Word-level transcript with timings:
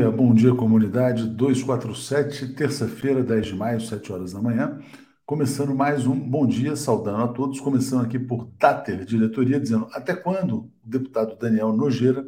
Bom 0.00 0.06
dia, 0.06 0.10
bom 0.10 0.34
dia 0.34 0.54
comunidade 0.54 1.26
247, 1.28 2.54
terça-feira, 2.54 3.22
10 3.22 3.48
de 3.48 3.54
maio, 3.54 3.82
7 3.82 4.10
horas 4.10 4.32
da 4.32 4.40
manhã. 4.40 4.80
Começando 5.26 5.74
mais 5.74 6.06
um 6.06 6.18
bom 6.18 6.46
dia, 6.46 6.74
saudando 6.74 7.22
a 7.22 7.28
todos, 7.28 7.60
começando 7.60 8.06
aqui 8.06 8.18
por 8.18 8.46
Tater, 8.58 9.04
diretoria, 9.04 9.60
dizendo 9.60 9.88
até 9.92 10.14
quando 10.14 10.70
o 10.82 10.88
deputado 10.88 11.36
Daniel 11.36 11.74
Nogueira 11.74 12.26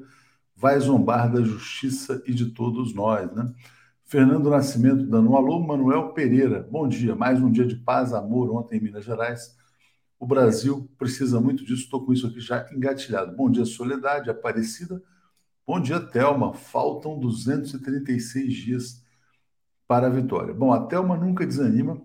vai 0.55 0.79
zombar 0.81 1.33
da 1.33 1.41
justiça 1.41 2.23
e 2.27 2.35
de 2.35 2.51
todos 2.51 2.95
nós, 2.95 3.33
né? 3.33 3.51
Fernando 4.05 4.51
Nascimento 4.51 5.07
dando 5.07 5.31
um 5.31 5.37
alô, 5.37 5.59
Manuel 5.59 6.13
Pereira, 6.13 6.69
bom 6.71 6.87
dia, 6.87 7.15
mais 7.17 7.41
um 7.41 7.51
dia 7.51 7.65
de 7.65 7.77
paz, 7.77 8.13
amor 8.13 8.55
ontem 8.55 8.77
em 8.77 8.83
Minas 8.83 9.05
Gerais. 9.07 9.57
O 10.21 10.27
Brasil 10.27 10.91
precisa 10.99 11.41
muito 11.41 11.65
disso, 11.65 11.85
estou 11.85 12.05
com 12.05 12.13
isso 12.13 12.27
aqui 12.27 12.39
já 12.39 12.67
engatilhado. 12.71 13.35
Bom 13.35 13.51
dia, 13.51 13.65
Soledade, 13.65 14.29
Aparecida. 14.29 15.03
Bom 15.73 15.81
dia, 15.81 15.99
Thelma. 15.99 16.53
Faltam 16.53 17.19
236 17.19 18.53
dias 18.53 19.03
para 19.89 20.07
a 20.07 20.11
vitória. 20.11 20.53
Bom, 20.53 20.71
a 20.71 20.85
Thelma 20.85 21.17
nunca 21.17 21.47
desanima, 21.47 21.99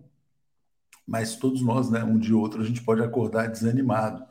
mas 1.05 1.35
todos 1.35 1.61
nós, 1.61 1.89
né, 1.89 2.01
um 2.01 2.17
dia 2.17 2.33
ou 2.33 2.41
outro, 2.41 2.61
a 2.61 2.63
gente 2.63 2.81
pode 2.81 3.03
acordar 3.03 3.47
desanimado. 3.47 4.23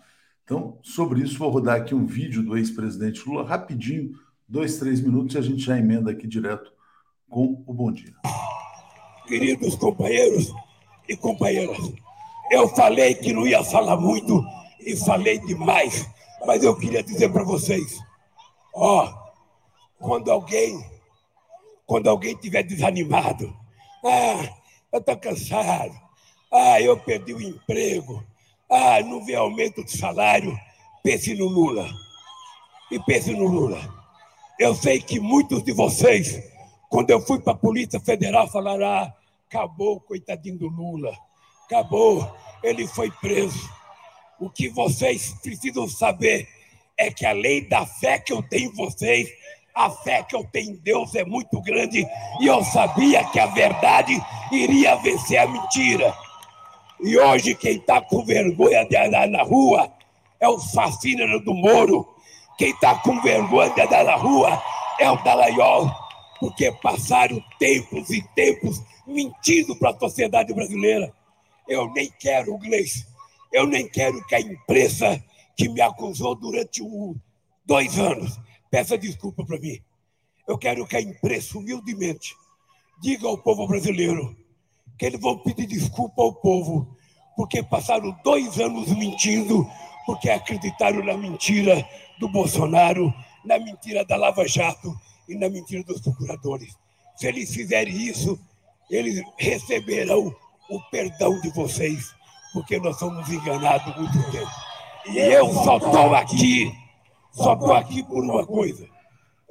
Então, 0.42 0.78
sobre 0.83 1.20
isso, 1.20 1.36
vou 1.36 1.50
rodar 1.50 1.77
aqui 1.77 1.94
um 1.94 2.06
vídeo 2.06 2.42
do 2.42 2.56
ex-presidente 2.56 3.28
Lula, 3.28 3.46
rapidinho, 3.46 4.19
dois, 4.48 4.78
três 4.78 5.02
minutos, 5.02 5.34
e 5.34 5.39
a 5.39 5.42
gente 5.42 5.58
já 5.58 5.78
emenda 5.78 6.12
aqui 6.12 6.27
direto 6.27 6.72
com 7.28 7.62
o 7.66 7.74
bom 7.74 7.92
dia. 7.92 8.14
Queridos 9.27 9.74
companheiros 9.74 10.50
e 11.06 11.14
companheiras, 11.14 11.77
eu 12.50 12.66
falei 12.68 13.14
que 13.14 13.34
não 13.34 13.46
ia 13.46 13.62
falar 13.62 13.98
muito 13.98 14.42
e 14.80 14.96
falei 14.96 15.39
demais, 15.41 16.08
mas 16.46 16.64
eu 16.64 16.74
queria 16.74 17.02
dizer 17.02 17.30
para 17.30 17.44
vocês 17.44 17.98
Ó, 18.78 19.25
quando 19.98 20.30
alguém, 20.30 20.84
quando 21.86 22.08
alguém 22.08 22.34
tiver 22.36 22.62
desanimado, 22.62 23.55
ah, 24.05 24.55
eu 24.92 25.00
estou 25.00 25.16
cansado, 25.16 25.94
ah, 26.52 26.80
eu 26.80 26.98
perdi 26.98 27.34
o 27.34 27.42
emprego, 27.42 28.24
ah, 28.70 29.00
não 29.00 29.24
vê 29.24 29.34
aumento 29.34 29.84
de 29.84 29.97
salário, 29.97 30.56
pense 31.02 31.34
no 31.34 31.47
Lula. 31.47 31.89
E 32.91 33.00
pense 33.00 33.33
no 33.33 33.47
Lula. 33.47 33.80
Eu 34.58 34.74
sei 34.74 35.00
que 35.00 35.19
muitos 35.19 35.62
de 35.62 35.72
vocês, 35.72 36.41
quando 36.89 37.11
eu 37.11 37.20
fui 37.20 37.41
para 37.41 37.52
a 37.52 37.56
Polícia 37.56 37.98
Federal, 38.00 38.48
falaram: 38.48 38.86
ah, 38.86 39.14
acabou, 39.48 40.00
coitadinho 40.00 40.58
do 40.58 40.69
Lula, 40.69 41.12
acabou, 41.64 42.33
ele 42.62 42.86
foi 42.86 43.11
preso. 43.11 43.69
O 44.39 44.50
que 44.50 44.69
vocês 44.69 45.34
precisam 45.42 45.89
saber 45.89 46.48
é 46.97 47.11
que 47.11 47.27
além 47.27 47.69
da 47.69 47.84
fé 47.86 48.19
que 48.19 48.33
eu 48.33 48.42
tenho 48.42 48.70
em 48.70 48.74
vocês, 48.74 49.28
a 49.77 49.91
fé 49.91 50.22
que 50.22 50.34
eu 50.34 50.42
tenho 50.50 50.70
em 50.70 50.77
Deus 50.77 51.14
é 51.14 51.22
muito 51.22 51.60
grande 51.60 52.06
e 52.41 52.46
eu 52.46 52.64
sabia 52.64 53.22
que 53.24 53.38
a 53.38 53.44
verdade 53.44 54.18
iria 54.50 54.96
vencer 54.96 55.38
a 55.38 55.46
mentira. 55.46 56.16
E 56.98 57.18
hoje 57.18 57.55
quem 57.55 57.77
está 57.77 58.00
com 58.00 58.24
vergonha 58.24 58.86
de 58.86 58.96
andar 58.96 59.28
na 59.28 59.42
rua 59.42 59.92
é 60.40 60.48
o 60.48 60.58
fascínio 60.58 61.39
do 61.40 61.52
Moro. 61.52 62.08
Quem 62.56 62.70
está 62.70 62.95
com 62.95 63.20
vergonha 63.20 63.68
de 63.68 63.83
andar 63.83 64.05
na 64.05 64.17
rua 64.17 64.62
é 64.98 65.11
o 65.11 65.23
Dallagnol, 65.23 65.92
porque 66.40 66.72
passaram 66.83 67.39
tempos 67.58 68.08
e 68.08 68.22
tempos 68.34 68.83
mentindo 69.06 69.77
para 69.77 69.90
a 69.90 69.98
sociedade 69.98 70.55
brasileira. 70.55 71.12
Eu 71.68 71.92
nem 71.92 72.11
quero, 72.18 72.56
Gleice, 72.56 73.06
eu 73.52 73.67
nem 73.67 73.86
quero 73.86 74.24
que 74.27 74.34
a 74.34 74.40
imprensa 74.40 75.22
que 75.55 75.68
me 75.68 75.83
acusou 75.83 76.34
durante 76.34 76.83
um, 76.83 77.14
dois 77.67 77.98
anos. 77.98 78.40
Peça 78.77 78.98
desculpa 78.98 79.42
para 79.42 79.59
mim. 79.59 79.81
Eu 80.47 80.59
quero 80.59 80.87
que 80.87 80.98
a 80.98 81.01
imprensa, 81.01 81.57
humildemente, 81.57 82.37
diga 83.01 83.27
ao 83.27 83.39
povo 83.39 83.67
brasileiro 83.67 84.37
que 84.98 85.07
eles 85.07 85.19
vão 85.19 85.39
pedir 85.39 85.67
desculpa 85.67 86.20
ao 86.20 86.35
povo, 86.35 86.87
porque 87.35 87.63
passaram 87.63 88.14
dois 88.23 88.61
anos 88.61 88.89
mentindo, 88.89 89.67
porque 90.05 90.29
acreditaram 90.29 91.03
na 91.03 91.17
mentira 91.17 91.89
do 92.19 92.29
Bolsonaro, 92.29 93.14
na 93.47 93.59
mentira 93.59 94.05
da 94.05 94.14
Lava 94.14 94.47
Jato 94.47 94.95
e 95.27 95.35
na 95.35 95.48
mentira 95.48 95.83
dos 95.83 96.03
procuradores. 96.03 96.77
Se 97.17 97.29
eles 97.29 97.55
fizerem 97.55 97.97
isso, 97.97 98.39
eles 98.91 99.25
receberão 99.39 100.37
o 100.69 100.81
perdão 100.91 101.41
de 101.41 101.48
vocês, 101.48 102.14
porque 102.53 102.79
nós 102.79 102.98
somos 102.98 103.27
enganados 103.31 103.97
muito 103.97 104.31
tempo. 104.31 104.51
E 105.07 105.17
eu 105.17 105.51
só 105.64 105.79
estou 105.79 106.14
aqui, 106.14 106.70
só 107.36 107.52
estou 107.52 107.73
aqui 107.74 108.02
por 108.02 108.24
uma 108.24 108.47
coisa. 108.47 108.89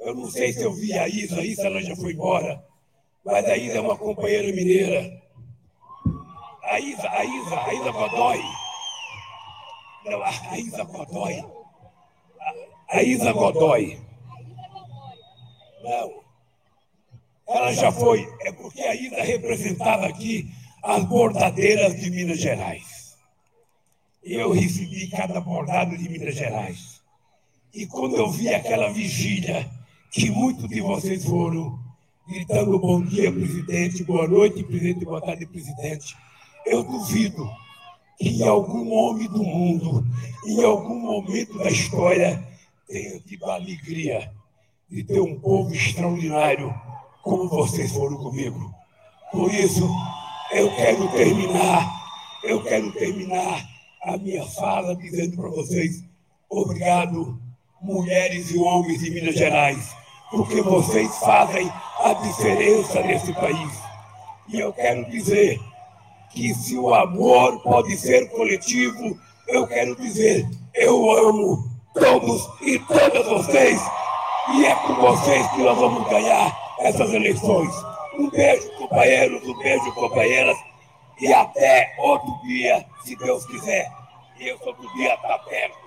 Eu 0.00 0.14
não 0.14 0.30
sei 0.30 0.52
se 0.52 0.62
eu 0.62 0.72
vi 0.72 0.92
a 0.92 1.08
Isa, 1.08 1.40
a 1.40 1.44
Isa 1.44 1.66
ela 1.66 1.80
já 1.80 1.94
foi 1.96 2.12
embora, 2.12 2.62
mas 3.24 3.44
a 3.46 3.56
Isa 3.56 3.78
é 3.78 3.80
uma 3.80 3.96
companheira 3.96 4.54
mineira. 4.54 5.22
A 6.64 6.80
Isa, 6.80 7.08
a 7.08 7.24
Isa, 7.24 7.60
a 7.60 7.74
Isa 7.74 7.92
Godoy. 7.92 8.40
Não, 10.04 10.22
a 10.22 10.58
Isa 10.58 10.84
Godoy. 10.84 11.44
A, 12.40 12.96
a 12.98 13.02
Isa 13.02 13.32
Godoy. 13.32 14.00
Não. 15.82 16.26
Ela 17.48 17.72
já 17.72 17.92
foi. 17.92 18.28
É 18.40 18.52
porque 18.52 18.82
a 18.82 18.94
Isa 18.94 19.22
representava 19.22 20.06
aqui 20.06 20.50
as 20.82 21.04
bordadeiras 21.04 21.94
de 22.00 22.10
Minas 22.10 22.38
Gerais 22.38 22.96
eu 24.26 24.50
recebi 24.50 25.08
cada 25.08 25.40
bordado 25.40 25.96
de 25.96 26.08
Minas 26.08 26.34
Gerais. 26.34 26.95
E 27.76 27.86
quando 27.86 28.16
eu 28.16 28.30
vi 28.30 28.48
aquela 28.48 28.88
vigília, 28.90 29.70
que 30.10 30.30
muitos 30.30 30.66
de 30.66 30.80
vocês 30.80 31.26
foram, 31.26 31.78
gritando 32.26 32.78
bom 32.78 33.02
dia, 33.02 33.30
presidente, 33.30 34.02
boa 34.02 34.26
noite, 34.26 34.64
presidente, 34.64 35.04
boa 35.04 35.20
tarde, 35.20 35.44
presidente, 35.44 36.16
eu 36.64 36.82
duvido 36.82 37.46
que 38.18 38.42
algum 38.42 38.90
homem 38.94 39.28
do 39.28 39.44
mundo, 39.44 40.06
em 40.46 40.64
algum 40.64 40.98
momento 41.00 41.58
da 41.58 41.68
história, 41.68 42.42
tenha 42.88 43.20
tido 43.20 43.44
a 43.44 43.56
alegria 43.56 44.32
de 44.88 45.04
ter 45.04 45.20
um 45.20 45.38
povo 45.38 45.74
extraordinário 45.74 46.74
como 47.22 47.46
vocês 47.46 47.92
foram 47.92 48.16
comigo. 48.16 48.72
Por 49.30 49.52
isso, 49.52 49.86
eu 50.50 50.74
quero 50.76 51.12
terminar, 51.12 52.06
eu 52.42 52.62
quero 52.62 52.90
terminar 52.92 53.68
a 54.02 54.16
minha 54.16 54.46
fala 54.46 54.96
dizendo 54.96 55.36
para 55.36 55.50
vocês: 55.50 56.02
obrigado, 56.48 57.44
mulheres 57.80 58.50
e 58.50 58.58
homens 58.58 59.00
de 59.00 59.10
Minas 59.10 59.34
Gerais, 59.34 59.94
porque 60.30 60.60
vocês 60.62 61.16
fazem 61.18 61.70
a 62.00 62.12
diferença 62.14 63.00
nesse 63.02 63.32
país. 63.32 63.72
E 64.48 64.60
eu 64.60 64.72
quero 64.72 65.08
dizer 65.10 65.60
que 66.30 66.54
se 66.54 66.76
o 66.76 66.94
amor 66.94 67.60
pode 67.62 67.96
ser 67.96 68.28
coletivo, 68.30 69.18
eu 69.48 69.66
quero 69.66 69.96
dizer: 69.96 70.48
eu 70.74 71.10
amo 71.10 71.64
todos 71.94 72.48
e 72.62 72.78
todas 72.80 73.26
vocês, 73.26 73.80
e 74.54 74.64
é 74.64 74.74
com 74.74 74.94
vocês 74.94 75.46
que 75.52 75.62
nós 75.62 75.78
vamos 75.78 76.08
ganhar 76.08 76.56
essas 76.80 77.12
eleições. 77.12 77.72
Um 78.18 78.30
beijo, 78.30 78.70
companheiros, 78.78 79.46
um 79.46 79.58
beijo, 79.58 79.92
companheiras 79.92 80.56
e 81.20 81.32
até 81.32 81.94
outro 81.98 82.30
dia, 82.46 82.84
se 83.04 83.16
Deus 83.16 83.46
quiser. 83.46 83.90
Eu 84.38 84.58
outro 84.66 84.92
dia 84.94 85.14
estar 85.14 85.38
perto. 85.40 85.85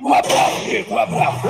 Um 0.00 0.12
abraço, 0.12 0.64
gente, 0.64 0.90
um 0.90 0.98
abraço. 0.98 1.48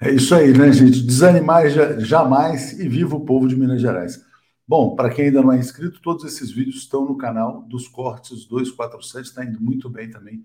É 0.00 0.12
isso 0.12 0.34
aí, 0.34 0.56
né, 0.56 0.72
gente? 0.72 1.02
Desanimar 1.02 1.68
jamais 1.98 2.78
e 2.78 2.88
viva 2.88 3.16
o 3.16 3.24
povo 3.24 3.48
de 3.48 3.56
Minas 3.56 3.80
Gerais. 3.80 4.20
Bom, 4.68 4.94
para 4.94 5.10
quem 5.10 5.26
ainda 5.26 5.42
não 5.42 5.52
é 5.52 5.58
inscrito, 5.58 6.02
todos 6.02 6.24
esses 6.24 6.50
vídeos 6.50 6.76
estão 6.76 7.04
no 7.04 7.16
canal 7.16 7.62
dos 7.62 7.88
Cortes 7.88 8.44
247, 8.46 9.28
está 9.28 9.44
indo 9.44 9.60
muito 9.60 9.88
bem 9.88 10.10
também. 10.10 10.44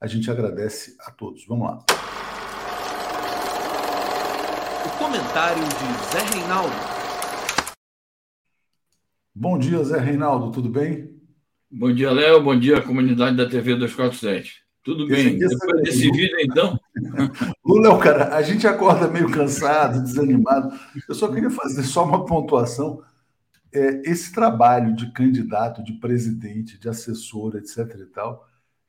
A 0.00 0.06
gente 0.06 0.30
agradece 0.30 0.96
a 1.00 1.10
todos. 1.10 1.46
Vamos 1.46 1.68
lá. 1.68 1.84
O 4.84 4.98
comentário 4.98 5.62
de 5.62 6.12
Zé 6.12 6.38
Reinaldo. 6.38 6.74
Bom 9.34 9.58
dia, 9.58 9.84
Zé 9.84 9.98
Reinaldo, 9.98 10.50
tudo 10.50 10.68
bem? 10.68 11.14
Bom 11.70 11.92
dia, 11.92 12.10
Léo. 12.10 12.42
Bom 12.42 12.58
dia, 12.58 12.80
comunidade 12.80 13.36
da 13.36 13.48
TV 13.48 13.74
247. 13.74 14.65
Tudo 14.86 15.04
bem? 15.08 15.36
Depois 15.36 15.82
desse 15.82 16.08
vídeo, 16.12 16.36
então. 16.42 16.78
Lula, 17.66 17.98
é 17.98 17.98
cara, 17.98 18.36
a 18.36 18.40
gente 18.40 18.68
acorda 18.68 19.08
meio 19.08 19.28
cansado, 19.28 20.00
desanimado. 20.00 20.72
Eu 21.08 21.14
só 21.16 21.26
queria 21.26 21.50
fazer 21.50 21.82
só 21.82 22.04
uma 22.04 22.24
pontuação. 22.24 23.02
É, 23.74 24.08
esse 24.08 24.32
trabalho 24.32 24.94
de 24.94 25.12
candidato, 25.12 25.82
de 25.82 25.94
presidente, 25.94 26.78
de 26.78 26.88
assessor, 26.88 27.56
etc. 27.56 27.78
e 27.98 28.06
tal, 28.06 28.46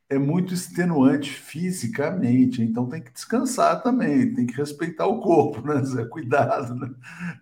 é 0.08 0.20
muito 0.20 0.54
extenuante 0.54 1.32
fisicamente, 1.32 2.62
então 2.62 2.88
tem 2.88 3.02
que 3.02 3.12
descansar 3.12 3.82
também, 3.82 4.32
tem 4.36 4.46
que 4.46 4.56
respeitar 4.56 5.08
o 5.08 5.20
corpo, 5.20 5.68
né, 5.68 5.84
Zé? 5.84 6.06
Cuidado, 6.06 6.76
né? 6.76 6.92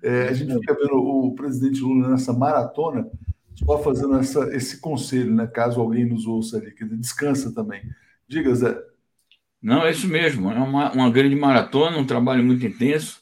É, 0.02 0.30
a 0.30 0.34
gente 0.34 0.54
fica 0.54 0.74
vendo 0.74 0.96
o 0.96 1.36
presidente 1.36 1.82
Lula 1.82 2.08
nessa 2.08 2.32
maratona, 2.32 3.06
só 3.54 3.78
fazendo 3.80 4.16
essa, 4.16 4.56
esse 4.56 4.80
conselho, 4.80 5.36
né? 5.36 5.46
Caso 5.46 5.82
alguém 5.82 6.06
nos 6.06 6.26
ouça 6.26 6.56
ali, 6.56 6.72
que 6.72 6.86
descansa 6.86 7.54
também. 7.54 7.84
Diga, 8.28 8.54
Zé. 8.56 8.76
Não, 9.62 9.86
é 9.86 9.92
isso 9.92 10.08
mesmo, 10.08 10.52
é 10.52 10.60
uma, 10.60 10.92
uma 10.92 11.10
grande 11.10 11.36
maratona, 11.36 11.98
um 11.98 12.06
trabalho 12.06 12.44
muito 12.44 12.66
intenso, 12.66 13.22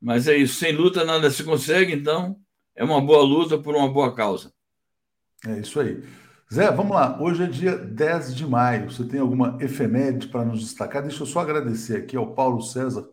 Mas 0.00 0.28
é 0.28 0.36
isso, 0.36 0.56
sem 0.56 0.72
luta 0.72 1.04
nada 1.04 1.30
se 1.30 1.44
consegue, 1.44 1.92
então 1.94 2.40
é 2.76 2.84
uma 2.84 3.00
boa 3.00 3.22
luta 3.24 3.58
por 3.58 3.74
uma 3.76 3.92
boa 3.92 4.14
causa. 4.14 4.52
É 5.46 5.60
isso 5.60 5.80
aí. 5.80 6.02
Zé, 6.52 6.70
vamos 6.70 6.94
lá. 6.94 7.20
Hoje 7.20 7.42
é 7.44 7.46
dia 7.46 7.76
10 7.76 8.34
de 8.34 8.46
maio. 8.46 8.90
Você 8.90 9.04
tem 9.04 9.20
alguma 9.20 9.58
efeméride 9.60 10.28
para 10.28 10.44
nos 10.44 10.60
destacar? 10.60 11.02
Deixa 11.02 11.22
eu 11.22 11.26
só 11.26 11.40
agradecer 11.40 11.96
aqui 11.96 12.16
ao 12.16 12.34
Paulo 12.34 12.62
César, 12.62 13.08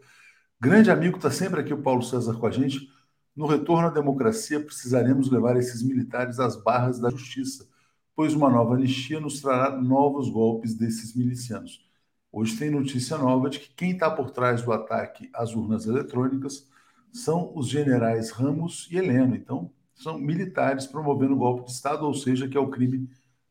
grande 0.60 0.92
amigo, 0.92 1.18
está 1.18 1.32
sempre 1.32 1.62
aqui 1.62 1.74
o 1.74 1.82
Paulo 1.82 2.04
César 2.04 2.36
com 2.36 2.48
a 2.48 2.52
gente. 2.52 2.88
No 3.36 3.48
retorno 3.48 3.88
à 3.88 3.92
democracia, 3.92 4.64
precisaremos 4.64 5.32
levar 5.32 5.58
esses 5.58 5.84
militares 5.84 6.40
às 6.40 6.56
barras 6.64 7.00
da 7.00 7.10
justiça, 7.10 7.68
pois 8.16 8.34
uma 8.34 8.50
nova 8.50 8.76
anistia 8.76 9.20
nos 9.20 9.42
trará 9.42 9.76
novos 9.76 10.30
golpes 10.30 10.76
desses 10.76 11.16
milicianos. 11.16 11.86
Hoje 12.32 12.58
tem 12.58 12.70
notícia 12.70 13.18
nova 13.18 13.50
de 13.50 13.60
que 13.60 13.74
quem 13.76 13.92
está 13.92 14.10
por 14.10 14.32
trás 14.32 14.62
do 14.62 14.72
ataque 14.72 15.30
às 15.34 15.54
urnas 15.54 15.86
eletrônicas 15.86 16.68
são 17.12 17.52
os 17.56 17.70
generais 17.70 18.32
Ramos 18.32 18.88
e 18.92 18.98
Heleno. 18.98 19.36
Então, 19.36 19.72
são 19.94 20.18
militares 20.18 20.88
promovendo 20.88 21.36
golpe 21.36 21.66
de 21.66 21.72
Estado, 21.72 22.06
ou 22.06 22.14
seja, 22.14 22.48
que 22.48 22.58
é 22.58 22.60
o 22.60 22.70
crime 22.70 23.08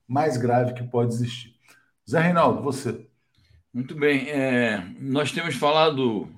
mais 0.07 0.37
grave 0.37 0.75
que 0.75 0.83
pode 0.83 1.15
existir. 1.15 1.55
Zé 2.09 2.21
Reinaldo, 2.21 2.63
você. 2.63 3.07
Muito 3.73 3.95
bem. 3.95 4.29
É, 4.29 4.85
nós 4.99 5.31
temos 5.31 5.55
falado 5.55 6.29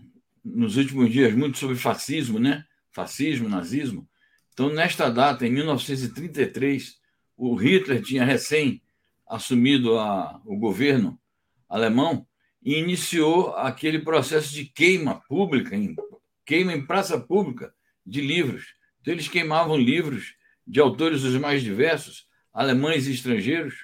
nos 0.44 0.76
últimos 0.76 1.10
dias 1.10 1.34
muito 1.34 1.56
sobre 1.56 1.76
fascismo, 1.76 2.38
né? 2.38 2.64
Fascismo, 2.92 3.48
nazismo. 3.48 4.06
Então, 4.52 4.68
nesta 4.68 5.10
data, 5.10 5.46
em 5.46 5.50
1933, 5.50 6.96
o 7.36 7.54
Hitler 7.54 8.02
tinha 8.02 8.24
recém 8.24 8.82
assumido 9.26 9.98
a, 9.98 10.40
o 10.44 10.56
governo 10.56 11.18
alemão 11.68 12.26
e 12.62 12.78
iniciou 12.78 13.54
aquele 13.56 13.98
processo 13.98 14.52
de 14.52 14.64
queima 14.64 15.20
pública, 15.28 15.76
em, 15.76 15.94
queima 16.44 16.72
em 16.72 16.84
praça 16.84 17.18
pública 17.18 17.74
de 18.06 18.20
livros. 18.20 18.74
Então, 19.00 19.12
eles 19.12 19.28
queimavam 19.28 19.76
livros 19.76 20.34
de 20.66 20.80
autores 20.80 21.22
os 21.22 21.34
mais 21.36 21.62
diversos, 21.62 22.26
alemães 22.52 23.06
e 23.06 23.12
estrangeiros, 23.12 23.74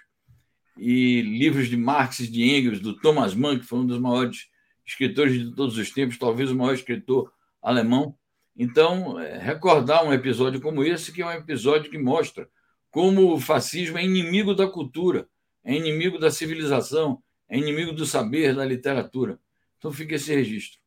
e 0.78 1.20
livros 1.20 1.68
de 1.68 1.76
Marx 1.76 2.18
de 2.18 2.42
Engels, 2.42 2.80
do 2.80 2.96
Thomas 2.96 3.34
Mann, 3.34 3.58
que 3.58 3.66
foi 3.66 3.80
um 3.80 3.86
dos 3.86 3.98
maiores 3.98 4.48
escritores 4.86 5.34
de 5.34 5.54
todos 5.54 5.76
os 5.76 5.90
tempos, 5.90 6.16
talvez 6.16 6.50
o 6.50 6.56
maior 6.56 6.72
escritor 6.72 7.32
alemão. 7.62 8.16
Então, 8.56 9.20
é, 9.20 9.38
recordar 9.38 10.04
um 10.04 10.12
episódio 10.12 10.60
como 10.60 10.82
esse, 10.82 11.12
que 11.12 11.20
é 11.20 11.26
um 11.26 11.32
episódio 11.32 11.90
que 11.90 11.98
mostra 11.98 12.48
como 12.90 13.32
o 13.34 13.40
fascismo 13.40 13.98
é 13.98 14.04
inimigo 14.04 14.54
da 14.54 14.68
cultura, 14.68 15.28
é 15.64 15.74
inimigo 15.74 16.18
da 16.18 16.30
civilização, 16.30 17.22
é 17.48 17.58
inimigo 17.58 17.92
do 17.92 18.06
saber, 18.06 18.54
da 18.54 18.64
literatura. 18.64 19.38
Então, 19.78 19.92
fica 19.92 20.14
esse 20.14 20.34
registro. 20.34 20.80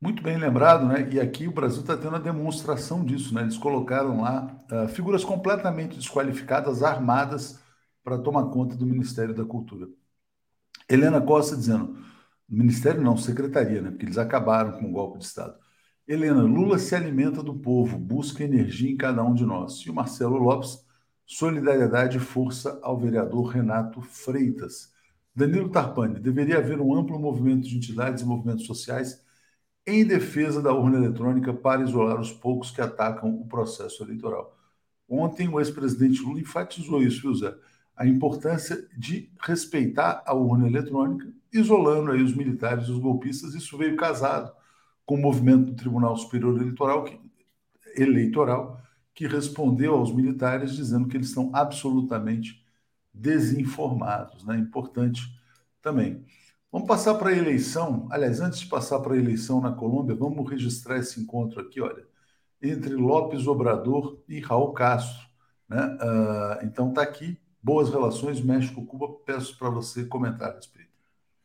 Muito 0.00 0.22
bem 0.22 0.38
lembrado, 0.38 0.86
né? 0.86 1.08
E 1.12 1.20
aqui 1.20 1.46
o 1.46 1.52
Brasil 1.52 1.82
está 1.82 1.94
tendo 1.96 2.16
a 2.16 2.18
demonstração 2.20 3.04
disso, 3.04 3.34
né? 3.34 3.42
Eles 3.42 3.58
colocaram 3.58 4.22
lá 4.22 4.64
uh, 4.72 4.88
figuras 4.88 5.22
completamente 5.22 5.96
desqualificadas, 5.96 6.82
armadas, 6.82 7.60
para 8.02 8.18
tomar 8.18 8.44
conta 8.44 8.74
do 8.76 8.86
Ministério 8.86 9.34
da 9.34 9.44
Cultura. 9.44 9.88
Helena 10.88 11.20
Costa 11.20 11.54
dizendo, 11.54 11.98
Ministério 12.48 13.02
não, 13.02 13.16
Secretaria, 13.16 13.82
né? 13.82 13.90
Porque 13.90 14.06
eles 14.06 14.18
acabaram 14.18 14.72
com 14.78 14.86
o 14.86 14.92
golpe 14.92 15.18
de 15.18 15.24
Estado. 15.24 15.58
Helena, 16.08 16.42
Lula 16.42 16.78
se 16.78 16.94
alimenta 16.96 17.42
do 17.42 17.54
povo, 17.54 17.98
busca 17.98 18.42
energia 18.42 18.90
em 18.90 18.96
cada 18.96 19.22
um 19.22 19.34
de 19.34 19.44
nós. 19.44 19.80
E 19.86 19.90
o 19.90 19.94
Marcelo 19.94 20.38
Lopes, 20.38 20.78
solidariedade 21.30 22.16
e 22.16 22.20
força 22.20 22.80
ao 22.82 22.98
vereador 22.98 23.44
Renato 23.44 24.02
Freitas. 24.02 24.92
Danilo 25.32 25.68
Tarpani, 25.68 26.18
deveria 26.18 26.58
haver 26.58 26.80
um 26.80 26.92
amplo 26.92 27.20
movimento 27.20 27.68
de 27.68 27.76
entidades 27.76 28.24
e 28.24 28.26
movimentos 28.26 28.66
sociais 28.66 29.22
em 29.86 30.04
defesa 30.04 30.60
da 30.60 30.74
urna 30.74 30.98
eletrônica 30.98 31.54
para 31.54 31.82
isolar 31.82 32.20
os 32.20 32.32
poucos 32.32 32.72
que 32.72 32.80
atacam 32.80 33.32
o 33.32 33.46
processo 33.46 34.02
eleitoral. 34.02 34.58
Ontem, 35.08 35.48
o 35.48 35.60
ex-presidente 35.60 36.20
Lula 36.20 36.40
enfatizou 36.40 37.00
isso, 37.00 37.22
viu, 37.22 37.34
Zé? 37.36 37.54
A 37.96 38.04
importância 38.04 38.84
de 38.98 39.30
respeitar 39.40 40.24
a 40.26 40.34
urna 40.34 40.66
eletrônica, 40.66 41.32
isolando 41.52 42.10
aí 42.10 42.22
os 42.24 42.34
militares 42.34 42.88
e 42.88 42.90
os 42.90 42.98
golpistas. 42.98 43.54
Isso 43.54 43.78
veio 43.78 43.96
casado 43.96 44.52
com 45.06 45.14
o 45.14 45.22
movimento 45.22 45.66
do 45.66 45.76
Tribunal 45.76 46.16
Superior 46.16 46.60
Eleitoral, 46.60 47.04
que, 47.04 47.20
eleitoral, 47.96 48.79
que 49.14 49.26
respondeu 49.26 49.94
aos 49.94 50.14
militares 50.14 50.74
dizendo 50.74 51.08
que 51.08 51.16
eles 51.16 51.28
estão 51.28 51.50
absolutamente 51.54 52.64
desinformados. 53.12 54.44
Né? 54.44 54.56
Importante 54.56 55.22
também. 55.82 56.24
Vamos 56.72 56.86
passar 56.86 57.14
para 57.16 57.30
a 57.30 57.36
eleição. 57.36 58.08
Aliás, 58.10 58.40
antes 58.40 58.60
de 58.60 58.66
passar 58.66 59.00
para 59.00 59.14
a 59.14 59.18
eleição 59.18 59.60
na 59.60 59.72
Colômbia, 59.72 60.14
vamos 60.14 60.48
registrar 60.48 60.98
esse 60.98 61.20
encontro 61.20 61.60
aqui, 61.60 61.80
olha, 61.80 62.06
entre 62.62 62.94
Lopes 62.94 63.46
Obrador 63.46 64.22
e 64.28 64.40
Raul 64.40 64.72
Castro. 64.72 65.28
Né? 65.68 65.84
Uh, 65.84 66.64
então 66.64 66.90
está 66.90 67.02
aqui, 67.02 67.36
boas 67.62 67.90
relações 67.90 68.40
México-Cuba. 68.40 69.08
Peço 69.26 69.58
para 69.58 69.70
você 69.70 70.04
comentar 70.04 70.50
a 70.50 70.54
respeito. 70.54 70.79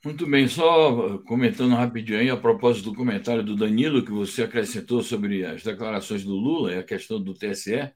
Muito 0.06 0.28
bem, 0.28 0.48
só 0.48 1.18
comentando 1.24 1.74
rapidinho 1.74 2.20
aí, 2.20 2.30
a 2.30 2.38
propósito 2.38 2.92
do 2.92 2.96
comentário 2.96 3.42
do 3.42 3.56
Danilo, 3.56 4.06
que 4.06 4.12
você 4.12 4.44
acrescentou 4.44 5.02
sobre 5.02 5.44
as 5.44 5.64
declarações 5.64 6.24
do 6.24 6.36
Lula 6.36 6.74
e 6.74 6.78
a 6.78 6.84
questão 6.84 7.20
do 7.20 7.34
TSE. 7.34 7.92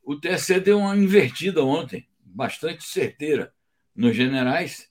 O 0.00 0.14
TSE 0.14 0.60
deu 0.60 0.78
uma 0.78 0.96
invertida 0.96 1.64
ontem, 1.64 2.06
bastante 2.24 2.84
certeira, 2.84 3.52
nos 3.96 4.14
generais 4.14 4.88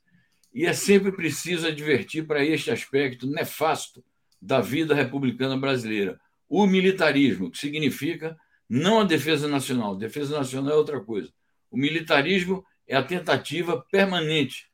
e 0.54 0.66
é 0.66 0.74
sempre 0.74 1.14
preciso 1.14 1.66
advertir 1.66 2.28
para 2.28 2.44
este 2.44 2.70
aspecto 2.70 3.26
nefasto 3.26 4.04
da 4.42 4.60
vida 4.60 4.94
republicana 4.94 5.56
brasileira. 5.56 6.20
O 6.50 6.68
militarismo, 6.68 7.50
que 7.50 7.58
significa 7.58 8.38
não 8.68 9.00
a 9.00 9.06
defesa 9.06 9.48
nacional. 9.48 9.96
Defesa 9.96 10.38
nacional 10.38 10.74
é 10.74 10.76
outra 10.76 11.00
coisa. 11.00 11.32
O 11.72 11.78
militarismo 11.78 12.66
é 12.86 12.98
a 12.98 13.04
tentativa 13.04 13.82
permanente 13.90 14.69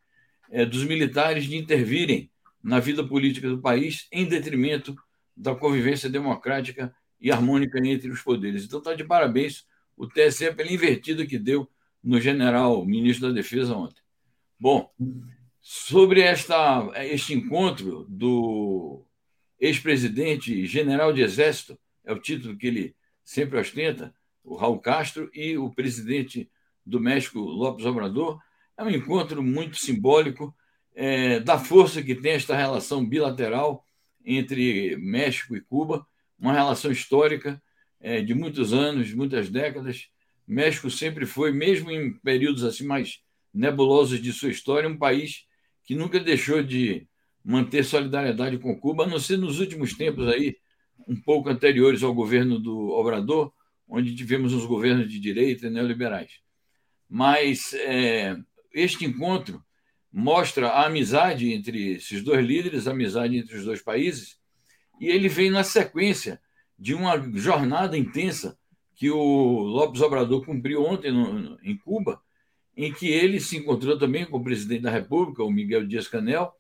é, 0.56 0.66
dos 0.66 0.86
militares 0.86 1.44
de 1.44 1.58
intervirem 1.58 2.32
na 2.64 2.80
vida 2.80 3.06
política 3.06 3.50
do 3.50 3.60
país 3.60 4.08
em 4.10 4.26
detrimento 4.26 4.96
da 5.36 5.54
convivência 5.54 6.10
democrática 6.10 6.96
e 7.20 7.30
harmônica 7.30 7.78
entre 7.86 8.10
os 8.10 8.22
poderes. 8.22 8.64
Então 8.64 8.80
está 8.80 8.94
de 8.94 9.04
parabéns 9.04 9.66
o 9.98 10.08
TSE 10.08 10.54
pela 10.54 10.72
invertida 10.72 11.26
que 11.26 11.38
deu 11.38 11.70
no 12.02 12.22
general 12.22 12.86
ministro 12.86 13.28
da 13.28 13.34
Defesa 13.34 13.76
ontem. 13.76 14.02
Bom, 14.58 14.90
sobre 15.60 16.22
esta, 16.22 16.90
este 17.04 17.34
encontro 17.34 18.06
do 18.08 19.06
ex-presidente 19.60 20.66
general 20.66 21.12
de 21.12 21.22
exército, 21.22 21.78
é 22.06 22.14
o 22.14 22.20
título 22.20 22.56
que 22.56 22.68
ele 22.68 22.96
sempre 23.26 23.60
ostenta, 23.60 24.16
o 24.42 24.56
Raul 24.56 24.80
Castro, 24.80 25.30
e 25.34 25.58
o 25.58 25.70
presidente 25.70 26.50
do 26.86 27.02
México, 27.02 27.40
López 27.40 27.86
Obrador. 27.86 28.40
É 28.78 28.84
um 28.84 28.90
encontro 28.90 29.42
muito 29.42 29.78
simbólico 29.78 30.54
é, 30.94 31.40
da 31.40 31.58
força 31.58 32.02
que 32.02 32.16
tem 32.16 32.34
esta 32.34 32.56
relação 32.56 33.06
bilateral 33.06 33.86
entre 34.26 34.98
México 34.98 35.56
e 35.56 35.62
Cuba, 35.62 36.06
uma 36.38 36.54
relação 36.54 36.92
histórica 36.92 37.62
é, 38.00 38.22
de 38.22 38.34
muitos 38.34 38.74
anos, 38.74 39.14
muitas 39.14 39.50
décadas. 39.50 40.10
México 40.48 40.90
sempre 40.90 41.26
foi, 41.26 41.52
mesmo 41.52 41.90
em 41.90 42.14
períodos 42.20 42.64
assim 42.64 42.86
mais 42.86 43.20
nebulosos 43.54 44.22
de 44.22 44.34
sua 44.34 44.50
história, 44.50 44.90
um 44.90 44.98
país 44.98 45.46
que 45.84 45.96
nunca 45.96 46.20
deixou 46.20 46.62
de 46.62 47.08
manter 47.44 47.84
solidariedade 47.84 48.58
com 48.58 48.78
Cuba, 48.78 49.04
a 49.04 49.08
não 49.08 49.20
ser 49.20 49.38
nos 49.38 49.60
últimos 49.60 49.94
tempos 49.94 50.28
aí, 50.28 50.58
um 51.08 51.16
pouco 51.16 51.50
anteriores 51.50 52.04
ao 52.04 52.14
governo 52.14 52.60
do 52.60 52.90
Obrador, 52.90 53.54
onde 53.88 54.16
tivemos 54.16 54.54
uns 54.54 54.66
governos 54.66 55.10
de 55.10 55.20
direita 55.20 55.70
neoliberais. 55.70 56.40
Mas 57.08 57.74
é, 57.74 58.36
este 58.76 59.06
encontro 59.06 59.64
mostra 60.12 60.68
a 60.68 60.86
amizade 60.86 61.52
entre 61.52 61.94
esses 61.94 62.22
dois 62.22 62.46
líderes, 62.46 62.88
a 62.88 62.92
amizade 62.92 63.38
entre 63.38 63.56
os 63.56 63.64
dois 63.64 63.82
países, 63.82 64.38
e 65.00 65.08
ele 65.08 65.30
vem 65.30 65.50
na 65.50 65.64
sequência 65.64 66.42
de 66.78 66.94
uma 66.94 67.18
jornada 67.34 67.98
intensa 67.98 68.58
que 68.96 69.10
o 69.10 69.60
Lopes 69.62 70.02
Obrador 70.02 70.46
cumpriu 70.46 70.84
ontem 70.86 71.12
no, 71.12 71.58
em 71.64 71.78
Cuba, 71.78 72.22
em 72.76 72.92
que 72.92 73.08
ele 73.08 73.40
se 73.40 73.58
encontrou 73.58 73.98
também 73.98 74.26
com 74.26 74.38
o 74.38 74.44
presidente 74.44 74.82
da 74.82 74.92
República, 74.92 75.44
o 75.44 75.52
Miguel 75.52 75.88
Dias-Canel, 75.88 76.54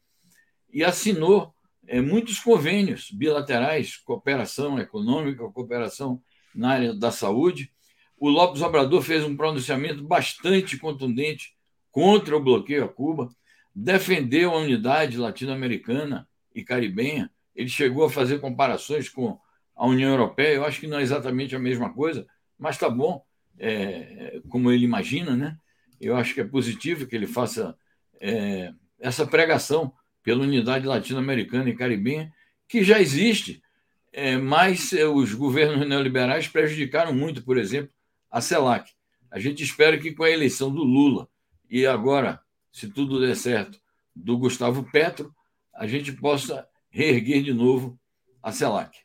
e 0.71 0.83
assinou 0.83 1.53
é, 1.87 2.01
muitos 2.01 2.39
convênios 2.39 3.11
bilaterais, 3.11 3.97
cooperação 3.97 4.79
econômica, 4.79 5.49
cooperação 5.49 6.21
na 6.53 6.71
área 6.71 6.93
da 6.93 7.11
saúde. 7.11 7.71
O 8.17 8.29
Lopes 8.29 8.61
Obrador 8.61 9.01
fez 9.01 9.23
um 9.23 9.35
pronunciamento 9.35 10.03
bastante 10.03 10.77
contundente 10.77 11.54
contra 11.95 12.35
o 12.35 12.41
bloqueio 12.41 12.83
a 12.83 12.89
Cuba, 12.89 13.29
defendeu 13.73 14.51
a 14.51 14.57
unidade 14.57 15.17
latino-americana 15.17 16.27
e 16.53 16.61
caribenha. 16.61 17.31
Ele 17.55 17.69
chegou 17.69 18.03
a 18.03 18.09
fazer 18.09 18.41
comparações 18.41 19.07
com 19.07 19.39
a 19.73 19.87
União 19.87 20.09
Europeia. 20.09 20.55
Eu 20.55 20.65
acho 20.65 20.81
que 20.81 20.87
não 20.87 20.99
é 20.99 21.01
exatamente 21.01 21.55
a 21.55 21.59
mesma 21.59 21.93
coisa, 21.93 22.27
mas 22.59 22.75
está 22.75 22.89
bom, 22.89 23.23
é, 23.57 24.41
como 24.49 24.69
ele 24.69 24.83
imagina, 24.83 25.37
né? 25.37 25.57
eu 26.01 26.17
acho 26.17 26.33
que 26.33 26.41
é 26.41 26.43
positivo 26.43 27.07
que 27.07 27.15
ele 27.15 27.27
faça 27.27 27.77
é, 28.19 28.73
essa 28.99 29.25
pregação 29.25 29.93
pela 30.21 30.43
unidade 30.43 30.85
latino-americana 30.85 31.69
e 31.69 31.77
caribenha, 31.77 32.29
que 32.67 32.83
já 32.83 32.99
existe 32.99 33.63
é, 34.11 34.35
mas 34.35 34.91
os 35.13 35.33
governos 35.33 35.87
neoliberais 35.87 36.45
prejudicaram 36.45 37.13
muito, 37.13 37.41
por 37.41 37.57
exemplo, 37.57 37.89
a 38.29 38.41
CELAC. 38.41 38.91
A 39.31 39.39
gente 39.39 39.63
espera 39.63 39.97
que 39.97 40.11
com 40.11 40.23
a 40.23 40.29
eleição 40.29 40.69
do 40.69 40.83
Lula 40.83 41.29
e 41.69 41.85
agora, 41.85 42.39
se 42.71 42.89
tudo 42.89 43.19
der 43.19 43.35
certo, 43.35 43.79
do 44.15 44.37
Gustavo 44.37 44.83
Petro, 44.91 45.33
a 45.73 45.85
gente 45.87 46.11
possa 46.13 46.67
reerguer 46.89 47.43
de 47.43 47.53
novo 47.53 47.99
a 48.41 48.51
CELAC. 48.51 48.95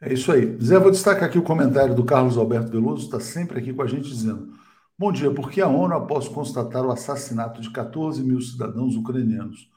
É 0.00 0.12
isso 0.12 0.32
aí. 0.32 0.58
Zé, 0.60 0.78
vou 0.78 0.90
destacar 0.90 1.24
aqui 1.24 1.38
o 1.38 1.42
comentário 1.42 1.94
do 1.94 2.04
Carlos 2.04 2.36
Alberto 2.36 2.70
Veloso, 2.70 3.04
está 3.04 3.20
sempre 3.20 3.58
aqui 3.58 3.72
com 3.72 3.82
a 3.82 3.86
gente 3.86 4.08
dizendo: 4.08 4.52
Bom 4.98 5.12
dia, 5.12 5.32
por 5.32 5.50
que 5.50 5.60
a 5.60 5.68
ONU, 5.68 5.94
após 5.94 6.28
constatar 6.28 6.84
o 6.84 6.90
assassinato 6.90 7.60
de 7.60 7.70
14 7.70 8.22
mil 8.22 8.40
cidadãos 8.40 8.96
ucranianos 8.96 9.70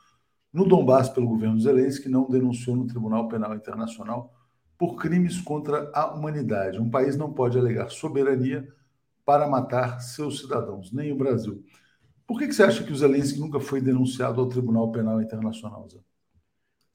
no 0.51 0.65
Donbass 0.68 1.10
pelo 1.10 1.27
governo 1.27 1.60
Zelensky, 1.60 2.10
não 2.10 2.30
denunciou 2.30 2.75
no 2.75 2.88
Tribunal 2.88 3.27
Penal 3.27 3.56
Internacional 3.56 4.34
por 4.77 4.96
crimes 4.96 5.39
contra 5.39 5.92
a 5.94 6.13
humanidade? 6.13 6.80
Um 6.80 6.89
país 6.89 7.15
não 7.15 7.32
pode 7.32 7.58
alegar 7.58 7.89
soberania 7.89 8.68
para 9.25 9.48
matar 9.48 10.00
seus 10.00 10.39
cidadãos, 10.39 10.91
nem 10.91 11.12
o 11.12 11.17
Brasil. 11.17 11.65
Por 12.27 12.39
que, 12.39 12.48
que 12.48 12.53
você 12.53 12.63
acha 12.63 12.84
que 12.84 12.91
o 12.91 12.96
Zelensky 12.96 13.39
nunca 13.39 13.60
foi 13.60 13.82
denunciado 13.82 14.39
ao 14.39 14.48
Tribunal 14.48 14.91
Penal 14.91 15.22
Internacional, 15.22 15.88
Zé? 15.89 16.00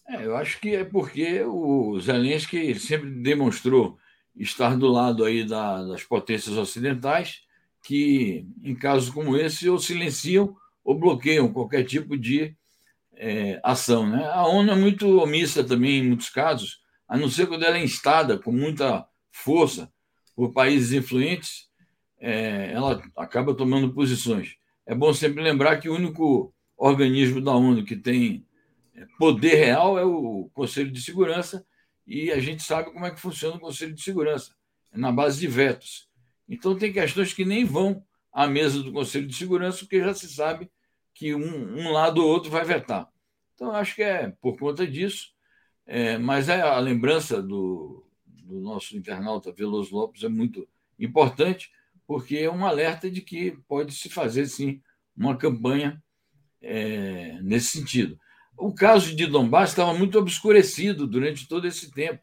É, 0.08 0.26
eu 0.26 0.36
acho 0.36 0.60
que 0.60 0.74
é 0.74 0.84
porque 0.84 1.42
o 1.44 1.98
Zelensky 2.00 2.74
sempre 2.78 3.10
demonstrou 3.10 3.96
estar 4.34 4.76
do 4.76 4.88
lado 4.88 5.24
aí 5.24 5.44
da, 5.44 5.84
das 5.84 6.02
potências 6.02 6.56
ocidentais, 6.56 7.42
que 7.82 8.46
em 8.62 8.74
casos 8.74 9.10
como 9.10 9.36
esse 9.36 9.68
ou 9.68 9.78
silenciam 9.78 10.56
ou 10.84 10.98
bloqueiam 10.98 11.52
qualquer 11.52 11.84
tipo 11.84 12.18
de 12.18 12.56
é, 13.14 13.60
ação. 13.62 14.08
Né? 14.08 14.24
A 14.26 14.46
ONU 14.46 14.72
é 14.72 14.76
muito 14.76 15.18
omissa 15.20 15.62
também 15.62 15.98
em 15.98 16.08
muitos 16.08 16.28
casos, 16.28 16.80
a 17.06 17.16
não 17.16 17.28
ser 17.28 17.46
quando 17.46 17.64
ela 17.64 17.78
é 17.78 17.84
instada 17.84 18.38
com 18.38 18.50
muita 18.50 19.06
força 19.30 19.92
por 20.34 20.52
países 20.52 20.92
influentes, 20.92 21.69
é, 22.20 22.72
ela 22.72 23.02
acaba 23.16 23.54
tomando 23.54 23.92
posições. 23.92 24.56
É 24.86 24.94
bom 24.94 25.12
sempre 25.12 25.42
lembrar 25.42 25.78
que 25.78 25.88
o 25.88 25.94
único 25.94 26.54
organismo 26.76 27.40
da 27.40 27.52
ONU 27.52 27.84
que 27.84 27.96
tem 27.96 28.46
é, 28.94 29.06
poder 29.18 29.54
real 29.54 29.98
é 29.98 30.04
o 30.04 30.50
Conselho 30.52 30.90
de 30.90 31.00
Segurança, 31.00 31.66
e 32.06 32.30
a 32.30 32.38
gente 32.38 32.62
sabe 32.62 32.92
como 32.92 33.06
é 33.06 33.10
que 33.10 33.20
funciona 33.20 33.56
o 33.56 33.60
Conselho 33.60 33.94
de 33.94 34.02
Segurança 34.02 34.52
é 34.92 34.98
na 34.98 35.12
base 35.12 35.38
de 35.38 35.46
vetos. 35.46 36.08
Então, 36.48 36.76
tem 36.76 36.92
questões 36.92 37.32
que 37.32 37.44
nem 37.44 37.64
vão 37.64 38.04
à 38.32 38.46
mesa 38.46 38.82
do 38.82 38.92
Conselho 38.92 39.26
de 39.26 39.34
Segurança, 39.34 39.78
porque 39.78 40.00
já 40.00 40.12
se 40.12 40.28
sabe 40.28 40.70
que 41.14 41.34
um, 41.34 41.78
um 41.78 41.92
lado 41.92 42.20
ou 42.20 42.28
outro 42.28 42.50
vai 42.50 42.64
vetar. 42.64 43.08
Então, 43.54 43.70
acho 43.70 43.94
que 43.94 44.02
é 44.02 44.30
por 44.40 44.58
conta 44.58 44.86
disso. 44.86 45.32
É, 45.86 46.18
mas 46.18 46.48
é 46.48 46.60
a 46.60 46.78
lembrança 46.78 47.42
do, 47.42 48.06
do 48.26 48.60
nosso 48.60 48.96
internauta 48.96 49.52
Veloso 49.52 49.94
Lopes 49.94 50.22
é 50.22 50.28
muito 50.28 50.68
importante, 50.98 51.70
porque 52.10 52.38
é 52.38 52.50
um 52.50 52.66
alerta 52.66 53.08
de 53.08 53.20
que 53.20 53.56
pode 53.68 53.94
se 53.94 54.10
fazer, 54.10 54.44
sim, 54.46 54.82
uma 55.16 55.36
campanha 55.36 56.02
é, 56.60 57.38
nesse 57.40 57.78
sentido. 57.78 58.18
O 58.58 58.74
caso 58.74 59.14
de 59.14 59.28
Donbass 59.28 59.70
estava 59.70 59.94
muito 59.94 60.18
obscurecido 60.18 61.06
durante 61.06 61.46
todo 61.46 61.68
esse 61.68 61.88
tempo. 61.92 62.20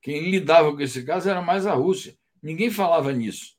Quem 0.00 0.30
lidava 0.30 0.72
com 0.72 0.80
esse 0.80 1.02
caso 1.02 1.28
era 1.28 1.42
mais 1.42 1.66
a 1.66 1.74
Rússia. 1.74 2.16
Ninguém 2.40 2.70
falava 2.70 3.12
nisso. 3.12 3.56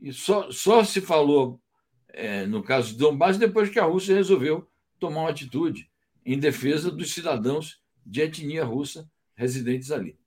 E 0.00 0.14
só, 0.14 0.50
só 0.50 0.82
se 0.82 1.02
falou 1.02 1.60
é, 2.08 2.46
no 2.46 2.62
caso 2.62 2.92
de 2.92 2.98
Donbass 2.98 3.36
depois 3.36 3.68
que 3.68 3.78
a 3.78 3.84
Rússia 3.84 4.14
resolveu 4.14 4.66
tomar 4.98 5.20
uma 5.20 5.30
atitude 5.30 5.90
em 6.24 6.38
defesa 6.38 6.90
dos 6.90 7.12
cidadãos 7.12 7.82
de 8.06 8.22
etnia 8.22 8.64
russa 8.64 9.06
residentes 9.36 9.90
ali. 9.90 10.18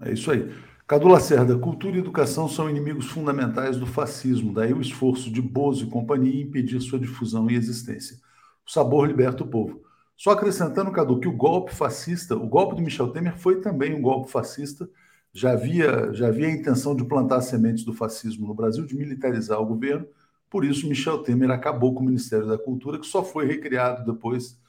É 0.00 0.10
isso 0.14 0.30
aí. 0.30 0.71
Cadu 0.92 1.08
Lacerda, 1.08 1.58
cultura 1.58 1.96
e 1.96 2.00
educação 2.00 2.46
são 2.46 2.68
inimigos 2.68 3.06
fundamentais 3.06 3.78
do 3.78 3.86
fascismo, 3.86 4.52
daí 4.52 4.74
o 4.74 4.80
esforço 4.82 5.32
de 5.32 5.40
Bozo 5.40 5.86
e 5.86 5.88
companhia 5.88 6.34
em 6.34 6.42
impedir 6.42 6.82
sua 6.82 6.98
difusão 6.98 7.50
e 7.50 7.54
existência. 7.54 8.18
O 8.66 8.70
sabor 8.70 9.08
liberta 9.08 9.42
o 9.42 9.46
povo. 9.46 9.80
Só 10.14 10.32
acrescentando, 10.32 10.92
Cadu, 10.92 11.18
que 11.18 11.26
o 11.26 11.32
golpe 11.32 11.74
fascista, 11.74 12.36
o 12.36 12.46
golpe 12.46 12.76
do 12.76 12.82
Michel 12.82 13.08
Temer 13.08 13.38
foi 13.38 13.62
também 13.62 13.94
um 13.94 14.02
golpe 14.02 14.30
fascista. 14.30 14.86
Já 15.32 15.52
havia, 15.52 16.12
já 16.12 16.28
havia 16.28 16.48
a 16.48 16.52
intenção 16.52 16.94
de 16.94 17.06
plantar 17.06 17.40
sementes 17.40 17.84
do 17.84 17.94
fascismo 17.94 18.46
no 18.46 18.52
Brasil, 18.52 18.84
de 18.84 18.94
militarizar 18.94 19.58
o 19.62 19.64
governo. 19.64 20.06
Por 20.50 20.62
isso, 20.62 20.86
Michel 20.86 21.22
Temer 21.22 21.50
acabou 21.50 21.94
com 21.94 22.02
o 22.02 22.04
Ministério 22.06 22.46
da 22.46 22.58
Cultura, 22.58 22.98
que 22.98 23.06
só 23.06 23.24
foi 23.24 23.46
recriado 23.46 24.12
depois, 24.12 24.60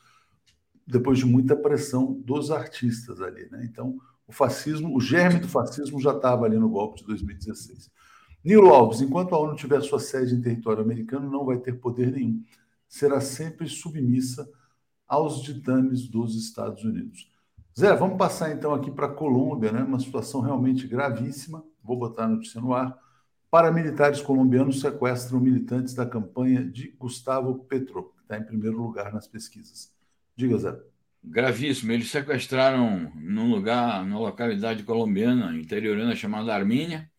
depois 0.88 1.20
de 1.20 1.26
muita 1.26 1.54
pressão 1.54 2.14
dos 2.14 2.50
artistas 2.50 3.20
ali. 3.20 3.46
Né? 3.52 3.68
Então, 3.70 4.00
o 4.28 4.32
fascismo, 4.32 4.96
o 4.96 5.02
germe 5.02 5.40
do 5.40 5.48
fascismo 5.48 6.00
já 6.00 6.12
estava 6.16 6.46
ali 6.46 6.58
no 6.58 6.70
golpe 6.70 7.02
de 7.02 7.06
2016. 7.06 7.92
Nilo 8.44 8.70
Alves, 8.74 9.02
enquanto 9.02 9.34
a 9.34 9.40
ONU 9.40 9.56
tiver 9.56 9.82
sua 9.82 10.00
sede 10.00 10.36
em 10.36 10.42
território 10.42 10.84
americano, 10.84 11.30
não 11.30 11.46
vai 11.46 11.58
ter 11.58 11.74
poder 11.80 12.12
nenhum. 12.12 12.44
Será 12.88 13.22
sempre 13.22 13.68
submissa 13.68 14.50
aos 15.08 15.42
ditames 15.42 16.08
dos 16.08 16.36
Estados 16.36 16.84
Unidos. 16.84 17.32
Zé, 17.78 17.96
vamos 17.96 18.18
passar 18.18 18.52
então 18.52 18.74
aqui 18.74 18.92
para 18.92 19.08
a 19.08 19.14
Colômbia, 19.14 19.72
né? 19.72 19.82
uma 19.82 20.00
situação 20.00 20.42
realmente 20.42 20.88
gravíssima. 20.88 21.64
Vou 21.84 21.98
botar 21.98 22.26
a 22.26 22.28
notícia 22.28 22.62
no 22.62 22.74
ar. 22.74 22.98
Paramilitares 23.50 24.22
colombianos 24.22 24.82
sequestram 24.82 25.40
militantes 25.40 25.94
da 25.94 26.06
campanha 26.06 26.64
de 26.64 26.90
Gustavo 27.00 27.64
Petro, 27.66 28.12
que 28.16 28.22
está 28.22 28.38
em 28.38 28.44
primeiro 28.44 28.78
lugar 28.78 29.14
nas 29.14 29.28
pesquisas. 29.28 29.92
Diga, 30.36 30.58
Zé. 30.58 30.93
Gravíssimo. 31.24 31.92
Eles 31.92 32.10
sequestraram 32.10 33.12
num 33.16 33.50
lugar, 33.50 34.06
numa 34.06 34.20
localidade 34.20 34.84
colombiana, 34.84 35.56
interiorana, 35.56 36.16
chamada 36.16 36.54
Armínia, 36.54 37.10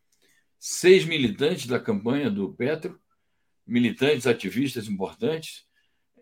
seis 0.59 1.05
militantes 1.05 1.67
da 1.67 1.81
campanha 1.81 2.31
do 2.31 2.53
Petro, 2.53 3.01
militantes, 3.67 4.27
ativistas 4.27 4.89
importantes, 4.89 5.65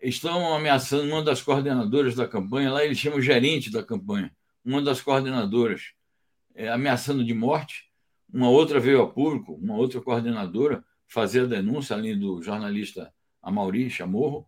estão 0.01 0.53
ameaçando 0.53 1.11
uma 1.11 1.23
das 1.23 1.41
coordenadoras 1.41 2.15
da 2.15 2.27
campanha, 2.27 2.71
lá 2.71 2.83
eles 2.83 2.97
chamam 2.97 3.21
gerente 3.21 3.71
da 3.71 3.83
campanha, 3.83 4.31
uma 4.63 4.81
das 4.81 5.01
coordenadoras, 5.01 5.93
é, 6.55 6.69
ameaçando 6.69 7.23
de 7.23 7.33
morte. 7.33 7.91
Uma 8.31 8.49
outra 8.49 8.79
veio 8.79 9.01
ao 9.01 9.13
público, 9.13 9.53
uma 9.53 9.75
outra 9.75 10.01
coordenadora, 10.01 10.83
fazer 11.07 11.41
a 11.41 11.45
denúncia, 11.45 11.95
além 11.95 12.17
do 12.17 12.41
jornalista 12.41 13.13
Amauri 13.41 13.89
Chamorro. 13.89 14.47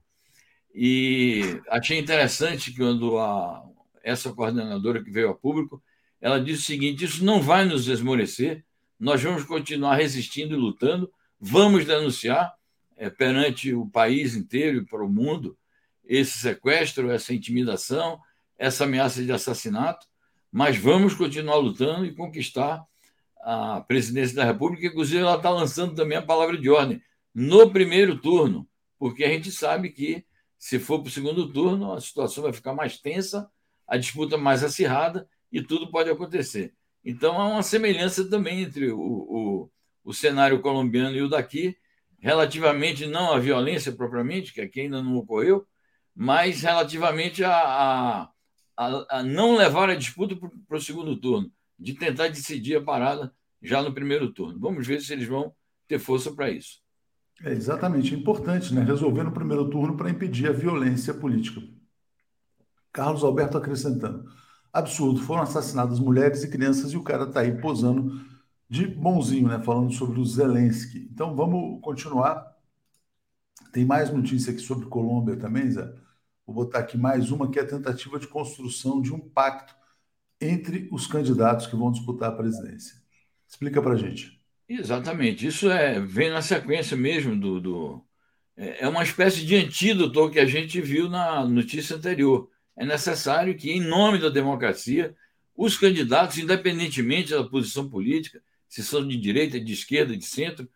E 0.77 1.61
achei 1.69 1.97
interessante 1.97 2.71
que 2.71 2.77
quando 2.77 3.17
a, 3.17 3.63
essa 4.03 4.33
coordenadora 4.33 5.01
que 5.01 5.09
veio 5.09 5.29
ao 5.29 5.35
público, 5.35 5.81
ela 6.19 6.37
disse 6.39 6.63
o 6.63 6.65
seguinte: 6.65 7.05
isso 7.05 7.23
não 7.23 7.41
vai 7.41 7.63
nos 7.63 7.87
esmorecer, 7.87 8.65
nós 8.99 9.23
vamos 9.23 9.45
continuar 9.45 9.95
resistindo 9.95 10.53
e 10.53 10.57
lutando, 10.57 11.09
vamos 11.39 11.85
denunciar, 11.85 12.53
é, 12.97 13.09
perante 13.09 13.73
o 13.73 13.87
país 13.87 14.35
inteiro 14.35 14.79
e 14.79 14.85
para 14.85 15.03
o 15.03 15.09
mundo 15.09 15.57
esse 16.03 16.39
sequestro, 16.39 17.09
essa 17.09 17.33
intimidação, 17.33 18.19
essa 18.57 18.83
ameaça 18.83 19.23
de 19.23 19.31
assassinato, 19.31 20.05
mas 20.51 20.77
vamos 20.77 21.13
continuar 21.13 21.55
lutando 21.55 22.05
e 22.05 22.13
conquistar 22.13 22.85
a 23.41 23.81
presidência 23.81 24.35
da 24.35 24.45
República. 24.45 24.87
Inclusive, 24.87 25.21
ela 25.21 25.35
está 25.35 25.49
lançando 25.49 25.95
também 25.95 26.17
a 26.17 26.21
palavra 26.21 26.57
de 26.57 26.69
ordem 26.69 27.01
no 27.33 27.69
primeiro 27.69 28.17
turno, 28.17 28.67
porque 28.97 29.23
a 29.23 29.29
gente 29.29 29.51
sabe 29.51 29.89
que, 29.89 30.25
se 30.65 30.79
for 30.79 30.99
para 30.99 31.09
o 31.09 31.11
segundo 31.11 31.47
turno, 31.53 31.93
a 31.93 32.01
situação 32.01 32.41
vai 32.41 32.51
ficar 32.51 32.73
mais 32.73 32.97
tensa, 32.97 33.47
a 33.87 33.97
disputa 33.97 34.35
mais 34.35 34.63
acirrada 34.63 35.29
e 35.51 35.61
tudo 35.61 35.91
pode 35.91 36.09
acontecer. 36.09 36.73
Então, 37.03 37.39
há 37.39 37.47
uma 37.47 37.61
semelhança 37.61 38.27
também 38.27 38.63
entre 38.63 38.91
o, 38.91 38.99
o, 38.99 39.71
o 40.03 40.11
cenário 40.11 40.59
colombiano 40.63 41.15
e 41.15 41.21
o 41.21 41.29
daqui, 41.29 41.77
relativamente 42.17 43.05
não 43.05 43.31
à 43.31 43.37
violência 43.37 43.91
propriamente, 43.91 44.51
que 44.51 44.59
aqui 44.59 44.81
ainda 44.81 45.03
não 45.03 45.17
ocorreu, 45.17 45.67
mas 46.15 46.63
relativamente 46.63 47.43
a, 47.43 47.53
a, 47.55 48.31
a, 48.75 49.19
a 49.19 49.23
não 49.23 49.55
levar 49.55 49.91
a 49.91 49.95
disputa 49.95 50.35
para 50.67 50.77
o 50.77 50.81
segundo 50.81 51.15
turno, 51.15 51.51
de 51.77 51.93
tentar 51.93 52.29
decidir 52.29 52.77
a 52.77 52.83
parada 52.83 53.31
já 53.61 53.83
no 53.83 53.93
primeiro 53.93 54.33
turno. 54.33 54.59
Vamos 54.59 54.87
ver 54.87 54.99
se 54.99 55.13
eles 55.13 55.27
vão 55.27 55.53
ter 55.87 55.99
força 55.99 56.33
para 56.33 56.49
isso. 56.49 56.83
É 57.43 57.51
exatamente, 57.51 58.13
é 58.13 58.17
importante, 58.17 58.73
né? 58.73 58.83
Resolver 58.83 59.23
no 59.23 59.31
primeiro 59.31 59.69
turno 59.69 59.95
para 59.95 60.09
impedir 60.09 60.47
a 60.49 60.53
violência 60.53 61.13
política. 61.13 61.61
Carlos 62.91 63.23
Alberto 63.23 63.57
acrescentando. 63.57 64.25
Absurdo, 64.71 65.21
foram 65.21 65.43
assassinadas 65.43 65.99
mulheres 65.99 66.43
e 66.43 66.49
crianças 66.49 66.91
e 66.91 66.97
o 66.97 67.03
cara 67.03 67.25
está 67.25 67.41
aí 67.41 67.59
posando 67.59 68.25
de 68.69 68.87
bonzinho, 68.87 69.47
né? 69.47 69.59
Falando 69.59 69.91
sobre 69.93 70.19
o 70.19 70.25
Zelensky. 70.25 71.09
Então 71.11 71.35
vamos 71.35 71.81
continuar. 71.81 72.55
Tem 73.71 73.85
mais 73.85 74.11
notícia 74.11 74.51
aqui 74.51 74.61
sobre 74.61 74.87
Colômbia 74.87 75.37
também, 75.37 75.69
Zé. 75.69 75.93
Vou 76.45 76.55
botar 76.55 76.79
aqui 76.79 76.97
mais 76.97 77.31
uma 77.31 77.49
que 77.49 77.59
é 77.59 77.63
a 77.63 77.67
tentativa 77.67 78.19
de 78.19 78.27
construção 78.27 79.01
de 79.01 79.13
um 79.13 79.19
pacto 79.19 79.75
entre 80.39 80.89
os 80.91 81.07
candidatos 81.07 81.67
que 81.67 81.75
vão 81.75 81.91
disputar 81.91 82.29
a 82.29 82.35
presidência. 82.35 82.95
Explica 83.47 83.81
para 83.81 83.95
gente. 83.95 84.34
Exatamente. 84.67 85.45
Isso 85.45 85.69
é 85.69 85.99
vem 85.99 86.29
na 86.29 86.41
sequência 86.41 86.97
mesmo 86.97 87.39
do, 87.39 87.59
do 87.61 88.05
é, 88.57 88.85
é 88.85 88.87
uma 88.87 89.03
espécie 89.03 89.45
de 89.45 89.55
antídoto 89.55 90.29
que 90.29 90.39
a 90.39 90.45
gente 90.45 90.81
viu 90.81 91.09
na 91.09 91.45
notícia 91.45 91.95
anterior. 91.95 92.49
É 92.75 92.85
necessário 92.85 93.55
que, 93.55 93.71
em 93.71 93.79
nome 93.79 94.17
da 94.19 94.29
democracia, 94.29 95.15
os 95.55 95.77
candidatos, 95.77 96.37
independentemente 96.37 97.31
da 97.31 97.43
posição 97.43 97.89
política, 97.89 98.41
se 98.67 98.83
são 98.83 99.07
de 99.07 99.15
direita, 99.17 99.59
de 99.59 99.71
esquerda, 99.71 100.17
de 100.17 100.25
centro, 100.25 100.67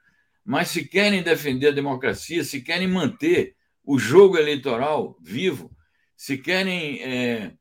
mas 0.45 0.69
se 0.69 0.85
querem 0.87 1.21
defender 1.21 1.67
a 1.67 1.71
democracia, 1.71 2.43
se 2.43 2.61
querem 2.61 2.87
manter 2.87 3.55
o 3.83 3.99
jogo 3.99 4.37
eleitoral 4.37 5.17
vivo, 5.21 5.75
se 6.15 6.37
querem 6.37 7.01
é, 7.01 7.53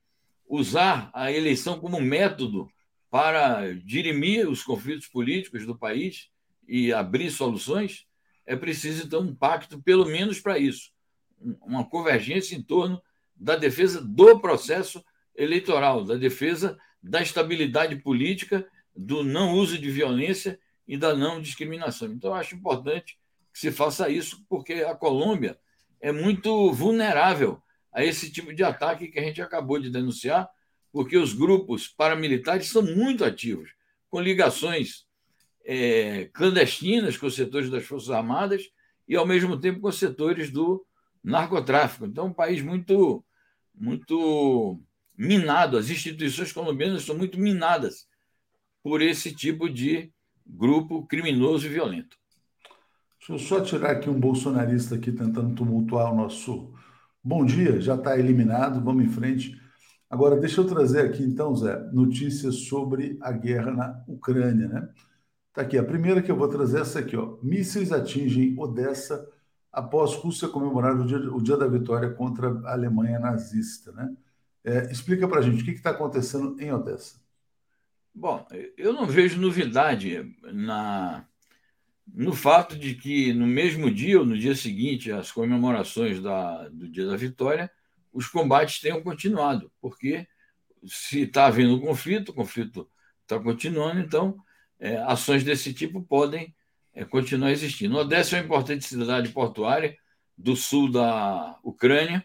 usar 0.46 1.10
a 1.12 1.32
eleição 1.32 1.80
como 1.80 2.00
método 2.00 2.68
para 3.10 3.72
dirimir 3.74 4.48
os 4.48 4.62
conflitos 4.62 5.06
políticos 5.06 5.64
do 5.64 5.76
país 5.76 6.30
e 6.66 6.92
abrir 6.92 7.30
soluções, 7.30 8.06
é 8.44 8.56
preciso, 8.56 9.04
então, 9.04 9.20
um 9.20 9.34
pacto, 9.34 9.82
pelo 9.82 10.06
menos 10.06 10.40
para 10.40 10.58
isso, 10.58 10.90
uma 11.60 11.88
convergência 11.88 12.56
em 12.56 12.62
torno 12.62 13.00
da 13.34 13.56
defesa 13.56 14.00
do 14.00 14.38
processo 14.40 15.04
eleitoral, 15.34 16.04
da 16.04 16.16
defesa 16.16 16.78
da 17.02 17.22
estabilidade 17.22 17.96
política, 17.96 18.66
do 18.94 19.22
não 19.22 19.54
uso 19.54 19.78
de 19.78 19.90
violência 19.90 20.58
e 20.86 20.96
da 20.96 21.14
não 21.14 21.40
discriminação. 21.40 22.10
Então, 22.12 22.34
acho 22.34 22.56
importante 22.56 23.18
que 23.52 23.58
se 23.58 23.70
faça 23.70 24.08
isso, 24.08 24.44
porque 24.48 24.74
a 24.74 24.94
Colômbia 24.94 25.58
é 26.00 26.10
muito 26.10 26.72
vulnerável 26.72 27.62
a 27.92 28.04
esse 28.04 28.30
tipo 28.30 28.52
de 28.52 28.64
ataque 28.64 29.08
que 29.08 29.18
a 29.18 29.22
gente 29.22 29.40
acabou 29.40 29.78
de 29.78 29.90
denunciar, 29.90 30.48
porque 30.92 31.16
os 31.16 31.32
grupos 31.32 31.88
paramilitares 31.88 32.68
são 32.68 32.82
muito 32.82 33.24
ativos, 33.24 33.70
com 34.10 34.20
ligações 34.20 35.06
é, 35.64 36.26
clandestinas 36.32 37.16
com 37.16 37.26
os 37.26 37.34
setores 37.34 37.68
das 37.68 37.84
Forças 37.84 38.10
Armadas 38.10 38.62
e, 39.06 39.14
ao 39.14 39.26
mesmo 39.26 39.58
tempo, 39.58 39.80
com 39.80 39.88
os 39.88 39.98
setores 39.98 40.50
do 40.50 40.84
narcotráfico. 41.22 42.06
Então, 42.06 42.26
é 42.26 42.28
um 42.28 42.32
país 42.32 42.62
muito, 42.62 43.24
muito 43.74 44.80
minado. 45.16 45.76
As 45.76 45.90
instituições 45.90 46.52
colombianas 46.52 47.02
são 47.02 47.16
muito 47.16 47.38
minadas 47.38 48.06
por 48.82 49.02
esse 49.02 49.34
tipo 49.34 49.68
de 49.68 50.10
grupo 50.46 51.06
criminoso 51.06 51.66
e 51.66 51.70
violento. 51.70 52.16
Deixa 53.18 53.32
eu 53.34 53.38
só 53.38 53.60
tirar 53.60 53.90
aqui 53.90 54.08
um 54.08 54.18
bolsonarista 54.18 54.94
aqui 54.94 55.12
tentando 55.12 55.54
tumultuar 55.54 56.10
o 56.10 56.16
nosso 56.16 56.72
bom 57.22 57.44
dia, 57.44 57.78
já 57.78 57.94
está 57.94 58.18
eliminado, 58.18 58.82
vamos 58.82 59.04
em 59.04 59.08
frente. 59.08 59.60
Agora, 60.10 60.36
deixa 60.36 60.60
eu 60.60 60.66
trazer 60.66 61.00
aqui, 61.00 61.22
então, 61.22 61.54
Zé, 61.54 61.78
notícias 61.92 62.54
sobre 62.66 63.18
a 63.20 63.30
guerra 63.30 63.70
na 63.70 64.04
Ucrânia, 64.08 64.66
né? 64.66 64.88
Tá 65.52 65.62
aqui, 65.62 65.76
a 65.76 65.84
primeira 65.84 66.22
que 66.22 66.30
eu 66.30 66.36
vou 66.36 66.48
trazer 66.48 66.78
é 66.78 66.80
essa 66.80 67.00
aqui, 67.00 67.16
ó. 67.16 67.36
Mísseis 67.42 67.92
atingem 67.92 68.58
Odessa 68.58 69.28
após 69.72 70.14
Rússia 70.14 70.48
comemorar 70.48 70.98
o 70.98 71.06
dia, 71.06 71.18
o 71.18 71.42
dia 71.42 71.56
da 71.56 71.66
vitória 71.66 72.10
contra 72.10 72.48
a 72.66 72.72
Alemanha 72.72 73.18
nazista, 73.18 73.92
né? 73.92 74.16
É, 74.64 74.90
explica 74.90 75.28
para 75.28 75.40
a 75.40 75.42
gente 75.42 75.62
o 75.62 75.64
que 75.64 75.72
está 75.72 75.90
acontecendo 75.90 76.60
em 76.60 76.72
Odessa. 76.72 77.20
Bom, 78.14 78.46
eu 78.76 78.92
não 78.92 79.06
vejo 79.06 79.40
novidade 79.40 80.34
na, 80.52 81.24
no 82.06 82.32
fato 82.32 82.76
de 82.76 82.94
que 82.94 83.32
no 83.32 83.46
mesmo 83.46 83.90
dia 83.90 84.18
ou 84.18 84.26
no 84.26 84.36
dia 84.36 84.54
seguinte 84.54 85.12
às 85.12 85.30
comemorações 85.30 86.20
da, 86.20 86.68
do 86.68 86.88
dia 86.88 87.06
da 87.06 87.16
vitória, 87.16 87.70
os 88.12 88.26
combates 88.26 88.80
tenham 88.80 89.02
continuado, 89.02 89.70
porque 89.80 90.26
se 90.86 91.22
está 91.22 91.46
havendo 91.46 91.76
um 91.76 91.80
conflito, 91.80 92.30
o 92.30 92.34
conflito 92.34 92.88
está 93.22 93.38
continuando, 93.38 94.00
então 94.00 94.38
é, 94.78 94.96
ações 94.98 95.44
desse 95.44 95.74
tipo 95.74 96.02
podem 96.02 96.54
é, 96.94 97.04
continuar 97.04 97.50
existindo. 97.50 97.96
Odessa 97.96 98.36
é 98.36 98.40
uma 98.40 98.46
importante 98.46 98.84
cidade 98.84 99.28
portuária 99.30 99.96
do 100.36 100.56
sul 100.56 100.90
da 100.90 101.58
Ucrânia. 101.62 102.24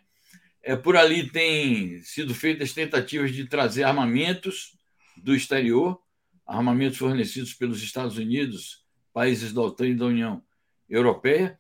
É, 0.62 0.76
por 0.76 0.96
ali 0.96 1.30
tem 1.30 2.02
sido 2.04 2.34
feitas 2.34 2.74
tentativas 2.74 3.34
de 3.34 3.46
trazer 3.46 3.84
armamentos 3.84 4.78
do 5.18 5.36
exterior, 5.36 6.02
armamentos 6.46 6.98
fornecidos 6.98 7.54
pelos 7.54 7.82
Estados 7.82 8.18
Unidos, 8.18 8.86
países 9.12 9.52
da 9.52 9.62
OTAN 9.62 9.88
e 9.88 9.96
da 9.96 10.06
União 10.06 10.44
Europeia. 10.90 11.60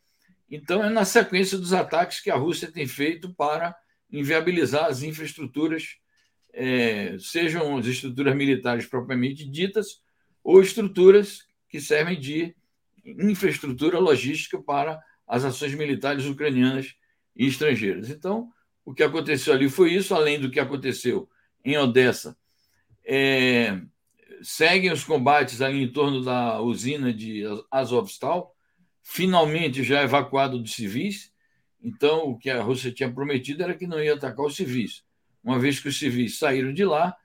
Então, 0.49 0.83
é 0.83 0.89
na 0.89 1.05
sequência 1.05 1.57
dos 1.57 1.73
ataques 1.73 2.19
que 2.19 2.29
a 2.29 2.35
Rússia 2.35 2.71
tem 2.71 2.87
feito 2.87 3.33
para 3.33 3.75
inviabilizar 4.13 4.85
as 4.85 5.01
infraestruturas, 5.01 5.97
é, 6.53 7.17
sejam 7.19 7.75
as 7.77 7.87
estruturas 7.87 8.35
militares 8.35 8.85
propriamente 8.85 9.49
ditas, 9.49 10.01
ou 10.43 10.61
estruturas 10.61 11.47
que 11.67 11.81
servem 11.81 12.19
de 12.19 12.55
infraestrutura 13.03 13.99
logística 13.99 14.61
para 14.61 15.01
as 15.27 15.43
ações 15.43 15.73
militares 15.73 16.25
ucranianas 16.25 16.95
e 17.35 17.47
estrangeiras. 17.47 18.09
Então, 18.09 18.51
o 18.85 18.93
que 18.93 19.01
aconteceu 19.01 19.53
ali 19.53 19.67
foi 19.67 19.93
isso, 19.93 20.13
além 20.13 20.39
do 20.39 20.51
que 20.51 20.59
aconteceu 20.59 21.27
em 21.65 21.75
Odessa. 21.77 22.37
É, 23.03 23.81
seguem 24.41 24.91
os 24.91 25.03
combates 25.03 25.61
ali 25.61 25.81
em 25.81 25.91
torno 25.91 26.23
da 26.23 26.61
usina 26.61 27.11
de 27.11 27.43
Azovstal, 27.71 28.55
finalmente 29.01 29.83
já 29.83 30.03
evacuado 30.03 30.59
dos 30.59 30.73
civis. 30.73 31.32
Então, 31.83 32.29
o 32.29 32.37
que 32.37 32.49
a 32.49 32.61
Rússia 32.61 32.93
tinha 32.93 33.11
prometido 33.11 33.61
era 33.61 33.75
que 33.75 33.85
não 33.85 34.01
ia 34.01 34.13
atacar 34.13 34.45
os 34.45 34.55
civis. 34.55 35.03
Uma 35.43 35.59
vez 35.59 35.79
que 35.79 35.89
os 35.89 35.99
civis 35.99 36.37
saíram 36.37 36.73
de 36.73 36.85
lá, 36.85 37.15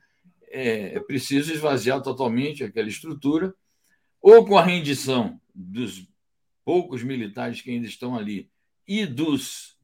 é, 0.48 0.96
é 0.96 1.00
preciso 1.00 1.52
esvaziar 1.52 2.02
totalmente 2.02 2.64
aquela 2.64 2.88
estrutura, 2.88 3.54
ou 4.20 4.44
com 4.44 4.58
a 4.58 4.64
rendição 4.64 5.40
dos 5.54 6.08
poucos 6.64 7.04
militares 7.04 7.62
que 7.62 7.70
ainda 7.70 7.86
estão 7.86 8.16
ali 8.16 8.50
e 8.86 9.06
dos, 9.06 9.78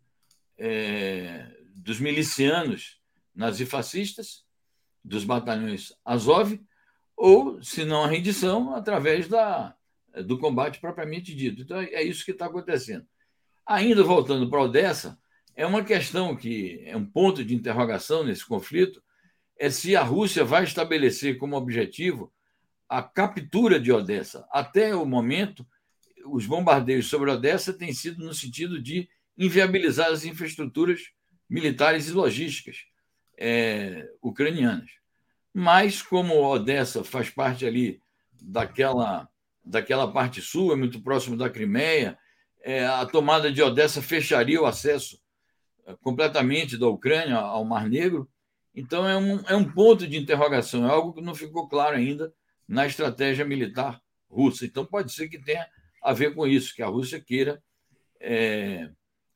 é, 0.59 1.47
dos 1.75 2.01
milicianos 2.01 3.01
nazifascistas, 3.35 4.45
dos 5.05 5.25
batalhões 5.25 5.93
Azov, 6.05 6.59
ou, 7.17 7.63
se 7.63 7.85
não 7.85 8.03
a 8.03 8.09
rendição, 8.09 8.75
através 8.75 9.29
da, 9.29 9.77
do 10.25 10.39
combate 10.39 10.81
propriamente 10.81 11.35
dito. 11.35 11.63
Então, 11.63 11.79
é 11.79 12.03
isso 12.03 12.25
que 12.25 12.33
está 12.33 12.47
acontecendo. 12.47 13.07
Ainda 13.67 14.03
voltando 14.03 14.49
para 14.49 14.63
Odessa, 14.63 15.19
é 15.57 15.65
uma 15.65 15.83
questão 15.83 16.37
que 16.37 16.83
é 16.85 16.97
um 16.97 17.05
ponto 17.05 17.45
de 17.45 17.55
interrogação 17.55 18.25
nesse 18.25 18.45
conflito, 18.45 19.03
é 19.59 19.71
se 19.71 19.95
a 19.97 20.03
Rússia 20.03 20.45
vai 20.45 20.65
estabelecer 20.65 21.39
como 21.39 21.57
objetivo 21.57 22.33
a 22.89 23.03
captura 23.03 23.81
de 23.81 23.91
Odessa. 23.91 24.47
Até 24.51 24.95
o 24.95 25.07
momento, 25.07 25.67
os 26.27 26.47
bombardeios 26.47 27.07
sobre 27.07 27.31
Odessa 27.31 27.73
têm 27.73 27.93
sido 27.93 28.25
no 28.25 28.35
sentido 28.35 28.81
de 28.81 29.09
inviabilizar 29.39 30.09
as 30.09 30.25
infraestruturas 30.25 31.11
militares 31.49 32.09
e 32.09 32.13
logísticas 32.13 32.85
é, 33.39 34.09
ucranianas. 34.23 34.91
Mas, 35.53 36.03
como 36.03 36.43
Odessa 36.43 37.05
faz 37.05 37.31
parte 37.31 37.65
ali 37.65 38.01
daquela, 38.33 39.29
daquela 39.65 40.11
parte 40.11 40.43
sul, 40.43 40.73
é 40.73 40.77
muito 40.77 41.01
próximo 41.01 41.37
da 41.37 41.49
Crimeia, 41.49 42.19
é, 42.65 42.87
a 42.87 43.07
tomada 43.07 43.53
de 43.53 43.63
Odessa 43.63 44.03
fecharia 44.03 44.61
o 44.61 44.67
acesso 44.67 45.21
é, 45.87 45.95
completamente 46.03 46.77
da 46.77 46.89
Ucrânia 46.89 47.37
ao 47.37 47.65
Mar 47.65 47.89
Negro 47.89 48.29
então, 48.75 49.09
é 49.09 49.17
um, 49.17 49.41
é 49.47 49.55
um 49.55 49.71
ponto 49.71 50.07
de 50.07 50.17
interrogação, 50.17 50.85
é 50.85 50.91
algo 50.91 51.13
que 51.13 51.21
não 51.21 51.35
ficou 51.35 51.69
claro 51.69 51.97
ainda 51.97 52.35
na 52.67 52.87
estratégia 52.87 53.45
militar 53.45 54.03
russa. 54.29 54.67
Então, 54.67 54.85
pode 54.85 55.13
ser 55.13 55.29
que 55.29 55.39
tenha 55.39 55.67
a 56.03 56.13
ver 56.13 56.35
com 56.35 56.47
isso, 56.47 56.75
que 56.75 56.83
a 56.83 56.89
Rússia 56.89 57.21
queira 57.21 57.63
é, 58.21 58.91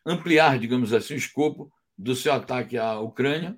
ampliar, 0.05 0.59
digamos 0.59 0.93
assim, 0.93 1.15
o 1.15 1.19
escopo 1.19 1.73
do 1.97 2.17
seu 2.17 2.33
ataque 2.33 2.77
à 2.77 2.99
Ucrânia, 2.99 3.57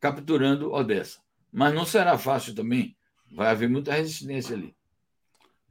capturando 0.00 0.72
Odessa. 0.72 1.20
Mas 1.52 1.74
não 1.74 1.84
será 1.84 2.16
fácil 2.16 2.54
também, 2.54 2.96
vai 3.30 3.48
haver 3.48 3.68
muita 3.68 3.92
resistência 3.92 4.56
ali. 4.56 4.74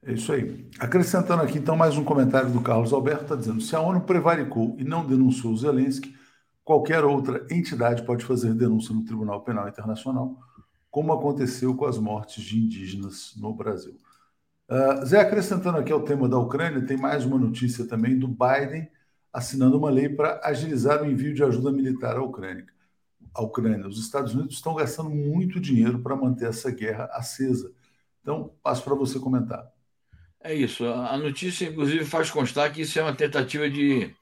É 0.08 0.14
isso 0.14 0.32
aí. 0.32 0.66
Acrescentando 0.80 1.44
aqui, 1.44 1.58
então, 1.58 1.76
mais 1.76 1.98
um 1.98 2.04
comentário 2.06 2.50
do 2.50 2.62
Carlos 2.62 2.94
Alberto, 2.94 3.24
está 3.24 3.36
dizendo: 3.36 3.60
se 3.60 3.76
a 3.76 3.82
ONU 3.82 4.00
prevaricou 4.00 4.74
e 4.80 4.84
não 4.86 5.06
denunciou 5.06 5.54
Zelensky, 5.58 6.16
qualquer 6.64 7.04
outra 7.04 7.46
entidade 7.52 8.04
pode 8.04 8.24
fazer 8.24 8.54
denúncia 8.54 8.96
no 8.96 9.04
Tribunal 9.04 9.44
Penal 9.44 9.68
Internacional, 9.68 10.40
como 10.90 11.12
aconteceu 11.12 11.76
com 11.76 11.86
as 11.86 11.98
mortes 11.98 12.42
de 12.42 12.58
indígenas 12.58 13.34
no 13.36 13.54
Brasil. 13.54 13.98
Uh, 14.70 15.06
Zé, 15.06 15.20
acrescentando 15.20 15.78
aqui 15.78 15.92
ao 15.92 16.02
tema 16.02 16.30
da 16.30 16.40
Ucrânia, 16.40 16.86
tem 16.86 16.96
mais 16.96 17.26
uma 17.26 17.38
notícia 17.38 17.86
também 17.86 18.18
do 18.18 18.30
Biden 18.30 18.90
assinando 19.34 19.78
uma 19.78 19.90
lei 19.90 20.08
para 20.08 20.40
agilizar 20.42 21.04
o 21.04 21.06
envio 21.06 21.34
de 21.34 21.44
ajuda 21.44 21.70
militar 21.70 22.16
à 22.16 22.24
Ucrânia. 22.24 22.66
Ucrânia, 23.38 23.86
os 23.86 24.00
Estados 24.00 24.34
Unidos 24.34 24.56
estão 24.56 24.74
gastando 24.74 25.10
muito 25.10 25.60
dinheiro 25.60 26.00
para 26.00 26.16
manter 26.16 26.48
essa 26.48 26.72
guerra 26.72 27.10
acesa. 27.12 27.74
Então, 28.22 28.52
passo 28.64 28.84
para 28.86 28.96
você 28.96 29.20
comentar. 29.20 29.77
É 30.48 30.56
isso. 30.56 30.86
A 30.86 31.18
notícia, 31.18 31.66
inclusive, 31.66 32.06
faz 32.06 32.32
constar 32.32 32.72
que 32.72 32.80
isso 32.84 32.98
é 32.98 33.02
uma 33.04 33.14
tentativa 33.14 33.70
de 33.70 34.16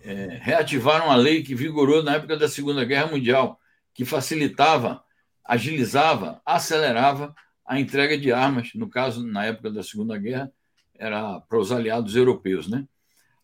é, 0.00 0.38
reativaram 0.40 1.10
a 1.10 1.16
lei 1.16 1.42
que 1.42 1.56
vigorou 1.56 2.04
na 2.04 2.14
época 2.14 2.36
da 2.36 2.48
Segunda 2.48 2.84
Guerra 2.84 3.08
Mundial, 3.08 3.58
que 3.92 4.04
facilitava, 4.04 5.02
agilizava, 5.44 6.40
acelerava 6.46 7.34
a 7.66 7.80
entrega 7.80 8.16
de 8.16 8.30
armas, 8.30 8.70
no 8.76 8.88
caso, 8.88 9.26
na 9.26 9.44
época 9.44 9.72
da 9.72 9.82
Segunda 9.82 10.16
Guerra, 10.16 10.52
era 10.96 11.40
para 11.40 11.58
os 11.58 11.72
aliados 11.72 12.14
europeus. 12.14 12.68
Né? 12.68 12.86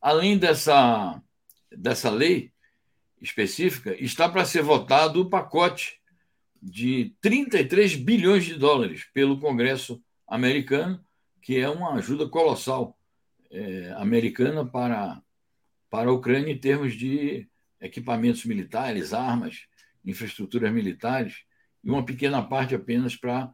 Além 0.01 0.38
dessa, 0.38 1.20
dessa 1.72 2.09
lei 2.09 2.53
específica, 3.20 3.96
está 4.01 4.29
para 4.29 4.44
ser 4.44 4.62
votado 4.62 5.22
o 5.22 5.29
pacote 5.29 5.98
de 6.62 7.16
33 7.20 7.96
bilhões 7.96 8.44
de 8.44 8.55
dólares 8.55 9.09
pelo 9.12 9.40
Congresso 9.40 10.01
americano, 10.29 11.05
que 11.40 11.59
é 11.59 11.68
uma 11.68 11.94
ajuda 11.94 12.29
colossal 12.29 12.98
é, 13.51 13.92
americana 13.96 14.64
para, 14.64 15.22
para 15.90 16.11
a 16.11 16.12
Ucrânia 16.12 16.53
em 16.53 16.59
termos 16.59 16.94
de 16.94 17.48
equipamentos 17.81 18.44
militares, 18.44 19.12
armas, 19.12 19.66
infraestruturas 20.05 20.72
militares, 20.72 21.44
e 21.83 21.90
uma 21.90 22.05
pequena 22.05 22.42
parte 22.42 22.74
apenas 22.74 23.16
para 23.16 23.53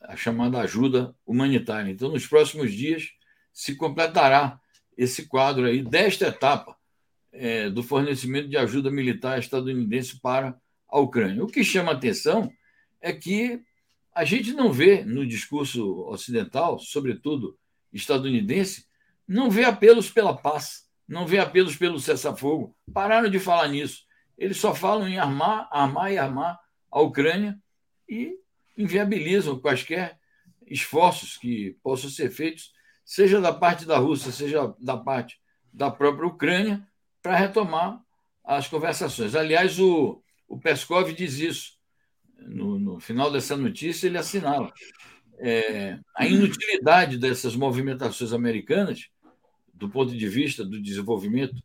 a 0.00 0.16
chamada 0.16 0.60
ajuda 0.60 1.14
humanitária. 1.26 1.90
Então, 1.90 2.10
nos 2.10 2.26
próximos 2.26 2.72
dias, 2.72 3.10
se 3.52 3.74
completará 3.74 4.60
esse 4.96 5.26
quadro 5.26 5.66
aí 5.66 5.82
desta 5.82 6.28
etapa 6.28 6.76
é, 7.32 7.68
do 7.68 7.82
fornecimento 7.82 8.48
de 8.48 8.56
ajuda 8.56 8.90
militar 8.90 9.38
estadunidense 9.38 10.20
para 10.20 10.56
a 10.88 10.98
Ucrânia. 10.98 11.42
O 11.42 11.48
que 11.48 11.62
chama 11.64 11.92
atenção 11.92 12.50
é 13.00 13.12
que 13.12 13.62
a 14.18 14.24
gente 14.24 14.52
não 14.52 14.72
vê 14.72 15.04
no 15.04 15.24
discurso 15.24 16.04
ocidental, 16.08 16.76
sobretudo 16.80 17.56
estadunidense, 17.92 18.88
não 19.28 19.48
vê 19.48 19.62
apelos 19.62 20.10
pela 20.10 20.36
paz, 20.36 20.88
não 21.06 21.24
vê 21.24 21.38
apelos 21.38 21.76
pelo 21.76 22.00
cessar-fogo. 22.00 22.76
Pararam 22.92 23.30
de 23.30 23.38
falar 23.38 23.68
nisso. 23.68 24.02
Eles 24.36 24.56
só 24.56 24.74
falam 24.74 25.06
em 25.06 25.18
armar, 25.18 25.68
armar 25.70 26.12
e 26.12 26.18
armar 26.18 26.58
a 26.90 27.00
Ucrânia 27.00 27.56
e 28.08 28.34
inviabilizam 28.76 29.60
quaisquer 29.60 30.18
esforços 30.66 31.36
que 31.36 31.78
possam 31.80 32.10
ser 32.10 32.28
feitos, 32.28 32.72
seja 33.04 33.40
da 33.40 33.52
parte 33.52 33.86
da 33.86 33.98
Rússia, 33.98 34.32
seja 34.32 34.74
da 34.80 34.96
parte 34.96 35.38
da 35.72 35.92
própria 35.92 36.26
Ucrânia, 36.26 36.84
para 37.22 37.36
retomar 37.36 38.02
as 38.42 38.66
conversações. 38.66 39.36
Aliás, 39.36 39.78
o, 39.78 40.20
o 40.48 40.58
Peskov 40.58 41.12
diz 41.12 41.38
isso. 41.38 41.77
No, 42.38 42.78
no 42.78 43.00
final 43.00 43.30
dessa 43.30 43.56
notícia, 43.56 44.06
ele 44.06 44.18
assinala 44.18 44.72
é, 45.38 45.98
a 46.16 46.26
inutilidade 46.26 47.18
dessas 47.18 47.54
movimentações 47.54 48.32
americanas, 48.32 49.08
do 49.72 49.88
ponto 49.88 50.16
de 50.16 50.28
vista 50.28 50.64
do 50.64 50.80
desenvolvimento 50.80 51.62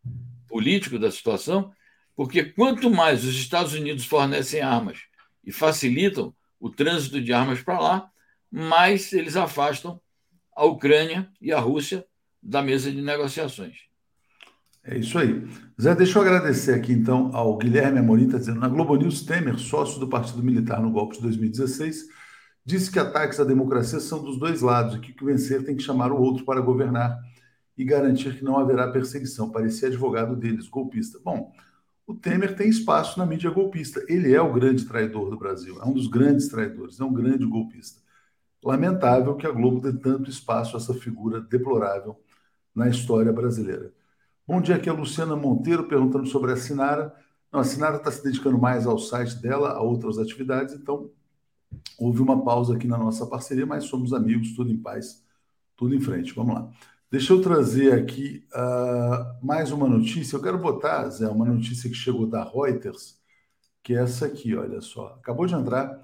político 0.47 0.99
da 0.99 1.11
situação, 1.11 1.71
porque 2.15 2.43
quanto 2.43 2.89
mais 2.89 3.23
os 3.25 3.35
Estados 3.35 3.73
Unidos 3.73 4.05
fornecem 4.05 4.61
armas 4.61 4.99
e 5.43 5.51
facilitam 5.51 6.33
o 6.59 6.69
trânsito 6.69 7.19
de 7.19 7.33
armas 7.33 7.61
para 7.61 7.79
lá, 7.79 8.11
mais 8.51 9.11
eles 9.13 9.35
afastam 9.35 9.99
a 10.55 10.63
Ucrânia 10.63 11.29
e 11.41 11.51
a 11.51 11.59
Rússia 11.59 12.05
da 12.41 12.61
mesa 12.61 12.91
de 12.91 13.01
negociações. 13.01 13.77
É 14.85 14.97
isso 14.97 15.17
aí. 15.17 15.47
Zé, 15.81 15.95
deixa 15.95 16.19
eu 16.19 16.21
agradecer 16.23 16.73
aqui 16.73 16.91
então 16.91 17.31
ao 17.33 17.57
Guilherme 17.57 17.99
Amorim, 17.99 18.25
está 18.25 18.37
dizendo, 18.37 18.59
na 18.59 18.67
Globo 18.67 18.95
News, 18.95 19.23
Temer, 19.23 19.57
sócio 19.57 19.99
do 19.99 20.09
Partido 20.09 20.43
Militar 20.43 20.81
no 20.81 20.91
golpe 20.91 21.15
de 21.15 21.21
2016, 21.21 22.07
disse 22.65 22.91
que 22.91 22.99
ataques 22.99 23.39
à 23.39 23.45
democracia 23.45 23.99
são 24.01 24.21
dos 24.21 24.37
dois 24.37 24.61
lados 24.61 24.95
e 24.95 24.99
que 24.99 25.23
o 25.23 25.25
vencer 25.25 25.63
tem 25.63 25.75
que 25.75 25.83
chamar 25.83 26.11
o 26.11 26.21
outro 26.21 26.43
para 26.43 26.59
governar 26.59 27.17
e 27.77 27.85
garantir 27.85 28.37
que 28.37 28.43
não 28.43 28.57
haverá 28.57 28.91
perseguição. 28.91 29.49
Parecia 29.49 29.87
advogado 29.87 30.35
deles, 30.35 30.67
golpista. 30.67 31.17
Bom, 31.23 31.53
o 32.05 32.13
Temer 32.13 32.55
tem 32.55 32.67
espaço 32.67 33.17
na 33.17 33.25
mídia 33.25 33.49
golpista. 33.49 34.03
Ele 34.09 34.33
é 34.33 34.41
o 34.41 34.51
grande 34.51 34.85
traidor 34.85 35.29
do 35.29 35.37
Brasil, 35.37 35.81
é 35.81 35.85
um 35.85 35.93
dos 35.93 36.07
grandes 36.07 36.49
traidores, 36.49 36.99
é 36.99 37.03
um 37.05 37.13
grande 37.13 37.45
golpista. 37.45 38.01
Lamentável 38.61 39.35
que 39.35 39.47
a 39.47 39.51
Globo 39.51 39.79
dê 39.79 39.97
tanto 39.97 40.29
espaço 40.29 40.75
a 40.75 40.79
essa 40.79 40.93
figura 40.93 41.39
deplorável 41.39 42.19
na 42.75 42.89
história 42.89 43.31
brasileira. 43.31 43.93
Bom 44.45 44.59
dia, 44.59 44.75
aqui 44.75 44.89
é 44.89 44.91
a 44.91 44.95
Luciana 44.95 45.37
Monteiro 45.37 45.87
perguntando 45.87 46.27
sobre 46.27 46.51
a 46.51 46.57
Sinara. 46.57 47.15
Não, 47.49 47.61
a 47.61 47.63
Sinara 47.63 47.95
está 47.95 48.11
se 48.11 48.21
dedicando 48.21 48.59
mais 48.59 48.85
ao 48.85 48.99
site 48.99 49.37
dela, 49.37 49.69
a 49.69 49.81
outras 49.81 50.19
atividades, 50.19 50.75
então 50.75 51.09
houve 51.97 52.21
uma 52.21 52.43
pausa 52.43 52.75
aqui 52.75 52.85
na 52.85 52.97
nossa 52.97 53.25
parceria, 53.25 53.65
mas 53.65 53.85
somos 53.85 54.11
amigos, 54.11 54.53
tudo 54.53 54.69
em 54.69 54.77
paz, 54.77 55.23
tudo 55.77 55.95
em 55.95 56.01
frente. 56.01 56.33
Vamos 56.33 56.55
lá. 56.55 56.69
Deixa 57.09 57.31
eu 57.31 57.41
trazer 57.41 57.93
aqui 57.93 58.45
uh, 58.53 59.45
mais 59.45 59.71
uma 59.71 59.87
notícia. 59.87 60.35
Eu 60.35 60.41
quero 60.41 60.57
botar, 60.57 61.07
Zé, 61.07 61.29
uma 61.29 61.45
notícia 61.45 61.89
que 61.89 61.95
chegou 61.95 62.27
da 62.27 62.43
Reuters, 62.43 63.17
que 63.81 63.93
é 63.95 64.01
essa 64.01 64.25
aqui, 64.25 64.53
olha 64.57 64.81
só. 64.81 65.15
Acabou 65.21 65.45
de 65.45 65.55
entrar. 65.55 66.03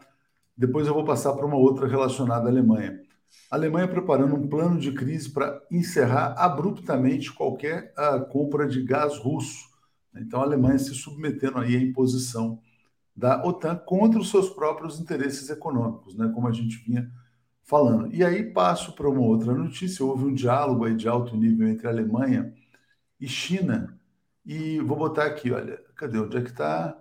Depois 0.56 0.88
eu 0.88 0.94
vou 0.94 1.04
passar 1.04 1.34
para 1.34 1.46
uma 1.46 1.58
outra 1.58 1.88
relacionada 1.88 2.46
à 2.46 2.50
Alemanha. 2.50 3.02
A 3.52 3.56
Alemanha 3.56 3.88
preparando 3.88 4.36
um 4.36 4.48
plano 4.48 4.80
de 4.80 4.92
crise 4.92 5.30
para 5.32 5.62
encerrar 5.72 6.36
abruptamente 6.38 7.34
qualquer 7.34 7.94
uh, 7.98 8.26
compra 8.28 8.68
de 8.68 8.84
gás 8.84 9.18
russo. 9.18 9.70
Então 10.16 10.42
a 10.42 10.44
Alemanha 10.44 10.78
se 10.78 10.94
submetendo 10.94 11.58
aí 11.58 11.76
à 11.76 11.82
imposição 11.82 12.60
da 13.16 13.44
OTAN 13.46 13.76
contra 13.76 14.20
os 14.20 14.30
seus 14.30 14.50
próprios 14.50 15.00
interesses 15.00 15.50
econômicos, 15.50 16.16
né? 16.16 16.32
Como 16.34 16.48
a 16.48 16.52
gente 16.52 16.78
vinha 16.86 17.12
falando. 17.64 18.14
E 18.14 18.24
aí 18.24 18.44
passo 18.44 18.94
para 18.94 19.10
uma 19.10 19.22
outra 19.22 19.54
notícia. 19.54 20.06
Houve 20.06 20.26
um 20.26 20.34
diálogo 20.34 20.86
aí 20.86 20.96
de 20.96 21.08
alto 21.08 21.36
nível 21.36 21.68
entre 21.68 21.88
Alemanha 21.88 22.54
e 23.20 23.28
China. 23.28 24.00
E 24.46 24.80
vou 24.80 24.98
botar 24.98 25.26
aqui, 25.26 25.52
olha, 25.52 25.80
cadê? 25.96 26.18
Onde 26.18 26.38
é 26.38 26.42
que 26.42 26.50
está? 26.50 26.98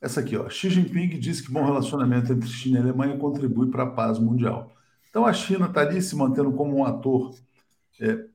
Essa 0.00 0.20
aqui, 0.20 0.36
ó. 0.36 0.48
Xi 0.48 0.68
Jinping 0.70 1.18
diz 1.18 1.40
que 1.40 1.50
bom 1.50 1.64
relacionamento 1.64 2.32
entre 2.32 2.48
China 2.48 2.78
e 2.78 2.82
Alemanha 2.82 3.16
contribui 3.18 3.70
para 3.70 3.84
a 3.84 3.90
paz 3.90 4.18
mundial. 4.18 4.75
Então 5.08 5.24
a 5.24 5.32
China 5.32 5.66
está 5.66 5.80
ali 5.80 6.00
se 6.02 6.14
mantendo 6.14 6.52
como 6.52 6.76
um 6.76 6.84
ator 6.84 7.34
é, 8.00 8.26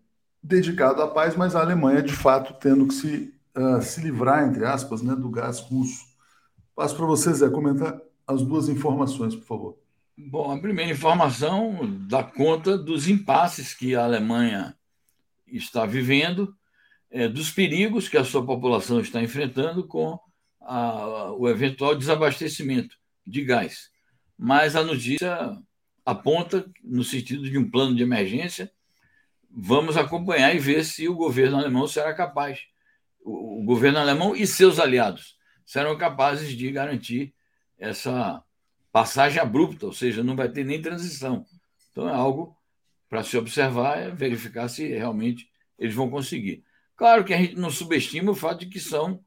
dedicado 0.41 1.01
à 1.01 1.07
paz, 1.07 1.35
mas 1.35 1.55
a 1.55 1.61
Alemanha, 1.61 2.01
de 2.01 2.13
fato, 2.13 2.53
tendo 2.59 2.87
que 2.87 2.93
se, 2.93 3.33
uh, 3.55 3.81
se 3.81 4.01
livrar, 4.01 4.47
entre 4.47 4.65
aspas, 4.65 5.01
né, 5.01 5.15
do 5.15 5.29
gás 5.29 5.59
russo. 5.59 6.05
Passo 6.75 6.95
para 6.95 7.05
você, 7.05 7.33
Zé, 7.33 7.49
comentar 7.49 7.99
as 8.25 8.41
duas 8.41 8.67
informações, 8.69 9.35
por 9.35 9.45
favor. 9.45 9.77
Bom, 10.17 10.51
a 10.51 10.59
primeira 10.59 10.91
informação 10.91 11.79
dá 12.07 12.23
conta 12.23 12.77
dos 12.77 13.07
impasses 13.07 13.73
que 13.73 13.95
a 13.95 14.03
Alemanha 14.03 14.75
está 15.47 15.85
vivendo, 15.85 16.55
é, 17.09 17.27
dos 17.27 17.51
perigos 17.51 18.07
que 18.07 18.17
a 18.17 18.23
sua 18.23 18.45
população 18.45 18.99
está 18.99 19.21
enfrentando 19.21 19.85
com 19.85 20.19
a, 20.61 21.31
o 21.33 21.47
eventual 21.47 21.95
desabastecimento 21.95 22.95
de 23.25 23.43
gás. 23.43 23.89
Mas 24.37 24.75
a 24.75 24.83
notícia 24.83 25.57
aponta 26.05 26.69
no 26.83 27.03
sentido 27.03 27.49
de 27.49 27.57
um 27.57 27.69
plano 27.69 27.95
de 27.95 28.03
emergência. 28.03 28.71
Vamos 29.49 29.97
acompanhar 29.97 30.55
e 30.55 30.59
ver 30.59 30.83
se 30.83 31.07
o 31.07 31.15
governo 31.15 31.57
alemão 31.57 31.87
será 31.87 32.13
capaz, 32.13 32.59
o, 33.23 33.63
governo 33.63 33.99
alemão 33.99 34.35
e 34.35 34.47
seus 34.47 34.79
aliados 34.79 35.37
serão 35.65 35.97
capazes 35.97 36.55
de 36.57 36.71
garantir 36.71 37.33
essa 37.77 38.43
passagem 38.91 39.39
abrupta, 39.39 39.85
ou 39.85 39.93
seja, 39.93 40.23
não 40.23 40.35
vai 40.35 40.49
ter 40.49 40.65
nem 40.65 40.81
transição. 40.81 41.45
Então 41.91 42.09
é 42.09 42.13
algo 42.13 42.55
para 43.09 43.23
se 43.23 43.37
observar, 43.37 43.97
é 43.97 44.09
verificar 44.09 44.67
se 44.67 44.87
realmente 44.87 45.49
eles 45.77 45.93
vão 45.93 46.09
conseguir. 46.09 46.63
Claro 46.95 47.23
que 47.23 47.33
a 47.33 47.37
gente 47.37 47.55
não 47.55 47.69
subestima 47.69 48.31
o 48.31 48.35
fato 48.35 48.59
de 48.59 48.67
que 48.67 48.79
são 48.79 49.23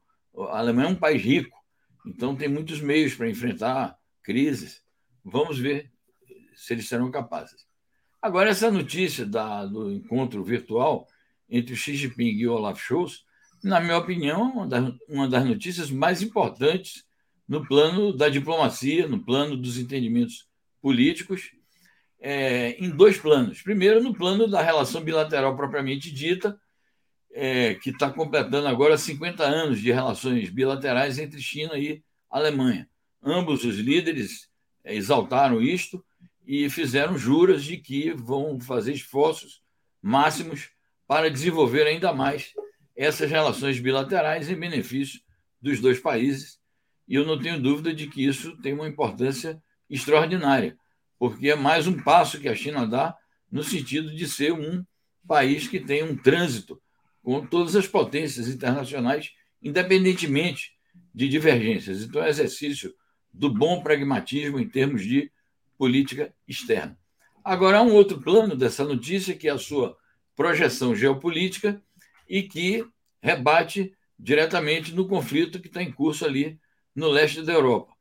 a 0.49 0.59
Alemanha 0.59 0.89
é 0.89 0.91
um 0.91 0.95
país 0.95 1.21
rico, 1.21 1.57
então 2.05 2.35
tem 2.35 2.47
muitos 2.47 2.81
meios 2.81 3.15
para 3.15 3.29
enfrentar 3.29 3.97
crises. 4.21 4.83
Vamos 5.23 5.57
ver 5.57 5.91
se 6.55 6.73
eles 6.73 6.87
serão 6.87 7.11
capazes. 7.11 7.65
Agora, 8.21 8.49
essa 8.49 8.71
notícia 8.71 9.25
da, 9.25 9.65
do 9.65 9.91
encontro 9.91 10.43
virtual 10.43 11.07
entre 11.49 11.75
Xi 11.75 11.95
Jinping 11.95 12.37
e 12.37 12.47
Olaf 12.47 12.79
Scholz, 12.81 13.23
na 13.63 13.79
minha 13.79 13.97
opinião, 13.97 14.51
uma 14.51 14.67
das, 14.67 14.93
uma 15.07 15.27
das 15.27 15.45
notícias 15.45 15.91
mais 15.91 16.21
importantes 16.21 17.05
no 17.47 17.65
plano 17.67 18.11
da 18.11 18.29
diplomacia, 18.29 19.07
no 19.07 19.23
plano 19.23 19.55
dos 19.55 19.77
entendimentos 19.77 20.47
políticos, 20.81 21.51
é, 22.19 22.71
em 22.83 22.89
dois 22.89 23.17
planos. 23.17 23.61
Primeiro, 23.61 24.01
no 24.01 24.13
plano 24.13 24.47
da 24.47 24.61
relação 24.61 25.01
bilateral 25.01 25.55
propriamente 25.55 26.11
dita, 26.11 26.59
é, 27.31 27.75
que 27.75 27.89
está 27.89 28.09
completando 28.09 28.67
agora 28.67 28.97
50 28.97 29.43
anos 29.43 29.81
de 29.81 29.91
relações 29.91 30.49
bilaterais 30.49 31.19
entre 31.19 31.41
China 31.41 31.77
e 31.77 32.01
Alemanha. 32.29 32.89
Ambos 33.21 33.63
os 33.65 33.77
líderes 33.77 34.49
é, 34.83 34.95
exaltaram 34.95 35.61
isto 35.61 36.03
e 36.45 36.69
fizeram 36.69 37.17
juras 37.17 37.63
de 37.63 37.77
que 37.77 38.11
vão 38.11 38.59
fazer 38.59 38.93
esforços 38.93 39.61
máximos 40.01 40.69
para 41.07 41.29
desenvolver 41.29 41.87
ainda 41.87 42.13
mais 42.13 42.53
essas 42.95 43.29
relações 43.29 43.79
bilaterais 43.79 44.49
em 44.49 44.55
benefício 44.55 45.19
dos 45.61 45.79
dois 45.79 45.99
países 45.99 46.59
e 47.07 47.15
eu 47.15 47.25
não 47.25 47.39
tenho 47.39 47.61
dúvida 47.61 47.93
de 47.93 48.07
que 48.07 48.25
isso 48.25 48.57
tem 48.61 48.73
uma 48.73 48.87
importância 48.87 49.61
extraordinária, 49.89 50.77
porque 51.19 51.49
é 51.49 51.55
mais 51.55 51.87
um 51.87 52.01
passo 52.01 52.39
que 52.39 52.49
a 52.49 52.55
China 52.55 52.87
dá 52.87 53.15
no 53.51 53.63
sentido 53.63 54.13
de 54.13 54.27
ser 54.27 54.51
um 54.51 54.83
país 55.27 55.67
que 55.67 55.79
tem 55.79 56.03
um 56.03 56.15
trânsito 56.15 56.81
com 57.21 57.45
todas 57.45 57.75
as 57.75 57.87
potências 57.87 58.47
internacionais, 58.47 59.31
independentemente 59.61 60.71
de 61.13 61.27
divergências. 61.27 62.03
Então, 62.03 62.23
é 62.23 62.29
exercício 62.29 62.93
do 63.31 63.49
bom 63.49 63.81
pragmatismo 63.81 64.59
em 64.59 64.67
termos 64.67 65.03
de 65.03 65.31
política 65.77 66.33
externa. 66.47 66.97
Agora, 67.43 67.77
há 67.77 67.81
um 67.81 67.93
outro 67.93 68.19
plano 68.19 68.55
dessa 68.55 68.83
notícia, 68.83 69.35
que 69.35 69.47
é 69.47 69.51
a 69.51 69.57
sua 69.57 69.97
projeção 70.35 70.95
geopolítica 70.95 71.81
e 72.27 72.43
que 72.43 72.85
rebate 73.21 73.93
diretamente 74.17 74.93
no 74.93 75.07
conflito 75.07 75.59
que 75.59 75.67
está 75.67 75.81
em 75.81 75.91
curso 75.91 76.25
ali 76.25 76.59
no 76.95 77.09
leste 77.09 77.41
da 77.41 77.53
Europa. 77.53 77.93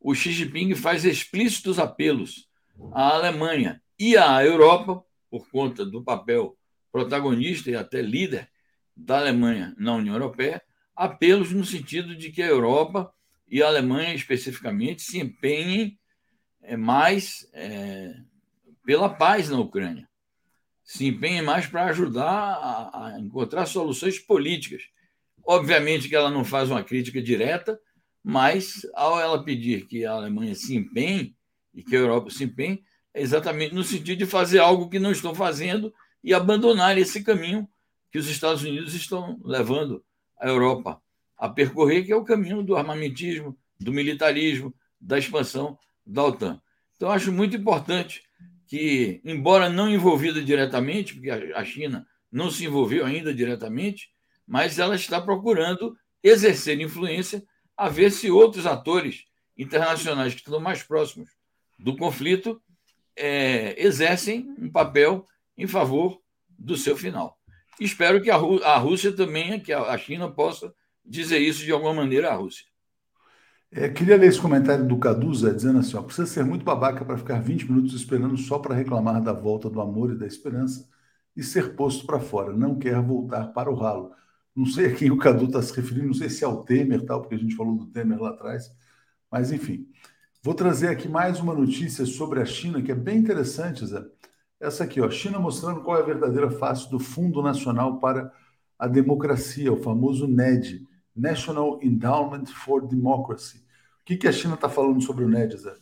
o 0.00 0.14
Xi 0.14 0.32
Jinping 0.32 0.74
faz 0.74 1.04
explícitos 1.04 1.78
apelos 1.78 2.48
à 2.92 3.14
Alemanha 3.14 3.82
e 3.98 4.16
à 4.16 4.42
Europa, 4.44 5.04
por 5.30 5.48
conta 5.50 5.84
do 5.84 6.02
papel 6.02 6.56
protagonista 6.90 7.70
e 7.70 7.76
até 7.76 8.00
líder 8.00 8.48
da 8.96 9.18
Alemanha 9.18 9.74
na 9.78 9.94
União 9.94 10.14
Europeia, 10.14 10.62
apelos 10.96 11.52
no 11.52 11.64
sentido 11.64 12.16
de 12.16 12.32
que 12.32 12.42
a 12.42 12.46
Europa 12.46 13.12
e 13.46 13.62
a 13.62 13.66
Alemanha 13.66 14.14
especificamente 14.14 15.02
se 15.02 15.20
empenhem 15.20 15.98
mais 16.76 17.48
é, 17.52 18.14
pela 18.84 19.08
paz 19.08 19.48
na 19.48 19.58
Ucrânia, 19.58 20.08
se 20.82 21.06
empenhem 21.06 21.42
mais 21.42 21.66
para 21.66 21.84
ajudar 21.86 22.28
a, 22.28 23.06
a 23.06 23.20
encontrar 23.20 23.66
soluções 23.66 24.18
políticas. 24.18 24.82
Obviamente 25.44 26.08
que 26.08 26.16
ela 26.16 26.30
não 26.30 26.44
faz 26.44 26.70
uma 26.70 26.82
crítica 26.82 27.22
direta, 27.22 27.78
mas 28.22 28.86
ao 28.94 29.18
ela 29.18 29.42
pedir 29.42 29.86
que 29.86 30.04
a 30.04 30.12
Alemanha 30.12 30.54
se 30.54 30.76
empenhe 30.76 31.34
e 31.72 31.82
que 31.82 31.96
a 31.96 32.00
Europa 32.00 32.30
se 32.30 32.44
empenhe, 32.44 32.82
é 33.14 33.22
exatamente 33.22 33.74
no 33.74 33.82
sentido 33.82 34.18
de 34.18 34.26
fazer 34.26 34.58
algo 34.58 34.88
que 34.88 34.98
não 34.98 35.12
estão 35.12 35.34
fazendo 35.34 35.92
e 36.22 36.34
abandonar 36.34 36.98
esse 36.98 37.22
caminho 37.22 37.68
que 38.10 38.18
os 38.18 38.28
Estados 38.28 38.62
Unidos 38.62 38.94
estão 38.94 39.40
levando 39.44 40.04
a 40.38 40.48
Europa 40.48 41.00
a 41.38 41.48
percorrer, 41.48 42.04
que 42.04 42.12
é 42.12 42.16
o 42.16 42.24
caminho 42.24 42.62
do 42.62 42.76
armamentismo, 42.76 43.56
do 43.78 43.92
militarismo, 43.92 44.74
da 45.00 45.18
expansão 45.18 45.78
da 46.06 46.24
OTAN. 46.24 46.60
Então, 46.96 47.10
acho 47.10 47.32
muito 47.32 47.56
importante 47.56 48.22
que, 48.66 49.20
embora 49.24 49.68
não 49.68 49.88
envolvida 49.88 50.42
diretamente, 50.42 51.14
porque 51.14 51.30
a 51.30 51.64
China 51.64 52.06
não 52.30 52.50
se 52.50 52.64
envolveu 52.64 53.04
ainda 53.04 53.34
diretamente, 53.34 54.10
mas 54.46 54.78
ela 54.78 54.94
está 54.94 55.20
procurando 55.20 55.96
exercer 56.22 56.80
influência 56.80 57.42
a 57.76 57.88
ver 57.88 58.10
se 58.10 58.30
outros 58.30 58.66
atores 58.66 59.24
internacionais 59.56 60.34
que 60.34 60.40
estão 60.40 60.60
mais 60.60 60.82
próximos 60.82 61.30
do 61.78 61.96
conflito 61.96 62.60
é, 63.16 63.74
exercem 63.82 64.54
um 64.58 64.70
papel 64.70 65.26
em 65.56 65.66
favor 65.66 66.20
do 66.58 66.76
seu 66.76 66.96
final. 66.96 67.38
Espero 67.80 68.20
que 68.20 68.30
a, 68.30 68.36
Rú 68.36 68.62
a 68.62 68.76
Rússia 68.76 69.12
também, 69.12 69.58
que 69.58 69.72
a 69.72 69.96
China 69.96 70.30
possa 70.30 70.74
dizer 71.04 71.38
isso 71.38 71.64
de 71.64 71.72
alguma 71.72 71.94
maneira 71.94 72.30
à 72.30 72.34
Rússia. 72.34 72.66
É, 73.72 73.88
queria 73.88 74.16
ler 74.16 74.28
esse 74.28 74.40
comentário 74.40 74.86
do 74.86 74.98
Caduza 74.98 75.54
dizendo 75.54 75.78
assim: 75.78 75.96
ó, 75.96 76.02
precisa 76.02 76.26
ser 76.26 76.44
muito 76.44 76.64
babaca 76.64 77.04
para 77.04 77.16
ficar 77.16 77.40
20 77.40 77.70
minutos 77.70 77.94
esperando 77.94 78.36
só 78.36 78.58
para 78.58 78.74
reclamar 78.74 79.22
da 79.22 79.32
volta 79.32 79.70
do 79.70 79.80
amor 79.80 80.12
e 80.12 80.18
da 80.18 80.26
esperança 80.26 80.88
e 81.36 81.42
ser 81.42 81.76
posto 81.76 82.04
para 82.06 82.18
fora. 82.18 82.52
Não 82.52 82.78
quer 82.78 83.00
voltar 83.00 83.48
para 83.52 83.70
o 83.70 83.74
ralo. 83.74 84.12
Não 84.54 84.66
sei 84.66 84.86
a 84.86 84.94
quem 84.96 85.10
o 85.10 85.18
Cadu 85.18 85.46
está 85.46 85.62
se 85.62 85.74
referindo, 85.74 86.08
não 86.08 86.14
sei 86.14 86.28
se 86.28 86.44
é 86.44 86.48
o 86.48 86.64
Temer, 86.64 87.04
tal, 87.06 87.20
porque 87.20 87.36
a 87.36 87.38
gente 87.38 87.54
falou 87.54 87.76
do 87.76 87.86
Temer 87.86 88.20
lá 88.20 88.30
atrás, 88.30 88.70
mas 89.30 89.52
enfim. 89.52 89.86
Vou 90.42 90.54
trazer 90.54 90.88
aqui 90.88 91.08
mais 91.08 91.38
uma 91.40 91.54
notícia 91.54 92.04
sobre 92.06 92.40
a 92.40 92.44
China 92.44 92.82
que 92.82 92.90
é 92.92 92.94
bem 92.94 93.18
interessante, 93.18 93.86
Zé. 93.86 94.04
Essa 94.60 94.84
aqui, 94.84 95.00
ó, 95.00 95.10
China 95.10 95.38
mostrando 95.38 95.82
qual 95.82 95.98
é 95.98 96.02
a 96.02 96.04
verdadeira 96.04 96.50
face 96.50 96.90
do 96.90 96.98
Fundo 96.98 97.42
Nacional 97.42 98.00
para 98.00 98.32
a 98.78 98.88
Democracia, 98.88 99.72
o 99.72 99.76
famoso 99.82 100.26
NED, 100.26 100.86
National 101.14 101.80
Endowment 101.82 102.46
for 102.46 102.86
Democracy. 102.86 103.58
O 104.00 104.04
que, 104.04 104.16
que 104.16 104.28
a 104.28 104.32
China 104.32 104.54
está 104.54 104.68
falando 104.68 105.00
sobre 105.02 105.24
o 105.24 105.28
NED, 105.28 105.56
Zé? 105.56 105.76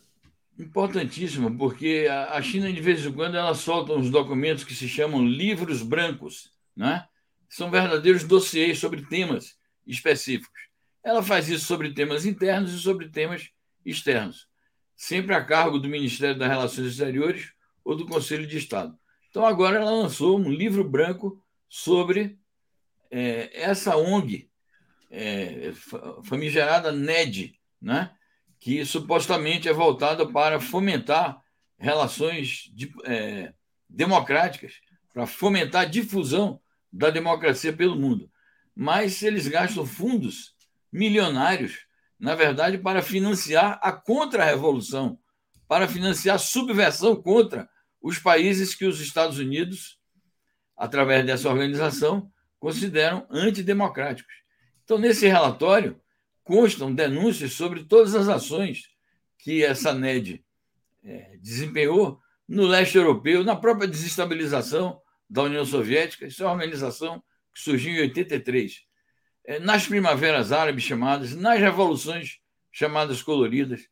Importantíssimo, 0.57 1.57
porque 1.57 2.07
a 2.09 2.41
China, 2.41 2.71
de 2.71 2.81
vez 2.81 3.05
em 3.05 3.13
quando, 3.13 3.37
ela 3.37 3.55
solta 3.55 3.93
uns 3.93 4.09
documentos 4.09 4.65
que 4.65 4.75
se 4.75 4.89
chamam 4.89 5.25
livros 5.25 5.81
brancos, 5.81 6.51
né? 6.75 7.07
São 7.47 7.71
verdadeiros 7.71 8.25
dossiês 8.25 8.77
sobre 8.77 9.05
temas 9.05 9.57
específicos. 9.87 10.59
Ela 11.01 11.23
faz 11.23 11.47
isso 11.47 11.65
sobre 11.65 11.93
temas 11.93 12.25
internos 12.25 12.73
e 12.73 12.79
sobre 12.79 13.07
temas 13.07 13.49
externos, 13.85 14.47
sempre 14.95 15.33
a 15.33 15.43
cargo 15.43 15.79
do 15.79 15.87
Ministério 15.87 16.37
das 16.37 16.49
Relações 16.49 16.87
Exteriores 16.87 17.53
ou 17.83 17.95
do 17.95 18.05
Conselho 18.05 18.45
de 18.45 18.57
Estado. 18.57 18.99
Então, 19.29 19.45
agora 19.45 19.77
ela 19.77 19.91
lançou 19.91 20.37
um 20.37 20.51
livro 20.51 20.83
branco 20.83 21.41
sobre 21.69 22.37
é, 23.09 23.49
essa 23.53 23.95
ONG, 23.95 24.49
é, 25.09 25.71
famigerada 26.23 26.91
NED, 26.91 27.59
né? 27.81 28.11
que 28.59 28.83
supostamente 28.85 29.69
é 29.69 29.73
voltada 29.73 30.27
para 30.27 30.59
fomentar 30.59 31.41
relações 31.77 32.69
de, 32.73 32.91
é, 33.05 33.53
democráticas, 33.89 34.73
para 35.13 35.25
fomentar 35.25 35.83
a 35.83 35.85
difusão 35.85 36.59
da 36.91 37.09
democracia 37.09 37.71
pelo 37.71 37.95
mundo. 37.95 38.29
Mas 38.75 39.23
eles 39.23 39.47
gastam 39.47 39.85
fundos 39.85 40.53
milionários, 40.91 41.85
na 42.19 42.35
verdade, 42.35 42.77
para 42.77 43.01
financiar 43.01 43.79
a 43.81 43.91
contra-revolução, 43.91 45.17
para 45.67 45.87
financiar 45.87 46.35
a 46.35 46.39
subversão 46.39 47.15
contra 47.15 47.69
os 48.01 48.19
países 48.19 48.75
que 48.75 48.85
os 48.85 48.99
Estados 48.99 49.37
Unidos, 49.37 49.99
através 50.75 51.25
dessa 51.25 51.49
organização, 51.49 52.29
consideram 52.59 53.25
antidemocráticos. 53.29 54.33
Então, 54.89 54.97
nesse 54.97 55.27
relatório, 55.27 56.01
constam 56.43 56.91
denúncias 56.91 57.53
sobre 57.53 57.83
todas 57.83 58.15
as 58.15 58.27
ações 58.27 58.89
que 59.37 59.63
essa 59.63 59.93
NED 59.93 60.43
é, 61.03 61.37
desempenhou 61.37 62.19
no 62.47 62.65
leste 62.65 62.97
europeu, 62.97 63.43
na 63.43 63.55
própria 63.55 63.87
desestabilização 63.87 64.99
da 65.29 65.43
União 65.43 65.63
Soviética, 65.63 66.25
isso 66.25 66.41
é 66.41 66.47
uma 66.47 66.53
organização 66.53 67.21
que 67.53 67.61
surgiu 67.61 67.93
em 67.93 68.01
83, 68.01 68.81
é, 69.45 69.59
nas 69.59 69.85
primaveras 69.85 70.51
árabes 70.51 70.85
chamadas, 70.85 71.35
nas 71.35 71.59
revoluções 71.59 72.39
chamadas 72.71 73.21
coloridas, 73.21 73.87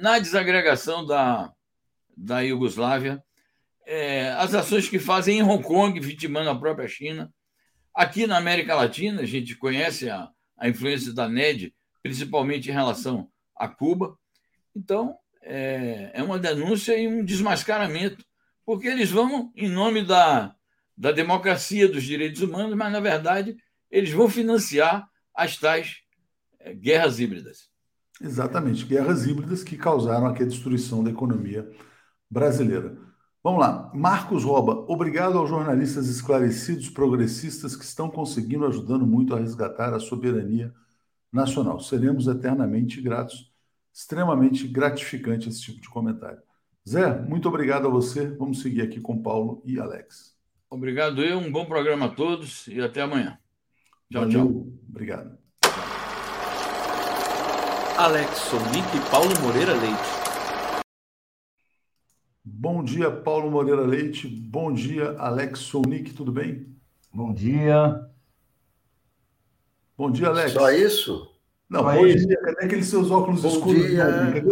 na 0.00 0.20
desagregação 0.20 1.04
da, 1.04 1.52
da 2.16 2.38
Iugoslávia, 2.38 3.20
é, 3.84 4.30
as 4.34 4.54
ações 4.54 4.88
que 4.88 5.00
fazem 5.00 5.40
em 5.40 5.42
Hong 5.42 5.64
Kong, 5.64 5.98
vitimando 5.98 6.50
a 6.50 6.56
própria 6.56 6.86
China. 6.86 7.34
Aqui 7.94 8.26
na 8.26 8.36
América 8.36 8.74
Latina, 8.74 9.22
a 9.22 9.26
gente 9.26 9.56
conhece 9.56 10.08
a, 10.08 10.28
a 10.56 10.68
influência 10.68 11.12
da 11.12 11.28
NED, 11.28 11.74
principalmente 12.02 12.70
em 12.70 12.72
relação 12.72 13.28
a 13.56 13.68
Cuba. 13.68 14.16
Então, 14.74 15.16
é, 15.42 16.10
é 16.14 16.22
uma 16.22 16.38
denúncia 16.38 16.96
e 16.96 17.08
um 17.08 17.24
desmascaramento, 17.24 18.24
porque 18.64 18.86
eles 18.86 19.10
vão 19.10 19.52
em 19.56 19.68
nome 19.68 20.02
da, 20.04 20.54
da 20.96 21.12
democracia, 21.12 21.88
dos 21.88 22.04
direitos 22.04 22.42
humanos, 22.42 22.76
mas, 22.76 22.92
na 22.92 23.00
verdade, 23.00 23.56
eles 23.90 24.12
vão 24.12 24.28
financiar 24.28 25.08
as 25.34 25.56
tais 25.56 25.96
é, 26.60 26.74
guerras 26.74 27.18
híbridas. 27.18 27.68
Exatamente, 28.20 28.84
guerras 28.84 29.26
híbridas 29.26 29.64
que 29.64 29.76
causaram 29.76 30.26
aqui 30.26 30.42
a 30.42 30.46
destruição 30.46 31.02
da 31.02 31.10
economia 31.10 31.68
brasileira. 32.30 32.96
Vamos 33.42 33.60
lá. 33.60 33.90
Marcos 33.94 34.44
Roba, 34.44 34.84
obrigado 34.86 35.38
aos 35.38 35.48
jornalistas 35.48 36.08
esclarecidos 36.08 36.90
progressistas 36.90 37.74
que 37.74 37.84
estão 37.84 38.10
conseguindo 38.10 38.66
ajudando 38.66 39.06
muito 39.06 39.34
a 39.34 39.38
resgatar 39.38 39.94
a 39.94 39.98
soberania 39.98 40.74
nacional. 41.32 41.80
Seremos 41.80 42.26
eternamente 42.26 43.00
gratos. 43.00 43.50
Extremamente 43.92 44.68
gratificante 44.68 45.48
esse 45.48 45.62
tipo 45.62 45.80
de 45.80 45.88
comentário. 45.88 46.40
Zé, 46.88 47.20
muito 47.22 47.48
obrigado 47.48 47.86
a 47.86 47.90
você. 47.90 48.28
Vamos 48.28 48.60
seguir 48.60 48.82
aqui 48.82 49.00
com 49.00 49.20
Paulo 49.20 49.62
e 49.64 49.80
Alex. 49.80 50.36
Obrigado 50.68 51.22
eu, 51.22 51.38
um 51.38 51.50
bom 51.50 51.64
programa 51.64 52.06
a 52.06 52.08
todos 52.10 52.66
e 52.68 52.80
até 52.80 53.02
amanhã. 53.02 53.38
Tchau, 54.10 54.22
Valeu. 54.22 54.30
tchau. 54.30 54.66
Obrigado. 54.88 55.38
Alex 57.98 58.30
Sonic 58.38 58.96
e 58.96 59.10
Paulo 59.10 59.30
Moreira 59.42 59.74
Leite. 59.74 60.19
Bom 62.44 62.82
dia, 62.82 63.10
Paulo 63.10 63.50
Moreira 63.50 63.82
Leite. 63.82 64.26
Bom 64.26 64.72
dia, 64.72 65.10
Alex 65.18 65.58
Sonic. 65.60 66.12
Tudo 66.14 66.32
bem? 66.32 66.66
Bom 67.12 67.32
dia. 67.34 68.08
Bom 69.96 70.10
dia, 70.10 70.28
Alex. 70.28 70.52
Só 70.52 70.70
isso? 70.70 71.30
Não, 71.68 71.80
Só 71.80 71.92
bom 71.92 72.06
isso. 72.06 72.26
dia. 72.26 72.40
Cadê 72.40 72.64
aqueles 72.64 72.86
seus 72.86 73.10
óculos 73.10 73.42
bom 73.42 73.48
escuros? 73.48 73.86
Dia. 73.86 74.06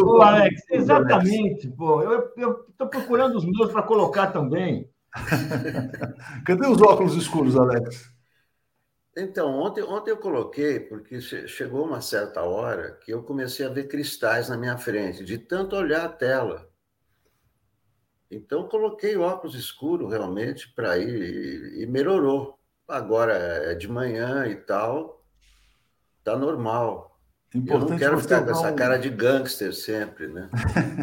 Ô, 0.05 0.23
Alex, 0.23 0.63
exatamente. 0.71 1.69
Pô, 1.69 2.03
eu 2.03 2.29
estou 2.69 2.89
procurando 2.89 3.37
os 3.37 3.45
meus 3.45 3.73
para 3.73 3.83
colocar 3.83 4.29
também. 4.29 4.89
Cadê 6.45 6.67
os 6.67 6.81
óculos 6.83 7.17
escuros, 7.17 7.57
Alex? 7.57 8.13
Então, 9.17 9.51
ontem, 9.59 9.83
ontem 9.83 10.11
eu 10.13 10.17
coloquei, 10.19 10.79
porque 10.81 11.21
chegou 11.21 11.85
uma 11.85 12.01
certa 12.01 12.43
hora 12.43 12.93
que 13.03 13.13
eu 13.13 13.23
comecei 13.23 13.67
a 13.67 13.69
ver 13.69 13.89
cristais 13.89 14.49
na 14.49 14.57
minha 14.57 14.79
frente, 14.79 15.25
de 15.25 15.37
tanto 15.39 15.75
olhar 15.75 16.05
a 16.05 16.09
tela. 16.09 16.68
Então, 18.31 18.69
coloquei 18.69 19.17
óculos 19.17 19.55
escuros 19.55 20.11
realmente 20.11 20.73
para 20.75 20.99
ir 20.99 21.81
e, 21.81 21.87
melhorou. 21.87 22.59
Agora 22.87 23.33
é 23.33 23.75
de 23.75 23.89
manhã 23.89 24.47
e 24.47 24.57
tal, 24.57 25.23
tá 26.23 26.37
normal. 26.37 27.19
Importante 27.55 27.83
eu 27.83 27.91
não 27.91 27.99
quero 27.99 28.21
ficar 28.21 28.45
com 28.45 28.51
essa 28.51 28.71
um... 28.71 28.77
cara 28.77 28.99
de 28.99 29.09
gangster 29.09 29.75
sempre, 29.75 30.29
né? 30.29 30.51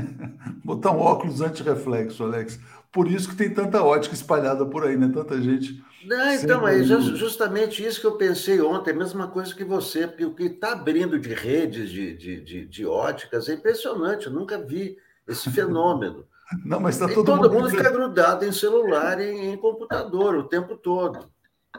botar 0.63 0.91
um 0.91 0.99
óculos 0.99 1.41
anti-reflexo, 1.41 2.23
Alex. 2.23 2.59
por 2.91 3.07
isso 3.07 3.29
que 3.29 3.35
tem 3.35 3.51
tanta 3.51 3.83
ótica 3.83 4.13
espalhada 4.13 4.65
por 4.65 4.85
aí, 4.85 4.95
né? 4.95 5.11
Tanta 5.13 5.41
gente. 5.41 5.83
Não, 6.05 6.33
então, 6.33 6.67
é 6.67 6.83
justamente 6.83 7.83
isso 7.83 7.99
que 7.99 8.05
eu 8.05 8.15
pensei 8.17 8.61
ontem, 8.61 8.91
a 8.91 8.95
mesma 8.95 9.27
coisa 9.27 9.55
que 9.55 9.63
você, 9.63 10.05
porque 10.07 10.25
o 10.25 10.35
que 10.35 10.43
está 10.43 10.73
abrindo 10.73 11.17
de 11.17 11.33
redes 11.33 11.89
de, 11.89 12.15
de, 12.15 12.41
de, 12.41 12.65
de, 12.65 12.85
óticas 12.85 13.49
é 13.49 13.53
impressionante, 13.53 14.27
eu 14.27 14.33
nunca 14.33 14.59
vi 14.59 14.97
esse 15.27 15.49
fenômeno. 15.51 16.27
Não, 16.63 16.79
mas 16.79 16.95
está 16.95 17.07
todo, 17.07 17.25
todo 17.25 17.49
mundo, 17.49 17.53
mundo 17.53 17.69
fica 17.69 17.89
grudado 17.91 18.45
em 18.45 18.51
celular 18.51 19.19
e 19.19 19.47
em 19.47 19.57
computador 19.57 20.35
o 20.35 20.43
tempo 20.43 20.77
todo. 20.77 21.27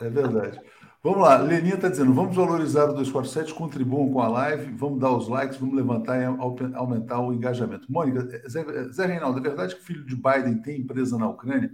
É 0.01 0.09
verdade. 0.09 0.61
Vamos 1.03 1.21
lá, 1.21 1.37
Leninha 1.37 1.77
está 1.77 1.89
dizendo, 1.89 2.13
vamos 2.13 2.35
valorizar 2.35 2.87
o 2.87 2.95
247, 2.95 3.55
contribuam 3.55 4.13
com 4.13 4.21
a 4.21 4.27
live, 4.27 4.73
vamos 4.73 4.99
dar 4.99 5.13
os 5.13 5.29
likes, 5.29 5.57
vamos 5.57 5.77
levantar 5.77 6.21
e 6.21 6.25
aumentar 6.75 7.21
o 7.21 7.33
engajamento. 7.33 7.91
Mônica, 7.91 8.27
Zé, 8.49 8.65
Zé 8.89 9.07
Reinaldo, 9.07 9.39
é 9.39 9.43
verdade 9.43 9.77
que 9.77 9.83
o 9.83 9.85
filho 9.85 10.05
de 10.05 10.17
Biden 10.17 10.61
tem 10.61 10.81
empresa 10.81 11.17
na 11.17 11.29
Ucrânia? 11.29 11.71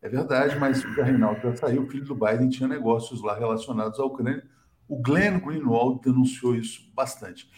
É 0.00 0.08
verdade, 0.08 0.56
mas 0.60 0.84
o 0.84 0.94
Zé 0.94 1.02
Reinaldo 1.02 1.40
já 1.40 1.56
saiu, 1.56 1.82
o 1.82 1.88
filho 1.88 2.04
do 2.04 2.14
Biden 2.14 2.48
tinha 2.48 2.68
negócios 2.68 3.20
lá 3.20 3.36
relacionados 3.36 3.98
à 3.98 4.04
Ucrânia. 4.04 4.44
O 4.86 5.02
Glenn 5.02 5.40
Greenwald 5.40 6.00
denunciou 6.00 6.54
isso 6.54 6.88
bastante. 6.94 7.50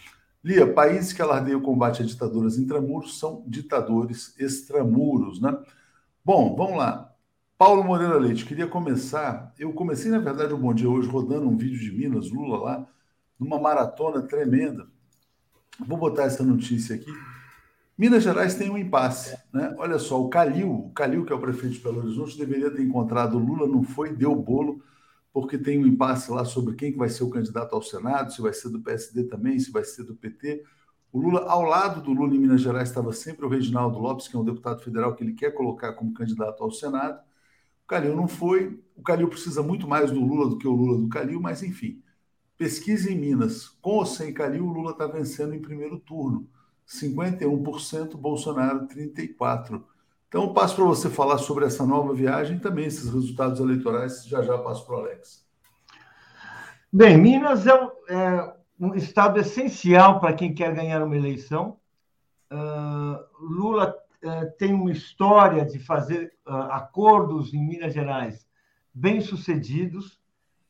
Lia, 0.43 0.73
países 0.73 1.13
que 1.13 1.21
alardeiam 1.21 1.61
o 1.61 1.63
combate 1.63 2.03
a 2.03 2.07
ditaduras 2.07 2.59
intramuros 2.59 3.19
são 3.19 3.45
ditadores 3.47 4.35
extramuros, 4.39 5.41
né? 5.41 5.57
Bom, 6.25 6.57
vamos 6.57 6.79
lá. 6.79 7.13
Paulo 7.59 7.85
Moreira 7.85 8.17
Leite, 8.17 8.47
queria 8.47 8.67
começar. 8.67 9.53
Eu 9.59 9.73
comecei, 9.75 10.11
na 10.11 10.19
verdade, 10.19 10.55
o 10.55 10.59
Bom 10.59 10.73
Dia 10.73 10.89
hoje 10.89 11.09
rodando 11.09 11.47
um 11.47 11.57
vídeo 11.57 11.79
de 11.79 11.93
Minas, 11.93 12.31
Lula 12.31 12.59
lá, 12.59 12.87
numa 13.39 13.61
maratona 13.61 14.23
tremenda. 14.23 14.87
Vou 15.79 15.99
botar 15.99 16.25
essa 16.25 16.43
notícia 16.43 16.97
aqui. 16.97 17.13
Minas 17.99 18.23
Gerais 18.23 18.55
tem 18.55 18.71
um 18.71 18.79
impasse, 18.79 19.37
né? 19.53 19.75
Olha 19.77 19.99
só, 19.99 20.19
o 20.23 20.31
Calil, 20.31 20.73
o 20.73 20.91
Calil, 20.93 21.27
que 21.27 21.35
é 21.35 21.37
o 21.37 21.41
prefeito 21.41 21.75
de 21.75 21.81
Belo 21.81 21.99
Horizonte, 21.99 22.39
deveria 22.39 22.71
ter 22.71 22.83
encontrado 22.83 23.39
Lula, 23.39 23.69
não 23.69 23.83
foi, 23.83 24.15
deu 24.15 24.35
bolo, 24.35 24.83
porque 25.33 25.57
tem 25.57 25.79
um 25.79 25.87
impasse 25.87 26.31
lá 26.31 26.45
sobre 26.45 26.75
quem 26.75 26.93
que 26.93 26.99
vai 26.99 27.09
ser 27.09 27.25
o 27.25 27.31
candidato 27.31 27.75
ao 27.75 27.83
Senado, 27.83 28.33
se 28.33 28.43
vai 28.43 28.53
ser 28.53 28.69
do 28.71 28.81
PSD 28.81 29.25
também, 29.25 29.59
se 29.59 29.71
vai 29.71 29.85
ser 29.85 30.05
do 30.05 30.15
PT. 30.15 30.65
O 31.13 31.19
Lula, 31.21 31.47
ao 31.49 31.63
lado 31.63 32.01
do 32.01 32.13
Lula 32.13 32.35
em 32.35 32.39
Minas 32.39 32.61
Gerais, 32.61 32.89
estava 32.89 33.13
sempre 33.13 33.45
o 33.45 33.49
Reginaldo 33.49 33.99
Lopes, 33.99 34.29
que 34.29 34.37
é 34.37 34.39
um 34.39 34.45
deputado 34.45 34.83
federal 34.83 35.15
que 35.15 35.25
ele 35.25 35.33
quer 35.35 35.53
colocar 35.53 35.93
como 35.95 36.15
candidato 36.15 36.63
ao 36.63 36.71
Senado. 36.71 37.21
Calil 37.87 38.15
não 38.15 38.29
foi. 38.29 38.81
O 38.95 39.03
Calil 39.03 39.29
precisa 39.29 39.63
muito 39.63 39.89
mais 39.89 40.13
do 40.13 40.21
Lula 40.21 40.49
do 40.49 40.57
que 40.57 40.69
o 40.69 40.73
Lula 40.73 40.99
do 40.99 41.09
Calil, 41.09 41.41
mas 41.41 41.63
enfim. 41.63 42.01
Pesquisa 42.57 43.11
em 43.11 43.19
Minas. 43.19 43.69
Com 43.81 43.97
ou 43.97 44.07
sem 44.07 44.33
Calil, 44.33 44.65
o 44.65 44.73
Lula 44.73 44.93
está 44.93 45.07
vencendo 45.07 45.55
em 45.55 45.61
primeiro 45.61 45.99
turno. 45.99 46.49
51%, 46.87 48.17
Bolsonaro 48.17 48.87
34%. 48.87 49.83
Então, 50.31 50.55
passo 50.55 50.77
para 50.77 50.85
você 50.85 51.11
falar 51.11 51.39
sobre 51.39 51.65
essa 51.65 51.85
nova 51.85 52.15
viagem 52.15 52.57
e 52.57 52.61
também 52.61 52.85
esses 52.85 53.13
resultados 53.13 53.59
eleitorais. 53.59 54.25
Já 54.25 54.41
já 54.43 54.57
passo 54.59 54.87
para 54.87 54.95
o 54.95 54.99
Alex. 55.01 55.45
Bem, 56.93 57.19
Minas 57.19 57.67
é, 57.67 57.73
é, 57.73 58.55
um 58.79 58.95
estado 58.95 59.41
essencial 59.41 60.21
para 60.21 60.33
quem 60.33 60.55
quer 60.55 60.73
ganhar 60.73 61.03
uma 61.03 61.17
eleição. 61.17 61.79
Uh, 62.49 63.19
Lula 63.45 63.93
eh, 64.23 64.45
tem 64.57 64.73
uma 64.73 64.93
história 64.93 65.65
de 65.65 65.79
fazer 65.81 66.33
uh, 66.47 66.53
acordos 66.73 67.53
em 67.53 67.67
Minas 67.67 67.93
Gerais 67.93 68.47
bem-sucedidos. 68.95 70.21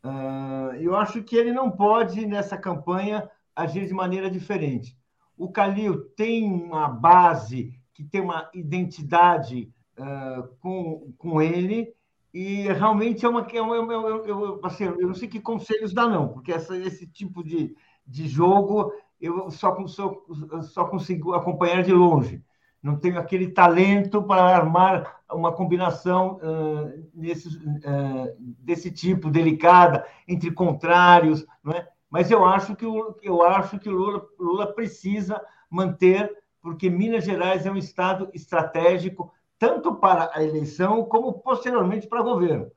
Uh, 0.03 0.75
eu 0.79 0.97
acho 0.97 1.23
que 1.23 1.37
ele 1.37 1.53
não 1.53 1.71
pode, 1.71 2.25
nessa 2.25 2.57
campanha, 2.57 3.29
agir 3.55 3.87
de 3.87 3.93
maneira 3.93 4.31
diferente. 4.31 4.97
O 5.37 5.51
Calil 5.51 6.01
tem 6.17 6.51
uma 6.51 6.89
base 6.89 7.80
que 8.03 8.11
tem 8.11 8.21
uma 8.21 8.49
identidade 8.55 9.73
uh, 9.99 10.49
com, 10.61 11.13
com 11.19 11.43
ele, 11.43 11.93
e 12.33 12.63
realmente 12.73 13.25
é 13.25 13.29
uma. 13.29 13.43
Uma 13.43 13.93
eu, 13.93 14.27
eu, 14.27 14.61
assim, 14.65 14.85
eu 14.85 15.07
não 15.07 15.15
sei 15.15 15.29
que 15.29 15.41
conselhos 15.41 15.93
dá, 15.93 16.07
não, 16.07 16.29
porque 16.29 16.53
essa, 16.53 16.77
esse 16.77 17.07
tipo 17.07 17.43
de, 17.43 17.75
de 18.07 18.29
jogo 18.29 18.93
eu 19.21 19.51
só, 19.51 19.87
só, 19.87 20.25
só 20.63 20.85
consigo 20.87 21.35
acompanhar 21.35 21.83
de 21.83 21.93
longe 21.93 22.43
não 22.83 22.97
tenho 22.97 23.19
aquele 23.19 23.49
talento 23.49 24.23
para 24.23 24.43
armar 24.43 25.21
uma 25.31 25.53
combinação 25.53 26.39
uh, 26.43 27.09
nesse, 27.15 27.49
uh, 27.49 28.35
desse 28.39 28.91
tipo, 28.91 29.31
delicada, 29.31 30.07
entre 30.27 30.51
contrários, 30.51 31.47
não 31.63 31.73
é? 31.73 31.87
Mas 32.09 32.31
eu 32.31 32.45
acho 32.45 32.75
que 32.75 32.85
o, 32.85 33.17
eu 33.23 33.43
acho 33.43 33.79
que 33.79 33.89
Lula, 33.89 34.27
Lula 34.39 34.75
precisa 34.75 35.41
manter, 35.69 36.33
porque 36.63 36.91
Minas 36.91 37.25
Gerais 37.25 37.67
é 37.67 37.71
um 37.71 37.77
estado 37.77 38.31
estratégico, 38.35 39.33
tanto 39.59 39.95
para 39.95 40.31
a 40.35 40.43
eleição 40.43 41.05
como 41.05 41.33
posteriormente 41.35 42.07
para 42.07 42.21
o 42.21 42.25
governo. 42.25 42.71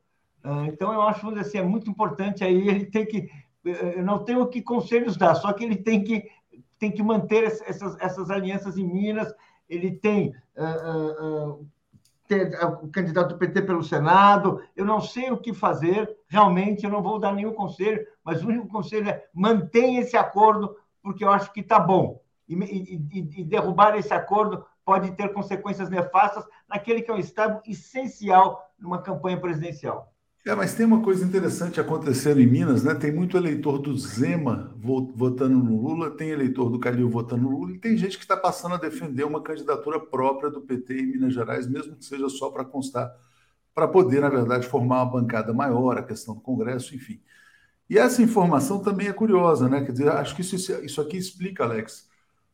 Uh, 0.44 0.66
então, 0.66 0.92
eu 0.94 1.02
acho 1.02 1.32
que 1.32 1.40
assim, 1.40 1.58
é 1.58 1.64
muito 1.64 1.90
importante 1.90 2.44
aí, 2.44 2.68
ele 2.68 2.86
tem 2.86 3.06
que. 3.06 3.30
Eu 3.64 4.04
não 4.04 4.24
tenho 4.26 4.46
que 4.48 4.62
conselhos 4.62 5.16
dar, 5.16 5.36
só 5.36 5.54
que 5.54 5.64
ele 5.64 5.78
tem 5.78 6.04
que, 6.04 6.30
tem 6.78 6.92
que 6.92 7.02
manter 7.02 7.46
essas, 7.46 7.98
essas 8.02 8.30
alianças 8.30 8.78
em 8.78 8.86
Minas, 8.86 9.34
ele 9.70 9.92
tem 9.92 10.36
uh, 10.58 11.58
uh, 11.58 11.70
o 12.82 12.90
candidato 12.90 13.30
do 13.30 13.38
PT 13.38 13.62
pelo 13.62 13.84
Senado. 13.84 14.62
Eu 14.76 14.84
não 14.84 15.00
sei 15.00 15.32
o 15.32 15.38
que 15.38 15.54
fazer, 15.54 16.14
realmente, 16.28 16.84
eu 16.84 16.90
não 16.90 17.02
vou 17.02 17.20
dar 17.20 17.34
nenhum 17.34 17.54
conselho, 17.54 18.06
mas 18.24 18.44
o 18.44 18.48
único 18.48 18.68
conselho 18.68 19.10
é 19.10 19.26
mantenha 19.34 20.02
esse 20.02 20.18
acordo, 20.18 20.76
porque 21.02 21.24
eu 21.24 21.30
acho 21.30 21.54
que 21.54 21.62
está 21.62 21.80
bom. 21.80 22.23
E, 22.48 22.56
e, 22.56 23.40
e, 23.40 23.44
derrubar 23.44 23.98
esse 23.98 24.14
acordo 24.14 24.66
pode 24.86 25.12
ter 25.12 25.32
consequências 25.34 25.90
nefastas 25.90 26.46
naquele 26.68 27.02
que 27.02 27.10
é 27.10 27.14
um 27.14 27.20
Estado 27.20 27.62
essencial 27.66 28.70
numa 28.78 29.02
campanha 29.02 29.40
presidencial. 29.40 30.14
É, 30.46 30.54
mas 30.54 30.74
tem 30.74 30.86
uma 30.86 31.02
coisa 31.02 31.24
interessante 31.24 31.80
acontecendo 31.80 32.42
em 32.42 32.46
Minas, 32.46 32.84
né? 32.84 32.94
Tem 32.94 33.14
muito 33.14 33.38
eleitor 33.38 33.80
do 33.80 33.98
Zema 33.98 34.76
votando 34.78 35.58
no 35.58 35.82
Lula, 35.82 36.12
tem 36.12 36.32
eleitor 36.32 36.70
do 36.70 36.78
Calil 36.78 37.10
votando 37.10 37.44
no 37.44 37.50
Lula, 37.50 37.72
e 37.72 37.80
tem 37.80 37.96
gente 37.96 38.18
que 38.18 38.26
está 38.26 38.36
passando 38.36 38.76
a 38.76 38.78
defender 38.78 39.24
uma 39.24 39.42
candidatura 39.42 40.02
própria 40.02 40.50
do 40.50 40.60
PT 40.60 41.00
em 41.00 41.06
Minas 41.14 41.34
Gerais, 41.34 41.66
mesmo 41.66 41.96
que 41.96 42.04
seja 42.04 42.28
só 42.28 42.50
para 42.50 42.66
constar, 42.66 43.10
para 43.74 43.88
poder, 43.88 44.20
na 44.20 44.28
verdade, 44.28 44.68
formar 44.68 45.04
uma 45.04 45.12
bancada 45.14 45.54
maior, 45.54 45.98
a 45.98 46.04
questão 46.04 46.36
do 46.36 46.42
Congresso, 46.42 46.94
enfim. 46.94 47.22
E 47.90 47.98
essa 47.98 48.22
informação 48.22 48.80
também 48.80 49.08
é 49.08 49.14
curiosa, 49.14 49.70
né? 49.70 49.82
Quer 49.86 49.94
dizer, 49.94 50.10
acho 50.10 50.36
que 50.36 50.42
isso, 50.42 50.56
isso 50.56 51.00
aqui 51.00 51.16
explica, 51.16 51.64
Alex, 51.64 52.10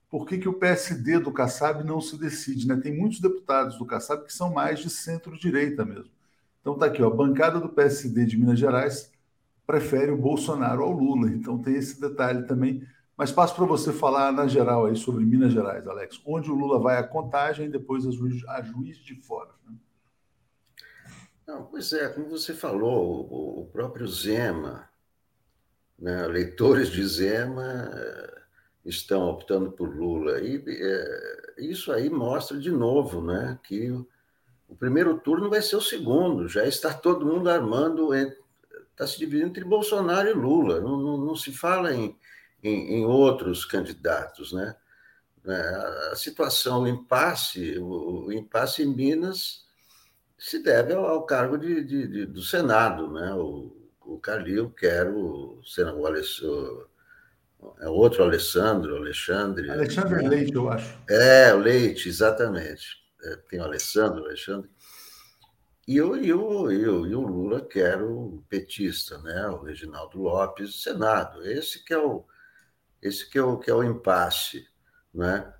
por 0.09 0.25
que, 0.25 0.39
que 0.39 0.49
o 0.49 0.53
PSD 0.53 1.19
do 1.19 1.31
Kassab 1.31 1.83
não 1.83 2.01
se 2.01 2.17
decide, 2.17 2.67
né? 2.67 2.75
Tem 2.75 2.95
muitos 2.95 3.19
deputados 3.19 3.77
do 3.77 3.85
Kassab 3.85 4.25
que 4.25 4.33
são 4.33 4.51
mais 4.51 4.79
de 4.79 4.89
centro-direita 4.89 5.85
mesmo. 5.85 6.09
Então 6.61 6.77
tá 6.77 6.87
aqui, 6.87 7.01
ó, 7.01 7.07
a 7.07 7.15
bancada 7.15 7.59
do 7.59 7.69
PSD 7.69 8.25
de 8.25 8.37
Minas 8.37 8.57
Gerais 8.57 9.11
prefere 9.67 10.11
o 10.11 10.17
Bolsonaro 10.17 10.81
ao 10.81 10.91
Lula. 10.91 11.29
Então 11.29 11.59
tem 11.59 11.75
esse 11.75 12.01
detalhe 12.01 12.43
também. 12.43 12.85
Mas 13.15 13.31
passo 13.31 13.55
para 13.55 13.65
você 13.65 13.93
falar 13.93 14.31
na 14.31 14.47
geral 14.47 14.85
aí 14.85 14.95
sobre 14.95 15.23
Minas 15.23 15.53
Gerais, 15.53 15.85
Alex, 15.87 16.19
onde 16.25 16.49
o 16.49 16.55
Lula 16.55 16.79
vai 16.79 16.97
à 16.97 17.03
contagem 17.03 17.67
e 17.67 17.69
depois 17.69 18.07
a 18.07 18.11
juiz, 18.11 18.43
a 18.47 18.61
juiz 18.63 18.97
de 18.97 19.13
fora. 19.15 19.51
Né? 19.67 19.75
Não, 21.45 21.65
pois 21.65 21.93
é, 21.93 22.09
como 22.09 22.29
você 22.29 22.53
falou, 22.53 23.27
o, 23.29 23.61
o 23.61 23.65
próprio 23.67 24.07
Zema, 24.07 24.89
né, 25.99 26.25
leitores 26.27 26.89
de 26.89 27.05
Zema 27.05 27.91
estão 28.89 29.29
optando 29.29 29.71
por 29.71 29.95
Lula. 29.95 30.41
E 30.41 30.63
é, 30.67 31.53
isso 31.59 31.91
aí 31.91 32.09
mostra 32.09 32.57
de 32.57 32.71
novo 32.71 33.21
né, 33.21 33.57
que 33.63 33.89
o 34.67 34.75
primeiro 34.75 35.17
turno 35.19 35.49
vai 35.49 35.61
ser 35.61 35.75
o 35.75 35.81
segundo, 35.81 36.47
já 36.47 36.65
está 36.65 36.93
todo 36.93 37.25
mundo 37.25 37.49
armando, 37.49 38.13
está 38.13 39.07
se 39.07 39.17
dividindo 39.17 39.47
entre 39.47 39.63
Bolsonaro 39.63 40.29
e 40.29 40.33
Lula, 40.33 40.79
não, 40.79 40.97
não, 40.97 41.17
não 41.17 41.35
se 41.35 41.51
fala 41.51 41.93
em, 41.93 42.15
em, 42.63 42.95
em, 42.95 43.05
outros 43.05 43.65
candidatos. 43.65 44.53
Né? 44.53 44.75
É, 45.45 46.11
a 46.11 46.15
situação, 46.15 46.83
o 46.83 46.87
impasse, 46.87 47.77
o, 47.79 48.25
o 48.25 48.33
impasse 48.33 48.83
em 48.83 48.93
Minas 48.93 49.65
se 50.37 50.59
deve 50.59 50.93
ao, 50.93 51.05
ao 51.05 51.23
cargo 51.25 51.57
de, 51.57 51.83
de, 51.83 52.07
de, 52.07 52.25
do 52.25 52.41
Senado. 52.41 53.11
Né? 53.11 53.33
O, 53.33 53.75
o 54.01 54.19
Calil 54.19 54.69
quer 54.71 55.07
o, 55.07 55.61
o, 55.61 56.05
Alessandro, 56.05 56.89
é 57.79 57.89
outro 57.89 58.23
Alessandro, 58.23 58.95
Alexandre. 58.95 59.69
Alexandre 59.69 60.23
né? 60.23 60.29
Leite, 60.29 60.55
eu 60.55 60.69
acho. 60.69 60.97
É, 61.09 61.53
o 61.53 61.59
Leite, 61.59 62.07
exatamente. 62.07 62.99
É, 63.23 63.35
tem 63.49 63.59
o 63.59 63.63
Alessandro, 63.63 64.21
o 64.21 64.25
Alexandre, 64.25 64.69
e 65.89 65.97
eu, 65.97 66.15
eu, 66.15 66.71
eu, 66.71 67.07
e 67.07 67.15
o 67.15 67.21
Lula 67.21 67.61
quer 67.61 67.99
o 67.99 68.43
petista, 68.47 69.17
né? 69.23 69.47
o 69.47 69.63
Reginaldo 69.63 70.21
Lopes, 70.21 70.83
Senado. 70.83 71.41
Esse 71.43 71.83
que 71.83 71.91
é 71.91 71.97
o, 71.97 72.25
esse 73.01 73.27
que 73.27 73.39
é 73.39 73.41
o, 73.41 73.57
que 73.57 73.71
é 73.71 73.73
o 73.73 73.83
impasse. 73.83 74.67
Né? 75.11 75.51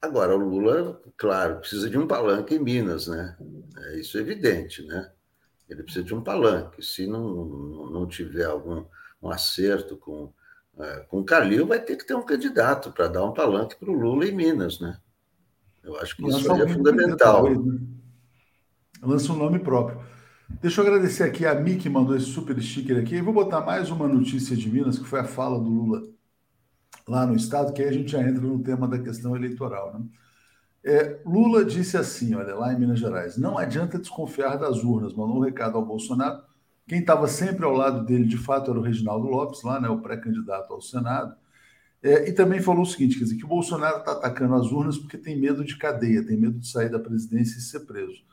Agora, 0.00 0.36
o 0.36 0.38
Lula, 0.38 1.02
claro, 1.16 1.58
precisa 1.58 1.90
de 1.90 1.98
um 1.98 2.06
palanque 2.06 2.54
em 2.54 2.60
Minas, 2.60 3.08
né? 3.08 3.36
É, 3.76 3.98
isso 3.98 4.16
é 4.18 4.20
evidente, 4.20 4.86
né? 4.86 5.10
Ele 5.68 5.82
precisa 5.82 6.04
de 6.04 6.14
um 6.14 6.22
palanque. 6.22 6.80
Se 6.80 7.08
não, 7.08 7.44
não 7.90 8.06
tiver 8.06 8.44
algum 8.44 8.86
um 9.20 9.30
acerto 9.30 9.96
com, 9.96 10.32
com 11.08 11.20
o 11.20 11.24
Calil, 11.24 11.66
vai 11.66 11.80
ter 11.80 11.96
que 11.96 12.06
ter 12.06 12.14
um 12.14 12.24
candidato 12.24 12.90
para 12.92 13.08
dar 13.08 13.24
um 13.24 13.32
palanque 13.32 13.76
para 13.76 13.90
o 13.90 13.94
Lula 13.94 14.26
em 14.26 14.32
Minas, 14.32 14.80
né? 14.80 14.98
Eu 15.82 15.96
acho 15.98 16.16
que 16.16 16.26
isso 16.26 16.52
é 16.52 16.68
fundamental. 16.68 17.50
Né? 17.50 17.80
lança 19.02 19.32
um 19.32 19.36
nome 19.36 19.58
próprio. 19.58 20.00
Deixa 20.60 20.80
eu 20.80 20.86
agradecer 20.86 21.22
aqui 21.22 21.46
a 21.46 21.54
Mi 21.54 21.76
que 21.76 21.88
mandou 21.88 22.16
esse 22.16 22.26
super 22.26 22.60
sticker 22.60 22.98
aqui. 22.98 23.16
Eu 23.16 23.24
vou 23.24 23.32
botar 23.32 23.60
mais 23.60 23.90
uma 23.90 24.06
notícia 24.06 24.56
de 24.56 24.70
Minas, 24.70 24.98
que 24.98 25.06
foi 25.06 25.20
a 25.20 25.24
fala 25.24 25.58
do 25.58 25.70
Lula 25.70 26.02
lá 27.08 27.26
no 27.26 27.34
estado, 27.34 27.72
que 27.72 27.82
aí 27.82 27.88
a 27.88 27.92
gente 27.92 28.12
já 28.12 28.20
entra 28.20 28.42
no 28.42 28.62
tema 28.62 28.86
da 28.86 28.98
questão 28.98 29.34
eleitoral. 29.34 29.94
Né? 29.94 30.06
É, 30.84 31.20
Lula 31.24 31.64
disse 31.64 31.96
assim, 31.96 32.34
olha, 32.34 32.54
lá 32.54 32.72
em 32.72 32.78
Minas 32.78 32.98
Gerais, 32.98 33.36
não 33.36 33.56
adianta 33.56 33.98
desconfiar 33.98 34.56
das 34.56 34.82
urnas, 34.82 35.14
mandou 35.14 35.36
um 35.38 35.44
recado 35.44 35.76
ao 35.76 35.84
Bolsonaro. 35.84 36.42
Quem 36.90 36.98
estava 36.98 37.28
sempre 37.28 37.64
ao 37.64 37.72
lado 37.72 38.04
dele, 38.04 38.24
de 38.24 38.36
fato, 38.36 38.68
era 38.68 38.80
o 38.80 38.82
Reginaldo 38.82 39.28
Lopes, 39.28 39.62
lá, 39.62 39.80
né, 39.80 39.88
o 39.88 40.00
pré-candidato 40.00 40.72
ao 40.72 40.80
Senado. 40.80 41.36
É, 42.02 42.28
e 42.28 42.32
também 42.32 42.60
falou 42.60 42.82
o 42.82 42.84
seguinte, 42.84 43.16
quer 43.16 43.22
dizer, 43.22 43.36
que 43.36 43.44
o 43.44 43.48
Bolsonaro 43.48 43.98
está 43.98 44.10
atacando 44.10 44.56
as 44.56 44.72
urnas 44.72 44.98
porque 44.98 45.16
tem 45.16 45.38
medo 45.38 45.64
de 45.64 45.78
cadeia, 45.78 46.26
tem 46.26 46.36
medo 46.36 46.58
de 46.58 46.66
sair 46.66 46.88
da 46.88 46.98
presidência 46.98 47.58
e 47.58 47.60
ser 47.60 47.86
preso. 47.86 48.24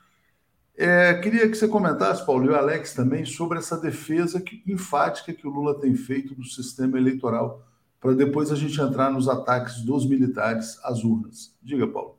É, 0.75 1.13
queria 1.19 1.47
que 1.47 1.55
você 1.55 1.67
comentasse, 1.67 2.25
Paulo, 2.25 2.45
e 2.45 2.49
o 2.49 2.55
Alex 2.55 2.95
também, 2.95 3.25
sobre 3.25 3.59
essa 3.59 3.77
defesa 3.77 4.41
que, 4.41 4.63
enfática 4.65 5.31
que 5.31 5.45
o 5.45 5.51
Lula 5.51 5.79
tem 5.79 5.93
feito 5.93 6.33
do 6.33 6.43
sistema 6.43 6.97
eleitoral, 6.97 7.63
para 8.01 8.15
depois 8.15 8.51
a 8.51 8.55
gente 8.55 8.81
entrar 8.81 9.11
nos 9.11 9.29
ataques 9.29 9.83
dos 9.83 10.09
militares 10.09 10.79
às 10.83 11.03
urnas. 11.03 11.55
Diga, 11.61 11.85
Paulo. 11.85 12.17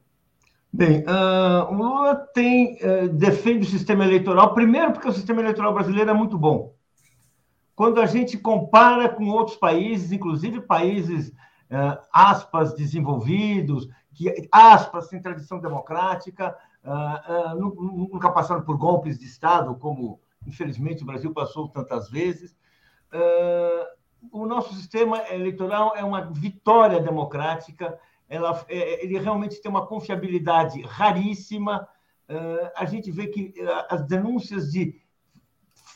Bem, 0.71 1.01
uh, 1.01 1.73
o 1.73 1.75
Lula 1.75 2.15
tem, 2.35 2.77
uh, 2.77 3.09
defende 3.09 3.67
o 3.67 3.71
sistema 3.71 4.05
eleitoral, 4.05 4.53
primeiro 4.53 4.93
porque 4.93 5.09
o 5.09 5.13
sistema 5.13 5.41
eleitoral 5.41 5.73
brasileiro 5.73 6.11
é 6.11 6.15
muito 6.15 6.37
bom. 6.37 6.75
Quando 7.75 8.01
a 8.01 8.07
gente 8.07 8.37
compara 8.37 9.09
com 9.09 9.29
outros 9.29 9.57
países, 9.57 10.13
inclusive 10.13 10.61
países, 10.61 11.31
uh, 11.31 11.99
aspas, 12.13 12.75
desenvolvidos, 12.75 13.89
que, 14.13 14.49
aspas, 14.53 15.09
têm 15.09 15.23
tradição 15.23 15.61
democrática, 15.61 16.57
nunca 17.57 18.33
passaram 18.33 18.63
por 18.63 18.77
golpes 18.77 19.17
de 19.19 19.27
Estado, 19.27 19.77
como, 19.77 20.21
infelizmente, 20.45 21.03
o 21.03 21.07
Brasil 21.07 21.33
passou 21.33 21.69
tantas 21.69 22.11
vezes. 22.11 22.57
o 24.33 24.45
nosso 24.45 24.75
sistema 24.75 25.19
eleitoral 25.31 25.95
é 25.95 26.03
uma 26.03 26.23
vitória 26.33 27.01
democrática, 27.01 27.97
ela, 28.29 28.65
é, 28.69 29.05
ele 29.05 29.19
realmente 29.19 29.61
tem 29.61 29.71
uma 29.71 29.87
confiabilidade 29.87 30.81
raríssima. 30.83 31.89
Uh, 32.29 32.71
a 32.77 32.85
gente 32.85 33.11
vê 33.11 33.29
que 33.29 33.55
as 33.89 34.07
denúncias 34.07 34.71
de 34.71 35.01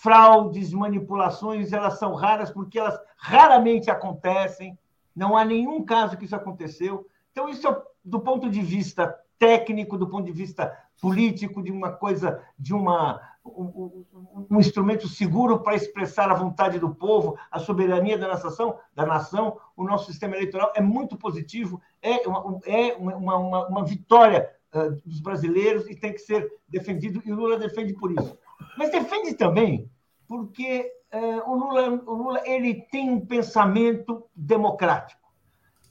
fraudes, 0.03 0.73
manipulações, 0.73 1.73
elas 1.73 1.99
são 1.99 2.15
raras 2.15 2.51
porque 2.51 2.79
elas 2.79 2.99
raramente 3.17 3.91
acontecem. 3.91 4.79
Não 5.15 5.37
há 5.37 5.45
nenhum 5.45 5.85
caso 5.85 6.17
que 6.17 6.25
isso 6.25 6.35
aconteceu. 6.35 7.07
Então, 7.31 7.49
isso 7.49 7.69
é 7.69 7.83
do 8.05 8.19
ponto 8.19 8.51
de 8.51 8.61
vista 8.61 9.15
técnico, 9.39 9.99
do 9.99 10.09
ponto 10.09 10.25
de 10.25 10.33
vista 10.33 10.77
político, 11.01 11.63
de 11.63 11.71
uma 11.71 11.93
coisa, 11.93 12.43
de 12.59 12.75
uma 12.75 13.21
um, 13.45 14.05
um, 14.51 14.59
instrumento 14.59 15.09
seguro 15.09 15.61
para 15.61 15.75
expressar 15.75 16.31
a 16.31 16.35
vontade 16.35 16.79
do 16.79 16.95
povo, 16.95 17.37
a 17.51 17.59
soberania 17.59 18.17
da 18.17 18.29
nação, 18.29 18.79
da 18.95 19.05
nação. 19.05 19.59
O 19.77 19.85
nosso 19.85 20.07
sistema 20.07 20.37
eleitoral 20.37 20.73
é 20.75 20.81
muito 20.81 21.17
positivo, 21.17 21.81
é 22.01 22.27
uma, 22.27 22.61
é 22.67 22.95
uma, 22.95 23.37
uma, 23.37 23.69
uma 23.69 23.85
vitória 23.85 24.51
uh, 24.75 24.91
dos 25.05 25.21
brasileiros 25.21 25.89
e 25.89 25.97
tem 25.97 26.13
que 26.13 26.21
ser 26.21 26.51
defendido, 26.69 27.23
e 27.25 27.33
o 27.33 27.37
Lula 27.37 27.59
defende 27.59 27.95
por 27.95 28.13
isso. 28.13 28.39
Mas 28.79 28.91
defende 28.91 29.35
também 29.35 29.91
porque 30.29 30.91
uh, 31.13 31.51
o, 31.51 31.55
Lula, 31.57 32.03
o 32.07 32.15
Lula 32.15 32.43
ele 32.45 32.87
tem 32.91 33.11
um 33.11 33.27
pensamento 33.27 34.25
democrático 34.35 35.22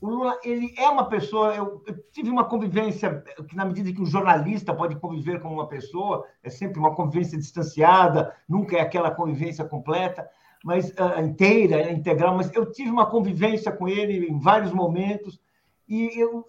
o 0.01 0.09
Lula 0.09 0.39
ele 0.43 0.73
é 0.77 0.89
uma 0.89 1.05
pessoa. 1.05 1.53
Eu, 1.53 1.83
eu, 1.85 1.95
tive 2.11 2.29
uma 2.29 2.45
convivência 2.45 3.23
que, 3.47 3.55
na 3.55 3.63
medida 3.63 3.93
que 3.93 4.01
um 4.01 4.05
jornalista 4.05 4.73
pode 4.73 4.95
conviver 4.95 5.39
com 5.39 5.53
uma 5.53 5.67
pessoa, 5.67 6.25
é 6.43 6.49
sempre 6.49 6.79
uma 6.79 6.95
convivência 6.95 7.37
distanciada, 7.37 8.35
nunca 8.49 8.77
é 8.77 8.81
aquela 8.81 9.11
convivência 9.11 9.63
completa, 9.63 10.27
mas 10.63 10.89
uh, 10.89 11.21
inteira, 11.23 11.91
integral. 11.91 12.35
Mas 12.35 12.51
eu 12.55 12.65
tive 12.71 12.89
uma 12.89 13.05
convivência 13.05 13.71
com 13.71 13.87
ele 13.87 14.27
em 14.27 14.39
vários 14.39 14.73
momentos 14.73 15.39
e 15.87 16.19
eu, 16.19 16.47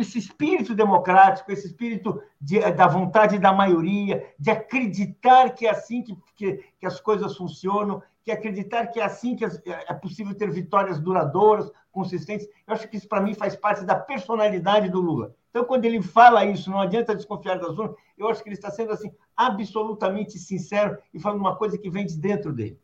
esse 0.00 0.18
espírito 0.18 0.74
democrático, 0.74 1.52
esse 1.52 1.66
espírito 1.66 2.20
de, 2.40 2.58
da 2.72 2.88
vontade 2.88 3.38
da 3.38 3.52
maioria, 3.52 4.26
de 4.38 4.50
acreditar 4.50 5.50
que 5.50 5.66
é 5.66 5.70
assim 5.70 6.02
que, 6.02 6.16
que, 6.34 6.64
que 6.80 6.86
as 6.86 6.98
coisas 6.98 7.36
funcionam, 7.36 8.02
que 8.24 8.32
acreditar 8.32 8.86
que 8.86 8.98
é 8.98 9.04
assim 9.04 9.36
que 9.36 9.44
é 9.44 9.94
possível 9.94 10.34
ter 10.34 10.50
vitórias 10.50 10.98
duradouras, 10.98 11.70
consistentes. 11.92 12.48
Eu 12.66 12.74
acho 12.74 12.88
que 12.88 12.96
isso, 12.96 13.06
para 13.06 13.20
mim, 13.20 13.34
faz 13.34 13.54
parte 13.54 13.84
da 13.84 13.94
personalidade 13.94 14.88
do 14.88 15.00
Lula. 15.00 15.34
Então, 15.50 15.64
quando 15.64 15.84
ele 15.84 16.02
fala 16.02 16.44
isso, 16.44 16.70
não 16.70 16.80
adianta 16.80 17.14
desconfiar 17.14 17.58
das 17.58 17.78
urnas, 17.78 17.94
eu 18.16 18.26
acho 18.28 18.42
que 18.42 18.48
ele 18.48 18.56
está 18.56 18.70
sendo 18.70 18.92
assim 18.92 19.12
absolutamente 19.36 20.38
sincero 20.38 20.96
e 21.12 21.20
falando 21.20 21.40
uma 21.40 21.54
coisa 21.54 21.76
que 21.76 21.90
vem 21.90 22.06
de 22.06 22.18
dentro 22.18 22.52
dele. 22.52 22.78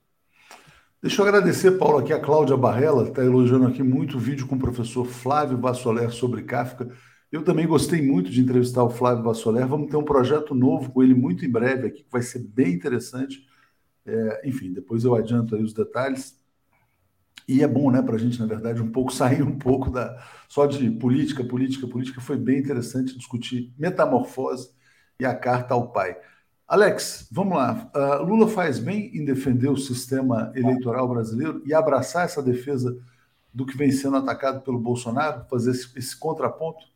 Deixa 1.02 1.22
eu 1.22 1.26
agradecer, 1.26 1.72
Paulo, 1.78 1.98
aqui 1.98 2.12
a 2.12 2.20
Cláudia 2.20 2.56
Barrela, 2.56 3.08
está 3.08 3.24
elogiando 3.24 3.66
aqui 3.66 3.82
muito 3.82 4.18
o 4.18 4.20
vídeo 4.20 4.46
com 4.46 4.56
o 4.56 4.60
professor 4.60 5.06
Flávio 5.06 5.56
Vassoler 5.56 6.10
sobre 6.10 6.42
Kafka. 6.42 6.90
Eu 7.32 7.42
também 7.42 7.66
gostei 7.66 8.02
muito 8.02 8.30
de 8.30 8.40
entrevistar 8.40 8.84
o 8.84 8.90
Flávio 8.90 9.24
Vassoler. 9.24 9.66
Vamos 9.66 9.90
ter 9.90 9.96
um 9.96 10.04
projeto 10.04 10.54
novo 10.54 10.92
com 10.92 11.02
ele 11.02 11.14
muito 11.14 11.46
em 11.46 11.50
breve 11.50 11.86
aqui, 11.86 12.02
que 12.02 12.10
vai 12.10 12.20
ser 12.20 12.40
bem 12.40 12.74
interessante. 12.74 13.48
É, 14.10 14.48
enfim, 14.48 14.72
depois 14.72 15.04
eu 15.04 15.14
adianto 15.14 15.54
aí 15.54 15.62
os 15.62 15.72
detalhes. 15.72 16.38
E 17.48 17.62
é 17.62 17.68
bom, 17.68 17.90
né, 17.90 18.02
para 18.02 18.14
a 18.14 18.18
gente, 18.18 18.38
na 18.38 18.46
verdade, 18.46 18.82
um 18.82 18.90
pouco 18.90 19.12
sair 19.14 19.42
um 19.42 19.58
pouco 19.58 19.90
da 19.90 20.22
só 20.48 20.66
de 20.66 20.90
política, 20.90 21.44
política, 21.44 21.86
política. 21.86 22.20
Foi 22.20 22.36
bem 22.36 22.58
interessante 22.58 23.16
discutir 23.16 23.72
metamorfose 23.78 24.70
e 25.18 25.24
a 25.24 25.34
carta 25.34 25.74
ao 25.74 25.90
pai. 25.92 26.16
Alex, 26.66 27.28
vamos 27.32 27.56
lá. 27.56 27.90
Uh, 27.94 28.24
Lula 28.24 28.48
faz 28.48 28.78
bem 28.78 29.10
em 29.16 29.24
defender 29.24 29.68
o 29.68 29.76
sistema 29.76 30.52
eleitoral 30.54 31.08
brasileiro 31.08 31.62
e 31.66 31.74
abraçar 31.74 32.24
essa 32.24 32.40
defesa 32.42 32.96
do 33.52 33.66
que 33.66 33.76
vem 33.76 33.90
sendo 33.90 34.16
atacado 34.16 34.60
pelo 34.62 34.78
Bolsonaro, 34.78 35.44
fazer 35.50 35.72
esse, 35.72 35.98
esse 35.98 36.16
contraponto? 36.16 36.86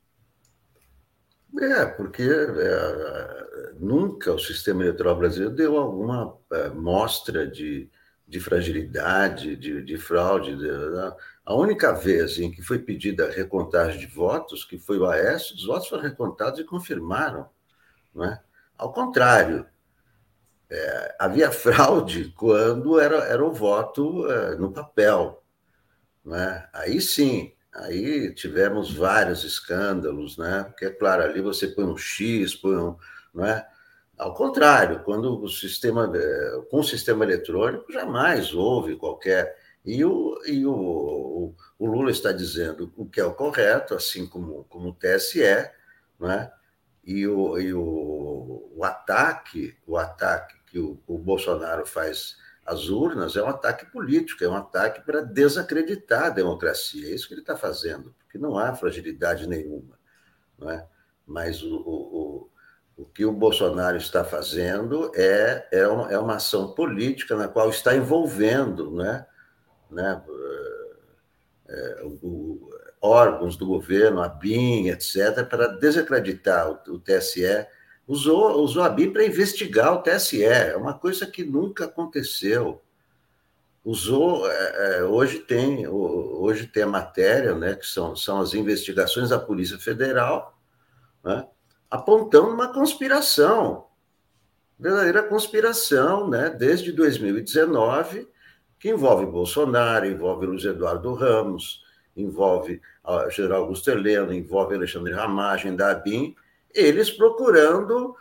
É, 1.61 1.86
porque 1.86 2.22
é, 2.22 3.74
nunca 3.78 4.32
o 4.32 4.38
sistema 4.38 4.82
eleitoral 4.82 5.16
brasileiro 5.16 5.55
deu 5.55 5.76
alguma 5.76 6.36
é, 6.52 6.68
mostra 6.68 7.46
de, 7.46 7.88
de 8.26 8.40
fragilidade, 8.40 9.55
de, 9.57 9.82
de 9.82 9.96
fraude. 9.96 10.57
De, 10.57 10.68
a 11.44 11.55
única 11.55 11.92
vez 11.92 12.38
em 12.38 12.50
que 12.50 12.61
foi 12.61 12.78
pedida 12.80 13.30
recontagem 13.30 14.00
de 14.00 14.07
votos, 14.07 14.64
que 14.64 14.78
foi 14.78 14.98
o 14.98 15.07
Aécio, 15.07 15.55
os 15.55 15.64
votos 15.66 15.88
foram 15.88 16.02
recontados 16.02 16.59
e 16.59 16.64
confirmaram. 16.64 17.48
Não 18.12 18.24
é? 18.24 18.42
Ao 18.76 18.92
contrário, 18.92 19.64
é, 20.68 21.16
havia 21.20 21.52
fraude 21.52 22.32
quando 22.36 22.98
era, 22.98 23.18
era 23.26 23.44
o 23.44 23.52
voto 23.52 24.28
é, 24.28 24.57
no 24.57 24.72
papel. 24.72 25.40
Não 26.24 26.36
é? 26.36 26.68
Aí 26.72 27.00
sim, 27.00 27.53
Aí 27.75 28.33
tivemos 28.35 28.93
vários 28.95 29.45
escândalos, 29.45 30.39
né? 30.39 30.64
Porque, 30.64 30.87
é 30.87 30.91
claro, 30.91 31.25
ali 31.25 31.41
você 31.41 31.68
põe 31.68 31.85
um 31.85 31.97
X, 31.97 32.55
põe 32.55 32.77
um. 32.77 32.97
Não 33.35 33.45
é? 33.45 33.66
Ao 34.16 34.33
contrário, 34.33 35.03
quando 35.03 35.43
o 35.43 35.49
sistema, 35.49 36.11
é, 36.14 36.62
com 36.70 36.81
o 36.81 36.85
sistema 36.85 37.25
eletrônico, 37.25 37.93
jamais 37.93 38.55
houve 38.55 38.97
qualquer. 38.97 39.57
E 39.85 40.05
o, 40.05 40.41
e 40.47 40.64
o, 40.64 41.55
o 41.79 41.87
Lula 41.87 42.11
está 42.11 42.33
dizendo 42.33 42.93
o 42.97 43.07
que 43.07 43.20
é 43.20 43.25
o 43.25 43.35
correto, 43.35 43.95
assim 43.95 44.27
como, 44.27 44.64
como 44.64 44.91
o 44.91 44.95
TSE, 44.95 45.70
não 46.18 46.31
é? 46.31 46.51
e, 47.07 47.27
o, 47.27 47.59
e 47.59 47.72
o, 47.72 48.70
o 48.75 48.85
ataque, 48.85 49.77
o 49.87 49.97
ataque 49.97 50.55
que 50.66 50.79
o, 50.79 51.01
o 51.07 51.18
Bolsonaro 51.18 51.87
faz 51.87 52.37
as 52.64 52.88
urnas 52.88 53.36
é 53.36 53.42
um 53.42 53.48
ataque 53.48 53.86
político, 53.86 54.42
é 54.42 54.48
um 54.48 54.56
ataque 54.56 55.02
para 55.02 55.20
desacreditar 55.20 56.24
a 56.24 56.30
democracia. 56.30 57.08
É 57.08 57.14
isso 57.14 57.28
que 57.28 57.34
ele 57.34 57.42
está 57.42 57.56
fazendo, 57.56 58.14
porque 58.20 58.38
não 58.38 58.58
há 58.58 58.74
fragilidade 58.74 59.46
nenhuma. 59.46 59.98
Não 60.58 60.70
é? 60.70 60.86
Mas 61.26 61.62
o, 61.62 61.76
o, 61.76 62.50
o 62.96 63.04
que 63.04 63.24
o 63.24 63.32
Bolsonaro 63.32 63.96
está 63.96 64.24
fazendo 64.24 65.10
é, 65.14 65.68
é, 65.72 65.88
uma, 65.88 66.12
é 66.12 66.18
uma 66.18 66.36
ação 66.36 66.72
política 66.74 67.36
na 67.36 67.48
qual 67.48 67.68
está 67.68 67.94
envolvendo 67.94 68.90
né? 68.94 69.26
Né? 69.90 70.22
É, 71.68 72.02
o, 72.22 72.70
órgãos 73.00 73.56
do 73.56 73.66
governo, 73.66 74.22
a 74.22 74.28
BIM, 74.28 74.88
etc., 74.88 75.46
para 75.46 75.66
desacreditar 75.66 76.70
o, 76.70 76.94
o 76.94 76.98
TSE 76.98 77.66
usou, 78.07 78.61
usou 78.62 78.82
a 78.82 78.88
BIM 78.88 79.12
para 79.12 79.24
investigar 79.24 79.94
o 79.94 80.02
TSE, 80.02 80.44
é 80.44 80.76
uma 80.76 80.94
coisa 80.94 81.26
que 81.26 81.44
nunca 81.44 81.86
aconteceu. 81.86 82.80
Usou, 83.84 84.50
é, 84.50 84.98
é, 84.98 85.05
hoje 85.05 85.40
tem 85.40 85.86
hoje 85.86 86.66
tem 86.66 86.84
a 86.84 86.86
matéria, 86.86 87.55
né, 87.55 87.74
que 87.74 87.86
são, 87.86 88.16
são 88.16 88.40
as 88.40 88.55
investigações 88.55 89.28
da 89.28 89.38
Polícia 89.38 89.78
Federal, 89.78 90.59
né, 91.22 91.46
apontando 91.90 92.48
uma 92.48 92.72
conspiração, 92.72 93.86
verdadeira 94.78 95.22
conspiração, 95.22 96.28
né, 96.28 96.48
desde 96.50 96.92
2019, 96.92 98.26
que 98.78 98.88
envolve 98.88 99.26
Bolsonaro, 99.26 100.07
envolve 100.07 100.46
Luiz 100.46 100.64
Eduardo 100.64 101.12
Ramos, 101.14 101.82
envolve 102.16 102.80
General 103.30 103.62
Augusto 103.62 103.90
Heleno, 103.90 104.32
envolve 104.32 104.74
Alexandre 104.74 105.12
Ramagem, 105.12 105.74
da 105.74 105.90
ABIN, 105.90 106.34
eles 106.75 107.11
procurando 107.11 108.16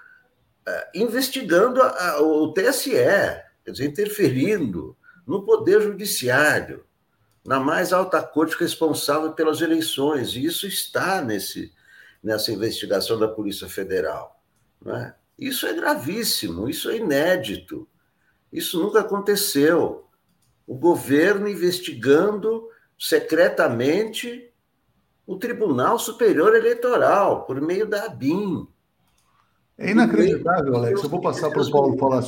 é, 0.66 0.90
investigando 0.96 1.82
o 2.22 2.54
TSE, 2.54 2.92
quer 2.92 3.72
dizer, 3.72 3.86
interferindo 3.86 4.96
no 5.28 5.44
Poder 5.44 5.82
Judiciário, 5.82 6.86
na 7.46 7.60
mais 7.60 7.92
alta 7.92 8.22
corte 8.22 8.56
responsável 8.58 9.34
pelas 9.34 9.60
eleições. 9.60 10.36
E 10.36 10.46
isso 10.46 10.66
está 10.66 11.22
nesse, 11.22 11.74
nessa 12.22 12.52
investigação 12.52 13.20
da 13.20 13.28
Polícia 13.28 13.68
Federal. 13.68 14.42
É? 14.86 15.14
Isso 15.38 15.66
é 15.66 15.74
gravíssimo, 15.74 16.70
isso 16.70 16.90
é 16.90 16.98
inédito. 16.98 17.88
Isso 18.52 18.82
nunca 18.82 19.02
aconteceu. 19.02 20.08
O 20.66 20.76
governo 20.76 21.50
investigando 21.50 22.70
secretamente 22.98 24.50
o 25.26 25.38
Tribunal 25.38 25.98
Superior 25.98 26.56
Eleitoral, 26.56 27.46
por 27.46 27.60
meio 27.62 27.88
da 27.88 28.06
ABIN. 28.06 28.68
É 29.78 29.92
inacreditável, 29.92 30.76
Alex. 30.76 31.04
Eu 31.04 31.10
vou 31.10 31.22
passar 31.22 31.50
para 31.50 31.62
o 31.62 31.72
Paulo 31.72 31.98
falar, 31.98 32.24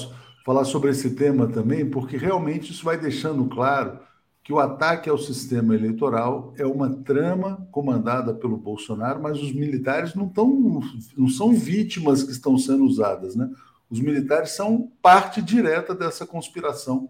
falar 0.45 0.65
sobre 0.65 0.91
esse 0.91 1.11
tema 1.11 1.47
também, 1.47 1.89
porque 1.89 2.17
realmente 2.17 2.71
isso 2.71 2.83
vai 2.83 2.97
deixando 2.97 3.45
claro 3.45 3.99
que 4.43 4.53
o 4.53 4.59
ataque 4.59 5.09
ao 5.09 5.17
sistema 5.17 5.73
eleitoral 5.73 6.53
é 6.55 6.65
uma 6.65 6.89
trama 7.03 7.67
comandada 7.71 8.31
pelo 8.31 8.55
Bolsonaro, 8.55 9.19
mas 9.19 9.41
os 9.41 9.51
militares 9.51 10.13
não, 10.13 10.29
tão, 10.29 10.81
não 11.17 11.27
são 11.27 11.51
vítimas 11.51 12.23
que 12.23 12.31
estão 12.31 12.55
sendo 12.57 12.85
usadas, 12.85 13.35
né? 13.35 13.49
Os 13.89 13.99
militares 13.99 14.51
são 14.51 14.91
parte 15.01 15.41
direta 15.41 15.95
dessa 15.95 16.27
conspiração 16.27 17.09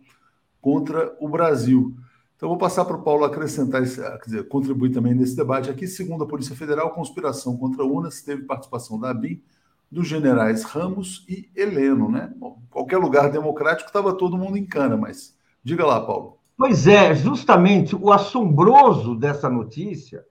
contra 0.62 1.16
o 1.20 1.28
Brasil. 1.28 1.94
Então, 2.36 2.50
vou 2.50 2.58
passar 2.58 2.84
para 2.84 2.98
o 2.98 3.02
Paulo 3.02 3.24
acrescentar, 3.24 3.82
quer 3.82 4.26
dizer, 4.26 4.48
contribuir 4.50 4.92
também 4.92 5.14
nesse 5.14 5.36
debate 5.36 5.70
aqui. 5.70 5.88
Segundo 5.88 6.26
a 6.26 6.28
Polícia 6.28 6.56
Federal, 6.56 6.92
conspiração 6.92 7.56
contra 7.58 7.84
a 7.84 7.86
UNAS 7.86 8.22
teve 8.22 8.44
participação 8.44 9.00
da 9.00 9.10
ABIN, 9.10 9.42
dos 9.90 10.08
generais 10.08 10.64
Ramos 10.64 11.26
e 11.30 11.50
Heleno, 11.56 12.12
né? 12.12 12.34
Bom, 12.36 12.62
qualquer 12.70 12.98
lugar 12.98 13.32
democrático 13.32 13.88
estava 13.88 14.14
todo 14.14 14.38
mundo 14.38 14.58
em 14.58 14.66
cana, 14.66 14.98
mas 14.98 15.38
diga 15.64 15.86
lá, 15.86 16.06
Paulo. 16.06 16.38
Pois 16.58 16.88
é, 16.88 17.16
justamente 17.16 17.96
o 17.96 18.12
assombroso 18.12 19.16
dessa 19.16 19.50
notícia 19.50 20.26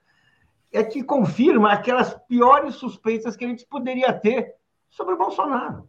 é 0.71 0.83
que 0.83 1.03
confirma 1.03 1.73
aquelas 1.73 2.13
piores 2.27 2.75
suspeitas 2.75 3.37
que 3.37 3.45
a 3.45 3.49
gente 3.49 3.65
poderia 3.65 4.13
ter 4.13 4.55
sobre 4.91 5.17
Bolsonaro. 5.17 5.89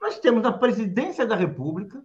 Nós 0.00 0.18
temos 0.18 0.42
na 0.42 0.52
presidência 0.52 1.24
da 1.24 1.36
República 1.36 2.02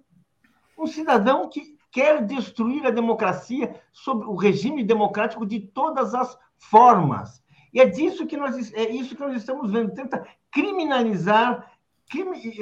um 0.78 0.86
cidadão 0.86 1.50
que 1.50 1.79
quer 1.92 2.26
destruir 2.26 2.86
a 2.86 2.92
democracia 2.92 3.82
sobre 3.92 4.28
o 4.28 4.36
regime 4.36 4.84
democrático 4.84 5.46
de 5.46 5.60
todas 5.60 6.14
as 6.14 6.38
formas. 6.58 7.44
E 7.74 7.80
é 7.80 7.86
disso 7.86 8.26
que 8.26 8.38
nós 8.38 8.74
é 8.74 8.90
isso 8.90 9.16
que 9.16 9.22
nós 9.22 9.36
estamos 9.36 9.72
vendo, 9.72 9.94
tenta 9.94 10.26
criminalizar 10.52 11.72
crime, 12.10 12.58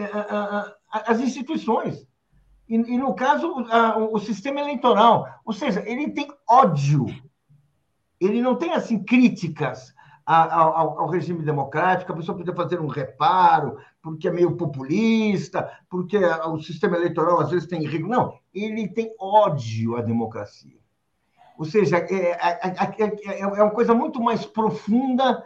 as 0.91 1.19
instituições 1.19 2.07
e, 2.67 2.75
e 2.75 2.97
no 2.97 3.15
caso, 3.15 3.53
o 4.11 4.19
sistema 4.19 4.59
eleitoral. 4.59 5.27
Ou 5.45 5.53
seja, 5.53 5.83
ele 5.85 6.11
tem 6.11 6.27
ódio. 6.47 7.05
Ele 8.19 8.41
não 8.41 8.55
tem, 8.55 8.73
assim, 8.73 9.03
críticas 9.03 9.93
ao, 10.27 10.99
ao, 10.99 11.09
regime 11.09 11.41
democrático, 11.41 12.11
a 12.11 12.15
pessoa 12.15 12.37
podia 12.37 12.53
fazer 12.53 12.81
um 12.81 12.87
reparo, 12.87 13.77
porque 14.01 14.27
é 14.27 14.31
meio 14.31 14.57
populista, 14.57 15.71
porque 15.89 16.17
o 16.17 16.59
sistema 16.59 16.97
eleitoral 16.97 17.39
às 17.39 17.49
vezes 17.49 17.67
tem 17.67 17.85
risco. 17.85 18.09
Não, 18.09 18.37
ele 18.53 18.89
tem 18.89 19.15
ódio 19.17 19.95
à 19.95 20.01
democracia. 20.01 20.77
Ou 21.57 21.63
seja, 21.63 21.97
é, 21.97 22.31
é, 22.31 22.61
é, 23.25 23.39
é 23.39 23.47
uma 23.47 23.71
coisa 23.71 23.93
muito 23.93 24.21
mais 24.21 24.45
profunda, 24.45 25.45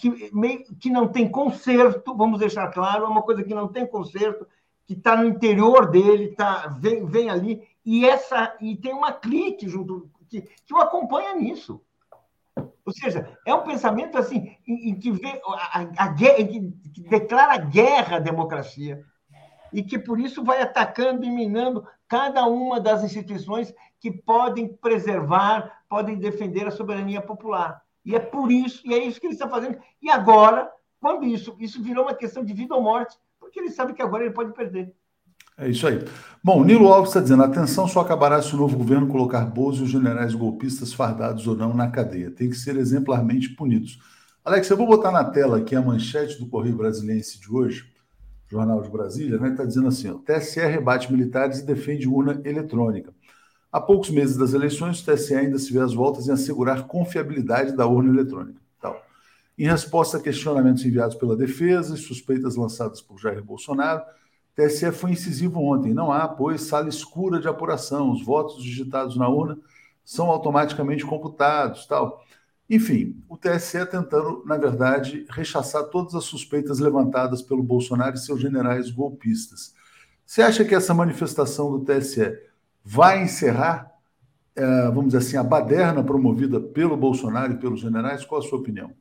que, 0.00 0.30
meio, 0.34 0.64
que 0.76 0.88
não 0.88 1.08
tem 1.08 1.28
conserto, 1.28 2.16
vamos 2.16 2.40
deixar 2.40 2.68
claro, 2.68 3.04
é 3.04 3.08
uma 3.08 3.22
coisa 3.22 3.44
que 3.44 3.54
não 3.54 3.68
tem 3.68 3.86
conserto, 3.86 4.46
que 4.86 4.94
está 4.94 5.14
no 5.14 5.28
interior 5.28 5.90
dele, 5.90 6.34
tá, 6.34 6.68
vem, 6.80 7.04
vem 7.04 7.28
ali, 7.28 7.62
e 7.84 8.04
essa 8.06 8.56
e 8.60 8.76
tem 8.76 8.94
uma 8.94 9.12
clique 9.12 9.68
junto 9.68 10.10
que, 10.28 10.40
que 10.40 10.74
o 10.74 10.78
acompanha 10.78 11.34
nisso. 11.34 11.82
Ou 12.84 12.92
seja, 12.92 13.38
é 13.46 13.54
um 13.54 13.62
pensamento 13.62 14.18
assim 14.18 14.56
em, 14.66 14.98
que, 14.98 15.12
vê 15.12 15.40
a, 15.46 15.80
a, 15.80 15.82
a 16.04 16.14
que 16.14 16.60
declara 17.08 17.56
guerra 17.58 18.16
à 18.16 18.20
democracia 18.20 19.04
e 19.72 19.82
que 19.82 19.98
por 19.98 20.18
isso 20.18 20.44
vai 20.44 20.60
atacando 20.60 21.24
e 21.24 21.30
minando 21.30 21.86
cada 22.08 22.44
uma 22.46 22.80
das 22.80 23.02
instituições 23.02 23.72
que 24.00 24.10
podem 24.10 24.68
preservar, 24.68 25.84
podem 25.88 26.18
defender 26.18 26.66
a 26.66 26.72
soberania 26.72 27.22
popular. 27.22 27.80
E 28.04 28.14
é 28.14 28.18
por 28.18 28.50
isso, 28.50 28.82
e 28.84 28.92
é 28.92 28.98
isso 28.98 29.20
que 29.20 29.26
ele 29.26 29.34
está 29.34 29.48
fazendo. 29.48 29.78
E 30.00 30.10
agora, 30.10 30.70
quando 31.00 31.24
isso, 31.24 31.56
isso 31.58 31.82
virou 31.82 32.04
uma 32.04 32.14
questão 32.14 32.44
de 32.44 32.52
vida 32.52 32.74
ou 32.74 32.82
morte, 32.82 33.16
porque 33.38 33.60
ele 33.60 33.70
sabe 33.70 33.94
que 33.94 34.02
agora 34.02 34.24
ele 34.24 34.34
pode 34.34 34.52
perder. 34.52 34.92
É 35.56 35.68
isso 35.68 35.86
aí. 35.86 36.02
Bom, 36.42 36.64
Nilo 36.64 36.88
Alves 36.92 37.10
está 37.10 37.20
dizendo: 37.20 37.42
atenção, 37.42 37.86
só 37.86 38.00
acabará 38.00 38.40
se 38.40 38.54
o 38.54 38.58
novo 38.58 38.76
governo 38.76 39.06
colocar 39.06 39.44
Bozo 39.44 39.82
e 39.82 39.84
os 39.84 39.90
generais 39.90 40.34
golpistas 40.34 40.92
fardados 40.92 41.46
ou 41.46 41.56
não 41.56 41.74
na 41.74 41.90
cadeia. 41.90 42.30
Tem 42.30 42.48
que 42.48 42.56
ser 42.56 42.76
exemplarmente 42.76 43.50
punidos. 43.50 43.98
Alex, 44.44 44.68
eu 44.70 44.76
vou 44.76 44.86
botar 44.86 45.12
na 45.12 45.24
tela 45.24 45.58
aqui 45.58 45.76
a 45.76 45.82
manchete 45.82 46.38
do 46.38 46.46
Correio 46.46 46.76
Brasiliense 46.76 47.38
de 47.38 47.52
hoje, 47.52 47.84
Jornal 48.50 48.82
de 48.82 48.90
Brasília, 48.90 49.38
né? 49.38 49.50
Está 49.50 49.64
dizendo 49.64 49.88
assim: 49.88 50.10
ó, 50.10 50.14
TSE 50.14 50.60
rebate 50.60 51.12
militares 51.12 51.60
e 51.60 51.66
defende 51.66 52.08
urna 52.08 52.40
eletrônica. 52.44 53.12
Há 53.70 53.80
poucos 53.80 54.10
meses 54.10 54.36
das 54.36 54.52
eleições, 54.52 55.00
o 55.00 55.04
TSE 55.04 55.34
ainda 55.34 55.58
se 55.58 55.72
vê 55.72 55.80
às 55.80 55.94
voltas 55.94 56.28
em 56.28 56.32
assegurar 56.32 56.86
confiabilidade 56.86 57.74
da 57.74 57.86
urna 57.86 58.10
eletrônica. 58.10 58.60
Em 59.58 59.66
resposta 59.66 60.16
a 60.16 60.20
questionamentos 60.20 60.84
enviados 60.84 61.14
pela 61.14 61.36
defesa 61.36 61.94
e 61.94 61.98
suspeitas 61.98 62.56
lançadas 62.56 63.00
por 63.00 63.18
Jair 63.18 63.42
Bolsonaro, 63.44 64.02
TSE 64.54 64.92
foi 64.92 65.12
incisivo 65.12 65.60
ontem. 65.60 65.94
Não 65.94 66.12
há, 66.12 66.28
pois, 66.28 66.62
sala 66.62 66.88
escura 66.88 67.40
de 67.40 67.48
apuração. 67.48 68.10
Os 68.10 68.24
votos 68.24 68.62
digitados 68.62 69.16
na 69.16 69.28
urna 69.28 69.58
são 70.04 70.26
automaticamente 70.26 71.04
computados, 71.04 71.86
tal. 71.86 72.22
Enfim, 72.68 73.22
o 73.28 73.36
TSE 73.36 73.84
tentando, 73.86 74.42
na 74.46 74.56
verdade, 74.56 75.26
rechaçar 75.30 75.84
todas 75.84 76.14
as 76.14 76.24
suspeitas 76.24 76.78
levantadas 76.78 77.42
pelo 77.42 77.62
Bolsonaro 77.62 78.14
e 78.14 78.18
seus 78.18 78.40
generais 78.40 78.90
golpistas. 78.90 79.74
Você 80.24 80.42
acha 80.42 80.64
que 80.64 80.74
essa 80.74 80.94
manifestação 80.94 81.70
do 81.70 81.84
TSE 81.84 82.38
vai 82.84 83.22
encerrar, 83.22 83.92
eh, 84.56 84.86
vamos 84.86 85.12
dizer 85.12 85.18
assim, 85.18 85.36
a 85.36 85.42
baderna 85.42 86.02
promovida 86.02 86.60
pelo 86.60 86.96
Bolsonaro 86.96 87.52
e 87.52 87.58
pelos 87.58 87.80
generais? 87.80 88.24
Qual 88.24 88.40
a 88.40 88.44
sua 88.44 88.58
opinião? 88.58 88.92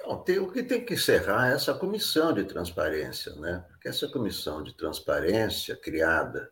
Não, 0.00 0.16
tem, 0.22 0.38
o 0.38 0.50
que 0.50 0.62
tem 0.62 0.84
que 0.84 0.94
encerrar 0.94 1.50
é 1.50 1.54
essa 1.54 1.74
comissão 1.74 2.32
de 2.32 2.44
transparência, 2.44 3.34
né? 3.36 3.64
Porque 3.68 3.88
essa 3.88 4.08
comissão 4.08 4.62
de 4.62 4.72
transparência 4.74 5.76
criada 5.76 6.50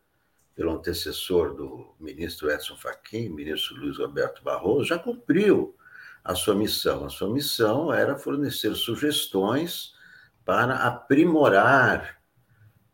pelo 0.55 0.73
antecessor 0.73 1.55
do 1.55 1.95
ministro 2.01 2.51
Edson 2.51 2.77
Fachin, 2.77 3.29
ministro 3.29 3.77
Luiz 3.77 3.99
Roberto 3.99 4.43
Barroso, 4.43 4.85
já 4.85 4.99
cumpriu 4.99 5.77
a 6.25 6.35
sua 6.35 6.55
missão. 6.55 7.05
A 7.05 7.11
sua 7.11 7.31
missão 7.31 7.93
era 7.93 8.19
fornecer 8.19 8.75
sugestões 8.75 9.95
para 10.45 10.75
aprimorar 10.77 12.21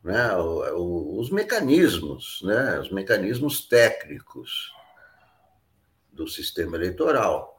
né, 0.03 0.35
os 0.35 1.29
mecanismos, 1.31 2.41
né, 2.43 2.79
os 2.79 2.91
mecanismos 2.91 3.65
técnicos 3.67 4.73
do 6.11 6.27
sistema 6.27 6.75
eleitoral 6.75 7.57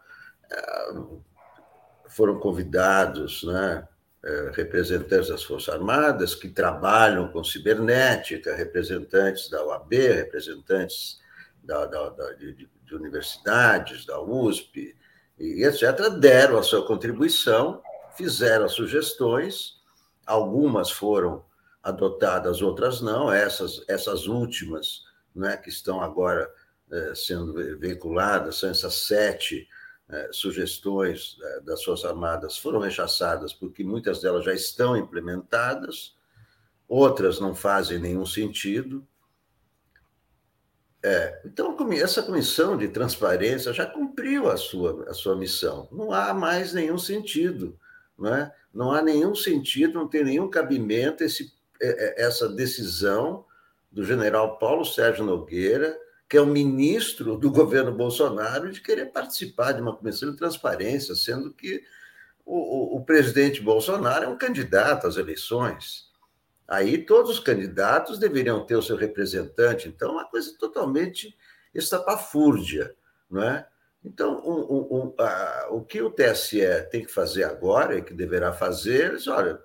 foram 2.15 2.39
convidados 2.39 3.43
né, 3.43 3.87
é, 4.25 4.53
representantes 4.55 5.29
das 5.29 5.43
Forças 5.43 5.75
Armadas 5.75 6.35
que 6.35 6.49
trabalham 6.49 7.29
com 7.29 7.43
cibernética, 7.43 8.55
representantes 8.55 9.51
da 9.51 9.65
OAB, 9.65 9.93
representantes 9.93 11.19
da, 11.62 11.85
da, 11.87 12.11
da 12.11 12.33
de, 12.35 12.55
de, 12.55 12.95
universidades, 12.95 14.07
da 14.07 14.21
USP, 14.21 14.97
e 15.37 15.65
etc., 15.65 16.09
deram 16.21 16.57
a 16.57 16.62
sua 16.62 16.87
contribuição, 16.87 17.83
fizeram 18.17 18.69
sugestões, 18.69 19.81
algumas 20.25 20.93
foram 20.93 21.45
adotadas, 21.83 22.62
outras 22.62 23.01
não, 23.01 23.33
essas, 23.33 23.85
essas 23.89 24.29
últimas 24.29 25.03
né, 25.35 25.57
que 25.57 25.69
estão 25.69 26.01
agora 26.01 26.49
é, 26.93 27.12
sendo 27.17 27.53
veiculadas, 27.79 28.61
são 28.61 28.71
essas 28.71 28.95
sete 28.95 29.67
é, 30.09 30.28
sugestões 30.32 31.38
é, 31.42 31.61
das 31.61 31.82
Forças 31.82 32.11
Armadas 32.11 32.59
foram 32.59 32.78
rechaçadas 32.78 33.52
porque 33.52 33.82
muitas 33.82 34.20
delas 34.20 34.44
já 34.44 34.52
estão 34.52 34.96
implementadas, 34.96 36.14
outras 36.86 37.40
não 37.40 37.55
fazem 37.55 37.98
nenhum 37.98 38.26
sentido. 38.26 39.07
É, 41.02 41.42
então, 41.44 41.76
essa 41.92 42.22
comissão 42.22 42.76
de 42.76 42.88
transparência 42.88 43.72
já 43.72 43.84
cumpriu 43.86 44.50
a 44.50 44.57
sua, 44.57 45.09
a 45.09 45.14
sua 45.14 45.36
missão. 45.36 45.88
Não 45.92 46.12
há 46.12 46.32
mais 46.32 46.72
nenhum 46.72 46.96
sentido. 46.96 47.78
Não, 48.16 48.34
é? 48.34 48.55
não 48.72 48.92
há 48.92 49.02
nenhum 49.02 49.34
sentido, 49.34 49.94
não 49.94 50.09
tem 50.09 50.24
nenhum 50.24 50.48
cabimento 50.48 51.24
esse, 51.24 51.52
é, 51.80 52.24
essa 52.24 52.48
decisão 52.48 53.44
do 53.90 54.05
general 54.05 54.59
Paulo 54.59 54.84
Sérgio 54.84 55.24
Nogueira 55.24 55.98
que 56.29 56.37
é 56.37 56.41
o 56.41 56.47
ministro 56.47 57.37
do 57.37 57.51
governo 57.51 57.93
Bolsonaro, 57.93 58.72
de 58.72 58.81
querer 58.81 59.07
participar 59.07 59.72
de 59.72 59.83
uma 59.83 59.97
comissão 59.97 60.31
de 60.31 60.37
transparência, 60.37 61.14
sendo 61.14 61.53
que 61.53 61.83
o, 62.45 62.97
o, 62.97 62.97
o 62.97 63.05
presidente 63.05 63.61
Bolsonaro 63.61 64.25
é 64.25 64.29
um 64.29 64.39
candidato 64.39 65.07
às 65.07 65.16
eleições. 65.16 66.12
Aí 66.66 66.99
todos 66.99 67.31
os 67.31 67.41
candidatos 67.41 68.18
deveriam 68.18 68.64
ter 68.64 68.77
o 68.77 68.83
seu 68.83 68.97
representante. 68.97 69.89
Então, 69.89 70.11
é 70.11 70.12
uma 70.12 70.29
coisa 70.29 70.57
totalmente 70.59 71.37
estapafúrdia, 71.75 72.95
não 73.31 73.43
é? 73.43 73.66
Então, 74.05 74.39
um, 74.45 74.97
um, 74.97 75.14
a, 75.18 75.68
o 75.70 75.83
que 75.83 76.03
o 76.03 76.11
TSE 76.11 76.61
tem 76.91 77.05
que 77.05 77.11
fazer 77.11 77.45
agora, 77.45 77.97
e 77.97 78.03
que 78.03 78.12
deverá 78.12 78.53
fazer, 78.53 79.14
é, 79.14 79.31
olha, 79.31 79.59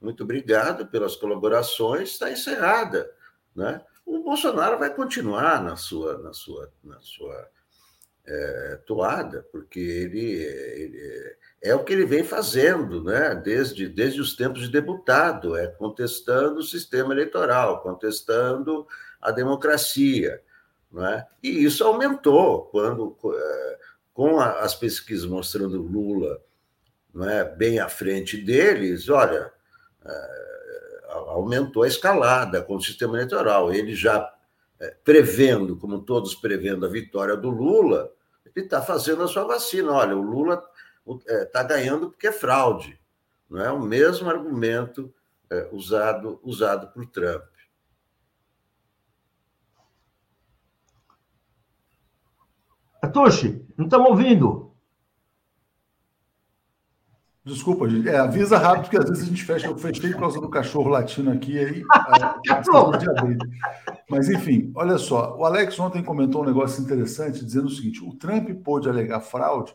muito 0.00 0.22
obrigado 0.22 0.86
pelas 0.86 1.14
colaborações, 1.14 2.10
está 2.10 2.30
encerrada. 2.30 3.10
Né? 3.54 3.80
O 4.04 4.22
Bolsonaro 4.22 4.78
vai 4.78 4.94
continuar 4.94 5.62
na 5.62 5.76
sua, 5.76 6.18
na 6.18 6.32
sua, 6.32 6.70
na 6.82 7.00
sua 7.00 7.48
é, 8.26 8.80
toada, 8.86 9.46
porque 9.52 9.80
ele, 9.80 10.32
ele, 10.32 11.36
é 11.62 11.74
o 11.74 11.84
que 11.84 11.92
ele 11.92 12.06
vem 12.06 12.24
fazendo 12.24 13.02
né? 13.02 13.34
desde, 13.34 13.88
desde 13.88 14.20
os 14.20 14.34
tempos 14.34 14.62
de 14.62 14.70
deputado, 14.70 15.56
é 15.56 15.66
contestando 15.66 16.60
o 16.60 16.62
sistema 16.62 17.12
eleitoral, 17.12 17.82
contestando 17.82 18.86
a 19.20 19.30
democracia. 19.30 20.42
Né? 20.90 21.26
E 21.42 21.64
isso 21.64 21.84
aumentou 21.84 22.66
quando, 22.66 23.16
é, 23.34 23.78
com 24.12 24.40
as 24.40 24.74
pesquisas 24.74 25.26
mostrando 25.26 25.82
Lula 25.82 26.40
é, 27.22 27.44
bem 27.44 27.78
à 27.78 27.88
frente 27.88 28.36
deles, 28.36 29.08
olha, 29.08 29.52
é, 30.04 30.53
aumentou 31.14 31.82
a 31.82 31.88
escalada 31.88 32.62
com 32.62 32.76
o 32.76 32.82
sistema 32.82 33.16
eleitoral. 33.16 33.72
Ele 33.72 33.94
já 33.94 34.32
é, 34.80 34.90
prevendo, 35.04 35.76
como 35.76 36.02
todos 36.02 36.34
prevendo, 36.34 36.84
a 36.84 36.88
vitória 36.88 37.36
do 37.36 37.50
Lula, 37.50 38.12
ele 38.54 38.64
está 38.64 38.82
fazendo 38.82 39.22
a 39.22 39.28
sua 39.28 39.44
vacina. 39.44 39.92
Olha, 39.92 40.16
o 40.16 40.22
Lula 40.22 40.62
está 41.26 41.62
ganhando 41.62 42.10
porque 42.10 42.26
é 42.26 42.32
fraude. 42.32 43.00
Não 43.48 43.60
é 43.60 43.70
o 43.70 43.80
mesmo 43.80 44.28
argumento 44.28 45.12
usado, 45.70 46.40
usado 46.42 46.88
por 46.88 47.06
Trump. 47.06 47.44
Atushi, 53.02 53.64
não 53.76 53.84
estamos 53.84 54.10
ouvindo. 54.10 54.73
Desculpa, 57.44 57.88
gente. 57.88 58.08
É, 58.08 58.16
avisa 58.16 58.56
rápido, 58.56 58.88
que 58.88 58.96
às 58.96 59.04
vezes 59.04 59.24
a 59.24 59.26
gente 59.26 59.44
fecha. 59.44 59.66
Eu 59.66 59.76
fechei 59.76 60.12
por 60.12 60.20
causa 60.20 60.40
do 60.40 60.48
cachorro 60.48 60.88
latino 60.88 61.30
aqui, 61.30 61.58
aí. 61.58 61.82
É, 61.82 62.54
Mas, 64.08 64.30
enfim, 64.30 64.72
olha 64.74 64.96
só. 64.96 65.36
O 65.36 65.44
Alex 65.44 65.78
ontem 65.78 66.02
comentou 66.02 66.42
um 66.42 66.46
negócio 66.46 66.82
interessante, 66.82 67.44
dizendo 67.44 67.66
o 67.66 67.70
seguinte: 67.70 68.02
o 68.02 68.14
Trump 68.14 68.48
pôde 68.62 68.88
alegar 68.88 69.20
fraude 69.20 69.74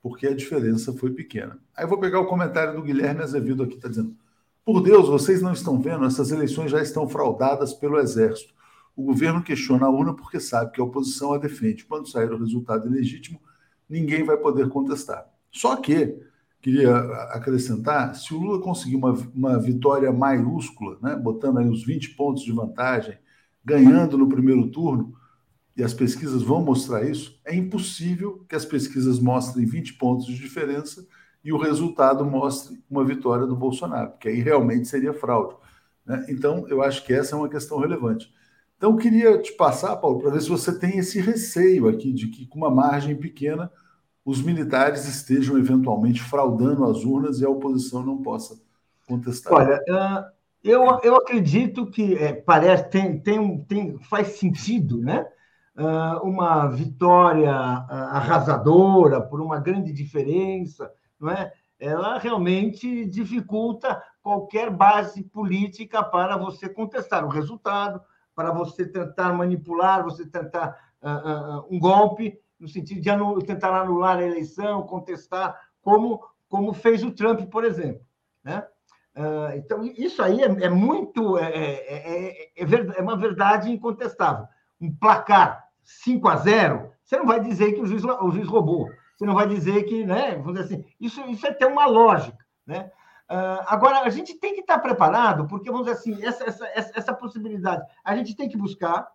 porque 0.00 0.26
a 0.26 0.34
diferença 0.34 0.92
foi 0.92 1.10
pequena. 1.10 1.58
Aí 1.76 1.84
eu 1.84 1.88
vou 1.88 1.98
pegar 1.98 2.20
o 2.20 2.26
comentário 2.26 2.74
do 2.74 2.82
Guilherme 2.82 3.22
Azevedo 3.22 3.64
aqui, 3.64 3.74
está 3.74 3.88
dizendo: 3.88 4.16
por 4.64 4.82
Deus, 4.82 5.08
vocês 5.08 5.40
não 5.40 5.52
estão 5.52 5.80
vendo? 5.80 6.04
Essas 6.04 6.30
eleições 6.30 6.70
já 6.70 6.82
estão 6.82 7.08
fraudadas 7.08 7.72
pelo 7.72 7.98
Exército. 7.98 8.54
O 8.94 9.02
governo 9.02 9.42
questiona 9.42 9.86
a 9.86 9.90
urna 9.90 10.14
porque 10.14 10.38
sabe 10.38 10.72
que 10.72 10.80
a 10.80 10.84
oposição 10.84 11.32
a 11.32 11.38
defende. 11.38 11.84
Quando 11.84 12.06
sair 12.06 12.30
o 12.30 12.38
resultado 12.38 12.86
ilegítimo, 12.86 13.40
ninguém 13.88 14.24
vai 14.24 14.36
poder 14.36 14.68
contestar. 14.68 15.26
Só 15.50 15.76
que, 15.76 16.20
queria 16.60 16.96
acrescentar, 17.32 18.14
se 18.14 18.34
o 18.34 18.38
Lula 18.38 18.60
conseguir 18.60 18.96
uma, 18.96 19.12
uma 19.34 19.58
vitória 19.58 20.12
maiúscula, 20.12 20.98
né, 21.00 21.14
botando 21.16 21.58
aí 21.58 21.68
os 21.68 21.84
20 21.84 22.10
pontos 22.14 22.42
de 22.42 22.52
vantagem, 22.52 23.16
ganhando 23.64 24.18
no 24.18 24.28
primeiro 24.28 24.68
turno, 24.70 25.14
e 25.76 25.82
as 25.84 25.94
pesquisas 25.94 26.42
vão 26.42 26.60
mostrar 26.60 27.08
isso, 27.08 27.40
é 27.44 27.54
impossível 27.54 28.44
que 28.48 28.56
as 28.56 28.64
pesquisas 28.64 29.20
mostrem 29.20 29.64
20 29.64 29.94
pontos 29.94 30.26
de 30.26 30.34
diferença 30.34 31.06
e 31.44 31.52
o 31.52 31.56
resultado 31.56 32.24
mostre 32.24 32.82
uma 32.90 33.04
vitória 33.04 33.46
do 33.46 33.54
Bolsonaro, 33.54 34.10
porque 34.10 34.28
aí 34.28 34.40
realmente 34.40 34.88
seria 34.88 35.14
fraude. 35.14 35.54
Né? 36.04 36.26
Então, 36.28 36.66
eu 36.68 36.82
acho 36.82 37.04
que 37.04 37.12
essa 37.12 37.36
é 37.36 37.38
uma 37.38 37.48
questão 37.48 37.78
relevante. 37.78 38.32
Então, 38.76 38.90
eu 38.90 38.96
queria 38.96 39.40
te 39.40 39.52
passar, 39.52 39.96
Paulo, 39.96 40.20
para 40.20 40.30
ver 40.30 40.42
se 40.42 40.48
você 40.48 40.76
tem 40.76 40.98
esse 40.98 41.20
receio 41.20 41.88
aqui 41.88 42.12
de 42.12 42.26
que, 42.26 42.46
com 42.46 42.58
uma 42.58 42.70
margem 42.70 43.14
pequena, 43.14 43.70
os 44.24 44.42
militares 44.42 45.06
estejam 45.06 45.58
eventualmente 45.58 46.22
fraudando 46.22 46.84
as 46.84 47.04
urnas 47.04 47.40
e 47.40 47.44
a 47.44 47.50
oposição 47.50 48.02
não 48.02 48.18
possa 48.22 48.60
contestar. 49.06 49.52
Olha, 49.52 49.80
eu, 50.62 51.00
eu 51.02 51.16
acredito 51.16 51.86
que 51.86 52.14
é, 52.14 52.32
parece 52.32 52.90
tem, 52.90 53.18
tem, 53.20 53.64
tem, 53.64 53.98
faz 54.00 54.38
sentido, 54.38 55.00
né? 55.00 55.26
uma 56.22 56.66
vitória 56.66 57.52
arrasadora 57.52 59.20
por 59.20 59.40
uma 59.40 59.60
grande 59.60 59.92
diferença, 59.92 60.92
não 61.20 61.30
é? 61.30 61.52
Ela 61.78 62.18
realmente 62.18 63.06
dificulta 63.06 64.02
qualquer 64.20 64.70
base 64.70 65.22
política 65.22 66.02
para 66.02 66.36
você 66.36 66.68
contestar 66.68 67.24
o 67.24 67.28
resultado, 67.28 68.00
para 68.34 68.52
você 68.52 68.86
tentar 68.86 69.32
manipular, 69.32 70.02
você 70.02 70.26
tentar 70.26 70.76
uh, 71.00 71.08
uh, 71.08 71.66
um 71.70 71.78
golpe, 71.78 72.38
no 72.58 72.68
sentido 72.68 73.00
de 73.00 73.46
tentar 73.46 73.80
anular 73.80 74.18
a 74.18 74.22
eleição, 74.22 74.82
contestar, 74.82 75.58
como, 75.80 76.20
como 76.48 76.72
fez 76.72 77.02
o 77.02 77.10
Trump, 77.10 77.48
por 77.50 77.64
exemplo. 77.64 78.00
Né? 78.42 78.66
Uh, 79.16 79.56
então, 79.56 79.84
isso 79.84 80.22
aí 80.22 80.42
é, 80.42 80.46
é 80.46 80.68
muito. 80.68 81.38
É, 81.38 81.50
é, 81.52 82.52
é, 82.56 82.64
é, 82.96 83.02
uma 83.02 83.16
verdade 83.16 83.70
incontestável. 83.70 84.46
Um 84.80 84.94
placar 84.94 85.68
5 85.82 86.28
a 86.28 86.36
0, 86.36 86.92
você 87.02 87.16
não 87.16 87.26
vai 87.26 87.40
dizer 87.40 87.72
que 87.72 87.80
o 87.80 87.86
juiz, 87.86 88.04
o 88.04 88.30
juiz 88.30 88.46
roubou. 88.46 88.88
Você 89.16 89.26
não 89.26 89.34
vai 89.34 89.48
dizer 89.48 89.82
que, 89.84 90.04
né? 90.04 90.36
Vamos 90.36 90.54
dizer 90.54 90.64
assim, 90.64 90.84
isso, 91.00 91.20
isso 91.22 91.46
é 91.46 91.52
ter 91.52 91.66
uma 91.66 91.86
lógica. 91.86 92.38
Né? 92.64 92.90
Uh, 93.28 93.64
agora, 93.66 94.00
a 94.00 94.10
gente 94.10 94.34
tem 94.34 94.54
que 94.54 94.60
estar 94.60 94.78
preparado, 94.78 95.46
porque, 95.48 95.70
vamos 95.70 95.86
dizer 95.86 95.98
assim, 95.98 96.24
essa, 96.24 96.44
essa, 96.44 96.92
essa 96.94 97.14
possibilidade 97.14 97.84
a 98.04 98.14
gente 98.14 98.36
tem 98.36 98.48
que 98.48 98.56
buscar, 98.56 99.08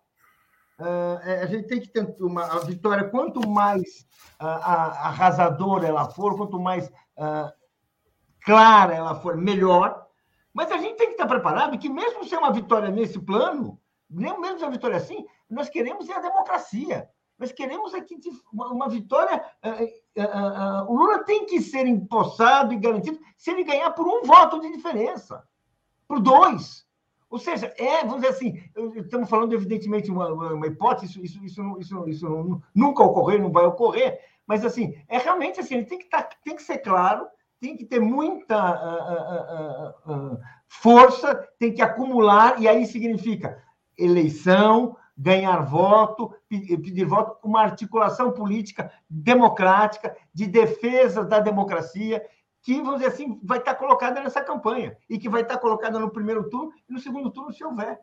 uh, 0.78 1.42
a 1.42 1.46
gente 1.46 1.66
tem 1.66 1.80
que 1.80 1.88
ter 1.88 2.06
uma 2.20 2.44
a 2.44 2.58
vitória, 2.60 3.08
quanto 3.08 3.48
mais 3.48 4.06
uh, 4.40 4.46
arrasadora 4.46 5.86
ela 5.86 6.10
for, 6.10 6.36
quanto 6.36 6.58
mais 6.58 6.90
clara 8.44 8.94
ela 8.94 9.14
for, 9.20 9.36
melhor. 9.36 10.04
Mas 10.52 10.70
a 10.70 10.76
gente 10.76 10.96
tem 10.96 11.06
que 11.08 11.12
estar 11.14 11.26
preparado 11.26 11.78
que, 11.78 11.88
mesmo 11.88 12.24
sem 12.24 12.38
uma 12.38 12.52
vitória 12.52 12.88
nesse 12.90 13.18
plano, 13.20 13.80
mesmo 14.08 14.44
sem 14.58 14.66
uma 14.66 14.70
vitória 14.70 14.96
assim, 14.96 15.24
nós 15.48 15.68
queremos 15.68 16.08
é 16.08 16.14
a 16.14 16.20
democracia. 16.20 17.08
Nós 17.38 17.50
queremos 17.52 17.92
aqui 17.94 18.16
uma 18.52 18.88
vitória. 18.88 19.44
Uh, 19.64 20.20
uh, 20.20 20.86
uh, 20.86 20.92
o 20.92 20.96
Lula 20.96 21.24
tem 21.24 21.46
que 21.46 21.60
ser 21.60 21.86
empossado 21.86 22.72
e 22.72 22.78
garantido 22.78 23.18
se 23.36 23.50
ele 23.50 23.64
ganhar 23.64 23.90
por 23.90 24.06
um 24.06 24.22
voto 24.22 24.60
de 24.60 24.70
diferença, 24.70 25.42
por 26.06 26.20
dois. 26.20 26.83
Ou 27.34 27.40
seja, 27.40 27.74
é, 27.76 28.04
vamos 28.04 28.20
dizer 28.20 28.28
assim, 28.28 28.62
estamos 28.94 29.28
falando, 29.28 29.54
evidentemente, 29.54 30.08
uma, 30.08 30.28
uma 30.28 30.68
hipótese, 30.68 31.20
isso, 31.20 31.44
isso, 31.44 31.76
isso, 31.80 32.08
isso, 32.08 32.62
nunca 32.72 33.02
ocorreu, 33.02 33.40
não 33.40 33.50
vai 33.50 33.64
ocorrer, 33.64 34.20
mas 34.46 34.64
assim, 34.64 34.96
é 35.08 35.18
realmente 35.18 35.58
assim, 35.58 35.74
ele 35.74 35.84
tem 35.84 35.98
que, 35.98 36.08
tá, 36.08 36.22
tem 36.44 36.54
que 36.54 36.62
ser 36.62 36.78
claro, 36.78 37.26
tem 37.60 37.76
que 37.76 37.84
ter 37.84 37.98
muita 37.98 39.96
força, 40.68 41.34
tem 41.58 41.74
que 41.74 41.82
acumular, 41.82 42.62
e 42.62 42.68
aí 42.68 42.86
significa 42.86 43.60
eleição, 43.98 44.96
ganhar 45.18 45.60
voto, 45.62 46.32
pedir 46.48 47.04
voto, 47.04 47.36
uma 47.42 47.62
articulação 47.62 48.30
política 48.30 48.92
democrática, 49.10 50.16
de 50.32 50.46
defesa 50.46 51.24
da 51.24 51.40
democracia, 51.40 52.24
que, 52.64 52.80
vamos 52.80 52.94
dizer 52.94 53.12
assim, 53.12 53.38
vai 53.44 53.58
estar 53.58 53.74
colocada 53.74 54.22
nessa 54.22 54.42
campanha 54.42 54.96
e 55.08 55.18
que 55.18 55.28
vai 55.28 55.42
estar 55.42 55.58
colocada 55.58 55.98
no 55.98 56.10
primeiro 56.10 56.48
turno 56.48 56.72
e 56.88 56.92
no 56.92 56.98
segundo 56.98 57.30
turno, 57.30 57.52
se 57.52 57.62
houver. 57.62 58.00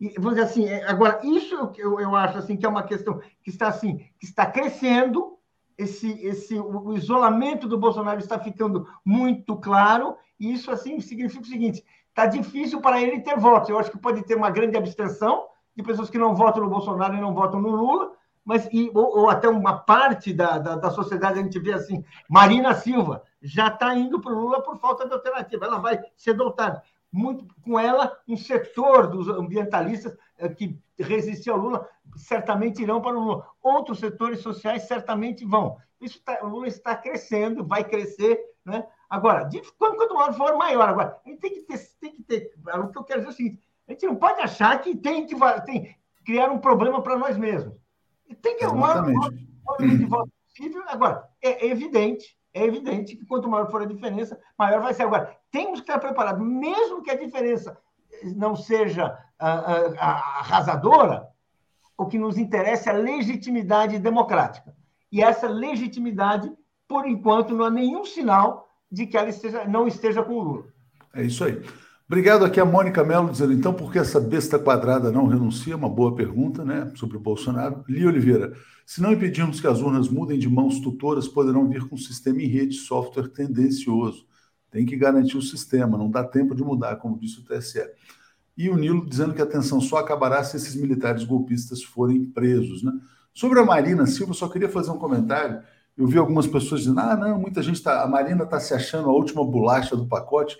E, 0.00 0.08
vamos 0.16 0.30
dizer 0.30 0.42
assim, 0.42 0.66
é, 0.66 0.84
agora, 0.84 1.20
isso 1.22 1.72
eu, 1.78 2.00
eu 2.00 2.16
acho 2.16 2.38
assim 2.38 2.56
que 2.56 2.66
é 2.66 2.68
uma 2.68 2.82
questão 2.82 3.20
que 3.40 3.50
está 3.50 3.68
assim, 3.68 3.98
que 4.18 4.26
está 4.26 4.44
crescendo, 4.46 5.38
esse, 5.78 6.10
esse, 6.26 6.58
o 6.58 6.92
isolamento 6.94 7.68
do 7.68 7.78
Bolsonaro 7.78 8.18
está 8.18 8.36
ficando 8.36 8.84
muito 9.04 9.56
claro, 9.56 10.16
e 10.40 10.52
isso 10.52 10.72
assim 10.72 10.98
significa 10.98 11.44
o 11.44 11.46
seguinte: 11.46 11.84
está 12.08 12.26
difícil 12.26 12.80
para 12.80 13.00
ele 13.00 13.20
ter 13.20 13.38
votos. 13.38 13.70
Eu 13.70 13.78
acho 13.78 13.92
que 13.92 13.98
pode 13.98 14.24
ter 14.24 14.34
uma 14.34 14.50
grande 14.50 14.76
abstenção, 14.76 15.46
de 15.76 15.84
pessoas 15.84 16.10
que 16.10 16.18
não 16.18 16.34
votam 16.34 16.64
no 16.64 16.68
Bolsonaro 16.68 17.14
e 17.14 17.20
não 17.20 17.32
votam 17.32 17.60
no 17.60 17.70
Lula, 17.70 18.10
mas 18.44 18.68
e, 18.72 18.90
ou, 18.92 19.20
ou 19.20 19.30
até 19.30 19.48
uma 19.48 19.78
parte 19.78 20.32
da, 20.32 20.58
da, 20.58 20.74
da, 20.74 20.90
sociedade 20.90 21.38
a 21.38 21.42
gente 21.44 21.60
vê 21.60 21.72
assim, 21.72 22.04
Marina 22.28 22.74
Silva 22.74 23.22
já 23.40 23.68
está 23.68 23.94
indo 23.94 24.20
para 24.20 24.32
o 24.32 24.40
Lula 24.40 24.62
por 24.62 24.78
falta 24.78 25.06
de 25.06 25.12
alternativa, 25.12 25.66
ela 25.66 25.78
vai 25.78 26.00
ser 26.16 26.34
dotada. 26.34 26.82
Muito 27.10 27.46
com 27.62 27.78
ela, 27.78 28.18
um 28.28 28.36
setor 28.36 29.06
dos 29.06 29.28
ambientalistas 29.28 30.16
eh, 30.36 30.48
que 30.48 30.78
resistiu 30.98 31.54
ao 31.54 31.60
Lula 31.60 31.88
certamente 32.16 32.82
irão 32.82 33.00
para 33.00 33.16
o 33.16 33.20
Lula. 33.20 33.46
Outros 33.62 34.00
setores 34.00 34.40
sociais 34.40 34.82
certamente 34.82 35.44
vão. 35.44 35.78
Isso 36.00 36.22
tá, 36.22 36.38
o 36.42 36.48
Lula 36.48 36.68
está 36.68 36.94
crescendo, 36.94 37.64
vai 37.64 37.84
crescer, 37.84 38.38
né? 38.64 38.86
Agora, 39.08 39.44
de, 39.44 39.60
quanto, 39.78 39.96
quanto 39.96 40.14
maior 40.14 40.34
for, 40.34 40.56
maior. 40.56 40.88
Agora, 40.88 41.18
a 41.24 41.28
gente 41.28 41.40
tem 41.40 41.54
que 41.54 41.60
ter, 41.62 41.78
tem 42.00 42.14
que 42.14 42.22
ter. 42.22 42.52
O 42.66 42.88
que 42.88 42.98
eu 42.98 43.04
quero 43.04 43.20
dizer 43.20 43.30
é 43.30 43.32
o 43.32 43.36
seguinte: 43.36 43.62
a 43.88 43.92
gente 43.92 44.06
não 44.06 44.16
pode 44.16 44.40
achar 44.40 44.78
que 44.80 44.94
tem 44.94 45.26
que 45.26 45.34
tem, 45.64 45.96
criar 46.24 46.50
um 46.50 46.58
problema 46.58 47.02
para 47.02 47.16
nós 47.16 47.36
mesmos. 47.38 47.74
Tem 48.42 48.56
que 48.56 48.64
arrumar 48.64 49.02
uma 49.02 49.30
de 49.78 50.04
voto 50.04 50.30
possível. 50.44 50.84
Agora, 50.86 51.26
é 51.40 51.66
evidente, 51.66 52.37
é 52.58 52.64
evidente 52.64 53.16
que 53.16 53.24
quanto 53.24 53.48
maior 53.48 53.70
for 53.70 53.82
a 53.82 53.86
diferença, 53.86 54.38
maior 54.58 54.80
vai 54.80 54.92
ser. 54.92 55.04
Agora, 55.04 55.36
temos 55.50 55.80
que 55.80 55.90
estar 55.90 55.98
preparados, 55.98 56.44
mesmo 56.46 57.02
que 57.02 57.10
a 57.10 57.18
diferença 57.18 57.78
não 58.36 58.56
seja 58.56 59.18
arrasadora, 59.38 61.28
o 61.96 62.06
que 62.06 62.18
nos 62.18 62.38
interessa 62.38 62.90
é 62.90 62.94
a 62.94 62.98
legitimidade 62.98 63.98
democrática. 63.98 64.74
E 65.10 65.22
essa 65.22 65.48
legitimidade, 65.48 66.52
por 66.86 67.06
enquanto, 67.06 67.54
não 67.54 67.64
há 67.64 67.70
nenhum 67.70 68.04
sinal 68.04 68.68
de 68.90 69.06
que 69.06 69.16
ela 69.16 69.28
esteja, 69.28 69.64
não 69.64 69.86
esteja 69.86 70.22
com 70.22 70.34
o 70.34 70.42
Lula. 70.42 70.64
É 71.14 71.22
isso 71.22 71.44
aí. 71.44 71.60
Obrigado 72.10 72.42
aqui 72.42 72.58
a 72.58 72.64
Mônica 72.64 73.04
Mello 73.04 73.30
dizendo, 73.30 73.52
então, 73.52 73.74
por 73.74 73.92
que 73.92 73.98
essa 73.98 74.18
besta 74.18 74.58
quadrada 74.58 75.12
não 75.12 75.26
renuncia? 75.26 75.76
Uma 75.76 75.90
boa 75.90 76.14
pergunta, 76.14 76.64
né, 76.64 76.90
sobre 76.94 77.18
o 77.18 77.20
Bolsonaro. 77.20 77.84
Li 77.86 78.06
Oliveira, 78.06 78.54
se 78.86 79.02
não 79.02 79.12
impedirmos 79.12 79.60
que 79.60 79.66
as 79.66 79.82
urnas 79.82 80.08
mudem 80.08 80.38
de 80.38 80.48
mãos 80.48 80.80
tutoras, 80.80 81.28
poderão 81.28 81.68
vir 81.68 81.86
com 81.86 81.96
um 81.96 81.98
sistema 81.98 82.40
em 82.40 82.46
rede, 82.46 82.76
software 82.76 83.28
tendencioso. 83.28 84.26
Tem 84.70 84.86
que 84.86 84.96
garantir 84.96 85.36
o 85.36 85.42
sistema, 85.42 85.98
não 85.98 86.10
dá 86.10 86.24
tempo 86.24 86.54
de 86.54 86.64
mudar, 86.64 86.96
como 86.96 87.18
disse 87.18 87.40
o 87.40 87.44
TSE. 87.44 87.86
E 88.56 88.70
o 88.70 88.76
Nilo 88.78 89.04
dizendo 89.04 89.34
que 89.34 89.42
a 89.42 89.46
tensão 89.46 89.78
só 89.78 89.98
acabará 89.98 90.42
se 90.42 90.56
esses 90.56 90.74
militares 90.76 91.24
golpistas 91.24 91.82
forem 91.82 92.24
presos, 92.24 92.82
né? 92.82 92.92
Sobre 93.34 93.60
a 93.60 93.64
Marina 93.66 94.06
Silva, 94.06 94.32
só 94.32 94.48
queria 94.48 94.70
fazer 94.70 94.90
um 94.90 94.98
comentário. 94.98 95.60
Eu 95.96 96.06
vi 96.06 96.16
algumas 96.16 96.46
pessoas 96.46 96.80
dizendo: 96.80 97.00
ah, 97.00 97.16
não, 97.16 97.38
muita 97.38 97.62
gente 97.62 97.76
está. 97.76 98.02
A 98.02 98.08
Marina 98.08 98.44
está 98.44 98.58
se 98.58 98.72
achando 98.72 99.10
a 99.10 99.12
última 99.12 99.44
bolacha 99.44 99.94
do 99.94 100.06
pacote 100.06 100.56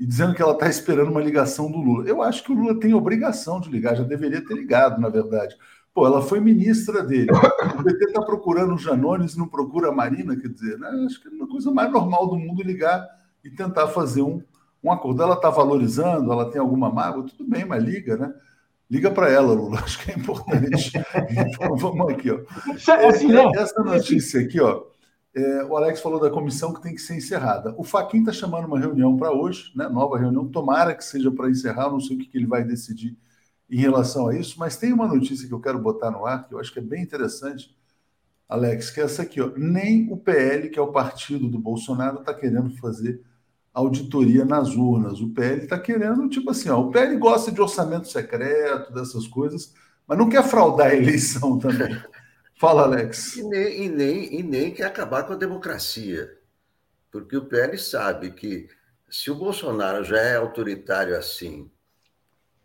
e 0.00 0.06
dizendo 0.06 0.34
que 0.34 0.40
ela 0.40 0.54
está 0.54 0.66
esperando 0.66 1.10
uma 1.10 1.20
ligação 1.20 1.70
do 1.70 1.76
Lula. 1.76 2.08
Eu 2.08 2.22
acho 2.22 2.42
que 2.42 2.50
o 2.50 2.54
Lula 2.54 2.80
tem 2.80 2.94
obrigação 2.94 3.60
de 3.60 3.68
ligar, 3.68 3.94
já 3.94 4.02
deveria 4.02 4.42
ter 4.42 4.54
ligado, 4.54 4.98
na 4.98 5.10
verdade. 5.10 5.54
Pô, 5.92 6.06
ela 6.06 6.22
foi 6.22 6.40
ministra 6.40 7.02
dele. 7.02 7.30
O 7.30 7.82
PT 7.82 8.06
está 8.06 8.22
procurando 8.22 8.74
o 8.74 8.78
Janones 8.78 9.34
e 9.34 9.38
não 9.38 9.46
procura 9.46 9.90
a 9.90 9.92
Marina, 9.92 10.34
quer 10.34 10.48
dizer, 10.48 10.78
né? 10.78 10.88
acho 11.06 11.20
que 11.20 11.28
é 11.28 11.30
uma 11.30 11.46
coisa 11.46 11.70
mais 11.70 11.92
normal 11.92 12.28
do 12.28 12.38
mundo 12.38 12.62
ligar 12.62 13.06
e 13.44 13.50
tentar 13.50 13.88
fazer 13.88 14.22
um, 14.22 14.42
um 14.82 14.90
acordo. 14.90 15.22
Ela 15.22 15.34
está 15.34 15.50
valorizando, 15.50 16.32
ela 16.32 16.50
tem 16.50 16.62
alguma 16.62 16.90
mágoa, 16.90 17.26
tudo 17.26 17.44
bem, 17.46 17.66
mas 17.66 17.84
liga, 17.84 18.16
né? 18.16 18.32
Liga 18.90 19.10
para 19.10 19.28
ela, 19.30 19.52
Lula, 19.52 19.80
acho 19.84 20.02
que 20.02 20.12
é 20.12 20.14
importante. 20.14 20.92
então 21.28 21.76
vamos 21.76 22.08
aqui, 22.10 22.30
ó. 22.30 22.40
Assim, 23.06 23.36
Essa 23.54 23.82
notícia 23.82 24.40
aqui, 24.40 24.58
ó. 24.60 24.82
É, 25.34 25.64
o 25.64 25.76
Alex 25.76 26.00
falou 26.00 26.20
da 26.20 26.30
comissão 26.30 26.72
que 26.72 26.82
tem 26.82 26.94
que 26.94 27.00
ser 27.00 27.16
encerrada. 27.16 27.74
O 27.78 27.84
Faquin 27.84 28.20
está 28.20 28.32
chamando 28.32 28.66
uma 28.66 28.78
reunião 28.78 29.16
para 29.16 29.32
hoje, 29.32 29.70
né? 29.76 29.88
Nova 29.88 30.18
reunião. 30.18 30.48
Tomara 30.48 30.94
que 30.94 31.04
seja 31.04 31.30
para 31.30 31.50
encerrar. 31.50 31.90
não 31.90 32.00
sei 32.00 32.16
o 32.16 32.18
que, 32.18 32.26
que 32.26 32.38
ele 32.38 32.46
vai 32.46 32.64
decidir 32.64 33.16
em 33.70 33.78
relação 33.78 34.28
a 34.28 34.36
isso, 34.36 34.58
mas 34.58 34.76
tem 34.76 34.92
uma 34.92 35.06
notícia 35.06 35.46
que 35.46 35.54
eu 35.54 35.60
quero 35.60 35.78
botar 35.78 36.10
no 36.10 36.26
ar 36.26 36.46
que 36.48 36.54
eu 36.54 36.58
acho 36.58 36.72
que 36.72 36.80
é 36.80 36.82
bem 36.82 37.02
interessante, 37.02 37.76
Alex, 38.48 38.90
que 38.90 39.00
é 39.00 39.04
essa 39.04 39.22
aqui, 39.22 39.40
ó. 39.40 39.52
Nem 39.56 40.12
o 40.12 40.16
PL, 40.16 40.68
que 40.70 40.78
é 40.78 40.82
o 40.82 40.92
partido 40.92 41.48
do 41.48 41.58
Bolsonaro, 41.58 42.18
está 42.20 42.34
querendo 42.34 42.70
fazer 42.78 43.22
auditoria 43.72 44.44
nas 44.44 44.74
urnas. 44.74 45.20
O 45.20 45.30
PL 45.30 45.62
está 45.62 45.78
querendo, 45.78 46.28
tipo 46.28 46.50
assim, 46.50 46.68
ó, 46.68 46.80
o 46.80 46.90
PL 46.90 47.16
gosta 47.16 47.52
de 47.52 47.60
orçamento 47.60 48.08
secreto, 48.08 48.92
dessas 48.92 49.28
coisas, 49.28 49.72
mas 50.06 50.18
não 50.18 50.28
quer 50.28 50.42
fraudar 50.42 50.88
a 50.88 50.94
eleição 50.96 51.56
também. 51.58 51.96
Fala, 52.60 52.82
Alex. 52.82 53.36
E 53.36 53.42
nem, 53.42 53.84
e 53.84 53.88
nem, 53.88 54.34
e 54.34 54.42
nem 54.42 54.70
quer 54.70 54.84
acabar 54.84 55.22
com 55.22 55.32
a 55.32 55.36
democracia. 55.36 56.38
Porque 57.10 57.34
o 57.34 57.46
PL 57.46 57.78
sabe 57.78 58.32
que 58.32 58.68
se 59.08 59.30
o 59.30 59.34
Bolsonaro 59.34 60.04
já 60.04 60.18
é 60.18 60.36
autoritário 60.36 61.16
assim, 61.16 61.70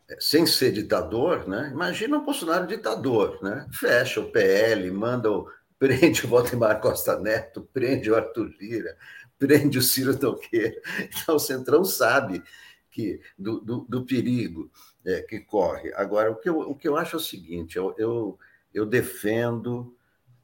é, 0.10 0.18
sem 0.20 0.46
ser 0.46 0.74
ditador, 0.74 1.48
né? 1.48 1.70
Imagina 1.72 2.18
o 2.18 2.26
Bolsonaro 2.26 2.68
ditador, 2.68 3.42
né? 3.42 3.66
Fecha 3.72 4.20
o 4.20 4.30
PL, 4.34 4.92
manda 4.92 5.32
o, 5.32 5.50
prende 5.80 6.26
o 6.26 6.28
Valdemar 6.28 6.82
Costa 6.82 7.18
Neto, 7.18 7.66
prende 7.72 8.12
o 8.12 8.18
Arthur 8.18 8.54
Lira, 8.60 8.98
prende 9.40 9.78
o 9.78 9.82
Ciro 9.82 10.20
Toqueira. 10.20 10.76
Então 11.10 11.38
o 11.38 11.40
Centrão 11.40 11.86
sabe 11.86 12.44
que 12.92 13.22
do, 13.40 13.62
do, 13.62 13.86
do 13.88 14.06
perigo 14.06 14.70
é, 15.06 15.22
que 15.22 15.40
corre. 15.40 15.94
Agora, 15.94 16.32
o 16.32 16.36
que, 16.36 16.50
eu, 16.50 16.60
o 16.60 16.76
que 16.76 16.86
eu 16.86 16.98
acho 16.98 17.16
é 17.16 17.20
o 17.20 17.22
seguinte: 17.22 17.78
eu, 17.78 17.96
eu 17.98 18.38
eu 18.76 18.86
defendo 18.86 19.96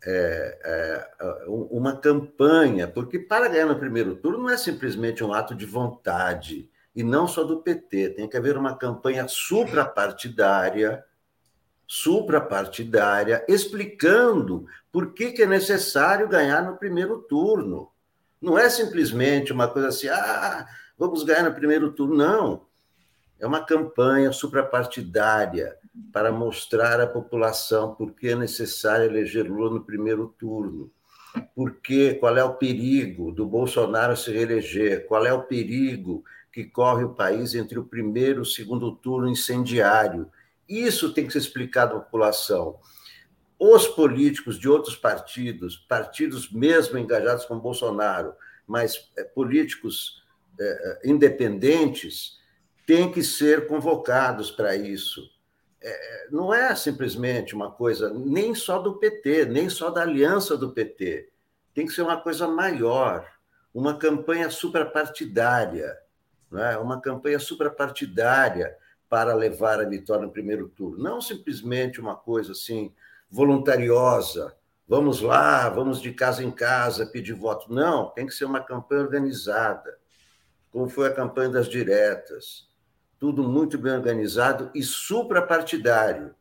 é, 0.03 0.57
é, 0.63 1.45
uma 1.47 1.97
campanha, 1.97 2.87
porque 2.87 3.19
para 3.19 3.49
ganhar 3.49 3.65
no 3.65 3.77
primeiro 3.77 4.15
turno 4.15 4.39
não 4.39 4.49
é 4.49 4.57
simplesmente 4.57 5.21
um 5.21 5.33
ato 5.33 5.53
de 5.53 5.65
vontade, 5.65 6.69
e 6.95 7.03
não 7.03 7.27
só 7.27 7.43
do 7.43 7.61
PT, 7.61 8.11
tem 8.11 8.29
que 8.29 8.37
haver 8.37 8.57
uma 8.57 8.77
campanha 8.77 9.27
suprapartidária, 9.27 11.03
suprapartidária, 11.85 13.45
explicando 13.49 14.65
por 14.93 15.13
que, 15.13 15.33
que 15.33 15.43
é 15.43 15.45
necessário 15.45 16.27
ganhar 16.27 16.63
no 16.63 16.77
primeiro 16.77 17.19
turno. 17.23 17.91
Não 18.41 18.57
é 18.57 18.69
simplesmente 18.69 19.51
uma 19.51 19.67
coisa 19.67 19.89
assim, 19.89 20.07
ah, 20.07 20.65
vamos 20.97 21.23
ganhar 21.23 21.43
no 21.43 21.53
primeiro 21.53 21.91
turno, 21.91 22.15
não. 22.15 22.65
É 23.37 23.45
uma 23.45 23.63
campanha 23.63 24.31
suprapartidária 24.31 25.77
para 26.11 26.31
mostrar 26.31 26.99
à 27.01 27.07
população 27.07 27.93
por 27.95 28.13
que 28.13 28.29
é 28.29 28.35
necessário 28.35 29.05
eleger 29.05 29.49
Lula 29.49 29.71
no 29.71 29.83
primeiro 29.83 30.33
turno. 30.37 30.91
Porque 31.55 32.15
qual 32.15 32.37
é 32.37 32.43
o 32.43 32.55
perigo 32.55 33.31
do 33.31 33.45
Bolsonaro 33.45 34.15
se 34.15 34.31
reeleger? 34.31 35.05
Qual 35.07 35.25
é 35.25 35.33
o 35.33 35.43
perigo 35.43 36.23
que 36.51 36.65
corre 36.65 37.03
o 37.03 37.13
país 37.13 37.55
entre 37.55 37.79
o 37.79 37.85
primeiro 37.85 38.39
e 38.39 38.41
o 38.41 38.45
segundo 38.45 38.95
turno 38.95 39.29
incendiário? 39.29 40.29
Isso 40.67 41.13
tem 41.13 41.25
que 41.25 41.33
ser 41.33 41.39
explicado 41.39 41.95
à 41.95 41.99
população. 41.99 42.79
Os 43.59 43.87
políticos 43.87 44.59
de 44.59 44.67
outros 44.67 44.95
partidos, 44.95 45.77
partidos 45.77 46.51
mesmo 46.51 46.97
engajados 46.97 47.45
com 47.45 47.59
Bolsonaro, 47.59 48.33
mas 48.65 49.11
é, 49.17 49.23
políticos 49.23 50.23
é, 50.59 51.01
independentes, 51.05 52.39
têm 52.85 53.11
que 53.11 53.23
ser 53.23 53.67
convocados 53.67 54.49
para 54.49 54.75
isso 54.75 55.21
é, 55.81 56.27
não 56.29 56.53
é 56.53 56.75
simplesmente 56.75 57.55
uma 57.55 57.71
coisa 57.71 58.13
nem 58.13 58.53
só 58.53 58.77
do 58.77 58.97
PT, 58.97 59.45
nem 59.45 59.67
só 59.69 59.89
da 59.89 60.01
aliança 60.03 60.55
do 60.55 60.71
PT. 60.71 61.29
Tem 61.73 61.85
que 61.85 61.93
ser 61.93 62.03
uma 62.03 62.21
coisa 62.21 62.47
maior, 62.47 63.27
uma 63.73 63.97
campanha 63.97 64.49
suprapartidária, 64.49 65.97
é? 66.53 66.77
uma 66.77 67.01
campanha 67.01 67.39
suprapartidária 67.39 68.77
para 69.09 69.33
levar 69.33 69.79
a 69.79 69.85
vitória 69.85 70.25
no 70.25 70.31
primeiro 70.31 70.69
turno. 70.69 71.01
Não 71.01 71.19
simplesmente 71.19 71.99
uma 71.99 72.15
coisa 72.15 72.51
assim 72.51 72.93
voluntariosa. 73.29 74.55
Vamos 74.87 75.21
lá, 75.21 75.69
vamos 75.69 76.01
de 76.01 76.13
casa 76.13 76.43
em 76.43 76.51
casa 76.51 77.05
pedir 77.05 77.33
voto. 77.33 77.73
Não, 77.73 78.09
tem 78.09 78.27
que 78.27 78.33
ser 78.33 78.45
uma 78.45 78.61
campanha 78.61 79.01
organizada, 79.01 79.97
como 80.69 80.89
foi 80.89 81.07
a 81.07 81.13
campanha 81.13 81.49
das 81.49 81.67
diretas 81.67 82.70
tudo 83.21 83.43
muito 83.43 83.77
bem 83.77 83.93
organizado 83.93 84.71
e 84.73 84.81
suprapartidário 84.81 86.33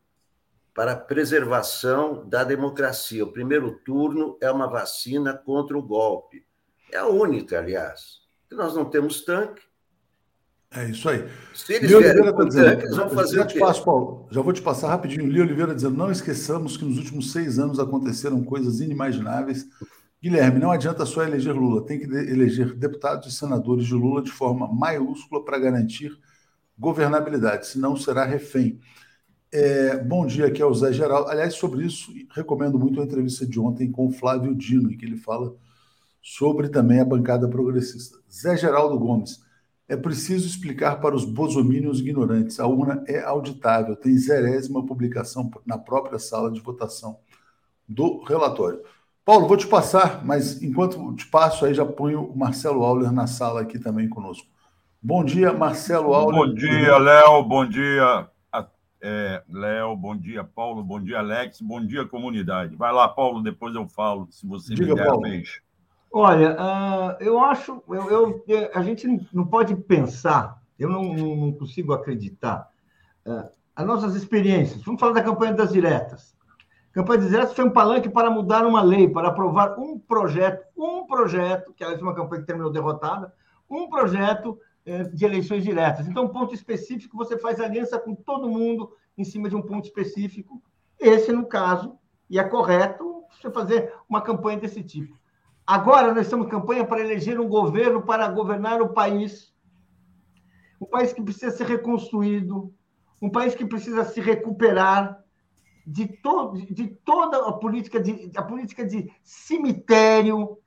para 0.74 0.93
a 0.93 0.97
preservação 0.97 2.26
da 2.26 2.43
democracia. 2.43 3.22
O 3.22 3.31
primeiro 3.31 3.72
turno 3.85 4.39
é 4.41 4.51
uma 4.51 4.66
vacina 4.66 5.35
contra 5.35 5.76
o 5.76 5.83
golpe. 5.83 6.43
É 6.91 6.97
a 6.97 7.07
única, 7.07 7.59
aliás. 7.59 8.20
nós 8.51 8.74
não 8.74 8.87
temos 8.87 9.22
tanque. 9.26 9.61
É 10.70 10.89
isso 10.89 11.07
aí. 11.11 11.28
Se 11.55 11.74
eles 11.74 11.93
Oliveira 11.93 12.33
tá 12.33 12.45
dizendo, 12.45 12.81
tanque, 12.81 12.97
vão 12.97 13.11
fazer 13.11 13.37
já? 13.37 13.47
Te 13.47 13.59
passo, 13.59 13.85
Paulo, 13.85 14.26
já 14.31 14.41
vou 14.41 14.53
te 14.55 14.62
passar 14.62 14.89
rapidinho. 14.89 15.26
Li 15.26 15.43
Oliveira 15.43 15.74
dizendo: 15.74 15.99
não 15.99 16.11
esqueçamos 16.11 16.78
que 16.78 16.85
nos 16.87 16.97
últimos 16.97 17.31
seis 17.31 17.59
anos 17.59 17.78
aconteceram 17.78 18.43
coisas 18.43 18.81
inimagináveis. 18.81 19.68
Guilherme, 20.22 20.59
não 20.59 20.70
adianta 20.70 21.05
só 21.05 21.24
eleger 21.24 21.55
Lula, 21.55 21.85
tem 21.85 21.99
que 21.99 22.07
eleger 22.07 22.74
deputados 22.74 23.31
e 23.31 23.37
senadores 23.37 23.85
de 23.85 23.95
Lula 23.95 24.22
de 24.22 24.31
forma 24.31 24.66
maiúscula 24.66 25.45
para 25.45 25.59
garantir 25.59 26.18
governabilidade, 26.81 27.66
senão 27.66 27.95
será 27.95 28.24
refém. 28.24 28.81
É, 29.53 29.99
bom 29.99 30.26
dia, 30.26 30.47
aqui 30.47 30.62
é 30.62 30.66
o 30.66 30.72
Zé 30.72 30.93
Geraldo. 30.93 31.28
Aliás, 31.28 31.55
sobre 31.55 31.85
isso, 31.85 32.11
recomendo 32.35 32.78
muito 32.78 33.01
a 33.01 33.05
entrevista 33.05 33.47
de 33.47 33.61
ontem 33.61 33.93
com 33.93 34.07
o 34.07 34.11
Flávio 34.11 34.55
Dino, 34.55 34.91
em 34.91 34.97
que 34.97 35.05
ele 35.05 35.18
fala 35.18 35.55
sobre 36.22 36.70
também 36.70 36.99
a 36.99 37.05
bancada 37.05 37.47
progressista. 37.47 38.18
Zé 38.33 38.57
Geraldo 38.57 38.99
Gomes, 38.99 39.43
é 39.87 39.97
preciso 39.97 40.47
explicar 40.47 41.01
para 41.01 41.14
os 41.14 41.24
bosomínios 41.24 42.01
ignorantes. 42.01 42.59
A 42.59 42.66
urna 42.66 43.05
é 43.07 43.20
auditável, 43.20 43.95
tem 43.95 44.16
zerésima 44.16 44.87
publicação 44.87 45.51
na 45.66 45.76
própria 45.76 46.18
sala 46.18 46.51
de 46.51 46.61
votação 46.61 47.18
do 47.87 48.22
relatório. 48.22 48.81
Paulo, 49.24 49.49
vou 49.49 49.57
te 49.57 49.66
passar, 49.66 50.24
mas 50.24 50.62
enquanto 50.62 51.12
te 51.14 51.26
passo 51.26 51.66
aí, 51.66 51.74
já 51.74 51.85
ponho 51.85 52.22
o 52.22 52.39
Marcelo 52.39 52.85
Auler 52.85 53.12
na 53.12 53.26
sala 53.26 53.61
aqui 53.61 53.78
também 53.78 54.09
conosco. 54.09 54.49
Bom 55.03 55.24
dia, 55.24 55.51
Marcelo 55.51 56.12
Auler. 56.12 56.38
Bom 56.38 56.55
dia, 56.55 56.98
Léo. 56.98 57.42
Bom 57.42 57.66
dia, 57.66 58.28
é, 59.01 59.42
Léo. 59.48 59.96
Bom 59.96 60.14
dia, 60.14 60.44
Paulo. 60.44 60.84
Bom 60.84 61.01
dia, 61.01 61.20
Alex. 61.20 61.62
Bom 61.62 61.80
dia, 61.84 62.05
comunidade. 62.05 62.76
Vai 62.76 62.92
lá, 62.92 63.09
Paulo, 63.09 63.42
depois 63.42 63.74
eu 63.74 63.88
falo, 63.88 64.28
se 64.30 64.46
você 64.46 64.74
Diga, 64.74 64.90
me 64.90 64.94
der 64.96 65.07
Paulo. 65.07 65.24
a 65.24 65.30
vez. 65.30 65.62
Olha, 66.12 66.53
uh, 66.53 67.16
eu 67.22 67.38
acho, 67.40 67.82
eu, 67.88 68.44
eu, 68.46 68.70
a 68.74 68.82
gente 68.82 69.07
não 69.32 69.46
pode 69.46 69.74
pensar, 69.74 70.61
eu 70.78 70.90
não, 70.90 71.03
não 71.14 71.53
consigo 71.53 71.94
acreditar. 71.94 72.68
Uh, 73.24 73.48
as 73.74 73.86
nossas 73.86 74.14
experiências, 74.14 74.82
vamos 74.82 75.01
falar 75.01 75.14
da 75.14 75.22
campanha 75.22 75.55
das 75.55 75.72
diretas. 75.72 76.36
Campanha 76.92 77.22
diretas 77.22 77.55
foi 77.55 77.64
um 77.64 77.70
palanque 77.70 78.11
para 78.11 78.28
mudar 78.28 78.66
uma 78.66 78.82
lei, 78.82 79.09
para 79.09 79.28
aprovar 79.28 79.78
um 79.78 79.98
projeto, 79.98 80.62
um 80.76 81.07
projeto, 81.07 81.72
que 81.72 81.82
aliás 81.82 82.01
é 82.01 82.03
uma 82.03 82.14
campanha 82.14 82.42
que 82.42 82.46
terminou 82.46 82.70
derrotada, 82.70 83.32
um 83.70 83.88
projeto 83.88 84.59
de 85.12 85.24
eleições 85.24 85.62
diretas. 85.62 86.09
Então, 86.09 86.24
um 86.24 86.28
ponto 86.28 86.55
específico, 86.55 87.16
você 87.16 87.39
faz 87.39 87.61
aliança 87.61 87.99
com 87.99 88.14
todo 88.14 88.49
mundo 88.49 88.91
em 89.16 89.24
cima 89.24 89.49
de 89.49 89.57
um 89.57 89.62
ponto 89.62 89.85
específico. 89.85 90.62
Esse, 90.99 91.33
no 91.33 91.47
caso, 91.47 91.99
e 92.28 92.39
é 92.39 92.45
correto 92.45 93.24
você 93.31 93.51
fazer 93.51 93.93
uma 94.09 94.20
campanha 94.20 94.59
desse 94.59 94.83
tipo. 94.83 95.18
Agora, 95.66 96.12
nós 96.12 96.26
estamos 96.26 96.47
em 96.47 96.51
campanha 96.51 96.85
para 96.85 97.01
eleger 97.01 97.39
um 97.39 97.49
governo 97.49 98.03
para 98.03 98.28
governar 98.28 98.81
o 98.81 98.93
país. 98.93 99.55
Um 100.81 100.87
país 100.87 101.12
que 101.12 101.22
precisa 101.22 101.51
ser 101.51 101.66
reconstruído, 101.66 102.74
um 103.20 103.31
país 103.31 103.55
que 103.55 103.66
precisa 103.66 104.05
se 104.05 104.20
recuperar 104.20 105.22
de, 105.87 106.07
to, 106.07 106.53
de 106.70 106.89
toda 107.05 107.49
a 107.49 107.53
política 107.53 108.01
de, 108.01 108.31
a 108.35 108.43
política 108.43 108.85
de 108.85 109.12
cemitério 109.22 110.59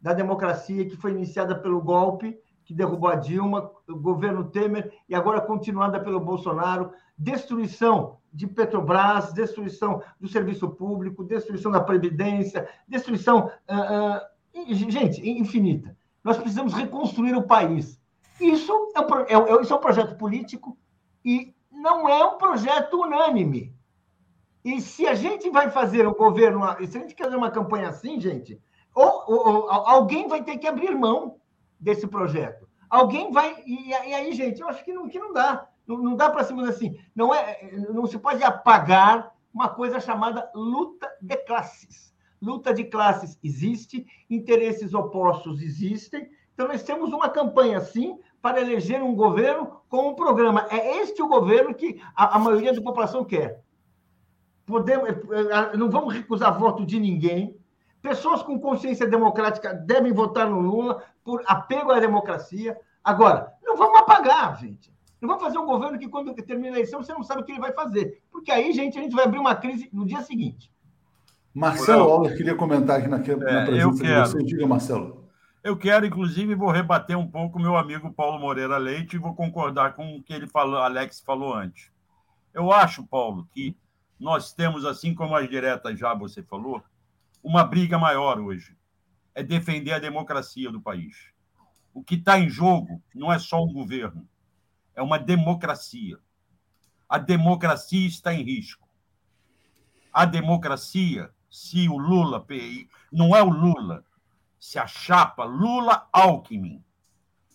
da 0.00 0.12
democracia 0.12 0.88
que 0.88 0.96
foi 0.96 1.12
iniciada 1.12 1.54
pelo 1.54 1.80
golpe 1.80 2.36
que 2.72 2.78
derrubou 2.78 3.10
a 3.10 3.16
Dilma, 3.16 3.70
o 3.86 3.94
governo 3.94 4.44
Temer 4.44 4.92
e 5.08 5.14
agora 5.14 5.40
continuada 5.40 6.00
pelo 6.00 6.18
Bolsonaro, 6.18 6.90
destruição 7.16 8.16
de 8.32 8.46
Petrobras, 8.46 9.32
destruição 9.32 10.02
do 10.18 10.26
serviço 10.26 10.68
público, 10.70 11.22
destruição 11.22 11.70
da 11.70 11.80
previdência, 11.80 12.66
destruição, 12.88 13.50
uh, 13.68 14.64
uh, 14.64 14.74
gente, 14.74 15.28
infinita. 15.28 15.94
Nós 16.24 16.38
precisamos 16.38 16.72
reconstruir 16.72 17.36
o 17.36 17.46
país. 17.46 18.00
Isso 18.40 18.72
é, 18.96 19.34
é, 19.34 19.60
isso 19.60 19.72
é 19.72 19.76
um 19.76 19.80
projeto 19.80 20.16
político 20.16 20.76
e 21.24 21.54
não 21.70 22.08
é 22.08 22.24
um 22.24 22.38
projeto 22.38 23.02
unânime. 23.02 23.74
E 24.64 24.80
se 24.80 25.06
a 25.06 25.14
gente 25.14 25.50
vai 25.50 25.70
fazer 25.70 26.06
um 26.06 26.14
governo, 26.14 26.60
se 26.86 26.96
a 26.96 27.00
gente 27.00 27.14
quer 27.14 27.24
fazer 27.24 27.36
uma 27.36 27.50
campanha 27.50 27.88
assim, 27.88 28.18
gente, 28.20 28.60
ou, 28.94 29.24
ou, 29.26 29.46
ou 29.46 29.70
alguém 29.70 30.28
vai 30.28 30.42
ter 30.42 30.56
que 30.56 30.66
abrir 30.66 30.94
mão 30.94 31.41
desse 31.82 32.06
projeto. 32.06 32.68
Alguém 32.88 33.32
vai. 33.32 33.62
E, 33.66 33.88
e 33.88 34.14
aí, 34.14 34.32
gente, 34.32 34.60
eu 34.60 34.68
acho 34.68 34.84
que 34.84 34.92
não, 34.92 35.08
que 35.08 35.18
não 35.18 35.32
dá. 35.32 35.68
Não, 35.86 35.98
não 35.98 36.16
dá 36.16 36.30
para 36.30 36.44
cima 36.44 36.68
assim. 36.68 36.96
Não, 37.14 37.34
é, 37.34 37.70
não 37.92 38.06
se 38.06 38.18
pode 38.18 38.42
apagar 38.42 39.34
uma 39.52 39.68
coisa 39.68 39.98
chamada 40.00 40.50
luta 40.54 41.10
de 41.20 41.36
classes. 41.38 42.14
Luta 42.40 42.72
de 42.72 42.84
classes 42.84 43.38
existe, 43.42 44.06
interesses 44.30 44.94
opostos 44.94 45.60
existem. 45.60 46.30
Então, 46.54 46.68
nós 46.68 46.82
temos 46.82 47.12
uma 47.12 47.28
campanha 47.28 47.78
assim 47.78 48.18
para 48.40 48.60
eleger 48.60 49.02
um 49.02 49.14
governo 49.14 49.80
com 49.88 50.08
um 50.08 50.14
programa. 50.14 50.66
É 50.70 50.98
este 50.98 51.22
o 51.22 51.28
governo 51.28 51.74
que 51.74 52.00
a, 52.14 52.36
a 52.36 52.38
maioria 52.38 52.72
da 52.72 52.82
população 52.82 53.24
quer. 53.24 53.62
Podemos, 54.66 55.08
é, 55.08 55.12
é, 55.12 55.76
não 55.76 55.90
vamos 55.90 56.14
recusar 56.14 56.58
voto 56.58 56.84
de 56.84 56.98
ninguém. 56.98 57.56
Pessoas 58.02 58.42
com 58.42 58.58
consciência 58.58 59.06
democrática 59.06 59.72
devem 59.72 60.12
votar 60.12 60.50
no 60.50 60.60
Lula 60.60 61.04
por 61.24 61.40
apego 61.46 61.92
à 61.92 62.00
democracia. 62.00 62.76
Agora, 63.02 63.52
não 63.62 63.76
vamos 63.76 64.00
apagar, 64.00 64.58
gente. 64.58 64.92
Não 65.20 65.28
vamos 65.28 65.44
fazer 65.44 65.58
um 65.58 65.66
governo 65.66 65.96
que, 65.96 66.08
quando 66.08 66.34
termina 66.34 66.70
a 66.70 66.78
eleição, 66.78 67.00
você 67.00 67.12
não 67.12 67.22
sabe 67.22 67.42
o 67.42 67.44
que 67.44 67.52
ele 67.52 67.60
vai 67.60 67.72
fazer. 67.72 68.20
Porque 68.32 68.50
aí, 68.50 68.72
gente, 68.72 68.98
a 68.98 69.02
gente 69.02 69.14
vai 69.14 69.24
abrir 69.24 69.38
uma 69.38 69.54
crise 69.54 69.88
no 69.92 70.04
dia 70.04 70.20
seguinte. 70.20 70.68
Marcelo 71.54 72.10
Auler 72.10 72.36
queria 72.36 72.56
comentar 72.56 72.98
aqui 72.98 73.08
na, 73.08 73.18
na 73.18 73.24
é, 73.24 73.64
presença 73.64 74.02
de 74.02 74.14
você. 74.14 74.42
Diga, 74.42 74.66
Marcelo. 74.66 75.22
Eu 75.62 75.76
quero, 75.76 76.04
inclusive, 76.04 76.56
vou 76.56 76.72
rebater 76.72 77.16
um 77.16 77.28
pouco 77.28 77.56
o 77.56 77.62
meu 77.62 77.76
amigo 77.76 78.12
Paulo 78.12 78.40
Moreira 78.40 78.78
Leite 78.78 79.14
e 79.14 79.18
vou 79.18 79.32
concordar 79.32 79.94
com 79.94 80.16
o 80.16 80.22
que 80.22 80.32
ele 80.32 80.48
falou, 80.48 80.80
Alex 80.80 81.20
falou 81.20 81.54
antes. 81.54 81.88
Eu 82.52 82.72
acho, 82.72 83.06
Paulo, 83.06 83.46
que 83.52 83.76
nós 84.18 84.52
temos, 84.52 84.84
assim 84.84 85.14
como 85.14 85.36
as 85.36 85.48
diretas 85.48 85.96
já 85.96 86.14
você 86.14 86.42
falou, 86.42 86.82
uma 87.42 87.64
briga 87.64 87.98
maior 87.98 88.38
hoje. 88.38 88.76
É 89.34 89.42
defender 89.42 89.92
a 89.92 89.98
democracia 89.98 90.70
do 90.70 90.80
país. 90.80 91.32
O 91.92 92.02
que 92.02 92.14
está 92.14 92.38
em 92.38 92.48
jogo 92.48 93.02
não 93.14 93.32
é 93.32 93.38
só 93.38 93.62
um 93.62 93.72
governo, 93.72 94.28
é 94.94 95.02
uma 95.02 95.18
democracia. 95.18 96.18
A 97.08 97.18
democracia 97.18 98.06
está 98.06 98.32
em 98.32 98.42
risco. 98.42 98.88
A 100.12 100.24
democracia, 100.24 101.30
se 101.50 101.88
o 101.88 101.98
Lula, 101.98 102.46
não 103.10 103.34
é 103.34 103.42
o 103.42 103.50
Lula, 103.50 104.04
se 104.58 104.78
a 104.78 104.86
chapa 104.86 105.44
Lula-Alckmin, 105.44 106.82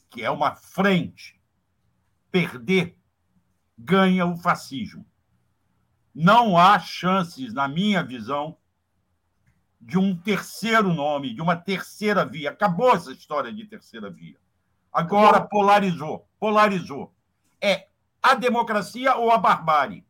que 0.10 0.24
é 0.24 0.30
uma 0.30 0.56
frente, 0.56 1.40
perder, 2.32 2.98
ganha 3.78 4.26
o 4.26 4.36
fascismo. 4.38 5.06
Não 6.14 6.58
há 6.58 6.80
chances, 6.80 7.54
na 7.54 7.68
minha 7.68 8.04
visão, 8.04 8.58
de 9.80 9.98
um 9.98 10.16
terceiro 10.16 10.94
nome, 10.94 11.34
de 11.34 11.42
uma 11.42 11.56
terceira 11.56 12.26
via. 12.26 12.50
Acabou 12.50 12.94
essa 12.94 13.12
história 13.12 13.54
de 13.54 13.66
terceira 13.66 14.10
via. 14.10 14.38
Agora 14.92 15.42
polarizou, 15.42 16.28
polarizou. 16.40 17.14
É 17.62 17.88
a 18.22 18.34
democracia 18.34 19.16
ou 19.16 19.32
a 19.32 19.38
barbárie. 19.38 20.06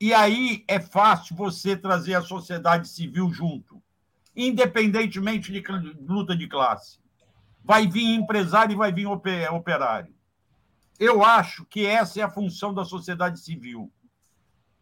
E 0.00 0.12
aí 0.12 0.64
é 0.66 0.80
fácil 0.80 1.36
você 1.36 1.76
trazer 1.76 2.14
a 2.14 2.22
sociedade 2.22 2.88
civil 2.88 3.32
junto, 3.32 3.82
independentemente 4.36 5.52
de 5.52 5.62
luta 6.00 6.36
de 6.36 6.48
classe. 6.48 6.98
Vai 7.62 7.86
vir 7.86 8.14
empresário 8.14 8.72
e 8.72 8.76
vai 8.76 8.92
vir 8.92 9.06
operário. 9.06 10.14
Eu 10.98 11.24
acho 11.24 11.64
que 11.64 11.86
essa 11.86 12.20
é 12.20 12.22
a 12.22 12.30
função 12.30 12.74
da 12.74 12.84
sociedade 12.84 13.40
civil 13.40 13.90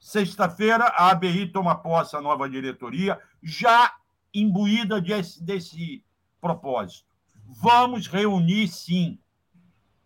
Sexta-feira, 0.03 0.87
a 0.87 1.11
ABI 1.11 1.47
toma 1.47 1.77
posse 1.77 2.17
a 2.17 2.21
nova 2.21 2.51
diretoria, 2.51 3.21
já 3.43 3.95
imbuída 4.33 5.01
desse, 5.01 5.43
desse 5.43 6.05
propósito. 6.41 7.07
Vamos 7.47 8.07
reunir, 8.07 8.69
sim. 8.69 9.19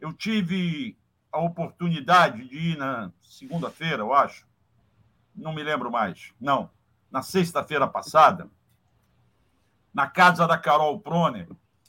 Eu 0.01 0.13
tive 0.13 0.97
a 1.31 1.39
oportunidade 1.39 2.49
de 2.49 2.73
ir 2.73 2.79
na 2.79 3.13
segunda-feira, 3.23 4.03
eu 4.03 4.13
acho. 4.13 4.47
Não 5.35 5.55
me 5.55 5.63
lembro 5.63 5.91
mais. 5.91 6.33
Não, 6.41 6.71
na 7.11 7.23
sexta-feira 7.23 7.87
passada, 7.87 8.49
na 9.93 10.07
casa 10.07 10.47
da 10.47 10.59
Carol 10.59 10.99
Proner, 11.01 11.49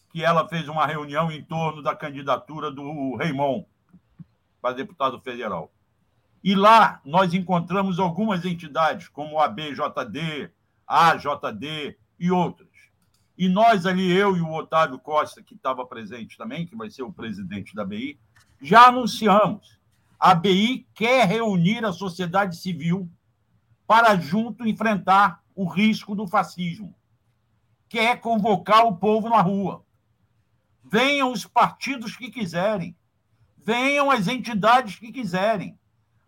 que 0.10 0.24
ela 0.24 0.48
fez 0.48 0.68
uma 0.68 0.86
reunião 0.86 1.32
em 1.32 1.44
torno 1.44 1.82
da 1.82 1.96
candidatura 1.96 2.72
do 2.72 3.16
Raimon 3.16 3.66
para 4.62 4.76
deputado 4.76 5.20
federal. 5.20 5.72
E 6.44 6.56
lá 6.56 7.02
nós 7.04 7.34
encontramos 7.34 8.00
algumas 8.00 8.46
entidades, 8.46 9.08
como 9.08 9.40
a 9.40 9.48
BJD, 9.48 10.46
a 10.46 10.50
AJD 10.88 11.98
e 12.20 12.32
outras. 12.32 12.70
E 13.38 13.48
nós 13.48 13.86
ali, 13.86 14.12
eu 14.12 14.36
e 14.36 14.42
o 14.42 14.52
Otávio 14.52 14.98
Costa, 14.98 15.44
que 15.44 15.54
estava 15.54 15.86
presente 15.86 16.38
também, 16.38 16.66
que 16.66 16.76
vai 16.76 16.90
ser 16.90 17.04
o 17.04 17.14
presidente 17.14 17.76
da 17.76 17.86
BI, 17.86 18.20
já 18.62 18.88
anunciamos. 18.88 19.78
A 20.20 20.34
BI 20.34 20.88
quer 20.96 21.28
reunir 21.28 21.86
a 21.86 21.92
sociedade 21.92 22.58
civil 22.58 23.08
para 23.86 24.16
junto 24.16 24.68
enfrentar 24.68 25.44
o 25.56 25.68
risco 25.68 26.16
do 26.16 26.28
fascismo. 26.28 26.96
Quer 27.88 28.20
convocar 28.20 28.86
o 28.86 28.98
povo 28.98 29.30
na 29.30 29.42
rua. 29.42 29.86
Venham 30.84 31.32
os 31.32 31.46
partidos 31.46 32.16
que 32.16 32.32
quiserem. 32.32 32.98
Venham 33.58 34.10
as 34.10 34.28
entidades 34.28 34.98
que 34.98 35.12
quiserem. 35.12 35.78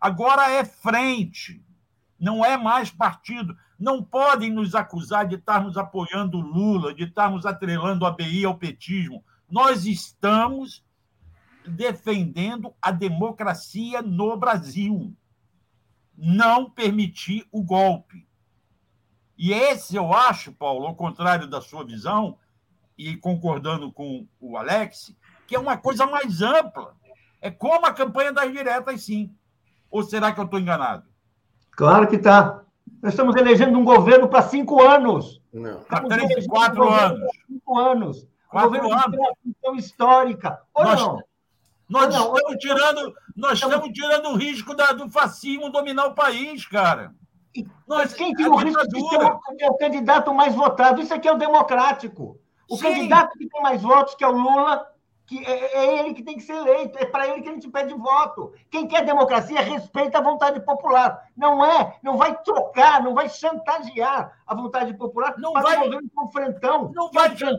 Agora 0.00 0.50
é 0.50 0.64
frente, 0.64 1.62
não 2.18 2.44
é 2.44 2.56
mais 2.56 2.90
partido. 2.90 3.56
Não 3.80 4.02
podem 4.04 4.52
nos 4.52 4.74
acusar 4.74 5.26
de 5.26 5.36
estarmos 5.36 5.78
apoiando 5.78 6.36
o 6.36 6.42
Lula, 6.42 6.92
de 6.92 7.04
estarmos 7.04 7.46
atrelando 7.46 8.04
a 8.04 8.10
BI 8.10 8.44
ao 8.44 8.58
petismo. 8.58 9.24
Nós 9.50 9.86
estamos 9.86 10.84
defendendo 11.66 12.74
a 12.82 12.90
democracia 12.90 14.02
no 14.02 14.36
Brasil. 14.36 15.16
Não 16.14 16.68
permitir 16.68 17.48
o 17.50 17.62
golpe. 17.62 18.28
E 19.38 19.54
esse, 19.54 19.96
eu 19.96 20.12
acho, 20.12 20.52
Paulo, 20.52 20.86
ao 20.86 20.94
contrário 20.94 21.46
da 21.46 21.62
sua 21.62 21.82
visão, 21.82 22.36
e 22.98 23.16
concordando 23.16 23.90
com 23.90 24.28
o 24.38 24.58
Alex, 24.58 25.16
que 25.46 25.56
é 25.56 25.58
uma 25.58 25.78
coisa 25.78 26.04
mais 26.04 26.42
ampla. 26.42 26.94
É 27.40 27.50
como 27.50 27.86
a 27.86 27.94
campanha 27.94 28.30
das 28.30 28.52
diretas, 28.52 29.02
sim. 29.02 29.34
Ou 29.90 30.02
será 30.02 30.32
que 30.32 30.38
eu 30.38 30.44
estou 30.44 30.60
enganado? 30.60 31.08
Claro 31.70 32.06
que 32.06 32.16
está. 32.16 32.62
Nós 33.02 33.12
estamos 33.12 33.34
elegendo 33.36 33.78
um 33.78 33.84
governo 33.84 34.28
para 34.28 34.42
cinco 34.42 34.82
anos. 34.82 35.40
Para 35.88 36.06
três 36.06 36.44
e 36.44 36.48
quatro 36.48 36.84
um 36.84 36.90
anos. 36.90 37.30
Cinco 37.46 37.78
anos. 37.78 38.28
Quatro 38.48 38.70
um 38.70 38.80
governo 38.80 39.24
anos. 39.24 39.46
de 39.72 39.78
histórica. 39.78 40.60
Ou 40.74 40.84
nós, 40.84 41.00
não? 41.00 41.22
Nós, 41.88 42.14
não, 42.14 42.36
estamos, 42.36 42.56
tirando, 42.58 43.14
nós 43.36 43.52
estamos 43.54 43.88
tirando 43.92 44.26
o 44.26 44.36
risco 44.36 44.74
da, 44.74 44.92
do 44.92 45.10
fascismo 45.10 45.70
dominar 45.70 46.06
o 46.06 46.14
país, 46.14 46.64
cara. 46.66 47.12
Nós, 47.88 48.12
quem 48.12 48.32
tem 48.32 48.46
o 48.46 48.54
risco 48.54 48.86
de 48.86 49.08
ser 49.08 49.18
o, 49.18 49.40
é 49.58 49.68
o 49.68 49.74
candidato 49.74 50.32
mais 50.32 50.54
votado? 50.54 51.00
Isso 51.00 51.12
aqui 51.12 51.26
é 51.26 51.32
o 51.32 51.38
democrático. 51.38 52.38
O 52.68 52.76
Sim. 52.76 52.82
candidato 52.82 53.36
que 53.36 53.48
tem 53.48 53.62
mais 53.62 53.82
votos, 53.82 54.14
que 54.14 54.22
é 54.22 54.28
o 54.28 54.32
Lula, 54.32 54.86
que 55.30 55.38
é, 55.46 55.76
é 55.76 55.98
ele 56.00 56.12
que 56.12 56.24
tem 56.24 56.34
que 56.34 56.42
ser 56.42 56.56
eleito, 56.56 56.98
é 56.98 57.04
para 57.04 57.28
ele 57.28 57.40
que 57.40 57.48
a 57.48 57.52
gente 57.52 57.70
pede 57.70 57.94
voto. 57.94 58.52
Quem 58.68 58.88
quer 58.88 59.04
democracia 59.04 59.60
respeita 59.60 60.18
a 60.18 60.20
vontade 60.20 60.58
popular. 60.58 61.24
Não 61.36 61.64
é, 61.64 61.96
não 62.02 62.16
vai 62.16 62.36
trocar, 62.42 63.00
não 63.00 63.14
vai 63.14 63.28
chantagear 63.28 64.36
a 64.44 64.54
vontade 64.56 64.92
popular 64.94 65.36
não 65.38 65.52
para 65.52 65.62
vai, 65.62 65.88
um 65.88 66.28
frentão. 66.32 66.90
Não 66.92 67.12
vai, 67.12 67.32
que, 67.32 67.44
é 67.44 67.48
um, 67.48 67.58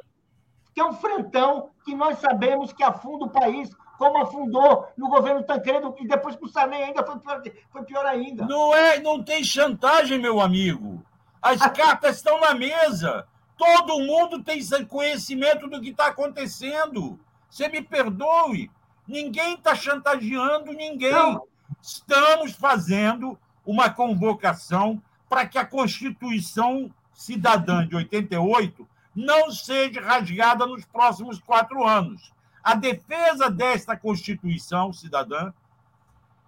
que 0.74 0.82
é 0.82 0.84
um 0.84 0.92
frentão 0.92 1.70
que 1.86 1.96
nós 1.96 2.18
sabemos 2.18 2.74
que 2.74 2.84
afunda 2.84 3.24
o 3.24 3.30
país, 3.30 3.74
como 3.98 4.18
afundou 4.18 4.90
no 4.98 5.08
governo 5.08 5.42
Tancredo, 5.42 5.96
e 5.98 6.06
depois 6.06 6.36
com 6.36 6.48
o 6.48 6.50
Sarney 6.50 6.84
ainda 6.84 7.06
foi 7.06 7.20
pior, 7.20 7.42
foi 7.70 7.84
pior 7.84 8.06
ainda. 8.06 8.46
Não, 8.48 8.76
é, 8.76 9.00
não 9.00 9.24
tem 9.24 9.46
chantagem, 9.46 10.20
meu 10.20 10.42
amigo. 10.42 11.02
As 11.42 11.62
cartas 11.72 12.18
estão 12.18 12.38
na 12.38 12.54
mesa. 12.54 13.26
Todo 13.56 14.02
mundo 14.02 14.44
tem 14.44 14.60
conhecimento 14.86 15.70
do 15.70 15.80
que 15.80 15.92
está 15.92 16.08
acontecendo. 16.08 17.18
Você 17.52 17.68
me 17.68 17.82
perdoe. 17.82 18.72
Ninguém 19.06 19.56
está 19.56 19.76
chantageando 19.76 20.72
ninguém. 20.72 21.12
Não. 21.12 21.46
Estamos 21.82 22.54
fazendo 22.54 23.38
uma 23.66 23.90
convocação 23.90 25.04
para 25.30 25.46
que 25.46 25.58
a 25.58 25.66
Constituição 25.66 26.90
Cidadã 27.14 27.86
de 27.86 27.96
88 27.96 28.88
não 29.14 29.52
seja 29.52 30.02
rasgada 30.02 30.66
nos 30.66 30.86
próximos 30.86 31.40
quatro 31.40 31.86
anos. 31.86 32.34
A 32.64 32.74
defesa 32.74 33.50
desta 33.50 33.98
Constituição 33.98 34.94
Cidadã 34.94 35.52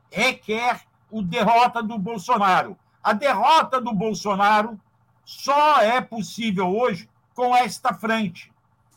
requer 0.09 0.81
o 1.11 1.21
derrota 1.21 1.83
do 1.83 1.97
Bolsonaro. 1.97 2.77
A 3.03 3.11
derrota 3.11 3.81
do 3.81 3.93
Bolsonaro 3.93 4.79
só 5.25 5.81
é 5.81 5.99
possível 5.99 6.69
hoje 6.69 7.09
com 7.35 7.53
esta 7.53 7.93
frente. 7.93 8.53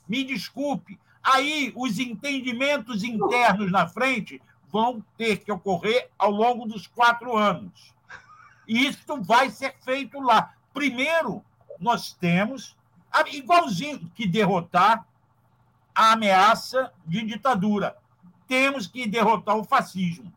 Me 0.09 0.23
desculpe, 0.23 1.01
Aí 1.27 1.73
os 1.75 1.99
entendimentos 1.99 3.03
internos 3.03 3.73
na 3.73 3.89
frente 3.89 4.41
vão 4.71 5.03
ter 5.19 5.39
que 5.39 5.51
ocorrer 5.51 6.09
ao 6.17 6.31
longo 6.31 6.67
dos 6.67 6.87
quatro 6.87 7.37
anos. 7.37 7.93
E 8.69 8.87
isso 8.87 9.21
vai 9.23 9.51
ser 9.51 9.75
feito 9.85 10.21
lá. 10.21 10.55
Primeiro, 10.73 11.43
nós 11.81 12.13
temos, 12.13 12.77
igualzinho 13.33 14.09
que 14.15 14.25
derrotar 14.25 15.05
a 15.93 16.13
ameaça 16.13 16.93
de 17.05 17.25
ditadura. 17.25 17.97
Temos 18.47 18.87
que 18.87 19.09
derrotar 19.09 19.57
o 19.57 19.65
fascismo. 19.65 20.33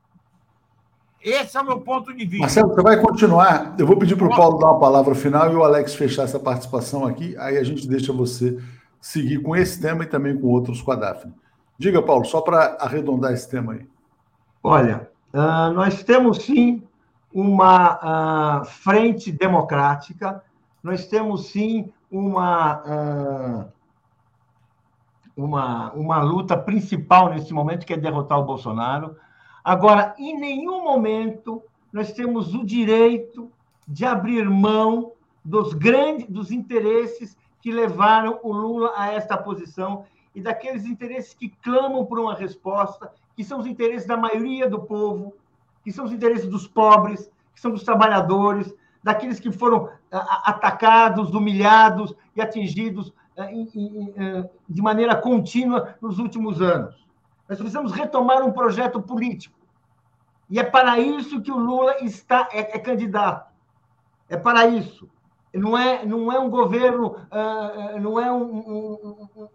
Esse 1.21 1.55
é 1.55 1.61
o 1.61 1.65
meu 1.65 1.81
ponto 1.81 2.11
de 2.13 2.25
vista. 2.25 2.45
Marcelo, 2.45 2.73
você 2.73 2.81
vai 2.81 2.99
continuar. 2.99 3.75
Eu 3.77 3.85
vou 3.85 3.97
pedir 3.97 4.15
para 4.15 4.27
o 4.27 4.35
Paulo 4.35 4.57
dar 4.57 4.71
uma 4.71 4.79
palavra 4.79 5.13
final 5.13 5.51
e 5.51 5.55
o 5.55 5.63
Alex 5.63 5.93
fechar 5.93 6.23
essa 6.23 6.39
participação 6.39 7.05
aqui. 7.05 7.35
Aí 7.37 7.57
a 7.57 7.63
gente 7.63 7.87
deixa 7.87 8.11
você 8.11 8.57
seguir 8.99 9.41
com 9.41 9.55
esse 9.55 9.81
tema 9.81 10.03
e 10.03 10.07
também 10.07 10.37
com 10.37 10.47
outros 10.47 10.81
com 10.81 10.91
a 10.91 10.95
Daphne. 10.95 11.33
Diga, 11.77 12.01
Paulo, 12.01 12.25
só 12.25 12.41
para 12.41 12.77
arredondar 12.79 13.33
esse 13.33 13.49
tema 13.49 13.73
aí. 13.73 13.87
Olha, 14.61 15.09
uh, 15.33 15.73
nós 15.73 16.03
temos 16.03 16.39
sim 16.39 16.83
uma 17.33 18.61
uh, 18.61 18.65
frente 18.65 19.31
democrática, 19.31 20.43
nós 20.83 21.07
temos 21.07 21.47
sim 21.47 21.91
uma, 22.11 22.81
uh, 22.81 23.71
uma, 25.37 25.91
uma 25.93 26.21
luta 26.21 26.57
principal 26.57 27.29
nesse 27.29 27.53
momento, 27.53 27.85
que 27.85 27.93
é 27.93 27.97
derrotar 27.97 28.39
o 28.39 28.45
Bolsonaro. 28.45 29.15
Agora, 29.63 30.15
em 30.17 30.37
nenhum 30.37 30.83
momento 30.83 31.63
nós 31.91 32.11
temos 32.11 32.53
o 32.53 32.65
direito 32.65 33.51
de 33.87 34.05
abrir 34.05 34.47
mão 34.49 35.13
dos 35.43 35.73
grandes 35.73 36.27
dos 36.27 36.51
interesses 36.51 37.35
que 37.61 37.71
levaram 37.71 38.39
o 38.43 38.51
Lula 38.51 38.93
a 38.95 39.11
esta 39.11 39.37
posição 39.37 40.05
e 40.33 40.41
daqueles 40.41 40.85
interesses 40.85 41.33
que 41.33 41.49
clamam 41.49 42.05
por 42.05 42.19
uma 42.19 42.33
resposta, 42.33 43.11
que 43.35 43.43
são 43.43 43.59
os 43.59 43.65
interesses 43.65 44.07
da 44.07 44.15
maioria 44.15 44.69
do 44.69 44.81
povo, 44.81 45.33
que 45.83 45.91
são 45.91 46.05
os 46.05 46.11
interesses 46.11 46.47
dos 46.47 46.67
pobres, 46.67 47.29
que 47.53 47.59
são 47.59 47.71
dos 47.71 47.83
trabalhadores, 47.83 48.73
daqueles 49.03 49.39
que 49.39 49.51
foram 49.51 49.89
atacados, 50.11 51.33
humilhados 51.33 52.13
e 52.35 52.41
atingidos 52.41 53.13
eh, 53.37 54.49
de 54.67 54.81
maneira 54.81 55.15
contínua 55.15 55.95
nos 56.01 56.19
últimos 56.19 56.61
anos. 56.61 57.07
Nós 57.47 57.57
precisamos 57.57 57.91
retomar 57.91 58.43
um 58.43 58.51
projeto 58.51 59.01
político. 59.01 59.57
E 60.49 60.59
é 60.59 60.63
para 60.63 60.99
isso 60.99 61.41
que 61.41 61.51
o 61.51 61.57
Lula 61.57 61.97
está 62.01 62.47
é, 62.51 62.75
é 62.75 62.79
candidato. 62.79 63.49
É 64.27 64.37
para 64.37 64.67
isso 64.67 65.09
não 65.53 65.77
é, 65.77 66.05
não 66.05 66.31
é 66.31 66.39
um 66.39 66.49
governo, 66.49 67.15
uh, 67.31 67.99
não, 67.99 68.19
é 68.19 68.31
um, 68.31 68.43
um, 68.43 69.47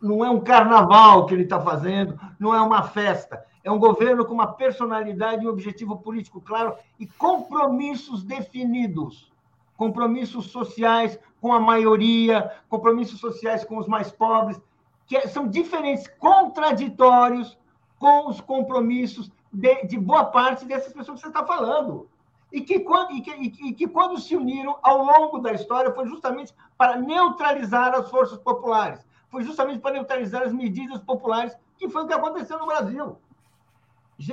não 0.00 0.24
é 0.24 0.30
um 0.30 0.40
carnaval 0.40 1.26
que 1.26 1.34
ele 1.34 1.44
está 1.44 1.60
fazendo, 1.60 2.18
não 2.38 2.54
é 2.54 2.60
uma 2.60 2.82
festa. 2.82 3.44
É 3.64 3.70
um 3.70 3.78
governo 3.78 4.24
com 4.24 4.34
uma 4.34 4.52
personalidade 4.54 5.44
e 5.44 5.46
um 5.46 5.50
objetivo 5.50 5.96
político 5.98 6.40
claro 6.40 6.76
e 6.98 7.06
compromissos 7.06 8.22
definidos. 8.22 9.32
Compromissos 9.76 10.50
sociais 10.50 11.18
com 11.40 11.52
a 11.52 11.60
maioria, 11.60 12.52
compromissos 12.68 13.20
sociais 13.20 13.64
com 13.64 13.78
os 13.78 13.86
mais 13.86 14.10
pobres, 14.10 14.60
que 15.06 15.16
é, 15.16 15.26
são 15.26 15.48
diferentes, 15.48 16.06
contraditórios 16.18 17.56
com 17.98 18.28
os 18.28 18.40
compromissos 18.40 19.30
de, 19.52 19.86
de 19.86 19.98
boa 19.98 20.26
parte 20.26 20.64
dessas 20.66 20.92
pessoas 20.92 21.20
que 21.20 21.26
você 21.26 21.28
está 21.28 21.46
falando 21.46 22.08
e 22.52 22.60
que, 22.60 22.80
quando, 22.80 23.12
e, 23.12 23.20
que, 23.20 23.30
e 23.30 23.72
que 23.74 23.86
quando 23.86 24.18
se 24.18 24.34
uniram 24.34 24.78
ao 24.82 25.04
longo 25.04 25.38
da 25.38 25.52
história 25.52 25.92
foi 25.92 26.06
justamente 26.06 26.54
para 26.76 26.96
neutralizar 26.96 27.94
as 27.94 28.08
forças 28.10 28.38
populares, 28.38 29.06
foi 29.30 29.42
justamente 29.42 29.80
para 29.80 29.92
neutralizar 29.92 30.42
as 30.42 30.52
medidas 30.52 31.00
populares, 31.02 31.56
que 31.76 31.88
foi 31.88 32.04
o 32.04 32.06
que 32.06 32.14
aconteceu 32.14 32.58
no 32.58 32.66
Brasil. 32.66 33.18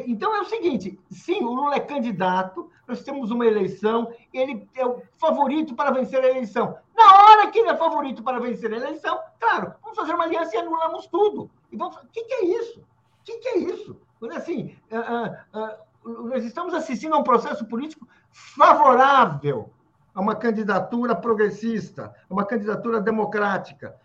Então 0.07 0.36
é 0.36 0.41
o 0.41 0.45
seguinte: 0.45 0.99
sim, 1.11 1.43
o 1.43 1.51
Lula 1.51 1.76
é 1.76 1.80
candidato, 1.80 2.72
nós 2.88 3.03
temos 3.03 3.30
uma 3.30 3.45
eleição, 3.45 4.11
ele 4.34 4.68
é 4.74 4.86
o 4.86 5.01
favorito 5.18 5.76
para 5.76 5.91
vencer 5.91 6.24
a 6.24 6.28
eleição. 6.28 6.78
Na 6.95 7.24
hora 7.24 7.51
que 7.51 7.59
ele 7.59 7.70
é 7.70 7.78
favorito 7.78 8.24
para 8.24 8.39
vencer 8.39 8.74
a 8.74 8.78
eleição, 8.78 9.20
claro, 9.39 9.76
vamos 9.84 9.97
fazer 9.97 10.16
uma 10.16 10.24
aliança 10.24 10.55
e 10.55 10.59
anulamos 10.59 11.05
tudo. 11.07 11.51
E 11.72 11.78
vamos... 11.78 11.97
O 11.97 12.07
que, 12.07 12.24
que 12.24 12.34
é 12.34 12.45
isso? 12.45 12.80
O 12.80 13.24
que, 13.26 13.38
que 13.38 13.47
é 13.49 13.57
isso? 13.57 13.99
Assim, 14.36 14.76
uh, 14.91 14.97
uh, 14.97 15.59
uh, 15.59 15.85
nós 16.06 16.45
estamos 16.45 16.74
assistindo 16.74 17.16
a 17.16 17.18
um 17.18 17.24
processo 17.24 17.66
político 17.66 18.08
favorável 18.32 19.74
a 20.14 20.22
uma 20.22 20.36
candidatura 20.36 21.16
progressista, 21.16 22.14
a 22.30 22.34
uma 22.34 22.45
candidatura 22.45 23.01
democrática. 23.01 23.95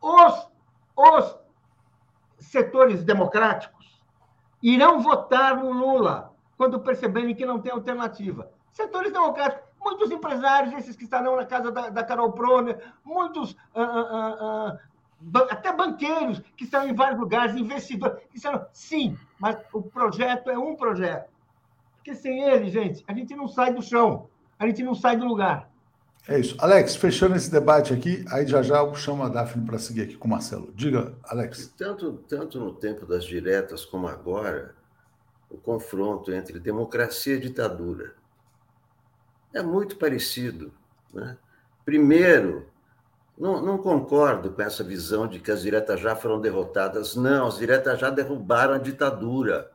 Os, 0.00 0.48
os 0.94 1.38
setores 2.38 3.02
democráticos 3.02 4.00
irão 4.62 5.00
votar 5.00 5.56
no 5.56 5.72
Lula 5.72 6.32
quando 6.56 6.80
perceberem 6.80 7.34
que 7.34 7.46
não 7.46 7.60
tem 7.60 7.72
alternativa. 7.72 8.50
Setores 8.70 9.12
democráticos, 9.12 9.66
muitos 9.80 10.10
empresários, 10.10 10.74
esses 10.74 10.94
que 10.94 11.04
estarão 11.04 11.36
na 11.36 11.46
casa 11.46 11.72
da, 11.72 11.88
da 11.88 12.04
Carol 12.04 12.32
Proner, 12.32 12.80
muitos 13.04 13.52
uh, 13.52 13.80
uh, 13.80 14.68
uh, 14.68 14.78
até 15.50 15.72
banqueiros 15.72 16.40
que 16.56 16.64
estão 16.64 16.86
em 16.86 16.94
vários 16.94 17.18
lugares, 17.18 17.56
investidores, 17.56 18.20
que 18.20 18.34
disseram 18.34 18.66
sim, 18.72 19.16
mas 19.38 19.56
o 19.72 19.82
projeto 19.82 20.50
é 20.50 20.58
um 20.58 20.76
projeto. 20.76 21.28
Porque 21.96 22.14
sem 22.14 22.42
ele, 22.42 22.70
gente, 22.70 23.04
a 23.06 23.12
gente 23.12 23.34
não 23.34 23.48
sai 23.48 23.72
do 23.72 23.82
chão, 23.82 24.28
a 24.58 24.66
gente 24.66 24.82
não 24.82 24.94
sai 24.94 25.16
do 25.16 25.26
lugar. 25.26 25.68
É 26.26 26.38
isso. 26.38 26.56
Alex, 26.58 26.94
fechando 26.94 27.36
esse 27.36 27.50
debate 27.50 27.92
aqui, 27.92 28.24
aí 28.30 28.46
já 28.46 28.62
já 28.62 28.78
eu 28.78 28.94
chamo 28.94 29.22
a 29.22 29.28
Daphne 29.28 29.64
para 29.64 29.78
seguir 29.78 30.02
aqui 30.02 30.16
com 30.16 30.28
o 30.28 30.30
Marcelo. 30.30 30.70
Diga, 30.74 31.14
Alex. 31.24 31.68
Tanto, 31.76 32.12
tanto 32.28 32.60
no 32.60 32.74
tempo 32.74 33.06
das 33.06 33.24
diretas 33.24 33.84
como 33.84 34.06
agora, 34.06 34.74
o 35.48 35.56
confronto 35.56 36.32
entre 36.32 36.60
democracia 36.60 37.36
e 37.36 37.40
ditadura 37.40 38.14
é 39.54 39.62
muito 39.62 39.96
parecido. 39.96 40.72
Né? 41.12 41.36
Primeiro, 41.84 42.68
não, 43.38 43.62
não, 43.62 43.78
concordo 43.78 44.50
com 44.50 44.62
essa 44.62 44.82
visão 44.82 45.28
de 45.28 45.38
que 45.38 45.50
as 45.50 45.62
diretas 45.62 46.00
já 46.00 46.16
foram 46.16 46.40
derrotadas. 46.40 47.14
Não, 47.14 47.46
as 47.46 47.58
diretas 47.58 48.00
já 48.00 48.10
derrubaram 48.10 48.74
a 48.74 48.78
ditadura. 48.78 49.70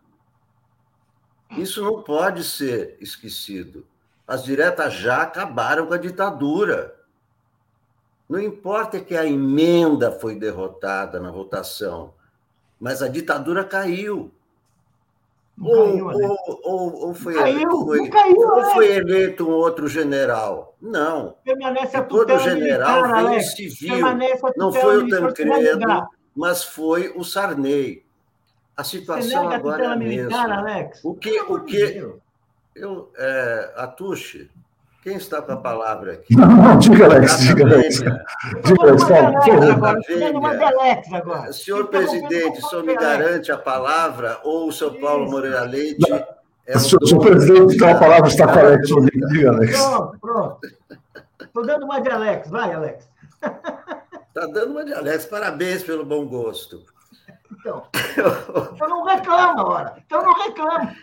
Isso 1.51 1.81
não 1.81 2.03
pode 2.03 2.43
ser 2.43 2.97
esquecido. 2.99 3.87
As 4.27 4.43
diretas 4.43 4.93
já 4.93 5.21
acabaram 5.21 5.85
com 5.85 5.93
a 5.93 5.97
ditadura. 5.97 6.93
Não 8.27 8.39
importa 8.39 8.99
que 8.99 9.15
a 9.15 9.25
emenda 9.25 10.11
foi 10.11 10.35
derrotada 10.35 11.19
na 11.19 11.31
votação, 11.31 12.13
mas 12.79 13.01
a 13.01 13.07
ditadura 13.07 13.63
caiu. 13.63 14.33
Ou, 15.61 16.17
né? 16.17 16.27
ou, 16.27 16.59
ou, 16.63 17.07
ou, 17.07 17.13
foi, 17.13 17.35
caiu, 17.35 17.69
foi, 17.69 18.09
caiu, 18.09 18.35
ou 18.39 18.65
foi 18.71 18.95
eleito 18.95 19.47
um 19.47 19.51
outro 19.51 19.87
general? 19.87 20.75
Não. 20.81 21.35
Permanece 21.43 21.95
a 21.95 22.03
todo 22.03 22.37
general 22.39 23.03
militar, 23.03 23.29
veio 23.29 23.41
civil. 23.43 23.97
Não 24.57 24.73
foi 24.73 24.97
o 24.97 25.07
Tancredo, 25.07 26.07
mas 26.35 26.63
foi 26.63 27.13
o 27.15 27.23
Sarney. 27.23 28.03
A 28.75 28.83
situação 28.83 29.49
agora 29.49 29.83
é 29.83 29.87
a 29.87 29.95
mesma. 29.95 30.57
Alex? 30.57 30.99
O 31.03 31.13
que, 31.13 31.39
o 31.39 31.59
que 31.63 32.11
eu, 32.75 33.11
é, 33.15 33.73
Atushi, 33.75 34.49
Quem 35.03 35.17
está 35.17 35.41
com 35.41 35.51
a 35.51 35.57
palavra 35.57 36.13
aqui? 36.13 36.33
Não, 36.33 36.47
não, 36.47 36.79
diga, 36.79 37.05
Alex, 37.05 37.39
diga, 37.39 37.65
Alex. 37.65 37.97
Diga, 37.97 38.13
Alex, 38.81 39.03
Alex, 40.63 41.13
agora. 41.13 41.51
Senhor 41.51 41.87
presidente, 41.87 42.59
o 42.59 42.69
senhor 42.69 42.85
me 42.85 42.95
garante 42.95 43.51
a 43.51 43.57
palavra 43.57 44.39
ou 44.45 44.69
o 44.69 44.71
senhor 44.71 44.97
Paulo 45.01 45.29
Moreira 45.29 45.63
Leite... 45.63 46.09
É 46.65 46.77
o 46.77 46.79
senhor, 46.79 47.19
presidente, 47.19 47.75
então 47.75 47.91
a 47.91 47.99
palavra 47.99 48.29
está 48.29 48.47
com 48.47 48.59
Alex. 48.59 48.87
Diga, 48.87 49.49
Alex. 49.49 49.77
Pronto, 49.77 50.17
pronto. 50.21 50.59
Estou 51.41 51.65
dando 51.65 51.83
uma 51.83 51.99
de 51.99 52.09
Alex. 52.09 52.49
Vai, 52.49 52.73
Alex. 52.73 53.09
Está 54.29 54.47
dando 54.47 54.71
uma 54.71 54.85
de 54.85 54.93
Alex. 54.93 55.25
Parabéns 55.25 55.83
pelo 55.83 56.05
bom 56.05 56.25
gosto. 56.25 56.81
Então, 57.63 57.81
então 58.75 58.89
não 58.89 59.05
reclama, 59.05 59.61
agora. 59.61 59.93
Então 60.05 60.21
não 60.21 60.33
reclama. 60.33 60.93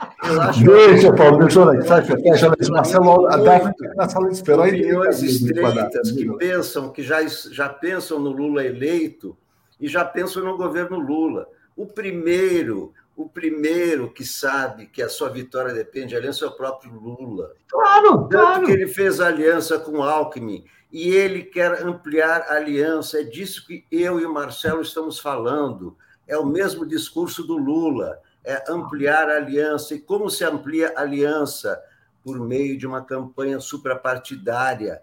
Deixa, 0.63 1.11
Paulo, 1.15 1.39
deixa 1.39 1.59
eu 1.59 2.21
fecha. 2.21 2.71
Marcelo, 2.71 3.27
a 3.29 3.37
Daphne 3.39 3.73
na 3.97 4.07
sala 4.07 4.29
de 4.29 4.35
espera. 4.35 4.61
Opiniões 4.61 5.23
estreitas 5.23 6.13
que 6.13 6.31
pensam, 6.37 6.91
que 6.91 7.03
já, 7.03 7.27
já 7.27 7.67
pensam 7.71 8.19
no 8.19 8.31
Lula 8.31 8.63
eleito 8.63 9.35
e 9.81 9.89
já 9.89 10.05
pensam 10.05 10.45
no 10.45 10.59
governo 10.59 10.99
Lula. 10.99 11.49
O 11.75 11.87
primeiro, 11.87 12.93
o 13.17 13.27
primeiro 13.27 14.11
que 14.11 14.23
sabe 14.23 14.85
que 14.85 15.03
a 15.03 15.09
sua 15.09 15.31
vitória 15.31 15.73
depende 15.73 16.09
de 16.09 16.17
aliança 16.17 16.45
é 16.45 16.49
o 16.49 16.53
próprio 16.53 16.93
Lula. 16.93 17.53
Claro, 17.69 18.29
Tanto 18.29 18.29
claro. 18.29 18.67
que 18.67 18.73
ele 18.73 18.87
fez 18.87 19.19
aliança 19.19 19.79
com 19.79 20.03
Alckmin 20.03 20.63
e 20.93 21.09
ele 21.09 21.43
quer 21.43 21.83
ampliar 21.83 22.43
a 22.43 22.57
aliança. 22.57 23.19
É 23.19 23.23
disso 23.23 23.67
que 23.67 23.87
eu 23.91 24.21
e 24.21 24.27
o 24.27 24.35
Marcelo 24.35 24.83
estamos 24.83 25.19
falando 25.19 25.97
é 26.31 26.39
o 26.39 26.47
mesmo 26.47 26.87
discurso 26.87 27.43
do 27.43 27.57
Lula, 27.57 28.21
é 28.45 28.65
ampliar 28.71 29.29
a 29.29 29.37
aliança. 29.37 29.97
E 29.97 30.01
como 30.01 30.31
se 30.31 30.45
amplia 30.45 30.95
a 30.97 31.01
aliança? 31.01 31.83
Por 32.23 32.39
meio 32.39 32.79
de 32.79 32.87
uma 32.87 33.05
campanha 33.05 33.59
suprapartidária 33.59 35.03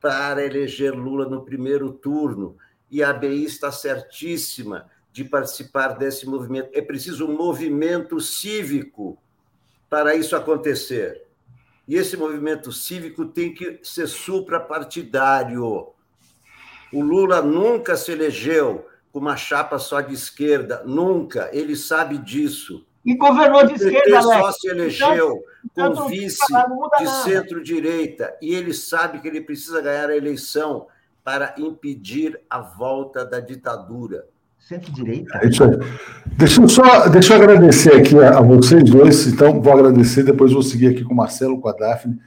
para 0.00 0.44
eleger 0.44 0.92
Lula 0.94 1.28
no 1.28 1.44
primeiro 1.44 1.92
turno. 1.92 2.56
E 2.90 3.04
a 3.04 3.10
ABI 3.10 3.44
está 3.44 3.70
certíssima 3.70 4.90
de 5.12 5.22
participar 5.22 5.90
desse 5.90 6.26
movimento. 6.26 6.70
É 6.72 6.82
preciso 6.82 7.28
um 7.28 7.36
movimento 7.36 8.18
cívico 8.18 9.16
para 9.88 10.16
isso 10.16 10.34
acontecer. 10.34 11.22
E 11.86 11.94
esse 11.94 12.16
movimento 12.16 12.72
cívico 12.72 13.26
tem 13.26 13.54
que 13.54 13.78
ser 13.84 14.08
suprapartidário. 14.08 15.62
O 16.92 17.00
Lula 17.00 17.40
nunca 17.40 17.96
se 17.96 18.10
elegeu 18.10 18.88
com 19.12 19.18
uma 19.18 19.36
chapa 19.36 19.78
só 19.78 20.00
de 20.00 20.14
esquerda, 20.14 20.82
nunca. 20.86 21.50
Ele 21.52 21.76
sabe 21.76 22.18
disso. 22.18 22.84
E 23.04 23.14
governou 23.14 23.66
de 23.66 23.74
esquerda, 23.74 24.02
Ele 24.06 24.22
só 24.22 24.52
se 24.52 24.68
elegeu 24.68 25.42
então, 25.64 25.94
com 25.94 26.08
vice 26.08 26.40
de 26.98 27.08
centro-direita. 27.24 28.34
E 28.40 28.54
ele 28.54 28.72
sabe 28.72 29.20
que 29.20 29.28
ele 29.28 29.40
precisa 29.40 29.80
ganhar 29.80 30.08
a 30.08 30.16
eleição 30.16 30.86
para 31.24 31.54
impedir 31.58 32.40
a 32.48 32.60
volta 32.60 33.24
da 33.24 33.40
ditadura. 33.40 34.26
Centro-direita? 34.58 35.38
É 35.42 35.48
isso 35.48 35.64
aí. 35.64 35.70
Deixa 36.26 36.60
eu 36.60 36.68
só 36.68 37.08
deixa 37.08 37.34
eu 37.34 37.42
agradecer 37.42 37.96
aqui 37.96 38.16
a, 38.18 38.38
a, 38.38 38.40
vocês 38.40 38.84
dois. 38.84 39.26
Então, 39.26 39.60
vou 39.60 39.72
agradecer, 39.72 40.22
depois 40.22 40.52
vou 40.52 40.62
seguir 40.62 40.88
aqui 40.88 41.04
com 41.04 41.12
o 41.12 41.16
Marcelo, 41.16 41.60
com 41.60 41.68
a 41.68 41.72
Daphne. 41.72 42.18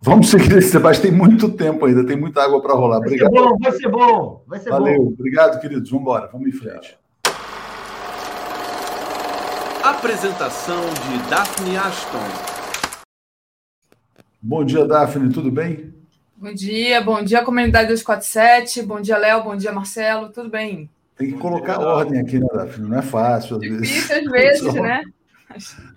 Vamos 0.00 0.30
seguir 0.30 0.56
esse 0.56 0.72
debate, 0.72 1.00
tem 1.02 1.10
muito 1.10 1.50
tempo 1.50 1.84
ainda, 1.84 2.06
tem 2.06 2.16
muita 2.16 2.42
água 2.42 2.62
para 2.62 2.72
rolar. 2.72 3.00
Vai 3.00 3.08
Obrigado. 3.08 3.32
Ser 3.32 3.40
bom, 3.40 3.58
vai 3.58 3.72
ser 3.72 3.88
bom, 3.88 4.44
vai 4.46 4.58
ser 4.60 4.70
Valeu, 4.70 4.96
bom. 4.96 5.08
obrigado, 5.08 5.60
queridos. 5.60 5.90
Vamos 5.90 6.02
embora, 6.02 6.28
vamos 6.32 6.48
em 6.48 6.52
frente. 6.52 6.96
Apresentação 9.82 10.80
de 10.80 11.30
Daphne 11.30 11.76
Ashton. 11.76 12.18
Bom 14.40 14.64
dia, 14.64 14.86
Daphne, 14.86 15.32
tudo 15.32 15.50
bem? 15.50 15.92
Bom 16.36 16.54
dia, 16.54 17.00
bom 17.00 17.20
dia, 17.22 17.42
comunidade 17.42 17.88
247. 17.88 18.82
Bom 18.82 19.00
dia, 19.00 19.18
Léo. 19.18 19.42
Bom 19.42 19.56
dia, 19.56 19.72
Marcelo. 19.72 20.28
Tudo 20.28 20.48
bem? 20.48 20.88
Tem 21.16 21.32
que 21.32 21.38
colocar 21.38 21.80
ordem 21.80 22.20
aqui, 22.20 22.38
né, 22.38 22.46
Daphne? 22.54 22.88
Não 22.88 22.98
é 22.98 23.02
fácil, 23.02 23.56
às 23.56 23.62
vezes. 23.62 23.80
Difícil 23.80 24.16
às 24.16 24.30
vezes, 24.30 24.74
né? 24.74 25.02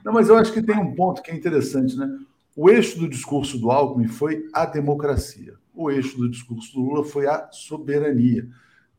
Não, 0.03 0.11
mas 0.11 0.27
eu 0.27 0.37
acho 0.37 0.51
que 0.51 0.63
tem 0.63 0.75
um 0.79 0.95
ponto 0.95 1.21
que 1.21 1.29
é 1.29 1.35
interessante, 1.35 1.95
né? 1.95 2.17
O 2.55 2.69
eixo 2.69 2.99
do 2.99 3.07
discurso 3.07 3.57
do 3.57 3.71
Alckmin 3.71 4.07
foi 4.07 4.45
a 4.53 4.65
democracia. 4.65 5.53
O 5.73 5.89
eixo 5.89 6.17
do 6.17 6.29
discurso 6.29 6.73
do 6.73 6.81
Lula 6.81 7.03
foi 7.03 7.27
a 7.27 7.49
soberania. 7.51 8.47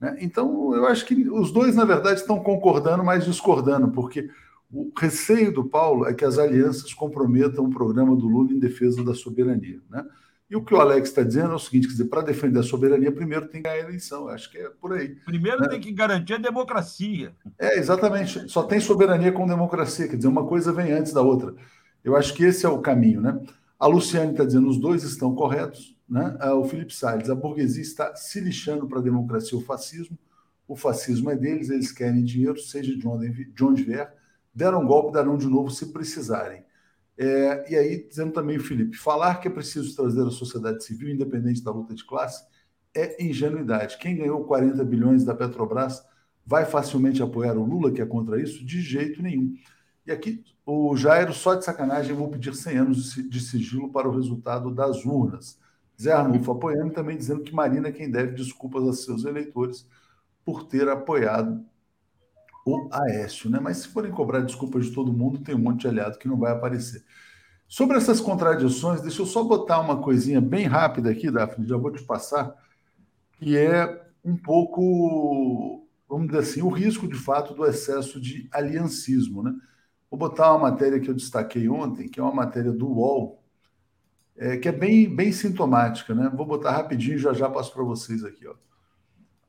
Né? 0.00 0.16
Então, 0.20 0.74
eu 0.74 0.86
acho 0.86 1.04
que 1.04 1.28
os 1.30 1.52
dois, 1.52 1.76
na 1.76 1.84
verdade, 1.84 2.20
estão 2.20 2.40
concordando, 2.40 3.04
mas 3.04 3.24
discordando, 3.24 3.88
porque 3.90 4.28
o 4.72 4.90
receio 4.98 5.52
do 5.52 5.64
Paulo 5.64 6.06
é 6.06 6.14
que 6.14 6.24
as 6.24 6.38
alianças 6.38 6.94
comprometam 6.94 7.66
o 7.66 7.70
programa 7.70 8.16
do 8.16 8.26
Lula 8.26 8.52
em 8.52 8.58
defesa 8.58 9.04
da 9.04 9.14
soberania. 9.14 9.80
Né? 9.90 10.04
E 10.50 10.56
o 10.56 10.64
que 10.64 10.74
o 10.74 10.80
Alex 10.80 11.08
está 11.08 11.22
dizendo 11.22 11.52
é 11.52 11.54
o 11.54 11.58
seguinte: 11.58 11.86
quer 11.86 11.92
dizer, 11.92 12.04
para 12.06 12.20
defender 12.20 12.58
a 12.58 12.62
soberania, 12.62 13.12
primeiro 13.12 13.48
tem 13.48 13.62
que 13.62 13.68
ganhar 13.68 13.84
a 13.84 13.88
eleição. 13.88 14.28
Acho 14.28 14.50
que 14.50 14.58
é 14.58 14.68
por 14.68 14.92
aí. 14.92 15.08
Primeiro 15.24 15.60
né? 15.60 15.68
tem 15.68 15.80
que 15.80 15.92
garantir 15.92 16.34
a 16.34 16.38
democracia. 16.38 17.32
É, 17.58 17.78
exatamente. 17.78 18.50
Só 18.50 18.62
tem 18.62 18.80
soberania 18.80 19.32
com 19.32 19.46
democracia. 19.46 20.08
Quer 20.08 20.16
dizer, 20.16 20.28
uma 20.28 20.46
coisa 20.46 20.72
vem 20.72 20.92
antes 20.92 21.12
da 21.12 21.22
outra. 21.22 21.54
Eu 22.04 22.16
acho 22.16 22.34
que 22.34 22.44
esse 22.44 22.66
é 22.66 22.68
o 22.68 22.80
caminho, 22.80 23.20
né? 23.20 23.40
A 23.78 23.86
Luciane 23.86 24.32
está 24.32 24.44
dizendo 24.44 24.68
os 24.68 24.78
dois 24.78 25.02
estão 25.02 25.34
corretos, 25.34 25.96
né? 26.08 26.36
O 26.54 26.64
Felipe 26.64 26.94
Salles, 26.94 27.30
a 27.30 27.34
burguesia 27.34 27.82
está 27.82 28.14
se 28.14 28.40
lixando 28.40 28.86
para 28.86 28.98
a 28.98 29.02
democracia 29.02 29.58
e 29.58 29.60
o 29.60 29.64
fascismo. 29.64 30.18
O 30.66 30.76
fascismo 30.76 31.30
é 31.30 31.36
deles, 31.36 31.68
eles 31.68 31.92
querem 31.92 32.24
dinheiro, 32.24 32.58
seja 32.58 32.96
de 32.96 33.06
onde, 33.06 33.44
de 33.52 33.64
onde 33.64 33.82
vier. 33.82 34.14
Deram 34.54 34.82
um 34.82 34.86
golpe, 34.86 35.12
darão 35.12 35.36
de 35.36 35.46
novo 35.46 35.70
se 35.70 35.92
precisarem. 35.92 36.64
É, 37.16 37.72
e 37.72 37.76
aí, 37.76 38.08
dizendo 38.08 38.32
também, 38.32 38.58
Felipe, 38.58 38.96
falar 38.96 39.36
que 39.40 39.48
é 39.48 39.50
preciso 39.50 39.94
trazer 39.94 40.22
a 40.26 40.30
sociedade 40.30 40.82
civil, 40.84 41.10
independente 41.10 41.62
da 41.62 41.70
luta 41.70 41.94
de 41.94 42.04
classe, 42.04 42.44
é 42.94 43.22
ingenuidade. 43.22 43.98
Quem 43.98 44.16
ganhou 44.16 44.44
40 44.44 44.84
bilhões 44.84 45.24
da 45.24 45.34
Petrobras 45.34 46.02
vai 46.44 46.64
facilmente 46.64 47.22
apoiar 47.22 47.56
o 47.56 47.64
Lula, 47.64 47.92
que 47.92 48.02
é 48.02 48.06
contra 48.06 48.40
isso? 48.40 48.64
De 48.64 48.80
jeito 48.80 49.22
nenhum. 49.22 49.54
E 50.06 50.12
aqui, 50.12 50.44
o 50.66 50.96
Jairo, 50.96 51.32
só 51.32 51.54
de 51.54 51.64
sacanagem, 51.64 52.14
vou 52.14 52.28
pedir 52.28 52.54
100 52.54 52.76
anos 52.78 53.14
de 53.14 53.40
sigilo 53.40 53.90
para 53.90 54.08
o 54.08 54.14
resultado 54.14 54.70
das 54.70 55.04
urnas. 55.04 55.58
Zé 56.00 56.12
Arnulfo 56.12 56.50
apoiando 56.52 56.88
e 56.88 56.94
também 56.94 57.16
dizendo 57.16 57.42
que 57.42 57.54
Marina 57.54 57.88
é 57.88 57.92
quem 57.92 58.10
deve 58.10 58.32
desculpas 58.32 58.88
a 58.88 58.92
seus 58.92 59.24
eleitores 59.24 59.86
por 60.44 60.64
ter 60.64 60.88
apoiado 60.88 61.64
o 62.66 62.88
Aécio. 62.92 63.48
Né? 63.48 63.60
Mas 63.60 63.78
se 63.78 63.88
forem 63.88 64.10
cobrar 64.10 64.40
desculpas 64.40 64.86
de 64.86 64.92
todo 64.92 65.12
mundo, 65.12 65.38
tem 65.38 65.54
um 65.54 65.58
monte 65.58 65.82
de 65.82 65.88
aliado 65.88 66.18
que 66.18 66.28
não 66.28 66.36
vai 66.36 66.52
aparecer. 66.52 67.04
Sobre 67.68 67.96
essas 67.96 68.20
contradições, 68.20 69.00
deixa 69.00 69.22
eu 69.22 69.26
só 69.26 69.42
botar 69.42 69.80
uma 69.80 70.02
coisinha 70.02 70.40
bem 70.40 70.66
rápida 70.66 71.10
aqui, 71.10 71.30
Daphne, 71.30 71.66
já 71.66 71.76
vou 71.76 71.90
te 71.90 72.02
passar, 72.02 72.54
que 73.38 73.56
é 73.56 74.04
um 74.24 74.36
pouco, 74.36 75.86
vamos 76.08 76.26
dizer 76.26 76.40
assim, 76.40 76.62
o 76.62 76.68
risco 76.68 77.08
de 77.08 77.16
fato 77.16 77.54
do 77.54 77.64
excesso 77.64 78.20
de 78.20 78.48
aliancismo, 78.52 79.42
né? 79.42 79.54
Vou 80.12 80.18
botar 80.18 80.52
uma 80.52 80.70
matéria 80.70 81.00
que 81.00 81.08
eu 81.08 81.14
destaquei 81.14 81.70
ontem, 81.70 82.06
que 82.06 82.20
é 82.20 82.22
uma 82.22 82.34
matéria 82.34 82.70
do 82.70 82.86
UOL, 82.86 83.42
é, 84.36 84.58
que 84.58 84.68
é 84.68 84.72
bem, 84.72 85.08
bem 85.08 85.32
sintomática, 85.32 86.14
né? 86.14 86.30
Vou 86.36 86.44
botar 86.44 86.72
rapidinho, 86.72 87.18
já 87.18 87.32
já 87.32 87.48
passo 87.48 87.72
para 87.72 87.82
vocês 87.82 88.22
aqui. 88.22 88.46
Ó. 88.46 88.52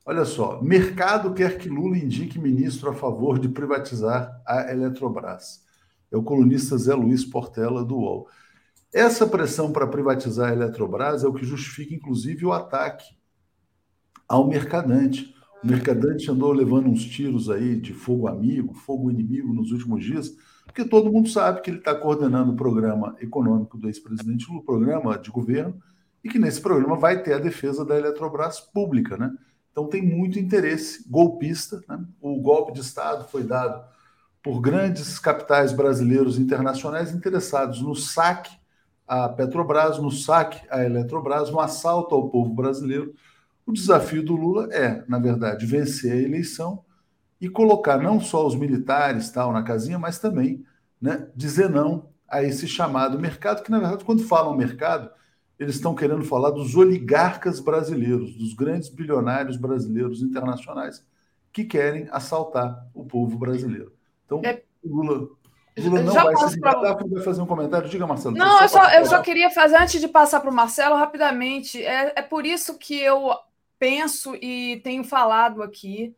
Olha 0.06 0.24
só, 0.24 0.62
mercado 0.62 1.34
quer 1.34 1.58
que 1.58 1.68
Lula 1.68 1.98
indique 1.98 2.38
ministro 2.38 2.88
a 2.88 2.94
favor 2.94 3.38
de 3.38 3.46
privatizar 3.46 4.40
a 4.46 4.72
Eletrobras. 4.72 5.62
É 6.10 6.16
o 6.16 6.22
colunista 6.22 6.78
Zé 6.78 6.94
Luiz 6.94 7.26
Portela 7.26 7.84
do 7.84 7.96
UOL. 7.96 8.26
Essa 8.90 9.26
pressão 9.26 9.70
para 9.70 9.86
privatizar 9.86 10.48
a 10.48 10.54
Eletrobras 10.54 11.24
é 11.24 11.28
o 11.28 11.34
que 11.34 11.44
justifica, 11.44 11.94
inclusive, 11.94 12.46
o 12.46 12.54
ataque 12.54 13.14
ao 14.26 14.48
mercadante. 14.48 15.34
O 15.62 15.66
mercadante 15.66 16.30
andou 16.30 16.52
levando 16.52 16.88
uns 16.88 17.04
tiros 17.04 17.50
aí 17.50 17.78
de 17.78 17.92
fogo 17.92 18.26
amigo, 18.26 18.72
fogo 18.72 19.10
inimigo 19.10 19.52
nos 19.52 19.70
últimos 19.70 20.02
dias, 20.02 20.34
porque 20.64 20.84
todo 20.84 21.12
mundo 21.12 21.28
sabe 21.28 21.60
que 21.60 21.70
ele 21.70 21.78
está 21.78 21.94
coordenando 21.94 22.52
o 22.52 22.56
programa 22.56 23.16
econômico 23.20 23.76
do 23.78 23.88
ex-presidente 23.88 24.46
Lula, 24.48 24.60
o 24.60 24.64
programa 24.64 25.18
de 25.18 25.30
governo, 25.30 25.80
e 26.22 26.28
que 26.28 26.38
nesse 26.38 26.60
programa 26.60 26.96
vai 26.96 27.22
ter 27.22 27.34
a 27.34 27.38
defesa 27.38 27.84
da 27.84 27.96
Eletrobras 27.96 28.58
pública, 28.58 29.16
né? 29.16 29.32
Então 29.70 29.88
tem 29.88 30.00
muito 30.00 30.38
interesse 30.38 31.04
golpista. 31.08 31.82
Né? 31.88 31.98
O 32.20 32.40
golpe 32.40 32.72
de 32.72 32.80
Estado 32.80 33.28
foi 33.28 33.42
dado 33.42 33.84
por 34.40 34.60
grandes 34.60 35.18
capitais 35.18 35.72
brasileiros 35.72 36.38
e 36.38 36.42
internacionais 36.42 37.12
interessados 37.12 37.82
no 37.82 37.94
saque 37.94 38.56
à 39.06 39.28
Petrobras, 39.28 39.98
no 39.98 40.12
saque 40.12 40.60
à 40.70 40.84
Eletrobras, 40.84 41.50
no 41.50 41.58
assalto 41.58 42.14
ao 42.14 42.30
povo 42.30 42.54
brasileiro. 42.54 43.12
O 43.66 43.72
desafio 43.72 44.24
do 44.24 44.36
Lula 44.36 44.68
é, 44.72 45.02
na 45.08 45.18
verdade, 45.18 45.66
vencer 45.66 46.12
a 46.12 46.22
eleição 46.22 46.84
e 47.40 47.48
colocar 47.48 47.98
não 47.98 48.20
só 48.20 48.46
os 48.46 48.54
militares 48.54 49.30
tal 49.30 49.52
na 49.52 49.62
casinha, 49.62 49.98
mas 49.98 50.18
também 50.18 50.64
né, 51.00 51.28
dizer 51.34 51.68
não 51.68 52.08
a 52.28 52.42
esse 52.42 52.66
chamado 52.66 53.18
mercado, 53.18 53.62
que 53.62 53.70
na 53.70 53.78
verdade, 53.78 54.04
quando 54.04 54.24
falam 54.24 54.56
mercado, 54.56 55.10
eles 55.58 55.76
estão 55.76 55.94
querendo 55.94 56.24
falar 56.24 56.50
dos 56.50 56.74
oligarcas 56.74 57.60
brasileiros, 57.60 58.34
dos 58.34 58.54
grandes 58.54 58.88
bilionários 58.88 59.56
brasileiros 59.56 60.22
internacionais 60.22 61.06
que 61.52 61.64
querem 61.64 62.08
assaltar 62.10 62.86
o 62.92 63.04
povo 63.04 63.38
brasileiro. 63.38 63.92
Então, 64.24 64.40
é... 64.44 64.62
o 64.82 64.88
Lula 64.88 65.28
Lula 65.76 66.02
não 66.02 66.12
Já 66.12 66.24
vai 66.24 66.36
se 66.48 66.60
pra- 66.60 66.94
vai 66.94 67.22
fazer 67.22 67.42
um 67.42 67.46
comentário. 67.46 67.88
Diga, 67.88 68.06
Marcelo. 68.06 68.36
Não, 68.36 68.62
eu 68.62 68.68
só, 68.68 68.90
eu 68.90 69.06
só 69.06 69.20
queria 69.22 69.50
fazer, 69.50 69.76
antes 69.76 70.00
de 70.00 70.06
passar 70.06 70.40
para 70.40 70.50
o 70.50 70.54
Marcelo, 70.54 70.96
rapidamente, 70.96 71.82
é, 71.84 72.12
é 72.16 72.22
por 72.22 72.46
isso 72.46 72.78
que 72.78 73.00
eu 73.00 73.30
penso 73.78 74.36
e 74.36 74.80
tenho 74.84 75.02
falado 75.02 75.62
aqui 75.62 76.14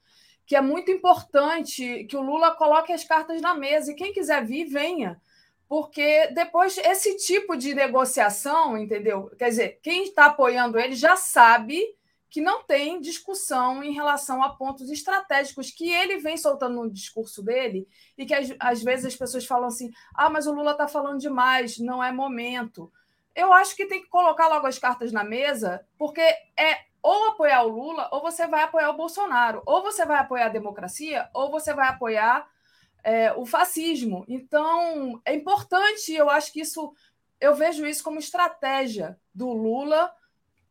que 0.46 0.54
é 0.54 0.60
muito 0.60 0.90
importante 0.90 2.04
que 2.04 2.16
o 2.16 2.22
Lula 2.22 2.52
coloque 2.52 2.92
as 2.92 3.04
cartas 3.04 3.40
na 3.40 3.54
mesa 3.54 3.90
e 3.90 3.96
quem 3.96 4.12
quiser 4.12 4.44
vir, 4.44 4.66
venha. 4.66 5.20
Porque 5.68 6.28
depois 6.28 6.78
esse 6.78 7.16
tipo 7.16 7.56
de 7.56 7.74
negociação, 7.74 8.78
entendeu? 8.78 9.28
Quer 9.36 9.48
dizer, 9.48 9.80
quem 9.82 10.04
está 10.04 10.26
apoiando 10.26 10.78
ele 10.78 10.94
já 10.94 11.16
sabe 11.16 11.82
que 12.30 12.40
não 12.40 12.62
tem 12.62 13.00
discussão 13.00 13.82
em 13.82 13.92
relação 13.92 14.42
a 14.42 14.50
pontos 14.50 14.90
estratégicos 14.90 15.70
que 15.70 15.90
ele 15.90 16.18
vem 16.18 16.36
soltando 16.36 16.76
no 16.76 16.90
discurso 16.90 17.42
dele 17.42 17.88
e 18.16 18.24
que 18.24 18.34
às, 18.60 18.82
vezes 18.82 19.06
as 19.06 19.16
pessoas 19.16 19.44
falam 19.44 19.66
assim: 19.66 19.90
ah, 20.14 20.30
mas 20.30 20.46
o 20.46 20.52
Lula 20.52 20.72
está 20.72 20.86
falando 20.86 21.18
demais, 21.18 21.78
não 21.78 22.02
é 22.02 22.12
momento. 22.12 22.92
Eu 23.34 23.52
acho 23.52 23.74
que 23.74 23.86
tem 23.86 24.00
que 24.00 24.08
colocar 24.08 24.48
logo 24.48 24.66
as 24.66 24.78
cartas 24.78 25.12
na 25.12 25.24
mesa, 25.24 25.84
porque 25.98 26.20
é 26.20 26.86
ou 27.06 27.28
apoiar 27.28 27.62
o 27.62 27.68
Lula, 27.68 28.08
ou 28.10 28.20
você 28.20 28.48
vai 28.48 28.64
apoiar 28.64 28.90
o 28.90 28.96
Bolsonaro, 28.96 29.62
ou 29.64 29.80
você 29.80 30.04
vai 30.04 30.18
apoiar 30.18 30.46
a 30.46 30.48
democracia, 30.48 31.28
ou 31.32 31.52
você 31.52 31.72
vai 31.72 31.86
apoiar 31.88 32.48
é, 33.04 33.32
o 33.34 33.46
fascismo. 33.46 34.24
Então, 34.26 35.20
é 35.24 35.32
importante, 35.32 36.12
eu 36.12 36.28
acho 36.28 36.52
que 36.52 36.60
isso, 36.60 36.92
eu 37.40 37.54
vejo 37.54 37.86
isso 37.86 38.02
como 38.02 38.18
estratégia 38.18 39.16
do 39.32 39.48
Lula. 39.52 40.12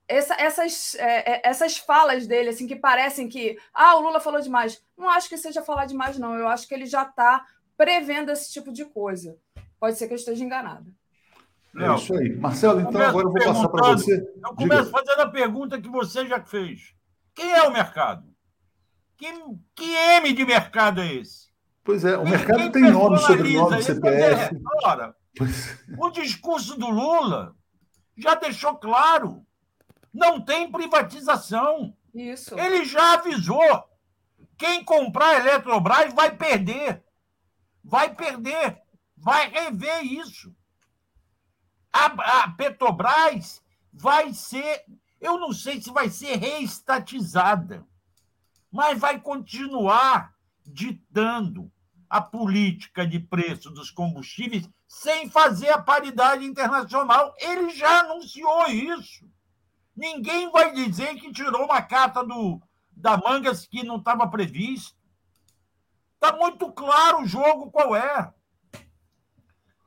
Essa- 0.09 0.35
essas, 0.35 0.95
é, 0.95 1.35
é, 1.35 1.41
essas 1.45 1.77
falas 1.77 2.27
dele, 2.27 2.49
assim, 2.49 2.67
que 2.67 2.75
parecem 2.75 3.29
que, 3.29 3.57
ah, 3.73 3.95
o 3.95 4.01
Lula 4.01 4.19
falou 4.19 4.41
demais. 4.41 4.83
Não 4.97 5.09
acho 5.09 5.29
que 5.29 5.37
seja 5.37 5.63
falar 5.63 5.85
demais, 5.85 6.19
não. 6.19 6.37
Eu 6.37 6.49
acho 6.49 6.67
que 6.67 6.73
ele 6.73 6.85
já 6.85 7.03
está 7.03 7.45
prevendo 7.77 8.29
esse 8.29 8.51
tipo 8.51 8.73
de 8.73 8.83
coisa. 8.83 9.37
Pode 9.79 9.97
ser 9.97 10.07
que 10.07 10.13
eu 10.13 10.17
esteja 10.17 10.43
enganada. 10.43 10.85
É 11.77 11.79
Léo, 11.81 11.95
isso 11.95 12.13
aí. 12.15 12.35
Marcelo, 12.37 12.79
então 12.81 13.01
agora 13.01 13.27
eu 13.27 13.31
vou 13.31 13.43
passar 13.43 13.67
para 13.69 13.87
você. 13.93 14.13
eu 14.15 14.55
Diga. 14.55 14.55
começo 14.55 14.91
fazendo 14.91 15.19
a 15.21 15.29
pergunta 15.29 15.81
que 15.81 15.89
você 15.89 16.25
já 16.27 16.41
fez. 16.43 16.93
Quem 17.33 17.51
é 17.51 17.63
o 17.63 17.71
mercado? 17.73 18.23
Que, 19.17 19.27
que 19.75 19.91
M 19.93 20.33
de 20.33 20.45
mercado 20.45 21.01
é 21.01 21.13
esse? 21.13 21.49
Pois 21.83 22.03
é, 22.05 22.17
o 22.17 22.21
Quem- 22.23 22.31
mercado 22.31 22.57
quem 22.57 22.71
tem 22.71 22.91
nome, 22.91 23.17
sobrenome? 23.19 23.83
CPF. 23.83 24.55
É, 24.55 24.59
ora, 24.87 25.15
Pois- 25.37 25.77
o 25.99 26.09
discurso 26.11 26.77
do 26.79 26.89
Lula 26.89 27.53
já 28.17 28.35
deixou 28.35 28.75
claro: 28.75 29.45
não 30.13 30.39
tem 30.41 30.71
privatização. 30.71 31.93
Isso. 32.13 32.57
Ele 32.57 32.85
já 32.85 33.15
avisou. 33.15 33.83
Quem 34.57 34.81
comprar 34.85 35.27
a 35.35 35.39
Eletrobras 35.39 36.13
vai 36.13 36.31
perder. 36.33 37.03
Vai 37.83 38.15
perder. 38.15 38.81
Vai 39.17 39.49
rever 39.49 40.01
isso. 40.05 40.54
A, 41.95 42.43
a 42.43 42.51
Petrobras 42.51 43.63
vai 43.93 44.33
ser. 44.33 44.83
Eu 45.21 45.39
não 45.39 45.53
sei 45.53 45.81
se 45.81 45.89
vai 45.91 46.09
ser 46.09 46.35
reestatizada, 46.35 47.87
mas 48.69 48.99
vai 48.99 49.17
continuar 49.17 50.33
ditando 50.65 51.71
a 52.09 52.19
política 52.19 53.07
de 53.07 53.17
preço 53.17 53.71
dos 53.71 53.89
combustíveis 53.89 54.69
sem 54.87 55.29
fazer 55.29 55.69
a 55.69 55.81
paridade 55.81 56.45
internacional. 56.45 57.33
Ele 57.39 57.69
já 57.69 58.01
anunciou 58.01 58.67
isso. 58.67 59.25
Ninguém 59.95 60.51
vai 60.51 60.73
dizer 60.73 61.15
que 61.15 61.31
tirou 61.31 61.63
uma 61.63 61.81
carta 61.81 62.23
do, 62.23 62.61
da 62.91 63.15
Mangas 63.15 63.65
que 63.65 63.83
não 63.83 63.97
estava 63.97 64.27
previsto. 64.27 64.97
Está 66.15 66.35
muito 66.35 66.71
claro 66.73 67.21
o 67.21 67.25
jogo 67.25 67.71
qual 67.71 67.95
é. 67.95 68.33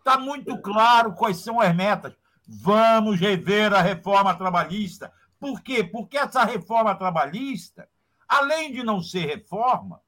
Está 0.09 0.19
muito 0.19 0.57
claro 0.63 1.13
quais 1.13 1.37
são 1.37 1.61
as 1.61 1.77
metas. 1.77 2.15
Vamos 2.47 3.21
rever 3.21 3.75
a 3.75 3.83
reforma 3.83 4.35
trabalhista. 4.35 5.13
Por 5.39 5.61
quê? 5.61 5.85
Porque 5.85 6.17
essa 6.17 6.45
reforma 6.45 6.95
trabalhista, 6.95 7.87
além 8.27 8.73
de 8.73 8.83
não 8.83 9.03
ser 9.03 9.27
reforma, 9.27 10.01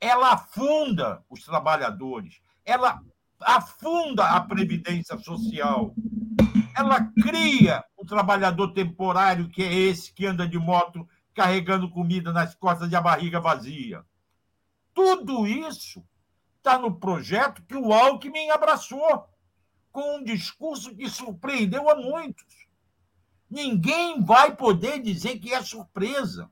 ela 0.00 0.32
afunda 0.32 1.22
os 1.30 1.44
trabalhadores, 1.44 2.42
ela 2.64 3.00
afunda 3.40 4.24
a 4.24 4.40
previdência 4.40 5.16
social, 5.18 5.94
ela 6.76 7.08
cria 7.22 7.84
o 7.96 8.04
trabalhador 8.04 8.72
temporário, 8.72 9.48
que 9.48 9.62
é 9.62 9.72
esse 9.72 10.12
que 10.12 10.26
anda 10.26 10.48
de 10.48 10.58
moto 10.58 11.08
carregando 11.32 11.88
comida 11.88 12.32
nas 12.32 12.56
costas 12.56 12.90
e 12.90 12.96
a 12.96 13.00
barriga 13.00 13.40
vazia. 13.40 14.04
Tudo 14.92 15.46
isso 15.46 16.04
está 16.62 16.78
no 16.78 16.94
projeto 16.94 17.60
que 17.64 17.74
o 17.74 17.92
Alckmin 17.92 18.50
abraçou, 18.50 19.28
com 19.90 20.18
um 20.18 20.24
discurso 20.24 20.94
que 20.94 21.10
surpreendeu 21.10 21.90
a 21.90 21.96
muitos. 21.96 22.68
Ninguém 23.50 24.22
vai 24.22 24.54
poder 24.54 25.02
dizer 25.02 25.38
que 25.40 25.52
é 25.52 25.60
surpresa. 25.60 26.48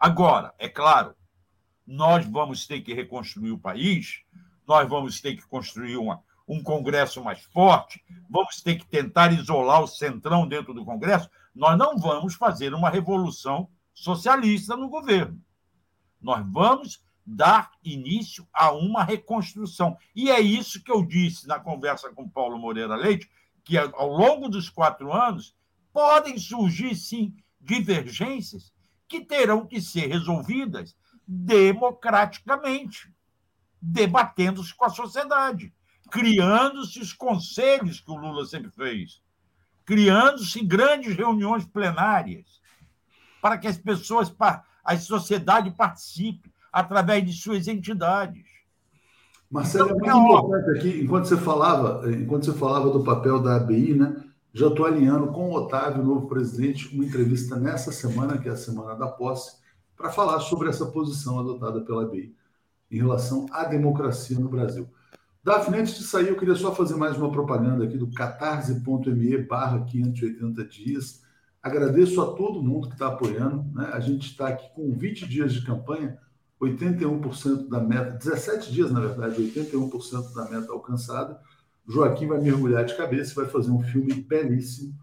Agora, 0.00 0.54
é 0.58 0.68
claro, 0.68 1.14
nós 1.86 2.26
vamos 2.26 2.66
ter 2.66 2.80
que 2.80 2.94
reconstruir 2.94 3.52
o 3.52 3.58
país, 3.58 4.22
nós 4.66 4.88
vamos 4.88 5.20
ter 5.20 5.36
que 5.36 5.46
construir 5.46 5.98
uma, 5.98 6.24
um 6.48 6.62
Congresso 6.62 7.22
mais 7.22 7.42
forte, 7.44 8.02
vamos 8.28 8.62
ter 8.62 8.76
que 8.76 8.86
tentar 8.86 9.32
isolar 9.32 9.82
o 9.82 9.86
centrão 9.86 10.48
dentro 10.48 10.72
do 10.72 10.84
Congresso. 10.84 11.30
Nós 11.54 11.78
não 11.78 11.96
vamos 11.98 12.34
fazer 12.34 12.74
uma 12.74 12.90
revolução 12.90 13.68
socialista 13.92 14.76
no 14.76 14.88
governo. 14.88 15.40
Nós 16.20 16.44
vamos 16.50 17.05
dar 17.26 17.72
início 17.82 18.46
a 18.52 18.70
uma 18.70 19.02
reconstrução. 19.02 19.96
E 20.14 20.30
é 20.30 20.40
isso 20.40 20.82
que 20.82 20.92
eu 20.92 21.04
disse 21.04 21.48
na 21.48 21.58
conversa 21.58 22.10
com 22.10 22.28
Paulo 22.28 22.58
Moreira 22.58 22.94
Leite, 22.94 23.28
que 23.64 23.76
ao 23.76 24.08
longo 24.08 24.48
dos 24.48 24.70
quatro 24.70 25.12
anos 25.12 25.56
podem 25.92 26.38
surgir, 26.38 26.94
sim, 26.94 27.34
divergências 27.60 28.72
que 29.08 29.20
terão 29.20 29.66
que 29.66 29.80
ser 29.80 30.06
resolvidas 30.06 30.96
democraticamente, 31.26 33.12
debatendo-se 33.80 34.74
com 34.74 34.84
a 34.84 34.90
sociedade, 34.90 35.74
criando-se 36.10 37.00
os 37.00 37.12
conselhos 37.12 38.00
que 38.00 38.10
o 38.10 38.16
Lula 38.16 38.46
sempre 38.46 38.70
fez, 38.70 39.20
criando-se 39.84 40.62
grandes 40.62 41.16
reuniões 41.16 41.64
plenárias, 41.64 42.60
para 43.40 43.58
que 43.58 43.66
as 43.66 43.76
pessoas, 43.76 44.34
a 44.84 44.96
sociedade 44.98 45.70
participe 45.72 46.52
através 46.76 47.24
de 47.24 47.32
suas 47.32 47.66
entidades. 47.66 48.44
Marcelo, 49.50 49.90
é 49.90 49.94
muito 49.94 50.08
importante 50.08 50.78
aqui, 50.78 51.00
enquanto 51.02 51.24
você 51.24 51.36
falava, 51.38 52.12
enquanto 52.12 52.44
você 52.44 52.52
falava 52.52 52.90
do 52.90 53.02
papel 53.02 53.40
da 53.40 53.56
ABI, 53.56 53.94
né? 53.94 54.22
Já 54.52 54.66
estou 54.66 54.84
alinhando 54.84 55.28
com 55.28 55.48
o 55.48 55.54
Otávio, 55.54 56.04
novo 56.04 56.28
presidente, 56.28 56.94
uma 56.94 57.04
entrevista 57.04 57.56
nessa 57.56 57.90
semana, 57.90 58.36
que 58.36 58.48
é 58.48 58.52
a 58.52 58.56
semana 58.56 58.94
da 58.94 59.06
posse, 59.06 59.56
para 59.96 60.10
falar 60.10 60.40
sobre 60.40 60.68
essa 60.68 60.84
posição 60.84 61.38
adotada 61.38 61.80
pela 61.80 62.02
ABI 62.02 62.34
em 62.90 62.98
relação 62.98 63.46
à 63.52 63.64
democracia 63.64 64.38
no 64.38 64.48
Brasil. 64.48 64.86
Daphne, 65.42 65.78
antes 65.78 65.96
de 65.96 66.04
sair, 66.04 66.28
eu 66.28 66.36
queria 66.36 66.56
só 66.56 66.74
fazer 66.74 66.96
mais 66.96 67.16
uma 67.16 67.32
propaganda 67.32 67.84
aqui 67.84 67.96
do 67.96 68.10
catarse.me 68.10 69.38
barra 69.38 69.82
580 69.84 70.64
dias. 70.64 71.22
Agradeço 71.62 72.20
a 72.20 72.34
todo 72.34 72.62
mundo 72.62 72.88
que 72.88 72.94
está 72.94 73.08
apoiando. 73.08 73.64
Né? 73.74 73.88
A 73.92 74.00
gente 74.00 74.30
está 74.30 74.48
aqui 74.48 74.68
com 74.74 74.92
20 74.92 75.26
dias 75.26 75.54
de 75.54 75.64
campanha, 75.64 76.18
81% 76.60 77.68
da 77.68 77.80
meta, 77.80 78.12
17 78.12 78.72
dias, 78.72 78.90
na 78.90 79.00
verdade, 79.00 79.42
81% 79.42 80.34
da 80.34 80.48
meta 80.48 80.72
alcançada. 80.72 81.38
Joaquim 81.86 82.26
vai 82.26 82.40
mergulhar 82.40 82.84
de 82.84 82.96
cabeça 82.96 83.32
e 83.32 83.34
vai 83.36 83.46
fazer 83.46 83.70
um 83.70 83.82
filme 83.82 84.14
belíssimo 84.14 84.94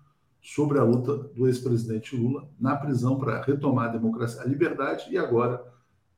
sobre 0.41 0.77
a 0.77 0.83
luta 0.83 1.15
do 1.15 1.47
ex-presidente 1.47 2.17
Lula 2.17 2.49
na 2.59 2.75
prisão 2.75 3.17
para 3.17 3.41
retomar 3.41 3.89
a 3.89 3.93
democracia, 3.93 4.41
a 4.41 4.45
liberdade 4.45 5.05
e 5.09 5.17
agora 5.17 5.63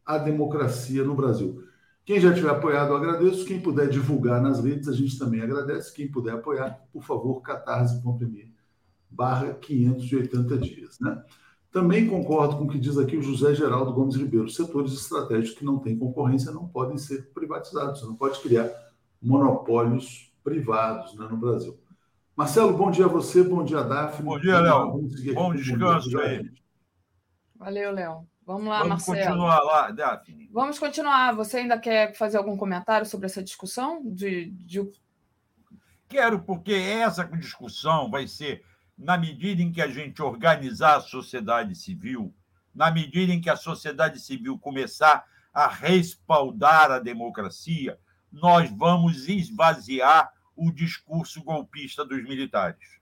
a 0.05 0.17
democracia 0.17 1.03
no 1.03 1.15
Brasil. 1.15 1.63
Quem 2.03 2.19
já 2.19 2.33
tiver 2.33 2.49
apoiado, 2.49 2.89
eu 2.89 2.97
agradeço. 2.97 3.45
Quem 3.45 3.59
puder 3.59 3.89
divulgar 3.89 4.41
nas 4.41 4.63
redes, 4.63 4.87
a 4.87 4.93
gente 4.93 5.17
também 5.17 5.41
agradece. 5.41 5.93
Quem 5.93 6.07
puder 6.07 6.35
apoiar, 6.35 6.79
por 6.93 7.03
favor, 7.03 7.41
catarse.me 7.41 8.53
barra 9.09 9.53
580 9.53 10.57
dias. 10.59 10.99
Né? 10.99 11.23
Também 11.75 12.07
concordo 12.07 12.55
com 12.55 12.63
o 12.63 12.67
que 12.69 12.79
diz 12.79 12.97
aqui 12.97 13.17
o 13.17 13.21
José 13.21 13.53
Geraldo 13.53 13.91
Gomes 13.91 14.15
Ribeiro. 14.15 14.47
Setores 14.47 14.93
estratégicos 14.93 15.59
que 15.59 15.65
não 15.65 15.77
têm 15.77 15.99
concorrência 15.99 16.49
não 16.49 16.65
podem 16.69 16.97
ser 16.97 17.33
privatizados. 17.33 17.99
Você 17.99 18.05
não 18.05 18.15
pode 18.15 18.39
criar 18.39 18.71
monopólios 19.21 20.33
privados 20.41 21.13
né, 21.15 21.27
no 21.29 21.35
Brasil. 21.35 21.77
Marcelo, 22.33 22.77
bom 22.77 22.89
dia 22.89 23.03
a 23.03 23.09
você, 23.09 23.43
bom 23.43 23.61
dia, 23.61 23.83
Daphne. 23.83 24.23
Bom 24.23 24.39
dia, 24.39 24.57
Léo. 24.57 25.01
Bom 25.33 25.53
descanso 25.53 26.17
aí. 26.17 26.49
Valeu, 27.57 27.91
Léo. 27.91 28.25
Vamos 28.45 28.67
lá, 28.67 28.77
Vamos 28.77 28.89
Marcelo. 29.05 29.17
continuar 29.17 29.59
lá, 29.59 29.91
Daphne. 29.91 30.49
Vamos 30.53 30.79
continuar. 30.79 31.35
Você 31.35 31.57
ainda 31.57 31.77
quer 31.77 32.15
fazer 32.15 32.37
algum 32.37 32.55
comentário 32.55 33.05
sobre 33.05 33.25
essa 33.25 33.43
discussão? 33.43 34.01
De, 34.01 34.49
de... 34.51 34.89
Quero, 36.07 36.39
porque 36.39 36.71
essa 36.71 37.25
discussão 37.25 38.09
vai 38.09 38.29
ser 38.29 38.63
na 38.97 39.17
medida 39.17 39.61
em 39.61 39.71
que 39.71 39.81
a 39.81 39.87
gente 39.87 40.21
organizar 40.21 40.95
a 40.95 41.01
sociedade 41.01 41.75
civil, 41.75 42.33
na 42.73 42.91
medida 42.91 43.33
em 43.33 43.41
que 43.41 43.49
a 43.49 43.55
sociedade 43.55 44.19
civil 44.19 44.57
começar 44.57 45.25
a 45.53 45.67
respaldar 45.67 46.91
a 46.91 46.99
democracia, 46.99 47.97
nós 48.31 48.69
vamos 48.69 49.29
esvaziar 49.29 50.31
o 50.55 50.71
discurso 50.71 51.43
golpista 51.43 52.05
dos 52.05 52.23
militares. 52.23 52.95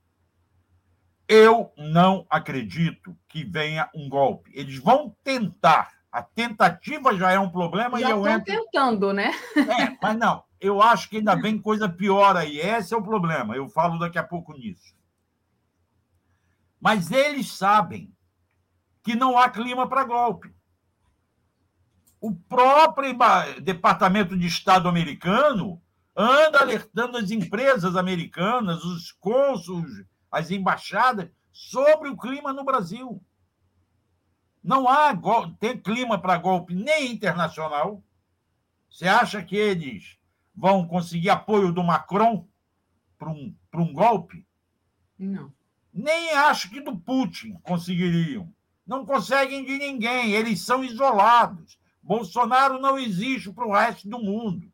Eu 1.27 1.71
não 1.77 2.25
acredito 2.29 3.17
que 3.27 3.43
venha 3.43 3.89
um 3.95 4.09
golpe. 4.09 4.51
Eles 4.53 4.77
vão 4.77 5.15
tentar. 5.23 5.91
A 6.11 6.21
tentativa 6.21 7.15
já 7.15 7.31
é 7.31 7.39
um 7.39 7.49
problema 7.49 7.99
já 7.99 8.09
e 8.09 8.11
eu 8.11 8.17
estão 8.19 8.33
entro... 8.33 8.53
tentando, 8.53 9.13
né? 9.13 9.31
É, 9.55 9.97
mas 10.01 10.17
não. 10.17 10.43
Eu 10.59 10.81
acho 10.81 11.09
que 11.09 11.17
ainda 11.17 11.35
vem 11.35 11.59
coisa 11.59 11.89
pior 11.89 12.37
aí. 12.37 12.59
Esse 12.59 12.93
é 12.93 12.97
o 12.97 13.03
problema. 13.03 13.55
Eu 13.55 13.67
falo 13.67 13.97
daqui 13.97 14.19
a 14.19 14.23
pouco 14.23 14.53
nisso. 14.53 14.93
Mas 16.83 17.11
eles 17.11 17.49
sabem 17.49 18.13
que 19.01 19.15
não 19.15 19.37
há 19.37 19.49
clima 19.49 19.87
para 19.87 20.03
golpe. 20.03 20.53
O 22.19 22.35
próprio 22.35 23.17
Departamento 23.61 24.37
de 24.37 24.47
Estado 24.47 24.89
americano 24.89 25.81
anda 26.13 26.59
alertando 26.59 27.17
as 27.17 27.31
empresas 27.31 27.95
americanas, 27.95 28.83
os 28.83 29.13
cônsules, 29.13 30.05
as 30.29 30.51
embaixadas, 30.51 31.31
sobre 31.53 32.09
o 32.09 32.17
clima 32.17 32.51
no 32.51 32.65
Brasil. 32.65 33.23
Não 34.61 34.85
há 34.89 35.17
tem 35.57 35.79
clima 35.79 36.19
para 36.19 36.37
golpe 36.37 36.75
nem 36.75 37.13
internacional. 37.13 38.03
Você 38.89 39.07
acha 39.07 39.41
que 39.41 39.55
eles 39.55 40.17
vão 40.53 40.85
conseguir 40.85 41.29
apoio 41.29 41.71
do 41.71 41.81
Macron 41.81 42.45
para 43.17 43.29
um, 43.29 43.55
um 43.73 43.93
golpe? 43.93 44.45
Não. 45.17 45.49
Nem 45.93 46.31
acho 46.31 46.69
que 46.69 46.81
do 46.81 46.97
Putin 46.97 47.53
conseguiriam. 47.63 48.51
Não 48.85 49.05
conseguem 49.05 49.63
de 49.63 49.77
ninguém, 49.77 50.31
eles 50.33 50.61
são 50.61 50.83
isolados. 50.83 51.77
Bolsonaro 52.01 52.79
não 52.79 52.97
existe 52.97 53.51
para 53.51 53.67
o 53.67 53.71
resto 53.71 54.09
do 54.09 54.19
mundo. 54.19 54.71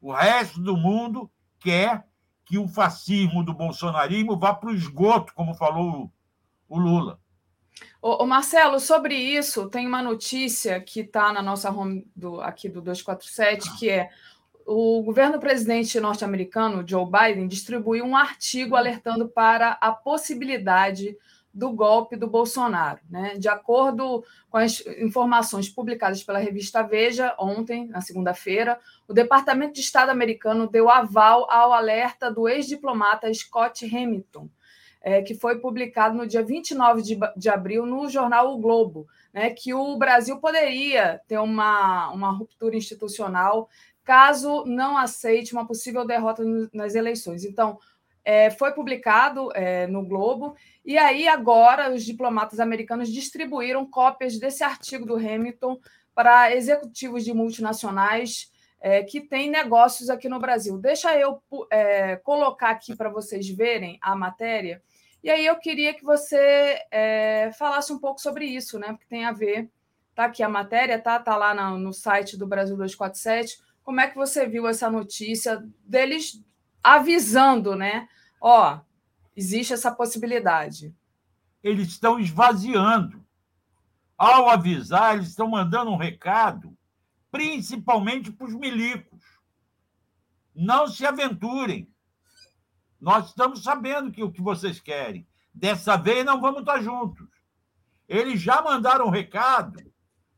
O 0.00 0.12
resto 0.12 0.60
do 0.60 0.76
mundo 0.76 1.30
quer 1.58 2.06
que 2.44 2.58
o 2.58 2.68
fascismo 2.68 3.44
do 3.44 3.52
bolsonarismo 3.52 4.38
vá 4.38 4.54
para 4.54 4.70
o 4.70 4.74
esgoto, 4.74 5.34
como 5.34 5.54
falou 5.54 6.10
o 6.68 6.78
Lula. 6.78 7.20
Ô, 8.00 8.24
Marcelo, 8.24 8.78
sobre 8.78 9.14
isso, 9.14 9.68
tem 9.68 9.86
uma 9.86 10.00
notícia 10.00 10.80
que 10.80 11.00
está 11.00 11.32
na 11.32 11.42
nossa 11.42 11.70
home 11.70 12.06
do, 12.14 12.40
aqui 12.40 12.68
do 12.68 12.80
247, 12.80 13.76
que 13.76 13.90
é 13.90 14.08
o 14.66 15.00
governo 15.02 15.38
presidente 15.38 16.00
norte-americano, 16.00 16.84
Joe 16.86 17.06
Biden, 17.06 17.46
distribuiu 17.46 18.04
um 18.04 18.16
artigo 18.16 18.74
alertando 18.74 19.28
para 19.28 19.78
a 19.80 19.92
possibilidade 19.92 21.16
do 21.54 21.70
golpe 21.70 22.16
do 22.16 22.26
Bolsonaro. 22.26 23.00
Né? 23.08 23.36
De 23.38 23.48
acordo 23.48 24.24
com 24.50 24.58
as 24.58 24.84
informações 24.98 25.68
publicadas 25.70 26.22
pela 26.22 26.38
revista 26.38 26.82
Veja 26.82 27.34
ontem, 27.38 27.86
na 27.86 28.00
segunda-feira, 28.00 28.78
o 29.08 29.14
Departamento 29.14 29.74
de 29.74 29.80
Estado 29.80 30.10
americano 30.10 30.68
deu 30.68 30.90
aval 30.90 31.50
ao 31.50 31.72
alerta 31.72 32.30
do 32.30 32.48
ex-diplomata 32.48 33.32
Scott 33.32 33.86
Hamilton, 33.86 34.50
é, 35.00 35.22
que 35.22 35.34
foi 35.34 35.60
publicado 35.60 36.16
no 36.16 36.26
dia 36.26 36.42
29 36.42 37.00
de, 37.00 37.18
de 37.36 37.48
abril 37.48 37.86
no 37.86 38.10
jornal 38.10 38.52
O 38.52 38.58
Globo, 38.58 39.06
né, 39.32 39.50
que 39.50 39.72
o 39.72 39.96
Brasil 39.96 40.38
poderia 40.38 41.20
ter 41.28 41.38
uma, 41.38 42.10
uma 42.10 42.30
ruptura 42.32 42.76
institucional 42.76 43.68
caso 44.06 44.64
não 44.64 44.96
aceite 44.96 45.52
uma 45.52 45.66
possível 45.66 46.06
derrota 46.06 46.42
nas 46.72 46.94
eleições. 46.94 47.44
Então, 47.44 47.78
é, 48.24 48.50
foi 48.50 48.72
publicado 48.72 49.50
é, 49.52 49.86
no 49.88 50.06
Globo, 50.06 50.56
e 50.84 50.96
aí 50.96 51.28
agora 51.28 51.92
os 51.92 52.04
diplomatas 52.04 52.60
americanos 52.60 53.12
distribuíram 53.12 53.84
cópias 53.84 54.38
desse 54.38 54.62
artigo 54.62 55.04
do 55.04 55.16
Hamilton 55.16 55.78
para 56.14 56.54
executivos 56.54 57.24
de 57.24 57.34
multinacionais 57.34 58.50
é, 58.80 59.02
que 59.02 59.20
têm 59.20 59.50
negócios 59.50 60.08
aqui 60.08 60.28
no 60.28 60.38
Brasil. 60.38 60.78
Deixa 60.78 61.16
eu 61.18 61.42
é, 61.70 62.16
colocar 62.16 62.70
aqui 62.70 62.94
para 62.94 63.08
vocês 63.08 63.48
verem 63.48 63.98
a 64.00 64.14
matéria, 64.14 64.80
e 65.22 65.30
aí 65.30 65.44
eu 65.44 65.56
queria 65.56 65.92
que 65.92 66.04
você 66.04 66.80
é, 66.92 67.50
falasse 67.58 67.92
um 67.92 67.98
pouco 67.98 68.20
sobre 68.20 68.44
isso, 68.44 68.78
né? 68.78 68.88
Porque 68.88 69.06
tem 69.08 69.24
a 69.24 69.32
ver, 69.32 69.68
tá 70.14 70.26
aqui 70.26 70.42
a 70.42 70.48
matéria, 70.48 71.00
tá? 71.00 71.18
Tá 71.18 71.36
lá 71.36 71.52
no, 71.52 71.78
no 71.78 71.92
site 71.92 72.36
do 72.36 72.46
Brasil 72.46 72.76
247. 72.76 73.65
Como 73.86 74.00
é 74.00 74.08
que 74.08 74.16
você 74.16 74.48
viu 74.48 74.66
essa 74.66 74.90
notícia 74.90 75.64
deles 75.84 76.44
avisando, 76.82 77.76
né? 77.76 78.08
Ó, 78.40 78.80
existe 79.36 79.74
essa 79.74 79.94
possibilidade. 79.94 80.92
Eles 81.62 81.86
estão 81.90 82.18
esvaziando. 82.18 83.24
Ao 84.18 84.50
avisar, 84.50 85.14
eles 85.14 85.28
estão 85.28 85.46
mandando 85.46 85.92
um 85.92 85.96
recado, 85.96 86.76
principalmente 87.30 88.32
para 88.32 88.48
os 88.48 88.54
milicos. 88.54 89.22
Não 90.52 90.88
se 90.88 91.06
aventurem. 91.06 91.88
Nós 93.00 93.28
estamos 93.28 93.62
sabendo 93.62 94.10
que 94.10 94.24
o 94.24 94.32
que 94.32 94.42
vocês 94.42 94.80
querem. 94.80 95.24
Dessa 95.54 95.96
vez 95.96 96.24
não 96.24 96.40
vamos 96.40 96.62
estar 96.62 96.82
juntos. 96.82 97.28
Eles 98.08 98.40
já 98.40 98.60
mandaram 98.60 99.06
um 99.06 99.10
recado 99.10 99.80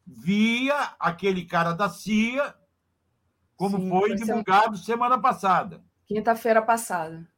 via 0.07 0.95
aquele 1.01 1.47
cara 1.47 1.73
da 1.73 1.89
CIA, 1.89 2.55
como 3.59 3.77
Sim, 3.77 3.91
foi 3.91 4.15
divulgado 4.15 4.79
semana 4.79 5.19
passada. 5.19 5.83
Quinta-feira 6.07 6.63
passada. 6.63 7.29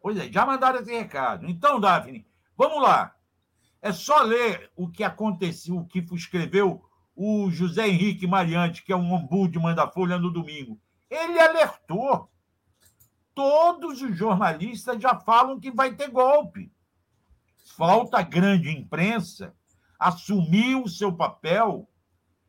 Pois 0.00 0.16
é, 0.18 0.30
já 0.30 0.46
mandaram 0.46 0.80
esse 0.80 0.92
recado. 0.92 1.48
Então, 1.48 1.80
Daphne, 1.80 2.24
vamos 2.56 2.80
lá. 2.80 3.16
É 3.80 3.90
só 3.90 4.22
ler 4.22 4.70
o 4.76 4.88
que 4.88 5.02
aconteceu, 5.02 5.78
o 5.78 5.86
que 5.86 5.98
escreveu 6.12 6.84
o 7.16 7.50
José 7.50 7.88
Henrique 7.88 8.26
Mariante, 8.26 8.84
que 8.84 8.92
é 8.92 8.96
um 8.96 9.12
ombudsman 9.12 9.74
da 9.74 9.90
Folha 9.90 10.18
no 10.18 10.30
domingo. 10.30 10.78
Ele 11.10 11.40
alertou. 11.40 12.30
Todos 13.34 14.02
os 14.02 14.14
jornalistas 14.14 15.00
já 15.00 15.18
falam 15.18 15.58
que 15.58 15.70
vai 15.70 15.94
ter 15.94 16.10
golpe. 16.10 16.70
Falta 17.76 18.18
a 18.18 18.22
grande 18.22 18.70
imprensa 18.70 19.54
assumir 19.98 20.76
o 20.76 20.86
seu 20.86 21.12
papel 21.12 21.88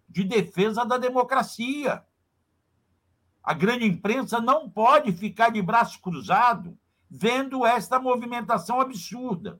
de 0.09 0.23
defesa 0.23 0.83
da 0.83 0.97
democracia. 0.97 2.03
A 3.43 3.53
grande 3.53 3.85
imprensa 3.85 4.39
não 4.39 4.69
pode 4.69 5.11
ficar 5.11 5.49
de 5.49 5.61
braço 5.61 5.99
cruzado 5.99 6.79
vendo 7.09 7.65
esta 7.65 7.99
movimentação 7.99 8.79
absurda. 8.79 9.59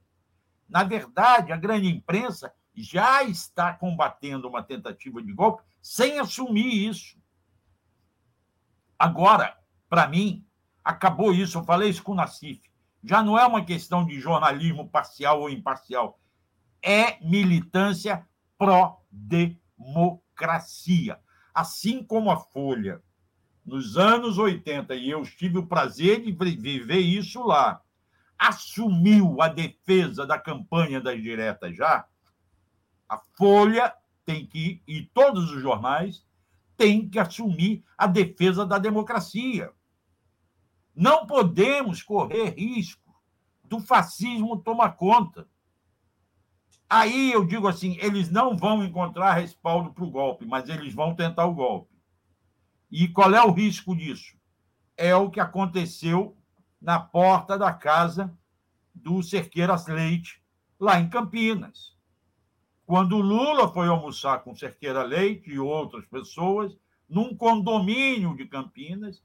Na 0.69 0.83
verdade, 0.83 1.51
a 1.51 1.57
grande 1.57 1.89
imprensa 1.89 2.53
já 2.73 3.21
está 3.23 3.73
combatendo 3.73 4.47
uma 4.47 4.63
tentativa 4.63 5.21
de 5.21 5.33
golpe 5.33 5.63
sem 5.81 6.17
assumir 6.17 6.87
isso. 6.89 7.21
Agora, 8.97 9.57
para 9.89 10.07
mim, 10.07 10.47
acabou 10.83 11.33
isso. 11.33 11.57
Eu 11.57 11.65
falei 11.65 11.89
isso 11.89 12.01
com 12.01 12.13
o 12.13 12.15
Nassif. 12.15 12.61
Já 13.03 13.21
não 13.21 13.37
é 13.37 13.45
uma 13.45 13.65
questão 13.65 14.05
de 14.05 14.17
jornalismo 14.19 14.89
parcial 14.89 15.41
ou 15.41 15.49
imparcial. 15.49 16.17
É 16.81 17.21
militância 17.23 18.25
pró-democracia. 18.57 21.19
Assim 21.53 22.01
como 22.01 22.31
a 22.31 22.37
Folha 22.37 23.03
nos 23.65 23.97
anos 23.97 24.37
80, 24.37 24.95
e 24.95 25.09
eu 25.09 25.23
tive 25.23 25.57
o 25.57 25.65
prazer 25.65 26.21
de 26.21 26.31
viver 26.31 26.99
isso 26.99 27.41
lá, 27.43 27.81
assumiu 28.37 29.41
a 29.41 29.47
defesa 29.47 30.25
da 30.25 30.37
campanha 30.37 30.99
das 30.99 31.21
diretas 31.21 31.75
já, 31.75 32.05
a 33.07 33.19
Folha 33.37 33.93
tem 34.25 34.45
que, 34.45 34.81
e 34.87 35.03
todos 35.03 35.51
os 35.51 35.61
jornais, 35.61 36.25
têm 36.75 37.07
que 37.07 37.19
assumir 37.19 37.83
a 37.97 38.07
defesa 38.07 38.65
da 38.65 38.77
democracia. 38.77 39.71
Não 40.95 41.25
podemos 41.25 42.01
correr 42.01 42.55
risco 42.57 43.13
do 43.63 43.79
fascismo 43.79 44.57
tomar 44.57 44.91
conta. 44.91 45.47
Aí 46.89 47.31
eu 47.31 47.45
digo 47.45 47.67
assim: 47.67 47.97
eles 47.99 48.29
não 48.29 48.55
vão 48.55 48.83
encontrar 48.83 49.33
respaldo 49.33 49.91
para 49.93 50.03
o 50.03 50.11
golpe, 50.11 50.45
mas 50.45 50.69
eles 50.69 50.93
vão 50.93 51.15
tentar 51.15 51.45
o 51.45 51.53
golpe. 51.53 51.92
E 52.95 53.07
qual 53.07 53.33
é 53.33 53.43
o 53.43 53.51
risco 53.51 53.95
disso? 53.95 54.37
É 54.95 55.15
o 55.15 55.31
que 55.31 55.39
aconteceu 55.39 56.37
na 56.79 56.99
porta 56.99 57.57
da 57.57 57.73
casa 57.73 58.31
do 58.93 59.23
Cerqueiras 59.23 59.87
Leite, 59.87 60.39
lá 60.79 60.99
em 60.99 61.09
Campinas. 61.09 61.97
Quando 62.85 63.17
Lula 63.17 63.67
foi 63.73 63.87
almoçar 63.87 64.43
com 64.43 64.55
Cerqueira 64.55 65.01
Leite 65.01 65.49
e 65.49 65.57
outras 65.57 66.05
pessoas, 66.05 66.77
num 67.09 67.35
condomínio 67.35 68.37
de 68.37 68.45
Campinas, 68.45 69.23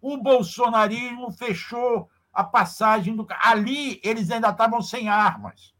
o 0.00 0.16
bolsonarismo 0.16 1.32
fechou 1.32 2.08
a 2.32 2.44
passagem 2.44 3.16
do. 3.16 3.26
Ali 3.42 4.00
eles 4.04 4.30
ainda 4.30 4.50
estavam 4.50 4.80
sem 4.80 5.08
armas. 5.08 5.74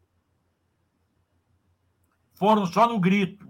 Foram 2.33 2.65
só 2.65 2.85
no 2.85 2.99
grito. 2.99 3.47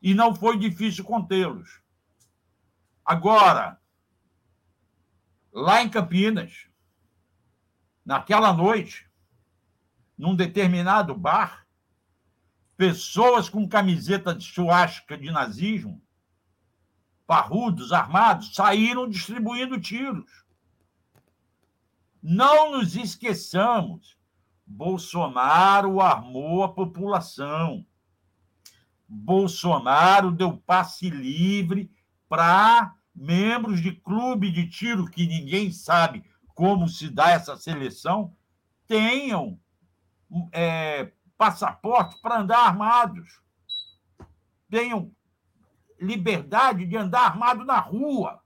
E 0.00 0.14
não 0.14 0.34
foi 0.34 0.58
difícil 0.58 1.04
contê-los. 1.04 1.86
Agora, 3.08 3.80
lá 5.50 5.82
em 5.82 5.88
Campinas, 5.88 6.68
naquela 8.04 8.52
noite, 8.52 9.10
num 10.16 10.36
determinado 10.36 11.14
bar, 11.14 11.66
pessoas 12.76 13.48
com 13.48 13.66
camiseta 13.66 14.34
de 14.34 14.44
suástica 14.44 15.16
de 15.16 15.30
nazismo 15.30 16.02
parrudos, 17.26 17.94
armados, 17.94 18.54
saíram 18.54 19.08
distribuindo 19.08 19.80
tiros. 19.80 20.44
Não 22.22 22.72
nos 22.72 22.94
esqueçamos, 22.94 24.18
Bolsonaro 24.66 26.02
armou 26.02 26.62
a 26.62 26.68
população. 26.68 27.86
Bolsonaro 29.08 30.30
deu 30.30 30.58
passe 30.58 31.08
livre 31.08 31.90
para 32.28 32.97
membros 33.18 33.80
de 33.80 33.92
clube 33.92 34.50
de 34.50 34.68
tiro, 34.68 35.10
que 35.10 35.26
ninguém 35.26 35.72
sabe 35.72 36.24
como 36.54 36.88
se 36.88 37.08
dá 37.08 37.30
essa 37.30 37.56
seleção, 37.56 38.32
tenham 38.86 39.58
é, 40.52 41.10
passaporte 41.36 42.20
para 42.20 42.40
andar 42.40 42.66
armados. 42.66 43.40
Tenham 44.70 45.10
liberdade 46.00 46.86
de 46.86 46.96
andar 46.96 47.26
armado 47.26 47.64
na 47.64 47.78
rua. 47.78 48.40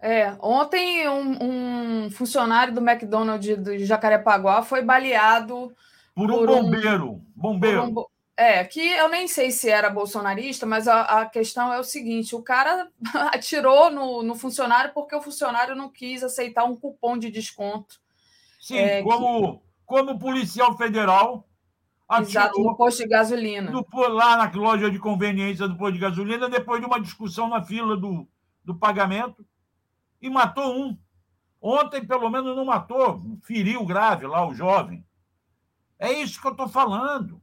É, 0.00 0.36
ontem 0.40 1.08
um, 1.08 2.04
um 2.04 2.10
funcionário 2.10 2.74
do 2.74 2.80
McDonald's 2.80 3.62
de 3.62 3.84
Jacarepaguá 3.86 4.62
foi 4.62 4.82
baleado 4.82 5.74
por 6.14 6.30
um 6.30 6.36
por 6.38 6.46
bombeiro. 6.46 7.10
Um, 7.12 7.24
bombeiro. 7.34 7.84
Um, 7.84 8.04
é, 8.36 8.64
que 8.64 8.80
eu 8.80 9.08
nem 9.08 9.28
sei 9.28 9.50
se 9.50 9.70
era 9.70 9.88
bolsonarista, 9.88 10.66
mas 10.66 10.88
a, 10.88 11.02
a 11.02 11.26
questão 11.26 11.72
é 11.72 11.78
o 11.78 11.84
seguinte: 11.84 12.34
o 12.34 12.42
cara 12.42 12.88
atirou 13.32 13.90
no, 13.90 14.22
no, 14.22 14.34
funcionário 14.34 14.92
porque 14.92 15.14
o 15.14 15.22
funcionário 15.22 15.76
não 15.76 15.88
quis 15.88 16.22
aceitar 16.22 16.64
um 16.64 16.76
cupom 16.76 17.16
de 17.16 17.30
desconto. 17.30 18.00
Sim, 18.60 18.78
é, 18.78 19.02
como, 19.02 19.58
que... 19.58 19.64
como 19.86 20.18
policial 20.18 20.76
federal. 20.76 21.48
Exato, 22.20 22.60
no 22.60 22.76
posto 22.76 23.02
de 23.02 23.08
gasolina. 23.08 23.70
No, 23.70 23.86
lá 24.08 24.36
na 24.36 24.50
loja 24.52 24.90
de 24.90 24.98
conveniência 24.98 25.66
do 25.66 25.76
posto 25.76 25.94
de 25.94 26.00
gasolina, 26.00 26.50
depois 26.50 26.80
de 26.80 26.86
uma 26.86 27.00
discussão 27.00 27.48
na 27.48 27.62
fila 27.62 27.96
do, 27.96 28.28
do 28.62 28.74
pagamento, 28.74 29.44
e 30.20 30.28
matou 30.28 30.76
um. 30.76 30.98
Ontem, 31.60 32.06
pelo 32.06 32.28
menos, 32.28 32.54
não 32.54 32.64
matou, 32.66 33.22
feriu 33.42 33.86
grave 33.86 34.26
lá 34.26 34.46
o 34.46 34.54
jovem. 34.54 35.04
É 35.98 36.12
isso 36.12 36.40
que 36.40 36.46
eu 36.46 36.52
estou 36.52 36.68
falando. 36.68 37.40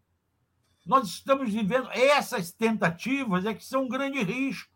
Nós 0.86 1.08
estamos 1.08 1.52
vivendo 1.52 1.90
essas 1.92 2.52
tentativas 2.52 3.46
é 3.46 3.54
que 3.54 3.64
são 3.64 3.84
um 3.84 3.90
grande 3.90 4.22
risco. 4.24 4.72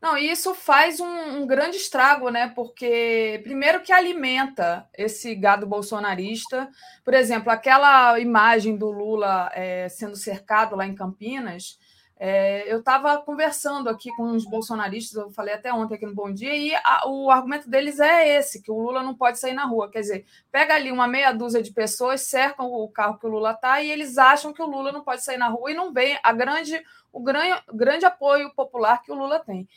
Não, 0.00 0.18
e 0.18 0.30
isso 0.30 0.52
faz 0.52 0.98
um, 0.98 1.42
um, 1.42 1.46
grande 1.46 1.76
estrago, 1.76 2.28
né? 2.28 2.48
Porque, 2.48 3.40
primeiro, 3.44 3.82
que 3.82 3.92
alimenta 3.92 4.88
esse 4.98 5.32
gado 5.34 5.64
bolsonarista. 5.64 6.68
Por 7.04 7.14
exemplo, 7.14 7.52
aquela 7.52 8.18
imagem 8.18 8.76
do 8.76 8.90
Lula 8.90 9.48
é, 9.54 9.88
sendo 9.88 10.16
cercado 10.16 10.74
lá 10.74 10.84
em 10.84 10.94
Campinas 10.94 11.78
é, 12.24 12.72
eu 12.72 12.78
estava 12.78 13.18
conversando 13.18 13.88
aqui 13.88 14.08
com 14.14 14.30
os 14.30 14.44
bolsonaristas, 14.44 15.20
eu 15.20 15.32
falei 15.32 15.54
até 15.54 15.74
ontem 15.74 15.96
aqui 15.96 16.06
no 16.06 16.14
Bom 16.14 16.32
Dia, 16.32 16.54
e 16.54 16.72
a, 16.72 17.02
o 17.08 17.28
argumento 17.32 17.68
deles 17.68 17.98
é 17.98 18.38
esse: 18.38 18.62
que 18.62 18.70
o 18.70 18.78
Lula 18.78 19.02
não 19.02 19.12
pode 19.12 19.40
sair 19.40 19.54
na 19.54 19.64
rua. 19.64 19.90
Quer 19.90 20.02
dizer, 20.02 20.26
pega 20.48 20.76
ali 20.76 20.92
uma 20.92 21.08
meia 21.08 21.32
dúzia 21.32 21.60
de 21.60 21.72
pessoas, 21.72 22.20
cercam 22.20 22.70
o 22.70 22.88
carro 22.88 23.18
que 23.18 23.26
o 23.26 23.28
Lula 23.28 23.50
está, 23.50 23.82
e 23.82 23.90
eles 23.90 24.18
acham 24.18 24.52
que 24.52 24.62
o 24.62 24.66
Lula 24.66 24.92
não 24.92 25.02
pode 25.02 25.24
sair 25.24 25.36
na 25.36 25.48
rua 25.48 25.72
e 25.72 25.74
não 25.74 25.92
vem 25.92 26.16
a 26.22 26.32
grande, 26.32 26.80
o 27.12 27.20
grande, 27.20 27.60
grande 27.74 28.04
apoio 28.04 28.54
popular 28.54 29.02
que 29.02 29.10
o 29.10 29.16
Lula 29.16 29.40
tem. 29.40 29.68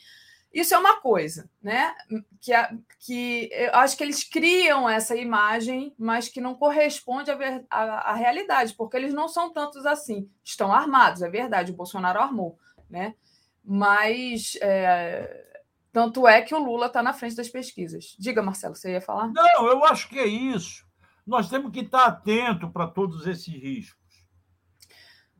Isso 0.56 0.74
é 0.74 0.78
uma 0.78 1.02
coisa, 1.02 1.50
né? 1.62 1.94
Que, 2.40 2.52
que 2.98 3.50
eu 3.52 3.74
acho 3.74 3.94
que 3.94 4.02
eles 4.02 4.24
criam 4.24 4.88
essa 4.88 5.14
imagem, 5.14 5.94
mas 5.98 6.30
que 6.30 6.40
não 6.40 6.54
corresponde 6.54 7.30
à, 7.68 8.14
realidade, 8.14 8.72
porque 8.72 8.96
eles 8.96 9.12
não 9.12 9.28
são 9.28 9.52
tantos 9.52 9.84
assim. 9.84 10.30
Estão 10.42 10.72
armados, 10.72 11.20
é 11.20 11.28
verdade, 11.28 11.72
o 11.72 11.76
Bolsonaro 11.76 12.18
armou, 12.18 12.58
né? 12.88 13.14
Mas 13.62 14.56
é, 14.62 15.60
tanto 15.92 16.26
é 16.26 16.40
que 16.40 16.54
o 16.54 16.64
Lula 16.64 16.86
está 16.86 17.02
na 17.02 17.12
frente 17.12 17.36
das 17.36 17.50
pesquisas. 17.50 18.16
Diga, 18.18 18.42
Marcelo, 18.42 18.74
você 18.74 18.92
ia 18.92 19.00
falar? 19.02 19.28
Não, 19.28 19.66
eu 19.66 19.84
acho 19.84 20.08
que 20.08 20.18
é 20.18 20.26
isso. 20.26 20.86
Nós 21.26 21.50
temos 21.50 21.70
que 21.70 21.80
estar 21.80 22.06
atento 22.06 22.70
para 22.70 22.86
todos 22.86 23.26
esses 23.26 23.52
riscos. 23.52 24.26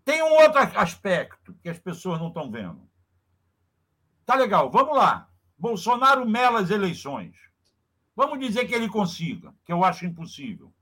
Tem 0.05 0.23
um 0.23 0.35
outro 0.43 0.61
aspecto 0.79 1.57
que 1.63 1.71
as 1.71 1.79
pessoas 1.79 2.21
não 2.21 2.29
estão 2.29 2.51
vendo 2.51 2.86
Tá 4.27 4.35
legal, 4.35 4.69
vamos 4.71 4.97
lá. 4.97 5.31
Bolsonaro 5.57 6.29
mela 6.29 6.61
as 6.61 6.71
eleições. 6.71 7.37
Vamos 8.15 8.41
dizer 8.41 8.67
que 8.67 8.75
ele 8.75 8.89
consiga, 8.89 9.55
que 9.65 9.73
eu 9.73 9.85
acho 9.85 10.05
impossível. 10.05 10.75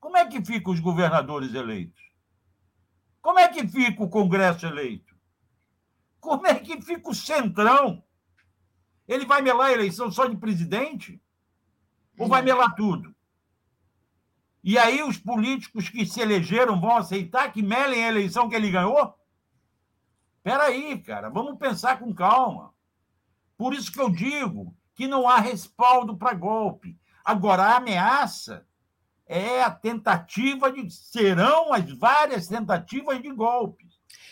Como 0.00 0.16
é 0.16 0.26
que 0.26 0.42
ficam 0.44 0.72
os 0.72 0.80
governadores 0.80 1.52
eleitos? 1.52 2.02
Como 3.20 3.38
é 3.38 3.46
que 3.48 3.66
fica 3.68 4.02
o 4.02 4.08
Congresso 4.08 4.66
eleito? 4.66 5.14
Como 6.18 6.46
é 6.46 6.54
que 6.54 6.80
fica 6.80 7.10
o 7.10 7.14
Centrão? 7.14 8.02
Ele 9.06 9.26
vai 9.26 9.42
melar 9.42 9.68
a 9.68 9.72
eleição 9.72 10.10
só 10.10 10.26
de 10.26 10.36
presidente? 10.36 11.20
Ou 12.18 12.26
vai 12.26 12.40
melar 12.40 12.74
tudo? 12.74 13.14
E 14.64 14.78
aí 14.78 15.02
os 15.02 15.18
políticos 15.18 15.88
que 15.88 16.06
se 16.06 16.20
elegeram 16.20 16.80
vão 16.80 16.96
aceitar 16.96 17.52
que 17.52 17.62
melem 17.62 18.04
a 18.04 18.08
eleição 18.08 18.48
que 18.48 18.54
ele 18.54 18.70
ganhou? 18.70 19.14
Espera 20.46 20.66
aí, 20.66 20.96
cara, 20.98 21.28
vamos 21.28 21.58
pensar 21.58 21.98
com 21.98 22.14
calma. 22.14 22.72
Por 23.58 23.74
isso 23.74 23.90
que 23.90 24.00
eu 24.00 24.08
digo 24.08 24.72
que 24.94 25.08
não 25.08 25.28
há 25.28 25.38
respaldo 25.38 26.16
para 26.16 26.34
golpe. 26.34 26.96
Agora, 27.24 27.64
a 27.64 27.76
ameaça 27.78 28.64
é 29.26 29.60
a 29.64 29.72
tentativa 29.72 30.70
de. 30.70 30.88
serão 30.88 31.72
as 31.72 31.90
várias 31.98 32.46
tentativas 32.46 33.20
de 33.20 33.28
golpe. 33.32 33.88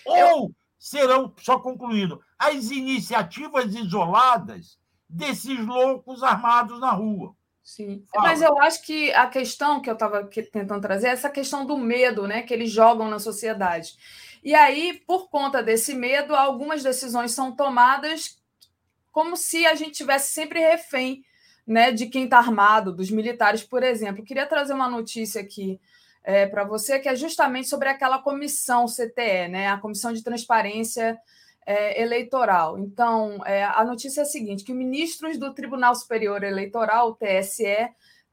Ou 0.07 0.55
serão, 0.79 1.35
só 1.41 1.59
concluindo, 1.59 2.23
as 2.39 2.71
iniciativas 2.71 3.75
isoladas 3.75 4.79
desses 5.09 5.59
loucos 5.67 6.23
armados 6.23 6.79
na 6.79 6.93
rua. 6.93 7.35
Sim. 7.65 8.05
Fala. 8.15 8.29
Mas 8.29 8.41
eu 8.41 8.57
acho 8.61 8.83
que 8.83 9.13
a 9.15 9.27
questão 9.27 9.81
que 9.81 9.91
eu 9.91 9.95
estava 9.95 10.23
tentando 10.23 10.81
trazer 10.81 11.09
é 11.09 11.11
essa 11.11 11.31
questão 11.31 11.67
do 11.67 11.77
medo 11.77 12.29
né, 12.29 12.43
que 12.43 12.55
eles 12.55 12.71
jogam 12.71 13.09
na 13.09 13.19
sociedade. 13.19 13.97
E 14.45 14.55
aí, 14.55 15.03
por 15.07 15.31
conta 15.31 15.63
desse 15.63 15.95
medo, 15.95 16.37
algumas 16.37 16.83
decisões 16.83 17.33
são 17.33 17.51
tomadas 17.57 18.39
como 19.11 19.37
se 19.37 19.65
a 19.65 19.75
gente 19.75 19.93
tivesse 19.93 20.35
sempre 20.35 20.61
refém 20.61 21.25
né, 21.67 21.91
de 21.91 22.07
quem 22.07 22.25
está 22.25 22.39
armado, 22.39 22.93
dos 22.93 23.11
militares, 23.11 23.63
por 23.63 23.83
exemplo. 23.83 24.23
queria 24.25 24.47
trazer 24.47 24.75
uma 24.75 24.89
notícia 24.89 25.41
aqui 25.41 25.81
é, 26.23 26.47
para 26.47 26.65
você, 26.65 26.99
que 26.99 27.09
é 27.09 27.17
justamente 27.17 27.69
sobre 27.69 27.89
aquela 27.89 28.19
comissão 28.19 28.87
CTE, 28.87 29.49
né, 29.49 29.69
a 29.69 29.79
Comissão 29.79 30.13
de 30.13 30.23
Transparência 30.23 31.19
é, 31.65 32.03
Eleitoral. 32.03 32.79
Então, 32.79 33.41
é, 33.47 33.65
a 33.65 33.83
notícia 33.83 34.21
é 34.21 34.25
a 34.25 34.27
seguinte: 34.27 34.65
que 34.65 34.75
ministros 34.75 35.39
do 35.39 35.55
Tribunal 35.55 35.95
Superior 35.95 36.43
Eleitoral, 36.43 37.11
o 37.11 37.15
TSE, 37.15 37.89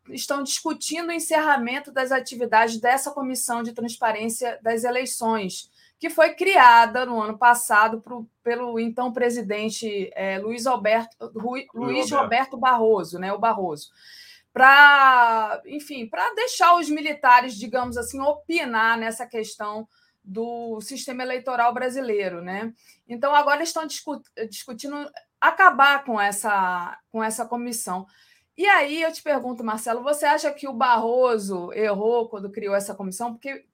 estão 0.09 0.43
discutindo 0.43 1.07
o 1.09 1.13
encerramento 1.13 1.89
das 1.89 2.11
atividades 2.11 2.81
dessa 2.81 3.11
comissão 3.11 3.63
de 3.63 3.71
transparência 3.71 4.59
das 4.61 4.83
eleições 4.83 5.70
que 6.01 6.09
foi 6.09 6.33
criada 6.33 7.05
no 7.05 7.21
ano 7.21 7.37
passado 7.37 8.01
pro, 8.01 8.27
pelo 8.43 8.79
então 8.79 9.13
presidente 9.13 10.09
é, 10.15 10.39
Luiz, 10.39 10.65
Alberto, 10.65 11.31
Rui, 11.35 11.67
Luiz 11.75 12.09
Roberto 12.09 12.57
Barroso, 12.57 13.19
né, 13.19 13.31
o 13.31 13.37
Barroso, 13.37 13.91
para, 14.51 15.61
enfim, 15.63 16.07
para 16.07 16.33
deixar 16.33 16.75
os 16.75 16.89
militares, 16.89 17.53
digamos 17.53 17.97
assim, 17.97 18.19
opinar 18.19 18.97
nessa 18.97 19.27
questão 19.27 19.87
do 20.23 20.81
sistema 20.81 21.21
eleitoral 21.21 21.71
brasileiro, 21.71 22.41
né? 22.41 22.73
Então 23.07 23.35
agora 23.35 23.61
estão 23.61 23.85
discut, 23.85 24.23
discutindo 24.49 25.07
acabar 25.39 26.03
com 26.03 26.19
essa 26.19 26.97
com 27.11 27.23
essa 27.23 27.45
comissão. 27.45 28.07
E 28.57 28.65
aí 28.65 29.03
eu 29.03 29.11
te 29.11 29.21
pergunto, 29.21 29.63
Marcelo, 29.63 30.01
você 30.01 30.25
acha 30.25 30.51
que 30.51 30.67
o 30.67 30.73
Barroso 30.73 31.71
errou 31.73 32.27
quando 32.27 32.51
criou 32.51 32.75
essa 32.75 32.95
comissão? 32.95 33.33
Porque 33.33 33.65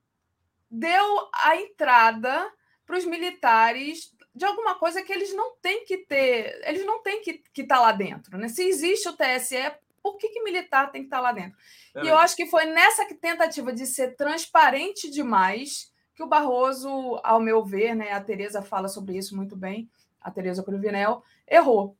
deu 0.70 1.28
a 1.34 1.56
entrada 1.56 2.52
para 2.86 2.96
os 2.96 3.04
militares 3.04 4.14
de 4.34 4.44
alguma 4.44 4.76
coisa 4.76 5.02
que 5.02 5.12
eles 5.12 5.34
não 5.34 5.56
têm 5.56 5.84
que 5.84 5.98
ter, 5.98 6.60
eles 6.64 6.86
não 6.86 7.02
têm 7.02 7.22
que 7.22 7.42
estar 7.56 7.76
tá 7.76 7.80
lá 7.80 7.92
dentro. 7.92 8.38
Né? 8.38 8.48
Se 8.48 8.62
existe 8.62 9.08
o 9.08 9.16
TSE, 9.16 9.72
por 10.02 10.16
que, 10.16 10.28
que 10.28 10.42
militar 10.42 10.90
tem 10.90 11.02
que 11.02 11.06
estar 11.06 11.18
tá 11.18 11.22
lá 11.22 11.32
dentro? 11.32 11.58
É 11.94 12.04
e 12.04 12.08
eu 12.08 12.16
acho 12.16 12.36
que 12.36 12.46
foi 12.46 12.64
nessa 12.66 13.04
tentativa 13.14 13.72
de 13.72 13.84
ser 13.86 14.14
transparente 14.14 15.10
demais 15.10 15.92
que 16.14 16.22
o 16.22 16.28
Barroso, 16.28 17.20
ao 17.22 17.40
meu 17.40 17.64
ver, 17.64 17.94
né, 17.94 18.12
a 18.12 18.20
Tereza 18.20 18.62
fala 18.62 18.88
sobre 18.88 19.16
isso 19.16 19.36
muito 19.36 19.56
bem, 19.56 19.88
a 20.20 20.30
Tereza 20.30 20.62
Cruvinel, 20.62 21.22
errou. 21.46 21.96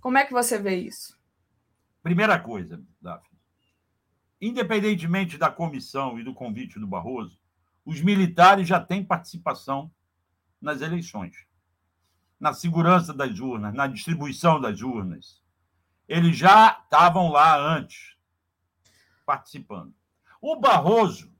Como 0.00 0.18
é 0.18 0.24
que 0.24 0.32
você 0.32 0.58
vê 0.58 0.76
isso? 0.76 1.18
Primeira 2.02 2.38
coisa, 2.38 2.82
Daphne. 3.00 3.38
Independentemente 4.40 5.38
da 5.38 5.50
comissão 5.50 6.18
e 6.18 6.24
do 6.24 6.34
convite 6.34 6.78
do 6.78 6.86
Barroso, 6.86 7.38
os 7.84 8.00
militares 8.00 8.66
já 8.66 8.80
têm 8.80 9.04
participação 9.04 9.90
nas 10.60 10.80
eleições, 10.80 11.34
na 12.38 12.52
segurança 12.52 13.12
das 13.12 13.40
urnas, 13.40 13.74
na 13.74 13.86
distribuição 13.86 14.60
das 14.60 14.80
urnas. 14.80 15.42
Eles 16.08 16.36
já 16.36 16.80
estavam 16.84 17.30
lá 17.30 17.58
antes, 17.58 18.16
participando. 19.24 19.94
O 20.40 20.56
Barroso, 20.56 21.32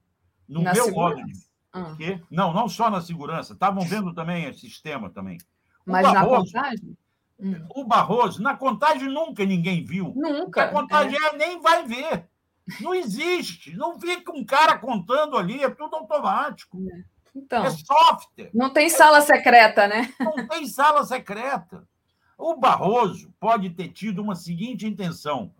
no 0.49 0.63
na 0.63 0.73
meu 0.73 0.85
segurança? 0.85 1.17
modo 1.17 1.27
de. 1.27 1.53
Ah. 1.73 1.97
Não, 2.31 2.53
não 2.53 2.69
só 2.69 2.91
na 2.91 3.01
segurança, 3.01 3.55
estavam 3.55 3.83
vendo 3.85 4.13
também 4.13 4.45
esse 4.45 4.61
sistema 4.61 5.09
também. 5.09 5.39
O 5.87 5.93
Mas 5.93 6.03
Barroso, 6.03 6.53
na 6.53 6.63
contagem? 6.63 6.99
Hum. 7.41 7.67
O 7.71 7.85
Barroso, 7.85 8.43
na 8.43 8.57
contagem 8.57 9.09
nunca 9.09 9.45
ninguém 9.45 9.85
viu. 9.85 10.13
Nunca. 10.15 10.65
A 10.65 10.69
contagem 10.69 11.19
é. 11.19 11.37
nem 11.37 11.61
vai 11.61 11.87
ver. 11.87 12.29
Não 12.81 12.95
existe. 12.95 13.77
Não 13.77 13.99
fica 13.99 14.33
um 14.33 14.45
cara 14.45 14.79
contando 14.79 15.37
ali, 15.37 15.63
é 15.63 15.71
tudo 15.71 15.97
automático. 15.97 16.79
É. 16.91 17.05
Então, 17.35 17.65
é 17.65 17.71
software. 17.71 18.51
Não 18.53 18.71
tem 18.73 18.91
sala 18.91 19.21
secreta, 19.21 19.89
né? 19.89 20.13
Não 20.21 20.47
tem 20.47 20.67
sala 20.67 21.05
secreta. 21.05 21.89
O 22.37 22.57
Barroso 22.57 23.33
pode 23.41 23.71
ter 23.71 23.89
tido 23.89 24.21
uma 24.21 24.35
seguinte 24.35 24.87
intenção: 24.87 25.55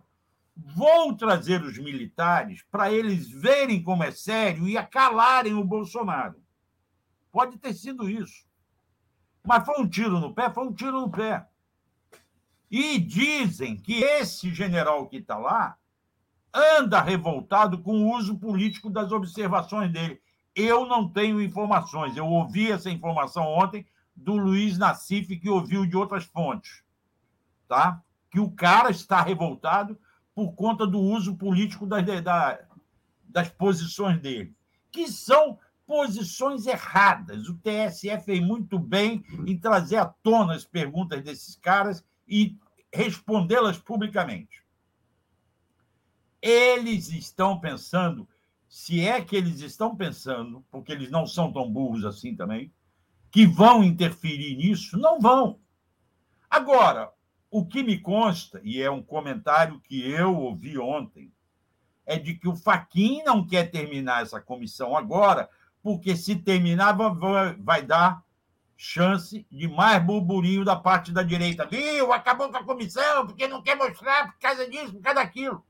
vou 0.55 1.15
trazer 1.15 1.63
os 1.63 1.77
militares 1.77 2.63
para 2.69 2.91
eles 2.91 3.29
verem 3.29 3.81
como 3.81 4.03
é 4.03 4.11
sério 4.11 4.67
e 4.67 4.77
acalarem 4.77 5.53
o 5.53 5.63
Bolsonaro. 5.63 6.41
Pode 7.31 7.57
ter 7.57 7.73
sido 7.73 8.09
isso. 8.09 8.45
Mas 9.43 9.65
foi 9.65 9.81
um 9.81 9.87
tiro 9.87 10.19
no 10.19 10.33
pé, 10.33 10.49
foi 10.49 10.65
um 10.65 10.73
tiro 10.73 11.01
no 11.01 11.09
pé. 11.09 11.47
E 12.69 12.99
dizem 12.99 13.75
que 13.75 14.03
esse 14.03 14.53
general 14.53 15.07
que 15.07 15.17
está 15.17 15.37
lá 15.37 15.77
anda 16.53 17.01
revoltado 17.01 17.79
com 17.79 18.03
o 18.03 18.15
uso 18.15 18.37
político 18.37 18.89
das 18.89 19.11
observações 19.11 19.91
dele. 19.91 20.21
Eu 20.55 20.85
não 20.85 21.09
tenho 21.09 21.41
informações. 21.41 22.15
Eu 22.15 22.27
ouvi 22.27 22.71
essa 22.71 22.89
informação 22.89 23.43
ontem 23.45 23.85
do 24.15 24.35
Luiz 24.35 24.77
Nassif, 24.77 25.35
que 25.37 25.49
ouviu 25.49 25.85
de 25.85 25.97
outras 25.97 26.25
fontes. 26.25 26.83
Tá? 27.67 28.01
Que 28.29 28.39
o 28.39 28.51
cara 28.51 28.91
está 28.91 29.21
revoltado 29.21 29.97
por 30.35 30.53
conta 30.53 30.85
do 30.85 30.99
uso 30.99 31.35
político 31.35 31.85
das, 31.85 32.03
das 33.23 33.49
posições 33.49 34.19
dele, 34.19 34.55
que 34.91 35.07
são 35.07 35.59
posições 35.85 36.65
erradas. 36.65 37.47
O 37.49 37.59
TSE 37.59 38.19
fez 38.21 38.39
muito 38.39 38.79
bem 38.79 39.23
em 39.45 39.57
trazer 39.57 39.97
à 39.97 40.05
tona 40.05 40.55
as 40.55 40.65
perguntas 40.65 41.21
desses 41.23 41.55
caras 41.55 42.03
e 42.27 42.57
respondê-las 42.91 43.77
publicamente. 43.77 44.62
Eles 46.43 47.07
estão 47.07 47.57
pensando, 47.57 48.27
se 48.67 48.99
é 48.99 49.21
que 49.21 49.33
eles 49.33 49.61
estão 49.61 49.95
pensando, 49.95 50.61
porque 50.69 50.91
eles 50.91 51.09
não 51.09 51.25
são 51.25 51.53
tão 51.53 51.71
burros 51.71 52.03
assim 52.03 52.35
também, 52.35 52.69
que 53.31 53.47
vão 53.47 53.81
interferir 53.81 54.57
nisso, 54.57 54.97
não 54.97 55.21
vão. 55.21 55.61
Agora, 56.49 57.13
o 57.49 57.65
que 57.65 57.81
me 57.81 57.97
consta, 57.97 58.59
e 58.61 58.81
é 58.81 58.91
um 58.91 59.01
comentário 59.01 59.79
que 59.79 60.01
eu 60.01 60.37
ouvi 60.37 60.77
ontem, 60.77 61.31
é 62.05 62.19
de 62.19 62.33
que 62.33 62.49
o 62.49 62.57
Faquin 62.57 63.23
não 63.23 63.47
quer 63.47 63.71
terminar 63.71 64.23
essa 64.23 64.41
comissão 64.41 64.97
agora, 64.97 65.49
porque 65.81 66.13
se 66.13 66.35
terminar, 66.35 66.91
vai, 67.57 67.81
dar 67.83 68.21
chance 68.75 69.47
de 69.49 69.67
mais 69.69 70.03
burburinho 70.03 70.65
da 70.65 70.75
parte 70.75 71.13
da 71.13 71.23
direita. 71.23 71.65
Viu? 71.65 72.11
Acabou 72.11 72.49
com 72.49 72.57
a 72.57 72.65
comissão, 72.65 73.27
porque 73.27 73.47
não 73.47 73.61
quer 73.61 73.77
mostrar 73.77 74.33
por 74.33 74.39
causa 74.39 74.69
disso, 74.69 74.91
por 74.91 75.01
causa 75.01 75.21
daquilo. 75.21 75.65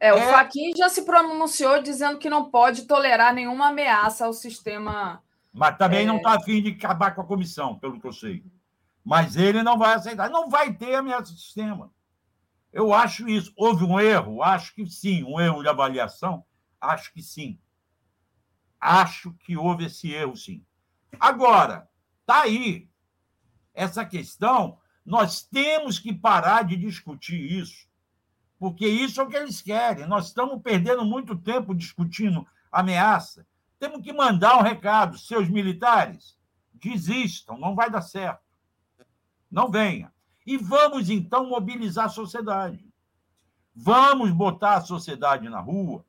É, 0.00 0.14
o 0.14 0.16
é... 0.16 0.32
Faquin 0.32 0.72
já 0.74 0.88
se 0.88 1.02
pronunciou 1.02 1.82
dizendo 1.82 2.18
que 2.18 2.30
não 2.30 2.50
pode 2.50 2.86
tolerar 2.86 3.34
nenhuma 3.34 3.68
ameaça 3.68 4.24
ao 4.24 4.32
sistema. 4.32 5.22
Mas 5.52 5.76
também 5.76 6.02
é... 6.02 6.06
não 6.06 6.16
está 6.16 6.36
afim 6.36 6.62
de 6.62 6.70
acabar 6.70 7.14
com 7.14 7.20
a 7.20 7.26
comissão, 7.26 7.78
pelo 7.78 8.00
que 8.00 8.06
eu 8.06 8.12
sei. 8.12 8.42
Mas 9.04 9.36
ele 9.36 9.62
não 9.62 9.76
vai 9.76 9.94
aceitar. 9.94 10.30
Não 10.30 10.48
vai 10.48 10.72
ter 10.72 10.94
ameaça 10.94 11.32
ao 11.32 11.36
sistema. 11.36 11.92
Eu 12.72 12.94
acho 12.94 13.28
isso. 13.28 13.52
Houve 13.56 13.84
um 13.84 14.00
erro? 14.00 14.42
Acho 14.42 14.74
que 14.74 14.86
sim. 14.86 15.22
Um 15.24 15.38
erro 15.38 15.62
de 15.62 15.68
avaliação? 15.68 16.44
Acho 16.80 17.12
que 17.12 17.22
sim. 17.22 17.58
Acho 18.80 19.34
que 19.34 19.56
houve 19.56 19.84
esse 19.84 20.10
erro, 20.10 20.34
sim. 20.34 20.64
Agora, 21.18 21.86
está 22.20 22.42
aí. 22.42 22.88
Essa 23.74 24.04
questão, 24.04 24.78
nós 25.04 25.42
temos 25.42 25.98
que 25.98 26.14
parar 26.14 26.62
de 26.64 26.76
discutir 26.76 27.38
isso, 27.38 27.86
porque 28.60 28.86
isso 28.86 29.18
é 29.18 29.24
o 29.24 29.26
que 29.26 29.36
eles 29.38 29.62
querem. 29.62 30.06
Nós 30.06 30.26
estamos 30.26 30.60
perdendo 30.60 31.02
muito 31.02 31.34
tempo 31.34 31.74
discutindo 31.74 32.46
ameaça. 32.70 33.46
Temos 33.78 34.02
que 34.02 34.12
mandar 34.12 34.58
um 34.58 34.62
recado, 34.62 35.16
seus 35.16 35.48
militares, 35.48 36.38
desistam, 36.74 37.58
não 37.58 37.74
vai 37.74 37.90
dar 37.90 38.02
certo. 38.02 38.42
Não 39.50 39.70
venha. 39.70 40.12
E 40.46 40.58
vamos, 40.58 41.08
então, 41.08 41.48
mobilizar 41.48 42.04
a 42.04 42.10
sociedade. 42.10 42.86
Vamos 43.74 44.30
botar 44.30 44.74
a 44.74 44.82
sociedade 44.82 45.48
na 45.48 45.60
rua 45.60 46.04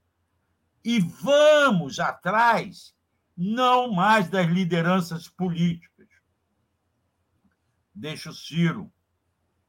e 0.84 1.00
vamos 1.00 2.02
atrás 2.02 2.94
não 3.38 3.94
mais 3.94 4.28
das 4.28 4.48
lideranças 4.48 5.30
políticas. 5.30 6.10
Deixa 7.96 8.30
o 8.30 8.34
Ciro 8.34 8.92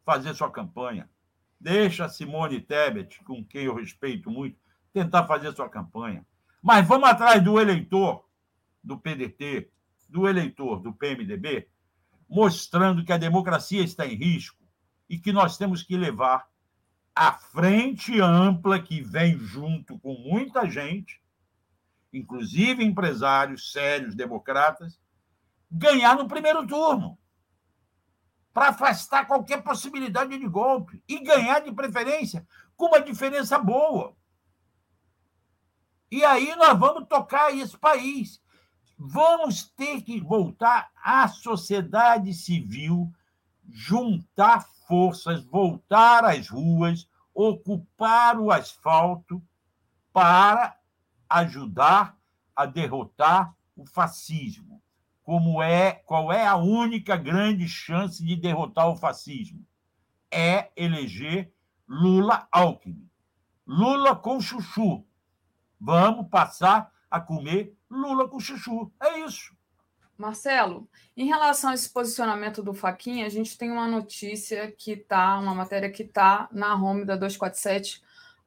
fazer 0.04 0.34
sua 0.34 0.50
campanha. 0.50 1.08
Deixa 1.62 2.06
a 2.06 2.08
Simone 2.08 2.60
Tebet, 2.60 3.22
com 3.22 3.44
quem 3.44 3.66
eu 3.66 3.76
respeito 3.76 4.28
muito, 4.28 4.58
tentar 4.92 5.28
fazer 5.28 5.54
sua 5.54 5.68
campanha. 5.68 6.26
Mas 6.60 6.84
vamos 6.88 7.08
atrás 7.08 7.40
do 7.40 7.60
eleitor 7.60 8.24
do 8.82 8.98
PDT, 8.98 9.70
do 10.08 10.26
eleitor 10.26 10.80
do 10.80 10.92
PMDB, 10.92 11.68
mostrando 12.28 13.04
que 13.04 13.12
a 13.12 13.16
democracia 13.16 13.80
está 13.80 14.04
em 14.04 14.16
risco 14.16 14.58
e 15.08 15.16
que 15.16 15.32
nós 15.32 15.56
temos 15.56 15.84
que 15.84 15.96
levar 15.96 16.48
a 17.14 17.30
frente 17.30 18.20
ampla 18.20 18.82
que 18.82 19.00
vem 19.00 19.38
junto 19.38 19.96
com 20.00 20.14
muita 20.14 20.68
gente, 20.68 21.22
inclusive 22.12 22.82
empresários 22.82 23.70
sérios, 23.70 24.16
democratas, 24.16 25.00
ganhar 25.70 26.16
no 26.16 26.26
primeiro 26.26 26.66
turno, 26.66 27.16
para 28.52 28.68
afastar 28.68 29.26
qualquer 29.26 29.62
possibilidade 29.62 30.38
de 30.38 30.46
golpe 30.46 31.02
e 31.08 31.18
ganhar 31.20 31.60
de 31.60 31.72
preferência 31.72 32.46
com 32.76 32.86
uma 32.86 33.00
diferença 33.00 33.58
boa. 33.58 34.14
E 36.10 36.24
aí 36.24 36.54
nós 36.56 36.78
vamos 36.78 37.08
tocar 37.08 37.54
esse 37.56 37.76
país. 37.78 38.42
Vamos 38.98 39.64
ter 39.64 40.02
que 40.02 40.20
voltar 40.20 40.90
à 41.02 41.26
sociedade 41.26 42.34
civil, 42.34 43.10
juntar 43.68 44.66
forças, 44.86 45.42
voltar 45.44 46.24
às 46.24 46.48
ruas, 46.48 47.08
ocupar 47.34 48.38
o 48.38 48.50
asfalto 48.50 49.42
para 50.12 50.76
ajudar 51.28 52.16
a 52.54 52.66
derrotar 52.66 53.56
o 53.74 53.86
fascismo. 53.86 54.82
Como 55.22 55.62
é, 55.62 55.92
qual 55.92 56.32
é 56.32 56.46
a 56.46 56.56
única 56.56 57.16
grande 57.16 57.68
chance 57.68 58.24
de 58.24 58.36
derrotar 58.36 58.88
o 58.88 58.96
fascismo? 58.96 59.64
É 60.30 60.70
eleger 60.76 61.52
Lula 61.88 62.48
Alckmin. 62.50 63.08
Lula 63.66 64.16
com 64.16 64.40
chuchu. 64.40 65.06
Vamos 65.80 66.28
passar 66.28 66.90
a 67.10 67.20
comer 67.20 67.76
Lula 67.90 68.28
com 68.28 68.40
chuchu. 68.40 68.92
É 69.00 69.20
isso. 69.20 69.54
Marcelo, 70.16 70.88
em 71.16 71.26
relação 71.26 71.70
a 71.70 71.74
esse 71.74 71.90
posicionamento 71.90 72.62
do 72.62 72.74
Faquinha, 72.74 73.26
a 73.26 73.28
gente 73.28 73.58
tem 73.58 73.70
uma 73.70 73.88
notícia 73.88 74.70
que 74.70 74.92
está, 74.92 75.38
uma 75.38 75.54
matéria 75.54 75.90
que 75.90 76.02
está 76.02 76.48
na 76.52 76.74
home 76.74 77.04
da 77.04 77.16
247 77.16 78.02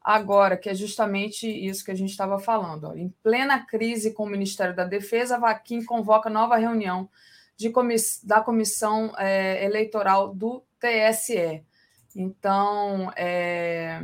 agora, 0.06 0.56
que 0.56 0.70
é 0.70 0.76
justamente 0.76 1.48
isso 1.50 1.84
que 1.84 1.90
a 1.90 1.96
gente 1.96 2.12
estava 2.12 2.38
falando. 2.38 2.96
Em 2.96 3.10
plena 3.24 3.66
crise 3.66 4.14
com 4.14 4.24
o 4.24 4.30
Ministério 4.30 4.76
da 4.76 4.84
Defesa, 4.84 5.40
Faquinha 5.40 5.84
convoca 5.84 6.30
nova 6.30 6.58
reunião 6.58 7.10
de 7.58 7.72
comiss 7.72 8.22
da 8.24 8.40
Comissão 8.40 9.12
é, 9.18 9.66
Eleitoral 9.66 10.32
do 10.32 10.64
TSE. 10.80 11.64
Então, 12.16 13.12
é, 13.16 14.00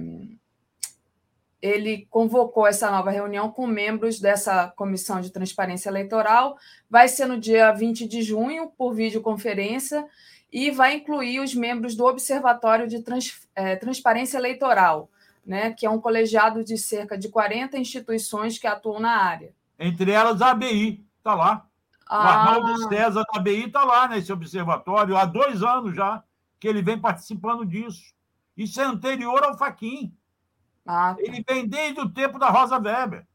ele 1.61 2.07
convocou 2.09 2.65
essa 2.65 2.89
nova 2.89 3.11
reunião 3.11 3.51
com 3.51 3.67
membros 3.67 4.19
dessa 4.19 4.69
comissão 4.69 5.21
de 5.21 5.29
transparência 5.29 5.87
eleitoral. 5.87 6.57
Vai 6.89 7.07
ser 7.07 7.27
no 7.27 7.39
dia 7.39 7.71
20 7.71 8.07
de 8.07 8.23
junho, 8.23 8.71
por 8.75 8.95
videoconferência, 8.95 10.03
e 10.51 10.71
vai 10.71 10.95
incluir 10.95 11.39
os 11.39 11.53
membros 11.53 11.95
do 11.95 12.05
Observatório 12.05 12.87
de 12.87 13.03
Trans, 13.03 13.47
é, 13.53 13.75
Transparência 13.75 14.39
Eleitoral, 14.39 15.11
né, 15.45 15.71
que 15.71 15.85
é 15.85 15.89
um 15.89 15.99
colegiado 15.99 16.63
de 16.63 16.77
cerca 16.77 17.17
de 17.17 17.29
40 17.29 17.77
instituições 17.77 18.57
que 18.57 18.67
atuam 18.67 18.99
na 18.99 19.17
área. 19.17 19.53
Entre 19.79 20.11
elas 20.11 20.41
a 20.41 20.51
ABI, 20.51 21.05
está 21.17 21.33
lá. 21.33 21.67
Ah. 22.07 22.17
O 22.17 22.27
Arnaldo 22.27 22.89
César 22.89 23.23
da 23.23 23.39
ABI 23.39 23.65
está 23.65 23.83
lá 23.83 24.07
nesse 24.07 24.31
observatório 24.31 25.17
há 25.17 25.25
dois 25.25 25.63
anos 25.63 25.95
já 25.95 26.23
que 26.59 26.67
ele 26.67 26.81
vem 26.81 26.99
participando 26.99 27.65
disso. 27.65 28.13
Isso 28.55 28.79
é 28.79 28.83
anterior 28.83 29.43
ao 29.43 29.57
Faquin. 29.57 30.15
Ah, 30.85 31.15
tá. 31.15 31.21
Ele 31.21 31.43
vem 31.47 31.67
desde 31.67 31.99
o 31.99 32.09
tempo 32.09 32.37
da 32.37 32.49
Rosa 32.49 32.77
Weber. 32.77 33.25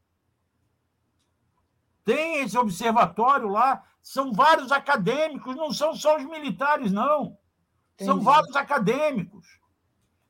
Tem 2.05 2.41
esse 2.41 2.57
observatório 2.57 3.49
lá, 3.49 3.83
são 4.01 4.31
vários 4.31 4.71
acadêmicos, 4.71 5.57
não 5.57 5.73
são 5.73 5.93
só 5.93 6.15
os 6.15 6.23
militares, 6.23 6.89
não. 6.89 7.37
Entendi. 7.95 8.09
São 8.09 8.21
vários 8.21 8.55
acadêmicos. 8.55 9.59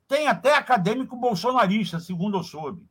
Tem 0.07 0.27
até 0.27 0.55
acadêmico 0.55 1.15
bolsonarista, 1.15 1.99
segundo 1.99 2.37
eu 2.37 2.43
soube. 2.43 2.85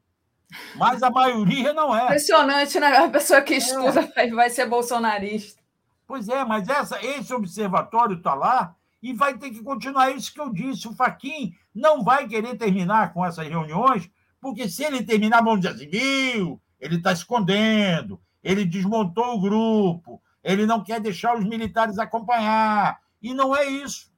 Mas 0.76 1.02
a 1.02 1.10
maioria 1.10 1.72
não 1.72 1.96
é. 1.96 2.04
Impressionante, 2.04 2.78
né? 2.78 2.96
A 2.96 3.08
pessoa 3.08 3.40
que 3.40 3.54
é. 3.54 3.58
estuda 3.58 4.12
é. 4.14 4.30
vai 4.30 4.50
ser 4.50 4.66
bolsonarista. 4.66 5.60
Pois 6.06 6.28
é, 6.28 6.44
mas 6.44 6.68
essa, 6.68 7.04
esse 7.04 7.34
observatório 7.34 8.16
está 8.16 8.32
lá 8.32 8.76
E 9.02 9.12
vai 9.12 9.36
ter 9.36 9.50
que 9.50 9.62
continuar 9.62 10.10
isso 10.10 10.32
que 10.32 10.40
eu 10.40 10.52
disse. 10.52 10.86
O 10.86 10.94
Faquin 10.94 11.52
não 11.74 12.04
vai 12.04 12.28
querer 12.28 12.56
terminar 12.56 13.12
com 13.12 13.24
essas 13.24 13.46
reuniões, 13.46 14.08
porque 14.40 14.68
se 14.68 14.84
ele 14.84 15.02
terminar, 15.02 15.42
vamos 15.42 15.60
dizer 15.60 15.74
assim, 15.74 15.88
viu, 15.88 16.60
ele 16.78 16.96
está 16.96 17.12
escondendo, 17.12 18.20
ele 18.42 18.64
desmontou 18.64 19.34
o 19.34 19.40
grupo, 19.40 20.22
ele 20.42 20.64
não 20.66 20.82
quer 20.82 21.00
deixar 21.00 21.36
os 21.36 21.44
militares 21.44 21.98
acompanhar. 21.98 23.00
E 23.20 23.34
não 23.34 23.56
é 23.56 23.64
isso. 23.64 24.12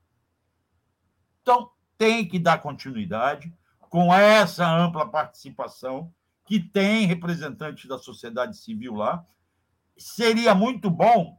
Então, 1.41 1.71
tem 1.99 2.27
que 2.27 2.39
dar 2.39 2.63
continuidade 2.63 3.53
com 3.81 4.15
essa 4.15 4.67
ampla 4.67 5.07
participação, 5.07 6.13
que 6.45 6.61
tem 6.61 7.07
representantes 7.07 7.87
da 7.87 7.99
sociedade 7.99 8.57
civil 8.57 8.95
lá. 8.95 9.27
Seria 9.97 10.55
muito 10.55 10.89
bom 10.89 11.37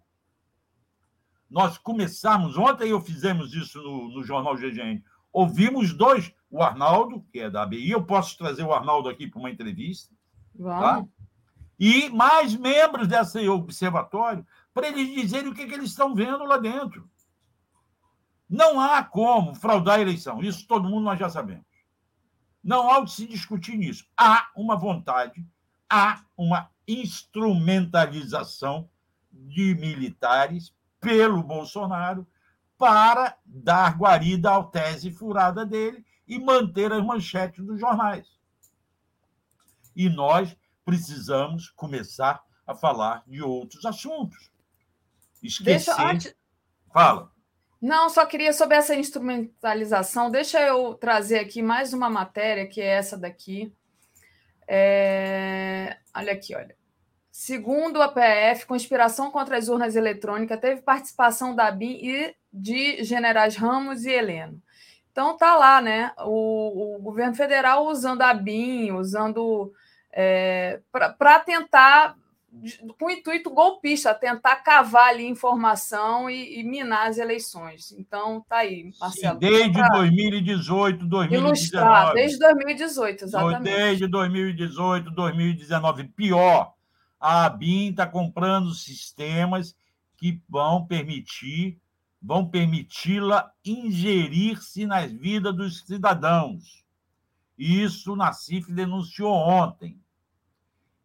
nós 1.49 1.77
começarmos, 1.79 2.57
ontem 2.57 2.89
eu 2.89 3.01
fizemos 3.01 3.53
isso 3.55 3.81
no, 3.81 4.09
no 4.09 4.23
jornal 4.23 4.55
GGN, 4.55 5.03
ouvimos 5.33 5.93
dois, 5.93 6.31
o 6.51 6.61
Arnaldo, 6.61 7.25
que 7.31 7.39
é 7.39 7.49
da 7.49 7.63
ABI, 7.63 7.89
eu 7.89 8.03
posso 8.03 8.37
trazer 8.37 8.63
o 8.63 8.73
Arnaldo 8.73 9.09
aqui 9.09 9.25
para 9.25 9.39
uma 9.39 9.49
entrevista, 9.49 10.13
tá? 10.79 11.03
e 11.79 12.09
mais 12.09 12.55
membros 12.55 13.07
desse 13.07 13.47
observatório, 13.47 14.45
para 14.73 14.89
eles 14.89 15.07
dizerem 15.15 15.49
o 15.49 15.55
que, 15.55 15.65
que 15.65 15.73
eles 15.73 15.89
estão 15.89 16.13
vendo 16.13 16.43
lá 16.43 16.57
dentro. 16.57 17.09
Não 18.49 18.79
há 18.79 19.03
como 19.03 19.53
fraudar 19.53 19.99
a 19.99 20.01
eleição, 20.01 20.41
isso 20.41 20.65
todo 20.65 20.89
mundo 20.89 21.03
nós 21.03 21.19
já 21.19 21.29
sabemos. 21.29 21.65
Não 22.63 22.89
há 22.89 22.97
o 22.97 23.05
que 23.05 23.11
se 23.11 23.27
discutir 23.27 23.77
nisso. 23.77 24.07
Há 24.17 24.49
uma 24.55 24.75
vontade, 24.75 25.45
há 25.87 26.23
uma 26.35 26.71
instrumentalização 26.87 28.89
de 29.31 29.75
militares 29.75 30.73
pelo 30.99 31.43
Bolsonaro 31.43 32.27
para 32.77 33.37
dar 33.45 33.97
guarida 33.97 34.55
à 34.55 34.63
tese 34.63 35.11
furada 35.11 35.65
dele 35.65 36.03
e 36.27 36.39
manter 36.39 36.91
as 36.91 37.05
manchetes 37.05 37.65
dos 37.65 37.79
jornais. 37.79 38.27
E 39.95 40.09
nós 40.09 40.55
precisamos 40.83 41.69
começar 41.69 42.43
a 42.65 42.73
falar 42.73 43.23
de 43.27 43.41
outros 43.41 43.85
assuntos. 43.85 44.49
Esquecer. 45.41 45.95
Deixa, 45.95 46.09
antes... 46.09 46.35
Fala. 46.91 47.31
Não, 47.81 48.09
só 48.09 48.25
queria 48.25 48.51
sobre 48.51 48.75
essa 48.75 48.93
instrumentalização. 48.95 50.29
Deixa 50.29 50.59
eu 50.59 50.95
trazer 50.95 51.39
aqui 51.39 51.61
mais 51.61 51.93
uma 51.93 52.09
matéria, 52.09 52.67
que 52.67 52.81
é 52.81 52.87
essa 52.87 53.17
daqui. 53.17 53.73
É... 54.67 55.97
Olha 56.13 56.33
aqui, 56.33 56.53
olha. 56.55 56.75
Segundo 57.31 58.01
a 58.01 58.09
PF, 58.09 58.65
conspiração 58.65 59.31
contra 59.31 59.57
as 59.57 59.69
urnas 59.69 59.95
eletrônicas 59.95 60.59
teve 60.59 60.81
participação 60.81 61.55
da 61.55 61.71
BIM 61.71 61.99
e 62.03 62.35
de 62.51 63.01
generais 63.03 63.55
Ramos 63.55 64.03
e 64.03 64.11
Heleno. 64.11 64.61
Então 65.09 65.37
tá 65.37 65.55
lá, 65.55 65.79
né? 65.81 66.11
O, 66.19 66.97
o 66.97 66.99
governo 66.99 67.33
federal 67.33 67.87
usando 67.87 68.23
a 68.23 68.33
BIM, 68.33 68.91
usando 68.91 69.73
é, 70.11 70.81
para 70.91 71.39
tentar 71.39 72.17
com 72.97 73.05
o 73.05 73.11
intuito 73.11 73.49
golpista, 73.49 74.13
tentar 74.13 74.57
cavar 74.57 75.09
ali 75.09 75.25
informação 75.27 76.29
e, 76.29 76.59
e, 76.59 76.63
minar 76.63 77.07
as 77.07 77.17
eleições. 77.17 77.91
Então, 77.91 78.43
tá 78.47 78.57
aí, 78.57 78.91
Marcelo. 78.99 79.35
Sim, 79.35 79.39
desde 79.39 79.71
pra... 79.73 79.89
2018, 79.89 81.05
2019. 81.05 81.47
Ilustrar, 81.47 82.13
desde 82.13 82.39
2018, 82.39 83.23
exatamente. 83.23 83.63
Desde 83.63 84.07
2018, 84.07 85.11
2019. 85.11 86.03
Pior, 86.09 86.73
a 87.19 87.45
ABIN 87.45 87.91
está 87.91 88.07
comprando 88.07 88.73
sistemas 88.73 89.75
que 90.17 90.41
vão 90.49 90.85
permitir, 90.85 91.79
vão 92.21 92.45
permiti-la 92.45 93.51
ingerir-se 93.63 94.85
nas 94.85 95.11
vidas 95.11 95.55
dos 95.55 95.79
cidadãos. 95.85 96.83
Isso 97.57 98.15
na 98.15 98.33
CIF 98.33 98.71
denunciou 98.71 99.33
ontem. 99.33 99.99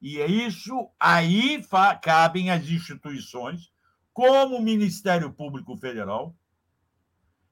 E 0.05 0.21
é 0.21 0.27
isso 0.27 0.91
aí 1.01 1.67
cabem 2.03 2.51
as 2.51 2.69
instituições, 2.69 3.73
como 4.13 4.57
o 4.57 4.63
Ministério 4.63 5.33
Público 5.33 5.79
Federal, 5.79 6.37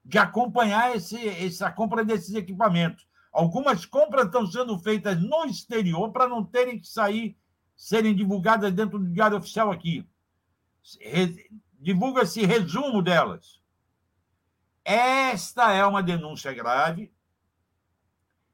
de 0.04 0.18
acompanhar 0.18 0.94
esse, 0.94 1.16
essa 1.26 1.72
compra 1.72 2.04
desses 2.04 2.34
equipamentos. 2.34 3.08
Algumas 3.32 3.86
compras 3.86 4.26
estão 4.26 4.46
sendo 4.46 4.78
feitas 4.78 5.18
no 5.18 5.46
exterior 5.46 6.12
para 6.12 6.28
não 6.28 6.44
terem 6.44 6.78
que 6.78 6.86
sair, 6.86 7.38
serem 7.74 8.14
divulgadas 8.14 8.70
dentro 8.70 8.98
do 8.98 9.10
Diário 9.10 9.38
Oficial 9.38 9.70
aqui. 9.70 10.06
Divulga-se 11.80 12.44
resumo 12.44 13.00
delas. 13.00 13.62
Esta 14.84 15.72
é 15.72 15.86
uma 15.86 16.02
denúncia 16.02 16.52
grave. 16.52 17.10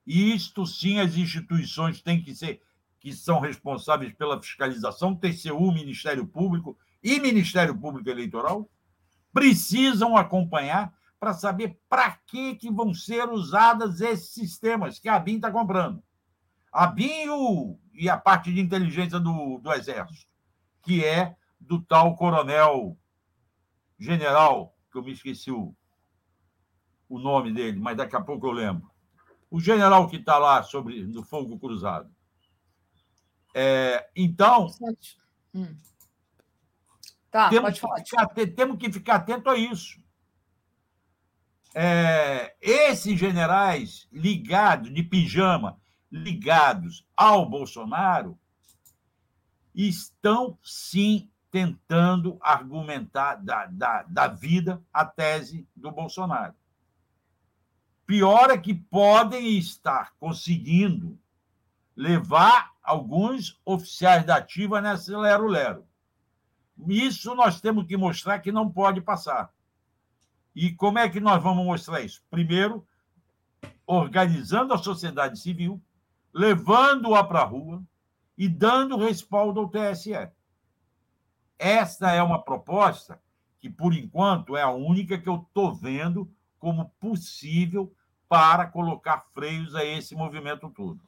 Isto 0.07 0.65
sim, 0.69 1.01
as 1.01 1.17
instituições 1.17 2.01
têm 2.01 2.23
que 2.23 2.33
ser 2.33 2.63
que 3.09 3.17
são 3.17 3.41
responsáveis 3.41 4.13
pela 4.13 4.41
fiscalização, 4.41 5.17
TCU, 5.17 5.73
Ministério 5.73 6.27
Público 6.27 6.77
e 7.03 7.19
Ministério 7.19 7.75
Público 7.79 8.11
Eleitoral, 8.11 8.69
precisam 9.33 10.15
acompanhar 10.15 10.93
para 11.19 11.33
saber 11.33 11.81
para 11.89 12.13
que, 12.27 12.55
que 12.57 12.71
vão 12.71 12.93
ser 12.93 13.29
usadas 13.31 14.03
esses 14.03 14.33
sistemas 14.35 14.99
que 14.99 15.09
a 15.09 15.19
BIM 15.19 15.37
está 15.37 15.51
comprando. 15.51 16.03
A 16.71 16.87
BIM 16.87 17.79
e, 17.95 18.11
a 18.11 18.17
parte 18.19 18.53
de 18.53 18.61
inteligência 18.61 19.19
do, 19.19 19.59
do 19.59 19.73
Exército, 19.73 20.29
que 20.83 21.03
é 21.03 21.35
do 21.59 21.81
tal 21.81 22.15
coronel 22.15 22.97
general, 23.99 24.77
que 24.93 24.99
eu 24.99 25.03
me 25.03 25.13
esqueci 25.13 25.51
o, 25.51 25.75
o 27.09 27.19
nome 27.19 27.53
dele, 27.53 27.81
mas 27.81 27.97
daqui 27.97 28.15
a 28.15 28.21
pouco 28.21 28.47
eu 28.47 28.53
lembro. 28.53 28.91
O 29.51 29.59
general 29.59 30.09
que 30.09 30.17
está 30.17 30.37
lá 30.37 30.63
sobre 30.63 31.07
no 31.07 31.23
fogo 31.23 31.59
cruzado. 31.59 32.18
É, 33.55 34.09
então. 34.15 34.69
Hum. 35.55 35.77
Tá, 37.31 37.51
temos, 37.51 37.79
que 37.79 37.87
ficar, 38.05 38.27
temos 38.57 38.79
que 38.79 38.93
ficar 38.93 39.17
atento 39.17 39.51
a 39.51 39.57
isso. 39.57 40.01
É, 41.75 42.57
esses 42.61 43.19
generais 43.19 44.09
ligados, 44.11 44.93
de 44.93 45.03
pijama, 45.03 45.79
ligados 46.11 47.07
ao 47.15 47.49
Bolsonaro, 47.49 48.39
estão 49.75 50.59
sim 50.63 51.31
tentando 51.51 52.39
argumentar 52.41 53.37
da, 53.37 53.67
da, 53.67 54.03
da 54.03 54.29
vida 54.29 54.83
a 54.93 55.05
tese 55.05 55.69
do 55.77 55.91
Bolsonaro. 55.91 56.55
Pior 58.07 58.51
é 58.51 58.59
que 58.59 58.75
podem 58.75 59.59
estar 59.59 60.15
conseguindo 60.19 61.19
levar 61.99 62.75
alguns 62.81 63.61
oficiais 63.65 64.25
da 64.25 64.37
ativa 64.37 64.81
nessa 64.81 65.19
lero-lero. 65.19 65.85
Isso 66.87 67.35
nós 67.35 67.61
temos 67.61 67.89
que 67.89 67.97
mostrar 67.97 68.39
que 68.39 68.53
não 68.53 68.71
pode 68.71 69.01
passar. 69.01 69.53
E 70.55 70.73
como 70.73 71.01
é 71.01 71.09
que 71.09 71.19
nós 71.19 71.43
vamos 71.43 71.65
mostrar 71.65 72.01
isso? 72.01 72.23
Primeiro, 72.31 72.87
organizando 73.85 74.73
a 74.73 74.79
sociedade 74.79 75.41
civil, 75.41 75.83
levando-a 76.33 77.25
para 77.25 77.41
a 77.41 77.45
rua 77.45 77.83
e 78.37 78.49
dando 78.49 78.97
respaldo 78.97 79.59
ao 79.59 79.69
TSE. 79.69 80.31
Esta 81.59 82.13
é 82.13 82.23
uma 82.23 82.41
proposta 82.41 83.21
que, 83.59 83.69
por 83.69 83.93
enquanto, 83.93 84.57
é 84.57 84.63
a 84.63 84.71
única 84.71 85.19
que 85.19 85.29
eu 85.29 85.45
estou 85.49 85.75
vendo 85.75 86.33
como 86.61 86.91
possível 87.01 87.93
para 88.29 88.67
colocar 88.69 89.27
freios 89.35 89.75
a 89.75 89.85
esse 89.85 90.15
movimento 90.15 90.71
todo. 90.71 91.01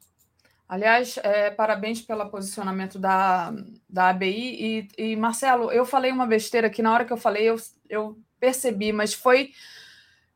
Aliás, 0.71 1.19
é, 1.21 1.49
parabéns 1.49 1.99
pelo 2.01 2.29
posicionamento 2.29 2.97
da, 2.97 3.53
da 3.89 4.07
ABI. 4.07 4.87
E, 4.97 5.11
e, 5.11 5.15
Marcelo, 5.17 5.69
eu 5.69 5.83
falei 5.83 6.13
uma 6.13 6.25
besteira 6.25 6.69
que 6.69 6.81
na 6.81 6.93
hora 6.93 7.03
que 7.03 7.11
eu 7.11 7.17
falei 7.17 7.43
eu, 7.43 7.57
eu 7.89 8.17
percebi, 8.39 8.93
mas 8.93 9.13
foi 9.13 9.51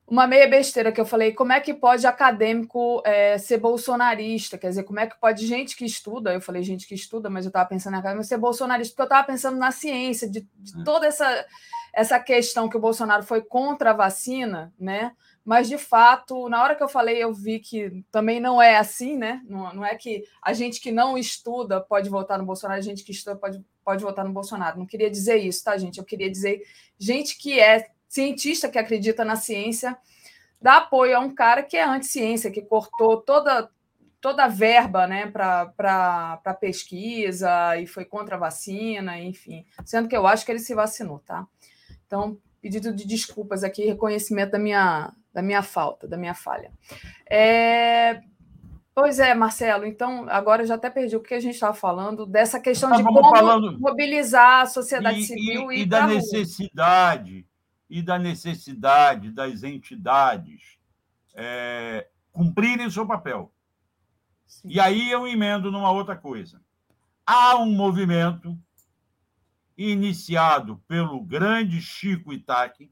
uma 0.06 0.28
meia 0.28 0.46
besteira 0.46 0.92
que 0.92 1.00
eu 1.00 1.06
falei. 1.06 1.32
Como 1.32 1.54
é 1.54 1.62
que 1.62 1.74
pode 1.74 2.06
acadêmico 2.06 3.02
é, 3.06 3.38
ser 3.38 3.60
bolsonarista? 3.60 4.58
Quer 4.58 4.68
dizer, 4.68 4.84
como 4.84 5.00
é 5.00 5.08
que 5.08 5.18
pode 5.18 5.48
gente 5.48 5.74
que 5.74 5.86
estuda? 5.86 6.34
Eu 6.34 6.42
falei 6.42 6.64
gente 6.64 6.86
que 6.86 6.96
estuda, 6.96 7.30
mas 7.30 7.46
eu 7.46 7.50
estava 7.50 7.70
pensando 7.70 7.94
em 7.94 8.00
acadêmico 8.00 8.28
ser 8.28 8.38
bolsonarista, 8.38 8.94
porque 8.94 9.04
eu 9.04 9.16
estava 9.16 9.26
pensando 9.26 9.58
na 9.58 9.72
ciência, 9.72 10.30
de, 10.30 10.46
de 10.54 10.82
é. 10.82 10.84
toda 10.84 11.08
essa, 11.08 11.46
essa 11.94 12.20
questão 12.20 12.68
que 12.68 12.76
o 12.76 12.82
Bolsonaro 12.82 13.24
foi 13.24 13.42
contra 13.42 13.92
a 13.92 13.94
vacina, 13.94 14.74
né? 14.78 15.14
Mas 15.46 15.70
de 15.70 15.78
fato, 15.78 16.50
na 16.50 16.64
hora 16.64 16.76
que 16.76 16.82
eu 16.82 16.90
falei, 16.90 17.24
eu 17.24 17.32
vi 17.32 17.60
que 17.60 18.04
também 18.12 18.40
não 18.40 18.60
é 18.60 18.78
assim, 18.78 19.16
né? 19.16 19.44
Não, 19.48 19.72
não, 19.76 19.86
é 19.86 19.94
que 19.94 20.24
a 20.42 20.54
gente 20.54 20.82
que 20.82 20.92
não 20.92 21.16
estuda 21.16 21.80
pode 21.80 22.10
votar 22.10 22.40
no 22.40 22.46
Bolsonaro, 22.46 22.80
a 22.80 22.84
gente 22.84 23.04
que 23.04 23.12
estuda 23.12 23.36
pode, 23.36 23.64
pode 23.84 24.04
votar 24.04 24.26
no 24.26 24.34
Bolsonaro. 24.34 24.80
Não 24.80 24.88
queria 24.88 25.10
dizer 25.10 25.38
isso, 25.38 25.64
tá, 25.64 25.78
gente? 25.78 26.00
Eu 26.00 26.04
queria 26.04 26.32
dizer 26.32 26.64
gente 26.98 27.38
que 27.38 27.60
é 27.60 27.88
cientista, 28.10 28.68
que 28.68 28.80
acredita 28.80 29.24
na 29.24 29.36
ciência, 29.36 29.96
dá 30.60 30.78
apoio 30.78 31.16
a 31.16 31.20
um 31.20 31.34
cara 31.34 31.62
que 31.62 31.78
é 31.78 31.84
anti-ciência, 31.84 32.50
que 32.50 32.64
cortou 32.64 33.22
toda, 33.22 33.70
toda 34.20 34.46
a 34.46 34.48
verba 34.48 35.06
né, 35.06 35.28
para 35.28 36.58
pesquisa 36.60 37.78
e 37.78 37.86
foi 37.86 38.04
contra 38.04 38.36
a 38.36 38.40
vacina, 38.40 39.20
enfim. 39.20 39.64
Sendo 39.86 40.10
que 40.10 40.18
eu 40.18 40.26
acho 40.26 40.44
que 40.44 40.52
ele 40.52 40.58
se 40.58 40.74
vacinou, 40.74 41.20
tá? 41.20 41.46
Então, 42.08 42.40
pedido 42.60 42.92
de 42.92 43.06
desculpas 43.06 43.64
aqui, 43.64 43.86
reconhecimento 43.86 44.54
da 44.54 44.58
minha, 44.58 45.14
da 45.36 45.42
minha 45.42 45.62
falta, 45.62 46.08
da 46.08 46.18
minha 46.18 46.34
falha. 46.34 46.72
É, 47.30 48.22
Pois 48.96 49.20
é, 49.20 49.34
Marcelo. 49.36 49.86
Então, 49.86 50.26
agora 50.30 50.64
eu 50.64 50.68
já 50.68 50.76
até 50.76 50.90
perdi 50.90 51.18
o 51.18 51.22
que 51.22 51.34
a 51.34 51.40
gente 51.42 51.56
estava 51.56 51.74
falando, 51.74 52.26
dessa 52.26 52.62
questão 52.62 52.90
de 52.96 53.04
como 53.04 53.30
falando... 53.30 53.78
mobilizar 53.78 54.62
a 54.62 54.66
sociedade 54.66 55.20
e, 55.20 55.24
civil 55.26 55.70
e, 55.70 55.82
e 55.82 55.86
da 55.86 56.08
necessidade 56.08 57.46
e 57.90 58.02
da 58.02 58.18
necessidade 58.18 59.32
das 59.32 59.64
entidades 59.64 60.78
é, 61.36 62.08
cumprirem 62.32 62.86
o 62.86 62.92
seu 62.92 63.06
papel. 63.06 63.52
Sim. 64.48 64.70
E 64.72 64.80
aí 64.80 65.12
eu 65.12 65.28
emendo 65.28 65.70
numa 65.70 65.92
outra 65.92 66.16
coisa. 66.16 66.62
Há 67.26 67.58
um 67.58 67.74
movimento 67.74 68.58
iniciado 69.78 70.82
pelo 70.88 71.20
grande 71.20 71.82
Chico 71.82 72.32
Itaque. 72.32 72.90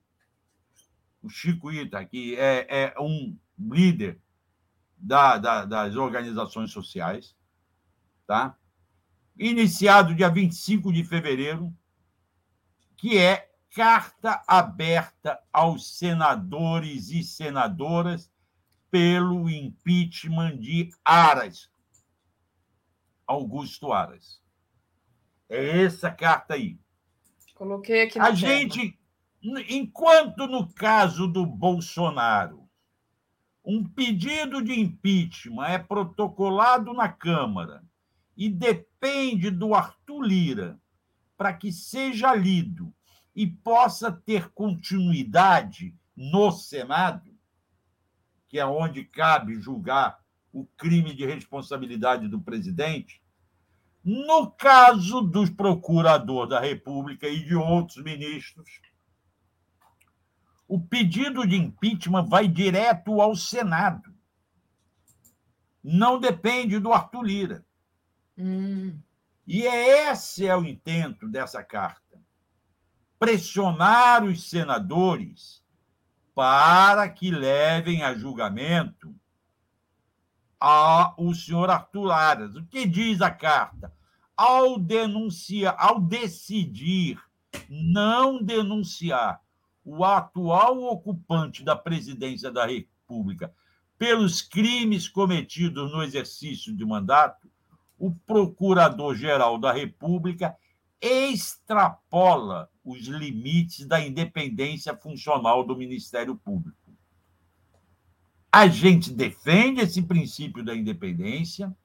O 1.23 1.29
Chico 1.29 1.71
Itaque 1.71 2.35
é, 2.35 2.67
é 2.69 2.95
um 2.99 3.37
líder 3.57 4.19
da, 4.97 5.37
da, 5.37 5.65
das 5.65 5.95
organizações 5.95 6.71
sociais, 6.71 7.35
tá? 8.27 8.57
iniciado 9.37 10.15
dia 10.15 10.29
25 10.29 10.91
de 10.91 11.03
fevereiro, 11.03 11.73
que 12.95 13.17
é 13.17 13.51
carta 13.75 14.41
aberta 14.47 15.39
aos 15.51 15.97
senadores 15.97 17.09
e 17.09 17.23
senadoras 17.23 18.31
pelo 18.91 19.49
impeachment 19.49 20.57
de 20.57 20.91
Aras, 21.03 21.69
Augusto 23.25 23.91
Aras. 23.91 24.41
É 25.49 25.81
essa 25.81 26.11
carta 26.11 26.53
aí. 26.53 26.79
Coloquei 27.55 28.03
aqui 28.03 28.19
na 28.19 28.27
A 28.27 28.31
gente, 28.31 28.99
enquanto 29.43 30.47
no 30.47 30.71
caso 30.73 31.27
do 31.27 31.45
Bolsonaro, 31.45 32.63
um 33.65 33.83
pedido 33.83 34.61
de 34.61 34.79
impeachment 34.79 35.65
é 35.65 35.77
protocolado 35.77 36.93
na 36.93 37.09
Câmara 37.09 37.83
e 38.35 38.49
depende 38.49 39.49
do 39.49 39.73
Arthur 39.73 40.21
Lira 40.21 40.79
para 41.37 41.53
que 41.53 41.71
seja 41.71 42.33
lido 42.33 42.93
e 43.35 43.47
possa 43.47 44.11
ter 44.11 44.49
continuidade 44.49 45.95
no 46.15 46.51
Senado, 46.51 47.31
que 48.47 48.59
é 48.59 48.65
onde 48.65 49.03
cabe 49.03 49.59
julgar 49.59 50.19
o 50.51 50.65
crime 50.77 51.13
de 51.13 51.25
responsabilidade 51.25 52.27
do 52.27 52.39
presidente, 52.39 53.21
no 54.03 54.51
caso 54.51 55.21
dos 55.21 55.49
procurador 55.49 56.47
da 56.47 56.59
República 56.59 57.27
e 57.27 57.43
de 57.43 57.55
outros 57.55 58.03
ministros, 58.03 58.69
o 60.73 60.79
pedido 60.79 61.45
de 61.45 61.55
impeachment 61.55 62.25
vai 62.25 62.47
direto 62.47 63.21
ao 63.21 63.35
Senado. 63.35 64.11
Não 65.83 66.19
depende 66.19 66.79
do 66.79 66.91
Arthur 66.91 67.21
Lira. 67.21 67.65
Hum. 68.35 68.99
E 69.45 69.67
é 69.67 70.09
esse 70.09 70.47
é 70.47 70.57
o 70.57 70.65
intento 70.65 71.29
dessa 71.29 71.63
carta: 71.63 72.19
pressionar 73.19 74.23
os 74.23 74.49
senadores 74.49 75.63
para 76.33 77.07
que 77.07 77.29
levem 77.29 78.01
a 78.01 78.15
julgamento 78.15 79.15
a, 80.59 81.13
o 81.19 81.35
senhor 81.35 81.69
Arthur 81.69 82.09
Aras. 82.09 82.55
O 82.55 82.65
que 82.65 82.87
diz 82.87 83.21
a 83.21 83.29
carta? 83.29 83.93
Ao 84.35 84.79
denunciar, 84.79 85.75
ao 85.77 86.01
decidir 86.01 87.21
não 87.69 88.41
denunciar 88.43 89.42
o 89.83 90.03
atual 90.03 90.81
ocupante 90.83 91.63
da 91.63 91.75
presidência 91.75 92.51
da 92.51 92.65
República 92.65 93.53
pelos 93.97 94.41
crimes 94.41 95.07
cometidos 95.07 95.91
no 95.91 96.03
exercício 96.03 96.75
de 96.75 96.85
mandato, 96.85 97.49
o 97.97 98.13
Procurador-Geral 98.13 99.57
da 99.57 99.71
República 99.71 100.55
extrapola 101.01 102.69
os 102.83 103.07
limites 103.07 103.85
da 103.85 104.05
independência 104.05 104.95
funcional 104.95 105.63
do 105.63 105.75
Ministério 105.75 106.35
Público. 106.35 106.77
A 108.51 108.67
gente 108.67 109.11
defende 109.11 109.81
esse 109.81 110.01
princípio 110.01 110.63
da 110.63 110.75
independência, 110.75 111.75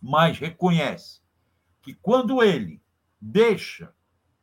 mas 0.00 0.38
reconhece 0.38 1.20
que 1.80 1.94
quando 1.94 2.42
ele 2.42 2.82
deixa 3.20 3.94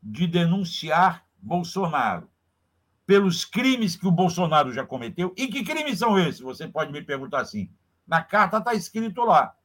de 0.02 0.26
denunciar 0.26 1.29
Bolsonaro 1.42 2.30
pelos 3.10 3.44
crimes 3.44 3.96
que 3.96 4.06
o 4.06 4.12
Bolsonaro 4.12 4.72
já 4.72 4.86
cometeu. 4.86 5.34
E 5.36 5.48
que 5.48 5.64
crimes 5.64 5.98
são 5.98 6.20
esses? 6.20 6.42
Você 6.42 6.68
pode 6.68 6.92
me 6.92 7.02
perguntar 7.02 7.42
assim. 7.42 7.68
Na 8.06 8.22
carta 8.22 8.60
está 8.60 8.76
escrito 8.76 9.24
lá. 9.24 9.56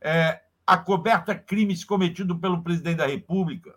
É, 0.00 0.40
a 0.66 0.78
coberta 0.78 1.34
crimes 1.34 1.84
cometidos 1.84 2.38
pelo 2.38 2.62
presidente 2.62 2.96
da 2.96 3.06
República, 3.06 3.76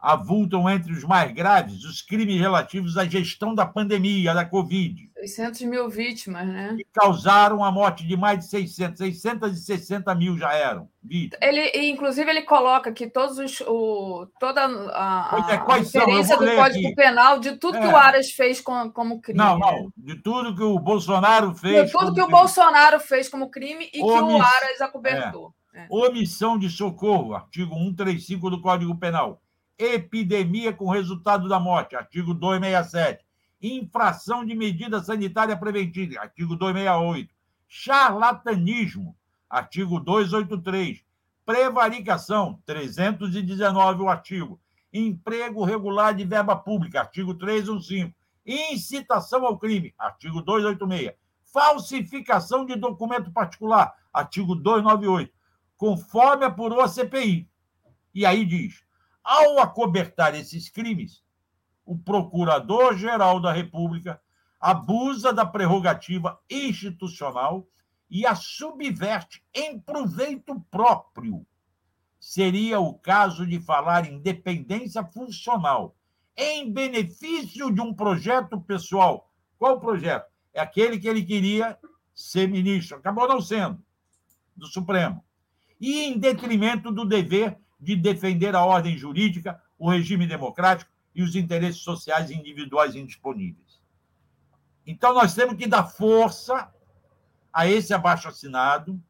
avultam 0.00 0.68
entre 0.68 0.92
os 0.92 1.04
mais 1.04 1.30
graves 1.32 1.84
os 1.84 2.00
crimes 2.00 2.40
relativos 2.40 2.96
à 2.96 3.04
gestão 3.04 3.54
da 3.54 3.66
pandemia, 3.66 4.32
da 4.32 4.44
Covid. 4.44 5.10
600 5.18 5.60
mil 5.62 5.90
vítimas, 5.90 6.46
né? 6.46 6.74
Que 6.78 6.86
causaram 6.92 7.62
a 7.62 7.70
morte 7.70 8.06
de 8.06 8.16
mais 8.16 8.38
de 8.38 8.46
600, 8.46 8.98
660 8.98 10.14
mil 10.14 10.38
já 10.38 10.54
eram 10.54 10.88
vítimas. 11.02 11.38
Ele, 11.42 11.90
inclusive, 11.90 12.30
ele 12.30 12.42
coloca 12.42 12.90
que 12.92 13.06
todos 13.06 13.38
os, 13.38 13.60
o, 13.60 14.26
toda 14.38 14.62
a, 14.62 14.66
a, 14.66 15.50
é, 15.50 15.56
a 15.56 15.74
referência 15.74 16.36
do 16.38 16.46
Código 16.46 16.86
aqui. 16.86 16.94
Penal 16.94 17.38
de 17.38 17.56
tudo 17.56 17.76
é. 17.76 17.80
que 17.80 17.86
o 17.86 17.96
Aras 17.96 18.30
fez 18.30 18.60
com, 18.60 18.90
como 18.90 19.20
crime. 19.20 19.38
Não, 19.38 19.58
não, 19.58 19.92
de 19.96 20.14
tudo 20.16 20.56
que 20.56 20.62
o 20.62 20.78
Bolsonaro 20.78 21.54
fez. 21.54 21.86
De 21.86 21.92
tudo 21.92 22.14
que 22.14 22.20
crime. 22.20 22.28
o 22.28 22.30
Bolsonaro 22.30 23.00
fez 23.00 23.28
como 23.28 23.50
crime 23.50 23.90
e 23.92 24.00
Omiss... 24.00 24.16
que 24.16 24.24
o 24.24 24.42
Aras 24.42 24.80
acobertou. 24.80 25.54
É. 25.56 25.60
É. 25.72 25.86
Omissão 25.88 26.58
de 26.58 26.68
socorro, 26.68 27.32
artigo 27.32 27.74
135 27.74 28.50
do 28.50 28.60
Código 28.60 28.96
Penal 28.96 29.40
epidemia 29.80 30.72
com 30.72 30.90
resultado 30.90 31.48
da 31.48 31.58
morte, 31.58 31.96
artigo 31.96 32.34
267. 32.34 33.24
Infração 33.62 34.44
de 34.44 34.54
medida 34.54 35.02
sanitária 35.02 35.56
preventiva, 35.56 36.20
artigo 36.20 36.54
268. 36.54 37.32
Charlatanismo, 37.66 39.16
artigo 39.48 39.98
283. 39.98 41.02
Prevaricação, 41.44 42.60
319 42.66 44.02
o 44.02 44.08
artigo. 44.08 44.60
Emprego 44.92 45.64
regular 45.64 46.14
de 46.14 46.24
verba 46.24 46.56
pública, 46.56 47.00
artigo 47.00 47.34
315. 47.34 48.14
Incitação 48.46 49.44
ao 49.44 49.58
crime, 49.58 49.94
artigo 49.98 50.42
286. 50.42 51.16
Falsificação 51.52 52.64
de 52.64 52.76
documento 52.76 53.30
particular, 53.32 53.94
artigo 54.12 54.54
298. 54.54 55.32
Conforme 55.76 56.44
apurou 56.44 56.80
a 56.80 56.88
CPI. 56.88 57.48
E 58.14 58.26
aí 58.26 58.44
diz: 58.44 58.82
ao 59.22 59.58
acobertar 59.58 60.34
esses 60.34 60.68
crimes, 60.68 61.22
o 61.84 61.98
Procurador-Geral 61.98 63.40
da 63.40 63.52
República 63.52 64.20
abusa 64.60 65.32
da 65.32 65.46
prerrogativa 65.46 66.38
institucional 66.48 67.66
e 68.10 68.26
a 68.26 68.34
subverte 68.34 69.42
em 69.54 69.78
proveito 69.78 70.60
próprio. 70.70 71.46
Seria 72.18 72.78
o 72.80 72.94
caso 72.94 73.46
de 73.46 73.58
falar 73.60 74.06
em 74.06 74.20
dependência 74.20 75.02
funcional, 75.04 75.96
em 76.36 76.70
benefício 76.70 77.72
de 77.72 77.80
um 77.80 77.94
projeto 77.94 78.60
pessoal. 78.60 79.32
Qual 79.58 79.80
projeto? 79.80 80.30
É 80.52 80.60
aquele 80.60 80.98
que 80.98 81.08
ele 81.08 81.24
queria 81.24 81.78
ser 82.14 82.48
ministro, 82.48 82.98
acabou 82.98 83.26
não 83.26 83.40
sendo, 83.40 83.82
do 84.54 84.66
Supremo. 84.66 85.24
E 85.80 86.02
em 86.02 86.18
detrimento 86.18 86.92
do 86.92 87.06
dever 87.06 87.58
de 87.80 87.96
defender 87.96 88.54
a 88.54 88.64
ordem 88.64 88.96
jurídica, 88.96 89.60
o 89.78 89.88
regime 89.88 90.26
democrático 90.26 90.90
e 91.14 91.22
os 91.22 91.34
interesses 91.34 91.80
sociais 91.80 92.30
individuais 92.30 92.94
indisponíveis. 92.94 93.80
Então, 94.86 95.14
nós 95.14 95.34
temos 95.34 95.56
que 95.56 95.66
dar 95.66 95.84
força 95.84 96.68
a 97.52 97.66
esse 97.66 97.94
abaixo-assinado. 97.94 99.00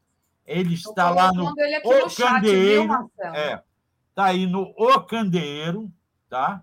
Ele 0.47 0.74
está 0.74 1.10
lá 1.10 1.32
no 1.32 1.51
O 1.51 2.14
Candeeiro. 2.14 3.10
É, 3.34 3.62
está 4.09 4.24
aí 4.26 4.47
no 4.47 4.74
O 4.76 5.01
Candeeiro, 5.01 5.92
tá? 6.28 6.62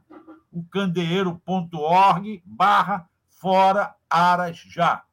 O 0.52 0.64
candeeiro.org 0.64 2.42
barra 2.46 3.08
fora 3.30 3.96
aras 4.10 4.58
já. 4.58 5.04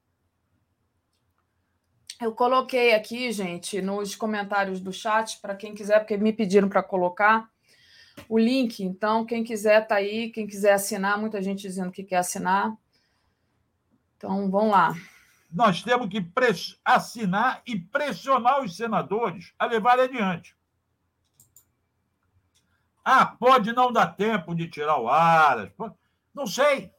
Eu 2.24 2.32
coloquei 2.32 2.94
aqui, 2.94 3.30
gente, 3.30 3.82
nos 3.82 4.16
comentários 4.16 4.80
do 4.80 4.90
chat, 4.90 5.38
para 5.42 5.54
quem 5.54 5.74
quiser, 5.74 5.98
porque 5.98 6.16
me 6.16 6.32
pediram 6.32 6.70
para 6.70 6.82
colocar 6.82 7.50
o 8.26 8.38
link. 8.38 8.82
Então, 8.82 9.26
quem 9.26 9.44
quiser 9.44 9.86
tá 9.86 9.96
aí, 9.96 10.30
quem 10.30 10.46
quiser 10.46 10.72
assinar, 10.72 11.18
muita 11.18 11.42
gente 11.42 11.60
dizendo 11.60 11.92
que 11.92 12.02
quer 12.02 12.16
assinar. 12.16 12.74
Então, 14.16 14.50
vamos 14.50 14.70
lá. 14.70 14.94
Nós 15.52 15.82
temos 15.82 16.08
que 16.08 16.26
assinar 16.82 17.60
e 17.66 17.78
pressionar 17.78 18.62
os 18.62 18.74
senadores 18.74 19.52
a 19.58 19.66
levar 19.66 20.00
adiante. 20.00 20.56
Ah, 23.04 23.26
pode 23.26 23.70
não 23.74 23.92
dar 23.92 24.06
tempo 24.16 24.54
de 24.54 24.66
tirar 24.66 24.98
o 24.98 25.10
Aras. 25.10 25.70
Não 26.34 26.46
sei. 26.46 26.90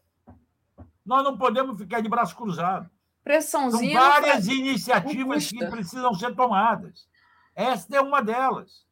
Nós 1.03 1.23
não 1.23 1.35
podemos 1.35 1.79
ficar 1.79 1.99
de 1.99 2.07
braço 2.07 2.35
cruzado. 2.35 2.87
Pressãozinha. 3.25 3.99
São 3.99 4.09
várias 4.11 4.47
iniciativas 4.47 5.49
que 5.49 5.65
precisam 5.65 6.13
ser 6.13 6.35
tomadas. 6.35 7.09
Esta 7.55 7.97
é 7.97 7.99
uma 7.99 8.21
delas. 8.21 8.85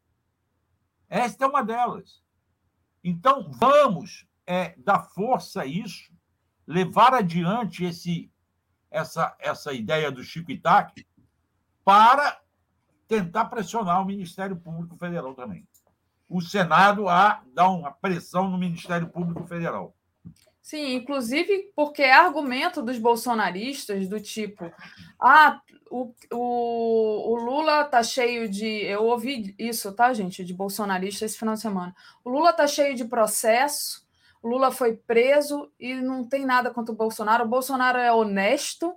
Esta 1.08 1.46
é 1.46 1.48
uma 1.48 1.64
delas. 1.64 2.24
Então, 3.04 3.52
vamos 3.52 4.26
é, 4.48 4.74
dar 4.80 5.04
força 5.04 5.62
a 5.62 5.66
isso, 5.68 6.12
levar 6.66 7.14
adiante 7.14 7.84
esse, 7.84 8.32
essa, 8.90 9.36
essa 9.38 9.72
ideia 9.72 10.12
do 10.12 10.24
Chico 10.24 10.52
Itaque 10.52 11.06
para 11.86 12.42
tentar 13.08 13.46
pressionar 13.46 14.02
o 14.02 14.06
Ministério 14.06 14.56
Público 14.56 14.98
Federal 14.98 15.36
também. 15.36 15.68
O 16.28 16.42
Senado 16.42 17.08
a 17.08 17.44
dar 17.54 17.70
uma 17.70 17.92
pressão 17.92 18.50
no 18.50 18.58
Ministério 18.58 19.08
Público 19.10 19.46
Federal. 19.46 19.96
Sim, 20.64 20.94
inclusive 20.96 21.74
porque 21.76 22.02
é 22.02 22.14
argumento 22.14 22.82
dos 22.82 22.98
bolsonaristas 22.98 24.08
do 24.08 24.18
tipo: 24.18 24.72
ah, 25.20 25.62
o, 25.92 26.14
o, 26.32 27.34
o 27.34 27.36
Lula 27.36 27.84
tá 27.84 28.02
cheio 28.02 28.48
de. 28.48 28.66
Eu 28.86 29.04
ouvi 29.04 29.54
isso, 29.60 29.92
tá, 29.92 30.14
gente, 30.14 30.42
de 30.42 30.54
bolsonarista 30.54 31.26
esse 31.26 31.38
final 31.38 31.56
de 31.56 31.60
semana. 31.60 31.94
O 32.24 32.30
Lula 32.30 32.54
tá 32.54 32.66
cheio 32.66 32.96
de 32.96 33.04
processo, 33.04 34.08
o 34.42 34.48
Lula 34.48 34.72
foi 34.72 34.96
preso 34.96 35.70
e 35.78 35.96
não 35.96 36.24
tem 36.24 36.46
nada 36.46 36.72
contra 36.72 36.94
o 36.94 36.98
Bolsonaro. 36.98 37.44
O 37.44 37.50
Bolsonaro 37.50 37.98
é 37.98 38.14
honesto 38.14 38.96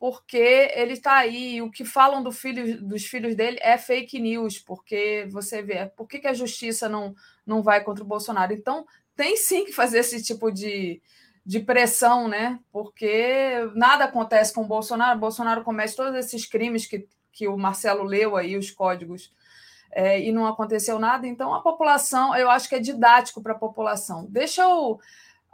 porque 0.00 0.72
ele 0.74 0.94
está 0.94 1.14
aí. 1.14 1.62
O 1.62 1.70
que 1.70 1.84
falam 1.84 2.24
do 2.24 2.32
filho, 2.32 2.82
dos 2.82 3.04
filhos 3.04 3.36
dele 3.36 3.58
é 3.62 3.78
fake 3.78 4.18
news, 4.18 4.58
porque 4.58 5.28
você 5.30 5.62
vê 5.62 5.86
por 5.96 6.08
que, 6.08 6.18
que 6.18 6.26
a 6.26 6.34
justiça 6.34 6.88
não, 6.88 7.14
não 7.46 7.62
vai 7.62 7.84
contra 7.84 8.02
o 8.02 8.06
Bolsonaro. 8.06 8.52
Então, 8.52 8.84
tem 9.16 9.36
sim 9.36 9.64
que 9.64 9.72
fazer 9.72 9.98
esse 9.98 10.22
tipo 10.22 10.50
de, 10.50 11.00
de 11.44 11.60
pressão, 11.60 12.28
né? 12.28 12.58
Porque 12.72 13.70
nada 13.74 14.04
acontece 14.04 14.52
com 14.52 14.62
o 14.62 14.66
Bolsonaro. 14.66 15.16
O 15.16 15.20
Bolsonaro 15.20 15.64
comete 15.64 15.96
todos 15.96 16.14
esses 16.14 16.46
crimes 16.46 16.86
que, 16.86 17.06
que 17.32 17.48
o 17.48 17.56
Marcelo 17.56 18.02
leu 18.04 18.36
aí, 18.36 18.56
os 18.56 18.70
códigos, 18.70 19.32
é, 19.92 20.20
e 20.20 20.32
não 20.32 20.46
aconteceu 20.46 20.98
nada. 20.98 21.26
Então, 21.26 21.54
a 21.54 21.60
população, 21.60 22.34
eu 22.34 22.50
acho 22.50 22.68
que 22.68 22.74
é 22.74 22.80
didático 22.80 23.42
para 23.42 23.52
a 23.52 23.58
população. 23.58 24.26
Deixa 24.28 24.62
eu 24.62 24.98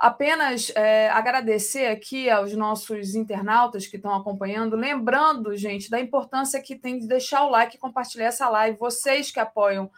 apenas 0.01 0.73
é, 0.75 1.11
agradecer 1.11 1.89
aqui 1.89 2.31
aos 2.31 2.55
nossos 2.55 3.15
internautas 3.15 3.87
que 3.87 3.97
estão 3.97 4.15
acompanhando, 4.15 4.75
lembrando, 4.75 5.55
gente, 5.55 5.91
da 5.91 6.01
importância 6.01 6.63
que 6.63 6.75
tem 6.75 6.99
de 6.99 7.07
deixar 7.07 7.45
o 7.45 7.51
like 7.51 7.77
e 7.77 7.79
compartilhar 7.79 8.27
essa 8.27 8.49
live. 8.49 8.79
Vocês 8.79 9.31
que 9.31 9.39
apoiam 9.39 9.91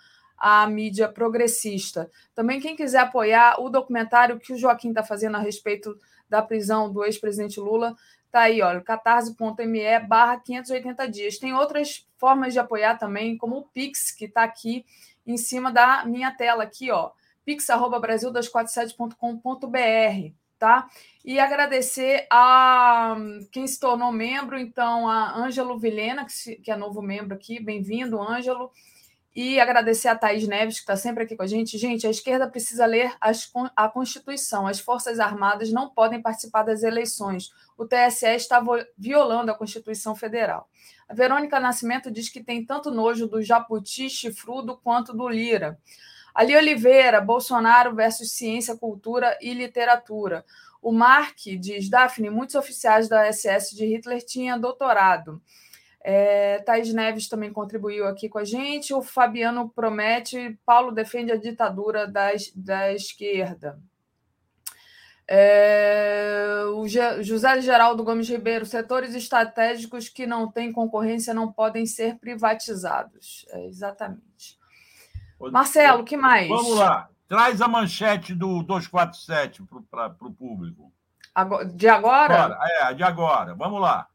a 0.43 0.67
mídia 0.67 1.09
progressista. 1.09 2.11
Também, 2.35 2.59
quem 2.59 2.75
quiser 2.75 2.99
apoiar 2.99 3.61
o 3.61 3.71
documentário 3.71 4.41
que 4.41 4.53
o 4.53 4.59
Joaquim 4.59 4.89
está 4.89 5.05
fazendo 5.05 5.37
a 5.37 5.41
respeito 5.41 5.97
da 6.29 6.43
prisão 6.43 6.93
do 6.93 7.05
ex-presidente 7.05 7.61
Lula, 7.61 7.95
tá 8.29 8.41
aí, 8.41 8.61
olha, 8.61 8.81
catarse.me 8.81 10.01
barra 10.01 10.41
580 10.41 11.09
dias. 11.09 11.39
Tem 11.39 11.55
outras 11.55 12.05
formas 12.19 12.53
de 12.53 12.59
apoiar 12.59 12.99
também, 12.99 13.37
como 13.37 13.59
o 13.59 13.69
Pix, 13.69 14.11
que 14.11 14.25
está 14.25 14.43
aqui 14.43 14.85
em 15.25 15.37
cima 15.37 15.71
da 15.71 16.05
minha 16.05 16.33
tela, 16.33 16.65
aqui, 16.65 16.91
ó, 16.91 17.13
pix.brasil247.com.br, 17.45 20.35
tá? 20.59 20.89
E 21.25 21.39
agradecer 21.39 22.27
a 22.33 23.15
quem 23.53 23.65
se 23.65 23.79
tornou 23.79 24.11
membro, 24.11 24.59
então, 24.59 25.09
a 25.09 25.39
Ângelo 25.39 25.79
Vilena, 25.79 26.27
que 26.65 26.69
é 26.69 26.75
novo 26.75 27.01
membro 27.01 27.37
aqui, 27.37 27.63
bem-vindo, 27.63 28.21
Ângelo. 28.21 28.73
E 29.35 29.59
agradecer 29.59 30.09
a 30.09 30.17
Thaís 30.17 30.47
Neves, 30.47 30.75
que 30.75 30.83
está 30.83 30.95
sempre 30.95 31.25
aqui 31.25 31.35
com 31.35 31.43
a 31.43 31.47
gente. 31.47 31.79
Gente, 31.79 32.07
a 32.07 32.11
esquerda 32.11 32.47
precisa 32.47 32.85
ler 32.85 33.15
as, 33.19 33.51
a 33.75 33.89
Constituição. 33.89 34.67
As 34.67 34.79
Forças 34.79 35.19
Armadas 35.19 35.73
não 35.73 35.89
podem 35.89 36.21
participar 36.21 36.65
das 36.65 36.83
eleições. 36.83 37.51
O 37.77 37.87
TSE 37.87 38.27
está 38.27 38.63
violando 38.97 39.51
a 39.51 39.55
Constituição 39.55 40.15
Federal. 40.15 40.69
A 41.09 41.15
Verônica 41.15 41.59
Nascimento 41.59 42.11
diz 42.11 42.29
que 42.29 42.45
tem 42.45 42.65
tanto 42.65 42.91
nojo 42.91 43.27
do 43.27 43.43
jabuti 43.43 44.11
chifrudo 44.11 44.77
quanto 44.77 45.15
do 45.15 45.29
Lira. 45.29 45.79
Ali 46.35 46.57
Oliveira, 46.57 47.21
Bolsonaro 47.21 47.95
versus 47.95 48.33
ciência, 48.33 48.77
cultura 48.77 49.37
e 49.41 49.53
literatura. 49.55 50.45
O 50.81 50.91
Mark 50.91 51.37
diz, 51.59 51.89
Daphne, 51.89 52.29
muitos 52.29 52.55
oficiais 52.55 53.09
da 53.09 53.31
SS 53.33 53.77
de 53.77 53.87
Hitler 53.87 54.23
tinham 54.23 54.59
doutorado. 54.59 55.41
É, 56.05 56.59
Thaís 56.59 56.93
Neves 56.93 57.29
também 57.29 57.53
contribuiu 57.53 58.07
aqui 58.09 58.29
com 58.29 58.39
a 58.39 58.45
gente. 58.45 58.93
O 58.93 59.03
Fabiano 59.03 59.69
promete, 59.69 60.59
Paulo 60.67 60.91
defende 60.91 61.31
a 61.31 61.37
ditadura 61.37 62.07
da, 62.09 62.31
da 62.57 62.93
esquerda. 62.93 63.79
É, 65.29 66.65
o 66.75 66.87
José 67.23 67.61
Geraldo 67.61 68.03
Gomes 68.03 68.29
Ribeiro, 68.29 68.67
setores 68.67 69.15
estratégicos 69.15 70.09
que 70.09 70.27
não 70.27 70.51
têm 70.51 70.73
concorrência 70.73 71.33
não 71.33 71.53
podem 71.53 71.87
ser 71.87 72.19
privatizados. 72.19 73.47
É, 73.51 73.67
exatamente. 73.67 74.59
Marcelo, 75.51 76.03
o 76.03 76.05
que 76.05 76.17
mais? 76.17 76.49
Vamos 76.49 76.77
lá. 76.77 77.09
Traz 77.29 77.63
a 77.63 77.69
manchete 77.69 78.35
do 78.35 78.63
247 78.63 79.63
para 79.91 80.15
o 80.21 80.33
público. 80.33 80.93
De 81.75 81.89
agora? 81.89 82.45
agora? 82.45 82.59
É, 82.83 82.95
de 82.95 83.03
agora. 83.03 83.55
Vamos 83.55 83.81
lá. 83.81 84.07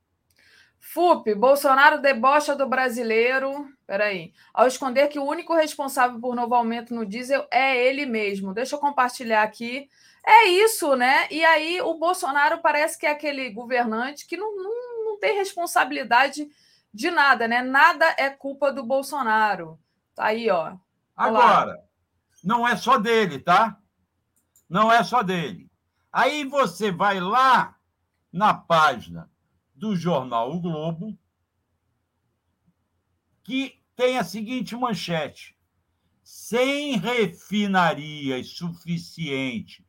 FUP, 0.94 1.36
Bolsonaro 1.36 2.02
debocha 2.02 2.56
do 2.56 2.66
brasileiro. 2.66 3.68
Peraí. 3.86 4.34
Ao 4.54 4.68
esconder 4.68 5.10
que 5.10 5.20
o 5.20 5.26
único 5.26 5.54
responsável 5.54 6.20
por 6.20 6.34
novo 6.34 6.56
aumento 6.56 6.96
no 6.96 7.06
diesel 7.06 7.46
é 7.52 7.76
ele 7.86 8.06
mesmo. 8.06 8.54
Deixa 8.54 8.76
eu 8.76 8.80
compartilhar 8.80 9.44
aqui. 9.44 9.90
É 10.26 10.46
isso, 10.46 10.96
né? 10.96 11.28
E 11.30 11.44
aí 11.44 11.82
o 11.82 11.96
Bolsonaro 11.96 12.60
parece 12.62 12.98
que 12.98 13.06
é 13.06 13.12
aquele 13.12 13.50
governante 13.50 14.26
que 14.26 14.38
não, 14.38 14.56
não, 14.56 15.06
não 15.06 15.20
tem 15.20 15.36
responsabilidade 15.36 16.48
de 16.94 17.12
nada, 17.12 17.50
né? 17.50 17.62
Nada 17.62 18.06
é 18.18 18.30
culpa 18.30 18.72
do 18.72 18.84
Bolsonaro. 18.84 19.78
Tá 20.16 20.28
aí, 20.28 20.50
ó. 20.50 20.76
Agora, 21.16 21.84
não 22.42 22.66
é 22.66 22.78
só 22.78 22.98
dele, 22.98 23.40
tá? 23.40 23.78
Não 24.70 24.92
é 24.92 25.04
só 25.04 25.22
dele. 25.22 25.70
Aí 26.14 26.46
você 26.46 26.92
vai 26.92 27.20
lá 27.20 27.76
na 28.32 28.54
página 28.54 29.30
do 29.78 29.96
jornal 29.96 30.52
O 30.54 30.60
Globo, 30.60 31.18
que 33.44 33.80
tem 33.96 34.18
a 34.18 34.24
seguinte 34.24 34.76
manchete: 34.76 35.56
sem 36.24 36.98
refinarias 36.98 38.50
suficiente 38.50 39.86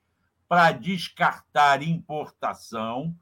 para 0.46 0.72
descartar 0.72 1.82
importação, 1.82 3.16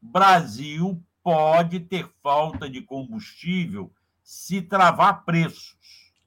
Brasil 0.00 1.02
pode 1.22 1.80
ter 1.80 2.08
falta 2.22 2.68
de 2.68 2.80
combustível 2.80 3.92
se 4.22 4.62
travar 4.62 5.24
preços. 5.24 5.75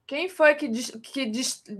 Quem 0.10 0.27
foi 0.27 0.56
que, 0.56 0.68
que 0.98 1.31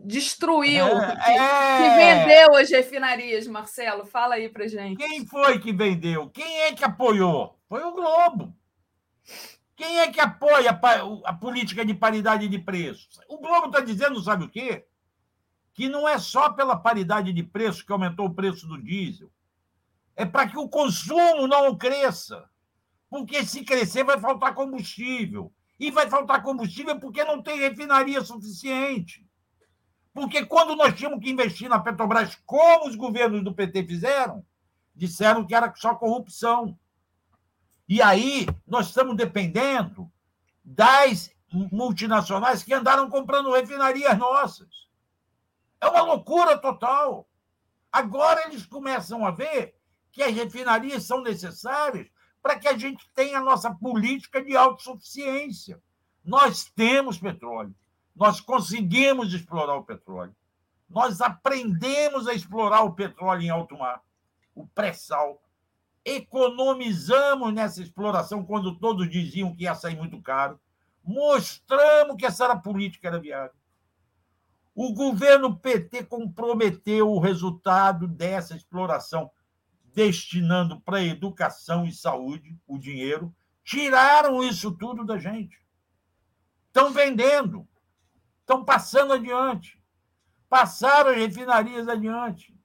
destruiu, 0.06 0.85
é, 0.85 1.15
que, 1.15 1.31
é... 1.31 1.77
que, 1.77 1.95
vendeu 1.97 2.56
as 2.57 2.69
refinarias, 2.69 3.47
Marcelo? 3.47 4.06
Fala 4.06 4.35
aí 4.35 4.47
para 4.47 4.68
gente. 4.68 4.97
Quem 4.99 5.26
foi 5.26 5.57
que 5.57 5.73
vendeu? 5.73 6.30
Quem 6.30 6.61
é 6.61 6.72
que 6.76 6.85
apoiou? 6.85 7.60
Foi 7.68 7.81
o 7.81 7.91
Globo. 7.91 8.56
Quem 9.76 9.97
é 9.97 10.11
que 10.11 10.19
apoia 10.19 10.69
a, 11.26 11.34
política 11.34 11.84
de 11.84 11.95
paridade 11.95 12.47
de 12.47 12.60
preços? 12.60 13.19
O 13.27 13.39
Globo 13.39 13.65
está 13.65 13.80
dizendo, 13.80 14.22
sabe 14.22 14.45
o 14.45 14.49
quê? 14.49 14.85
Que 15.73 15.89
não 15.89 16.07
é 16.07 16.19
só 16.19 16.51
pela 16.51 16.77
paridade 16.77 17.34
de 17.34 17.41
preço 17.41 17.84
que 17.84 17.91
aumentou 17.91 18.27
o 18.27 18.35
preço 18.35 18.68
do 18.68 18.80
diesel. 18.80 19.31
É 20.15 20.23
para 20.23 20.47
que 20.47 20.57
o 20.60 20.69
consumo 20.69 21.47
não 21.47 21.76
cresça. 21.76 22.47
Porque 23.10 23.43
se 23.43 23.64
crescer, 23.64 24.03
vai 24.03 24.19
faltar 24.19 24.53
combustível. 24.53 25.51
E 25.80 25.89
vai 25.91 26.10
faltar 26.10 26.43
combustível 26.43 26.99
porque 26.99 27.23
não 27.23 27.41
tem 27.41 27.60
refinaria 27.60 28.22
suficiente. 28.22 29.26
Porque 30.14 30.45
quando 30.45 30.76
nós 30.76 30.93
tínhamos 30.95 31.23
que 31.23 31.30
investir 31.30 31.69
na 31.69 31.80
Petrobras, 31.80 32.35
como 32.45 32.88
os 32.88 32.95
governos 32.95 33.43
do 33.43 33.53
PT 33.53 33.85
fizeram, 33.85 34.45
disseram 34.93 35.45
que 35.45 35.56
era 35.56 35.73
só 35.76 35.95
corrupção. 35.95 36.77
E 37.88 38.01
aí 38.01 38.45
nós 38.68 38.88
estamos 38.88 39.15
dependendo 39.15 40.11
das 40.64 41.31
multinacionais 41.51 42.61
que 42.61 42.73
andaram 42.73 43.10
comprando 43.10 43.51
refinarias 43.51 44.18
nossas. 44.18 44.68
É 45.81 45.88
uma 45.88 46.01
loucura 46.01 46.57
total. 46.57 47.27
Agora 47.91 48.45
eles 48.45 48.65
começam 48.65 49.26
a 49.26 49.31
ver 49.31 49.76
que 50.11 50.22
as 50.22 50.34
refinarias 50.34 51.06
são 51.06 51.22
necessárias 51.22 52.07
para 52.41 52.57
que 52.57 52.67
a 52.67 52.77
gente 52.77 53.09
tenha 53.13 53.39
a 53.39 53.43
nossa 53.43 53.73
política 53.73 54.43
de 54.43 54.55
autossuficiência. 54.55 55.81
Nós 56.23 56.65
temos 56.65 57.17
petróleo, 57.17 57.75
nós 58.15 58.39
conseguimos 58.39 59.33
explorar 59.33 59.75
o 59.75 59.83
petróleo, 59.83 60.35
nós 60.89 61.21
aprendemos 61.21 62.27
a 62.27 62.33
explorar 62.33 62.83
o 62.83 62.93
petróleo 62.93 63.41
em 63.41 63.49
alto 63.49 63.77
mar, 63.77 64.01
o 64.55 64.67
pré-sal, 64.67 65.41
economizamos 66.03 67.53
nessa 67.53 67.81
exploração 67.81 68.43
quando 68.43 68.77
todos 68.77 69.09
diziam 69.09 69.55
que 69.55 69.63
ia 69.63 69.75
sair 69.75 69.95
muito 69.95 70.21
caro, 70.21 70.59
mostramos 71.03 72.15
que 72.17 72.25
essa 72.25 72.45
era 72.45 72.55
política 72.55 73.07
era 73.07 73.19
viável. 73.19 73.53
O 74.75 74.93
governo 74.93 75.55
PT 75.55 76.05
comprometeu 76.05 77.09
o 77.11 77.19
resultado 77.19 78.07
dessa 78.07 78.55
exploração, 78.55 79.29
destinando 79.93 80.79
para 80.81 81.03
educação 81.03 81.85
e 81.85 81.91
saúde 81.91 82.57
o 82.67 82.77
dinheiro. 82.77 83.33
Tiraram 83.63 84.43
isso 84.43 84.71
tudo 84.71 85.05
da 85.05 85.17
gente. 85.17 85.59
Estão 86.67 86.91
vendendo, 86.91 87.67
estão 88.41 88.63
passando 88.63 89.13
adiante, 89.13 89.81
passaram 90.47 91.11
as 91.11 91.17
refinarias 91.17 91.87
adiante. 91.87 92.55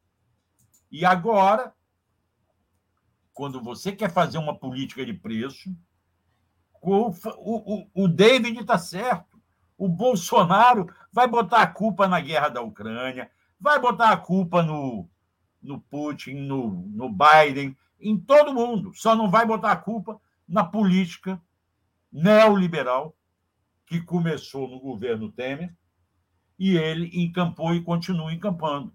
E 0.91 1.05
agora, 1.05 1.75
quando 3.33 3.61
você 3.61 3.93
quer 3.93 4.11
fazer 4.11 4.39
uma 4.39 4.57
política 4.57 5.05
de 5.05 5.13
preço, 5.13 5.75
o, 6.81 7.11
o, 7.37 7.89
o 7.95 8.09
David 8.09 8.61
está 8.61 8.79
certo. 8.79 9.43
O 9.77 9.89
Bolsonaro 9.89 10.89
vai 11.13 11.27
botar 11.27 11.63
a 11.63 11.67
culpa 11.67 12.07
na 12.07 12.21
guerra 12.21 12.49
da 12.49 12.61
Ucrânia, 12.61 13.31
vai 13.59 13.81
botar 13.81 14.11
a 14.11 14.17
culpa 14.17 14.63
no, 14.63 15.09
no 15.65 15.81
Putin, 15.81 16.35
no, 16.35 16.87
no 16.89 17.09
Biden, 17.09 17.77
em 17.99 18.19
todo 18.19 18.55
mundo. 18.55 18.93
Só 18.95 19.17
não 19.17 19.31
vai 19.31 19.47
botar 19.47 19.73
a 19.73 19.77
culpa 19.77 20.21
na 20.47 20.63
política 20.63 21.41
neoliberal 22.13 23.17
que 23.87 24.01
começou 24.01 24.69
no 24.69 24.79
governo 24.79 25.33
Temer 25.33 25.75
e 26.59 26.77
ele 26.77 27.11
encampou 27.13 27.75
e 27.75 27.83
continua 27.83 28.33
encampando. 28.33 28.95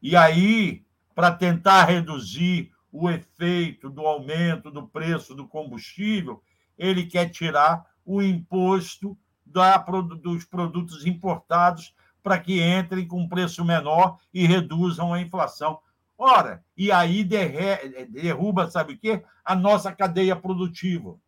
E 0.00 0.14
aí, 0.14 0.84
para 1.14 1.32
tentar 1.32 1.84
reduzir 1.84 2.70
o 2.92 3.10
efeito 3.10 3.90
do 3.90 4.06
aumento 4.06 4.70
do 4.70 4.86
preço 4.86 5.34
do 5.34 5.46
combustível, 5.46 6.42
ele 6.78 7.06
quer 7.06 7.28
tirar 7.28 7.84
o 8.04 8.22
imposto 8.22 9.18
da, 9.44 9.76
dos 9.78 10.44
produtos 10.44 11.06
importados 11.06 11.94
para 12.22 12.38
que 12.38 12.62
entrem 12.62 13.06
com 13.06 13.28
preço 13.28 13.64
menor 13.64 14.18
e 14.32 14.46
reduzam 14.46 15.12
a 15.12 15.20
inflação. 15.20 15.80
Ora, 16.16 16.62
e 16.76 16.92
aí 16.92 17.24
derruba, 17.24 18.70
sabe 18.70 18.92
o 18.92 18.98
quê? 18.98 19.24
A 19.44 19.54
nossa 19.54 19.90
cadeia 19.90 20.36
produtiva. 20.36 21.18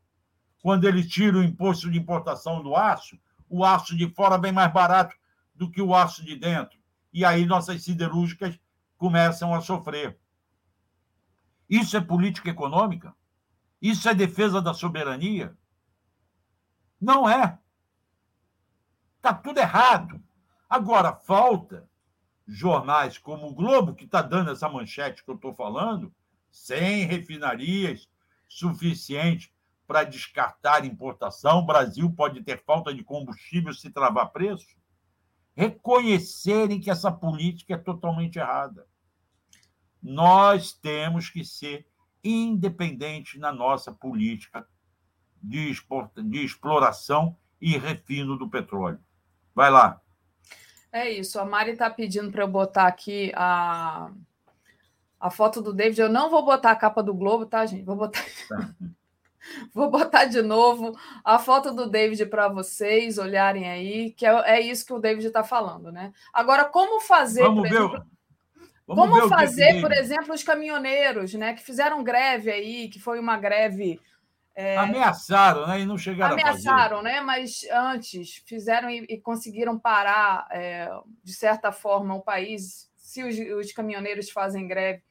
Quando 0.62 0.86
ele 0.86 1.02
tira 1.02 1.38
o 1.38 1.42
imposto 1.42 1.90
de 1.90 1.98
importação 1.98 2.62
do 2.62 2.76
aço, 2.76 3.18
o 3.48 3.64
aço 3.64 3.96
de 3.96 4.08
fora 4.10 4.38
vem 4.38 4.52
mais 4.52 4.72
barato 4.72 5.16
do 5.54 5.70
que 5.70 5.82
o 5.82 5.94
aço 5.94 6.24
de 6.24 6.36
dentro. 6.36 6.78
E 7.12 7.24
aí 7.24 7.44
nossas 7.44 7.82
siderúrgicas 7.82 8.58
começam 8.96 9.52
a 9.54 9.60
sofrer. 9.60 10.18
Isso 11.68 11.96
é 11.96 12.00
política 12.00 12.50
econômica? 12.50 13.14
Isso 13.80 14.08
é 14.08 14.14
defesa 14.14 14.62
da 14.62 14.72
soberania? 14.72 15.56
Não 17.00 17.28
é. 17.28 17.58
Está 19.16 19.34
tudo 19.34 19.58
errado. 19.58 20.21
Agora, 20.72 21.14
falta 21.14 21.86
jornais 22.48 23.18
como 23.18 23.46
o 23.46 23.54
Globo, 23.54 23.94
que 23.94 24.06
está 24.06 24.22
dando 24.22 24.52
essa 24.52 24.70
manchete 24.70 25.22
que 25.22 25.30
eu 25.30 25.34
estou 25.34 25.52
falando, 25.52 26.10
sem 26.50 27.04
refinarias 27.04 28.08
suficientes 28.48 29.52
para 29.86 30.02
descartar 30.02 30.86
importação, 30.86 31.58
o 31.58 31.66
Brasil 31.66 32.10
pode 32.10 32.42
ter 32.42 32.64
falta 32.64 32.94
de 32.94 33.04
combustível 33.04 33.74
se 33.74 33.90
travar 33.90 34.32
preço, 34.32 34.74
reconhecerem 35.54 36.80
que 36.80 36.90
essa 36.90 37.12
política 37.12 37.74
é 37.74 37.76
totalmente 37.78 38.38
errada. 38.38 38.86
Nós 40.02 40.72
temos 40.72 41.28
que 41.28 41.44
ser 41.44 41.86
independentes 42.24 43.38
na 43.38 43.52
nossa 43.52 43.92
política 43.92 44.66
de, 45.36 45.70
de 46.24 46.42
exploração 46.42 47.36
e 47.60 47.76
refino 47.76 48.38
do 48.38 48.48
petróleo. 48.48 49.04
Vai 49.54 49.70
lá. 49.70 50.01
É 50.92 51.10
isso. 51.10 51.40
A 51.40 51.44
Mari 51.44 51.72
está 51.72 51.88
pedindo 51.88 52.30
para 52.30 52.42
eu 52.42 52.48
botar 52.48 52.86
aqui 52.86 53.32
a, 53.34 54.10
a 55.18 55.30
foto 55.30 55.62
do 55.62 55.72
David. 55.72 56.00
Eu 56.00 56.08
não 56.10 56.28
vou 56.28 56.44
botar 56.44 56.70
a 56.70 56.76
capa 56.76 57.02
do 57.02 57.14
Globo, 57.14 57.46
tá, 57.46 57.64
gente? 57.64 57.84
Vou 57.84 57.96
botar. 57.96 58.22
Tá. 58.48 58.68
Vou 59.74 59.90
botar 59.90 60.26
de 60.26 60.40
novo 60.40 60.96
a 61.24 61.36
foto 61.36 61.74
do 61.74 61.90
David 61.90 62.26
para 62.26 62.48
vocês 62.48 63.18
olharem 63.18 63.68
aí, 63.68 64.12
que 64.12 64.24
é, 64.24 64.30
é 64.56 64.60
isso 64.60 64.86
que 64.86 64.92
o 64.92 65.00
David 65.00 65.26
está 65.26 65.42
falando, 65.42 65.90
né? 65.90 66.12
Agora, 66.32 66.64
como 66.64 67.00
fazer. 67.00 67.42
Vamos 67.42 67.68
ver. 67.68 67.74
Exemplo, 67.74 68.06
Vamos 68.86 69.08
como 69.08 69.22
ver 69.22 69.28
fazer, 69.28 69.80
por 69.80 69.92
exemplo, 69.92 70.34
os 70.34 70.42
caminhoneiros, 70.42 71.34
né? 71.34 71.54
Que 71.54 71.62
fizeram 71.62 72.02
greve 72.02 72.50
aí, 72.50 72.88
que 72.88 73.00
foi 73.00 73.18
uma 73.18 73.36
greve. 73.36 74.00
É... 74.54 74.76
Ameaçaram, 74.76 75.66
né? 75.66 75.80
E 75.80 75.86
não 75.86 75.96
chegaram 75.96 76.34
Ameaçaram, 76.34 76.98
a 76.98 77.02
fazer. 77.02 77.14
né? 77.14 77.20
Mas 77.20 77.66
antes 77.70 78.42
fizeram 78.46 78.90
e, 78.90 79.06
e 79.08 79.20
conseguiram 79.20 79.78
parar, 79.78 80.46
é, 80.50 80.90
de 81.24 81.32
certa 81.32 81.72
forma, 81.72 82.14
o 82.14 82.22
país. 82.22 82.90
Se 82.96 83.22
os, 83.22 83.36
os 83.58 83.72
caminhoneiros 83.72 84.30
fazem 84.30 84.66
greve, 84.66 85.02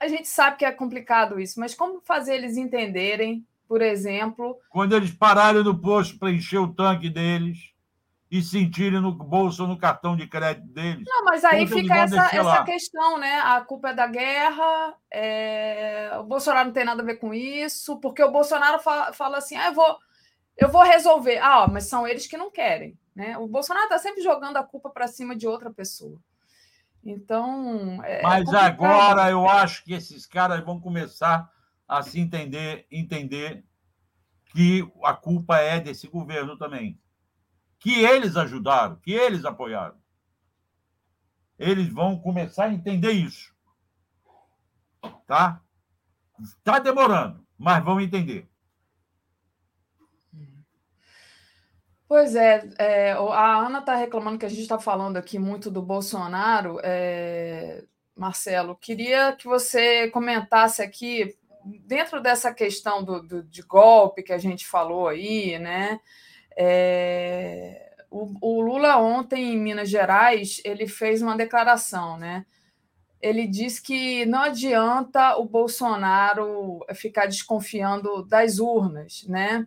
a 0.00 0.06
gente 0.06 0.28
sabe 0.28 0.58
que 0.58 0.64
é 0.64 0.70
complicado 0.70 1.40
isso, 1.40 1.58
mas 1.58 1.74
como 1.74 2.00
fazer 2.00 2.34
eles 2.34 2.56
entenderem, 2.56 3.44
por 3.66 3.82
exemplo. 3.82 4.56
Quando 4.70 4.94
eles 4.94 5.10
pararem 5.10 5.64
no 5.64 5.78
posto 5.78 6.18
para 6.18 6.30
encher 6.30 6.58
o 6.58 6.72
tanque 6.72 7.10
deles 7.10 7.72
e 8.30 8.42
sentirem 8.42 9.00
no 9.00 9.12
bolso 9.12 9.62
ou 9.62 9.68
no 9.68 9.78
cartão 9.78 10.14
de 10.14 10.26
crédito 10.26 10.66
deles. 10.68 11.04
Não, 11.06 11.24
mas 11.24 11.44
aí 11.44 11.66
fica 11.66 11.96
essa, 11.96 12.36
essa 12.36 12.62
questão, 12.64 13.18
né? 13.18 13.40
A 13.40 13.60
culpa 13.62 13.90
é 13.90 13.94
da 13.94 14.06
guerra, 14.06 14.94
é... 15.10 16.10
o 16.18 16.24
Bolsonaro 16.24 16.66
não 16.66 16.72
tem 16.72 16.84
nada 16.84 17.02
a 17.02 17.06
ver 17.06 17.16
com 17.16 17.32
isso, 17.32 17.98
porque 18.00 18.22
o 18.22 18.30
Bolsonaro 18.30 18.80
fala, 18.80 19.12
fala 19.12 19.38
assim: 19.38 19.56
ah, 19.56 19.68
eu 19.68 19.74
vou, 19.74 19.98
eu 20.56 20.68
vou 20.68 20.82
resolver. 20.82 21.38
Ah, 21.38 21.64
ó, 21.64 21.68
mas 21.68 21.84
são 21.84 22.06
eles 22.06 22.26
que 22.26 22.36
não 22.36 22.50
querem. 22.50 22.98
Né? 23.16 23.36
O 23.38 23.48
Bolsonaro 23.48 23.86
está 23.86 23.98
sempre 23.98 24.22
jogando 24.22 24.58
a 24.58 24.62
culpa 24.62 24.90
para 24.90 25.08
cima 25.08 25.34
de 25.34 25.48
outra 25.48 25.70
pessoa. 25.70 26.20
Então. 27.02 28.02
É, 28.04 28.20
é 28.20 28.22
Mas 28.22 28.52
agora 28.52 29.30
eu 29.30 29.48
acho 29.48 29.84
que 29.84 29.94
esses 29.94 30.26
caras 30.26 30.62
vão 30.62 30.78
começar 30.78 31.50
a 31.86 32.02
se 32.02 32.20
entender, 32.20 32.86
entender 32.92 33.64
que 34.52 34.86
a 35.02 35.14
culpa 35.14 35.58
é 35.58 35.80
desse 35.80 36.06
governo 36.06 36.56
também. 36.58 37.00
Que 37.78 38.04
eles 38.04 38.36
ajudaram, 38.36 38.96
que 38.96 39.12
eles 39.12 39.44
apoiaram. 39.44 39.96
Eles 41.58 41.88
vão 41.88 42.18
começar 42.18 42.64
a 42.64 42.72
entender 42.72 43.12
isso. 43.12 43.54
Tá? 45.26 45.60
Está 46.40 46.78
demorando, 46.78 47.44
mas 47.58 47.84
vão 47.84 48.00
entender. 48.00 48.48
Pois 52.08 52.34
é, 52.34 52.66
é 52.78 53.12
a 53.12 53.56
Ana 53.58 53.80
está 53.80 53.94
reclamando 53.94 54.38
que 54.38 54.46
a 54.46 54.48
gente 54.48 54.62
está 54.62 54.78
falando 54.78 55.18
aqui 55.18 55.38
muito 55.38 55.70
do 55.70 55.82
Bolsonaro. 55.82 56.80
É, 56.82 57.84
Marcelo, 58.16 58.74
queria 58.74 59.34
que 59.34 59.46
você 59.46 60.08
comentasse 60.10 60.80
aqui, 60.80 61.36
dentro 61.64 62.22
dessa 62.22 62.52
questão 62.54 63.04
do, 63.04 63.22
do 63.22 63.42
de 63.42 63.60
golpe 63.62 64.22
que 64.22 64.32
a 64.32 64.38
gente 64.38 64.66
falou 64.66 65.06
aí, 65.06 65.58
né? 65.58 66.00
É, 66.60 67.92
o, 68.10 68.34
o 68.40 68.60
Lula 68.60 68.96
ontem 68.98 69.52
em 69.54 69.58
Minas 69.58 69.88
Gerais 69.88 70.60
ele 70.64 70.88
fez 70.88 71.22
uma 71.22 71.36
declaração, 71.36 72.18
né? 72.18 72.44
Ele 73.20 73.46
disse 73.46 73.82
que 73.82 74.26
não 74.26 74.40
adianta 74.40 75.36
o 75.36 75.44
Bolsonaro 75.44 76.80
ficar 76.94 77.26
desconfiando 77.26 78.24
das 78.24 78.58
urnas, 78.58 79.24
né? 79.28 79.66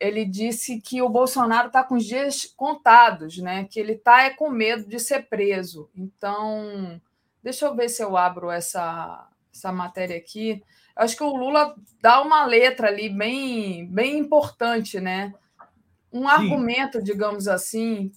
ele 0.00 0.24
disse 0.24 0.80
que 0.80 1.00
o 1.00 1.08
Bolsonaro 1.08 1.68
está 1.68 1.82
com 1.82 1.94
os 1.94 2.04
dias 2.04 2.44
contados, 2.56 3.38
né? 3.38 3.64
Que 3.64 3.78
ele 3.78 3.92
está 3.92 4.24
é 4.24 4.30
com 4.30 4.50
medo 4.50 4.88
de 4.88 4.98
ser 4.98 5.26
preso. 5.28 5.88
Então, 5.96 7.00
deixa 7.42 7.66
eu 7.66 7.74
ver 7.74 7.88
se 7.88 8.02
eu 8.02 8.16
abro 8.16 8.50
essa, 8.50 9.28
essa 9.52 9.72
matéria 9.72 10.16
aqui. 10.16 10.62
Acho 10.96 11.16
que 11.16 11.22
o 11.22 11.34
Lula 11.34 11.74
dá 12.00 12.20
uma 12.20 12.44
letra 12.44 12.88
ali 12.88 13.08
bem, 13.08 13.86
bem 13.86 14.18
importante, 14.18 15.00
né? 15.00 15.34
Um 16.14 16.20
Sim. 16.20 16.26
argumento, 16.28 17.02
digamos 17.02 17.48
assim, 17.48 18.10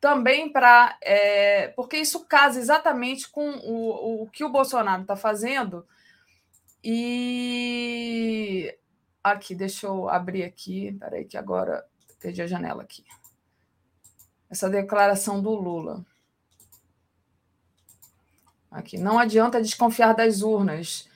também 0.00 0.52
para. 0.52 0.98
É, 1.00 1.68
porque 1.68 1.96
isso 1.96 2.26
casa 2.26 2.58
exatamente 2.58 3.30
com 3.30 3.48
o, 3.48 4.24
o 4.24 4.26
que 4.28 4.44
o 4.44 4.50
Bolsonaro 4.50 5.02
está 5.02 5.16
fazendo. 5.16 5.86
E 6.82 8.76
Aqui, 9.22 9.54
deixa 9.54 9.86
eu 9.86 10.08
abrir 10.08 10.44
aqui. 10.44 10.92
Peraí, 10.92 11.24
que 11.24 11.36
agora 11.36 11.84
perdi 12.20 12.42
a 12.42 12.46
janela 12.46 12.82
aqui. 12.82 13.04
Essa 14.48 14.70
declaração 14.70 15.42
do 15.42 15.50
Lula. 15.50 16.04
Aqui. 18.70 18.96
Não 18.98 19.18
adianta 19.18 19.60
desconfiar 19.60 20.14
das 20.14 20.42
urnas. 20.42 21.07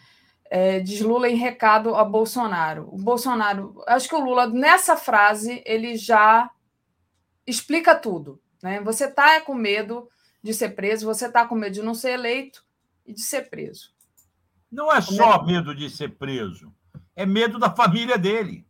É, 0.54 0.80
diz 0.80 1.00
Lula 1.00 1.30
em 1.30 1.36
recado 1.36 1.94
a 1.94 2.04
Bolsonaro. 2.04 2.88
O 2.92 2.98
Bolsonaro, 2.98 3.82
acho 3.86 4.08
que 4.08 4.14
o 4.14 4.22
Lula, 4.22 4.46
nessa 4.46 4.96
frase, 4.96 5.62
ele 5.64 5.96
já 5.96 6.50
explica 7.46 7.94
tudo. 7.94 8.38
Né? 8.62 8.80
Você 8.82 9.06
está 9.06 9.40
com 9.40 9.54
medo 9.54 10.10
de 10.42 10.52
ser 10.52 10.70
preso, 10.70 11.06
você 11.06 11.26
está 11.26 11.46
com 11.46 11.54
medo 11.54 11.74
de 11.74 11.82
não 11.82 11.94
ser 11.94 12.10
eleito 12.10 12.62
e 13.06 13.14
de 13.14 13.22
ser 13.22 13.48
preso. 13.48 13.94
Não 14.70 14.92
é 14.92 15.00
só 15.00 15.42
medo 15.42 15.74
de 15.74 15.88
ser 15.88 16.10
preso 16.16 16.72
é 17.14 17.26
medo 17.26 17.58
da 17.58 17.70
família 17.70 18.18
dele. 18.18 18.66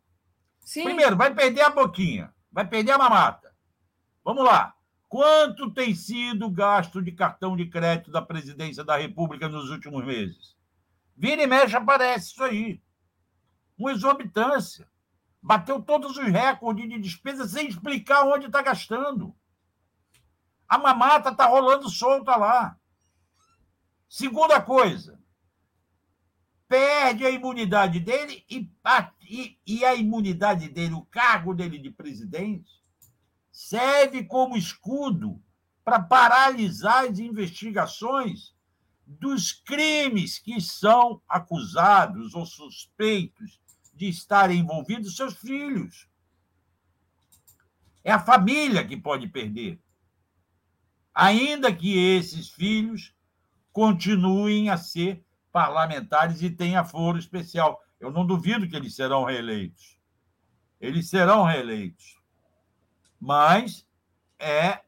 Sim. 0.59 0.83
Primeiro, 0.83 1.15
vai 1.15 1.33
perder 1.33 1.61
a 1.61 1.69
boquinha, 1.69 2.33
vai 2.51 2.67
perder 2.67 2.91
a 2.91 2.97
mamata. 2.97 3.53
Vamos 4.23 4.43
lá. 4.43 4.73
Quanto 5.09 5.71
tem 5.71 5.93
sido 5.93 6.47
o 6.47 6.51
gasto 6.51 7.01
de 7.01 7.11
cartão 7.11 7.55
de 7.55 7.67
crédito 7.67 8.11
da 8.11 8.21
presidência 8.21 8.83
da 8.83 8.97
República 8.97 9.47
nos 9.47 9.69
últimos 9.69 10.03
meses? 10.05 10.52
Vira 11.15 11.43
e 11.43 11.47
mexe 11.47 11.75
aparece 11.75 12.31
isso 12.31 12.43
aí. 12.43 12.81
Uma 13.77 13.91
exorbitância. 13.91 14.89
Bateu 15.41 15.81
todos 15.81 16.17
os 16.17 16.23
recordes 16.25 16.87
de 16.87 16.99
despesa 16.99 17.47
sem 17.47 17.67
explicar 17.67 18.23
onde 18.23 18.45
está 18.45 18.61
gastando. 18.61 19.35
A 20.67 20.77
mamata 20.77 21.29
está 21.29 21.45
rolando 21.45 21.89
solta 21.89 22.35
lá. 22.35 22.77
Segunda 24.07 24.61
coisa, 24.61 25.19
perde 26.67 27.25
a 27.25 27.29
imunidade 27.29 27.99
dele 27.99 28.45
e, 28.49 28.69
e, 29.29 29.59
e, 29.65 29.85
a 29.85 29.95
imunidade 29.95 30.69
dele, 30.69 30.93
o 30.93 31.05
cargo 31.05 31.53
dele 31.53 31.77
de 31.77 31.91
presidente, 31.91 32.83
serve 33.51 34.23
como 34.23 34.57
escudo 34.57 35.41
para 35.83 35.99
paralisar 35.99 37.05
as 37.05 37.19
investigações 37.19 38.52
dos 39.05 39.51
crimes 39.51 40.39
que 40.39 40.59
são 40.61 41.21
acusados 41.27 42.33
ou 42.33 42.45
suspeitos 42.45 43.59
de 43.93 44.07
estarem 44.07 44.59
envolvidos 44.59 45.15
seus 45.15 45.35
filhos. 45.35 46.07
É 48.03 48.11
a 48.11 48.19
família 48.19 48.85
que 48.85 48.97
pode 48.97 49.27
perder. 49.27 49.79
Ainda 51.13 51.73
que 51.73 51.97
esses 51.97 52.49
filhos 52.49 53.13
continuem 53.71 54.69
a 54.69 54.77
ser 54.77 55.23
parlamentares 55.51 56.41
e 56.41 56.49
tenham 56.49 56.83
foro 56.83 57.17
especial. 57.17 57.81
Eu 57.99 58.11
não 58.11 58.25
duvido 58.25 58.67
que 58.67 58.75
eles 58.75 58.95
serão 58.95 59.23
reeleitos. 59.23 59.97
Eles 60.81 61.07
serão 61.07 61.43
reeleitos. 61.43 62.19
Mas 63.19 63.87
é 64.37 64.81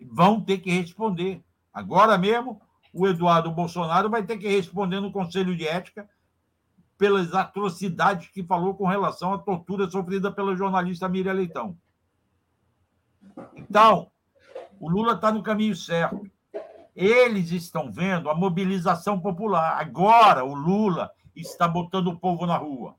vão 0.00 0.40
ter 0.40 0.58
que 0.58 0.70
responder. 0.70 1.42
Agora 1.72 2.18
mesmo, 2.18 2.60
o 2.94 3.08
Eduardo 3.08 3.50
Bolsonaro 3.50 4.08
vai 4.08 4.22
ter 4.22 4.38
que 4.38 4.46
responder 4.46 5.00
no 5.00 5.10
Conselho 5.10 5.56
de 5.56 5.66
Ética 5.66 6.08
pelas 6.96 7.34
atrocidades 7.34 8.28
que 8.28 8.44
falou 8.44 8.74
com 8.76 8.86
relação 8.86 9.34
à 9.34 9.38
tortura 9.38 9.90
sofrida 9.90 10.30
pela 10.30 10.54
jornalista 10.54 11.08
Miriam 11.08 11.32
Leitão. 11.32 11.76
Então, 13.56 14.12
o 14.78 14.88
Lula 14.88 15.14
está 15.14 15.32
no 15.32 15.42
caminho 15.42 15.74
certo. 15.74 16.30
Eles 16.94 17.50
estão 17.50 17.90
vendo 17.90 18.30
a 18.30 18.34
mobilização 18.34 19.20
popular. 19.20 19.80
Agora 19.80 20.44
o 20.44 20.54
Lula 20.54 21.10
está 21.34 21.66
botando 21.66 22.06
o 22.06 22.16
povo 22.16 22.46
na 22.46 22.56
rua. 22.56 22.94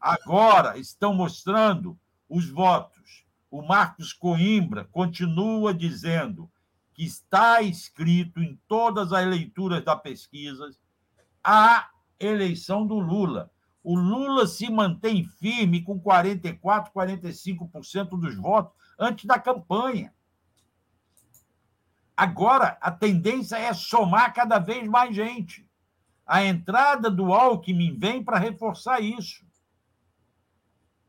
Agora 0.00 0.76
estão 0.76 1.14
mostrando 1.14 1.96
os 2.28 2.50
votos. 2.50 3.24
O 3.48 3.62
Marcos 3.62 4.12
Coimbra 4.12 4.88
continua 4.90 5.72
dizendo 5.72 6.50
que 6.94 7.04
está 7.04 7.62
escrito 7.62 8.40
em 8.40 8.58
todas 8.68 9.12
as 9.12 9.26
leituras 9.26 9.84
da 9.84 9.96
pesquisa 9.96 10.70
a 11.42 11.88
eleição 12.20 12.86
do 12.86 12.98
Lula. 12.98 13.50
O 13.82 13.96
Lula 13.96 14.46
se 14.46 14.70
mantém 14.70 15.24
firme 15.24 15.82
com 15.82 15.98
44, 15.98 16.92
45% 16.92 18.10
dos 18.10 18.36
votos 18.36 18.72
antes 18.98 19.24
da 19.24 19.38
campanha. 19.38 20.14
Agora, 22.16 22.78
a 22.80 22.90
tendência 22.90 23.56
é 23.56 23.72
somar 23.72 24.32
cada 24.32 24.58
vez 24.58 24.86
mais 24.86 25.14
gente. 25.14 25.68
A 26.24 26.44
entrada 26.44 27.10
do 27.10 27.32
Alckmin 27.32 27.98
vem 27.98 28.22
para 28.22 28.38
reforçar 28.38 29.00
isso. 29.00 29.44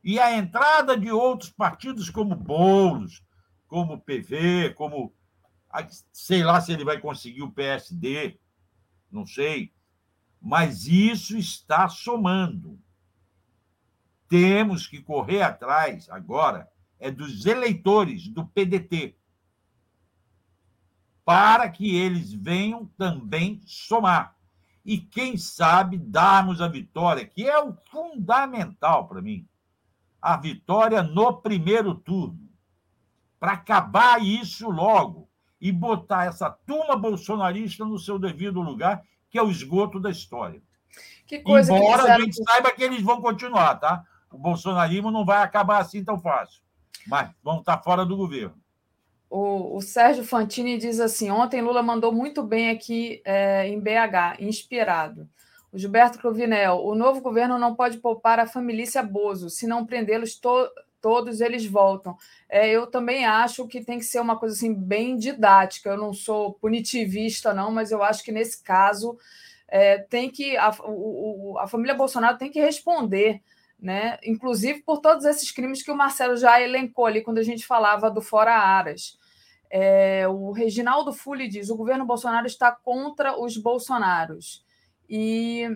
E 0.04 0.20
a 0.20 0.36
entrada 0.36 0.98
de 0.98 1.12
outros 1.12 1.52
partidos 1.52 2.10
como 2.10 2.36
Boulos, 2.36 3.24
como 3.68 4.02
PV, 4.02 4.74
como. 4.74 5.14
Sei 6.12 6.44
lá 6.44 6.62
se 6.62 6.72
ele 6.72 6.86
vai 6.86 7.00
conseguir 7.00 7.42
o 7.42 7.52
PSD, 7.52 8.40
não 9.12 9.26
sei. 9.26 9.74
Mas 10.42 10.86
isso 10.88 11.38
está 11.38 11.88
somando. 11.88 12.80
Temos 14.28 14.88
que 14.88 15.02
correr 15.02 15.42
atrás 15.42 16.10
agora 16.10 16.70
é 17.00 17.12
dos 17.12 17.46
eleitores 17.46 18.30
do 18.30 18.46
PDT 18.46 19.18
para 21.26 21.70
que 21.70 21.96
eles 21.96 22.34
venham 22.34 22.86
também 22.98 23.62
somar. 23.66 24.38
E, 24.86 24.98
quem 24.98 25.38
sabe, 25.38 25.98
darmos 25.98 26.62
a 26.62 26.68
vitória, 26.68 27.26
que 27.26 27.48
é 27.48 27.58
o 27.62 27.74
fundamental 27.90 29.08
para 29.08 29.22
mim, 29.22 29.48
a 30.22 30.36
vitória 30.36 31.02
no 31.02 31.42
primeiro 31.42 31.96
turno, 31.96 32.50
para 33.40 33.54
acabar 33.54 34.22
isso 34.22 34.70
logo 34.70 35.30
e 35.64 35.72
botar 35.72 36.26
essa 36.26 36.50
turma 36.50 36.98
bolsonarista 36.98 37.86
no 37.86 37.98
seu 37.98 38.20
devido 38.20 38.60
lugar, 38.60 39.02
que 39.30 39.40
é 39.40 39.42
o 39.42 39.50
esgoto 39.50 39.98
da 39.98 40.10
história. 40.10 40.62
Embora 41.32 42.16
a 42.16 42.20
gente 42.20 42.36
saiba 42.44 42.70
que 42.70 42.84
eles 42.84 43.02
vão 43.02 43.22
continuar, 43.22 43.76
tá? 43.76 44.04
O 44.30 44.38
bolsonarismo 44.38 45.10
não 45.10 45.24
vai 45.24 45.42
acabar 45.42 45.80
assim 45.80 46.04
tão 46.04 46.20
fácil, 46.20 46.62
mas 47.08 47.32
vão 47.42 47.60
estar 47.60 47.82
fora 47.82 48.06
do 48.06 48.18
governo. 48.18 48.62
O, 49.30 49.78
o, 49.78 49.82
Sérgio 49.82 50.26
Fantini 50.26 50.78
diz 50.78 51.00
assim: 51.00 51.32
ontem 51.32 51.62
Lula 51.62 51.82
mandou 51.82 52.12
muito 52.12 52.44
bem 52.44 52.70
aqui 52.70 53.22
é, 53.24 53.66
em 53.66 53.80
BH, 53.80 54.42
inspirado. 54.42 55.30
O 55.72 55.78
Gilberto 55.78 56.20
Cruvinel, 56.20 56.86
o 56.86 56.94
novo 56.94 57.22
governo 57.22 57.58
não 57.58 57.74
pode 57.74 58.00
poupar 58.00 58.38
a 58.38 58.46
família 58.46 59.02
Bozo, 59.02 59.50
se 59.50 59.66
não 59.66 59.86
prendê-los 59.86 60.36
to 60.36 60.70
todos, 61.04 61.42
eles 61.42 61.66
voltam. 61.66 62.18
É, 62.50 62.68
eu 62.70 62.88
também 62.88 63.26
acho 63.26 63.68
que 63.68 63.84
tem 63.84 64.00
que 64.00 64.06
ser 64.06 64.22
uma 64.22 64.40
coisa 64.40 64.56
assim 64.56 64.74
bem 64.74 65.18
didática. 65.18 65.90
Eu 65.90 65.98
não 65.98 66.14
sou 66.14 66.54
punitivista, 66.54 67.54
não, 67.54 67.70
mas 67.72 67.92
eu 67.92 68.02
acho 68.02 68.24
que 68.24 68.32
nesse 68.32 68.64
caso 68.64 69.18
é, 69.68 70.00
tem 70.00 70.32
que 70.32 70.58
a, 70.58 70.74
o, 70.86 71.58
a 71.60 71.68
família 71.68 71.94
Bolsonaro 71.94 72.38
tem 72.38 72.50
que 72.50 72.60
responder 72.62 73.42
né? 73.84 74.18
Inclusive 74.24 74.82
por 74.82 75.02
todos 75.02 75.26
esses 75.26 75.52
crimes 75.52 75.84
que 75.84 75.92
o 75.92 75.98
Marcelo 75.98 76.38
já 76.38 76.62
elencou 76.62 77.06
ali 77.06 77.22
quando 77.22 77.40
a 77.40 77.44
gente 77.44 77.68
falava 77.68 78.10
do 78.10 78.22
Fora 78.22 78.56
Aras. 78.56 79.18
É, 79.70 80.26
o 80.26 80.52
Reginaldo 80.54 81.12
Fulli 81.12 81.50
diz: 81.50 81.70
o 81.70 81.76
governo 81.76 82.06
Bolsonaro 82.06 82.48
está 82.48 82.72
contra 82.72 83.38
os 83.38 83.58
Bolsonaros. 83.58 84.64
E 85.10 85.68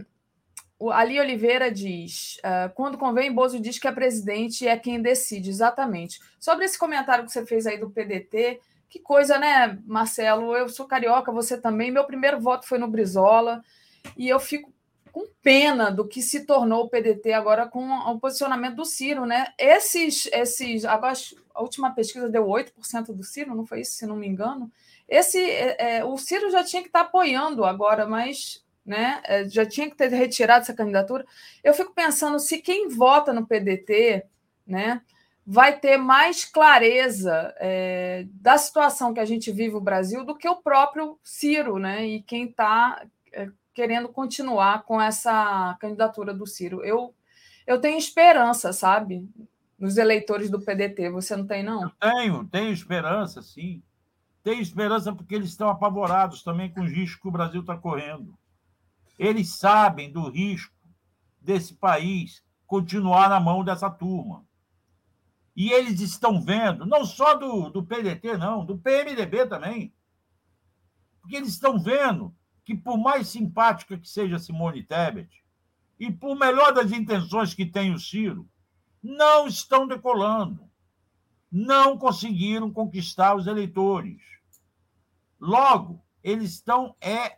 Ali 0.91 1.19
Oliveira 1.19 1.71
diz: 1.71 2.37
uh, 2.37 2.73
quando 2.75 2.97
convém, 2.97 3.33
Bozo 3.33 3.59
diz 3.59 3.79
que 3.79 3.87
é 3.87 3.91
presidente 3.91 4.67
é 4.67 4.77
quem 4.77 5.01
decide, 5.01 5.49
exatamente. 5.49 6.19
Sobre 6.39 6.65
esse 6.65 6.77
comentário 6.77 7.25
que 7.25 7.31
você 7.31 7.45
fez 7.45 7.65
aí 7.65 7.79
do 7.79 7.89
PDT, 7.89 8.59
que 8.89 8.99
coisa, 8.99 9.39
né, 9.39 9.79
Marcelo? 9.85 10.55
Eu 10.55 10.69
sou 10.69 10.85
carioca, 10.85 11.31
você 11.31 11.59
também. 11.59 11.91
Meu 11.91 12.05
primeiro 12.05 12.39
voto 12.39 12.67
foi 12.67 12.77
no 12.77 12.87
Brizola, 12.87 13.63
e 14.15 14.29
eu 14.29 14.39
fico 14.39 14.71
com 15.11 15.25
pena 15.41 15.89
do 15.89 16.07
que 16.07 16.21
se 16.21 16.45
tornou 16.45 16.83
o 16.83 16.89
PDT 16.89 17.33
agora 17.33 17.65
com 17.65 17.89
o 17.89 18.19
posicionamento 18.19 18.75
do 18.75 18.85
Ciro, 18.85 19.25
né? 19.25 19.47
Esses, 19.57 20.29
esses 20.31 20.85
agora 20.85 21.15
a 21.55 21.61
última 21.63 21.89
pesquisa 21.91 22.29
deu 22.29 22.45
8% 22.45 23.13
do 23.13 23.23
Ciro, 23.23 23.55
não 23.55 23.65
foi 23.65 23.81
isso, 23.81 23.93
se 23.93 24.05
não 24.05 24.15
me 24.15 24.27
engano. 24.27 24.71
Esse, 25.09 25.39
é, 25.39 25.97
é, 25.97 26.05
o 26.05 26.17
Ciro 26.17 26.51
já 26.51 26.63
tinha 26.63 26.83
que 26.83 26.89
estar 26.89 27.01
apoiando 27.01 27.65
agora, 27.65 28.05
mas 28.05 28.63
né, 28.87 29.21
é, 29.25 29.47
já 29.49 29.65
tinha 29.65 29.89
que 29.89 29.97
ter 29.97 30.07
retirado 30.07 30.61
essa 30.61 30.73
candidatura. 30.73 31.25
Eu 31.61 31.73
fico 31.73 31.93
pensando 31.93 32.39
se 32.39 32.59
quem 32.59 32.87
vota 32.87 33.33
no 33.33 33.45
PDT, 33.45 34.23
né, 34.65 35.01
vai 35.45 35.77
ter 35.77 35.97
mais 35.97 36.45
clareza 36.45 37.53
é, 37.57 38.25
da 38.31 38.57
situação 38.57 39.13
que 39.13 39.19
a 39.19 39.25
gente 39.25 39.51
vive 39.51 39.73
no 39.73 39.81
Brasil 39.81 40.23
do 40.23 40.35
que 40.35 40.47
o 40.47 40.55
próprio 40.55 41.19
Ciro, 41.21 41.77
né, 41.77 42.05
e 42.07 42.21
quem 42.21 42.45
está 42.45 43.05
é, 43.33 43.49
querendo 43.73 44.07
continuar 44.07 44.83
com 44.83 45.01
essa 45.01 45.77
candidatura 45.79 46.33
do 46.33 46.47
Ciro. 46.47 46.83
Eu, 46.83 47.13
eu 47.67 47.79
tenho 47.79 47.97
esperança, 47.97 48.71
sabe? 48.71 49.27
nos 49.77 49.97
eleitores 49.97 50.49
do 50.49 50.59
PDT. 50.59 51.09
Você 51.11 51.35
não 51.35 51.45
tem, 51.45 51.63
não? 51.63 51.83
Eu 51.83 51.91
tenho, 51.99 52.45
tenho 52.45 52.71
esperança, 52.71 53.41
sim. 53.41 53.81
Tenho 54.43 54.61
esperança 54.61 55.13
porque 55.13 55.35
eles 55.35 55.49
estão 55.49 55.69
apavorados 55.69 56.41
também 56.41 56.71
com 56.71 56.81
o 56.81 56.87
risco 56.87 57.21
que 57.21 57.27
o 57.27 57.31
Brasil 57.31 57.61
está 57.61 57.77
correndo. 57.77 58.33
Eles 59.17 59.55
sabem 59.55 60.11
do 60.11 60.29
risco 60.29 60.75
desse 61.41 61.73
país 61.73 62.43
continuar 62.65 63.29
na 63.29 63.39
mão 63.39 63.63
dessa 63.63 63.89
turma. 63.89 64.45
E 65.55 65.71
eles 65.71 66.01
estão 66.01 66.39
vendo, 66.39 66.85
não 66.85 67.03
só 67.03 67.33
do, 67.33 67.69
do 67.69 67.83
PDT, 67.83 68.37
não, 68.37 68.63
do 68.63 68.77
PMDB 68.77 69.47
também. 69.47 69.91
Porque 71.19 71.35
eles 71.35 71.49
estão 71.49 71.79
vendo 71.79 72.35
que, 72.63 72.75
por 72.75 72.97
mais 72.97 73.27
simpática 73.27 73.97
que 73.97 74.07
seja 74.07 74.37
Simone 74.37 74.83
Tebet, 74.83 75.43
e 75.99 76.11
por 76.11 76.37
melhor 76.37 76.73
das 76.73 76.91
intenções 76.91 77.53
que 77.53 77.65
tem 77.65 77.91
o 77.91 77.99
Ciro, 77.99 78.47
não 79.01 79.47
estão 79.47 79.87
decolando. 79.87 80.69
Não 81.51 81.97
conseguiram 81.97 82.71
conquistar 82.71 83.35
os 83.35 83.47
eleitores. 83.47 84.21
Logo, 85.39 86.03
eles 86.23 86.51
estão 86.51 86.95
é, 86.99 87.37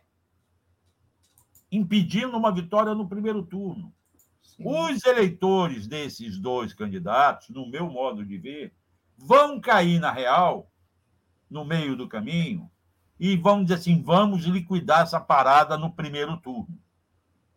impedindo 1.70 2.36
uma 2.36 2.52
vitória 2.52 2.94
no 2.94 3.08
primeiro 3.08 3.42
turno. 3.42 3.92
Sim. 4.42 4.64
Os 4.66 5.04
eleitores 5.04 5.86
desses 5.86 6.38
dois 6.38 6.74
candidatos, 6.74 7.48
no 7.50 7.68
meu 7.68 7.88
modo 7.90 8.24
de 8.24 8.36
ver, 8.36 8.74
vão 9.16 9.60
cair 9.60 9.98
na 9.98 10.10
real 10.10 10.70
no 11.48 11.64
meio 11.64 11.96
do 11.96 12.08
caminho 12.08 12.70
e 13.18 13.36
vamos 13.36 13.66
dizer 13.66 13.80
assim, 13.80 14.02
vamos 14.02 14.44
liquidar 14.44 15.02
essa 15.02 15.20
parada 15.20 15.76
no 15.76 15.92
primeiro 15.92 16.38
turno. 16.38 16.78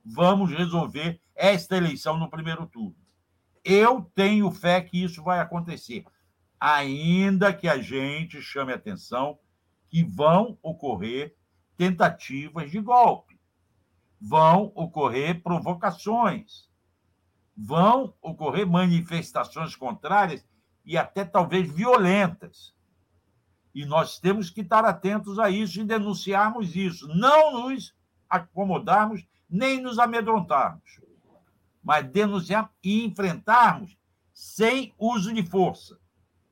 Vamos 0.04 0.52
resolver 0.52 1.22
esta 1.34 1.78
eleição 1.78 2.18
no 2.18 2.30
primeiro 2.30 2.66
turno. 2.68 2.98
Eu 3.64 4.02
tenho 4.14 4.52
fé 4.52 4.82
que 4.82 5.02
isso 5.02 5.24
vai 5.24 5.40
acontecer, 5.40 6.04
ainda 6.60 7.54
que 7.54 7.70
a 7.70 7.82
gente 7.82 8.42
chame 8.42 8.74
atenção 8.74 9.40
que 9.90 10.04
vão 10.04 10.58
ocorrer 10.62 11.34
tentativas 11.78 12.70
de 12.70 12.82
golpe, 12.82 13.33
vão 14.26 14.72
ocorrer 14.74 15.44
provocações, 15.44 16.70
vão 17.58 18.14
ocorrer 18.22 18.66
manifestações 18.66 19.76
contrárias 19.76 20.46
e 20.86 20.98
até 20.98 21.26
talvez 21.26 21.70
violentas. 21.70 22.74
E 23.76 23.86
nós 23.86 24.20
temos 24.20 24.50
que 24.50 24.62
estar 24.62 24.86
atentos 24.86 25.40
a 25.40 25.50
isso 25.50 25.82
e 25.82 25.84
denunciarmos 25.84 26.74
isso, 26.74 27.06
não 27.10 27.68
nos 27.68 27.94
acomodarmos 28.30 29.28
nem 29.50 29.82
nos 29.82 30.00
amedrontarmos, 30.00 31.02
mas 31.84 32.10
denunciar 32.10 32.72
e 32.82 33.04
enfrentarmos 33.04 33.98
sem 34.34 34.94
uso 34.98 35.34
de 35.34 35.46
força, 35.46 36.00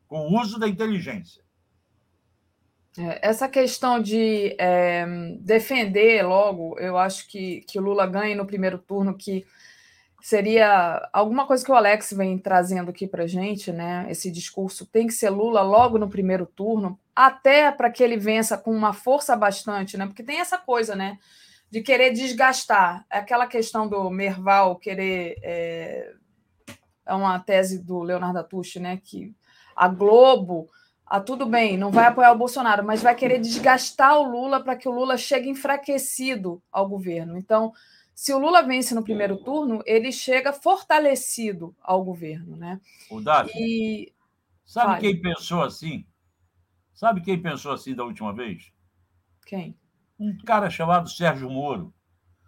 com 0.08 0.38
uso 0.38 0.60
da 0.60 0.68
inteligência. 0.68 1.41
É, 2.98 3.30
essa 3.30 3.48
questão 3.48 4.02
de 4.02 4.56
é, 4.60 5.06
defender 5.40 6.24
logo, 6.24 6.78
eu 6.80 6.98
acho 6.98 7.28
que, 7.28 7.62
que 7.62 7.80
o 7.80 7.82
Lula 7.82 8.06
ganhe 8.06 8.36
no 8.36 8.46
primeiro 8.46 8.78
turno, 8.78 9.18
que 9.18 9.46
seria 10.22 11.10
alguma 11.12 11.48
coisa 11.48 11.66
que 11.66 11.72
o 11.72 11.76
Alex 11.76 12.14
vem 12.14 12.38
trazendo 12.38 12.92
aqui 12.92 13.08
para 13.08 13.26
gente, 13.26 13.72
né? 13.72 14.06
Esse 14.10 14.30
discurso 14.30 14.86
tem 14.86 15.08
que 15.08 15.14
ser 15.14 15.30
Lula 15.30 15.62
logo 15.62 15.98
no 15.98 16.10
primeiro 16.10 16.46
turno, 16.46 17.00
até 17.16 17.72
para 17.72 17.90
que 17.90 18.04
ele 18.04 18.18
vença 18.18 18.58
com 18.58 18.72
uma 18.72 18.94
força 18.94 19.36
bastante, 19.36 19.98
né? 19.98 20.06
Porque 20.06 20.24
tem 20.24 20.40
essa 20.40 20.58
coisa, 20.58 20.96
né? 20.96 21.18
De 21.70 21.82
querer 21.82 22.12
desgastar. 22.12 23.06
É 23.10 23.18
aquela 23.18 23.48
questão 23.48 23.88
do 23.88 24.10
Merval 24.10 24.76
querer. 24.76 25.38
É, 25.42 26.14
é 27.06 27.14
uma 27.14 27.40
tese 27.40 27.80
do 27.80 28.02
Leonardo 28.04 28.40
Atushi, 28.40 28.80
né? 28.80 29.00
Que 29.04 29.34
a 29.76 29.88
Globo. 29.88 30.70
Ah, 31.14 31.20
tudo 31.20 31.46
bem, 31.46 31.78
não 31.78 31.92
vai 31.92 32.06
apoiar 32.06 32.32
o 32.32 32.38
Bolsonaro, 32.38 32.86
mas 32.86 33.04
vai 33.04 33.14
querer 33.14 33.38
desgastar 33.38 34.18
o 34.18 34.32
Lula 34.32 34.64
para 34.64 34.78
que 34.78 34.88
o 34.88 34.94
Lula 34.94 35.18
chegue 35.18 35.50
enfraquecido 35.50 36.64
ao 36.72 36.88
governo. 36.88 37.38
Então, 37.38 37.74
se 38.16 38.34
o 38.34 38.40
Lula 38.40 38.64
vence 38.64 38.96
no 38.96 39.04
primeiro 39.04 39.36
turno, 39.36 39.84
ele 39.86 40.10
chega 40.10 40.54
fortalecido 40.54 41.76
ao 41.82 42.02
governo, 42.02 42.56
né? 42.56 42.80
O 43.10 43.20
Davi, 43.20 43.52
e... 43.58 44.14
sabe 44.64 44.94
Fale. 44.94 45.02
quem 45.02 45.22
pensou 45.22 45.62
assim? 45.64 46.06
Sabe 46.94 47.20
quem 47.20 47.42
pensou 47.42 47.74
assim 47.74 47.94
da 47.94 48.06
última 48.06 48.34
vez? 48.34 48.72
Quem? 49.46 49.78
Um 50.18 50.38
cara 50.46 50.70
chamado 50.70 51.10
Sérgio 51.10 51.50
Moro. 51.50 51.94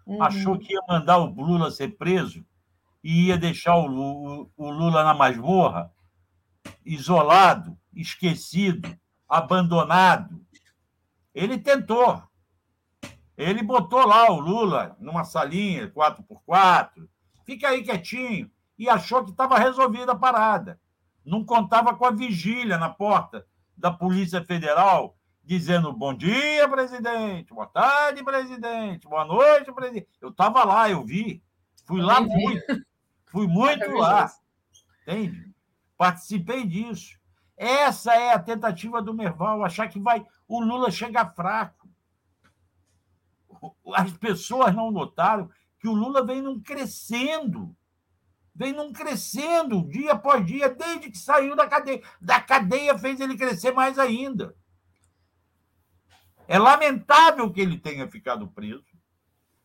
Uhum. 0.06 0.22
Achou 0.22 0.58
que 0.58 0.72
ia 0.72 0.80
mandar 0.88 1.18
o 1.18 1.26
Lula 1.26 1.70
ser 1.70 1.98
preso 1.98 2.42
e 3.02 3.26
ia 3.26 3.36
deixar 3.36 3.76
o, 3.76 3.90
o, 3.90 4.50
o 4.56 4.70
Lula 4.70 5.04
na 5.04 5.12
masmorra, 5.12 5.92
isolado, 6.82 7.76
esquecido, 7.96 8.96
abandonado. 9.28 10.40
Ele 11.34 11.58
tentou. 11.58 12.22
Ele 13.36 13.62
botou 13.62 14.06
lá 14.06 14.30
o 14.30 14.38
Lula 14.38 14.96
numa 15.00 15.24
salinha 15.24 15.90
4x4, 15.90 17.08
fica 17.44 17.68
aí 17.68 17.82
quietinho, 17.82 18.50
e 18.78 18.88
achou 18.88 19.24
que 19.24 19.30
estava 19.30 19.58
resolvida 19.58 20.12
a 20.12 20.16
parada. 20.16 20.80
Não 21.24 21.44
contava 21.44 21.94
com 21.94 22.04
a 22.04 22.10
vigília 22.10 22.78
na 22.78 22.90
porta 22.90 23.46
da 23.76 23.90
Polícia 23.90 24.44
Federal, 24.44 25.16
dizendo 25.42 25.92
bom 25.92 26.14
dia, 26.14 26.68
presidente, 26.68 27.52
boa 27.52 27.66
tarde, 27.66 28.22
presidente, 28.22 29.08
boa 29.08 29.24
noite, 29.24 29.72
presidente. 29.72 30.08
Eu 30.20 30.30
estava 30.30 30.64
lá, 30.64 30.88
eu 30.88 31.04
vi. 31.04 31.42
Fui 31.84 32.00
lá 32.00 32.20
muito. 32.20 32.84
Fui 33.26 33.46
muito 33.46 33.90
lá. 33.92 34.30
Entende? 35.02 35.52
Participei 35.96 36.64
disso. 36.66 37.18
Essa 37.56 38.14
é 38.14 38.32
a 38.32 38.38
tentativa 38.38 39.00
do 39.00 39.14
Merval, 39.14 39.64
achar 39.64 39.88
que 39.88 39.98
vai 39.98 40.26
o 40.48 40.60
Lula 40.60 40.90
chegar 40.90 41.34
fraco 41.34 41.84
as 43.94 44.12
pessoas 44.12 44.74
não 44.74 44.90
notaram 44.90 45.50
que 45.78 45.88
o 45.88 45.94
Lula 45.94 46.24
vem 46.24 46.42
num 46.42 46.60
crescendo, 46.60 47.76
vem 48.54 48.72
num 48.72 48.92
crescendo 48.92 49.86
dia 49.88 50.12
após 50.12 50.44
dia, 50.44 50.68
desde 50.68 51.10
que 51.10 51.18
saiu 51.18 51.54
da 51.54 51.66
cadeia. 51.66 52.02
Da 52.20 52.40
cadeia 52.40 52.98
fez 52.98 53.20
ele 53.20 53.36
crescer 53.36 53.72
mais 53.72 53.98
ainda. 53.98 54.56
É 56.46 56.58
lamentável 56.58 57.50
que 57.52 57.60
ele 57.60 57.78
tenha 57.78 58.08
ficado 58.08 58.48
preso. 58.48 58.84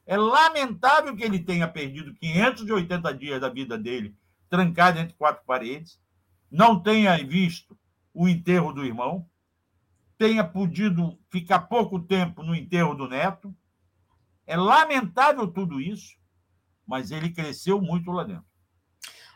É 0.05 0.17
lamentável 0.17 1.15
que 1.15 1.23
ele 1.23 1.39
tenha 1.39 1.67
perdido 1.67 2.15
580 2.15 3.13
dias 3.13 3.41
da 3.41 3.49
vida 3.49 3.77
dele 3.77 4.15
trancado 4.49 4.97
entre 4.97 5.13
quatro 5.13 5.45
paredes, 5.45 6.01
não 6.49 6.81
tenha 6.81 7.15
visto 7.23 7.77
o 8.13 8.27
enterro 8.27 8.73
do 8.73 8.85
irmão, 8.85 9.25
tenha 10.17 10.43
podido 10.43 11.17
ficar 11.29 11.61
pouco 11.61 11.99
tempo 11.99 12.43
no 12.43 12.55
enterro 12.55 12.93
do 12.93 13.07
neto, 13.07 13.55
é 14.45 14.57
lamentável 14.57 15.47
tudo 15.47 15.79
isso, 15.79 16.17
mas 16.85 17.11
ele 17.11 17.29
cresceu 17.29 17.79
muito 17.81 18.11
lá 18.11 18.23
dentro. 18.23 18.49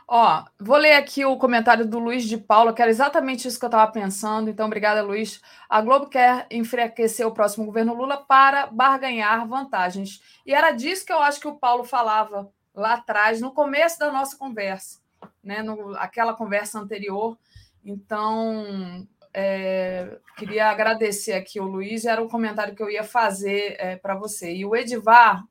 Ó, 0.07 0.43
vou 0.59 0.77
ler 0.77 0.93
aqui 0.93 1.23
o 1.23 1.37
comentário 1.37 1.87
do 1.87 1.97
Luiz 1.97 2.25
de 2.25 2.37
Paula, 2.37 2.73
que 2.73 2.81
era 2.81 2.91
exatamente 2.91 3.47
isso 3.47 3.57
que 3.57 3.65
eu 3.65 3.67
estava 3.67 3.89
pensando. 3.91 4.49
Então, 4.49 4.65
obrigada, 4.65 5.01
Luiz. 5.01 5.41
A 5.69 5.81
Globo 5.81 6.07
quer 6.07 6.45
enfraquecer 6.51 7.25
o 7.25 7.31
próximo 7.31 7.65
governo 7.65 7.93
Lula 7.93 8.17
para 8.17 8.67
barganhar 8.67 9.47
vantagens. 9.47 10.21
E 10.45 10.53
era 10.53 10.71
disso 10.71 11.05
que 11.05 11.13
eu 11.13 11.19
acho 11.19 11.39
que 11.39 11.47
o 11.47 11.55
Paulo 11.55 11.83
falava 11.83 12.51
lá 12.75 12.93
atrás, 12.95 13.39
no 13.39 13.51
começo 13.53 13.97
da 13.97 14.11
nossa 14.11 14.37
conversa, 14.37 14.99
né? 15.43 15.61
No, 15.61 15.95
aquela 15.95 16.33
conversa 16.33 16.79
anterior. 16.79 17.37
Então, 17.85 19.07
é, 19.33 20.17
queria 20.37 20.69
agradecer 20.69 21.33
aqui 21.33 21.59
o 21.59 21.65
Luiz, 21.65 22.05
era 22.05 22.23
um 22.23 22.29
comentário 22.29 22.75
que 22.75 22.83
eu 22.83 22.89
ia 22.89 23.03
fazer 23.03 23.75
é, 23.79 23.95
para 23.95 24.15
você. 24.15 24.53
E 24.53 24.65
o 24.65 24.75
Edivar, 24.75 25.43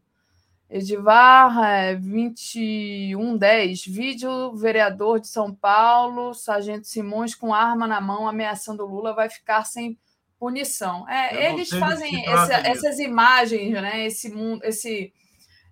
Edivar 0.71 1.63
é, 1.63 1.95
2110, 1.97 3.85
vídeo 3.87 4.55
vereador 4.55 5.21
de 5.21 5.29
São 5.29 5.55
Paulo, 5.55 6.33
Sargento 6.33 6.87
Simões 6.87 7.35
com 7.35 7.53
arma 7.53 7.87
na 7.87 8.01
mão 8.01 8.27
ameaçando 8.27 8.87
Lula 8.87 9.13
vai 9.13 9.29
ficar 9.29 9.65
sem 9.65 9.99
punição. 10.39 11.07
É, 11.09 11.53
eles 11.53 11.69
fazem 11.69 12.27
essa, 12.27 12.55
essas 12.67 12.99
imagens, 12.99 13.71
né? 13.75 14.07
Esse 14.07 14.29
mundo, 14.33 14.65
esse, 14.65 15.13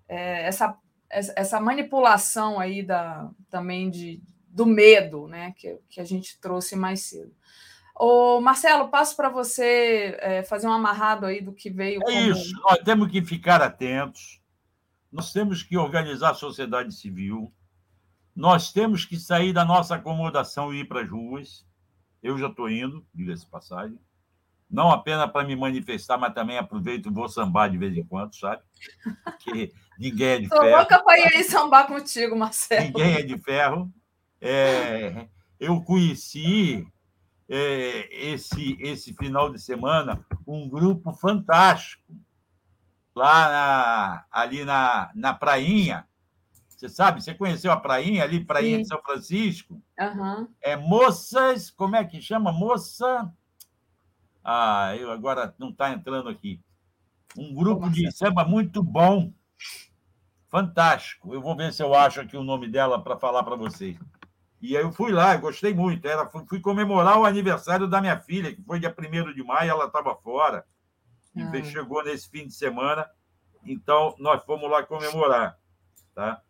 é, 0.07 0.45
essa, 0.45 0.77
essa 1.09 1.59
manipulação 1.59 2.59
aí 2.59 2.83
da, 2.83 3.29
também 3.49 3.89
de, 3.89 4.21
do 4.51 4.65
medo, 4.65 5.27
né? 5.27 5.53
Que, 5.57 5.79
que 5.89 6.01
a 6.01 6.05
gente 6.05 6.39
trouxe 6.39 6.75
mais 6.75 7.01
cedo. 7.01 7.33
Ô, 7.95 8.41
Marcelo, 8.41 8.89
passo 8.89 9.15
para 9.15 9.29
você 9.29 10.17
é, 10.19 10.43
fazer 10.43 10.67
um 10.67 10.73
amarrado 10.73 11.25
aí 11.25 11.41
do 11.41 11.53
que 11.53 11.69
veio. 11.69 12.01
É 12.01 12.05
como... 12.05 12.17
isso, 12.31 12.53
nós 12.63 12.79
temos 12.79 13.11
que 13.11 13.21
ficar 13.21 13.61
atentos, 13.61 14.41
nós 15.11 15.31
temos 15.31 15.61
que 15.61 15.77
organizar 15.77 16.31
a 16.31 16.35
sociedade 16.35 16.93
civil, 16.93 17.53
nós 18.35 18.71
temos 18.71 19.05
que 19.05 19.17
sair 19.17 19.53
da 19.53 19.63
nossa 19.63 19.95
acomodação 19.95 20.73
e 20.73 20.79
ir 20.79 20.85
para 20.85 21.01
as 21.01 21.09
ruas. 21.09 21.65
Eu 22.23 22.37
já 22.37 22.47
estou 22.47 22.69
indo, 22.69 23.05
diga-se 23.13 23.45
passagem. 23.45 23.99
Não 24.69 24.89
apenas 24.89 25.29
para 25.29 25.45
me 25.45 25.55
manifestar, 25.55 26.17
mas 26.17 26.33
também 26.33 26.57
aproveito 26.57 27.07
e 27.07 27.13
vou 27.13 27.27
sambar 27.27 27.69
de 27.69 27.77
vez 27.77 27.95
em 27.95 28.03
quando, 28.03 28.33
sabe? 28.35 28.63
Porque 29.23 29.73
ninguém 29.99 30.27
é 30.27 30.39
de 30.39 30.47
ferro. 30.47 30.63
Estou 30.63 30.77
louca 30.77 31.03
para 31.03 31.19
ir 31.19 31.43
sambar 31.43 31.87
contigo, 31.87 32.37
Marcelo. 32.37 32.85
Ninguém 32.85 33.15
é 33.15 33.21
de 33.21 33.37
ferro. 33.37 33.91
É... 34.41 35.27
Eu 35.59 35.79
conheci 35.81 36.87
é, 37.47 38.29
esse, 38.29 38.77
esse 38.79 39.13
final 39.13 39.51
de 39.51 39.61
semana 39.61 40.25
um 40.47 40.67
grupo 40.67 41.13
fantástico 41.13 42.01
lá 43.13 43.49
na, 43.49 44.25
ali 44.31 44.63
na, 44.63 45.11
na 45.13 45.33
Prainha. 45.33 46.07
Você 46.69 46.89
sabe, 46.89 47.21
você 47.21 47.35
conheceu 47.35 47.71
a 47.71 47.77
Prainha 47.77 48.23
ali, 48.23 48.43
Prainha 48.43 48.77
Sim. 48.77 48.81
de 48.83 48.87
São 48.87 49.01
Francisco? 49.03 49.79
Uhum. 49.99 50.47
É 50.61 50.75
moças, 50.75 51.69
como 51.69 51.95
é 51.95 52.03
que 52.03 52.21
chama? 52.21 52.51
Moça. 52.51 53.31
Ah, 54.43 54.95
eu 54.97 55.11
agora 55.11 55.53
não 55.59 55.69
está 55.69 55.91
entrando 55.91 56.27
aqui. 56.29 56.59
Um 57.37 57.53
grupo 57.53 57.89
de 57.89 58.11
samba 58.11 58.43
muito 58.43 58.81
bom, 58.81 59.31
fantástico. 60.49 61.33
Eu 61.33 61.41
vou 61.41 61.55
ver 61.55 61.71
se 61.71 61.83
eu 61.83 61.93
acho 61.93 62.19
aqui 62.19 62.35
o 62.35 62.43
nome 62.43 62.67
dela 62.67 63.01
para 63.01 63.15
falar 63.15 63.43
para 63.43 63.55
vocês. 63.55 63.95
E 64.61 64.77
aí 64.77 64.83
eu 64.83 64.91
fui 64.91 65.11
lá, 65.11 65.35
gostei 65.37 65.73
muito. 65.73 66.07
Era, 66.07 66.29
fui 66.47 66.59
comemorar 66.59 67.19
o 67.19 67.25
aniversário 67.25 67.87
da 67.87 67.99
minha 67.99 68.19
filha, 68.19 68.53
que 68.55 68.61
foi 68.61 68.79
dia 68.79 68.95
1 68.95 69.33
de 69.33 69.43
maio, 69.43 69.71
ela 69.71 69.85
estava 69.85 70.15
fora. 70.15 70.63
E 71.35 71.41
ah. 71.41 71.63
chegou 71.63 72.03
nesse 72.03 72.29
fim 72.29 72.45
de 72.45 72.53
semana. 72.53 73.09
Então, 73.65 74.15
nós 74.19 74.43
fomos 74.43 74.69
lá 74.69 74.83
comemorar. 74.83 75.57
Tá? 76.13 76.41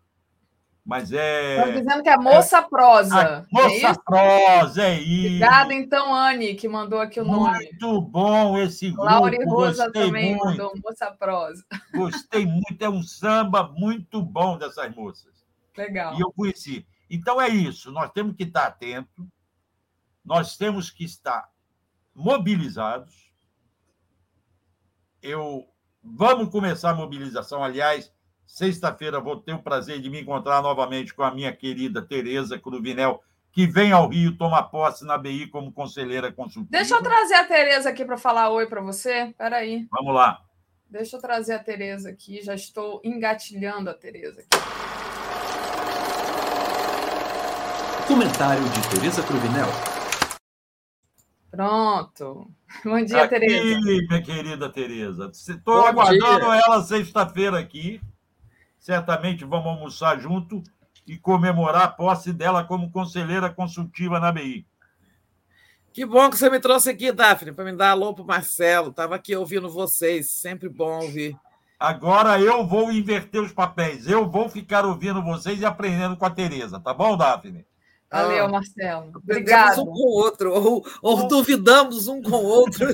Mas 0.84 1.12
é. 1.14 1.58
Estão 1.58 1.74
dizendo 1.74 2.04
que 2.04 2.10
é 2.10 2.18
moça 2.18 2.58
é... 2.58 2.62
prosa. 2.64 3.48
moça 3.52 3.88
é 3.88 3.94
prosa, 4.04 4.84
é 4.84 5.00
isso. 5.00 5.28
Obrigada, 5.28 5.74
então, 5.74 6.14
Anne, 6.14 6.56
que 6.56 6.68
mandou 6.68 7.00
aqui 7.00 7.20
o 7.20 7.26
nome. 7.26 7.60
Muito 7.60 8.02
bom 8.02 8.58
esse 8.58 8.90
grupo. 8.90 9.06
Laura 9.06 9.36
e 9.36 9.46
Rosa 9.46 9.86
Gostei 9.86 10.06
também 10.06 10.36
muito. 10.36 10.46
mandou 10.46 10.74
moça 10.84 11.12
prosa. 11.12 11.64
Gostei 11.94 12.46
muito, 12.46 12.82
é 12.82 12.90
um 12.90 13.04
samba 13.04 13.64
muito 13.68 14.22
bom 14.22 14.58
dessas 14.58 14.94
moças. 14.96 15.46
Legal. 15.78 16.16
E 16.16 16.20
eu 16.20 16.32
conheci. 16.34 16.86
Então 17.14 17.42
é 17.42 17.50
isso, 17.50 17.92
nós 17.92 18.10
temos 18.12 18.36
que 18.36 18.44
estar 18.44 18.66
atentos, 18.66 19.28
nós 20.24 20.56
temos 20.56 20.90
que 20.90 21.04
estar 21.04 21.52
mobilizados. 22.16 23.32
Eu 25.22 25.68
vamos 26.02 26.50
começar 26.50 26.92
a 26.92 26.96
mobilização, 26.96 27.64
aliás, 27.64 28.12
Sexta-feira 28.52 29.22
vou 29.22 29.38
ter 29.38 29.54
o 29.54 29.64
prazer 29.64 30.02
de 30.02 30.10
me 30.10 30.20
encontrar 30.20 30.62
novamente 30.62 31.14
com 31.14 31.24
a 31.24 31.34
minha 31.34 31.56
querida 31.56 32.02
Tereza 32.02 32.60
Cruvinel, 32.60 33.24
que 33.54 33.66
vem 33.66 33.94
ao 33.94 34.10
Rio 34.10 34.38
tomar 34.38 34.64
posse 34.64 35.06
na 35.06 35.18
BI 35.18 35.48
como 35.48 35.72
conselheira 35.72 36.34
consultiva. 36.34 36.68
Deixa 36.70 36.96
eu 36.96 37.02
trazer 37.02 37.36
a 37.36 37.46
Tereza 37.46 37.90
aqui 37.90 38.04
para 38.04 38.18
falar 38.18 38.50
oi 38.50 38.66
para 38.66 38.82
você. 38.82 39.28
Espera 39.30 39.56
aí. 39.56 39.88
Vamos 39.90 40.14
lá. 40.14 40.44
Deixa 40.90 41.16
eu 41.16 41.22
trazer 41.22 41.54
a 41.54 41.60
Tereza 41.60 42.10
aqui. 42.10 42.42
Já 42.42 42.54
estou 42.54 43.00
engatilhando 43.06 43.90
a 43.90 43.94
Tereza 43.94 44.42
aqui. 44.42 44.81
Comentário 48.12 48.62
de 48.62 48.90
Tereza 48.90 49.24
Cruvinel. 49.24 49.68
Pronto. 51.50 52.52
Bom 52.84 53.06
dia, 53.06 53.24
aqui, 53.24 53.40
Tereza. 53.40 53.80
minha 53.80 54.22
querida 54.22 54.70
Tereza. 54.70 55.32
Estou 55.34 55.86
aguardando 55.86 56.42
dia. 56.42 56.62
ela 56.66 56.84
sexta-feira 56.84 57.58
aqui 57.58 58.02
certamente 58.78 59.46
vamos 59.46 59.68
almoçar 59.68 60.20
junto 60.20 60.62
e 61.08 61.18
comemorar 61.18 61.84
a 61.84 61.88
posse 61.88 62.34
dela 62.34 62.66
como 62.66 62.92
conselheira 62.92 63.50
consultiva 63.50 64.20
na 64.20 64.30
BI. 64.30 64.68
Que 65.94 66.06
bom 66.06 66.30
que 66.30 66.38
você 66.38 66.50
me 66.50 66.60
trouxe 66.60 66.90
aqui, 66.90 67.14
Daphne, 67.14 67.54
para 67.54 67.64
me 67.64 67.78
dar 67.78 67.92
alô 67.92 68.14
para 68.14 68.26
o 68.26 68.28
Marcelo. 68.28 68.90
Estava 68.90 69.16
aqui 69.16 69.34
ouvindo 69.38 69.70
vocês, 69.70 70.32
sempre 70.32 70.68
bom 70.68 71.00
ouvir. 71.00 71.34
Agora 71.80 72.42
eu 72.42 72.68
vou 72.68 72.92
inverter 72.92 73.42
os 73.42 73.54
papéis. 73.54 74.06
Eu 74.06 74.30
vou 74.30 74.50
ficar 74.50 74.86
ouvindo 74.86 75.24
vocês 75.24 75.62
e 75.62 75.66
aprendendo 75.66 76.18
com 76.18 76.26
a 76.26 76.30
Tereza, 76.30 76.78
tá 76.78 76.94
bom, 76.94 77.16
Daphne? 77.16 77.71
Valeu, 78.12 78.46
ah, 78.46 78.50
Marcelo. 78.50 79.12
Obrigado. 79.16 79.82
um 79.82 79.86
com 79.86 79.92
o 79.92 80.12
outro, 80.12 80.52
ou, 80.54 80.86
ou 81.02 81.28
duvidamos 81.30 82.08
um 82.10 82.22
com 82.22 82.36
o 82.36 82.44
outro. 82.44 82.86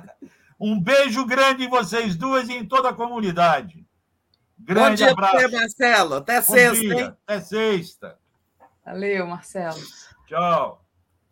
um 0.58 0.80
beijo 0.80 1.26
grande 1.26 1.64
em 1.64 1.68
vocês 1.68 2.16
duas 2.16 2.48
e 2.48 2.54
em 2.54 2.66
toda 2.66 2.88
a 2.88 2.94
comunidade. 2.94 3.84
Grande 4.58 4.88
Bom 4.88 4.94
dia 4.94 5.10
abraço. 5.10 5.36
Você, 5.36 5.48
Marcelo. 5.48 6.14
Até 6.14 6.40
Bom 6.40 6.54
sexta, 6.54 6.80
dia. 6.80 6.94
hein? 6.94 7.16
Até 7.26 7.40
sexta. 7.40 8.18
Valeu, 8.86 9.26
Marcelo. 9.26 9.80
Tchau. 10.26 10.80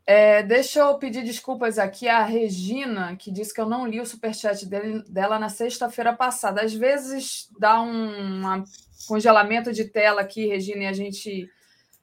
É, 0.04 0.42
deixa 0.42 0.80
eu 0.80 0.98
pedir 0.98 1.22
desculpas 1.22 1.78
aqui 1.78 2.08
à 2.08 2.24
Regina, 2.24 3.16
que 3.16 3.30
disse 3.30 3.54
que 3.54 3.60
eu 3.60 3.68
não 3.68 3.86
li 3.86 4.00
o 4.00 4.04
superchat 4.04 4.66
dele, 4.66 5.02
dela 5.08 5.38
na 5.38 5.48
sexta-feira 5.48 6.12
passada. 6.12 6.60
Às 6.60 6.74
vezes 6.74 7.48
dá 7.58 7.80
um, 7.80 8.44
um 8.44 8.64
congelamento 9.06 9.72
de 9.72 9.84
tela 9.84 10.20
aqui, 10.20 10.46
Regina, 10.46 10.82
e 10.82 10.86
a 10.86 10.92
gente 10.92 11.48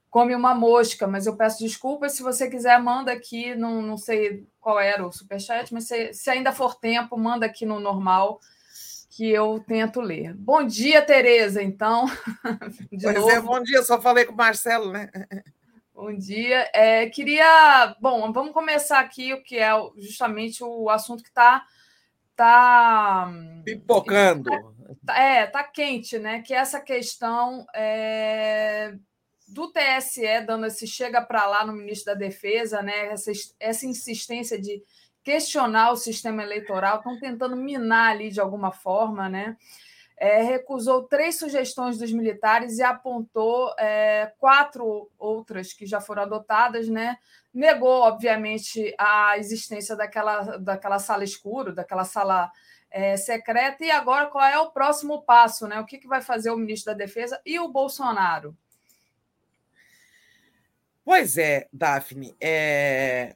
come 0.10 0.34
uma 0.34 0.54
mosca, 0.54 1.08
mas 1.08 1.26
eu 1.26 1.36
peço 1.36 1.60
desculpas. 1.60 2.14
Se 2.14 2.24
você 2.24 2.50
quiser, 2.50 2.80
manda 2.82 3.12
aqui. 3.12 3.56
Não, 3.56 3.82
não 3.82 3.98
sei 3.98 4.48
qual 4.60 4.80
era 4.80 5.06
o 5.06 5.12
superchat, 5.12 5.74
mas 5.74 5.88
se, 5.88 6.14
se 6.14 6.30
ainda 6.30 6.52
for 6.52 6.76
tempo, 6.76 7.18
manda 7.18 7.46
aqui 7.46 7.66
no 7.66 7.80
normal 7.80 8.40
que 9.10 9.30
eu 9.30 9.64
tento 9.68 10.00
ler. 10.00 10.34
Bom 10.34 10.64
dia, 10.64 11.02
Tereza, 11.02 11.62
então. 11.62 12.06
De 12.92 13.04
pois 13.04 13.16
é, 13.16 13.20
novo. 13.20 13.32
é, 13.32 13.42
bom 13.42 13.62
dia, 13.62 13.84
só 13.84 14.00
falei 14.02 14.26
com 14.26 14.34
o 14.34 14.38
Marcelo, 14.38 14.92
né? 14.92 15.10
Bom 15.94 16.16
dia. 16.16 16.70
É, 16.74 17.10
queria. 17.10 17.96
Bom, 18.00 18.32
vamos 18.32 18.54
começar 18.54 19.00
aqui 19.00 19.34
o 19.34 19.44
que 19.44 19.58
é 19.58 19.72
justamente 19.98 20.64
o 20.64 20.90
assunto 20.90 21.22
que 21.22 21.30
está. 21.30 21.66
Tá, 22.36 23.30
Pipocando. 23.66 24.50
Tá, 25.06 25.20
é, 25.20 25.46
tá 25.46 25.62
quente, 25.62 26.18
né? 26.18 26.42
Que 26.42 26.54
é 26.54 26.58
essa 26.58 26.80
questão 26.80 27.66
é, 27.76 28.96
do 29.50 29.72
TSE 29.72 30.42
dando 30.46 30.66
esse 30.68 30.86
chega 30.86 31.22
para 31.22 31.46
lá 31.48 31.66
no 31.66 31.74
ministro 31.74 32.14
da 32.14 32.20
Defesa, 32.20 32.82
né? 32.82 33.08
Essa, 33.08 33.32
essa 33.60 33.86
insistência 33.86 34.60
de 34.60 34.84
questionar 35.24 35.92
o 35.92 35.96
sistema 35.96 36.44
eleitoral, 36.44 36.98
estão 36.98 37.20
tentando 37.20 37.56
minar 37.56 38.12
ali 38.12 38.30
de 38.30 38.40
alguma 38.40 38.72
forma, 38.72 39.28
né? 39.28 39.58
É, 40.18 40.42
recusou 40.42 41.04
três 41.04 41.40
sugestões 41.40 41.98
dos 41.98 42.12
militares 42.12 42.78
e 42.78 42.84
apontou 42.84 43.74
é, 43.80 44.34
quatro 44.38 45.10
outras 45.18 45.72
que 45.72 45.86
já 45.86 46.02
foram 46.02 46.24
adotadas, 46.24 46.90
né? 46.90 47.18
Negou, 47.54 48.02
obviamente, 48.02 48.94
a 48.98 49.38
existência 49.38 49.96
daquela, 49.96 50.58
daquela 50.58 51.00
sala 51.00 51.24
escura, 51.24 51.72
daquela 51.72 52.04
sala 52.04 52.52
é, 52.92 53.16
secreta. 53.18 53.84
E 53.84 53.92
agora, 53.92 54.28
qual 54.28 54.44
é 54.44 54.60
o 54.60 54.72
próximo 54.72 55.22
passo, 55.22 55.68
né? 55.68 55.80
O 55.80 55.86
que, 55.86 55.98
que 55.98 56.08
vai 56.08 56.22
fazer 56.22 56.52
o 56.52 56.58
ministro 56.58 56.92
da 56.92 56.98
Defesa 56.98 57.42
e 57.46 57.60
o 57.60 57.70
Bolsonaro? 57.70 58.56
Pois 61.10 61.40
é, 61.40 61.68
Daphne. 61.74 62.36
É 62.40 63.36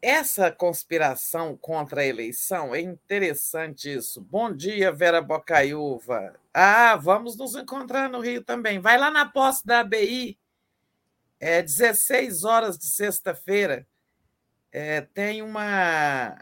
essa 0.00 0.48
conspiração 0.52 1.56
contra 1.56 2.02
a 2.02 2.06
eleição 2.06 2.72
é 2.72 2.80
interessante 2.80 3.92
isso. 3.92 4.20
Bom 4.20 4.54
dia, 4.54 4.92
Vera 4.92 5.20
Bocaiúva. 5.20 6.38
Ah, 6.54 6.94
vamos 6.94 7.36
nos 7.36 7.56
encontrar 7.56 8.08
no 8.08 8.20
Rio 8.20 8.44
também. 8.44 8.78
Vai 8.78 8.96
lá 8.96 9.10
na 9.10 9.26
posse 9.26 9.66
da 9.66 9.80
ABI, 9.80 10.38
é 11.40 11.60
16 11.60 12.44
horas 12.44 12.78
de 12.78 12.86
sexta-feira. 12.86 13.84
É, 14.70 15.00
tem 15.00 15.42
uma 15.42 16.38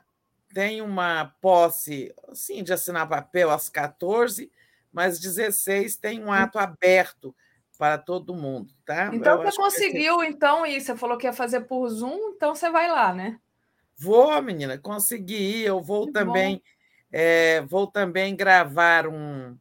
tem 0.53 0.83
uma 0.83 1.35
posse, 1.41 2.15
sim, 2.35 2.63
de 2.63 2.75
assinar 2.75 3.09
papel 3.09 3.51
às 3.51 3.71
14, 3.71 4.53
mas 4.93 5.19
16 5.19 5.97
tem 5.97 6.23
um 6.23 6.31
ato 6.31 6.59
aberto 6.59 7.35
para 7.79 7.97
todo 7.97 8.35
mundo, 8.35 8.75
tá? 8.85 9.11
Então 9.15 9.41
Eu 9.41 9.51
você 9.51 9.57
conseguiu, 9.57 10.21
esse... 10.23 10.33
então, 10.33 10.67
e 10.67 10.81
você 10.81 10.97
falou 10.97 11.17
que 11.17 11.27
ia 11.27 11.33
fazer 11.33 11.61
por 11.61 11.89
Zoom, 11.89 12.33
então 12.35 12.55
você 12.55 12.69
vai 12.69 12.91
lá, 12.91 13.15
né? 13.15 13.39
Vou, 13.97 14.43
menina, 14.43 14.77
consegui. 14.77 15.63
Eu 15.63 15.81
vou 15.81 16.07
que 16.07 16.13
também, 16.13 16.61
é, 17.13 17.63
vou 17.63 17.87
também 17.87 18.35
gravar 18.35 19.07
um, 19.07 19.57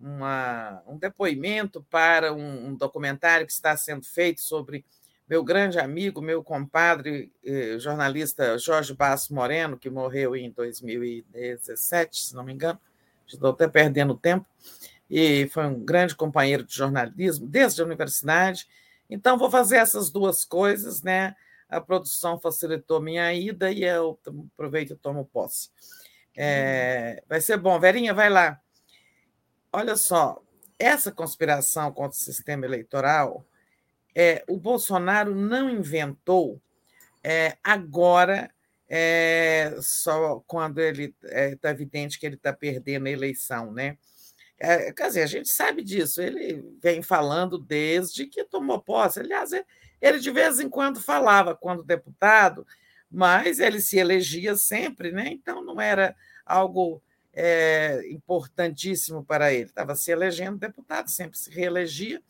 uma, 0.00 0.82
um 0.86 0.96
depoimento 0.96 1.86
para 1.90 2.32
um, 2.32 2.68
um, 2.68 2.74
documentário 2.74 3.46
que 3.46 3.52
está 3.52 3.76
sendo 3.76 4.04
feito 4.04 4.40
sobre 4.40 4.84
meu 5.28 5.44
grande 5.44 5.78
amigo, 5.78 6.20
meu 6.20 6.42
compadre, 6.42 7.32
eh, 7.44 7.78
jornalista 7.78 8.58
Jorge 8.58 8.92
Basso 8.92 9.32
Moreno, 9.32 9.78
que 9.78 9.88
morreu 9.88 10.34
em 10.34 10.50
2017, 10.50 12.18
se 12.18 12.34
não 12.34 12.42
me 12.42 12.52
engano. 12.52 12.80
Estou 13.28 13.50
até 13.50 13.68
perdendo 13.68 14.16
tempo. 14.16 14.44
E 15.10 15.48
foi 15.48 15.66
um 15.66 15.84
grande 15.84 16.14
companheiro 16.14 16.64
de 16.64 16.74
jornalismo 16.74 17.46
desde 17.46 17.82
a 17.82 17.84
universidade. 17.84 18.66
Então, 19.08 19.36
vou 19.36 19.50
fazer 19.50 19.76
essas 19.76 20.10
duas 20.10 20.44
coisas, 20.44 21.02
né? 21.02 21.34
a 21.70 21.80
produção 21.80 22.38
facilitou 22.38 23.00
minha 23.00 23.32
ida 23.32 23.70
e 23.70 23.84
eu 23.84 24.18
aproveito 24.54 24.92
e 24.92 24.96
tomo 24.96 25.24
posse. 25.24 25.70
É, 26.36 27.22
vai 27.28 27.40
ser 27.40 27.56
bom. 27.56 27.78
Verinha, 27.78 28.12
vai 28.12 28.28
lá. 28.28 28.60
Olha 29.72 29.96
só, 29.96 30.42
essa 30.78 31.12
conspiração 31.12 31.92
contra 31.92 32.10
o 32.10 32.20
sistema 32.20 32.66
eleitoral, 32.66 33.46
é, 34.14 34.44
o 34.48 34.56
Bolsonaro 34.58 35.34
não 35.34 35.70
inventou 35.70 36.60
é, 37.22 37.56
agora, 37.62 38.50
é, 38.88 39.76
só 39.80 40.42
quando 40.46 40.80
ele 40.80 41.14
está 41.22 41.68
é, 41.68 41.72
evidente 41.72 42.18
que 42.18 42.26
ele 42.26 42.34
está 42.34 42.52
perdendo 42.52 43.06
a 43.06 43.10
eleição, 43.10 43.72
né? 43.72 43.96
É, 44.62 44.92
quer 44.92 45.06
dizer, 45.06 45.22
a 45.22 45.26
gente 45.26 45.48
sabe 45.48 45.82
disso, 45.82 46.20
ele 46.20 46.62
vem 46.82 47.00
falando 47.00 47.56
desde 47.56 48.26
que 48.26 48.44
tomou 48.44 48.78
posse. 48.78 49.20
Aliás, 49.20 49.54
é, 49.54 49.64
ele 50.02 50.18
de 50.18 50.30
vez 50.30 50.60
em 50.60 50.68
quando 50.68 51.00
falava 51.00 51.56
quando 51.56 51.82
deputado, 51.82 52.66
mas 53.10 53.58
ele 53.58 53.80
se 53.80 53.98
elegia 53.98 54.54
sempre, 54.54 55.12
né? 55.12 55.28
então 55.28 55.64
não 55.64 55.80
era 55.80 56.14
algo 56.44 57.02
é, 57.32 58.02
importantíssimo 58.10 59.24
para 59.24 59.50
ele. 59.50 59.70
Estava 59.70 59.96
se 59.96 60.10
elegendo 60.12 60.58
deputado, 60.58 61.08
sempre 61.08 61.38
se 61.38 61.50
reelegia. 61.50 62.22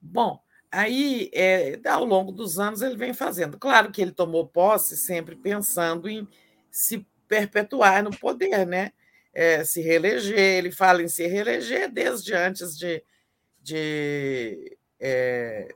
Bom, 0.00 0.42
aí 0.72 1.30
é, 1.34 1.78
ao 1.86 2.06
longo 2.06 2.32
dos 2.32 2.58
anos 2.58 2.80
ele 2.80 2.96
vem 2.96 3.12
fazendo. 3.12 3.58
Claro 3.58 3.92
que 3.92 4.00
ele 4.00 4.12
tomou 4.12 4.46
posse 4.46 4.96
sempre 4.96 5.36
pensando 5.36 6.08
em 6.08 6.26
se 6.70 7.06
perpetuar 7.28 8.02
no 8.02 8.10
poder, 8.10 8.66
né? 8.66 8.92
É, 9.32 9.64
se 9.64 9.80
reeleger. 9.80 10.38
Ele 10.38 10.72
fala 10.72 11.02
em 11.02 11.08
se 11.08 11.26
reeleger 11.26 11.90
desde 11.90 12.34
antes 12.34 12.76
de, 12.76 13.02
de 13.62 14.78
é, 14.98 15.74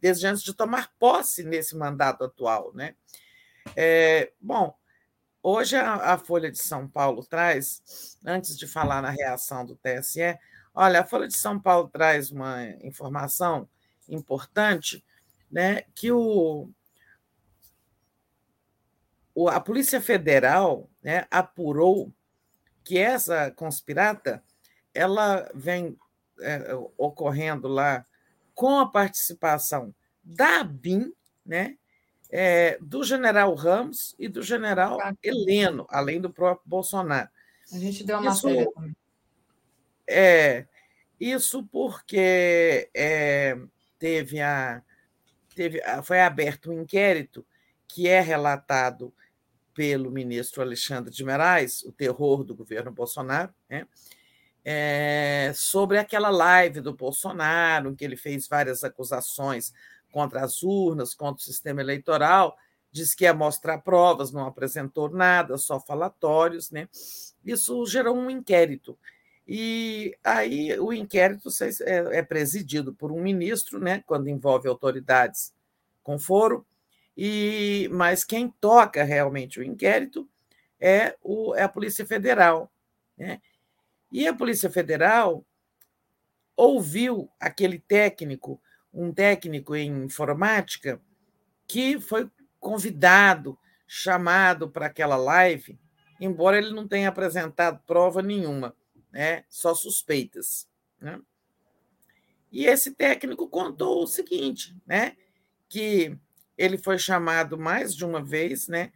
desde 0.00 0.26
antes 0.26 0.42
de 0.42 0.54
tomar 0.54 0.92
posse 0.98 1.44
nesse 1.44 1.76
mandato 1.76 2.24
atual. 2.24 2.72
Né? 2.74 2.94
É, 3.74 4.32
bom, 4.40 4.76
hoje 5.42 5.76
a, 5.76 6.14
a, 6.14 6.18
Folha 6.18 6.50
de 6.50 6.58
São 6.58 6.88
Paulo 6.88 7.24
traz, 7.24 8.18
antes 8.24 8.56
de 8.56 8.66
falar 8.66 9.00
na 9.00 9.10
reação 9.10 9.64
do 9.64 9.76
TSE, 9.76 10.38
Olha, 10.78 11.00
a 11.00 11.06
Folha 11.06 11.26
de 11.26 11.34
São 11.34 11.58
Paulo 11.58 11.88
traz 11.88 12.30
uma 12.30 12.66
informação 12.82 13.66
importante, 14.06 15.02
né, 15.50 15.84
que 15.94 16.12
o, 16.12 16.68
o 19.34 19.48
a 19.48 19.58
Polícia 19.58 20.02
Federal 20.02 20.90
né, 21.02 21.26
apurou 21.30 22.12
que 22.86 22.96
essa 22.96 23.50
conspirata 23.50 24.40
ela 24.94 25.50
vem 25.52 25.98
é, 26.40 26.72
ocorrendo 26.96 27.66
lá 27.66 28.06
com 28.54 28.78
a 28.78 28.88
participação 28.88 29.92
da 30.22 30.62
BIM, 30.62 31.12
né, 31.44 31.76
é, 32.30 32.78
do 32.80 33.02
general 33.02 33.52
Ramos 33.56 34.14
e 34.16 34.28
do 34.28 34.40
general 34.40 34.98
Heleno, 35.20 35.84
além 35.90 36.20
do 36.20 36.32
próprio 36.32 36.62
Bolsonaro. 36.64 37.28
A 37.72 37.76
gente 37.76 38.04
deu 38.04 38.20
uma 38.20 38.30
isso. 38.30 38.46
É, 40.06 40.64
isso 41.18 41.64
porque 41.64 42.88
é, 42.94 43.58
teve 43.98 44.40
a, 44.40 44.80
teve, 45.56 45.82
foi 46.04 46.20
aberto 46.20 46.70
um 46.70 46.82
inquérito 46.82 47.44
que 47.88 48.06
é 48.06 48.20
relatado 48.20 49.12
pelo 49.76 50.10
ministro 50.10 50.62
Alexandre 50.62 51.12
de 51.12 51.22
Moraes, 51.22 51.82
o 51.82 51.92
terror 51.92 52.42
do 52.42 52.54
governo 52.54 52.90
Bolsonaro, 52.90 53.52
né? 53.68 53.86
É, 54.64 55.52
sobre 55.54 55.98
aquela 55.98 56.30
live 56.30 56.80
do 56.80 56.92
Bolsonaro, 56.92 57.90
em 57.90 57.94
que 57.94 58.04
ele 58.04 58.16
fez 58.16 58.48
várias 58.48 58.82
acusações 58.82 59.72
contra 60.10 60.42
as 60.42 60.62
urnas, 60.62 61.14
contra 61.14 61.40
o 61.40 61.44
sistema 61.44 61.82
eleitoral, 61.82 62.56
disse 62.90 63.14
que 63.14 63.24
ia 63.24 63.34
mostrar 63.34 63.78
provas, 63.78 64.32
não 64.32 64.46
apresentou 64.46 65.10
nada, 65.10 65.58
só 65.58 65.78
falatórios, 65.78 66.70
né? 66.70 66.88
Isso 67.44 67.84
gerou 67.86 68.16
um 68.16 68.30
inquérito. 68.30 68.98
E 69.46 70.16
aí 70.24 70.76
o 70.80 70.92
inquérito 70.92 71.50
é, 71.84 72.18
é 72.18 72.22
presidido 72.22 72.94
por 72.94 73.12
um 73.12 73.22
ministro, 73.22 73.78
né, 73.78 74.02
quando 74.06 74.28
envolve 74.28 74.66
autoridades 74.66 75.54
com 76.02 76.18
foro, 76.18 76.66
e 77.16 77.88
mas 77.92 78.24
quem 78.24 78.48
toca 78.60 79.02
realmente 79.02 79.58
o 79.58 79.64
inquérito 79.64 80.28
é, 80.78 81.16
o, 81.22 81.54
é 81.54 81.62
a 81.62 81.68
Polícia 81.68 82.04
Federal. 82.04 82.70
Né? 83.16 83.40
E 84.12 84.26
a 84.26 84.34
Polícia 84.34 84.68
Federal 84.68 85.44
ouviu 86.56 87.30
aquele 87.40 87.78
técnico 87.78 88.60
um 88.96 89.12
técnico 89.12 89.76
em 89.76 90.04
informática 90.04 91.00
que 91.68 92.00
foi 92.00 92.30
convidado, 92.58 93.58
chamado 93.86 94.70
para 94.70 94.86
aquela 94.86 95.16
live, 95.16 95.78
embora 96.18 96.56
ele 96.56 96.72
não 96.72 96.88
tenha 96.88 97.10
apresentado 97.10 97.80
prova 97.86 98.22
nenhuma, 98.22 98.74
né? 99.12 99.44
só 99.50 99.74
suspeitas. 99.74 100.66
Né? 100.98 101.20
E 102.50 102.64
esse 102.64 102.92
técnico 102.92 103.48
contou 103.48 104.02
o 104.02 104.06
seguinte, 104.06 104.74
né? 104.86 105.14
que 105.68 106.18
ele 106.56 106.78
foi 106.78 106.98
chamado 106.98 107.58
mais 107.58 107.94
de 107.94 108.04
uma 108.04 108.22
vez, 108.22 108.68
né? 108.68 108.92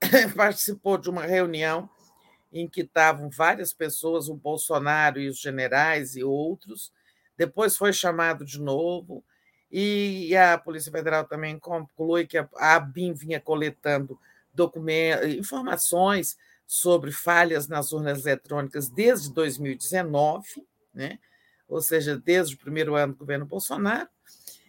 participou 0.36 0.98
de 0.98 1.10
uma 1.10 1.22
reunião 1.22 1.88
em 2.52 2.68
que 2.68 2.82
estavam 2.82 3.30
várias 3.30 3.72
pessoas, 3.72 4.28
o 4.28 4.34
Bolsonaro 4.34 5.18
e 5.18 5.28
os 5.28 5.38
generais 5.38 6.16
e 6.16 6.22
outros, 6.22 6.92
depois 7.36 7.76
foi 7.76 7.92
chamado 7.92 8.44
de 8.44 8.60
novo, 8.60 9.24
e 9.70 10.36
a 10.36 10.58
Polícia 10.58 10.92
Federal 10.92 11.24
também 11.24 11.58
conclui 11.58 12.26
que 12.26 12.36
a 12.36 12.46
ABIN 12.56 13.14
vinha 13.14 13.40
coletando 13.40 14.18
documentos, 14.52 15.32
informações 15.32 16.36
sobre 16.66 17.10
falhas 17.10 17.68
nas 17.68 17.90
urnas 17.90 18.26
eletrônicas 18.26 18.90
desde 18.90 19.32
2019, 19.32 20.46
né? 20.92 21.18
ou 21.66 21.80
seja, 21.80 22.18
desde 22.18 22.54
o 22.54 22.58
primeiro 22.58 22.94
ano 22.94 23.14
do 23.14 23.18
governo 23.18 23.46
Bolsonaro. 23.46 24.08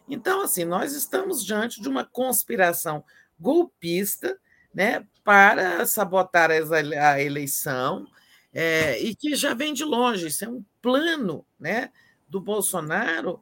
Então, 0.08 0.42
assim, 0.42 0.66
nós 0.66 0.94
estamos 0.94 1.46
diante 1.46 1.82
de 1.82 1.88
uma 1.88 2.06
conspiração 2.06 3.04
golpista 3.40 4.38
né, 4.74 5.06
para 5.24 5.86
sabotar 5.86 6.50
a 6.52 7.22
eleição 7.22 8.08
é, 8.54 9.00
e 9.00 9.16
que 9.16 9.36
já 9.36 9.54
vem 9.54 9.74
de 9.74 9.84
longe. 9.84 10.28
Isso 10.28 10.46
é 10.46 10.50
um 10.50 10.64
plano 10.82 11.46
né, 11.60 11.92
do 12.28 12.42
Bolsonaro 12.42 13.42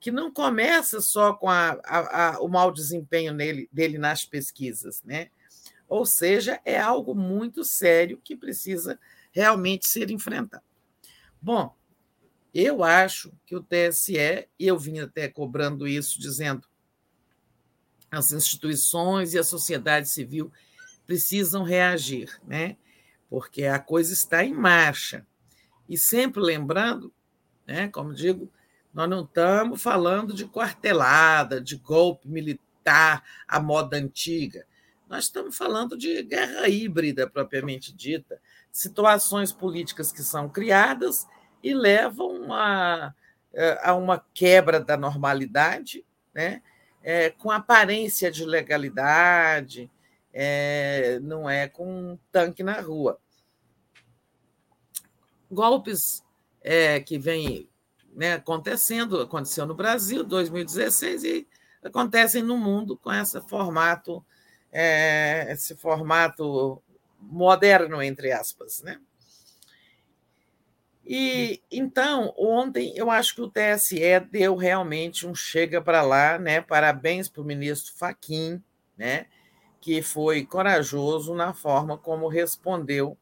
que 0.00 0.10
não 0.10 0.32
começa 0.32 1.00
só 1.00 1.34
com 1.34 1.48
a, 1.48 1.78
a, 1.84 2.28
a, 2.36 2.40
o 2.40 2.48
mau 2.48 2.70
desempenho 2.70 3.32
nele, 3.32 3.68
dele 3.72 3.98
nas 3.98 4.24
pesquisas, 4.24 5.02
né? 5.02 5.28
Ou 5.88 6.06
seja, 6.06 6.60
é 6.64 6.78
algo 6.78 7.14
muito 7.14 7.64
sério 7.64 8.20
que 8.22 8.36
precisa 8.36 8.98
realmente 9.32 9.88
ser 9.88 10.10
enfrentado. 10.10 10.62
Bom, 11.40 11.74
eu 12.60 12.82
acho 12.82 13.32
que 13.46 13.54
o 13.54 13.62
TSE, 13.62 14.48
e 14.58 14.66
eu 14.66 14.78
vim 14.78 14.98
até 14.98 15.28
cobrando 15.28 15.86
isso, 15.86 16.18
dizendo 16.18 16.66
as 18.10 18.32
instituições 18.32 19.34
e 19.34 19.38
a 19.38 19.44
sociedade 19.44 20.08
civil 20.08 20.50
precisam 21.06 21.62
reagir, 21.62 22.40
né? 22.46 22.76
Porque 23.28 23.64
a 23.64 23.78
coisa 23.78 24.12
está 24.12 24.44
em 24.44 24.54
marcha. 24.54 25.26
E 25.88 25.96
sempre 25.96 26.40
lembrando, 26.42 27.12
né, 27.66 27.88
como 27.88 28.14
digo, 28.14 28.50
nós 28.92 29.08
não 29.08 29.22
estamos 29.22 29.80
falando 29.80 30.34
de 30.34 30.46
quartelada, 30.46 31.60
de 31.60 31.76
golpe 31.76 32.28
militar 32.28 33.22
à 33.46 33.60
moda 33.60 33.96
antiga. 33.96 34.66
Nós 35.08 35.24
estamos 35.24 35.56
falando 35.56 35.96
de 35.96 36.22
guerra 36.22 36.68
híbrida, 36.68 37.28
propriamente 37.28 37.92
dita, 37.94 38.40
situações 38.72 39.52
políticas 39.52 40.10
que 40.10 40.22
são 40.22 40.48
criadas 40.48 41.26
e 41.62 41.74
levam 41.74 42.52
a, 42.52 43.14
a 43.82 43.94
uma 43.94 44.24
quebra 44.32 44.80
da 44.80 44.96
normalidade, 44.96 46.04
né? 46.34 46.62
É, 47.02 47.30
com 47.30 47.50
aparência 47.50 48.30
de 48.30 48.44
legalidade, 48.44 49.90
é, 50.32 51.18
não 51.20 51.48
é 51.48 51.68
com 51.68 52.12
um 52.12 52.18
tanque 52.30 52.62
na 52.62 52.80
rua. 52.80 53.18
Golpes 55.50 56.22
é, 56.60 57.00
que 57.00 57.18
vêm 57.18 57.68
né, 58.12 58.34
acontecendo, 58.34 59.20
aconteceu 59.20 59.64
no 59.64 59.74
Brasil, 59.74 60.24
2016, 60.24 61.24
e 61.24 61.48
acontecem 61.82 62.42
no 62.42 62.56
mundo 62.58 62.96
com 62.96 63.12
esse 63.12 63.40
formato, 63.42 64.24
é, 64.70 65.46
esse 65.50 65.76
formato 65.76 66.82
moderno, 67.20 68.02
entre 68.02 68.32
aspas. 68.32 68.82
Né? 68.82 69.00
E 71.10 71.62
então, 71.72 72.34
ontem 72.36 72.92
eu 72.94 73.10
acho 73.10 73.34
que 73.34 73.40
o 73.40 73.50
TSE 73.50 74.20
deu 74.30 74.54
realmente 74.54 75.26
um 75.26 75.34
chega 75.34 75.80
para 75.80 76.02
lá, 76.02 76.38
né? 76.38 76.60
Parabéns 76.60 77.30
para 77.30 77.40
o 77.40 77.46
ministro 77.46 77.94
Faquim, 77.96 78.62
né? 78.94 79.24
Que 79.80 80.02
foi 80.02 80.44
corajoso 80.44 81.34
na 81.34 81.54
forma 81.54 81.96
como 81.96 82.28
respondeu 82.28 83.16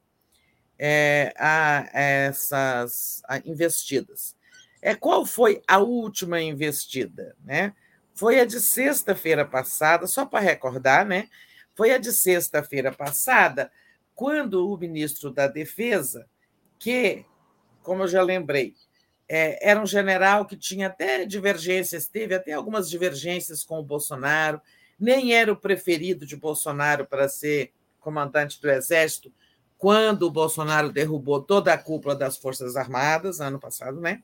é, 0.77 1.33
a 1.39 1.89
essas 1.93 3.23
investidas. 3.45 4.37
É, 4.83 4.93
qual 4.95 5.25
foi 5.25 5.63
a 5.69 5.79
última 5.79 6.41
investida? 6.41 7.37
Né? 7.45 7.73
Foi 8.15 8.41
a 8.41 8.45
de 8.45 8.61
sexta-feira 8.61 9.45
passada, 9.45 10.09
só 10.09 10.27
para 10.27 10.41
recordar, 10.41 11.07
né? 11.07 11.29
Foi 11.75 11.93
a 11.93 11.99
de 11.99 12.13
sexta-feira 12.13 12.91
passada, 12.91 13.71
quando 14.15 14.69
o 14.69 14.77
ministro 14.77 15.31
da 15.31 15.47
Defesa, 15.47 16.27
que, 16.79 17.25
como 17.87 18.03
eu 18.03 18.09
já 18.09 18.21
lembrei, 18.21 18.75
é, 19.29 19.71
era 19.71 19.81
um 19.81 19.87
general 19.87 20.45
que 20.45 20.57
tinha 20.57 20.89
até 20.89 21.25
divergências, 21.25 22.09
teve 22.09 22.35
até 22.35 22.53
algumas 22.53 22.91
divergências 22.91 23.65
com 23.65 23.79
o 23.79 23.85
Bolsonaro, 23.85 24.61
nem 24.99 25.33
era 25.33 25.53
o 25.53 25.57
preferido 25.57 26.27
de 26.27 26.37
Bolsonaro 26.37 27.07
para 27.07 27.29
ser 27.29 27.73
comandante 28.01 28.61
do 28.61 28.69
Exército, 28.69 29.33
quando 29.79 30.25
o 30.25 30.31
Bolsonaro 30.31 30.91
derrubou 30.91 31.41
toda 31.41 31.73
a 31.73 31.79
cúpula 31.79 32.17
das 32.17 32.37
Forças 32.37 32.77
Armadas, 32.77 33.41
ano 33.41 33.61
passado, 33.61 34.01
né? 34.01 34.23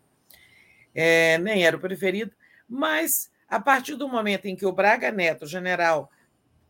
é, 0.94 1.38
nem 1.38 1.64
era 1.64 1.76
o 1.76 1.80
preferido, 1.80 2.32
mas 2.68 3.30
a 3.48 3.60
partir 3.60 3.96
do 3.96 4.08
momento 4.08 4.46
em 4.46 4.56
que 4.56 4.66
o 4.66 4.72
Braga 4.72 5.10
Neto, 5.10 5.46
general, 5.46 6.10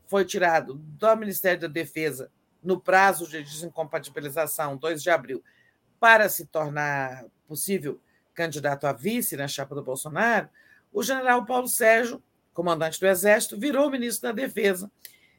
foi 0.07 0.25
tirado 0.25 0.75
do 0.75 1.17
Ministério 1.17 1.61
da 1.61 1.69
Defesa 1.69 2.31
no 2.63 2.79
prazo 2.79 3.29
de 3.29 3.43
desincompatibilização, 3.43 4.77
2 4.77 5.03
de 5.03 5.11
abril, 5.11 5.43
para 6.03 6.29
se 6.29 6.47
tornar 6.47 7.27
possível 7.47 8.01
candidato 8.35 8.89
a 8.89 8.93
vice 8.93 9.37
na 9.37 9.47
chapa 9.47 9.73
do 9.73 9.85
Bolsonaro, 9.85 10.49
o 10.93 11.01
general 11.01 11.47
Paulo 11.47 11.69
Sérgio, 11.69 12.21
comandante 12.53 12.99
do 12.99 13.07
Exército, 13.07 13.57
virou 13.57 13.89
ministro 13.89 14.29
da 14.29 14.33
Defesa. 14.33 14.91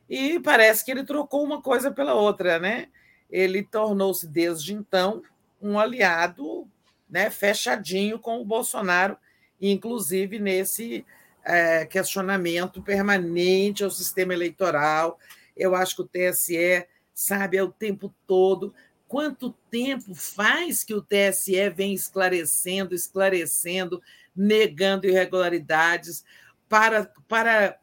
E 0.09 0.39
parece 0.39 0.85
que 0.85 0.91
ele 0.91 1.03
trocou 1.03 1.43
uma 1.43 1.61
coisa 1.61 1.91
pela 1.91 2.13
outra, 2.13 2.59
né? 2.59 2.87
Ele 3.29 3.61
tornou-se, 3.61 4.25
desde 4.25 4.73
então, 4.73 5.21
um 5.61 5.77
aliado 5.77 6.65
né, 7.09 7.29
fechadinho 7.29 8.17
com 8.17 8.39
o 8.39 8.45
Bolsonaro, 8.45 9.17
inclusive 9.59 10.39
nesse 10.39 11.05
é, 11.43 11.85
questionamento 11.85 12.81
permanente 12.81 13.83
ao 13.83 13.91
sistema 13.91 14.33
eleitoral. 14.33 15.19
Eu 15.57 15.75
acho 15.75 15.97
que 15.97 16.01
o 16.03 16.07
TSE 16.07 16.87
sabe 17.13 17.57
é 17.57 17.63
o 17.63 17.69
tempo 17.69 18.15
todo 18.25 18.73
quanto 19.13 19.51
tempo 19.69 20.15
faz 20.15 20.83
que 20.83 20.95
o 20.95 20.99
TSE 20.99 21.69
vem 21.69 21.93
esclarecendo, 21.93 22.95
esclarecendo, 22.95 24.01
negando 24.35 25.05
irregularidades 25.05 26.25
para, 26.67 27.13
para 27.27 27.77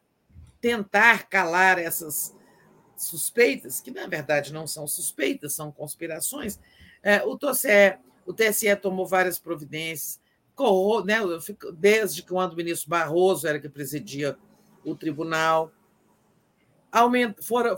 tentar 0.59 1.29
calar 1.29 1.79
essas 1.79 2.35
suspeitas, 2.97 3.79
que 3.79 3.91
na 3.91 4.07
verdade 4.07 4.51
não 4.51 4.67
são 4.67 4.85
suspeitas, 4.85 5.53
são 5.53 5.71
conspirações. 5.71 6.59
É, 7.01 7.23
o, 7.23 7.37
TSE, 7.37 7.97
o 8.25 8.33
TSE 8.33 8.75
tomou 8.75 9.07
várias 9.07 9.39
providências, 9.39 10.19
né, 11.05 11.19
desde 11.75 12.23
quando 12.23 12.51
o 12.51 12.57
ministro 12.57 12.89
Barroso 12.89 13.47
era 13.47 13.57
que 13.57 13.69
presidia 13.69 14.37
o 14.83 14.95
tribunal. 14.95 15.71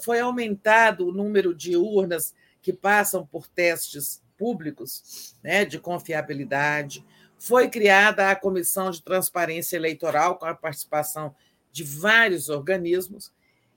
foi 0.02 0.20
aumentado 0.20 1.08
o 1.08 1.14
número 1.14 1.54
de 1.54 1.78
urnas 1.78 2.34
que 2.64 2.74
passam 2.74 3.28
por 3.28 3.48
testes 3.48 4.24
públicos 4.36 5.36
né, 5.44 5.64
de 5.66 5.78
confiabilidade. 5.78 7.06
Foi 7.38 7.70
criada 7.70 8.32
a 8.32 8.36
Comissão 8.36 8.90
de 8.90 9.04
Transparência 9.04 9.76
Eleitoral, 9.76 10.40
com 10.40 10.46
a 10.46 10.56
participação 10.56 11.36
de 11.72 11.84
vários 11.84 12.50
organismos, 12.50 13.32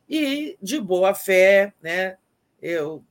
e 0.09 0.57
de 0.63 0.81
boa 0.81 1.15
fé, 1.15 1.75
né? 1.83 2.17
eu 2.63 3.05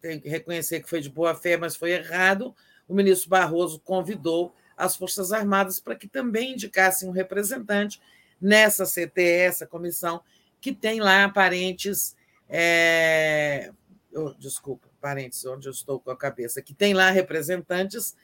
tenho 0.00 0.20
que 0.20 0.28
reconhecer 0.28 0.80
que 0.80 0.88
foi 0.88 1.00
de 1.00 1.10
boa 1.10 1.34
fé, 1.34 1.56
mas 1.56 1.76
foi 1.76 1.92
errado. 1.92 2.54
O 2.88 2.94
ministro 2.94 3.28
Barroso 3.28 3.80
convidou 3.80 4.54
as 4.76 4.96
Forças 4.96 5.32
Armadas 5.32 5.80
para 5.80 5.96
que 5.96 6.06
também 6.06 6.52
indicassem 6.52 7.08
um 7.08 7.12
representante 7.12 8.00
nessa 8.40 8.84
CTE, 8.84 9.20
essa 9.20 9.66
comissão, 9.66 10.22
que 10.60 10.72
tem 10.72 11.00
lá 11.00 11.28
parentes. 11.28 12.16
É... 12.48 13.72
Oh, 14.14 14.32
desculpa, 14.34 14.87
parentes, 15.00 15.44
onde 15.44 15.68
eu 15.68 15.72
estou 15.72 15.98
com 15.98 16.10
a 16.10 16.16
cabeça, 16.16 16.62
que 16.62 16.74
tem 16.74 16.94
lá 16.94 17.10
representantes 17.10 18.14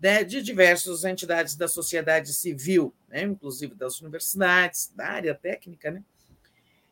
né, 0.00 0.24
de 0.24 0.42
diversas 0.42 1.04
entidades 1.04 1.54
da 1.54 1.68
sociedade 1.68 2.32
civil, 2.34 2.92
né, 3.08 3.22
inclusive 3.22 3.74
das 3.74 4.00
universidades, 4.00 4.92
da 4.96 5.06
área 5.06 5.34
técnica, 5.34 5.92
né, 5.92 6.02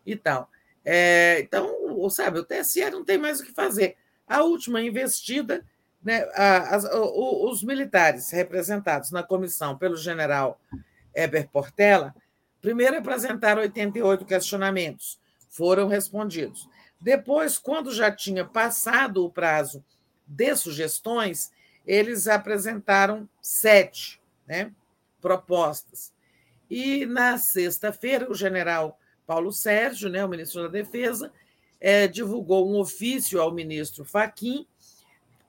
e 0.07 0.15
tal. 0.15 0.49
É, 0.85 1.41
então, 1.41 2.09
sabe, 2.09 2.39
o 2.39 2.45
TSE 2.45 2.89
não 2.91 3.05
tem 3.05 3.19
mais 3.19 3.41
o 3.41 3.45
que 3.45 3.53
fazer. 3.53 3.97
A 4.27 4.43
última 4.43 4.81
investida, 4.81 5.65
né, 6.03 6.23
a, 6.35 6.77
a, 6.77 7.01
os 7.51 7.65
militares 7.65 8.31
representados 8.31 9.11
na 9.11 9.23
comissão 9.23 9.77
pelo 9.77 9.97
general 9.97 10.61
Eber 11.12 11.49
Portela, 11.49 12.15
primeiro 12.61 12.97
apresentaram 12.97 13.61
88 13.62 14.25
questionamentos, 14.25 15.19
foram 15.49 15.89
respondidos. 15.89 16.69
Depois, 17.01 17.56
quando 17.56 17.93
já 17.93 18.10
tinha 18.10 18.44
passado 18.44 19.24
o 19.24 19.31
prazo 19.31 19.82
de 20.27 20.55
sugestões, 20.55 21.51
eles 21.86 22.28
apresentaram 22.28 23.28
sete 23.40 24.20
né, 24.47 24.70
propostas. 25.20 26.12
E 26.68 27.06
na 27.06 27.39
sexta-feira, 27.39 28.31
o 28.31 28.35
general 28.35 28.98
Paulo 29.27 29.52
Sérgio, 29.52 30.10
né, 30.10 30.24
o 30.24 30.28
ministro 30.28 30.62
da 30.62 30.68
Defesa, 30.68 31.32
é, 31.81 32.06
divulgou 32.06 32.70
um 32.70 32.78
ofício 32.78 33.40
ao 33.40 33.52
ministro 33.52 34.05
Faquim, 34.05 34.66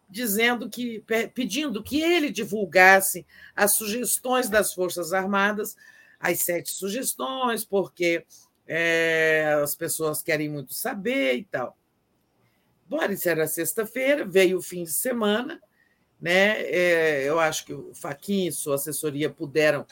dizendo 0.10 0.70
que 0.70 1.04
pedindo 1.34 1.84
que 1.84 2.02
ele 2.02 2.30
divulgasse 2.30 3.26
as 3.56 3.74
sugestões 3.76 4.50
das 4.50 4.74
Forças 4.74 5.14
Armadas, 5.14 5.76
as 6.20 6.42
sete 6.42 6.72
sugestões, 6.72 7.66
porque 7.66 8.26
é, 8.74 9.60
as 9.62 9.76
pessoas 9.76 10.24
querem 10.24 10.48
muito 10.48 10.74
saber 10.74 11.36
e 11.36 11.44
tal. 11.44 11.78
Bom, 12.88 13.04
isso 13.04 13.28
era 13.28 13.46
sexta-feira, 13.46 14.24
veio 14.24 14.60
o 14.60 14.62
fim 14.62 14.86
de 14.86 14.94
semana, 14.94 15.62
né? 16.22 16.62
É, 16.62 17.24
eu 17.28 17.38
acho 17.38 17.66
que 17.66 17.74
o 17.74 17.94
Faquin 17.94 18.48
e 18.48 18.52
sua 18.52 18.76
assessoria 18.76 19.30
puderam 19.30 19.86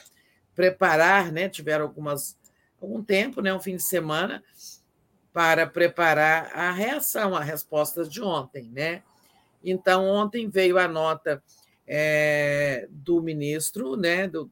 preparar, 0.54 1.30
né? 1.30 1.46
Tiveram 1.46 1.84
algumas 1.84 2.38
algum 2.80 3.04
tempo, 3.04 3.42
né? 3.42 3.52
Um 3.52 3.60
fim 3.60 3.76
de 3.76 3.82
semana 3.82 4.42
para 5.30 5.66
preparar 5.66 6.50
a 6.54 6.70
reação, 6.70 7.36
a 7.36 7.44
resposta 7.44 8.08
de 8.08 8.22
ontem, 8.22 8.70
né? 8.70 9.02
Então 9.62 10.06
ontem 10.06 10.48
veio 10.48 10.78
a 10.78 10.88
nota 10.88 11.42
é, 11.86 12.88
do 12.88 13.20
ministro, 13.20 13.94
né? 13.94 14.26
Do, 14.26 14.50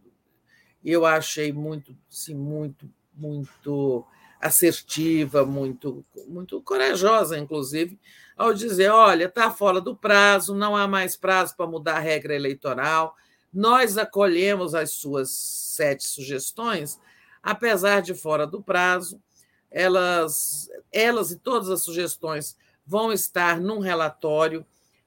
eu 0.85 1.07
achei 1.07 1.51
muito, 1.51 1.97
sim, 2.11 2.35
muito, 2.35 2.91
muito 3.15 4.07
assertiva, 4.41 5.45
muito, 5.45 6.05
muito 6.27 6.61
corajosa, 6.63 7.39
inclusive, 7.39 7.99
ao 8.37 8.55
dizer: 8.55 8.91
olha, 8.91 9.25
está 9.25 9.51
fora 9.51 9.81
do 9.81 9.97
prazo, 9.97 10.55
não 10.55 10.77
há 10.77 10.87
mais 10.87 11.17
prazo 11.17 11.57
para 11.57 11.67
mudar 11.67 11.97
a 11.97 12.01
regra 12.01 12.35
eleitoral. 12.35 13.17
Nós 13.53 13.97
acolhemos 13.97 14.75
as 14.75 14.93
suas 14.93 15.31
sete 15.31 16.05
sugestões, 16.05 17.01
apesar 17.43 18.01
de 18.01 18.15
fora 18.15 18.47
do 18.47 18.63
prazo. 18.63 19.21
Elas, 19.71 20.71
elas 20.91 21.31
e 21.31 21.37
todas 21.37 21.69
as 21.69 21.83
sugestões 21.83 22.57
vão 22.87 23.13
estar 23.13 23.61
num 23.61 23.81
relatório 23.81 24.65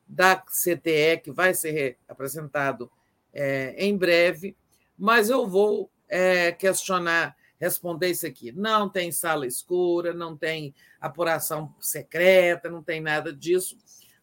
da 0.07 0.35
CTE, 0.35 1.21
que 1.23 1.31
vai 1.31 1.53
ser 1.53 1.97
apresentado 2.07 2.91
é, 3.33 3.73
em 3.77 3.97
breve, 3.97 4.55
mas 4.97 5.29
eu 5.29 5.47
vou 5.47 5.89
é, 6.07 6.51
questionar 6.51 7.35
responder 7.61 8.09
isso 8.09 8.25
aqui. 8.25 8.51
Não 8.51 8.89
tem 8.89 9.11
sala 9.11 9.45
escura, 9.45 10.15
não 10.15 10.35
tem 10.35 10.73
apuração 10.99 11.73
secreta, 11.79 12.71
não 12.71 12.81
tem 12.81 12.99
nada 12.99 13.31
disso, 13.31 13.77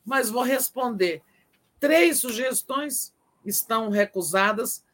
mas 0.05 0.29
vou 0.29 0.43
responder. 0.43 1.23
Três 1.79 2.19
sugestões 2.19 3.15
estão 3.47 3.91
recusadas 3.91 4.85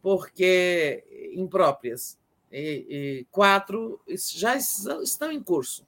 porque 0.00 1.32
impróprias, 1.34 2.16
e, 2.52 2.86
e 2.88 3.26
quatro 3.32 4.00
já 4.16 4.56
estão 4.56 5.32
em 5.32 5.42
curso. 5.42 5.84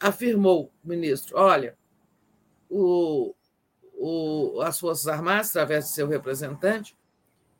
Afirmou 0.00 0.72
o 0.84 0.88
ministro: 0.88 1.38
olha, 1.38 1.78
o, 2.68 3.34
o, 3.94 4.60
as 4.62 4.80
Forças 4.80 5.06
Armadas, 5.06 5.50
através 5.50 5.84
de 5.86 5.92
seu 5.92 6.08
representante, 6.08 6.96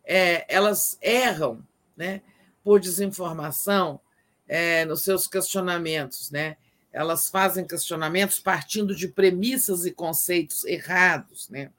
é, 0.05 0.45
elas 0.53 0.99
erram, 1.01 1.65
né? 1.97 2.21
Por 2.63 2.81
desinformação 2.81 4.01
é, 4.49 4.85
nos 4.85 5.03
seus 5.03 5.27
questionamentos, 5.27 6.31
né? 6.31 6.57
Elas 6.93 7.31
fazem 7.31 7.65
questionamentos 7.65 8.41
partindo 8.41 8.95
de 8.95 9.07
premissas 9.07 9.87
e 9.87 9.93
conceitos 9.93 10.65
errados, 10.65 11.49
né? 11.49 11.71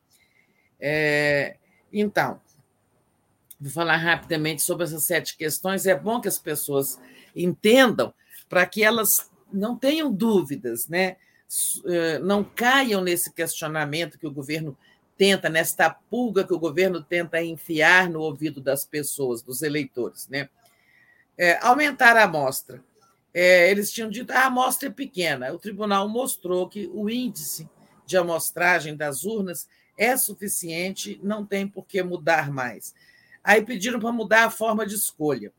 É, 0.80 1.58
então, 1.92 2.40
vou 3.60 3.72
falar 3.72 3.98
rapidamente 3.98 4.62
sobre 4.62 4.86
essas 4.86 5.04
sete 5.04 5.38
questões. 5.38 5.86
É 5.86 5.96
bom 5.96 6.22
que 6.22 6.28
as 6.28 6.40
pessoas 6.40 6.98
entendam 7.36 8.14
para 8.50 8.66
que 8.66 8.84
elas 8.84 9.30
não 9.52 9.78
tenham 9.78 10.12
dúvidas, 10.12 10.88
né? 10.88 11.18
É, 11.86 12.20
não 12.20 12.44
caiam 12.44 13.02
nesse 13.02 13.34
questionamento 13.34 14.18
que 14.18 14.26
o 14.26 14.32
governo 14.32 14.78
tenta, 15.18 15.50
nesta 15.50 15.90
pulga 15.90 16.46
que 16.46 16.54
o 16.54 16.60
governo 16.60 17.04
tenta 17.04 17.44
enfiar 17.44 18.10
no 18.10 18.22
ouvido 18.22 18.62
das 18.62 18.86
pessoas, 18.86 19.42
dos 19.42 19.62
eleitores, 19.62 20.28
né? 20.30 20.50
É, 21.42 21.58
aumentar 21.60 22.16
a 22.16 22.26
amostra. 22.26 22.84
É, 23.34 23.72
eles 23.72 23.92
tinham 23.92 24.12
dito 24.12 24.32
ah, 24.32 24.42
a 24.42 24.46
amostra 24.46 24.90
é 24.90 24.92
pequena. 24.92 25.52
O 25.52 25.58
tribunal 25.58 26.08
mostrou 26.08 26.70
que 26.70 26.88
o 26.94 27.10
índice 27.10 27.68
de 28.06 28.16
amostragem 28.16 28.96
das 28.96 29.24
urnas 29.24 29.68
é 29.98 30.16
suficiente, 30.16 31.20
não 31.24 31.44
tem 31.44 31.68
por 31.68 31.88
que 31.88 32.04
mudar 32.04 32.52
mais. 32.52 32.94
Aí 33.44 33.66
pediram 33.66 34.00
para 34.00 34.12
mudar 34.12 34.46
a 34.46 34.52
forma 34.52 34.86
de 34.86 34.94
escolha. 34.94 35.52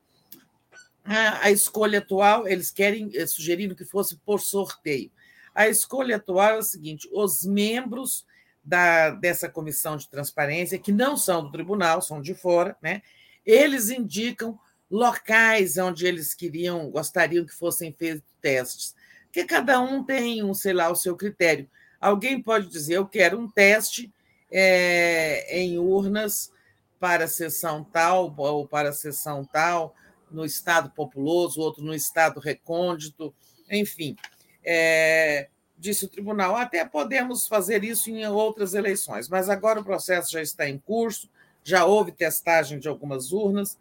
A, 1.04 1.46
a 1.46 1.50
escolha 1.50 1.98
atual, 1.98 2.46
eles 2.46 2.70
querem, 2.70 3.10
eh, 3.12 3.26
sugeriram 3.26 3.74
que 3.74 3.84
fosse 3.84 4.16
por 4.18 4.40
sorteio. 4.40 5.10
A 5.52 5.66
escolha 5.66 6.14
atual 6.14 6.50
é 6.50 6.58
o 6.58 6.62
seguinte: 6.62 7.08
os 7.12 7.44
membros 7.44 8.24
da, 8.62 9.10
dessa 9.10 9.48
comissão 9.48 9.96
de 9.96 10.08
transparência, 10.08 10.78
que 10.78 10.92
não 10.92 11.16
são 11.16 11.42
do 11.42 11.50
tribunal, 11.50 12.00
são 12.00 12.22
de 12.22 12.34
fora, 12.34 12.76
né, 12.80 13.02
eles 13.44 13.90
indicam 13.90 14.56
locais 14.92 15.78
onde 15.78 16.06
eles 16.06 16.34
queriam, 16.34 16.90
gostariam 16.90 17.46
que 17.46 17.54
fossem 17.54 17.90
feitos 17.94 18.30
testes. 18.42 18.94
Porque 19.24 19.44
cada 19.46 19.80
um 19.80 20.04
tem, 20.04 20.42
um, 20.44 20.52
sei 20.52 20.74
lá, 20.74 20.90
o 20.90 20.94
seu 20.94 21.16
critério. 21.16 21.66
Alguém 21.98 22.42
pode 22.42 22.68
dizer, 22.68 22.94
eu 22.94 23.06
quero 23.06 23.40
um 23.40 23.48
teste 23.48 24.12
é, 24.50 25.58
em 25.58 25.78
urnas 25.78 26.52
para 27.00 27.24
a 27.24 27.28
sessão 27.28 27.82
tal 27.82 28.34
ou 28.36 28.68
para 28.68 28.90
a 28.90 28.92
sessão 28.92 29.44
tal, 29.44 29.94
no 30.30 30.44
estado 30.44 30.90
populoso, 30.90 31.60
outro 31.60 31.82
no 31.82 31.94
estado 31.94 32.38
recôndito, 32.38 33.34
enfim. 33.70 34.14
É, 34.62 35.48
disse 35.78 36.04
o 36.04 36.08
tribunal, 36.08 36.54
até 36.54 36.84
podemos 36.84 37.48
fazer 37.48 37.82
isso 37.82 38.10
em 38.10 38.26
outras 38.26 38.74
eleições, 38.74 39.28
mas 39.28 39.48
agora 39.48 39.80
o 39.80 39.84
processo 39.84 40.30
já 40.30 40.42
está 40.42 40.68
em 40.68 40.78
curso, 40.78 41.30
já 41.64 41.86
houve 41.86 42.12
testagem 42.12 42.78
de 42.78 42.88
algumas 42.88 43.32
urnas, 43.32 43.78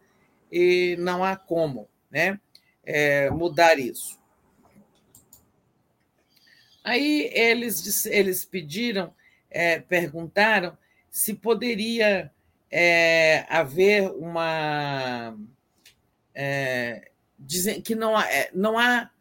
e 0.51 0.95
não 0.99 1.23
há 1.23 1.35
como 1.35 1.87
né, 2.09 2.39
é, 2.83 3.29
mudar 3.29 3.79
isso. 3.79 4.19
Aí 6.83 7.29
eles, 7.33 8.05
eles 8.05 8.43
pediram 8.43 9.13
é, 9.51 9.79
perguntaram 9.79 10.77
se 11.09 11.33
poderia 11.33 12.31
é, 12.71 13.45
haver 13.49 14.09
uma. 14.11 15.37
É, 16.33 17.09
dizem 17.37 17.81
que 17.81 17.93
não 17.93 18.15
há, 18.15 18.31
é, 18.31 18.49
não 18.53 18.79
há 18.79 19.11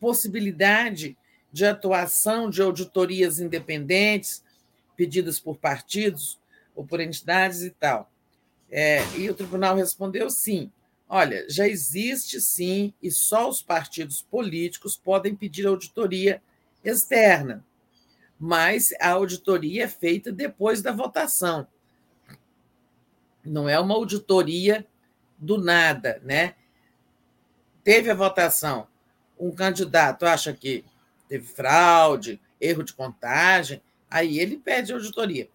possibilidade 0.00 1.16
de 1.52 1.64
atuação 1.64 2.50
de 2.50 2.60
auditorias 2.60 3.38
independentes 3.38 4.42
pedidas 4.96 5.38
por 5.38 5.56
partidos 5.56 6.40
ou 6.74 6.84
por 6.84 7.00
entidades 7.00 7.62
e 7.62 7.70
tal. 7.70 8.10
É, 8.70 9.02
e 9.16 9.28
o 9.30 9.34
tribunal 9.34 9.76
respondeu 9.76 10.28
sim. 10.30 10.70
Olha, 11.08 11.48
já 11.48 11.66
existe 11.66 12.40
sim, 12.40 12.92
e 13.02 13.10
só 13.10 13.48
os 13.48 13.62
partidos 13.62 14.20
políticos 14.20 14.96
podem 14.96 15.34
pedir 15.34 15.66
auditoria 15.66 16.42
externa, 16.84 17.64
mas 18.38 18.92
a 19.00 19.10
auditoria 19.10 19.84
é 19.84 19.88
feita 19.88 20.30
depois 20.30 20.82
da 20.82 20.92
votação. 20.92 21.66
Não 23.42 23.66
é 23.66 23.80
uma 23.80 23.94
auditoria 23.94 24.86
do 25.38 25.56
nada, 25.56 26.20
né? 26.22 26.54
Teve 27.82 28.10
a 28.10 28.14
votação, 28.14 28.86
um 29.38 29.50
candidato 29.50 30.26
acha 30.26 30.52
que 30.52 30.84
teve 31.26 31.46
fraude, 31.46 32.38
erro 32.60 32.82
de 32.82 32.92
contagem, 32.92 33.80
aí 34.10 34.38
ele 34.38 34.58
pede 34.58 34.92
auditoria. 34.92 35.48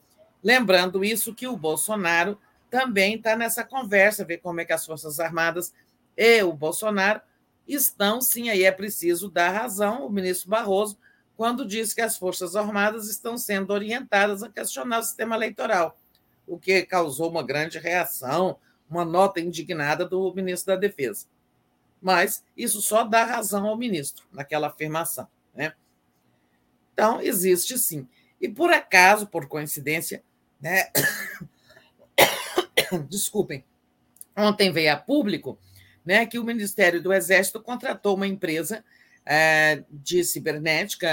Lembrando 0.44 1.06
isso 1.06 1.36
que 1.36 1.48
o 1.48 1.56
Bolsonaro 1.56 2.40
também 2.74 3.18
está 3.18 3.36
nessa 3.36 3.64
conversa, 3.64 4.26
ver 4.26 4.40
como 4.40 4.60
é 4.60 4.66
que 4.66 4.74
as 4.74 4.84
Forças 4.84 5.20
Armadas 5.20 5.72
e 6.18 6.42
o 6.42 6.52
Bolsonaro 6.52 7.22
estão, 7.68 8.20
sim, 8.20 8.50
aí 8.50 8.64
é 8.64 8.72
preciso 8.72 9.30
dar 9.30 9.52
razão 9.52 10.02
ao 10.02 10.10
ministro 10.10 10.50
Barroso 10.50 10.98
quando 11.38 11.68
diz 11.68 11.94
que 11.94 12.02
as 12.02 12.18
Forças 12.18 12.56
Armadas 12.56 13.08
estão 13.08 13.38
sendo 13.38 13.72
orientadas 13.72 14.42
a 14.42 14.50
questionar 14.50 15.02
o 15.02 15.04
sistema 15.04 15.36
eleitoral, 15.36 15.96
o 16.48 16.58
que 16.58 16.82
causou 16.82 17.30
uma 17.30 17.44
grande 17.44 17.78
reação, 17.78 18.58
uma 18.90 19.06
nota 19.06 19.40
indignada 19.40 20.04
do 20.04 20.34
ministro 20.34 20.74
da 20.74 20.80
Defesa. 20.80 21.28
Mas 22.02 22.44
isso 22.58 22.82
só 22.82 23.04
dá 23.04 23.24
razão 23.24 23.68
ao 23.68 23.78
ministro 23.78 24.26
naquela 24.32 24.70
afirmação. 24.70 25.28
Né? 25.54 25.76
Então, 26.92 27.22
existe 27.22 27.78
sim. 27.78 28.08
E 28.42 28.50
por 28.50 28.72
acaso, 28.72 29.28
por 29.28 29.48
coincidência, 29.48 30.24
né, 30.60 30.90
desculpem, 33.10 33.64
ontem 34.36 34.72
veio 34.72 34.94
a 34.94 34.98
público 34.98 35.58
né, 36.06 36.26
que 36.26 36.40
o 36.40 36.44
Ministério 36.44 37.02
do 37.02 37.14
Exército 37.14 37.62
contratou 37.62 38.16
uma 38.16 38.28
empresa 38.28 38.84
é, 39.26 39.84
de 39.90 40.24
cibernética 40.24 41.08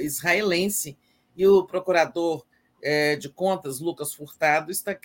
israelense 0.00 0.98
e 1.36 1.46
o 1.46 1.64
procurador 1.64 2.44
é, 2.82 3.16
de 3.16 3.28
contas, 3.28 3.80
Lucas 3.80 4.12
Furtado, 4.12 4.70
está 4.70 4.96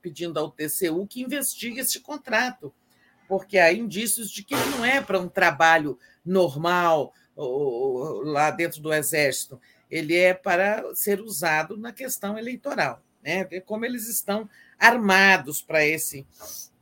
pedindo 0.00 0.38
ao 0.38 0.50
TCU 0.50 1.06
que 1.06 1.22
investigue 1.22 1.80
esse 1.80 2.00
contrato, 2.00 2.74
porque 3.28 3.58
há 3.58 3.72
indícios 3.72 4.30
de 4.30 4.42
que 4.42 4.54
ele 4.54 4.70
não 4.70 4.84
é 4.84 5.00
para 5.00 5.20
um 5.20 5.28
trabalho 5.28 5.98
normal 6.24 7.12
lá 8.24 8.50
dentro 8.50 8.80
do 8.80 8.92
Exército, 8.92 9.60
ele 9.88 10.16
é 10.16 10.34
para 10.34 10.92
ser 10.94 11.20
usado 11.20 11.76
na 11.76 11.92
questão 11.92 12.36
eleitoral, 12.36 13.00
né? 13.22 13.44
como 13.60 13.84
eles 13.84 14.08
estão 14.08 14.48
armados 14.78 15.60
para 15.60 15.84
esse 15.84 16.26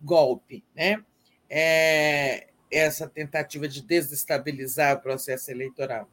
golpe, 0.01 0.63
né? 0.75 1.03
É, 1.49 2.49
essa 2.71 3.09
tentativa 3.09 3.69
de 3.69 3.83
desestabilizar 3.83 4.97
o 4.97 5.01
processo 5.01 5.51
eleitoral. 5.51 6.09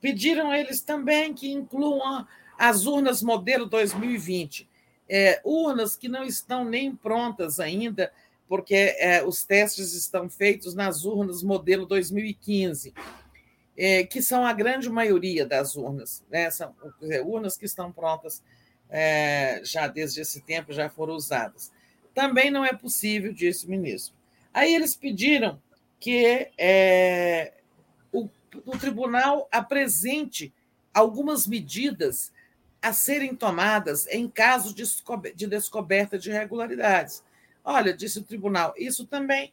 Pediram 0.00 0.54
eles 0.54 0.80
também 0.80 1.34
que 1.34 1.50
incluam 1.50 2.26
as 2.56 2.86
urnas 2.86 3.22
modelo 3.22 3.66
2020, 3.66 4.68
é, 5.08 5.40
urnas 5.44 5.96
que 5.96 6.08
não 6.08 6.24
estão 6.24 6.64
nem 6.64 6.94
prontas 6.94 7.58
ainda, 7.58 8.12
porque 8.48 8.74
é, 8.98 9.24
os 9.24 9.44
testes 9.44 9.92
estão 9.92 10.28
feitos 10.28 10.74
nas 10.74 11.04
urnas 11.04 11.42
modelo 11.42 11.84
2015, 11.84 12.94
é, 13.76 14.04
que 14.04 14.22
são 14.22 14.46
a 14.46 14.52
grande 14.52 14.88
maioria 14.88 15.44
das 15.44 15.76
urnas, 15.76 16.24
né? 16.30 16.50
são 16.50 16.74
urnas 17.24 17.56
que 17.56 17.66
estão 17.66 17.92
prontas 17.92 18.42
é, 18.90 19.60
já 19.64 19.86
desde 19.86 20.20
esse 20.20 20.40
tempo 20.40 20.72
já 20.72 20.88
foram 20.88 21.14
usadas. 21.14 21.72
Também 22.14 22.50
não 22.50 22.64
é 22.64 22.72
possível, 22.72 23.32
disse 23.32 23.66
o 23.66 23.70
ministro. 23.70 24.14
Aí 24.52 24.74
eles 24.74 24.96
pediram 24.96 25.60
que 26.00 26.50
é, 26.58 27.52
o, 28.12 28.28
o 28.64 28.78
tribunal 28.78 29.48
apresente 29.52 30.52
algumas 30.92 31.46
medidas 31.46 32.32
a 32.80 32.92
serem 32.92 33.34
tomadas 33.34 34.06
em 34.08 34.28
caso 34.28 34.74
de, 34.74 34.84
de 35.34 35.46
descoberta 35.46 36.18
de 36.18 36.30
irregularidades. 36.30 37.22
Olha, 37.64 37.92
disse 37.92 38.18
o 38.18 38.24
tribunal, 38.24 38.72
isso 38.76 39.06
também 39.06 39.52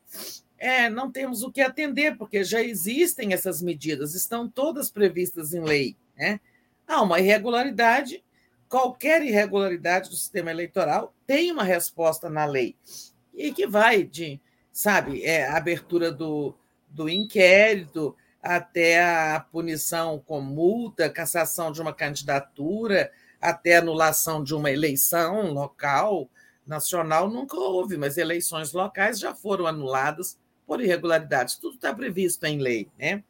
é, 0.58 0.90
não 0.90 1.12
temos 1.12 1.44
o 1.44 1.52
que 1.52 1.62
atender, 1.62 2.18
porque 2.18 2.44
já 2.44 2.62
existem 2.62 3.34
essas 3.34 3.62
medidas, 3.62 4.16
estão 4.16 4.48
todas 4.48 4.90
previstas 4.90 5.54
em 5.54 5.62
lei. 5.62 5.96
Né? 6.18 6.40
Há 6.88 7.02
uma 7.02 7.20
irregularidade, 7.20 8.24
qualquer 8.70 9.24
irregularidade 9.24 10.10
do 10.10 10.16
sistema 10.16 10.52
eleitoral 10.52 11.14
tem 11.26 11.52
uma 11.52 11.64
resposta 11.64 12.30
na 12.30 12.46
lei 12.46 12.76
e 13.34 13.52
que 13.52 13.68
vai 13.68 14.04
de, 14.04 14.40
sabe, 14.72 15.24
é, 15.24 15.48
abertura 15.50 16.12
do, 16.12 16.56
do 16.90 17.10
inquérito 17.10 18.16
até 18.42 19.04
a 19.04 19.40
punição 19.40 20.20
com 20.20 20.40
multa, 20.40 21.10
cassação 21.10 21.72
de 21.72 21.82
uma 21.82 21.94
candidatura, 21.94 23.12
até 23.42 23.78
anulação 23.78 24.44
de 24.44 24.54
uma 24.54 24.72
eleição 24.72 25.52
local, 25.52 26.30
nacional 26.66 27.30
nunca 27.30 27.58
houve, 27.58 27.98
mas 27.98 28.18
eleições 28.18 28.72
locais 28.74 29.20
já 29.20 29.34
foram 29.34 29.68
anuladas 29.68 30.38
por 30.66 30.82
irregularidades. 30.82 31.56
Tudo 31.58 31.76
está 31.76 31.94
previsto 31.94 32.46
em 32.46 32.60
lei, 32.60 32.88
né? 32.98 33.24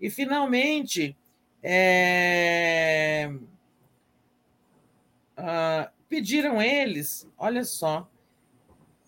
E 0.00 0.10
finalmente 0.10 1.16
é... 1.62 3.30
Ah, 5.42 5.90
pediram 6.08 6.60
eles, 6.60 7.26
olha 7.38 7.64
só, 7.64 8.06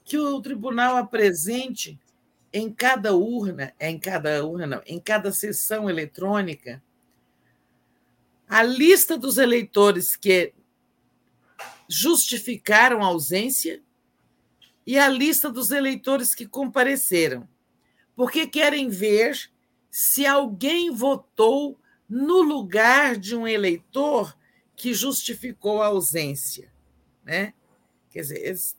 que 0.04 0.18
o 0.18 0.40
tribunal 0.40 0.96
apresente 0.96 2.00
em 2.52 2.72
cada 2.72 3.14
urna, 3.14 3.74
em 3.78 3.98
cada 3.98 4.44
urna 4.44 4.66
não, 4.66 4.82
em 4.86 4.98
cada 4.98 5.30
sessão 5.30 5.90
eletrônica, 5.90 6.82
a 8.48 8.62
lista 8.62 9.16
dos 9.18 9.36
eleitores 9.36 10.16
que 10.16 10.54
justificaram 11.88 13.02
a 13.02 13.06
ausência 13.06 13.82
e 14.86 14.98
a 14.98 15.08
lista 15.08 15.50
dos 15.50 15.70
eleitores 15.70 16.34
que 16.34 16.46
compareceram, 16.46 17.46
porque 18.16 18.46
querem 18.46 18.88
ver 18.88 19.50
se 19.90 20.24
alguém 20.26 20.90
votou 20.90 21.78
no 22.08 22.40
lugar 22.42 23.16
de 23.16 23.36
um 23.36 23.46
eleitor 23.46 24.36
que 24.76 24.94
justificou 24.94 25.82
a 25.82 25.86
ausência. 25.86 26.70
Né? 27.24 27.54
Quer 28.10 28.20
dizer, 28.20 28.44
eles, 28.44 28.76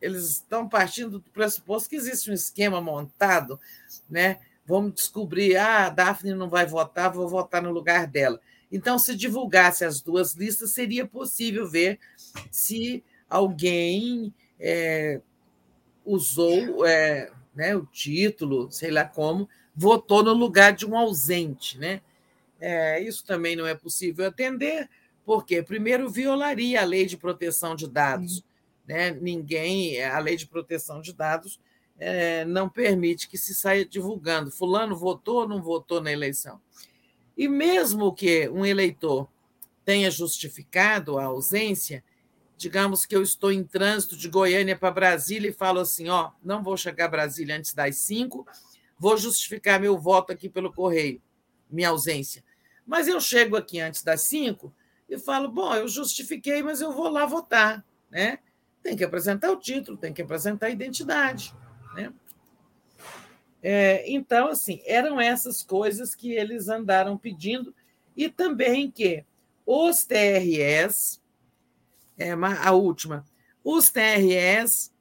eles 0.00 0.24
estão 0.30 0.68
partindo 0.68 1.18
do 1.18 1.30
pressuposto 1.30 1.88
que 1.88 1.96
existe 1.96 2.30
um 2.30 2.34
esquema 2.34 2.80
montado, 2.80 3.58
né? 4.08 4.38
Vamos 4.64 4.94
descobrir, 4.94 5.56
ah, 5.56 5.86
a 5.86 5.90
Daphne 5.90 6.34
não 6.34 6.48
vai 6.48 6.64
votar, 6.64 7.12
vou 7.12 7.28
votar 7.28 7.60
no 7.60 7.72
lugar 7.72 8.06
dela. 8.06 8.40
Então, 8.70 8.98
se 8.98 9.14
divulgasse 9.14 9.84
as 9.84 10.00
duas 10.00 10.34
listas, 10.34 10.70
seria 10.70 11.06
possível 11.06 11.68
ver 11.68 11.98
se 12.50 13.04
alguém 13.28 14.32
é, 14.58 15.20
usou 16.04 16.86
é, 16.86 17.30
né, 17.54 17.76
o 17.76 17.84
título, 17.84 18.70
sei 18.70 18.90
lá 18.90 19.04
como, 19.04 19.48
votou 19.74 20.22
no 20.22 20.32
lugar 20.32 20.72
de 20.72 20.86
um 20.86 20.96
ausente. 20.96 21.78
Né? 21.78 22.00
É, 22.60 23.00
isso 23.00 23.24
também 23.24 23.56
não 23.56 23.66
é 23.66 23.74
possível 23.74 24.26
atender, 24.26 24.88
porque, 25.24 25.62
primeiro, 25.62 26.10
violaria 26.10 26.80
a 26.80 26.84
lei 26.84 27.06
de 27.06 27.16
proteção 27.16 27.74
de 27.74 27.88
dados. 27.88 28.44
Né? 28.86 29.12
Ninguém, 29.12 30.02
a 30.02 30.18
lei 30.18 30.36
de 30.36 30.46
proteção 30.46 31.00
de 31.00 31.12
dados 31.12 31.60
é, 31.98 32.44
não 32.44 32.68
permite 32.68 33.28
que 33.28 33.38
se 33.38 33.54
saia 33.54 33.84
divulgando. 33.84 34.50
Fulano 34.50 34.96
votou 34.96 35.42
ou 35.42 35.48
não 35.48 35.62
votou 35.62 36.00
na 36.00 36.10
eleição. 36.10 36.60
E 37.36 37.48
mesmo 37.48 38.12
que 38.12 38.48
um 38.48 38.66
eleitor 38.66 39.28
tenha 39.84 40.10
justificado 40.10 41.18
a 41.18 41.24
ausência, 41.24 42.04
digamos 42.56 43.06
que 43.06 43.16
eu 43.16 43.22
estou 43.22 43.50
em 43.50 43.64
trânsito 43.64 44.16
de 44.16 44.28
Goiânia 44.28 44.76
para 44.76 44.90
Brasília 44.90 45.50
e 45.50 45.54
falo 45.54 45.80
assim: 45.80 46.08
ó, 46.08 46.32
não 46.42 46.62
vou 46.62 46.76
chegar 46.76 47.06
a 47.06 47.08
Brasília 47.08 47.56
antes 47.56 47.72
das 47.72 47.96
cinco, 47.96 48.46
vou 48.98 49.16
justificar 49.16 49.80
meu 49.80 49.98
voto 49.98 50.32
aqui 50.32 50.48
pelo 50.48 50.72
correio, 50.72 51.20
minha 51.70 51.88
ausência. 51.88 52.44
Mas 52.86 53.08
eu 53.08 53.20
chego 53.20 53.56
aqui 53.56 53.80
antes 53.80 54.02
das 54.02 54.22
cinco, 54.22 54.74
e 55.12 55.18
falo: 55.18 55.48
bom, 55.48 55.74
eu 55.74 55.86
justifiquei, 55.86 56.62
mas 56.62 56.80
eu 56.80 56.92
vou 56.92 57.08
lá 57.08 57.26
votar. 57.26 57.84
Né? 58.10 58.38
Tem 58.82 58.96
que 58.96 59.04
apresentar 59.04 59.50
o 59.50 59.58
título, 59.58 59.96
tem 59.96 60.12
que 60.12 60.22
apresentar 60.22 60.66
a 60.66 60.70
identidade. 60.70 61.54
Né? 61.94 62.12
É, 63.62 64.10
então, 64.10 64.48
assim, 64.48 64.82
eram 64.86 65.20
essas 65.20 65.62
coisas 65.62 66.14
que 66.14 66.32
eles 66.32 66.68
andaram 66.68 67.16
pedindo, 67.16 67.74
e 68.16 68.28
também 68.28 68.90
que 68.90 69.24
os 69.64 70.04
TRS, 70.04 71.20
é, 72.18 72.32
a 72.32 72.72
última. 72.72 73.24
Os 73.62 73.90
TREs, 73.90 74.92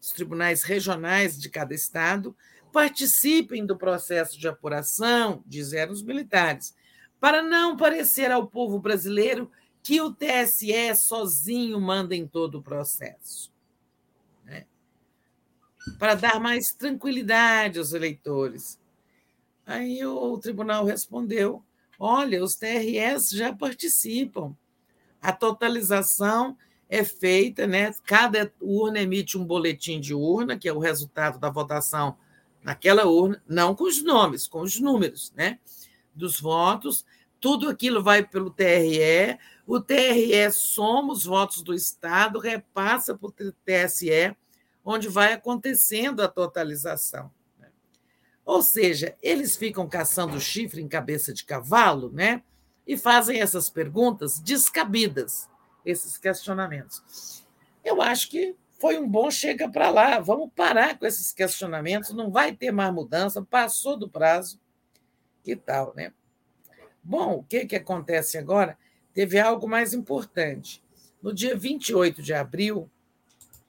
os 0.00 0.12
tribunais 0.12 0.62
regionais 0.62 1.38
de 1.38 1.50
cada 1.50 1.74
estado, 1.74 2.34
participem 2.72 3.66
do 3.66 3.76
processo 3.76 4.38
de 4.38 4.48
apuração, 4.48 5.42
disseram 5.46 5.92
os 5.92 6.02
militares, 6.02 6.74
para 7.20 7.42
não 7.42 7.76
parecer 7.76 8.30
ao 8.30 8.46
povo 8.46 8.78
brasileiro 8.78 9.50
que 9.82 10.00
o 10.00 10.12
TSE 10.12 10.94
sozinho 10.96 11.80
manda 11.80 12.14
em 12.14 12.26
todo 12.26 12.58
o 12.58 12.62
processo. 12.62 13.52
Né? 14.44 14.66
Para 15.98 16.14
dar 16.14 16.40
mais 16.40 16.72
tranquilidade 16.72 17.78
aos 17.78 17.92
eleitores. 17.92 18.78
Aí 19.64 20.04
o 20.04 20.38
tribunal 20.38 20.84
respondeu: 20.84 21.62
olha, 21.98 22.42
os 22.42 22.56
TRS 22.56 23.30
já 23.30 23.52
participam. 23.52 24.56
A 25.20 25.32
totalização 25.32 26.56
é 26.88 27.02
feita, 27.02 27.66
né? 27.66 27.92
Cada 28.04 28.52
urna 28.60 29.00
emite 29.00 29.36
um 29.36 29.44
boletim 29.44 30.00
de 30.00 30.14
urna, 30.14 30.56
que 30.56 30.68
é 30.68 30.72
o 30.72 30.78
resultado 30.78 31.38
da 31.38 31.50
votação 31.50 32.16
naquela 32.62 33.06
urna, 33.06 33.42
não 33.46 33.74
com 33.74 33.84
os 33.84 34.02
nomes, 34.02 34.46
com 34.46 34.60
os 34.60 34.80
números, 34.80 35.32
né? 35.36 35.58
Dos 36.16 36.40
votos. 36.40 37.04
Tudo 37.38 37.68
aquilo 37.68 38.02
vai 38.02 38.26
pelo 38.26 38.50
TRE. 38.50 39.38
O 39.66 39.80
TRE 39.80 40.50
soma 40.50 41.12
os 41.12 41.24
votos 41.24 41.62
do 41.62 41.74
Estado, 41.74 42.38
repassa 42.38 43.14
para 43.14 43.28
o 43.28 43.32
TSE, 43.32 44.34
onde 44.84 45.08
vai 45.08 45.32
acontecendo 45.32 46.22
a 46.22 46.28
totalização. 46.28 47.30
Né? 47.58 47.68
Ou 48.44 48.62
seja, 48.62 49.16
eles 49.22 49.56
ficam 49.56 49.88
caçando 49.88 50.40
chifre 50.40 50.80
em 50.80 50.88
cabeça 50.88 51.32
de 51.32 51.44
cavalo, 51.44 52.10
né? 52.10 52.42
E 52.86 52.96
fazem 52.96 53.40
essas 53.40 53.68
perguntas 53.68 54.38
descabidas 54.38 55.48
esses 55.84 56.16
questionamentos. 56.16 57.44
Eu 57.84 58.02
acho 58.02 58.30
que 58.30 58.56
foi 58.80 58.98
um 58.98 59.08
bom 59.08 59.30
chega 59.30 59.68
para 59.68 59.88
lá, 59.88 60.18
vamos 60.20 60.50
parar 60.54 60.98
com 60.98 61.06
esses 61.06 61.32
questionamentos, 61.32 62.12
não 62.12 62.30
vai 62.30 62.54
ter 62.54 62.70
mais 62.72 62.92
mudança, 62.92 63.42
passou 63.42 63.96
do 63.96 64.08
prazo 64.08 64.60
e 65.52 65.56
tal, 65.56 65.92
né? 65.94 66.12
Bom, 67.02 67.34
o 67.34 67.42
que, 67.44 67.66
que 67.66 67.76
acontece 67.76 68.36
agora? 68.36 68.76
Teve 69.14 69.38
algo 69.38 69.68
mais 69.68 69.94
importante. 69.94 70.82
No 71.22 71.32
dia 71.32 71.56
28 71.56 72.22
de 72.22 72.34
abril, 72.34 72.90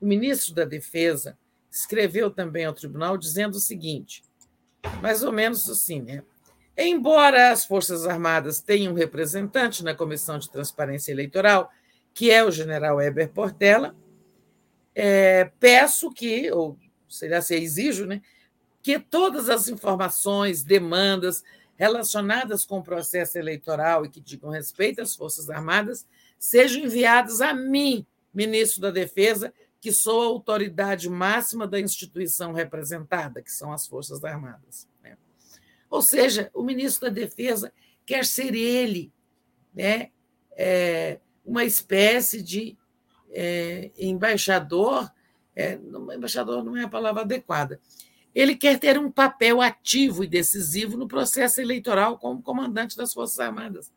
o 0.02 0.06
ministro 0.06 0.54
da 0.54 0.66
Defesa 0.66 1.38
escreveu 1.72 2.32
também 2.32 2.66
ao 2.66 2.74
tribunal 2.74 3.18
dizendo 3.18 3.56
o 3.56 3.60
seguinte, 3.60 4.24
mais 5.02 5.24
ou 5.24 5.32
menos 5.32 5.70
assim, 5.70 6.02
né? 6.02 6.24
Embora 6.76 7.52
as 7.52 7.66
Forças 7.66 8.06
Armadas 8.06 8.62
tenham 8.62 8.94
um 8.94 8.96
representante 8.96 9.84
na 9.84 9.96
Comissão 9.96 10.38
de 10.38 10.50
Transparência 10.50 11.12
Eleitoral, 11.12 11.72
que 12.14 12.30
é 12.30 12.44
o 12.44 12.52
general 12.52 13.02
Heber 13.02 13.30
Portela, 13.30 13.96
é, 14.94 15.52
peço 15.60 16.12
que, 16.12 16.52
ou 16.52 16.78
seria 17.08 17.42
se 17.42 17.56
exijo, 17.56 18.06
né, 18.06 18.22
que 18.82 19.00
todas 19.00 19.50
as 19.50 19.68
informações, 19.68 20.64
demandas 20.64 21.44
relacionadas 21.78 22.66
com 22.66 22.80
o 22.80 22.84
processo 22.84 23.38
eleitoral 23.38 24.04
e 24.04 24.10
que 24.10 24.20
digam 24.20 24.50
respeito 24.50 25.02
às 25.02 25.16
Forças 25.16 25.50
Armadas 25.50 26.06
sejam 26.38 26.84
enviadas 26.84 27.40
a 27.40 27.54
mim, 27.54 28.06
ministro 28.34 28.82
da 28.82 28.92
Defesa, 28.92 29.54
que 29.80 29.92
sou 29.92 30.22
a 30.22 30.26
autoridade 30.26 31.10
máxima 31.10 31.68
da 31.68 31.80
instituição 31.80 32.52
representada, 32.52 33.42
que 33.42 33.52
são 33.52 33.72
as 33.72 33.88
Forças 33.88 34.24
Armadas. 34.24 34.88
Né? 35.04 35.16
Ou 35.90 36.02
seja, 36.02 36.50
o 36.54 36.64
ministro 36.64 37.08
da 37.10 37.14
Defesa 37.14 37.72
quer 38.06 38.26
ser 38.26 38.56
ele, 38.56 39.12
né, 39.74 40.10
é, 40.52 41.20
uma 41.46 41.64
espécie 41.64 42.42
de 42.42 42.76
é, 43.32 43.92
embaixador, 43.98 45.12
é, 45.56 45.80
embaixador 46.16 46.64
não 46.64 46.76
é 46.76 46.84
a 46.84 46.90
palavra 46.90 47.22
adequada, 47.22 47.80
ele 48.38 48.56
quer 48.56 48.78
ter 48.78 49.00
um 49.00 49.10
papel 49.10 49.60
ativo 49.60 50.24
e 50.24 50.28
decisivo 50.28 50.96
no 50.96 51.08
processo 51.08 51.60
eleitoral 51.60 52.20
como 52.20 52.40
comandante 52.40 52.96
das 52.96 53.12
Forças 53.12 53.40
Armadas. 53.40 53.92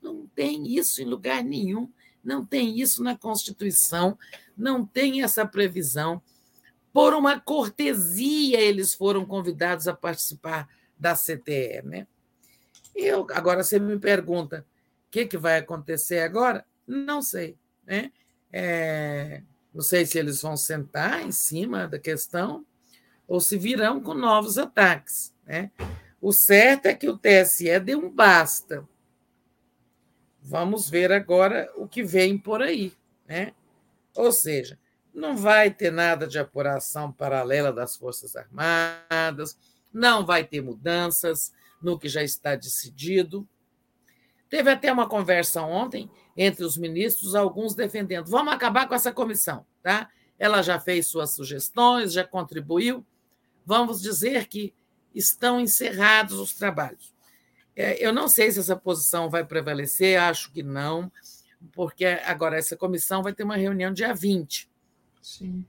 Não 0.00 0.28
tem 0.28 0.76
isso 0.76 1.02
em 1.02 1.04
lugar 1.04 1.42
nenhum, 1.42 1.90
não 2.22 2.46
tem 2.46 2.78
isso 2.80 3.02
na 3.02 3.18
Constituição, 3.18 4.16
não 4.56 4.86
tem 4.86 5.24
essa 5.24 5.44
previsão. 5.44 6.22
Por 6.92 7.14
uma 7.14 7.40
cortesia, 7.40 8.60
eles 8.60 8.94
foram 8.94 9.26
convidados 9.26 9.88
a 9.88 9.92
participar 9.92 10.68
da 10.96 11.16
CTE. 11.16 11.82
Né? 11.82 12.06
Eu, 12.94 13.26
agora 13.32 13.64
você 13.64 13.80
me 13.80 13.98
pergunta 13.98 14.64
o 15.08 15.10
que, 15.10 15.26
que 15.26 15.36
vai 15.36 15.58
acontecer 15.58 16.20
agora? 16.20 16.64
Não 16.86 17.20
sei. 17.20 17.58
Né? 17.84 18.12
É, 18.52 19.42
não 19.74 19.82
sei 19.82 20.06
se 20.06 20.16
eles 20.16 20.40
vão 20.40 20.56
sentar 20.56 21.26
em 21.26 21.32
cima 21.32 21.88
da 21.88 21.98
questão 21.98 22.64
ou 23.30 23.40
se 23.40 23.56
virão 23.56 24.00
com 24.00 24.12
novos 24.12 24.58
ataques. 24.58 25.32
Né? 25.46 25.70
O 26.20 26.32
certo 26.32 26.86
é 26.86 26.94
que 26.94 27.08
o 27.08 27.16
TSE 27.16 27.78
deu 27.78 28.00
um 28.00 28.10
basta. 28.10 28.84
Vamos 30.42 30.90
ver 30.90 31.12
agora 31.12 31.70
o 31.76 31.86
que 31.86 32.02
vem 32.02 32.36
por 32.36 32.60
aí. 32.60 32.92
Né? 33.28 33.54
Ou 34.16 34.32
seja, 34.32 34.76
não 35.14 35.36
vai 35.36 35.70
ter 35.70 35.92
nada 35.92 36.26
de 36.26 36.40
apuração 36.40 37.12
paralela 37.12 37.72
das 37.72 37.96
Forças 37.96 38.34
Armadas, 38.34 39.56
não 39.92 40.26
vai 40.26 40.42
ter 40.42 40.60
mudanças 40.60 41.52
no 41.80 41.96
que 41.96 42.08
já 42.08 42.24
está 42.24 42.56
decidido. 42.56 43.48
Teve 44.48 44.72
até 44.72 44.92
uma 44.92 45.08
conversa 45.08 45.62
ontem 45.62 46.10
entre 46.36 46.64
os 46.64 46.76
ministros, 46.76 47.36
alguns 47.36 47.76
defendendo: 47.76 48.28
vamos 48.28 48.52
acabar 48.52 48.88
com 48.88 48.94
essa 48.96 49.12
comissão, 49.12 49.64
tá? 49.84 50.10
Ela 50.36 50.62
já 50.62 50.80
fez 50.80 51.06
suas 51.06 51.32
sugestões, 51.32 52.12
já 52.12 52.24
contribuiu. 52.24 53.06
Vamos 53.70 54.02
dizer 54.02 54.48
que 54.48 54.74
estão 55.14 55.60
encerrados 55.60 56.40
os 56.40 56.52
trabalhos. 56.52 57.14
É, 57.76 58.04
eu 58.04 58.12
não 58.12 58.26
sei 58.26 58.50
se 58.50 58.58
essa 58.58 58.74
posição 58.74 59.30
vai 59.30 59.44
prevalecer, 59.44 60.20
acho 60.20 60.50
que 60.50 60.60
não, 60.60 61.08
porque 61.70 62.04
agora 62.04 62.58
essa 62.58 62.76
comissão 62.76 63.22
vai 63.22 63.32
ter 63.32 63.44
uma 63.44 63.54
reunião 63.56 63.92
dia 63.92 64.12
20. 64.12 64.68
Sim. 65.22 65.64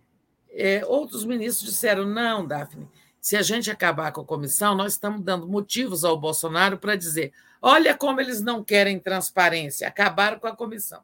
É, 0.50 0.84
outros 0.84 1.24
ministros 1.24 1.74
disseram: 1.74 2.04
não, 2.04 2.44
Daphne, 2.44 2.90
se 3.20 3.38
a 3.38 3.44
gente 3.44 3.70
acabar 3.70 4.12
com 4.12 4.22
a 4.22 4.26
comissão, 4.26 4.74
nós 4.74 4.94
estamos 4.94 5.22
dando 5.22 5.48
motivos 5.48 6.04
ao 6.04 6.20
Bolsonaro 6.20 6.80
para 6.80 6.96
dizer: 6.96 7.32
olha 7.62 7.96
como 7.96 8.20
eles 8.20 8.42
não 8.42 8.64
querem 8.64 9.00
transparência, 9.00 9.88
acabaram 9.88 10.40
com 10.40 10.48
a 10.48 10.56
comissão. 10.56 11.04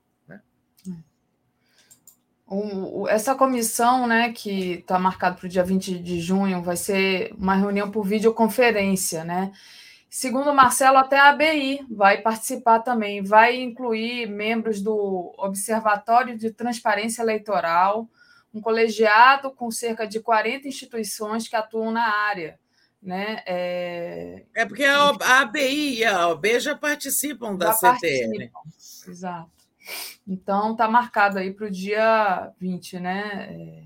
Essa 3.10 3.36
comissão, 3.36 4.08
né, 4.08 4.32
que 4.32 4.76
está 4.76 4.98
marcada 4.98 5.36
para 5.36 5.46
o 5.46 5.50
dia 5.50 5.64
20 5.64 6.00
de 6.00 6.22
junho, 6.22 6.62
vai 6.62 6.78
ser 6.78 7.34
uma 7.38 7.56
reunião 7.56 7.92
por 7.92 8.06
videoconferência, 8.06 9.26
né? 9.26 9.52
Segundo 10.10 10.50
o 10.50 10.56
Marcelo, 10.56 10.98
até 10.98 11.20
a 11.20 11.30
ABI 11.30 11.86
vai 11.92 12.22
participar 12.22 12.80
também, 12.80 13.22
vai 13.22 13.62
incluir 13.62 14.28
membros 14.28 14.82
do 14.82 15.34
Observatório 15.38 16.38
de 16.38 16.50
Transparência 16.50 17.22
Eleitoral, 17.22 18.10
um 18.54 18.62
colegiado 18.62 19.52
com 19.52 19.70
cerca 19.70 20.08
de 20.08 20.22
40 20.22 20.68
instituições 20.68 21.48
que 21.50 21.56
atuam 21.56 21.92
na 21.92 22.08
área. 22.08 22.58
Né? 23.04 23.44
É, 23.46 24.46
é 24.56 24.66
porque 24.66 24.86
a, 24.86 25.10
a 25.10 25.40
ABI 25.42 26.00
e 26.00 26.06
a 26.06 26.30
OB 26.30 26.60
já 26.60 26.76
participam 26.76 27.56
da 27.56 27.68
já 27.68 27.74
CTN. 27.74 28.50
Participam. 28.50 29.12
Exato. 29.12 29.57
Então, 30.28 30.74
está 30.74 30.88
marcado 30.88 31.40
aí 31.40 31.54
para 31.54 31.68
o 31.68 31.72
dia 31.72 32.52
20, 32.60 33.00
né, 33.00 33.48
é, 33.50 33.84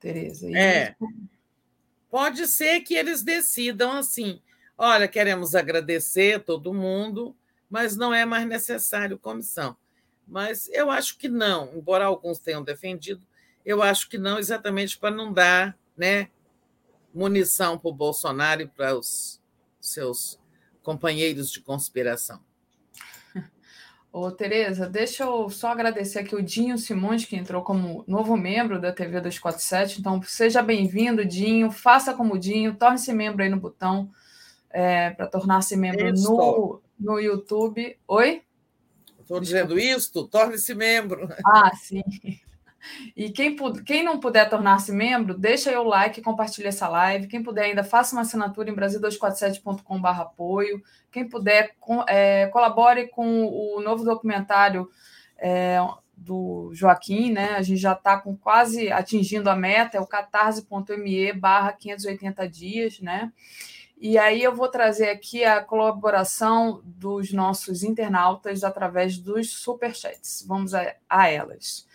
Tereza? 0.00 0.48
É. 0.56 0.94
Pode 2.10 2.46
ser 2.46 2.80
que 2.80 2.94
eles 2.94 3.22
decidam 3.22 3.92
assim: 3.92 4.40
olha, 4.76 5.08
queremos 5.08 5.54
agradecer 5.54 6.44
todo 6.44 6.72
mundo, 6.72 7.36
mas 7.68 7.96
não 7.96 8.14
é 8.14 8.24
mais 8.24 8.46
necessário 8.46 9.18
comissão. 9.18 9.76
Mas 10.26 10.68
eu 10.68 10.90
acho 10.90 11.18
que 11.18 11.28
não, 11.28 11.74
embora 11.74 12.04
alguns 12.04 12.38
tenham 12.38 12.62
defendido, 12.62 13.26
eu 13.64 13.82
acho 13.82 14.08
que 14.08 14.18
não, 14.18 14.38
exatamente 14.38 14.98
para 14.98 15.14
não 15.14 15.32
dar 15.32 15.76
né, 15.96 16.30
munição 17.12 17.78
para 17.78 17.90
o 17.90 17.94
Bolsonaro 17.94 18.62
e 18.62 18.66
para 18.66 18.96
os 18.96 19.40
seus 19.80 20.38
companheiros 20.82 21.50
de 21.50 21.60
conspiração. 21.60 22.40
Ô, 24.10 24.30
Tereza, 24.30 24.88
deixa 24.88 25.24
eu 25.24 25.50
só 25.50 25.68
agradecer 25.68 26.20
aqui 26.20 26.34
o 26.34 26.42
Dinho 26.42 26.78
Simões, 26.78 27.24
que 27.24 27.36
entrou 27.36 27.62
como 27.62 28.04
novo 28.06 28.36
membro 28.36 28.80
da 28.80 28.90
TV 28.90 29.20
247. 29.20 30.00
Então, 30.00 30.20
seja 30.22 30.62
bem-vindo, 30.62 31.24
Dinho. 31.24 31.70
Faça 31.70 32.14
como 32.14 32.34
o 32.34 32.38
Dinho, 32.38 32.74
torne-se 32.74 33.12
membro 33.12 33.42
aí 33.42 33.48
no 33.50 33.60
botão 33.60 34.10
é, 34.70 35.10
para 35.10 35.26
tornar-se 35.26 35.76
membro 35.76 36.10
no, 36.14 36.80
no 36.98 37.20
YouTube. 37.20 37.98
Oi? 38.08 38.42
Estou 39.20 39.40
dizendo 39.40 39.78
isto, 39.78 40.26
torne-se 40.26 40.74
membro. 40.74 41.28
Ah, 41.44 41.70
sim. 41.76 42.02
E 43.16 43.30
quem, 43.30 43.56
quem 43.84 44.02
não 44.02 44.20
puder 44.20 44.48
tornar-se 44.48 44.92
membro, 44.92 45.36
deixa 45.36 45.70
aí 45.70 45.76
o 45.76 45.82
like, 45.82 46.22
compartilha 46.22 46.68
essa 46.68 46.88
live. 46.88 47.26
Quem 47.26 47.42
puder 47.42 47.64
ainda, 47.64 47.84
faça 47.84 48.14
uma 48.14 48.22
assinatura 48.22 48.70
em 48.70 48.74
brasil247.com.br 48.74 50.08
apoio. 50.08 50.82
Quem 51.10 51.28
puder, 51.28 51.74
com, 51.80 52.04
é, 52.08 52.46
colabore 52.48 53.08
com 53.08 53.44
o 53.46 53.80
novo 53.80 54.04
documentário 54.04 54.88
é, 55.38 55.78
do 56.16 56.70
Joaquim, 56.74 57.32
né? 57.32 57.54
A 57.54 57.62
gente 57.62 57.80
já 57.80 57.92
está 57.92 58.18
com 58.18 58.36
quase 58.36 58.90
atingindo 58.90 59.48
a 59.48 59.56
meta, 59.56 59.96
é 59.96 60.00
o 60.00 60.06
catarse.me 60.06 61.32
barra 61.32 61.72
580 61.72 62.48
dias, 62.48 63.00
né? 63.00 63.32
E 64.00 64.16
aí 64.16 64.42
eu 64.42 64.54
vou 64.54 64.68
trazer 64.68 65.10
aqui 65.10 65.44
a 65.44 65.62
colaboração 65.62 66.80
dos 66.84 67.32
nossos 67.32 67.82
internautas 67.82 68.62
através 68.62 69.18
dos 69.18 69.50
superchats. 69.50 70.44
Vamos 70.46 70.72
a, 70.72 70.94
a 71.08 71.28
elas. 71.28 71.87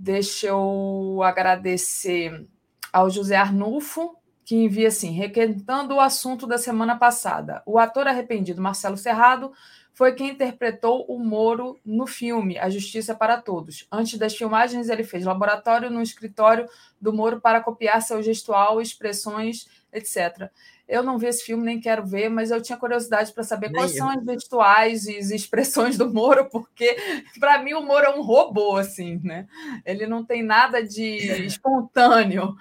Deixa 0.00 0.46
eu 0.46 1.20
agradecer 1.24 2.46
ao 2.92 3.10
José 3.10 3.34
Arnulfo, 3.34 4.16
que 4.44 4.54
envia 4.54 4.86
assim, 4.86 5.10
requentando 5.10 5.96
o 5.96 6.00
assunto 6.00 6.46
da 6.46 6.56
semana 6.56 6.96
passada. 6.96 7.64
O 7.66 7.80
ator 7.80 8.06
arrependido 8.06 8.62
Marcelo 8.62 8.96
Serrado 8.96 9.52
foi 9.92 10.14
quem 10.14 10.30
interpretou 10.30 11.04
o 11.08 11.18
Moro 11.18 11.80
no 11.84 12.06
filme 12.06 12.56
A 12.58 12.70
Justiça 12.70 13.12
para 13.12 13.42
Todos. 13.42 13.88
Antes 13.90 14.16
das 14.16 14.36
filmagens, 14.36 14.88
ele 14.88 15.02
fez 15.02 15.24
laboratório 15.24 15.90
no 15.90 16.00
escritório 16.00 16.68
do 17.00 17.12
Moro 17.12 17.40
para 17.40 17.60
copiar 17.60 18.00
seu 18.00 18.22
gestual, 18.22 18.80
expressões, 18.80 19.66
etc. 19.92 20.48
Eu 20.88 21.02
não 21.02 21.18
vi 21.18 21.26
esse 21.26 21.44
filme, 21.44 21.64
nem 21.64 21.78
quero 21.78 22.06
ver, 22.06 22.30
mas 22.30 22.50
eu 22.50 22.62
tinha 22.62 22.78
curiosidade 22.78 23.32
para 23.32 23.44
saber 23.44 23.66
nem 23.66 23.76
quais 23.76 23.92
eu. 23.92 23.98
são 23.98 24.08
as 24.08 24.24
vestuais 24.24 25.06
e 25.06 25.18
as 25.18 25.30
expressões 25.30 25.98
do 25.98 26.12
Moro, 26.12 26.48
porque 26.48 26.96
para 27.38 27.62
mim 27.62 27.74
o 27.74 27.82
Moro 27.82 28.06
é 28.06 28.10
um 28.10 28.22
robô, 28.22 28.76
assim, 28.76 29.20
né? 29.22 29.46
Ele 29.84 30.06
não 30.06 30.24
tem 30.24 30.42
nada 30.42 30.82
de 30.82 31.44
espontâneo. 31.44 32.56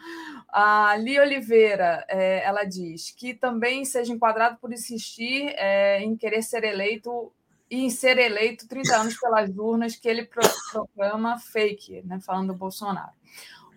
A 0.50 0.96
Lia 0.98 1.22
Oliveira, 1.22 2.06
é, 2.10 2.44
ela 2.44 2.64
diz 2.64 3.12
que 3.12 3.34
também 3.34 3.86
seja 3.86 4.12
enquadrado 4.12 4.58
por 4.58 4.74
insistir 4.74 5.54
é, 5.56 6.02
em 6.02 6.16
querer 6.18 6.42
ser 6.42 6.64
eleito 6.64 7.32
e 7.70 7.86
em 7.86 7.90
ser 7.90 8.18
eleito 8.18 8.68
30 8.68 8.96
anos 8.96 9.20
pelas 9.20 9.50
urnas 9.58 9.96
que 9.96 10.08
ele 10.08 10.30
proclama 10.72 11.38
fake, 11.38 12.02
né, 12.06 12.20
falando 12.20 12.54
do 12.54 12.58
Bolsonaro. 12.58 13.12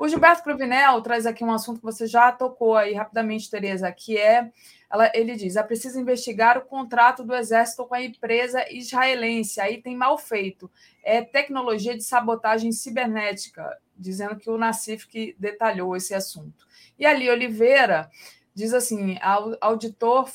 O 0.01 0.09
Gilberto 0.09 0.43
Cruvinel 0.43 1.03
traz 1.03 1.27
aqui 1.27 1.45
um 1.45 1.53
assunto 1.53 1.81
que 1.81 1.85
você 1.85 2.07
já 2.07 2.33
tocou 2.33 2.75
aí 2.75 2.95
rapidamente, 2.95 3.51
Tereza, 3.51 3.93
que 3.93 4.17
é, 4.17 4.51
ela, 4.91 5.13
ele 5.13 5.37
diz, 5.37 5.57
é 5.57 5.63
preciso 5.63 6.01
investigar 6.01 6.57
o 6.57 6.65
contrato 6.65 7.23
do 7.23 7.35
Exército 7.35 7.85
com 7.85 7.95
a 7.95 8.03
empresa 8.03 8.65
israelense, 8.73 9.61
aí 9.61 9.83
tem 9.83 9.95
mal 9.95 10.17
feito, 10.17 10.71
é 11.05 11.21
tecnologia 11.21 11.95
de 11.95 12.03
sabotagem 12.03 12.73
cibernética, 12.73 13.77
dizendo 13.95 14.37
que 14.37 14.49
o 14.49 14.57
Nassif 14.57 15.07
que 15.07 15.37
detalhou 15.39 15.95
esse 15.95 16.15
assunto. 16.15 16.67
E 16.99 17.05
ali 17.05 17.29
Oliveira 17.29 18.11
diz 18.55 18.73
assim, 18.73 19.19
auditor 19.61 20.31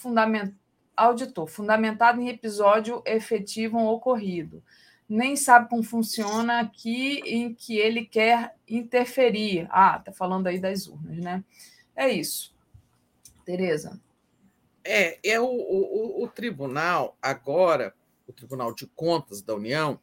auditor, 0.95 1.47
fundamentado 1.47 2.21
em 2.21 2.29
episódio 2.29 3.01
efetivo 3.03 3.79
ou 3.79 3.95
ocorrido 3.95 4.61
nem 5.07 5.35
sabe 5.35 5.69
como 5.69 5.83
funciona 5.83 6.59
aqui 6.59 7.21
em 7.25 7.53
que 7.53 7.77
ele 7.77 8.05
quer 8.05 8.55
interferir. 8.67 9.67
Ah, 9.69 9.99
tá 9.99 10.11
falando 10.11 10.47
aí 10.47 10.59
das 10.59 10.87
urnas, 10.87 11.17
né? 11.17 11.43
É 11.95 12.09
isso. 12.09 12.53
Tereza. 13.45 14.01
É, 14.83 15.19
é 15.23 15.39
o, 15.39 15.45
o, 15.45 16.23
o 16.23 16.27
tribunal 16.27 17.17
agora, 17.21 17.93
o 18.27 18.33
Tribunal 18.33 18.73
de 18.73 18.87
Contas 18.87 19.41
da 19.41 19.55
União, 19.55 19.99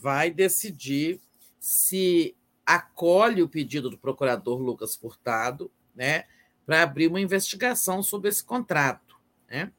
vai 0.00 0.30
decidir 0.30 1.20
se 1.60 2.34
acolhe 2.66 3.42
o 3.42 3.48
pedido 3.48 3.88
do 3.88 3.98
procurador 3.98 4.60
Lucas 4.60 4.96
Furtado, 4.96 5.70
né, 5.94 6.24
para 6.64 6.82
abrir 6.82 7.08
uma 7.08 7.20
investigação 7.20 8.02
sobre 8.02 8.28
esse 8.28 8.42
contrato, 8.42 9.20
né? 9.48 9.72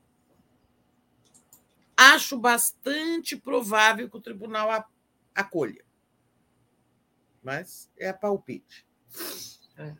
Acho 2.12 2.38
bastante 2.38 3.36
provável 3.36 4.10
que 4.10 4.18
o 4.18 4.22
tribunal 4.22 4.86
acolha. 5.34 5.84
Mas 7.42 7.92
é 7.98 8.12
palpite. 8.14 8.86
É. 9.78 9.94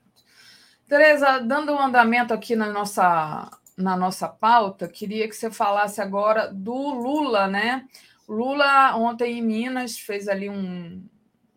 Tereza, 0.88 1.40
dando 1.40 1.74
um 1.74 1.80
andamento 1.80 2.34
aqui 2.34 2.56
na 2.56 2.70
nossa, 2.70 3.50
na 3.78 3.98
nossa 3.98 4.28
pauta, 4.28 4.88
queria 4.88 5.28
que 5.28 5.36
você 5.36 5.50
falasse 5.52 6.02
agora 6.02 6.48
do 6.54 6.74
Lula, 6.74 7.48
né? 7.48 7.88
Lula, 8.28 8.96
ontem 8.96 9.40
em 9.40 9.42
Minas, 9.42 9.98
fez 9.98 10.28
ali 10.28 10.50
um, 10.50 11.04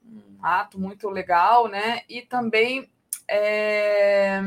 um 0.05 0.39
ato 0.43 0.81
muito 0.81 1.09
legal, 1.09 1.69
né? 1.69 2.03
E 2.09 2.23
também 2.23 2.91
é, 3.29 4.41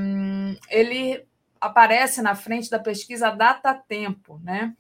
ele 0.70 1.26
aparece 1.60 2.22
na 2.22 2.36
frente 2.36 2.70
da 2.70 2.80
pesquisa 2.80 3.32
Data 3.32 3.74
Tempo, 3.74 4.40
né? 4.44 4.76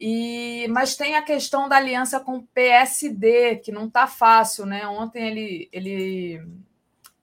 E, 0.00 0.66
mas 0.70 0.96
tem 0.96 1.14
a 1.16 1.22
questão 1.22 1.68
da 1.68 1.76
aliança 1.76 2.18
com 2.18 2.38
o 2.38 2.46
PSD, 2.54 3.56
que 3.56 3.70
não 3.70 3.86
está 3.86 4.06
fácil, 4.06 4.64
né? 4.64 4.86
Ontem 4.86 5.28
ele, 5.28 5.68
ele, 5.70 6.42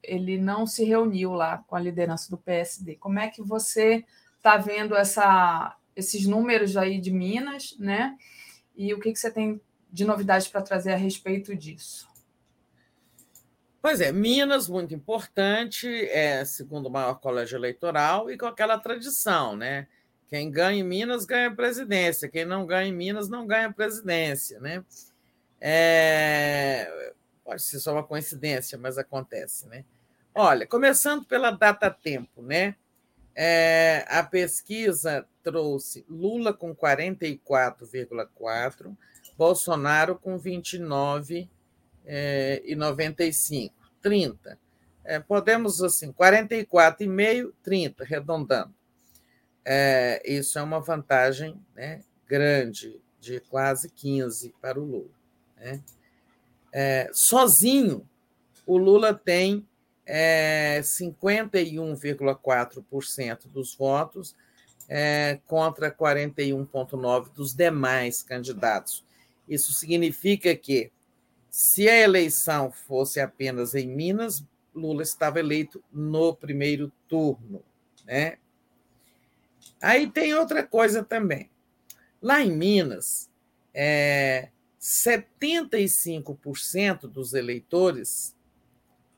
ele 0.03 0.37
não 0.37 0.67
se 0.67 0.85
reuniu 0.85 1.33
lá 1.33 1.63
com 1.65 1.75
a 1.75 1.79
liderança 1.79 2.29
do 2.29 2.37
PSD. 2.37 2.95
Como 2.97 3.17
é 3.17 3.29
que 3.29 3.41
você 3.41 4.05
está 4.37 4.57
vendo 4.57 4.95
essa, 4.95 5.75
esses 5.95 6.27
números 6.27 6.77
aí 6.77 7.01
de 7.01 7.09
Minas, 7.09 7.75
né? 7.79 8.15
E 8.75 8.93
o 8.93 8.99
que, 8.99 9.11
que 9.11 9.17
você 9.17 9.31
tem 9.31 9.59
de 9.91 10.05
novidades 10.05 10.47
para 10.47 10.61
trazer 10.61 10.93
a 10.93 10.97
respeito 10.97 11.55
disso? 11.55 12.07
Pois 13.81 14.01
é, 14.01 14.11
Minas, 14.11 14.69
muito 14.69 14.93
importante, 14.93 15.87
é 16.09 16.45
segundo 16.45 16.91
maior 16.91 17.15
colégio 17.15 17.57
eleitoral 17.57 18.29
e 18.29 18.37
com 18.37 18.45
aquela 18.45 18.77
tradição, 18.77 19.55
né? 19.55 19.87
Quem 20.27 20.51
ganha 20.51 20.79
em 20.79 20.83
Minas 20.83 21.25
ganha 21.25 21.55
presidência, 21.55 22.27
quem 22.27 22.43
não 22.43 22.65
ganha 22.65 22.89
em 22.89 22.93
Minas 22.93 23.29
não 23.29 23.47
ganha 23.47 23.71
presidência, 23.71 24.59
né? 24.59 24.83
É... 25.59 27.13
Pode 27.43 27.61
ser 27.61 27.79
só 27.79 27.91
uma 27.93 28.03
coincidência, 28.03 28.77
mas 28.77 28.97
acontece, 28.97 29.67
né? 29.67 29.85
Olha, 30.35 30.67
começando 30.67 31.23
pela 31.25 31.51
data 31.51 31.89
tempo, 31.89 32.41
né? 32.41 32.75
É, 33.33 34.05
a 34.09 34.21
pesquisa 34.23 35.25
trouxe 35.43 36.05
Lula 36.09 36.53
com 36.53 36.75
44,4, 36.75 38.97
Bolsonaro 39.37 40.17
com 40.17 40.37
29 40.37 41.49
é, 42.05 42.61
e 42.65 42.75
95, 42.75 43.73
30. 44.01 44.59
É, 45.05 45.19
podemos 45.19 45.81
assim, 45.81 46.11
44,5, 46.11 47.53
30, 47.63 48.03
arredondando 48.03 48.76
é, 49.69 50.21
isso 50.25 50.57
é 50.57 50.63
uma 50.63 50.79
vantagem 50.79 51.59
né, 51.75 52.01
grande, 52.25 53.01
de 53.19 53.41
quase 53.41 53.89
15 53.89 54.55
para 54.61 54.79
o 54.79 54.85
Lula. 54.85 55.11
Né? 55.57 55.83
É, 56.71 57.09
sozinho, 57.11 58.07
o 58.65 58.77
Lula 58.77 59.13
tem 59.13 59.67
é, 60.05 60.79
51,4% 60.79 63.47
dos 63.47 63.75
votos 63.75 64.33
é, 64.87 65.41
contra 65.45 65.91
41,9% 65.91 67.33
dos 67.33 67.53
demais 67.53 68.23
candidatos. 68.23 69.03
Isso 69.49 69.73
significa 69.73 70.55
que, 70.55 70.93
se 71.51 71.89
a 71.89 71.99
eleição 71.99 72.71
fosse 72.71 73.19
apenas 73.19 73.75
em 73.75 73.89
Minas, 73.89 74.45
Lula 74.73 75.03
estava 75.03 75.41
eleito 75.41 75.83
no 75.91 76.33
primeiro 76.33 76.89
turno. 77.09 77.61
Né? 78.05 78.37
Aí 79.81 80.09
tem 80.09 80.33
outra 80.33 80.63
coisa 80.63 81.03
também. 81.03 81.49
Lá 82.21 82.41
em 82.41 82.51
Minas, 82.51 83.29
é, 83.73 84.49
75% 84.81 87.07
dos 87.07 87.33
eleitores 87.33 88.35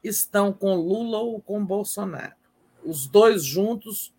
estão 0.04 0.52
com 0.52 0.76
Lula 0.76 1.20
ou 1.20 1.42
com 1.42 1.66
Bolsonaro. 1.66 2.36
Os 2.84 3.08
dois 3.08 3.44
juntos 3.44 4.14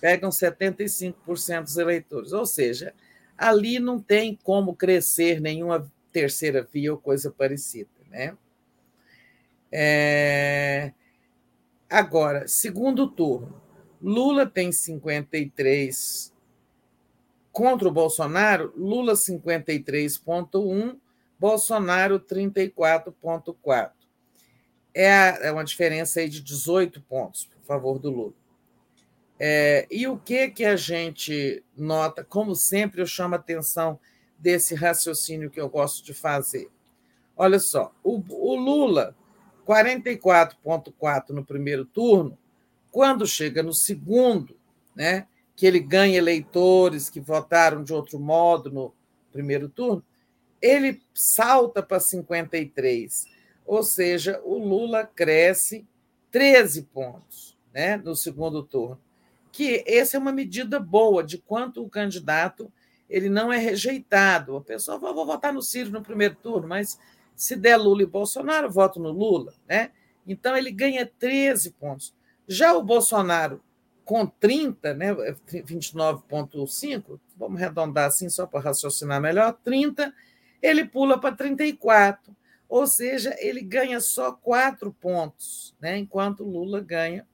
pegam 0.00 0.30
75% 0.30 1.62
dos 1.62 1.76
eleitores. 1.76 2.32
Ou 2.32 2.44
seja, 2.44 2.92
ali 3.38 3.78
não 3.78 4.00
tem 4.00 4.36
como 4.42 4.74
crescer 4.74 5.40
nenhuma 5.40 5.90
terceira 6.12 6.68
via 6.70 6.92
ou 6.92 6.98
coisa 6.98 7.30
parecida. 7.30 7.88
Né? 8.10 8.36
É... 9.70 10.92
Agora, 11.88 12.48
segundo 12.48 13.08
turno. 13.08 13.62
Lula 14.02 14.46
tem 14.46 14.72
53 14.72 16.32
contra 17.52 17.86
o 17.86 17.92
Bolsonaro, 17.92 18.72
Lula 18.76 19.12
53,1, 19.12 20.98
Bolsonaro 21.38 22.18
34,4. 22.18 23.92
É, 24.94 25.48
é 25.48 25.52
uma 25.52 25.64
diferença 25.64 26.20
aí 26.20 26.28
de 26.28 26.40
18 26.40 27.00
pontos 27.02 27.48
a 27.62 27.66
favor 27.66 27.98
do 27.98 28.10
Lula. 28.10 28.34
É, 29.38 29.86
e 29.90 30.06
o 30.06 30.18
que 30.18 30.48
que 30.50 30.64
a 30.64 30.76
gente 30.76 31.64
nota? 31.76 32.24
Como 32.24 32.54
sempre, 32.54 33.00
eu 33.00 33.06
chamo 33.06 33.34
a 33.34 33.38
atenção 33.38 33.98
desse 34.38 34.74
raciocínio 34.74 35.50
que 35.50 35.60
eu 35.60 35.68
gosto 35.68 36.04
de 36.04 36.14
fazer. 36.14 36.68
Olha 37.36 37.58
só, 37.58 37.92
o, 38.04 38.22
o 38.28 38.54
Lula, 38.56 39.16
44,4 39.66 41.30
no 41.30 41.44
primeiro 41.44 41.84
turno, 41.84 42.38
quando 42.92 43.26
chega 43.26 43.62
no 43.62 43.72
segundo, 43.72 44.54
né, 44.94 45.26
que 45.56 45.66
ele 45.66 45.80
ganha 45.80 46.18
eleitores 46.18 47.08
que 47.08 47.20
votaram 47.20 47.82
de 47.82 47.92
outro 47.92 48.20
modo 48.20 48.70
no 48.70 48.94
primeiro 49.32 49.68
turno, 49.68 50.04
ele 50.60 51.00
salta 51.14 51.82
para 51.82 51.98
53. 51.98 53.26
Ou 53.66 53.82
seja, 53.82 54.40
o 54.44 54.58
Lula 54.58 55.04
cresce 55.06 55.86
13 56.30 56.82
pontos 56.82 57.56
né, 57.72 57.96
no 57.96 58.14
segundo 58.14 58.62
turno. 58.62 59.00
Que 59.50 59.82
essa 59.86 60.16
é 60.16 60.20
uma 60.20 60.32
medida 60.32 60.78
boa 60.78 61.24
de 61.24 61.38
quanto 61.38 61.82
o 61.82 61.88
candidato 61.88 62.70
ele 63.08 63.28
não 63.28 63.52
é 63.52 63.58
rejeitado. 63.58 64.56
A 64.56 64.60
pessoa 64.60 64.98
vai 64.98 65.12
vou 65.12 65.26
votar 65.26 65.52
no 65.52 65.62
Ciro 65.62 65.90
no 65.90 66.02
primeiro 66.02 66.34
turno, 66.34 66.68
mas 66.68 66.98
se 67.34 67.56
der 67.56 67.76
Lula 67.76 68.02
e 68.02 68.06
Bolsonaro, 68.06 68.70
voto 68.70 69.00
no 69.00 69.10
Lula. 69.10 69.52
Né? 69.68 69.90
Então, 70.26 70.56
ele 70.56 70.70
ganha 70.70 71.10
13 71.18 71.72
pontos. 71.72 72.14
Já 72.46 72.74
o 72.74 72.82
Bolsonaro, 72.82 73.62
com 74.04 74.26
30, 74.26 74.94
né, 74.94 75.14
29,5, 75.14 77.20
vamos 77.36 77.60
arredondar 77.60 78.06
assim 78.06 78.28
só 78.28 78.46
para 78.46 78.60
raciocinar 78.60 79.20
melhor, 79.20 79.56
30, 79.64 80.12
ele 80.60 80.84
pula 80.84 81.20
para 81.20 81.34
34. 81.34 82.34
Ou 82.68 82.86
seja, 82.86 83.36
ele 83.38 83.60
ganha 83.60 84.00
só 84.00 84.32
quatro 84.32 84.94
pontos, 84.94 85.76
né? 85.78 85.98
enquanto 85.98 86.42
Lula 86.42 86.80
ganha 86.80 87.28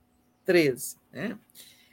13. 0.44 0.96
Né? 1.12 1.38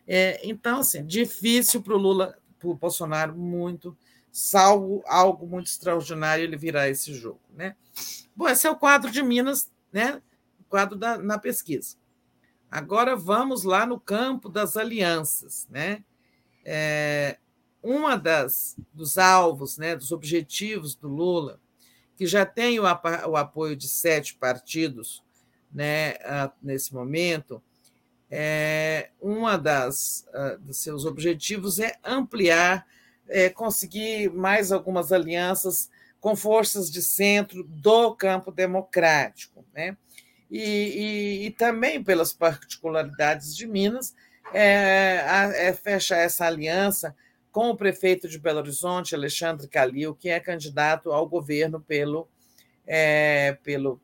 É, 0.08 0.42
então, 0.44 0.80
assim, 0.80 1.06
difícil 1.06 1.84
para 1.84 1.94
o 1.94 1.98
Lula, 1.98 2.36
para 2.58 2.70
o 2.70 2.74
Bolsonaro, 2.74 3.38
muito, 3.38 3.96
salvo 4.32 5.04
algo 5.06 5.46
muito 5.46 5.68
extraordinário 5.68 6.44
ele 6.44 6.58
virar 6.58 6.90
esse 6.90 7.14
jogo. 7.14 7.40
Né? 7.54 7.76
Bom, 8.36 8.50
esse 8.50 8.66
é 8.66 8.72
o 8.72 8.76
quadro 8.76 9.12
de 9.12 9.22
Minas, 9.22 9.72
né? 9.94 10.20
o 10.60 10.64
quadro 10.64 10.98
da, 10.98 11.20
na 11.20 11.38
pesquisa. 11.38 11.96
Agora 12.76 13.16
vamos 13.16 13.64
lá 13.64 13.86
no 13.86 13.98
campo 13.98 14.50
das 14.50 14.76
alianças. 14.76 15.66
Né? 15.70 16.04
É, 16.66 17.38
uma 17.82 18.18
das 18.18 18.76
dos 18.94 19.18
alvos, 19.18 19.78
né, 19.78 19.96
dos 19.96 20.12
objetivos 20.12 20.94
do 20.94 21.08
Lula 21.08 21.58
que 22.18 22.26
já 22.26 22.46
tem 22.46 22.78
o, 22.78 22.84
o 22.84 23.38
apoio 23.38 23.78
de 23.78 23.88
sete 23.88 24.36
partidos 24.36 25.24
né, 25.72 26.16
nesse 26.62 26.94
momento, 26.94 27.64
é, 28.30 29.10
uma 29.22 29.58
das 29.58 30.28
uh, 30.34 30.60
dos 30.60 30.78
seus 30.78 31.06
objetivos 31.06 31.80
é 31.80 31.94
ampliar, 32.04 32.86
é, 33.28 33.50
conseguir 33.50 34.30
mais 34.32 34.74
algumas 34.74 35.14
alianças 35.14 35.90
com 36.20 36.36
forças 36.36 36.92
de 36.92 37.02
centro 37.02 37.64
do 37.64 38.14
campo 38.16 38.52
democrático, 38.52 39.66
né? 39.74 39.96
E, 40.50 40.60
e, 40.60 41.46
e 41.48 41.52
também 41.52 42.04
pelas 42.04 42.34
particularidades 42.34 43.56
de 43.56 43.68
Minas, 43.68 44.16
é, 44.54 45.68
é 45.68 45.74
fechar 45.74 46.18
essa 46.18 46.46
aliança 46.46 47.16
com 47.52 47.70
o 47.70 47.78
prefeito 47.78 48.28
de 48.28 48.38
Belo 48.38 48.60
Horizonte, 48.60 49.16
Alexandre 49.16 49.68
Calil, 49.68 50.14
que 50.14 50.30
é 50.30 50.40
candidato 50.40 51.12
ao 51.12 51.28
governo 51.28 51.80
pelo, 51.80 52.28
é, 52.86 53.58
pelo 53.64 54.00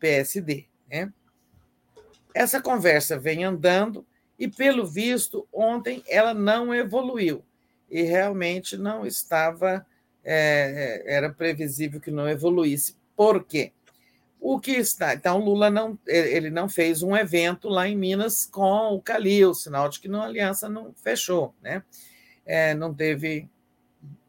PSD. 0.00 0.66
Né? 0.90 1.12
Essa 2.34 2.60
conversa 2.60 3.18
vem 3.18 3.44
andando 3.44 4.06
e, 4.38 4.48
pelo 4.48 4.86
visto, 4.86 5.46
ontem 5.52 6.02
ela 6.08 6.34
não 6.34 6.74
evoluiu 6.74 7.44
e 7.90 8.02
realmente 8.02 8.76
não 8.76 9.06
estava, 9.06 9.86
é, 10.24 11.04
era 11.06 11.30
previsível 11.30 12.00
que 12.00 12.10
não 12.10 12.28
evoluísse. 12.28 12.96
Por 13.14 13.44
quê? 13.44 13.72
O 14.46 14.60
que 14.60 14.72
está? 14.72 15.14
Então, 15.14 15.38
Lula 15.38 15.70
não, 15.70 15.98
ele 16.06 16.50
não 16.50 16.68
fez 16.68 17.02
um 17.02 17.16
evento 17.16 17.66
lá 17.66 17.88
em 17.88 17.96
Minas 17.96 18.44
com 18.44 18.94
o 18.94 19.00
Calil, 19.00 19.54
sinal 19.54 19.88
de 19.88 19.98
que 19.98 20.06
a 20.06 20.22
aliança 20.22 20.68
não 20.68 20.92
fechou, 20.92 21.54
né? 21.62 21.82
é, 22.44 22.74
não 22.74 22.92
teve 22.92 23.48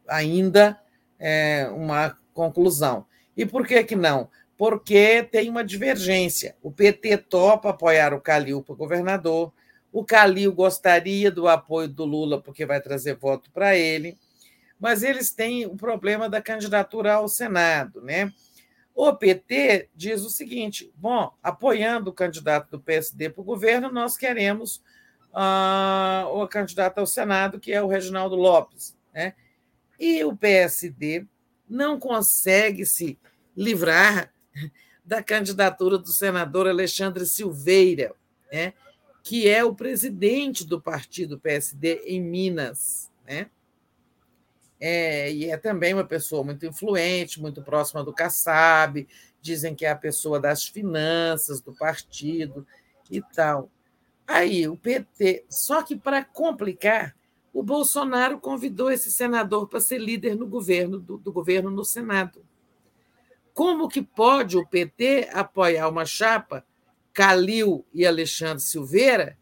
ainda 0.08 0.80
é, 1.18 1.68
uma 1.70 2.16
conclusão. 2.32 3.04
E 3.36 3.44
por 3.44 3.66
que, 3.66 3.84
que 3.84 3.94
não? 3.94 4.30
Porque 4.56 5.22
tem 5.22 5.50
uma 5.50 5.62
divergência. 5.62 6.56
O 6.62 6.70
PT 6.70 7.18
topa 7.18 7.68
apoiar 7.68 8.14
o 8.14 8.20
Calil 8.20 8.62
para 8.62 8.74
governador, 8.74 9.52
o 9.92 10.02
Calil 10.02 10.50
gostaria 10.50 11.30
do 11.30 11.46
apoio 11.46 11.88
do 11.88 12.06
Lula, 12.06 12.40
porque 12.40 12.64
vai 12.64 12.80
trazer 12.80 13.16
voto 13.16 13.50
para 13.50 13.76
ele, 13.76 14.16
mas 14.80 15.02
eles 15.02 15.30
têm 15.30 15.66
o 15.66 15.76
problema 15.76 16.26
da 16.26 16.40
candidatura 16.40 17.14
ao 17.14 17.28
Senado. 17.28 18.00
Né? 18.00 18.32
O 18.96 19.14
PT 19.14 19.90
diz 19.94 20.22
o 20.22 20.30
seguinte: 20.30 20.90
bom, 20.96 21.30
apoiando 21.42 22.08
o 22.08 22.14
candidato 22.14 22.70
do 22.70 22.80
PSD 22.80 23.28
para 23.28 23.42
o 23.42 23.44
governo, 23.44 23.92
nós 23.92 24.16
queremos 24.16 24.82
uh, 25.34 26.26
o 26.32 26.48
candidato 26.48 26.98
ao 26.98 27.06
Senado, 27.06 27.60
que 27.60 27.74
é 27.74 27.82
o 27.82 27.88
Reginaldo 27.88 28.34
Lopes. 28.34 28.96
Né? 29.12 29.34
E 30.00 30.24
o 30.24 30.34
PSD 30.34 31.26
não 31.68 32.00
consegue 32.00 32.86
se 32.86 33.18
livrar 33.54 34.32
da 35.04 35.22
candidatura 35.22 35.98
do 35.98 36.08
senador 36.08 36.66
Alexandre 36.66 37.26
Silveira, 37.26 38.14
né? 38.50 38.72
que 39.22 39.46
é 39.46 39.62
o 39.62 39.74
presidente 39.74 40.64
do 40.64 40.80
partido 40.80 41.38
PSD 41.38 42.00
em 42.06 42.22
Minas. 42.22 43.12
Né? 43.26 43.50
É, 44.78 45.32
e 45.32 45.50
é 45.50 45.56
também 45.56 45.94
uma 45.94 46.04
pessoa 46.04 46.44
muito 46.44 46.66
influente, 46.66 47.40
muito 47.40 47.62
próxima 47.62 48.04
do 48.04 48.12
Kassab, 48.12 49.06
dizem 49.40 49.74
que 49.74 49.86
é 49.86 49.90
a 49.90 49.96
pessoa 49.96 50.38
das 50.38 50.64
finanças 50.66 51.60
do 51.60 51.72
partido 51.72 52.66
e 53.10 53.22
tal. 53.34 53.70
Aí 54.26 54.68
o 54.68 54.76
PT. 54.76 55.44
Só 55.48 55.82
que, 55.82 55.96
para 55.96 56.24
complicar, 56.24 57.14
o 57.52 57.62
Bolsonaro 57.62 58.38
convidou 58.38 58.90
esse 58.90 59.10
senador 59.10 59.68
para 59.68 59.80
ser 59.80 59.98
líder 59.98 60.34
no 60.34 60.46
governo, 60.46 60.98
do, 60.98 61.16
do 61.16 61.32
governo 61.32 61.70
no 61.70 61.84
Senado. 61.84 62.44
Como 63.54 63.88
que 63.88 64.02
pode 64.02 64.58
o 64.58 64.66
PT 64.66 65.30
apoiar 65.32 65.88
uma 65.88 66.04
chapa, 66.04 66.66
Calil 67.14 67.86
e 67.94 68.04
Alexandre 68.04 68.62
Silveira, 68.62 69.38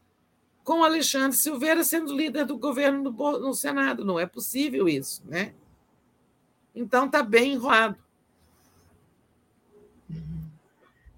com 0.65 0.83
Alexandre 0.83 1.37
Silveira 1.37 1.85
sendo 1.85 2.17
líder 2.17 2.47
do 2.47 2.59
governo 2.59 3.03
no, 3.03 3.39
no 3.39 3.55
Senado? 3.55 4.05
Não 4.05 4.19
é 4.19 4.27
possível 4.27 4.89
isso, 4.89 5.23
né? 5.27 5.55
Então 6.75 7.07
está 7.07 7.23
bem 7.23 7.53
enrolado. 7.53 8.03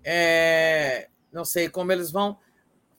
É, 0.04 1.08
não 1.32 1.44
sei 1.44 1.68
como 1.68 1.90
eles 1.92 2.10
vão 2.10 2.38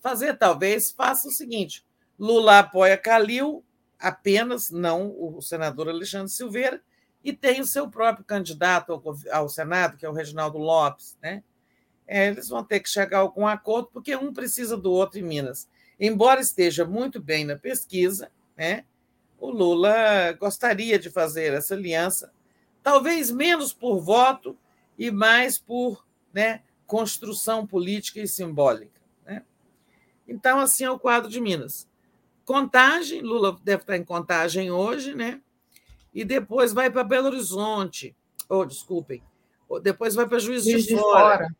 fazer, 0.01 0.37
talvez 0.37 0.91
faça 0.91 1.27
o 1.27 1.31
seguinte: 1.31 1.85
Lula 2.17 2.59
apoia 2.59 2.97
Calil 2.97 3.63
apenas, 3.99 4.71
não 4.71 5.13
o 5.17 5.41
senador 5.41 5.89
Alexandre 5.89 6.29
Silveira, 6.29 6.81
e 7.23 7.33
tem 7.33 7.61
o 7.61 7.65
seu 7.65 7.89
próprio 7.89 8.23
candidato 8.23 8.93
ao, 8.93 9.03
ao 9.31 9.49
Senado, 9.49 9.97
que 9.97 10.05
é 10.05 10.09
o 10.09 10.13
Reginaldo 10.13 10.57
Lopes. 10.57 11.17
Né? 11.21 11.43
É, 12.05 12.27
eles 12.27 12.47
vão 12.47 12.63
ter 12.63 12.79
que 12.79 12.89
chegar 12.89 13.17
a 13.17 13.21
algum 13.21 13.45
acordo, 13.45 13.89
porque 13.91 14.15
um 14.15 14.33
precisa 14.33 14.77
do 14.77 14.91
outro 14.91 15.19
em 15.19 15.23
Minas. 15.23 15.67
Embora 15.99 16.41
esteja 16.41 16.85
muito 16.85 17.21
bem 17.21 17.45
na 17.45 17.55
pesquisa, 17.55 18.31
né, 18.55 18.85
o 19.39 19.49
Lula 19.49 20.33
gostaria 20.39 20.97
de 20.97 21.09
fazer 21.09 21.53
essa 21.53 21.73
aliança, 21.73 22.31
talvez 22.83 23.31
menos 23.31 23.73
por 23.73 23.99
voto 23.99 24.57
e 24.97 25.11
mais 25.11 25.57
por 25.57 26.05
né, 26.33 26.61
construção 26.85 27.65
política 27.65 28.19
e 28.19 28.27
simbólica. 28.27 28.97
Então, 30.27 30.59
assim 30.59 30.83
é 30.83 30.91
o 30.91 30.99
quadro 30.99 31.29
de 31.29 31.39
Minas. 31.39 31.87
Contagem, 32.43 33.21
Lula 33.21 33.57
deve 33.63 33.83
estar 33.83 33.95
em 33.95 34.03
contagem 34.03 34.69
hoje, 34.69 35.15
né? 35.15 35.41
E 36.13 36.25
depois 36.25 36.73
vai 36.73 36.89
para 36.89 37.03
Belo 37.03 37.27
Horizonte, 37.27 38.15
ou 38.49 38.61
oh, 38.61 38.65
desculpem, 38.65 39.23
depois 39.81 40.15
vai 40.15 40.27
para 40.27 40.39
Juiz, 40.39 40.63
Juiz 40.63 40.83
de, 40.83 40.95
de 40.95 40.99
Fora, 40.99 41.37
Fora, 41.37 41.55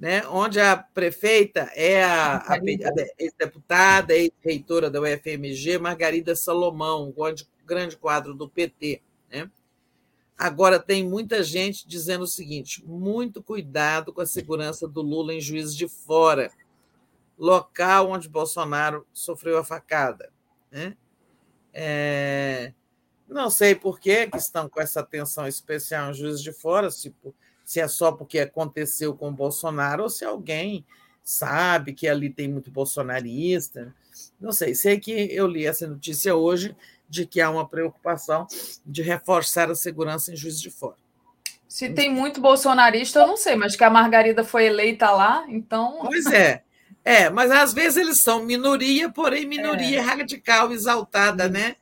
né? 0.00 0.26
onde 0.28 0.58
a 0.58 0.76
prefeita 0.76 1.70
é 1.74 2.02
a, 2.02 2.38
a, 2.38 2.54
a 2.54 2.60
ex-deputada, 3.18 4.14
ex-reitora 4.14 4.90
da 4.90 5.00
UFMG, 5.00 5.78
Margarida 5.78 6.34
Salomão, 6.34 7.08
um 7.08 7.12
grande, 7.12 7.46
grande 7.66 7.96
quadro 7.96 8.34
do 8.34 8.48
PT. 8.48 9.02
Né? 9.30 9.48
Agora, 10.36 10.80
tem 10.80 11.06
muita 11.06 11.44
gente 11.44 11.86
dizendo 11.86 12.24
o 12.24 12.26
seguinte: 12.26 12.82
muito 12.84 13.42
cuidado 13.42 14.12
com 14.12 14.22
a 14.22 14.26
segurança 14.26 14.88
do 14.88 15.02
Lula 15.02 15.34
em 15.34 15.40
Juiz 15.40 15.76
de 15.76 15.86
Fora 15.86 16.50
local 17.40 18.10
onde 18.10 18.28
Bolsonaro 18.28 19.06
sofreu 19.14 19.56
a 19.56 19.64
facada. 19.64 20.30
Né? 20.70 20.94
É, 21.72 22.74
não 23.26 23.48
sei 23.48 23.74
por 23.74 23.98
que, 23.98 24.26
que 24.26 24.36
estão 24.36 24.68
com 24.68 24.78
essa 24.78 25.00
atenção 25.00 25.48
especial 25.48 26.10
em 26.10 26.14
Juiz 26.14 26.42
de 26.42 26.52
Fora, 26.52 26.90
se, 26.90 27.14
se 27.70 27.78
é 27.78 27.86
só 27.86 28.10
porque 28.10 28.40
aconteceu 28.40 29.14
com 29.14 29.32
Bolsonaro 29.32 30.02
ou 30.02 30.10
se 30.10 30.24
alguém 30.24 30.84
sabe 31.22 31.92
que 31.92 32.08
ali 32.08 32.28
tem 32.28 32.48
muito 32.48 32.68
bolsonarista. 32.68 33.94
Não 34.40 34.50
sei, 34.50 34.74
sei 34.74 34.98
que 34.98 35.12
eu 35.12 35.46
li 35.46 35.64
essa 35.64 35.86
notícia 35.86 36.34
hoje 36.34 36.74
de 37.08 37.24
que 37.24 37.40
há 37.40 37.48
uma 37.48 37.64
preocupação 37.64 38.48
de 38.84 39.02
reforçar 39.02 39.70
a 39.70 39.76
segurança 39.76 40.32
em 40.32 40.36
Juiz 40.36 40.60
de 40.60 40.68
Fora. 40.68 40.96
Se 41.68 41.88
tem 41.90 42.12
muito 42.12 42.40
bolsonarista, 42.40 43.20
eu 43.20 43.28
não 43.28 43.36
sei, 43.36 43.54
mas 43.54 43.76
que 43.76 43.84
a 43.84 43.90
Margarida 43.90 44.42
foi 44.42 44.64
eleita 44.64 45.08
lá, 45.12 45.46
então. 45.48 46.00
Pois 46.10 46.26
é. 46.26 46.64
É, 47.04 47.30
mas 47.30 47.52
às 47.52 47.72
vezes 47.72 47.98
eles 47.98 48.20
são 48.20 48.42
minoria, 48.42 49.08
porém 49.10 49.46
minoria 49.46 49.98
é. 49.98 50.00
radical, 50.00 50.72
exaltada, 50.72 51.48
né? 51.48 51.76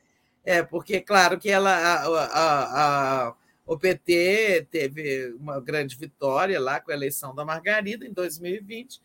É, 0.44 0.62
porque, 0.62 1.00
claro, 1.00 1.38
que 1.38 1.48
ela, 1.48 1.74
a, 1.74 2.04
a, 2.04 3.28
a, 3.28 3.34
O 3.68 3.78
PT 3.78 4.66
teve 4.70 5.34
uma 5.38 5.60
grande 5.60 5.94
vitória 5.94 6.58
lá 6.58 6.80
com 6.80 6.90
a 6.90 6.94
eleição 6.94 7.34
da 7.34 7.44
Margarida 7.44 8.06
em 8.06 8.12
2020, 8.14 8.98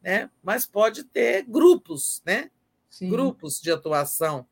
né? 0.00 0.30
mas 0.40 0.64
pode 0.64 1.02
ter 1.02 1.42
grupos, 1.42 2.22
né? 2.24 2.48
Sim. 2.88 3.10
grupos 3.10 3.60
de 3.60 3.72
atuação, 3.72 4.46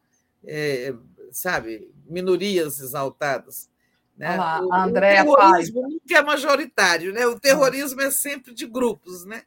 é, 0.44 0.92
sabe, 1.30 1.94
minorias 2.08 2.80
exaltadas. 2.80 3.70
Né? 4.16 4.34
Olá, 4.34 4.60
o, 4.64 4.74
Andréa 4.74 5.22
o 5.22 5.36
terrorismo 5.36 5.82
nunca 5.82 6.18
é 6.18 6.22
majoritário, 6.22 7.12
né? 7.12 7.24
o 7.28 7.38
terrorismo 7.38 8.00
é 8.00 8.10
sempre 8.10 8.52
de 8.52 8.66
grupos. 8.66 9.24
Né? 9.24 9.44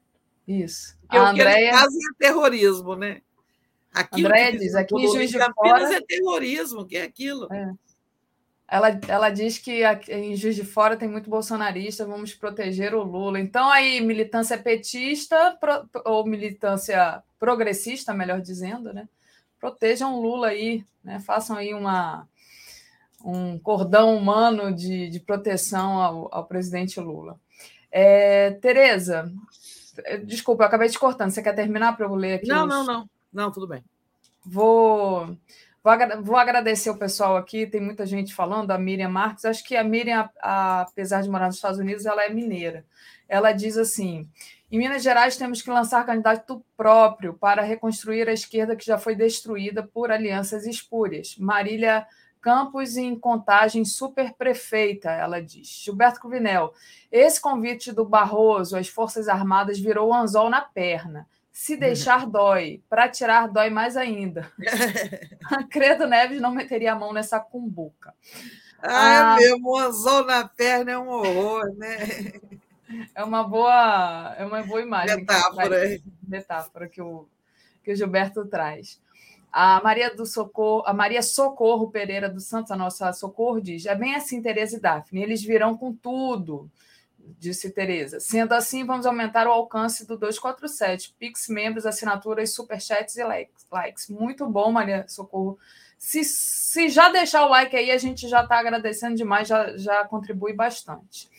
Isso. 0.48 0.98
Porque 1.02 1.18
a 1.18 1.24
o 1.24 1.26
Andrea... 1.26 1.54
que 1.56 1.60
eles 1.60 1.72
fazem 1.72 2.00
é 2.00 2.18
terrorismo, 2.18 2.96
né? 2.96 3.22
Aquilo 3.94 4.28
Andréia 4.28 4.58
diz, 4.58 4.76
aqui 4.76 4.96
em 4.96 5.12
Juiz 5.12 5.30
de 5.30 5.54
Fora... 5.54 5.94
é 5.94 6.00
terrorismo, 6.00 6.86
que 6.86 6.96
é 6.96 7.04
aquilo. 7.04 7.52
É. 7.52 7.74
Ela, 8.68 9.00
ela 9.08 9.30
diz 9.30 9.60
que 9.60 9.84
em 10.10 10.36
Juiz 10.36 10.56
de 10.56 10.64
Fora 10.64 10.98
tem 10.98 11.08
muito 11.08 11.30
bolsonarista, 11.30 12.06
vamos 12.06 12.34
proteger 12.34 12.96
o 12.96 13.04
Lula. 13.04 13.40
Então, 13.40 13.70
aí, 13.70 14.02
militância 14.02 14.58
petista 14.58 15.56
pro, 15.60 15.88
ou 16.04 16.26
militância 16.26 17.22
progressista, 17.40 18.14
melhor 18.14 18.42
dizendo, 18.42 18.92
né? 18.92 19.08
Protejam 19.60 20.16
o 20.16 20.22
Lula 20.22 20.48
aí, 20.48 20.84
né? 21.04 21.20
façam 21.20 21.56
aí 21.58 21.74
uma, 21.74 22.28
um 23.24 23.58
cordão 23.60 24.16
humano 24.18 24.74
de, 24.74 25.10
de 25.10 25.20
proteção 25.20 26.02
ao, 26.02 26.30
ao 26.34 26.46
presidente 26.46 27.00
Lula. 27.00 27.40
É, 27.92 28.52
Tereza, 28.52 29.32
desculpa, 30.26 30.64
eu 30.64 30.68
acabei 30.68 30.90
te 30.90 31.00
cortando. 31.00 31.30
Você 31.30 31.42
quer 31.42 31.54
terminar 31.54 31.96
para 31.96 32.06
eu 32.08 32.16
ler 32.16 32.36
aqui? 32.36 32.48
Não, 32.48 32.64
os... 32.64 32.70
não, 32.70 32.84
não. 32.84 33.10
Não, 33.32 33.52
tudo 33.52 33.68
bem. 33.68 33.84
Vou 34.46 35.38
Vou, 36.24 36.36
agradecer 36.36 36.90
o 36.90 36.98
pessoal 36.98 37.38
aqui, 37.38 37.68
tem 37.68 37.80
muita 37.80 38.08
gente 38.08 38.34
falando, 38.34 38.72
a 38.72 38.78
Miriam 38.78 39.08
Marques. 39.08 39.46
Acho 39.46 39.64
que 39.64 39.78
a 39.78 39.84
Miriam, 39.84 40.28
apesar 40.40 41.22
de 41.22 41.30
morar 41.30 41.46
nos 41.46 41.58
Estados 41.58 41.78
Unidos, 41.78 42.08
ela 42.08 42.26
é 42.26 42.30
mineira. 42.34 42.84
Ela 43.30 43.52
diz 43.52 43.78
assim: 43.78 44.28
em 44.72 44.80
Minas 44.80 45.04
Gerais 45.04 45.38
temos 45.38 45.62
que 45.62 45.70
lançar 45.70 46.04
candidato 46.04 46.66
próprio 46.76 47.36
para 47.36 47.62
reconstruir 47.62 48.28
a 48.28 48.34
esquerda 48.34 48.76
que 48.76 48.84
já 48.84 48.98
foi 48.98 49.14
destruída 49.16 49.84
por 49.84 50.10
alianças 50.10 50.66
espúrias. 50.66 51.38
Marília 51.38 52.08
Campos 52.46 52.96
em 52.96 53.18
contagem 53.18 53.84
super 53.84 54.34
prefeita, 54.34 55.10
ela 55.12 55.42
diz. 55.42 55.68
Gilberto 55.84 56.20
Cruvinel, 56.20 56.74
esse 57.12 57.42
convite 57.42 57.92
do 57.92 58.06
Barroso 58.06 58.78
às 58.78 58.88
Forças 58.88 59.28
Armadas 59.28 59.80
virou 59.80 60.12
um 60.12 60.14
anzol 60.14 60.48
na 60.48 60.62
perna. 60.62 61.28
Se 61.56 61.78
deixar 61.78 62.28
dói, 62.28 62.84
para 62.90 63.08
tirar 63.08 63.48
dói 63.48 63.70
mais 63.70 63.96
ainda. 63.96 64.52
Credo 65.72 66.06
Neves 66.06 66.42
não 66.42 66.52
meteria 66.52 66.92
a 66.92 67.00
mão 67.00 67.14
nessa 67.14 67.40
cumbuca. 67.40 68.14
Ah, 68.84 69.36
ah 69.36 69.36
meu, 69.38 69.58
mozão 69.58 70.26
na 70.26 70.46
perna 70.46 70.92
é 70.92 70.98
um 70.98 71.08
horror, 71.08 71.74
né? 71.78 71.98
É 73.16 73.24
uma 73.24 73.42
boa, 73.42 74.36
é 74.38 74.46
uma 74.46 74.64
boa 74.64 74.82
imagem. 74.82 75.16
Metáfora. 75.16 75.98
Que 75.98 76.04
metáfora 76.28 76.90
que 76.90 77.02
o, 77.02 77.26
que 77.82 77.94
o 77.94 77.96
Gilberto 77.96 78.46
traz. 78.46 79.02
A 79.50 79.82
Maria 79.82 80.14
do 80.14 80.26
Socorro, 80.26 80.84
a 80.86 80.94
Maria 80.94 81.22
Socorro 81.22 81.90
Pereira 81.90 82.28
dos 82.28 82.44
Santos, 82.44 82.70
a 82.70 82.76
nossa 82.76 83.14
Socorro, 83.14 83.62
diz: 83.62 83.86
é 83.86 83.96
bem 83.96 84.14
assim, 84.14 84.42
Tereza 84.42 84.76
e 84.76 84.82
Daphne, 84.82 85.24
eles 85.24 85.42
virão 85.42 85.78
com 85.78 85.94
tudo 85.94 86.70
disse 87.40 87.70
Tereza. 87.72 88.20
Sendo 88.20 88.54
assim, 88.54 88.86
vamos 88.86 89.06
aumentar 89.06 89.48
o 89.48 89.52
alcance 89.52 90.06
do 90.06 90.18
247. 90.18 91.16
Pix, 91.18 91.48
membros, 91.48 91.86
assinaturas, 91.86 92.54
superchats 92.54 93.16
e 93.18 93.24
likes. 93.24 94.10
Muito 94.10 94.48
bom, 94.48 94.72
Maria 94.72 95.06
Socorro. 95.08 95.58
Se, 95.98 96.24
se 96.24 96.90
já 96.90 97.10
deixar 97.10 97.46
o 97.46 97.50
like 97.50 97.76
aí, 97.76 97.92
a 97.92 97.98
gente 97.98 98.28
já 98.28 98.44
está 98.44 98.60
agradecendo 98.60 99.16
demais, 99.16 99.48
já, 99.48 99.76
já 99.78 100.06
contribui 100.06 100.54
bastante. 100.54 101.30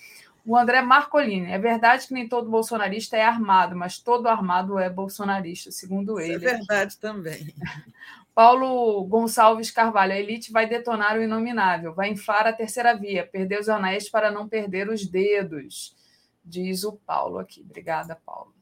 O 0.45 0.57
André 0.57 0.81
Marcolini. 0.81 1.51
É 1.51 1.59
verdade 1.59 2.07
que 2.07 2.15
nem 2.15 2.29
todo 2.29 2.51
bolsonarista 2.51 3.17
é 3.17 3.23
armado, 3.23 3.77
mas 3.77 3.99
todo 3.99 4.29
armado 4.29 4.79
é 4.79 4.89
bolsonarista, 4.89 5.71
segundo 5.71 6.21
ele. 6.21 6.37
Isso 6.37 6.49
é 6.49 6.57
verdade 6.57 6.99
também. 6.99 7.55
Paulo 8.37 9.03
Gonçalves 9.07 9.71
Carvalho, 9.71 10.13
a 10.13 10.19
elite 10.19 10.53
vai 10.53 10.69
detonar 10.69 11.17
o 11.17 11.23
inominável, 11.23 11.95
vai 11.95 12.11
inflar 12.11 12.47
a 12.47 12.53
terceira 12.53 12.95
via, 12.95 13.27
perder 13.27 13.59
os 13.59 13.67
anéis 13.67 14.11
para 14.11 14.31
não 14.31 14.47
perder 14.47 14.91
os 14.91 15.07
dedos, 15.07 15.97
diz 16.45 16.85
o 16.85 16.93
Paulo 16.93 17.39
aqui. 17.39 17.63
Obrigada, 17.63 18.15
Paulo. 18.27 18.55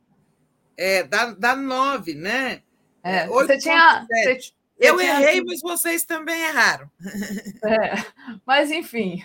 É, 0.82 1.04
dá, 1.04 1.28
dá 1.32 1.56
nove, 1.56 2.16
né? 2.16 2.64
É, 3.04 3.30
8, 3.30 3.48
você 3.48 3.58
tinha. 3.60 4.08
Você, 4.08 4.54
eu 4.80 5.00
errei, 5.00 5.44
mas 5.44 5.62
vocês 5.62 6.04
também 6.04 6.42
erraram. 6.42 6.90
É, 7.64 8.04
mas, 8.44 8.72
enfim. 8.72 9.24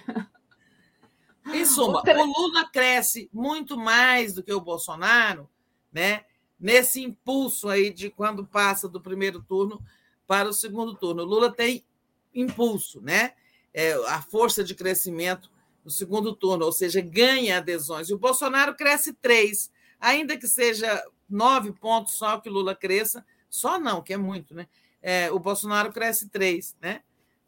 Em 1.47 1.65
suma, 1.65 2.03
o 2.07 2.25
Lula 2.25 2.69
cresce 2.71 3.31
muito 3.33 3.79
mais 3.79 4.35
do 4.35 4.43
que 4.43 4.53
o 4.53 4.61
Bolsonaro, 4.61 5.49
né? 5.91 6.25
Nesse 6.61 7.03
impulso 7.03 7.71
aí 7.71 7.91
de 7.91 8.11
quando 8.11 8.47
passa 8.47 8.87
do 8.87 9.01
primeiro 9.01 9.41
turno 9.41 9.83
para 10.27 10.51
o 10.51 10.53
segundo 10.53 10.95
turno. 10.95 11.23
O 11.23 11.27
Lula 11.27 11.51
tem 11.51 11.87
impulso, 12.35 13.01
né? 13.01 13.33
É, 13.73 13.95
a 14.09 14.21
força 14.21 14.63
de 14.63 14.75
crescimento 14.75 15.51
no 15.83 15.91
segundo 15.91 16.37
turno, 16.37 16.67
ou 16.67 16.73
seja, 16.73 17.01
ganha 17.01 17.57
adesões. 17.57 18.11
E 18.11 18.15
o 18.15 18.19
Bolsonaro 18.19 18.75
cresce 18.75 19.15
três, 19.15 19.71
ainda 19.99 20.37
que 20.37 20.47
seja 20.47 21.03
nove 21.29 21.73
pontos 21.73 22.15
só 22.15 22.39
que 22.39 22.49
Lula 22.49 22.75
cresça, 22.75 23.25
só 23.49 23.79
não, 23.79 24.03
que 24.03 24.13
é 24.13 24.17
muito, 24.17 24.55
né? 24.55 24.67
É, 25.03 25.31
o 25.31 25.39
Bolsonaro 25.39 25.93
cresce 25.93 26.29
três, 26.29 26.77
né? 26.81 27.01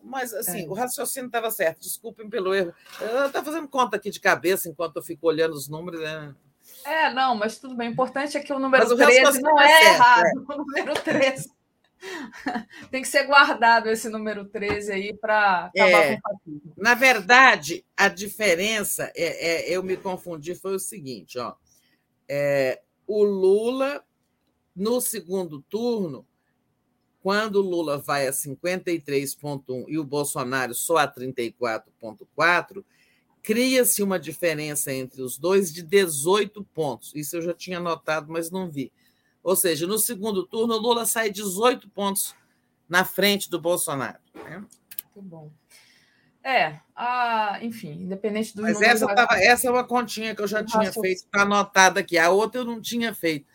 Mas, 0.03 0.33
assim, 0.33 0.65
é. 0.65 0.69
o 0.69 0.75
raciocínio 0.75 1.27
estava 1.27 1.51
certo, 1.51 1.81
desculpem 1.81 2.31
pelo 2.31 2.55
erro. 2.55 2.73
Eu 3.01 3.27
estou 3.27 3.43
fazendo 3.43 3.69
conta 3.69 3.97
aqui 3.97 4.11
de 4.11 4.21
cabeça 4.21 4.69
enquanto 4.69 4.97
eu 4.97 5.03
fico 5.03 5.27
olhando 5.27 5.55
os 5.55 5.69
números. 5.69 6.01
Né? 6.01 6.35
É, 6.85 7.13
não, 7.13 7.35
mas 7.35 7.59
tudo 7.59 7.75
bem. 7.75 7.89
O 7.89 7.93
importante 7.93 8.37
é 8.37 8.41
que 8.41 8.53
o 8.53 8.59
número 8.59 8.89
mas 8.89 8.97
13 8.97 9.43
não 9.43 9.57
tá 9.57 9.65
é 9.65 9.83
certo, 9.83 9.95
errado. 9.95 10.27
É. 10.27 10.33
O 10.55 10.57
número 10.57 10.95
13. 10.95 11.51
Tem 12.91 13.03
que 13.03 13.09
ser 13.09 13.27
guardado 13.27 13.89
esse 13.89 14.09
número 14.09 14.45
13 14.45 14.93
aí 14.93 15.17
para 15.17 15.67
acabar 15.67 16.05
é, 16.05 16.21
com 16.21 16.51
o 16.51 16.61
Na 16.77 16.95
verdade, 16.95 17.85
a 17.97 18.09
diferença, 18.09 19.11
é, 19.17 19.71
é, 19.71 19.77
eu 19.77 19.83
me 19.83 19.97
confundi, 19.97 20.55
foi 20.55 20.77
o 20.77 20.79
seguinte: 20.79 21.39
ó, 21.39 21.55
é, 22.29 22.81
o 23.09 23.25
Lula, 23.25 24.05
no 24.77 25.01
segundo 25.01 25.63
turno, 25.63 26.27
quando 27.23 27.57
o 27.57 27.63
Lula 27.63 27.99
vai 27.99 28.29
a 28.29 28.31
53,1 28.31 29.87
e 29.89 29.99
o 29.99 30.05
Bolsonaro 30.05 30.75
só 30.75 30.99
a 30.99 31.13
34,4, 31.13 32.85
cria-se 33.43 34.03
uma 34.03 34.19
diferença 34.19 34.93
entre 34.93 35.23
os 35.23 35.39
dois 35.39 35.73
de 35.73 35.83
18 35.83 36.63
pontos. 36.75 37.13
Isso 37.15 37.37
eu 37.37 37.43
já 37.43 37.55
tinha 37.55 37.81
notado, 37.81 38.31
mas 38.31 38.51
não 38.51 38.71
vi. 38.71 38.93
Ou 39.43 39.57
seja, 39.57 39.87
no 39.87 39.99
segundo 39.99 40.47
turno, 40.47 40.75
o 40.75 40.79
Lula 40.79 41.07
sai 41.07 41.31
18 41.31 41.89
pontos 41.89 42.35
na 42.87 43.05
frente 43.05 43.51
do 43.51 43.59
Bolsonaro. 43.59 44.19
Né? 44.35 44.59
Muito 45.15 45.23
bom. 45.23 45.51
É, 46.49 46.81
a, 46.97 47.59
enfim, 47.61 47.93
independente 47.93 48.57
do. 48.57 48.63
Mas 48.63 48.81
essa, 48.81 49.07
tava, 49.15 49.39
essa 49.39 49.69
é 49.69 49.71
uma 49.71 49.85
continha 49.85 50.35
que 50.35 50.41
eu 50.41 50.47
já 50.47 50.65
tinha 50.65 50.91
feito, 50.91 51.19
está 51.19 51.43
anotada 51.43 52.01
aqui. 52.01 52.17
A 52.17 52.31
outra 52.31 52.63
eu 52.63 52.65
não 52.65 52.81
tinha 52.81 53.15
feito. 53.15 53.47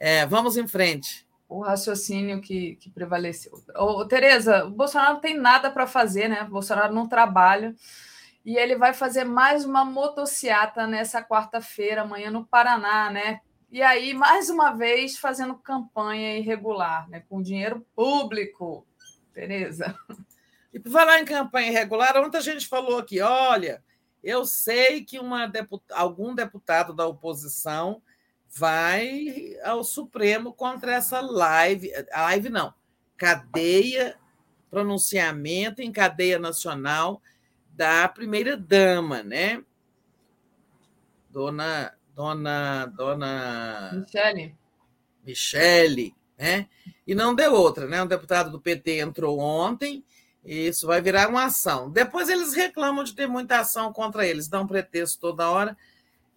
É, 0.00 0.24
vamos 0.24 0.56
em 0.56 0.66
frente. 0.66 1.28
O 1.46 1.60
raciocínio 1.60 2.40
que, 2.40 2.76
que 2.76 2.88
prevaleceu. 2.88 3.52
Ô, 3.76 4.02
Tereza, 4.06 4.64
o 4.64 4.70
Bolsonaro 4.70 5.14
não 5.14 5.20
tem 5.20 5.36
nada 5.36 5.70
para 5.70 5.86
fazer, 5.86 6.26
né? 6.26 6.42
O 6.44 6.48
Bolsonaro 6.50 6.94
não 6.94 7.06
trabalha. 7.06 7.74
E 8.42 8.56
ele 8.56 8.76
vai 8.76 8.94
fazer 8.94 9.24
mais 9.24 9.66
uma 9.66 9.84
motociata 9.84 10.86
nessa 10.86 11.22
quarta-feira, 11.22 12.00
amanhã, 12.00 12.30
no 12.30 12.46
Paraná, 12.46 13.10
né? 13.10 13.40
E 13.70 13.82
aí, 13.82 14.14
mais 14.14 14.48
uma 14.48 14.70
vez, 14.72 15.18
fazendo 15.18 15.54
campanha 15.54 16.38
irregular, 16.38 17.06
né? 17.10 17.22
com 17.28 17.42
dinheiro 17.42 17.86
público. 17.94 18.86
Tereza. 19.34 19.94
E 20.72 20.78
por 20.78 20.92
falar 20.92 21.20
em 21.20 21.24
campanha 21.24 21.68
irregular, 21.68 22.16
ontem 22.16 22.38
a 22.38 22.42
gente 22.42 22.66
falou 22.66 22.98
aqui: 22.98 23.20
olha, 23.20 23.82
eu 24.22 24.44
sei 24.44 25.04
que 25.04 25.18
deput... 25.50 25.82
algum 25.90 26.34
deputado 26.34 26.92
da 26.92 27.06
oposição 27.06 28.02
vai 28.50 29.56
ao 29.62 29.84
Supremo 29.84 30.52
contra 30.52 30.94
essa 30.94 31.20
live, 31.20 31.90
live 32.10 32.48
não, 32.48 32.74
cadeia, 33.16 34.18
pronunciamento 34.70 35.82
em 35.82 35.92
cadeia 35.92 36.38
nacional 36.38 37.22
da 37.70 38.08
primeira 38.08 38.56
dama, 38.56 39.22
né? 39.22 39.62
Dona 41.30 41.94
Dona 42.14 42.86
Dona 42.86 43.90
Michele. 43.94 44.56
Michele, 45.24 46.14
né? 46.36 46.68
E 47.06 47.14
não 47.14 47.34
deu 47.34 47.54
outra, 47.54 47.86
né? 47.86 48.02
Um 48.02 48.06
deputado 48.06 48.50
do 48.50 48.60
PT 48.60 48.98
entrou 48.98 49.38
ontem, 49.38 50.04
isso 50.44 50.86
vai 50.86 51.00
virar 51.00 51.28
uma 51.28 51.44
ação. 51.44 51.90
Depois 51.90 52.28
eles 52.28 52.54
reclamam 52.54 53.04
de 53.04 53.14
ter 53.14 53.26
muita 53.26 53.60
ação 53.60 53.92
contra 53.92 54.26
eles, 54.26 54.48
dão 54.48 54.66
pretexto 54.66 55.20
toda 55.20 55.50
hora. 55.50 55.76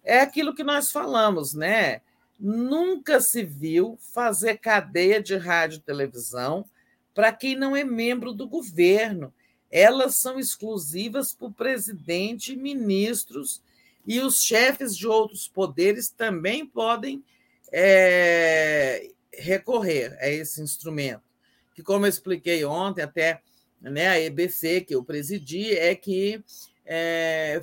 É 0.04 0.20
aquilo 0.20 0.54
que 0.54 0.64
nós 0.64 0.90
falamos, 0.90 1.54
né? 1.54 2.00
Nunca 2.38 3.20
se 3.20 3.44
viu 3.44 3.96
fazer 4.12 4.58
cadeia 4.58 5.22
de 5.22 5.36
rádio 5.36 5.76
e 5.76 5.82
televisão 5.82 6.64
para 7.14 7.32
quem 7.32 7.56
não 7.56 7.76
é 7.76 7.84
membro 7.84 8.32
do 8.32 8.48
governo. 8.48 9.32
Elas 9.70 10.16
são 10.16 10.38
exclusivas 10.38 11.32
para 11.32 11.46
o 11.46 11.52
presidente, 11.52 12.56
ministros 12.56 13.62
e 14.06 14.20
os 14.20 14.42
chefes 14.42 14.96
de 14.96 15.06
outros 15.06 15.48
poderes 15.48 16.10
também 16.10 16.66
podem 16.66 17.22
é, 17.70 19.10
recorrer 19.32 20.16
a 20.20 20.28
esse 20.28 20.60
instrumento. 20.60 21.22
Que, 21.74 21.82
como 21.82 22.04
eu 22.04 22.10
expliquei 22.10 22.64
ontem, 22.64 23.02
até 23.02 23.40
né, 23.82 24.08
a 24.08 24.20
EBC, 24.20 24.82
que 24.82 24.94
eu 24.94 25.04
presidi, 25.04 25.72
é 25.72 25.94
que 25.94 26.42
é, 26.86 27.60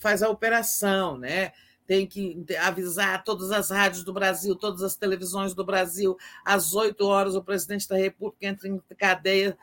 faz 0.00 0.22
a 0.22 0.28
operação, 0.28 1.18
né? 1.18 1.52
tem 1.88 2.06
que 2.06 2.44
avisar 2.60 3.24
todas 3.24 3.50
as 3.50 3.70
rádios 3.70 4.04
do 4.04 4.12
Brasil, 4.12 4.54
todas 4.54 4.82
as 4.82 4.94
televisões 4.94 5.54
do 5.54 5.64
Brasil, 5.64 6.18
às 6.44 6.74
8 6.74 7.02
horas 7.06 7.34
o 7.34 7.42
presidente 7.42 7.88
da 7.88 7.96
República 7.96 8.46
entra 8.46 8.68
em 8.68 8.78
cadeia 8.98 9.56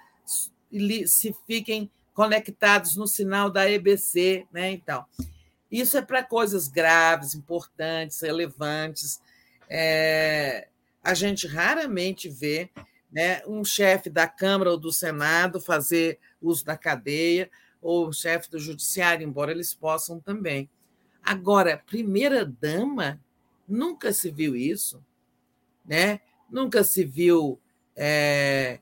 e 0.71 1.07
se 1.07 1.35
fiquem 1.45 1.89
conectados 2.15 2.95
no 2.95 3.05
sinal 3.05 3.51
da 3.51 3.69
EBC, 3.69 4.47
né? 4.51 4.71
Então, 4.71 5.05
isso 5.71 5.97
é 5.97 6.01
para 6.01 6.23
coisas 6.23 6.67
graves, 6.67 7.35
importantes, 7.35 8.19
relevantes. 8.21 9.21
É, 9.69 10.67
a 11.03 11.13
gente 11.13 11.45
raramente 11.45 12.27
vê 12.27 12.71
né, 13.11 13.41
um 13.47 13.63
chefe 13.63 14.09
da 14.09 14.27
Câmara 14.27 14.71
ou 14.71 14.77
do 14.77 14.91
Senado 14.91 15.61
fazer 15.61 16.19
uso 16.41 16.65
da 16.65 16.77
cadeia, 16.77 17.49
ou 17.81 18.11
chefe 18.11 18.49
do 18.49 18.59
Judiciário, 18.59 19.25
embora 19.27 19.51
eles 19.51 19.73
possam 19.73 20.19
também. 20.19 20.69
Agora, 21.23 21.81
primeira-dama, 21.85 23.19
nunca 23.67 24.11
se 24.11 24.31
viu 24.31 24.55
isso, 24.55 25.03
né? 25.85 26.19
nunca 26.49 26.83
se 26.83 27.03
viu. 27.03 27.59
É, 27.95 28.79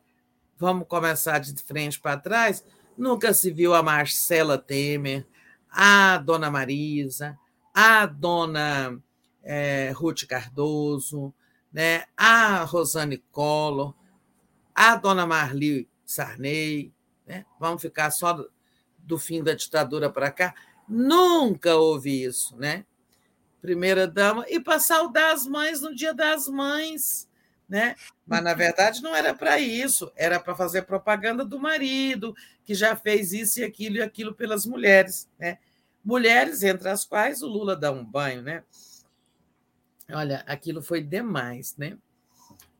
vamos 0.58 0.88
começar 0.88 1.40
de 1.40 1.54
frente 1.62 2.00
para 2.00 2.18
trás, 2.18 2.66
nunca 2.98 3.34
se 3.34 3.52
viu 3.52 3.74
a 3.74 3.84
Marcela 3.84 4.58
Temer, 4.58 5.26
a 5.70 6.18
dona 6.18 6.50
Marisa, 6.50 7.38
a 7.74 8.06
dona 8.06 9.00
é, 9.44 9.92
Ruth 9.96 10.26
Cardoso, 10.26 11.34
né? 11.72 12.06
a 12.16 12.64
Rosane 12.64 13.18
Collor, 13.32 13.94
a 14.74 14.96
dona 14.96 15.26
Marli 15.26 15.88
Sarney, 16.06 16.94
né? 17.26 17.46
vamos 17.60 17.82
ficar 17.82 18.12
só 18.12 18.46
do, 18.98 19.20
fim 19.20 19.44
da 19.44 19.54
ditadura 19.54 20.10
para 20.10 20.32
cá 20.32 20.54
Nunca 20.88 21.76
houve 21.76 22.24
isso, 22.24 22.56
né? 22.58 22.86
Primeira 23.62 24.06
dama, 24.06 24.46
e 24.50 24.60
para 24.60 24.80
saudar 24.80 25.34
as 25.34 25.48
mães 25.48 25.80
no 25.80 25.96
dia 25.96 26.14
das 26.14 26.48
mães, 26.48 27.30
né? 27.68 27.96
Mas 28.26 28.44
na 28.44 28.54
verdade 28.54 29.02
não 29.02 29.16
era 29.16 29.34
para 29.34 29.58
isso, 29.58 30.12
era 30.16 30.40
para 30.40 30.56
fazer 30.56 30.82
propaganda 30.82 31.46
do 31.46 31.60
marido, 31.60 32.36
que 32.66 32.76
já 32.76 32.96
fez 32.96 33.32
isso 33.32 33.62
e 33.62 33.64
aquilo 33.64 33.98
e 33.98 34.02
aquilo 34.02 34.34
pelas 34.34 34.66
mulheres, 34.66 35.30
né? 35.40 35.60
Mulheres 36.04 36.62
entre 36.64 36.90
as 36.90 37.06
quais 37.06 37.42
o 37.42 37.48
Lula 37.48 37.76
dá 37.76 37.90
um 37.90 38.04
banho, 38.04 38.42
né? 38.42 38.64
Olha, 40.12 40.44
aquilo 40.46 40.82
foi 40.82 41.02
demais, 41.02 41.78
né? 41.78 41.98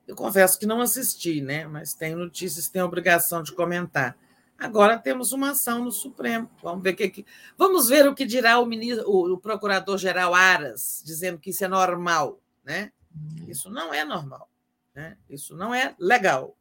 Eu 0.08 0.16
confesso 0.16 0.60
que 0.60 0.66
não 0.66 0.82
assisti, 0.82 1.42
né? 1.42 1.66
Mas 1.66 1.94
tenho 1.94 2.18
notícias, 2.18 2.68
tenho 2.68 2.86
obrigação 2.86 3.42
de 3.42 3.54
comentar. 3.54 4.18
Agora 4.58 4.98
temos 4.98 5.32
uma 5.32 5.52
ação 5.52 5.84
no 5.84 5.92
Supremo. 5.92 6.50
Vamos 6.62 6.84
ver 6.84 6.94
que, 6.94 7.10
que 7.10 7.26
vamos 7.58 7.90
ver 7.90 8.08
o 8.08 8.16
que 8.16 8.26
dirá 8.26 8.60
o, 8.60 8.66
ministro, 8.66 9.10
o, 9.10 9.34
o 9.34 9.38
procurador-geral 9.38 10.34
Aras, 10.34 11.02
dizendo 11.06 11.40
que 11.40 11.50
isso 11.50 11.64
é 11.66 11.68
normal, 11.68 12.40
né? 12.64 12.92
Hum. 13.16 13.46
Isso 13.48 13.70
não 13.70 13.94
é 13.94 14.06
normal, 14.06 14.50
né? 14.96 15.18
Isso 15.30 15.56
não 15.56 15.74
é 15.74 15.96
legal. 16.00 16.56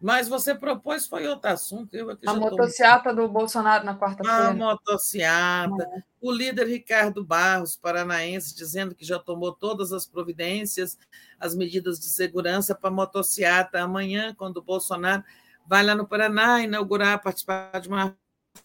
Mas 0.00 0.28
você 0.28 0.54
propôs 0.54 1.06
foi 1.06 1.26
outro 1.26 1.50
assunto. 1.50 1.94
Eu 1.94 2.10
a 2.26 2.34
motociata 2.34 3.10
tô... 3.10 3.22
do 3.22 3.28
Bolsonaro 3.28 3.84
na 3.84 3.96
quarta-feira. 3.96 4.48
A 4.48 4.54
motociata. 4.54 5.82
É. 5.82 6.02
O 6.20 6.30
líder 6.30 6.66
Ricardo 6.66 7.24
Barros, 7.24 7.76
paranaense, 7.76 8.54
dizendo 8.54 8.94
que 8.94 9.04
já 9.04 9.18
tomou 9.18 9.52
todas 9.52 9.92
as 9.92 10.06
providências, 10.06 10.98
as 11.38 11.54
medidas 11.54 11.98
de 11.98 12.06
segurança 12.06 12.74
para 12.74 12.90
a 12.90 12.92
motociata 12.92 13.80
amanhã, 13.80 14.34
quando 14.34 14.58
o 14.58 14.62
Bolsonaro 14.62 15.24
vai 15.66 15.84
lá 15.84 15.94
no 15.94 16.06
Paraná 16.06 16.60
inaugurar, 16.62 17.22
participar 17.22 17.80
de 17.80 17.88
uma 17.88 18.16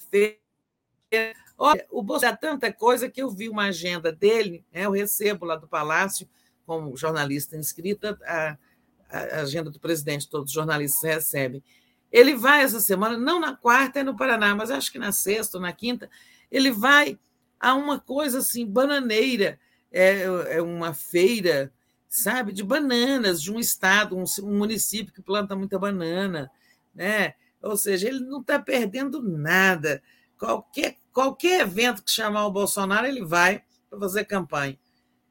feira. 0.09 0.37
Olha, 1.57 1.85
o 1.89 2.01
Bolsonaro 2.01 2.37
é 2.37 2.39
tanta 2.39 2.73
coisa 2.73 3.09
que 3.09 3.21
eu 3.21 3.29
vi 3.29 3.49
uma 3.49 3.65
agenda 3.65 4.11
dele, 4.11 4.65
né, 4.71 4.85
eu 4.85 4.91
recebo 4.91 5.45
lá 5.45 5.55
do 5.55 5.67
Palácio, 5.67 6.29
como 6.65 6.95
jornalista 6.95 7.57
inscrita, 7.57 8.17
a, 8.23 8.57
a 9.09 9.41
agenda 9.41 9.69
do 9.69 9.79
presidente, 9.79 10.29
todos 10.29 10.49
os 10.49 10.53
jornalistas 10.53 11.01
recebem. 11.03 11.63
Ele 12.11 12.35
vai 12.35 12.63
essa 12.63 12.79
semana, 12.79 13.17
não 13.17 13.39
na 13.39 13.55
quarta, 13.55 13.99
é 13.99 14.03
no 14.03 14.15
Paraná, 14.15 14.55
mas 14.55 14.71
acho 14.71 14.91
que 14.91 14.99
na 14.99 15.11
sexta 15.11 15.57
ou 15.57 15.61
na 15.61 15.71
quinta, 15.71 16.09
ele 16.51 16.71
vai 16.71 17.17
a 17.59 17.75
uma 17.75 17.99
coisa 17.99 18.39
assim, 18.39 18.65
bananeira, 18.65 19.59
é, 19.91 20.23
é 20.51 20.61
uma 20.61 20.93
feira, 20.93 21.71
sabe, 22.07 22.51
de 22.51 22.63
bananas, 22.63 23.41
de 23.41 23.51
um 23.51 23.59
estado, 23.59 24.17
um, 24.17 24.23
um 24.43 24.57
município 24.57 25.13
que 25.13 25.21
planta 25.21 25.55
muita 25.55 25.77
banana 25.77 26.49
né? 26.93 27.33
Ou 27.61 27.77
seja, 27.77 28.07
ele 28.07 28.19
não 28.19 28.41
está 28.41 28.59
perdendo 28.59 29.21
nada. 29.21 30.01
Qualquer, 30.37 30.97
qualquer 31.11 31.61
evento 31.61 32.03
que 32.03 32.11
chamar 32.11 32.45
o 32.45 32.51
Bolsonaro, 32.51 33.07
ele 33.07 33.23
vai 33.23 33.63
para 33.89 33.99
fazer 33.99 34.25
campanha. 34.25 34.77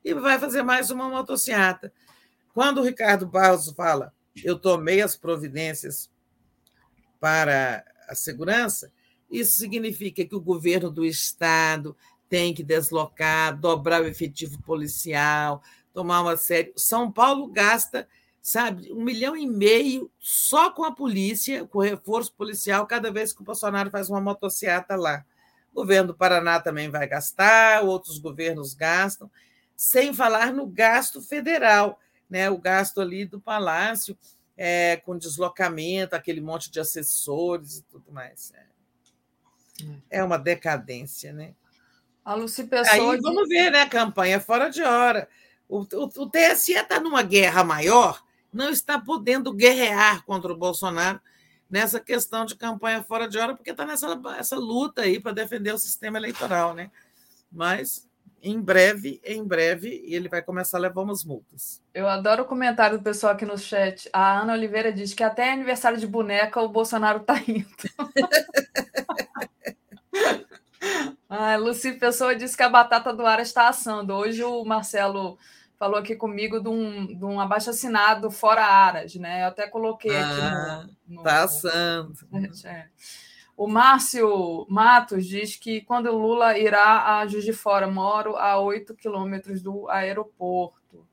E 0.04 0.14
vai 0.14 0.38
fazer 0.38 0.62
mais 0.62 0.90
uma 0.90 1.08
motociata. 1.08 1.92
Quando 2.58 2.78
o 2.78 2.82
Ricardo 2.82 3.24
Barros 3.24 3.70
fala, 3.70 4.12
eu 4.42 4.58
tomei 4.58 5.00
as 5.00 5.14
providências 5.14 6.10
para 7.20 7.84
a 8.08 8.16
segurança, 8.16 8.90
isso 9.30 9.56
significa 9.56 10.24
que 10.24 10.34
o 10.34 10.40
governo 10.40 10.90
do 10.90 11.04
Estado 11.04 11.96
tem 12.28 12.52
que 12.52 12.64
deslocar, 12.64 13.56
dobrar 13.56 14.02
o 14.02 14.08
efetivo 14.08 14.60
policial, 14.62 15.62
tomar 15.94 16.20
uma 16.20 16.36
série. 16.36 16.72
São 16.74 17.12
Paulo 17.12 17.46
gasta 17.46 18.08
sabe, 18.42 18.92
um 18.92 19.04
milhão 19.04 19.36
e 19.36 19.46
meio 19.46 20.10
só 20.18 20.68
com 20.68 20.82
a 20.82 20.90
polícia, 20.90 21.64
com 21.64 21.78
reforço 21.78 22.34
policial, 22.34 22.88
cada 22.88 23.12
vez 23.12 23.32
que 23.32 23.40
o 23.40 23.44
Bolsonaro 23.44 23.88
faz 23.88 24.10
uma 24.10 24.20
motociata 24.20 24.96
lá. 24.96 25.24
O 25.70 25.76
governo 25.76 26.08
do 26.08 26.14
Paraná 26.16 26.58
também 26.58 26.90
vai 26.90 27.06
gastar, 27.06 27.84
outros 27.84 28.18
governos 28.18 28.74
gastam, 28.74 29.30
sem 29.76 30.12
falar 30.12 30.52
no 30.52 30.66
gasto 30.66 31.22
federal, 31.22 32.00
né? 32.28 32.50
o 32.50 32.58
gasto 32.58 33.00
ali 33.00 33.24
do 33.24 33.40
Palácio, 33.40 34.16
é, 34.56 34.96
com 34.98 35.16
deslocamento, 35.16 36.16
aquele 36.16 36.40
monte 36.40 36.70
de 36.70 36.80
assessores 36.80 37.78
e 37.78 37.82
tudo 37.84 38.12
mais. 38.12 38.52
É, 40.10 40.18
é 40.18 40.24
uma 40.24 40.38
decadência, 40.38 41.32
né? 41.32 41.54
A 42.24 42.34
Luci 42.34 42.64
Pessoa... 42.64 42.94
Aí 42.94 43.20
vamos 43.20 43.48
ver, 43.48 43.70
né? 43.70 43.86
Campanha 43.86 44.40
fora 44.40 44.68
de 44.68 44.82
hora. 44.82 45.28
O, 45.68 45.80
o, 45.80 46.04
o 46.04 46.30
TSE 46.30 46.72
está 46.72 47.00
numa 47.00 47.22
guerra 47.22 47.62
maior 47.64 48.22
não 48.52 48.70
está 48.70 48.98
podendo 48.98 49.52
guerrear 49.52 50.24
contra 50.24 50.52
o 50.52 50.56
Bolsonaro 50.56 51.20
nessa 51.68 52.00
questão 52.00 52.46
de 52.46 52.56
campanha 52.56 53.02
fora 53.02 53.28
de 53.28 53.38
hora, 53.38 53.54
porque 53.54 53.70
está 53.70 53.84
nessa 53.84 54.20
essa 54.38 54.56
luta 54.56 55.02
aí 55.02 55.20
para 55.20 55.32
defender 55.32 55.72
o 55.72 55.78
sistema 55.78 56.18
eleitoral, 56.18 56.74
né? 56.74 56.90
Mas 57.52 58.07
em 58.42 58.60
breve, 58.60 59.20
em 59.24 59.44
breve, 59.44 60.02
ele 60.06 60.28
vai 60.28 60.42
começar 60.42 60.78
a 60.78 60.80
levar 60.80 61.02
umas 61.02 61.24
multas. 61.24 61.82
Eu 61.92 62.08
adoro 62.08 62.42
o 62.42 62.46
comentário 62.46 62.98
do 62.98 63.04
pessoal 63.04 63.32
aqui 63.32 63.44
no 63.44 63.58
chat. 63.58 64.08
A 64.12 64.40
Ana 64.40 64.54
Oliveira 64.54 64.92
diz 64.92 65.12
que 65.14 65.22
até 65.22 65.52
aniversário 65.52 65.98
de 65.98 66.06
boneca 66.06 66.60
o 66.60 66.68
Bolsonaro 66.68 67.18
está 67.20 67.34
indo. 67.46 67.66
a 71.28 71.56
Luci 71.56 71.92
Pessoa 71.92 72.34
disse 72.34 72.56
que 72.56 72.62
a 72.62 72.68
batata 72.68 73.12
do 73.12 73.26
ar 73.26 73.40
está 73.40 73.68
assando. 73.68 74.14
Hoje 74.14 74.42
o 74.44 74.64
Marcelo 74.64 75.38
falou 75.78 75.98
aqui 75.98 76.16
comigo 76.16 76.60
de 76.60 76.68
um, 76.68 77.06
de 77.06 77.24
um 77.24 77.40
abaixo-assinado 77.40 78.30
fora 78.30 78.64
Aras, 78.64 79.14
né? 79.14 79.42
Eu 79.42 79.48
até 79.48 79.68
coloquei 79.68 80.16
aqui 80.16 80.40
Ah, 80.40 80.86
no. 81.06 81.16
no 81.16 81.22
Tá 81.22 81.46
santo. 81.48 82.26
é. 82.64 82.86
O 83.58 83.66
Márcio 83.66 84.64
Matos 84.68 85.26
diz 85.26 85.56
que 85.56 85.80
quando 85.80 86.06
o 86.06 86.16
Lula 86.16 86.56
irá 86.56 87.18
a 87.18 87.26
Juiz 87.26 87.44
de 87.44 87.52
Fora, 87.52 87.88
moro 87.88 88.36
a 88.36 88.60
8 88.60 88.94
quilômetros 88.94 89.60
do 89.60 89.88
aeroporto. 89.88 91.04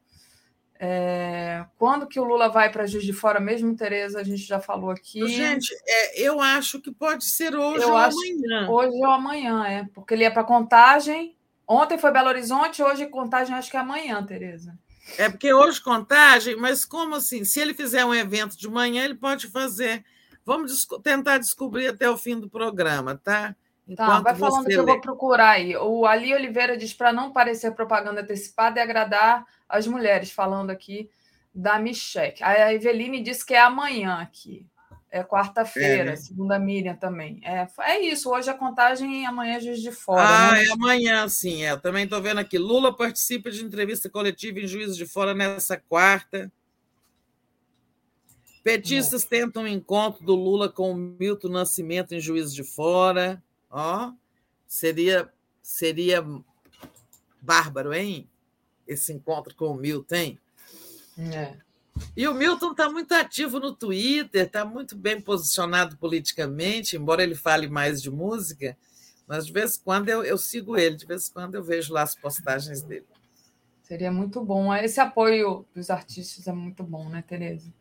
É, 0.79 1.65
quando 1.75 2.05
que 2.05 2.19
o 2.19 2.23
Lula 2.23 2.47
vai 2.47 2.71
para 2.71 2.85
Juiz 2.85 3.03
de 3.03 3.13
Fora 3.13 3.39
mesmo, 3.39 3.75
Tereza? 3.75 4.19
A 4.19 4.23
gente 4.23 4.43
já 4.43 4.59
falou 4.59 4.91
aqui. 4.91 5.27
Gente, 5.27 5.73
é, 5.87 6.21
eu 6.21 6.39
acho 6.39 6.79
que 6.79 6.91
pode 6.91 7.25
ser 7.25 7.55
hoje 7.55 7.83
Eu 7.83 7.89
ou 7.89 7.97
amanhã. 7.97 8.69
Hoje 8.69 8.95
ou 8.95 9.11
amanhã, 9.11 9.65
é. 9.65 9.87
Porque 9.91 10.13
ele 10.13 10.23
é 10.23 10.29
para 10.29 10.43
Contagem. 10.43 11.35
Ontem 11.67 11.97
foi 11.97 12.11
Belo 12.11 12.27
Horizonte, 12.27 12.83
hoje 12.83 13.07
Contagem 13.07 13.55
acho 13.55 13.71
que 13.71 13.77
é 13.77 13.79
amanhã, 13.79 14.23
Tereza. 14.23 14.77
É 15.17 15.29
porque 15.29 15.51
hoje 15.51 15.81
contagem, 15.81 16.55
mas 16.55 16.85
como 16.85 17.15
assim? 17.15 17.43
Se 17.43 17.59
ele 17.59 17.73
fizer 17.73 18.05
um 18.05 18.13
evento 18.13 18.55
de 18.55 18.69
manhã, 18.69 19.03
ele 19.03 19.15
pode 19.15 19.47
fazer. 19.47 20.05
Vamos 20.45 20.71
desco- 20.71 20.99
tentar 20.99 21.39
descobrir 21.39 21.87
até 21.87 22.09
o 22.09 22.17
fim 22.17 22.39
do 22.39 22.49
programa, 22.49 23.19
tá? 23.21 23.55
Tá, 23.95 24.19
vai 24.19 24.35
falando 24.35 24.65
que 24.65 24.73
eu 24.73 24.83
lê. 24.83 24.93
vou 24.93 25.01
procurar 25.01 25.51
aí. 25.51 25.75
O 25.77 26.05
Ali 26.05 26.33
Oliveira 26.33 26.75
diz 26.75 26.93
para 26.93 27.11
não 27.13 27.31
parecer 27.31 27.71
propaganda 27.71 28.21
antecipada 28.21 28.79
e 28.79 28.83
agradar 28.83 29.45
as 29.69 29.85
mulheres, 29.85 30.31
falando 30.31 30.71
aqui 30.71 31.09
da 31.53 31.77
Micheque. 31.79 32.43
A 32.43 32.73
Eveline 32.73 33.21
disse 33.21 33.45
que 33.45 33.53
é 33.53 33.59
amanhã 33.61 34.15
aqui. 34.21 34.65
É 35.11 35.23
quarta-feira, 35.23 36.01
É, 36.01 36.05
né? 36.07 36.15
segundo 36.17 36.51
a 36.51 36.59
Miriam 36.59 36.95
também. 36.95 37.39
É, 37.43 37.65
é 37.83 37.99
isso, 38.01 38.29
hoje 38.29 38.49
a 38.49 38.53
contagem 38.53 39.21
e 39.21 39.25
amanhã 39.25 39.55
é 39.55 39.59
Juiz 39.61 39.81
de 39.81 39.91
Fora. 39.91 40.21
Ah, 40.27 40.51
né? 40.51 40.65
é 40.65 40.71
amanhã, 40.73 41.29
sim. 41.29 41.63
É. 41.63 41.71
Eu 41.71 41.79
também 41.79 42.03
estou 42.03 42.21
vendo 42.21 42.39
aqui. 42.39 42.57
Lula 42.57 42.93
participa 42.93 43.49
de 43.49 43.63
entrevista 43.63 44.09
coletiva 44.09 44.59
em 44.59 44.67
Juiz 44.67 44.97
de 44.97 45.05
Fora 45.05 45.33
nessa 45.33 45.77
quarta. 45.77 46.51
Petistas 48.65 49.23
tentam 49.23 49.61
um 49.61 49.67
encontro 49.67 50.25
do 50.25 50.33
Lula 50.33 50.67
com 50.67 50.91
o 50.91 50.95
Milton 50.95 51.49
Nascimento 51.49 52.15
em 52.15 52.19
Juiz 52.19 52.51
de 52.51 52.63
Fora. 52.63 53.39
Ó, 53.69 54.11
seria, 54.67 55.31
seria 55.61 56.25
bárbaro, 57.39 57.93
hein? 57.93 58.27
Esse 58.87 59.13
encontro 59.13 59.53
com 59.53 59.67
o 59.67 59.75
Milton, 59.75 60.15
hein? 60.15 60.39
É. 61.31 61.53
E 62.17 62.27
o 62.27 62.33
Milton 62.33 62.71
está 62.71 62.89
muito 62.89 63.13
ativo 63.13 63.59
no 63.59 63.71
Twitter, 63.71 64.47
está 64.47 64.65
muito 64.65 64.95
bem 64.95 65.21
posicionado 65.21 65.95
politicamente, 65.97 66.97
embora 66.97 67.21
ele 67.21 67.35
fale 67.35 67.67
mais 67.67 68.01
de 68.01 68.09
música, 68.09 68.75
mas 69.27 69.45
de 69.45 69.53
vez 69.53 69.77
em 69.77 69.81
quando 69.83 70.09
eu, 70.09 70.23
eu 70.23 70.39
sigo 70.39 70.75
ele, 70.75 70.95
de 70.95 71.05
vez 71.05 71.29
em 71.29 71.33
quando 71.33 71.53
eu 71.53 71.63
vejo 71.63 71.93
lá 71.93 72.01
as 72.01 72.15
postagens 72.15 72.81
dele. 72.81 73.05
Seria 73.87 74.11
muito 74.11 74.43
bom. 74.43 74.73
Esse 74.73 74.99
apoio 74.99 75.63
dos 75.75 75.91
artistas 75.91 76.47
é 76.47 76.51
muito 76.51 76.83
bom, 76.83 77.07
né, 77.07 77.23
Tereza? 77.27 77.71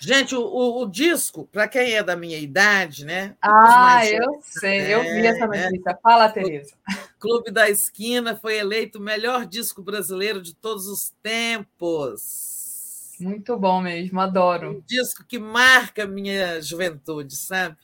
Gente, 0.00 0.34
o, 0.34 0.40
o- 0.40 0.82
o 0.82 0.86
disco, 0.90 1.46
para 1.52 1.68
quem 1.68 1.92
é 1.92 2.02
da 2.02 2.16
minha 2.16 2.38
idade, 2.38 3.04
né? 3.04 3.36
Ah, 3.42 4.02
eu 4.06 4.22
jovens, 4.22 4.44
sei, 4.46 4.94
eu 4.94 5.02
vi 5.02 5.26
essa 5.26 5.44
é, 5.44 5.68
notícia. 5.70 5.98
Fala, 6.02 6.30
Tereza. 6.30 6.74
Clube 7.18 7.50
da 7.50 7.68
Esquina 7.68 8.34
foi 8.34 8.56
eleito 8.56 8.98
o 8.98 9.02
melhor 9.02 9.44
disco 9.44 9.82
brasileiro 9.82 10.40
de 10.40 10.54
todos 10.54 10.86
os 10.86 11.12
tempos. 11.22 13.12
Muito 13.20 13.54
bom 13.58 13.82
mesmo, 13.82 14.18
adoro. 14.18 14.78
Um 14.78 14.82
disco 14.86 15.22
que 15.26 15.38
marca 15.38 16.04
a 16.04 16.06
minha 16.06 16.62
juventude, 16.62 17.36
sabe? 17.36 17.76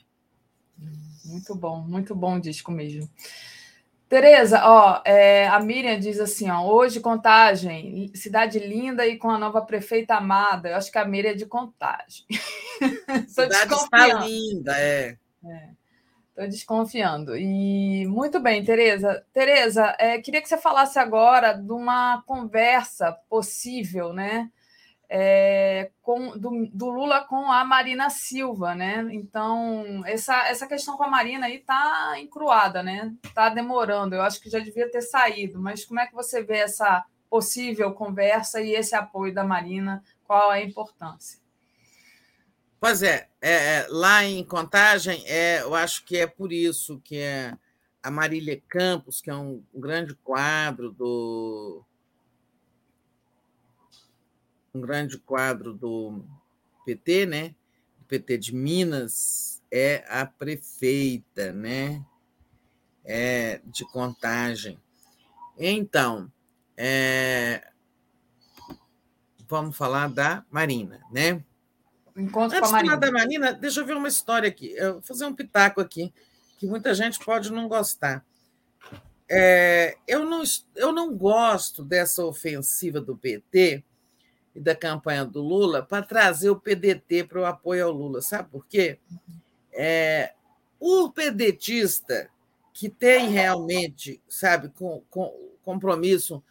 Muito 1.27 1.55
bom, 1.55 1.83
muito 1.83 2.15
bom 2.15 2.37
o 2.37 2.41
disco 2.41 2.73
mesmo. 2.73 3.07
Tereza, 4.09 4.63
ó, 4.65 5.03
é, 5.05 5.49
a 5.49 5.59
Miriam 5.59 5.99
diz 5.99 6.21
assim, 6.21 6.49
ó, 6.49 6.65
hoje 6.65 7.01
Contagem, 7.01 8.13
cidade 8.15 8.61
linda 8.61 9.05
e 9.05 9.19
com 9.19 9.29
a 9.29 9.39
nova 9.39 9.61
prefeita 9.63 10.15
amada. 10.15 10.69
Eu 10.69 10.77
acho 10.77 10.93
que 10.93 10.99
a 10.99 11.05
Miriam 11.05 11.33
é 11.33 11.35
de 11.35 11.47
Contagem. 11.47 12.25
Cidade 13.27 13.53
está 13.53 13.65
desconfiando. 13.65 14.27
linda, 14.27 14.79
é. 14.79 15.17
Estou 16.37 16.47
desconfiando. 16.49 17.37
E 17.37 18.07
muito 18.07 18.39
bem, 18.39 18.63
Tereza. 18.63 19.25
Tereza, 19.33 19.97
é, 19.99 20.21
queria 20.21 20.43
que 20.43 20.49
você 20.49 20.59
falasse 20.59 20.99
agora 20.99 21.55
de 21.55 21.73
uma 21.73 22.23
conversa 22.27 23.11
possível, 23.29 24.13
né? 24.13 24.51
É, 25.09 25.91
com, 26.03 26.37
do, 26.37 26.69
do 26.73 26.91
Lula 26.91 27.25
com 27.25 27.51
a 27.51 27.65
Marina 27.65 28.11
Silva, 28.11 28.75
né? 28.75 29.07
Então, 29.11 30.03
essa, 30.05 30.49
essa 30.49 30.67
questão 30.67 30.97
com 30.97 31.05
a 31.05 31.11
Marina 31.11 31.47
aí 31.47 31.57
está 31.57 32.15
encruada, 32.19 32.83
né? 32.83 33.15
Está 33.25 33.49
demorando. 33.49 34.15
Eu 34.15 34.23
acho 34.23 34.41
que 34.41 34.51
já 34.51 34.59
devia 34.59 34.91
ter 34.91 35.03
saído, 35.03 35.61
mas 35.61 35.85
como 35.85 36.01
é 36.01 36.07
que 36.07 36.15
você 36.15 36.43
vê 36.43 36.59
essa 36.59 37.05
possível 37.31 37.93
conversa 37.93 38.61
e 38.61 38.73
esse 38.73 38.95
apoio 38.95 39.33
da 39.33 39.45
Marina? 39.45 40.03
Qual 40.25 40.51
a 40.51 40.61
importância? 40.61 41.41
Pois 42.81 43.03
é, 43.03 43.29
é, 43.41 43.53
é, 43.53 43.87
lá 43.89 44.25
em 44.25 44.45
Contagem, 44.45 45.25
é, 45.27 45.63
eu 45.63 45.75
acho 45.75 46.05
que 46.05 46.19
é 46.19 46.27
por 46.27 46.53
isso 46.53 47.01
que 47.03 47.17
é 47.17 47.57
a 48.03 48.11
Marília 48.11 48.61
Campos, 48.69 49.21
que 49.21 49.31
é 49.31 49.35
um 49.35 49.63
grande 49.75 50.15
quadro 50.17 50.93
do 50.93 51.85
um 54.77 54.81
grande 54.81 55.19
quadro 55.19 55.73
do 55.73 56.25
PT, 56.85 57.27
né? 57.27 57.55
Do 57.99 58.05
PT 58.07 58.39
de 58.39 58.55
Minas, 58.55 59.63
é 59.71 60.05
a 60.09 60.27
prefeita, 60.27 61.53
né? 61.53 62.05
É, 63.05 63.61
de 63.65 63.85
Contagem. 63.85 64.79
Então, 65.59 66.31
é, 66.77 67.71
vamos 69.49 69.77
falar 69.77 70.09
da 70.11 70.45
Marina, 70.51 71.01
né? 71.11 71.43
Encontro 72.17 72.57
Antes 72.57 72.71
com 72.71 72.77
a 72.77 72.81
de 72.81 72.87
falar 72.87 72.97
Marina. 72.97 72.97
da 72.97 73.13
Marina, 73.13 73.53
deixa 73.53 73.81
eu 73.81 73.87
ver 73.87 73.97
uma 73.97 74.09
história 74.09 74.49
aqui. 74.49 74.73
Eu 74.77 74.95
vou 74.95 75.03
fazer 75.03 75.25
um 75.25 75.35
pitaco 75.35 75.81
aqui, 75.81 76.13
que 76.59 76.67
muita 76.67 76.95
gente 76.95 77.19
pode 77.25 77.51
não 77.53 77.69
gostar. 77.69 78.25
É, 79.29 79.97
eu, 80.07 80.25
não, 80.25 80.43
eu 80.75 80.93
não 80.93 81.15
gosto 81.17 81.83
dessa 81.83 82.25
ofensiva 82.25 83.01
do 83.01 83.17
PT 83.17 83.85
e 84.57 84.61
da 84.61 84.75
campanha 84.75 85.25
do 85.25 85.43
Lula 85.43 85.83
para 85.83 86.03
trazer 86.03 86.49
o 86.49 86.59
PDT 86.59 87.25
para 87.25 87.41
o 87.41 87.45
apoio 87.45 87.85
ao 87.85 87.93
Lula. 87.93 88.23
Sabe 88.23 88.49
por 88.49 88.67
quê? 88.67 88.99
É, 89.71 90.33
o 90.81 91.11
pedetista 91.11 92.31
que 92.73 92.89
tem 92.89 93.29
realmente, 93.29 94.21
sabe, 94.27 94.71
com, 94.71 95.03
com 95.11 95.33
compromisso 95.63 96.43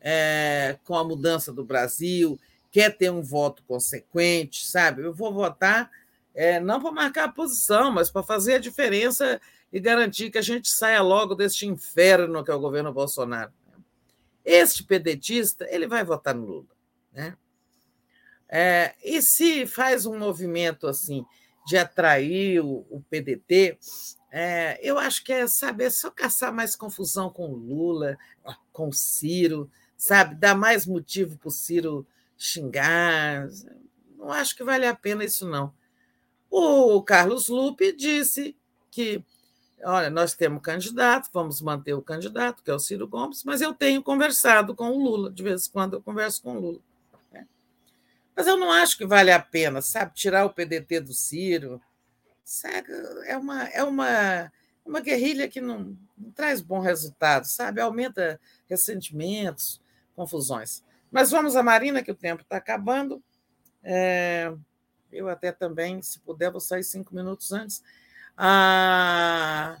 é, 0.00 0.76
com 0.84 0.94
a 0.94 1.04
mudança 1.04 1.52
do 1.52 1.64
Brasil, 1.64 2.38
quer 2.70 2.94
ter 2.94 3.10
um 3.10 3.22
voto 3.22 3.62
consequente, 3.66 4.66
sabe? 4.66 5.02
Eu 5.02 5.14
vou 5.14 5.32
votar 5.32 5.90
é, 6.34 6.60
não 6.60 6.80
para 6.80 6.92
marcar 6.92 7.24
a 7.24 7.32
posição, 7.32 7.90
mas 7.90 8.10
para 8.10 8.22
fazer 8.22 8.56
a 8.56 8.58
diferença 8.58 9.40
e 9.72 9.80
garantir 9.80 10.30
que 10.30 10.38
a 10.38 10.42
gente 10.42 10.68
saia 10.68 11.00
logo 11.00 11.34
deste 11.34 11.66
inferno 11.66 12.44
que 12.44 12.50
é 12.50 12.54
o 12.54 12.60
governo 12.60 12.92
Bolsonaro. 12.92 13.52
Este 14.44 14.84
pedetista, 14.84 15.66
ele 15.70 15.86
vai 15.86 16.04
votar 16.04 16.34
no 16.34 16.44
Lula, 16.44 16.76
né? 17.12 17.34
É, 18.56 18.94
e 19.02 19.20
se 19.20 19.66
faz 19.66 20.06
um 20.06 20.16
movimento 20.16 20.86
assim 20.86 21.26
de 21.66 21.76
atrair 21.76 22.60
o, 22.60 22.86
o 22.88 23.02
PDT, 23.10 23.76
é, 24.30 24.78
eu 24.80 24.96
acho 24.96 25.24
que 25.24 25.32
é, 25.32 25.44
sabe, 25.48 25.82
é 25.82 25.90
só 25.90 26.08
caçar 26.08 26.52
mais 26.52 26.76
confusão 26.76 27.28
com 27.28 27.48
o 27.48 27.56
Lula, 27.56 28.16
com 28.72 28.90
o 28.90 28.92
Ciro, 28.92 29.68
sabe? 29.96 30.36
Dar 30.36 30.54
mais 30.54 30.86
motivo 30.86 31.36
para 31.36 31.48
o 31.48 31.50
Ciro 31.50 32.06
xingar. 32.38 33.48
Não 34.16 34.30
acho 34.30 34.54
que 34.54 34.62
vale 34.62 34.86
a 34.86 34.94
pena 34.94 35.24
isso, 35.24 35.48
não. 35.48 35.74
O 36.48 37.02
Carlos 37.02 37.48
Lupe 37.48 37.90
disse 37.90 38.56
que, 38.88 39.20
olha, 39.82 40.10
nós 40.10 40.32
temos 40.32 40.62
candidato, 40.62 41.28
vamos 41.32 41.60
manter 41.60 41.94
o 41.94 42.02
candidato, 42.02 42.62
que 42.62 42.70
é 42.70 42.74
o 42.74 42.78
Ciro 42.78 43.08
Gomes, 43.08 43.42
mas 43.42 43.60
eu 43.60 43.74
tenho 43.74 44.00
conversado 44.00 44.76
com 44.76 44.90
o 44.90 45.02
Lula, 45.02 45.32
de 45.32 45.42
vez 45.42 45.66
em 45.66 45.72
quando 45.72 45.94
eu 45.94 46.00
converso 46.00 46.40
com 46.40 46.56
o 46.56 46.60
Lula. 46.60 46.93
Mas 48.36 48.46
eu 48.46 48.56
não 48.56 48.70
acho 48.70 48.98
que 48.98 49.06
vale 49.06 49.30
a 49.30 49.40
pena, 49.40 49.80
sabe, 49.80 50.14
tirar 50.14 50.44
o 50.44 50.50
PDT 50.50 51.00
do 51.00 51.12
Ciro. 51.12 51.80
Sabe? 52.44 52.88
É 53.26 53.36
uma, 53.36 53.64
é 53.68 53.82
uma, 53.82 54.52
uma 54.84 55.00
guerrilha 55.00 55.48
que 55.48 55.60
não, 55.60 55.96
não 56.16 56.30
traz 56.32 56.60
bom 56.60 56.80
resultado, 56.80 57.44
sabe? 57.44 57.80
Aumenta 57.80 58.40
ressentimentos, 58.68 59.80
confusões. 60.14 60.82
Mas 61.10 61.30
vamos 61.30 61.56
à 61.56 61.62
Marina, 61.62 62.02
que 62.02 62.10
o 62.10 62.14
tempo 62.14 62.42
está 62.42 62.56
acabando. 62.56 63.22
É, 63.82 64.52
eu 65.12 65.28
até 65.28 65.52
também, 65.52 66.02
se 66.02 66.18
puder, 66.18 66.50
vou 66.50 66.60
sair 66.60 66.82
cinco 66.82 67.14
minutos 67.14 67.52
antes. 67.52 67.82
A, 68.36 69.78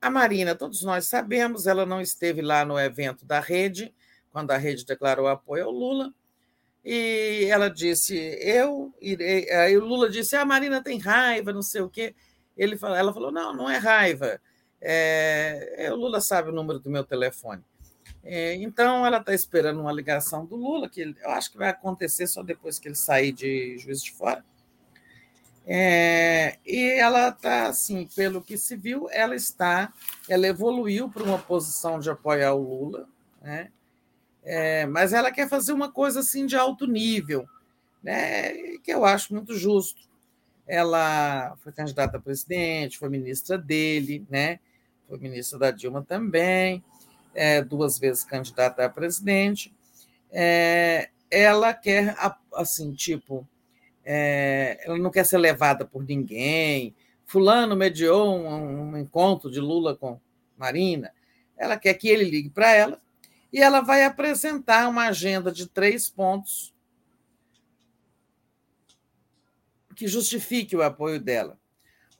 a 0.00 0.10
Marina, 0.10 0.54
todos 0.54 0.82
nós 0.82 1.06
sabemos, 1.06 1.66
ela 1.66 1.86
não 1.86 2.00
esteve 2.00 2.42
lá 2.42 2.64
no 2.64 2.78
evento 2.78 3.24
da 3.24 3.38
rede, 3.38 3.94
quando 4.30 4.50
a 4.50 4.56
rede 4.56 4.84
declarou 4.84 5.28
apoio 5.28 5.66
ao 5.66 5.70
Lula, 5.70 6.12
e 6.84 7.46
ela 7.50 7.68
disse: 7.68 8.16
Eu 8.40 8.94
irei. 9.00 9.50
Aí 9.50 9.76
o 9.76 9.84
Lula 9.84 10.08
disse: 10.08 10.36
ah, 10.36 10.42
A 10.42 10.46
Marina 10.46 10.82
tem 10.82 10.98
raiva, 10.98 11.52
não 11.52 11.62
sei 11.62 11.82
o 11.82 11.88
quê. 11.88 12.14
Ele 12.56 12.76
falou, 12.76 12.96
ela 12.96 13.12
falou: 13.12 13.30
Não, 13.30 13.54
não 13.54 13.70
é 13.70 13.76
raiva. 13.76 14.40
É, 14.80 15.88
o 15.92 15.96
Lula 15.96 16.20
sabe 16.20 16.50
o 16.50 16.52
número 16.52 16.78
do 16.78 16.90
meu 16.90 17.04
telefone. 17.04 17.62
É, 18.22 18.54
então, 18.56 19.06
ela 19.06 19.18
está 19.18 19.34
esperando 19.34 19.80
uma 19.80 19.92
ligação 19.92 20.44
do 20.44 20.56
Lula, 20.56 20.88
que 20.88 21.00
eu 21.00 21.30
acho 21.30 21.50
que 21.50 21.58
vai 21.58 21.68
acontecer 21.68 22.26
só 22.26 22.42
depois 22.42 22.78
que 22.78 22.88
ele 22.88 22.94
sair 22.94 23.32
de 23.32 23.78
Juiz 23.78 24.02
de 24.02 24.12
Fora. 24.12 24.44
É, 25.66 26.58
e 26.64 26.98
ela 26.98 27.28
está, 27.28 27.68
assim, 27.68 28.08
pelo 28.16 28.40
que 28.40 28.56
se 28.56 28.74
viu, 28.74 29.08
ela 29.10 29.34
está, 29.34 29.92
ela 30.28 30.46
evoluiu 30.46 31.10
para 31.10 31.22
uma 31.22 31.38
posição 31.38 32.00
de 32.00 32.08
apoiar 32.08 32.54
o 32.54 32.62
Lula, 32.62 33.06
né? 33.42 33.70
É, 34.50 34.86
mas 34.86 35.12
ela 35.12 35.30
quer 35.30 35.46
fazer 35.46 35.74
uma 35.74 35.92
coisa 35.92 36.20
assim 36.20 36.46
de 36.46 36.56
alto 36.56 36.86
nível, 36.86 37.46
né? 38.02 38.78
que 38.78 38.90
eu 38.90 39.04
acho 39.04 39.34
muito 39.34 39.54
justo. 39.54 40.08
Ela 40.66 41.54
foi 41.62 41.70
candidata 41.70 42.16
a 42.16 42.20
presidente, 42.20 42.96
foi 42.96 43.10
ministra 43.10 43.58
dele, 43.58 44.26
né? 44.30 44.58
foi 45.06 45.18
ministra 45.18 45.58
da 45.58 45.70
Dilma 45.70 46.02
também, 46.02 46.82
é, 47.34 47.60
duas 47.60 47.98
vezes 47.98 48.24
candidata 48.24 48.82
a 48.86 48.88
presidente. 48.88 49.70
É, 50.32 51.10
ela 51.30 51.74
quer, 51.74 52.16
assim, 52.54 52.94
tipo, 52.94 53.46
é, 54.02 54.80
ela 54.82 54.96
não 54.96 55.10
quer 55.10 55.26
ser 55.26 55.36
levada 55.36 55.84
por 55.84 56.02
ninguém. 56.02 56.94
Fulano 57.26 57.76
mediou 57.76 58.34
um, 58.34 58.92
um 58.92 58.96
encontro 58.96 59.50
de 59.50 59.60
Lula 59.60 59.94
com 59.94 60.18
Marina. 60.56 61.12
Ela 61.54 61.76
quer 61.76 61.92
que 61.92 62.08
ele 62.08 62.24
ligue 62.24 62.48
para 62.48 62.72
ela 62.72 62.98
e 63.52 63.60
ela 63.60 63.80
vai 63.80 64.04
apresentar 64.04 64.88
uma 64.88 65.08
agenda 65.08 65.50
de 65.50 65.66
três 65.66 66.08
pontos 66.08 66.74
que 69.94 70.06
justifique 70.06 70.76
o 70.76 70.82
apoio 70.82 71.20
dela. 71.20 71.58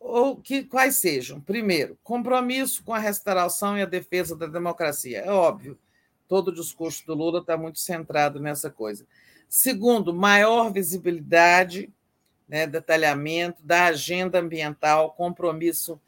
Ou 0.00 0.36
que 0.36 0.64
quais 0.64 0.96
sejam? 0.96 1.40
Primeiro, 1.40 1.98
compromisso 2.02 2.82
com 2.82 2.94
a 2.94 2.98
restauração 2.98 3.76
e 3.76 3.82
a 3.82 3.86
defesa 3.86 4.36
da 4.36 4.46
democracia. 4.46 5.20
É 5.20 5.30
óbvio, 5.30 5.78
todo 6.26 6.48
o 6.48 6.54
discurso 6.54 7.04
do 7.06 7.14
Lula 7.14 7.40
está 7.40 7.56
muito 7.56 7.78
centrado 7.78 8.40
nessa 8.40 8.70
coisa. 8.70 9.06
Segundo, 9.48 10.12
maior 10.12 10.72
visibilidade, 10.72 11.92
né, 12.48 12.66
detalhamento 12.66 13.62
da 13.62 13.86
agenda 13.86 14.38
ambiental, 14.38 15.12
compromisso 15.12 16.00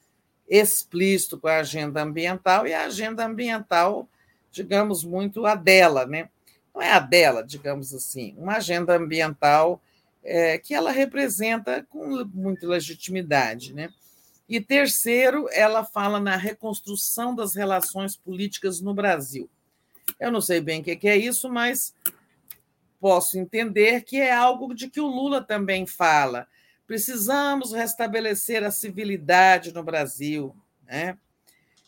explícito 0.49 1.39
com 1.39 1.49
a 1.49 1.58
agenda 1.58 2.02
ambiental 2.02 2.66
e 2.66 2.74
a 2.74 2.84
agenda 2.84 3.24
ambiental, 3.24 4.08
digamos, 4.51 5.05
muito 5.05 5.47
a 5.47 5.55
dela, 5.55 6.07
né? 6.07 6.29
Não 6.75 6.83
é 6.83 6.93
a 6.93 7.01
dela, 7.01 7.43
digamos 7.43 7.95
assim, 7.95 8.35
uma 8.39 8.57
agenda 8.57 8.97
ambiental 8.97 9.81
é, 10.23 10.59
que 10.59 10.75
ela 10.75 10.91
representa 10.91 11.87
com 11.89 12.25
muita 12.33 12.67
legitimidade, 12.67 13.75
né? 13.75 13.91
E 14.49 14.61
terceiro, 14.61 15.49
ela 15.53 15.85
fala 15.85 16.19
na 16.19 16.37
reconstrução 16.37 17.35
das 17.35 17.55
relações 17.55 18.17
políticas 18.17 18.81
no 18.81 18.93
Brasil. 18.93 19.49
Eu 20.19 20.33
não 20.33 20.41
sei 20.41 20.61
bem 20.61 20.81
o 20.81 20.85
que 20.85 21.09
é 21.09 21.17
isso, 21.17 21.49
mas 21.49 21.95
posso 23.01 23.39
entender 23.39 24.03
que 24.03 24.17
é 24.17 24.33
algo 24.33 24.75
de 24.75 24.91
que 24.91 25.01
o 25.01 25.07
Lula 25.07 25.41
também 25.41 25.87
fala. 25.87 26.49
Precisamos 26.87 27.73
restabelecer 27.73 28.65
a 28.65 28.70
civilidade 28.73 29.73
no 29.73 29.85
Brasil, 29.85 30.55
né? 30.85 31.17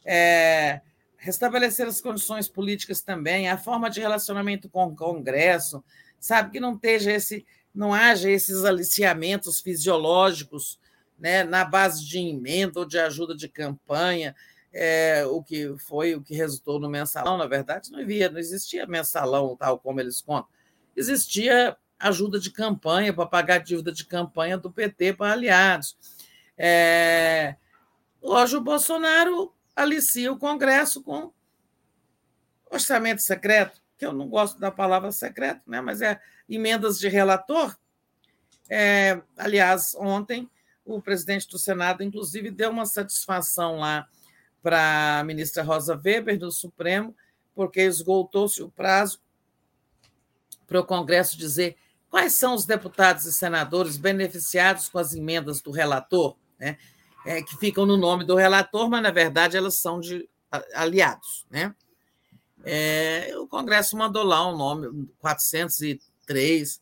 É, 0.05 0.81
restabelecer 1.23 1.87
as 1.87 2.01
condições 2.01 2.49
políticas 2.49 3.01
também, 3.01 3.49
a 3.49 3.57
forma 3.57 3.89
de 3.89 4.01
relacionamento 4.01 4.69
com 4.69 4.87
o 4.87 4.97
Congresso, 4.97 5.83
sabe 6.19 6.51
que 6.51 6.61
não 6.61 6.75
esteja 6.75 7.13
esse, 7.13 7.47
não 7.75 7.95
haja 7.95 8.29
esses 8.29 8.65
aliciamentos 8.65 9.61
fisiológicos, 9.61 10.81
né, 11.19 11.45
na 11.45 11.65
base 11.65 12.05
de 12.05 12.19
emenda 12.19 12.81
ou 12.81 12.87
de 12.87 12.99
ajuda 12.99 13.37
de 13.37 13.49
campanha, 13.49 14.35
é, 14.73 15.25
o 15.27 15.43
que 15.43 15.73
foi 15.79 16.15
o 16.15 16.23
que 16.23 16.35
resultou 16.35 16.81
no 16.81 16.89
mensalão, 16.89 17.37
na 17.37 17.47
verdade, 17.47 17.93
não 17.93 18.01
havia, 18.01 18.29
não 18.29 18.39
existia 18.39 18.87
mensalão 18.87 19.57
tal 19.57 19.79
como 19.79 20.01
eles 20.01 20.21
contam 20.21 20.49
existia 20.97 21.77
ajuda 21.99 22.39
de 22.39 22.51
campanha 22.51 23.13
para 23.13 23.27
pagar 23.27 23.55
a 23.57 23.59
dívida 23.59 23.93
de 23.93 24.05
campanha 24.05 24.59
do 24.59 24.71
PT 24.71 25.15
para 25.15 25.33
aliados. 25.33 25.97
É, 26.59 27.57
hoje 28.21 28.57
o 28.57 28.61
Bolsonaro 28.61 29.53
alicia 29.75 30.33
o 30.33 30.39
Congresso 30.39 31.03
com 31.03 31.33
orçamento 32.71 33.23
secreto, 33.23 33.81
que 33.99 34.07
eu 34.07 34.13
não 34.13 34.29
gosto 34.29 34.59
da 34.59 34.71
palavra 34.71 35.13
secreto, 35.13 35.63
né? 35.67 35.81
mas 35.81 36.01
é 36.01 36.21
emendas 36.49 36.99
de 36.99 37.09
relator. 37.09 37.77
É, 38.69 39.21
aliás, 39.37 39.95
ontem 39.95 40.49
o 40.85 41.01
presidente 41.01 41.49
do 41.49 41.59
Senado, 41.59 42.03
inclusive, 42.03 42.51
deu 42.51 42.71
uma 42.71 42.87
satisfação 42.87 43.79
lá 43.79 44.09
para 44.63 45.21
a 45.21 45.25
ministra 45.25 45.63
Rosa 45.63 46.01
Weber, 46.03 46.39
do 46.39 46.51
Supremo, 46.51 47.15
porque 47.55 47.81
esgotou-se 47.83 48.63
o 48.63 48.71
prazo 48.71 49.21
para 50.67 50.81
o 50.81 50.85
Congresso 50.85 51.37
dizer 51.37 51.77
quais 52.09 52.33
são 52.33 52.55
os 52.55 52.65
deputados 52.65 53.27
e 53.27 53.33
senadores 53.33 53.97
beneficiados 53.97 54.89
com 54.89 54.99
as 54.99 55.15
emendas 55.15 55.61
do 55.61 55.71
relator, 55.71 56.37
né? 56.59 56.79
É, 57.25 57.43
que 57.43 57.57
ficam 57.57 57.87
no 57.87 57.97
nome 57.97 58.25
do 58.25 58.35
relator, 58.35 58.89
mas, 58.91 59.03
na 59.03 59.11
verdade, 59.11 59.57
elas 59.57 59.77
são 59.77 60.01
de 60.01 60.29
aliados. 60.75 61.47
Né? 61.51 61.75
É, 62.65 63.33
o 63.37 63.47
Congresso 63.47 63.97
mandou 63.97 64.25
lá 64.25 64.49
um 64.49 64.57
nome, 64.57 65.09
403 65.19 66.81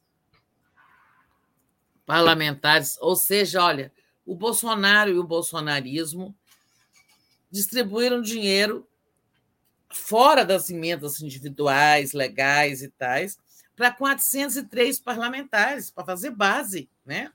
parlamentares, 2.07 2.97
ou 3.01 3.15
seja, 3.15 3.63
olha, 3.63 3.93
o 4.27 4.35
Bolsonaro 4.35 5.11
e 5.11 5.19
o 5.19 5.25
bolsonarismo 5.25 6.35
distribuíram 7.51 8.21
dinheiro 8.21 8.87
fora 9.93 10.45
das 10.45 10.71
emendas 10.71 11.21
individuais, 11.21 12.13
legais 12.13 12.83
e 12.83 12.89
tais, 12.89 13.39
para 13.75 13.91
403 13.91 15.01
parlamentares, 15.01 15.91
para 15.91 16.05
fazer 16.05 16.31
base, 16.31 16.89
né? 17.05 17.33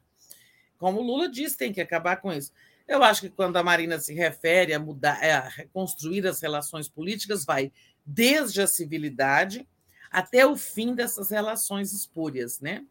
Como 0.77 0.99
o 0.99 1.03
Lula 1.03 1.29
disse, 1.29 1.57
tem 1.57 1.73
que 1.73 1.81
acabar 1.81 2.17
com 2.17 2.31
isso. 2.31 2.51
Eu 2.87 3.03
acho 3.03 3.21
que 3.21 3.29
quando 3.29 3.57
a 3.57 3.63
Marina 3.63 3.99
se 3.99 4.13
refere 4.13 4.73
a 4.73 4.79
mudar, 4.79 5.19
a 5.23 5.47
reconstruir 5.49 6.25
as 6.27 6.39
relações 6.39 6.87
políticas, 6.87 7.43
vai 7.43 7.71
desde 8.05 8.61
a 8.61 8.67
civilidade 8.67 9.67
até 10.11 10.45
o 10.45 10.55
fim 10.55 10.93
dessas 10.93 11.29
relações 11.29 11.91
espúrias, 11.91 12.59
né? 12.59 12.85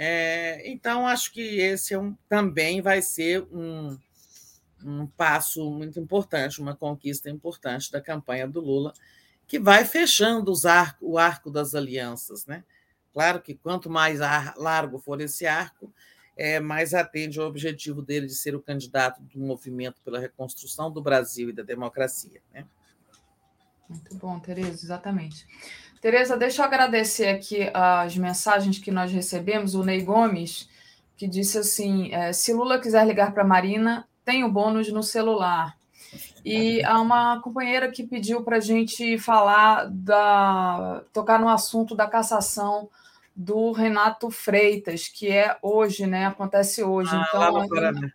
É, 0.00 0.62
então, 0.70 1.08
acho 1.08 1.32
que 1.32 1.40
esse 1.40 1.92
é 1.92 1.98
um, 1.98 2.14
também 2.28 2.80
vai 2.80 3.02
ser 3.02 3.42
um, 3.50 3.98
um 4.84 5.06
passo 5.08 5.68
muito 5.72 5.98
importante, 5.98 6.60
uma 6.60 6.76
conquista 6.76 7.28
importante 7.28 7.90
da 7.90 8.00
campanha 8.00 8.46
do 8.46 8.60
Lula, 8.60 8.92
que 9.44 9.58
vai 9.58 9.84
fechando 9.84 10.52
o 11.00 11.18
arco 11.18 11.50
das 11.50 11.74
alianças. 11.74 12.46
Né? 12.46 12.62
Claro 13.12 13.40
que 13.42 13.56
quanto 13.56 13.90
mais 13.90 14.20
largo 14.56 15.00
for 15.00 15.20
esse 15.20 15.46
arco, 15.46 15.92
é, 16.38 16.60
mais 16.60 16.94
atende 16.94 17.40
ao 17.40 17.48
objetivo 17.48 18.00
dele 18.00 18.28
de 18.28 18.34
ser 18.34 18.54
o 18.54 18.62
candidato 18.62 19.20
do 19.20 19.40
movimento 19.40 20.00
pela 20.04 20.20
reconstrução 20.20 20.88
do 20.88 21.02
Brasil 21.02 21.50
e 21.50 21.52
da 21.52 21.64
democracia. 21.64 22.40
Né? 22.54 22.64
Muito 23.88 24.14
bom, 24.14 24.38
Tereza, 24.38 24.86
exatamente. 24.86 25.44
Tereza, 26.00 26.36
deixa 26.36 26.62
eu 26.62 26.66
agradecer 26.66 27.26
aqui 27.26 27.68
as 27.74 28.16
mensagens 28.16 28.78
que 28.78 28.92
nós 28.92 29.10
recebemos. 29.10 29.74
O 29.74 29.82
Ney 29.82 30.02
Gomes, 30.02 30.68
que 31.16 31.26
disse 31.26 31.58
assim: 31.58 32.14
é, 32.14 32.32
se 32.32 32.52
Lula 32.52 32.80
quiser 32.80 33.04
ligar 33.04 33.34
para 33.34 33.42
Marina, 33.42 34.06
tem 34.24 34.44
o 34.44 34.52
bônus 34.52 34.92
no 34.92 35.02
celular. 35.02 35.76
E 36.44 36.82
há 36.84 37.00
uma 37.00 37.40
companheira 37.40 37.90
que 37.90 38.06
pediu 38.06 38.42
para 38.42 38.58
a 38.58 38.60
gente 38.60 39.18
falar 39.18 39.90
da 39.90 41.02
tocar 41.12 41.40
no 41.40 41.48
assunto 41.48 41.96
da 41.96 42.06
cassação 42.06 42.88
do 43.40 43.70
Renato 43.70 44.32
Freitas, 44.32 45.06
que 45.06 45.30
é 45.30 45.56
hoje, 45.62 46.08
né? 46.08 46.26
Acontece 46.26 46.82
hoje. 46.82 47.14
Ah, 47.14 47.24
então, 47.28 47.40
lá 47.40 47.52
no 47.52 47.68
Paraná. 47.68 48.10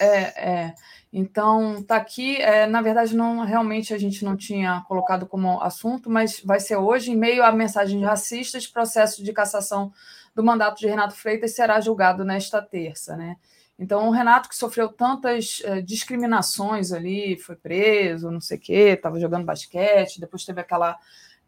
É, 0.00 0.16
é. 0.50 0.74
Então, 1.12 1.82
tá 1.82 1.96
aqui. 1.96 2.36
É, 2.36 2.66
na 2.66 2.80
verdade, 2.80 3.14
não 3.14 3.44
realmente 3.44 3.92
a 3.92 3.98
gente 3.98 4.24
não 4.24 4.34
tinha 4.34 4.82
colocado 4.88 5.26
como 5.26 5.60
assunto, 5.60 6.08
mas 6.08 6.40
vai 6.42 6.58
ser 6.58 6.76
hoje, 6.76 7.10
em 7.10 7.16
meio 7.16 7.44
a 7.44 7.52
mensagens 7.52 8.02
racistas, 8.02 8.66
processo 8.66 9.22
de 9.22 9.30
cassação 9.34 9.92
do 10.34 10.42
mandato 10.42 10.78
de 10.78 10.86
Renato 10.86 11.14
Freitas 11.14 11.54
será 11.54 11.78
julgado 11.78 12.24
nesta 12.24 12.62
terça, 12.62 13.14
né? 13.14 13.36
Então, 13.78 14.08
o 14.08 14.10
Renato, 14.10 14.48
que 14.48 14.56
sofreu 14.56 14.88
tantas 14.88 15.60
uh, 15.66 15.82
discriminações 15.82 16.92
ali, 16.92 17.36
foi 17.36 17.56
preso, 17.56 18.30
não 18.30 18.40
sei 18.40 18.56
o 18.56 18.60
quê, 18.60 18.94
estava 18.96 19.20
jogando 19.20 19.44
basquete, 19.44 20.18
depois 20.18 20.46
teve 20.46 20.62
aquela, 20.62 20.96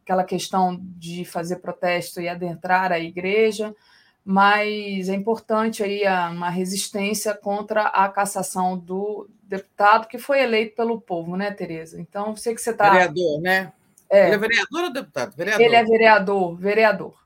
aquela 0.05 0.23
questão 0.23 0.79
de 0.97 1.25
fazer 1.25 1.57
protesto 1.57 2.21
e 2.21 2.29
adentrar 2.29 2.93
a 2.93 2.99
igreja, 3.01 3.75
mas 4.23 5.09
é 5.09 5.15
importante 5.15 5.83
aí 5.83 6.03
uma 6.31 6.51
resistência 6.51 7.35
contra 7.35 7.85
a 7.85 8.09
cassação 8.09 8.79
do 8.79 9.29
deputado 9.43 10.07
que 10.07 10.19
foi 10.19 10.43
eleito 10.43 10.77
pelo 10.77 11.01
povo, 11.01 11.37
né, 11.37 11.51
Tereza? 11.51 12.01
Então, 12.01 12.37
sei 12.37 12.55
que 12.55 12.61
você 12.61 12.71
está. 12.71 12.91
Vereador, 12.91 13.41
né? 13.41 13.73
É. 14.11 14.27
Ele 14.27 14.35
é 14.35 14.39
vereador 14.39 14.85
ou 14.85 14.93
deputado? 14.93 15.35
Vereador. 15.35 15.67
Ele 15.67 15.75
é 15.75 15.85
vereador, 15.85 16.57
vereador. 16.57 17.25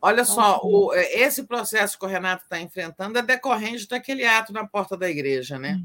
Olha 0.00 0.24
só, 0.24 0.60
o, 0.62 0.94
é, 0.94 1.20
esse 1.20 1.44
processo 1.44 1.98
que 1.98 2.04
o 2.04 2.08
Renato 2.08 2.44
está 2.44 2.60
enfrentando 2.60 3.18
é 3.18 3.22
decorrente 3.22 3.88
daquele 3.88 4.24
ato 4.24 4.52
na 4.52 4.66
porta 4.66 4.96
da 4.96 5.10
igreja, 5.10 5.58
né? 5.58 5.80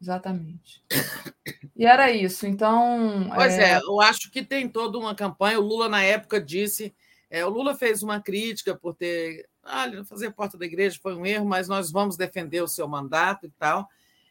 Exatamente. 0.00 0.82
E 1.80 1.86
era 1.86 2.12
isso. 2.12 2.46
Então. 2.46 3.30
Pois 3.34 3.54
é... 3.54 3.72
é, 3.72 3.78
eu 3.78 4.02
acho 4.02 4.30
que 4.30 4.44
tem 4.44 4.68
toda 4.68 4.98
uma 4.98 5.14
campanha. 5.14 5.58
O 5.58 5.62
Lula, 5.62 5.88
na 5.88 6.02
época, 6.02 6.38
disse. 6.38 6.94
É, 7.30 7.42
o 7.46 7.48
Lula 7.48 7.74
fez 7.74 8.02
uma 8.02 8.20
crítica 8.20 8.74
por 8.74 8.94
ter. 8.94 9.48
Ah, 9.64 9.86
fazer 10.04 10.30
porta 10.32 10.58
da 10.58 10.66
igreja 10.66 10.98
foi 11.02 11.14
um 11.14 11.24
erro, 11.24 11.46
mas 11.46 11.68
nós 11.68 11.90
vamos 11.90 12.18
defender 12.18 12.60
o 12.60 12.68
seu 12.68 12.86
mandato 12.86 13.46
e 13.46 13.50
tal. 13.58 13.88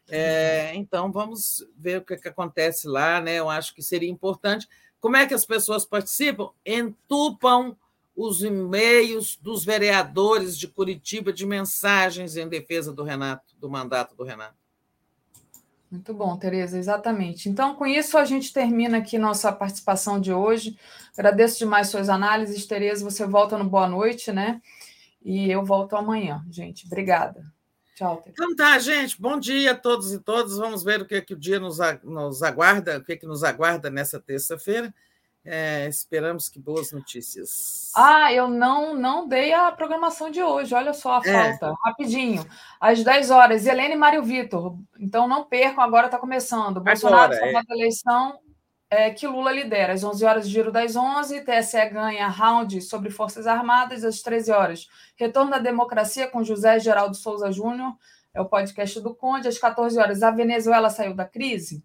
É, 0.08 0.72
então, 0.76 1.10
vamos 1.10 1.66
ver 1.76 1.98
o 1.98 2.04
que, 2.04 2.16
que 2.18 2.28
acontece 2.28 2.86
lá, 2.86 3.20
né? 3.20 3.40
Eu 3.40 3.50
acho 3.50 3.74
que 3.74 3.82
seria 3.82 4.08
importante. 4.08 4.68
Como 5.00 5.16
é 5.16 5.26
que 5.26 5.34
as 5.34 5.44
pessoas 5.44 5.84
participam? 5.84 6.50
Entupam 6.64 7.76
os 8.14 8.44
e-mails 8.44 9.36
dos 9.36 9.64
vereadores 9.64 10.56
de 10.56 10.68
Curitiba 10.68 11.32
de 11.32 11.44
mensagens 11.44 12.36
em 12.36 12.48
defesa 12.48 12.92
do 12.92 13.02
Renato, 13.02 13.56
do 13.58 13.68
mandato 13.68 14.14
do 14.14 14.22
Renato. 14.22 14.59
Muito 15.90 16.14
bom, 16.14 16.36
Tereza, 16.36 16.78
exatamente. 16.78 17.48
Então, 17.48 17.74
com 17.74 17.84
isso, 17.84 18.16
a 18.16 18.24
gente 18.24 18.52
termina 18.52 18.98
aqui 18.98 19.18
nossa 19.18 19.52
participação 19.52 20.20
de 20.20 20.32
hoje. 20.32 20.78
Agradeço 21.18 21.58
demais 21.58 21.88
suas 21.88 22.08
análises, 22.08 22.64
Tereza. 22.64 23.04
Você 23.04 23.26
volta 23.26 23.58
no 23.58 23.68
Boa 23.68 23.88
Noite, 23.88 24.30
né? 24.30 24.62
E 25.20 25.50
eu 25.50 25.64
volto 25.64 25.96
amanhã, 25.96 26.46
gente. 26.48 26.86
Obrigada. 26.86 27.44
Tchau. 27.96 28.18
Tereza. 28.18 28.30
Então 28.30 28.54
tá, 28.54 28.78
gente. 28.78 29.20
Bom 29.20 29.36
dia 29.36 29.72
a 29.72 29.74
todos 29.74 30.12
e 30.12 30.20
todas. 30.20 30.56
Vamos 30.56 30.84
ver 30.84 31.02
o 31.02 31.06
que, 31.06 31.16
é 31.16 31.20
que 31.20 31.34
o 31.34 31.38
dia 31.38 31.58
nos, 31.58 31.78
nos 32.04 32.40
aguarda, 32.44 32.98
o 32.98 33.04
que, 33.04 33.14
é 33.14 33.16
que 33.16 33.26
nos 33.26 33.42
aguarda 33.42 33.90
nessa 33.90 34.20
terça-feira. 34.20 34.94
É, 35.44 35.86
esperamos 35.88 36.48
que 36.48 36.58
boas 36.58 36.92
notícias. 36.92 37.90
Ah, 37.96 38.32
eu 38.32 38.48
não 38.48 38.94
não 38.94 39.26
dei 39.26 39.54
a 39.54 39.72
programação 39.72 40.30
de 40.30 40.42
hoje. 40.42 40.74
Olha 40.74 40.92
só 40.92 41.14
a 41.14 41.22
é. 41.24 41.56
falta. 41.58 41.74
Rapidinho. 41.84 42.44
Às 42.78 43.02
10 43.02 43.30
horas, 43.30 43.66
Helene 43.66 43.94
e 43.94 43.96
Mário 43.96 44.22
Vitor. 44.22 44.76
Então 44.98 45.26
não 45.26 45.44
percam, 45.44 45.82
agora 45.82 46.06
está 46.06 46.18
começando. 46.18 46.80
Bolsonaro 46.80 47.32
agora, 47.32 47.50
é. 47.50 47.56
a 47.56 47.74
eleição 47.74 48.38
é, 48.90 49.10
que 49.10 49.26
Lula 49.26 49.50
lidera. 49.50 49.94
Às 49.94 50.04
11 50.04 50.24
horas, 50.24 50.48
giro 50.48 50.70
das 50.70 50.94
11. 50.94 51.40
TSE 51.40 51.88
ganha 51.88 52.28
round 52.28 52.82
sobre 52.82 53.08
Forças 53.10 53.46
Armadas. 53.46 54.04
Às 54.04 54.20
13 54.20 54.52
horas, 54.52 54.88
retorno 55.16 55.52
da 55.52 55.58
democracia 55.58 56.28
com 56.28 56.44
José 56.44 56.78
Geraldo 56.80 57.16
Souza 57.16 57.50
Júnior. 57.50 57.94
É 58.34 58.40
o 58.40 58.44
podcast 58.44 59.00
do 59.00 59.14
Conde. 59.14 59.48
Às 59.48 59.58
14 59.58 59.98
horas, 59.98 60.22
a 60.22 60.30
Venezuela 60.30 60.90
saiu 60.90 61.14
da 61.14 61.24
crise. 61.24 61.82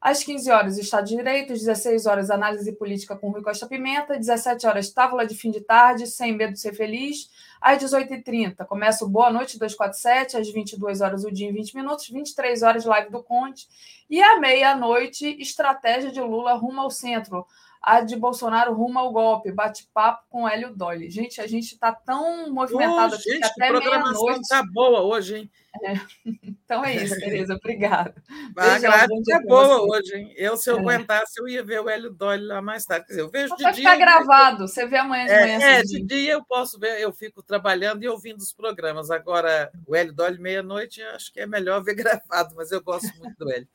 Às 0.00 0.22
15 0.22 0.50
horas, 0.52 0.78
Estado 0.78 1.06
de 1.08 1.16
Direito. 1.16 1.52
Às 1.52 1.58
16 1.60 2.06
horas, 2.06 2.30
Análise 2.30 2.70
Política 2.72 3.16
com 3.16 3.30
Rui 3.30 3.42
Costa 3.42 3.66
Pimenta. 3.66 4.12
Às 4.12 4.20
17 4.20 4.66
horas, 4.66 4.90
Távola 4.90 5.26
de 5.26 5.34
Fim 5.34 5.50
de 5.50 5.60
Tarde, 5.60 6.06
Sem 6.06 6.36
Medo 6.36 6.52
de 6.52 6.60
Ser 6.60 6.72
Feliz. 6.72 7.28
Às 7.60 7.82
18h30, 7.82 8.64
começa 8.64 9.04
o 9.04 9.08
Boa 9.08 9.30
Noite 9.30 9.58
247. 9.58 10.36
Às 10.36 10.48
22 10.50 11.00
horas, 11.00 11.24
o 11.24 11.32
dia 11.32 11.48
em 11.48 11.52
20 11.52 11.74
minutos. 11.74 12.08
23 12.08 12.62
horas, 12.62 12.84
Live 12.84 13.10
do 13.10 13.22
Conte. 13.24 13.66
E 14.08 14.22
à 14.22 14.38
meia-noite, 14.38 15.36
Estratégia 15.40 16.12
de 16.12 16.20
Lula 16.20 16.54
rumo 16.54 16.80
ao 16.80 16.90
centro 16.90 17.44
a 17.82 18.00
de 18.00 18.16
Bolsonaro 18.16 18.74
rumo 18.74 18.98
ao 18.98 19.12
golpe, 19.12 19.52
bate-papo 19.52 20.24
com 20.28 20.48
Hélio 20.48 20.74
Dolly. 20.74 21.10
Gente, 21.10 21.40
a 21.40 21.46
gente 21.46 21.72
está 21.72 21.92
tão 21.92 22.50
movimentado 22.52 23.14
oh, 23.14 23.18
gente, 23.18 23.44
até 23.44 23.68
programação 23.68 24.40
está 24.40 24.62
boa 24.62 25.02
hoje, 25.02 25.36
hein? 25.36 25.50
É. 25.82 25.94
Então 26.68 26.84
é 26.84 26.96
isso, 26.96 27.18
Tereza, 27.18 27.54
obrigada. 27.54 28.14
A 28.54 28.78
grade 28.78 29.32
é 29.32 29.40
boa 29.40 29.80
hoje, 29.80 30.14
hein? 30.14 30.34
Eu, 30.36 30.54
se 30.54 30.68
eu 30.68 30.76
é. 30.76 30.80
aguentasse, 30.80 31.40
eu 31.40 31.48
ia 31.48 31.64
ver 31.64 31.80
o 31.80 31.88
Hélio 31.88 32.10
Dolly 32.10 32.44
lá 32.44 32.60
mais 32.60 32.84
tarde. 32.84 33.06
Quer 33.06 33.12
dizer, 33.12 33.22
eu 33.22 33.30
vejo 33.30 33.48
Mas 33.48 33.56
de 33.56 33.64
vai 33.64 33.72
dia. 33.72 33.90
ficar 33.90 33.96
gravado, 33.96 34.68
você 34.68 34.86
vê 34.86 34.98
amanhã 34.98 35.24
de 35.24 35.32
é, 35.32 35.40
manhã. 35.40 35.66
É, 35.66 35.82
de 35.82 36.04
dia 36.04 36.32
eu 36.34 36.44
posso 36.44 36.78
ver, 36.78 37.00
eu 37.00 37.10
fico 37.10 37.42
trabalhando 37.42 38.02
e 38.02 38.08
ouvindo 38.08 38.38
os 38.38 38.52
programas. 38.52 39.10
Agora, 39.10 39.70
o 39.86 39.96
Hélio 39.96 40.12
Dolly, 40.12 40.38
meia-noite, 40.38 41.00
acho 41.00 41.32
que 41.32 41.40
é 41.40 41.46
melhor 41.46 41.82
ver 41.82 41.94
gravado, 41.96 42.54
mas 42.54 42.70
eu 42.70 42.82
gosto 42.82 43.08
muito 43.18 43.38
do 43.38 43.50
Hélio. 43.50 43.68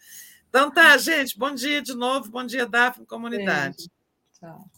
Então 0.56 0.70
tá, 0.70 0.96
gente. 1.00 1.36
Bom 1.36 1.52
dia 1.52 1.82
de 1.82 1.96
novo. 1.96 2.30
Bom 2.30 2.46
dia, 2.46 2.68
Daphne, 2.68 3.08
comunidade. 3.08 3.90
Tchau. 4.40 4.70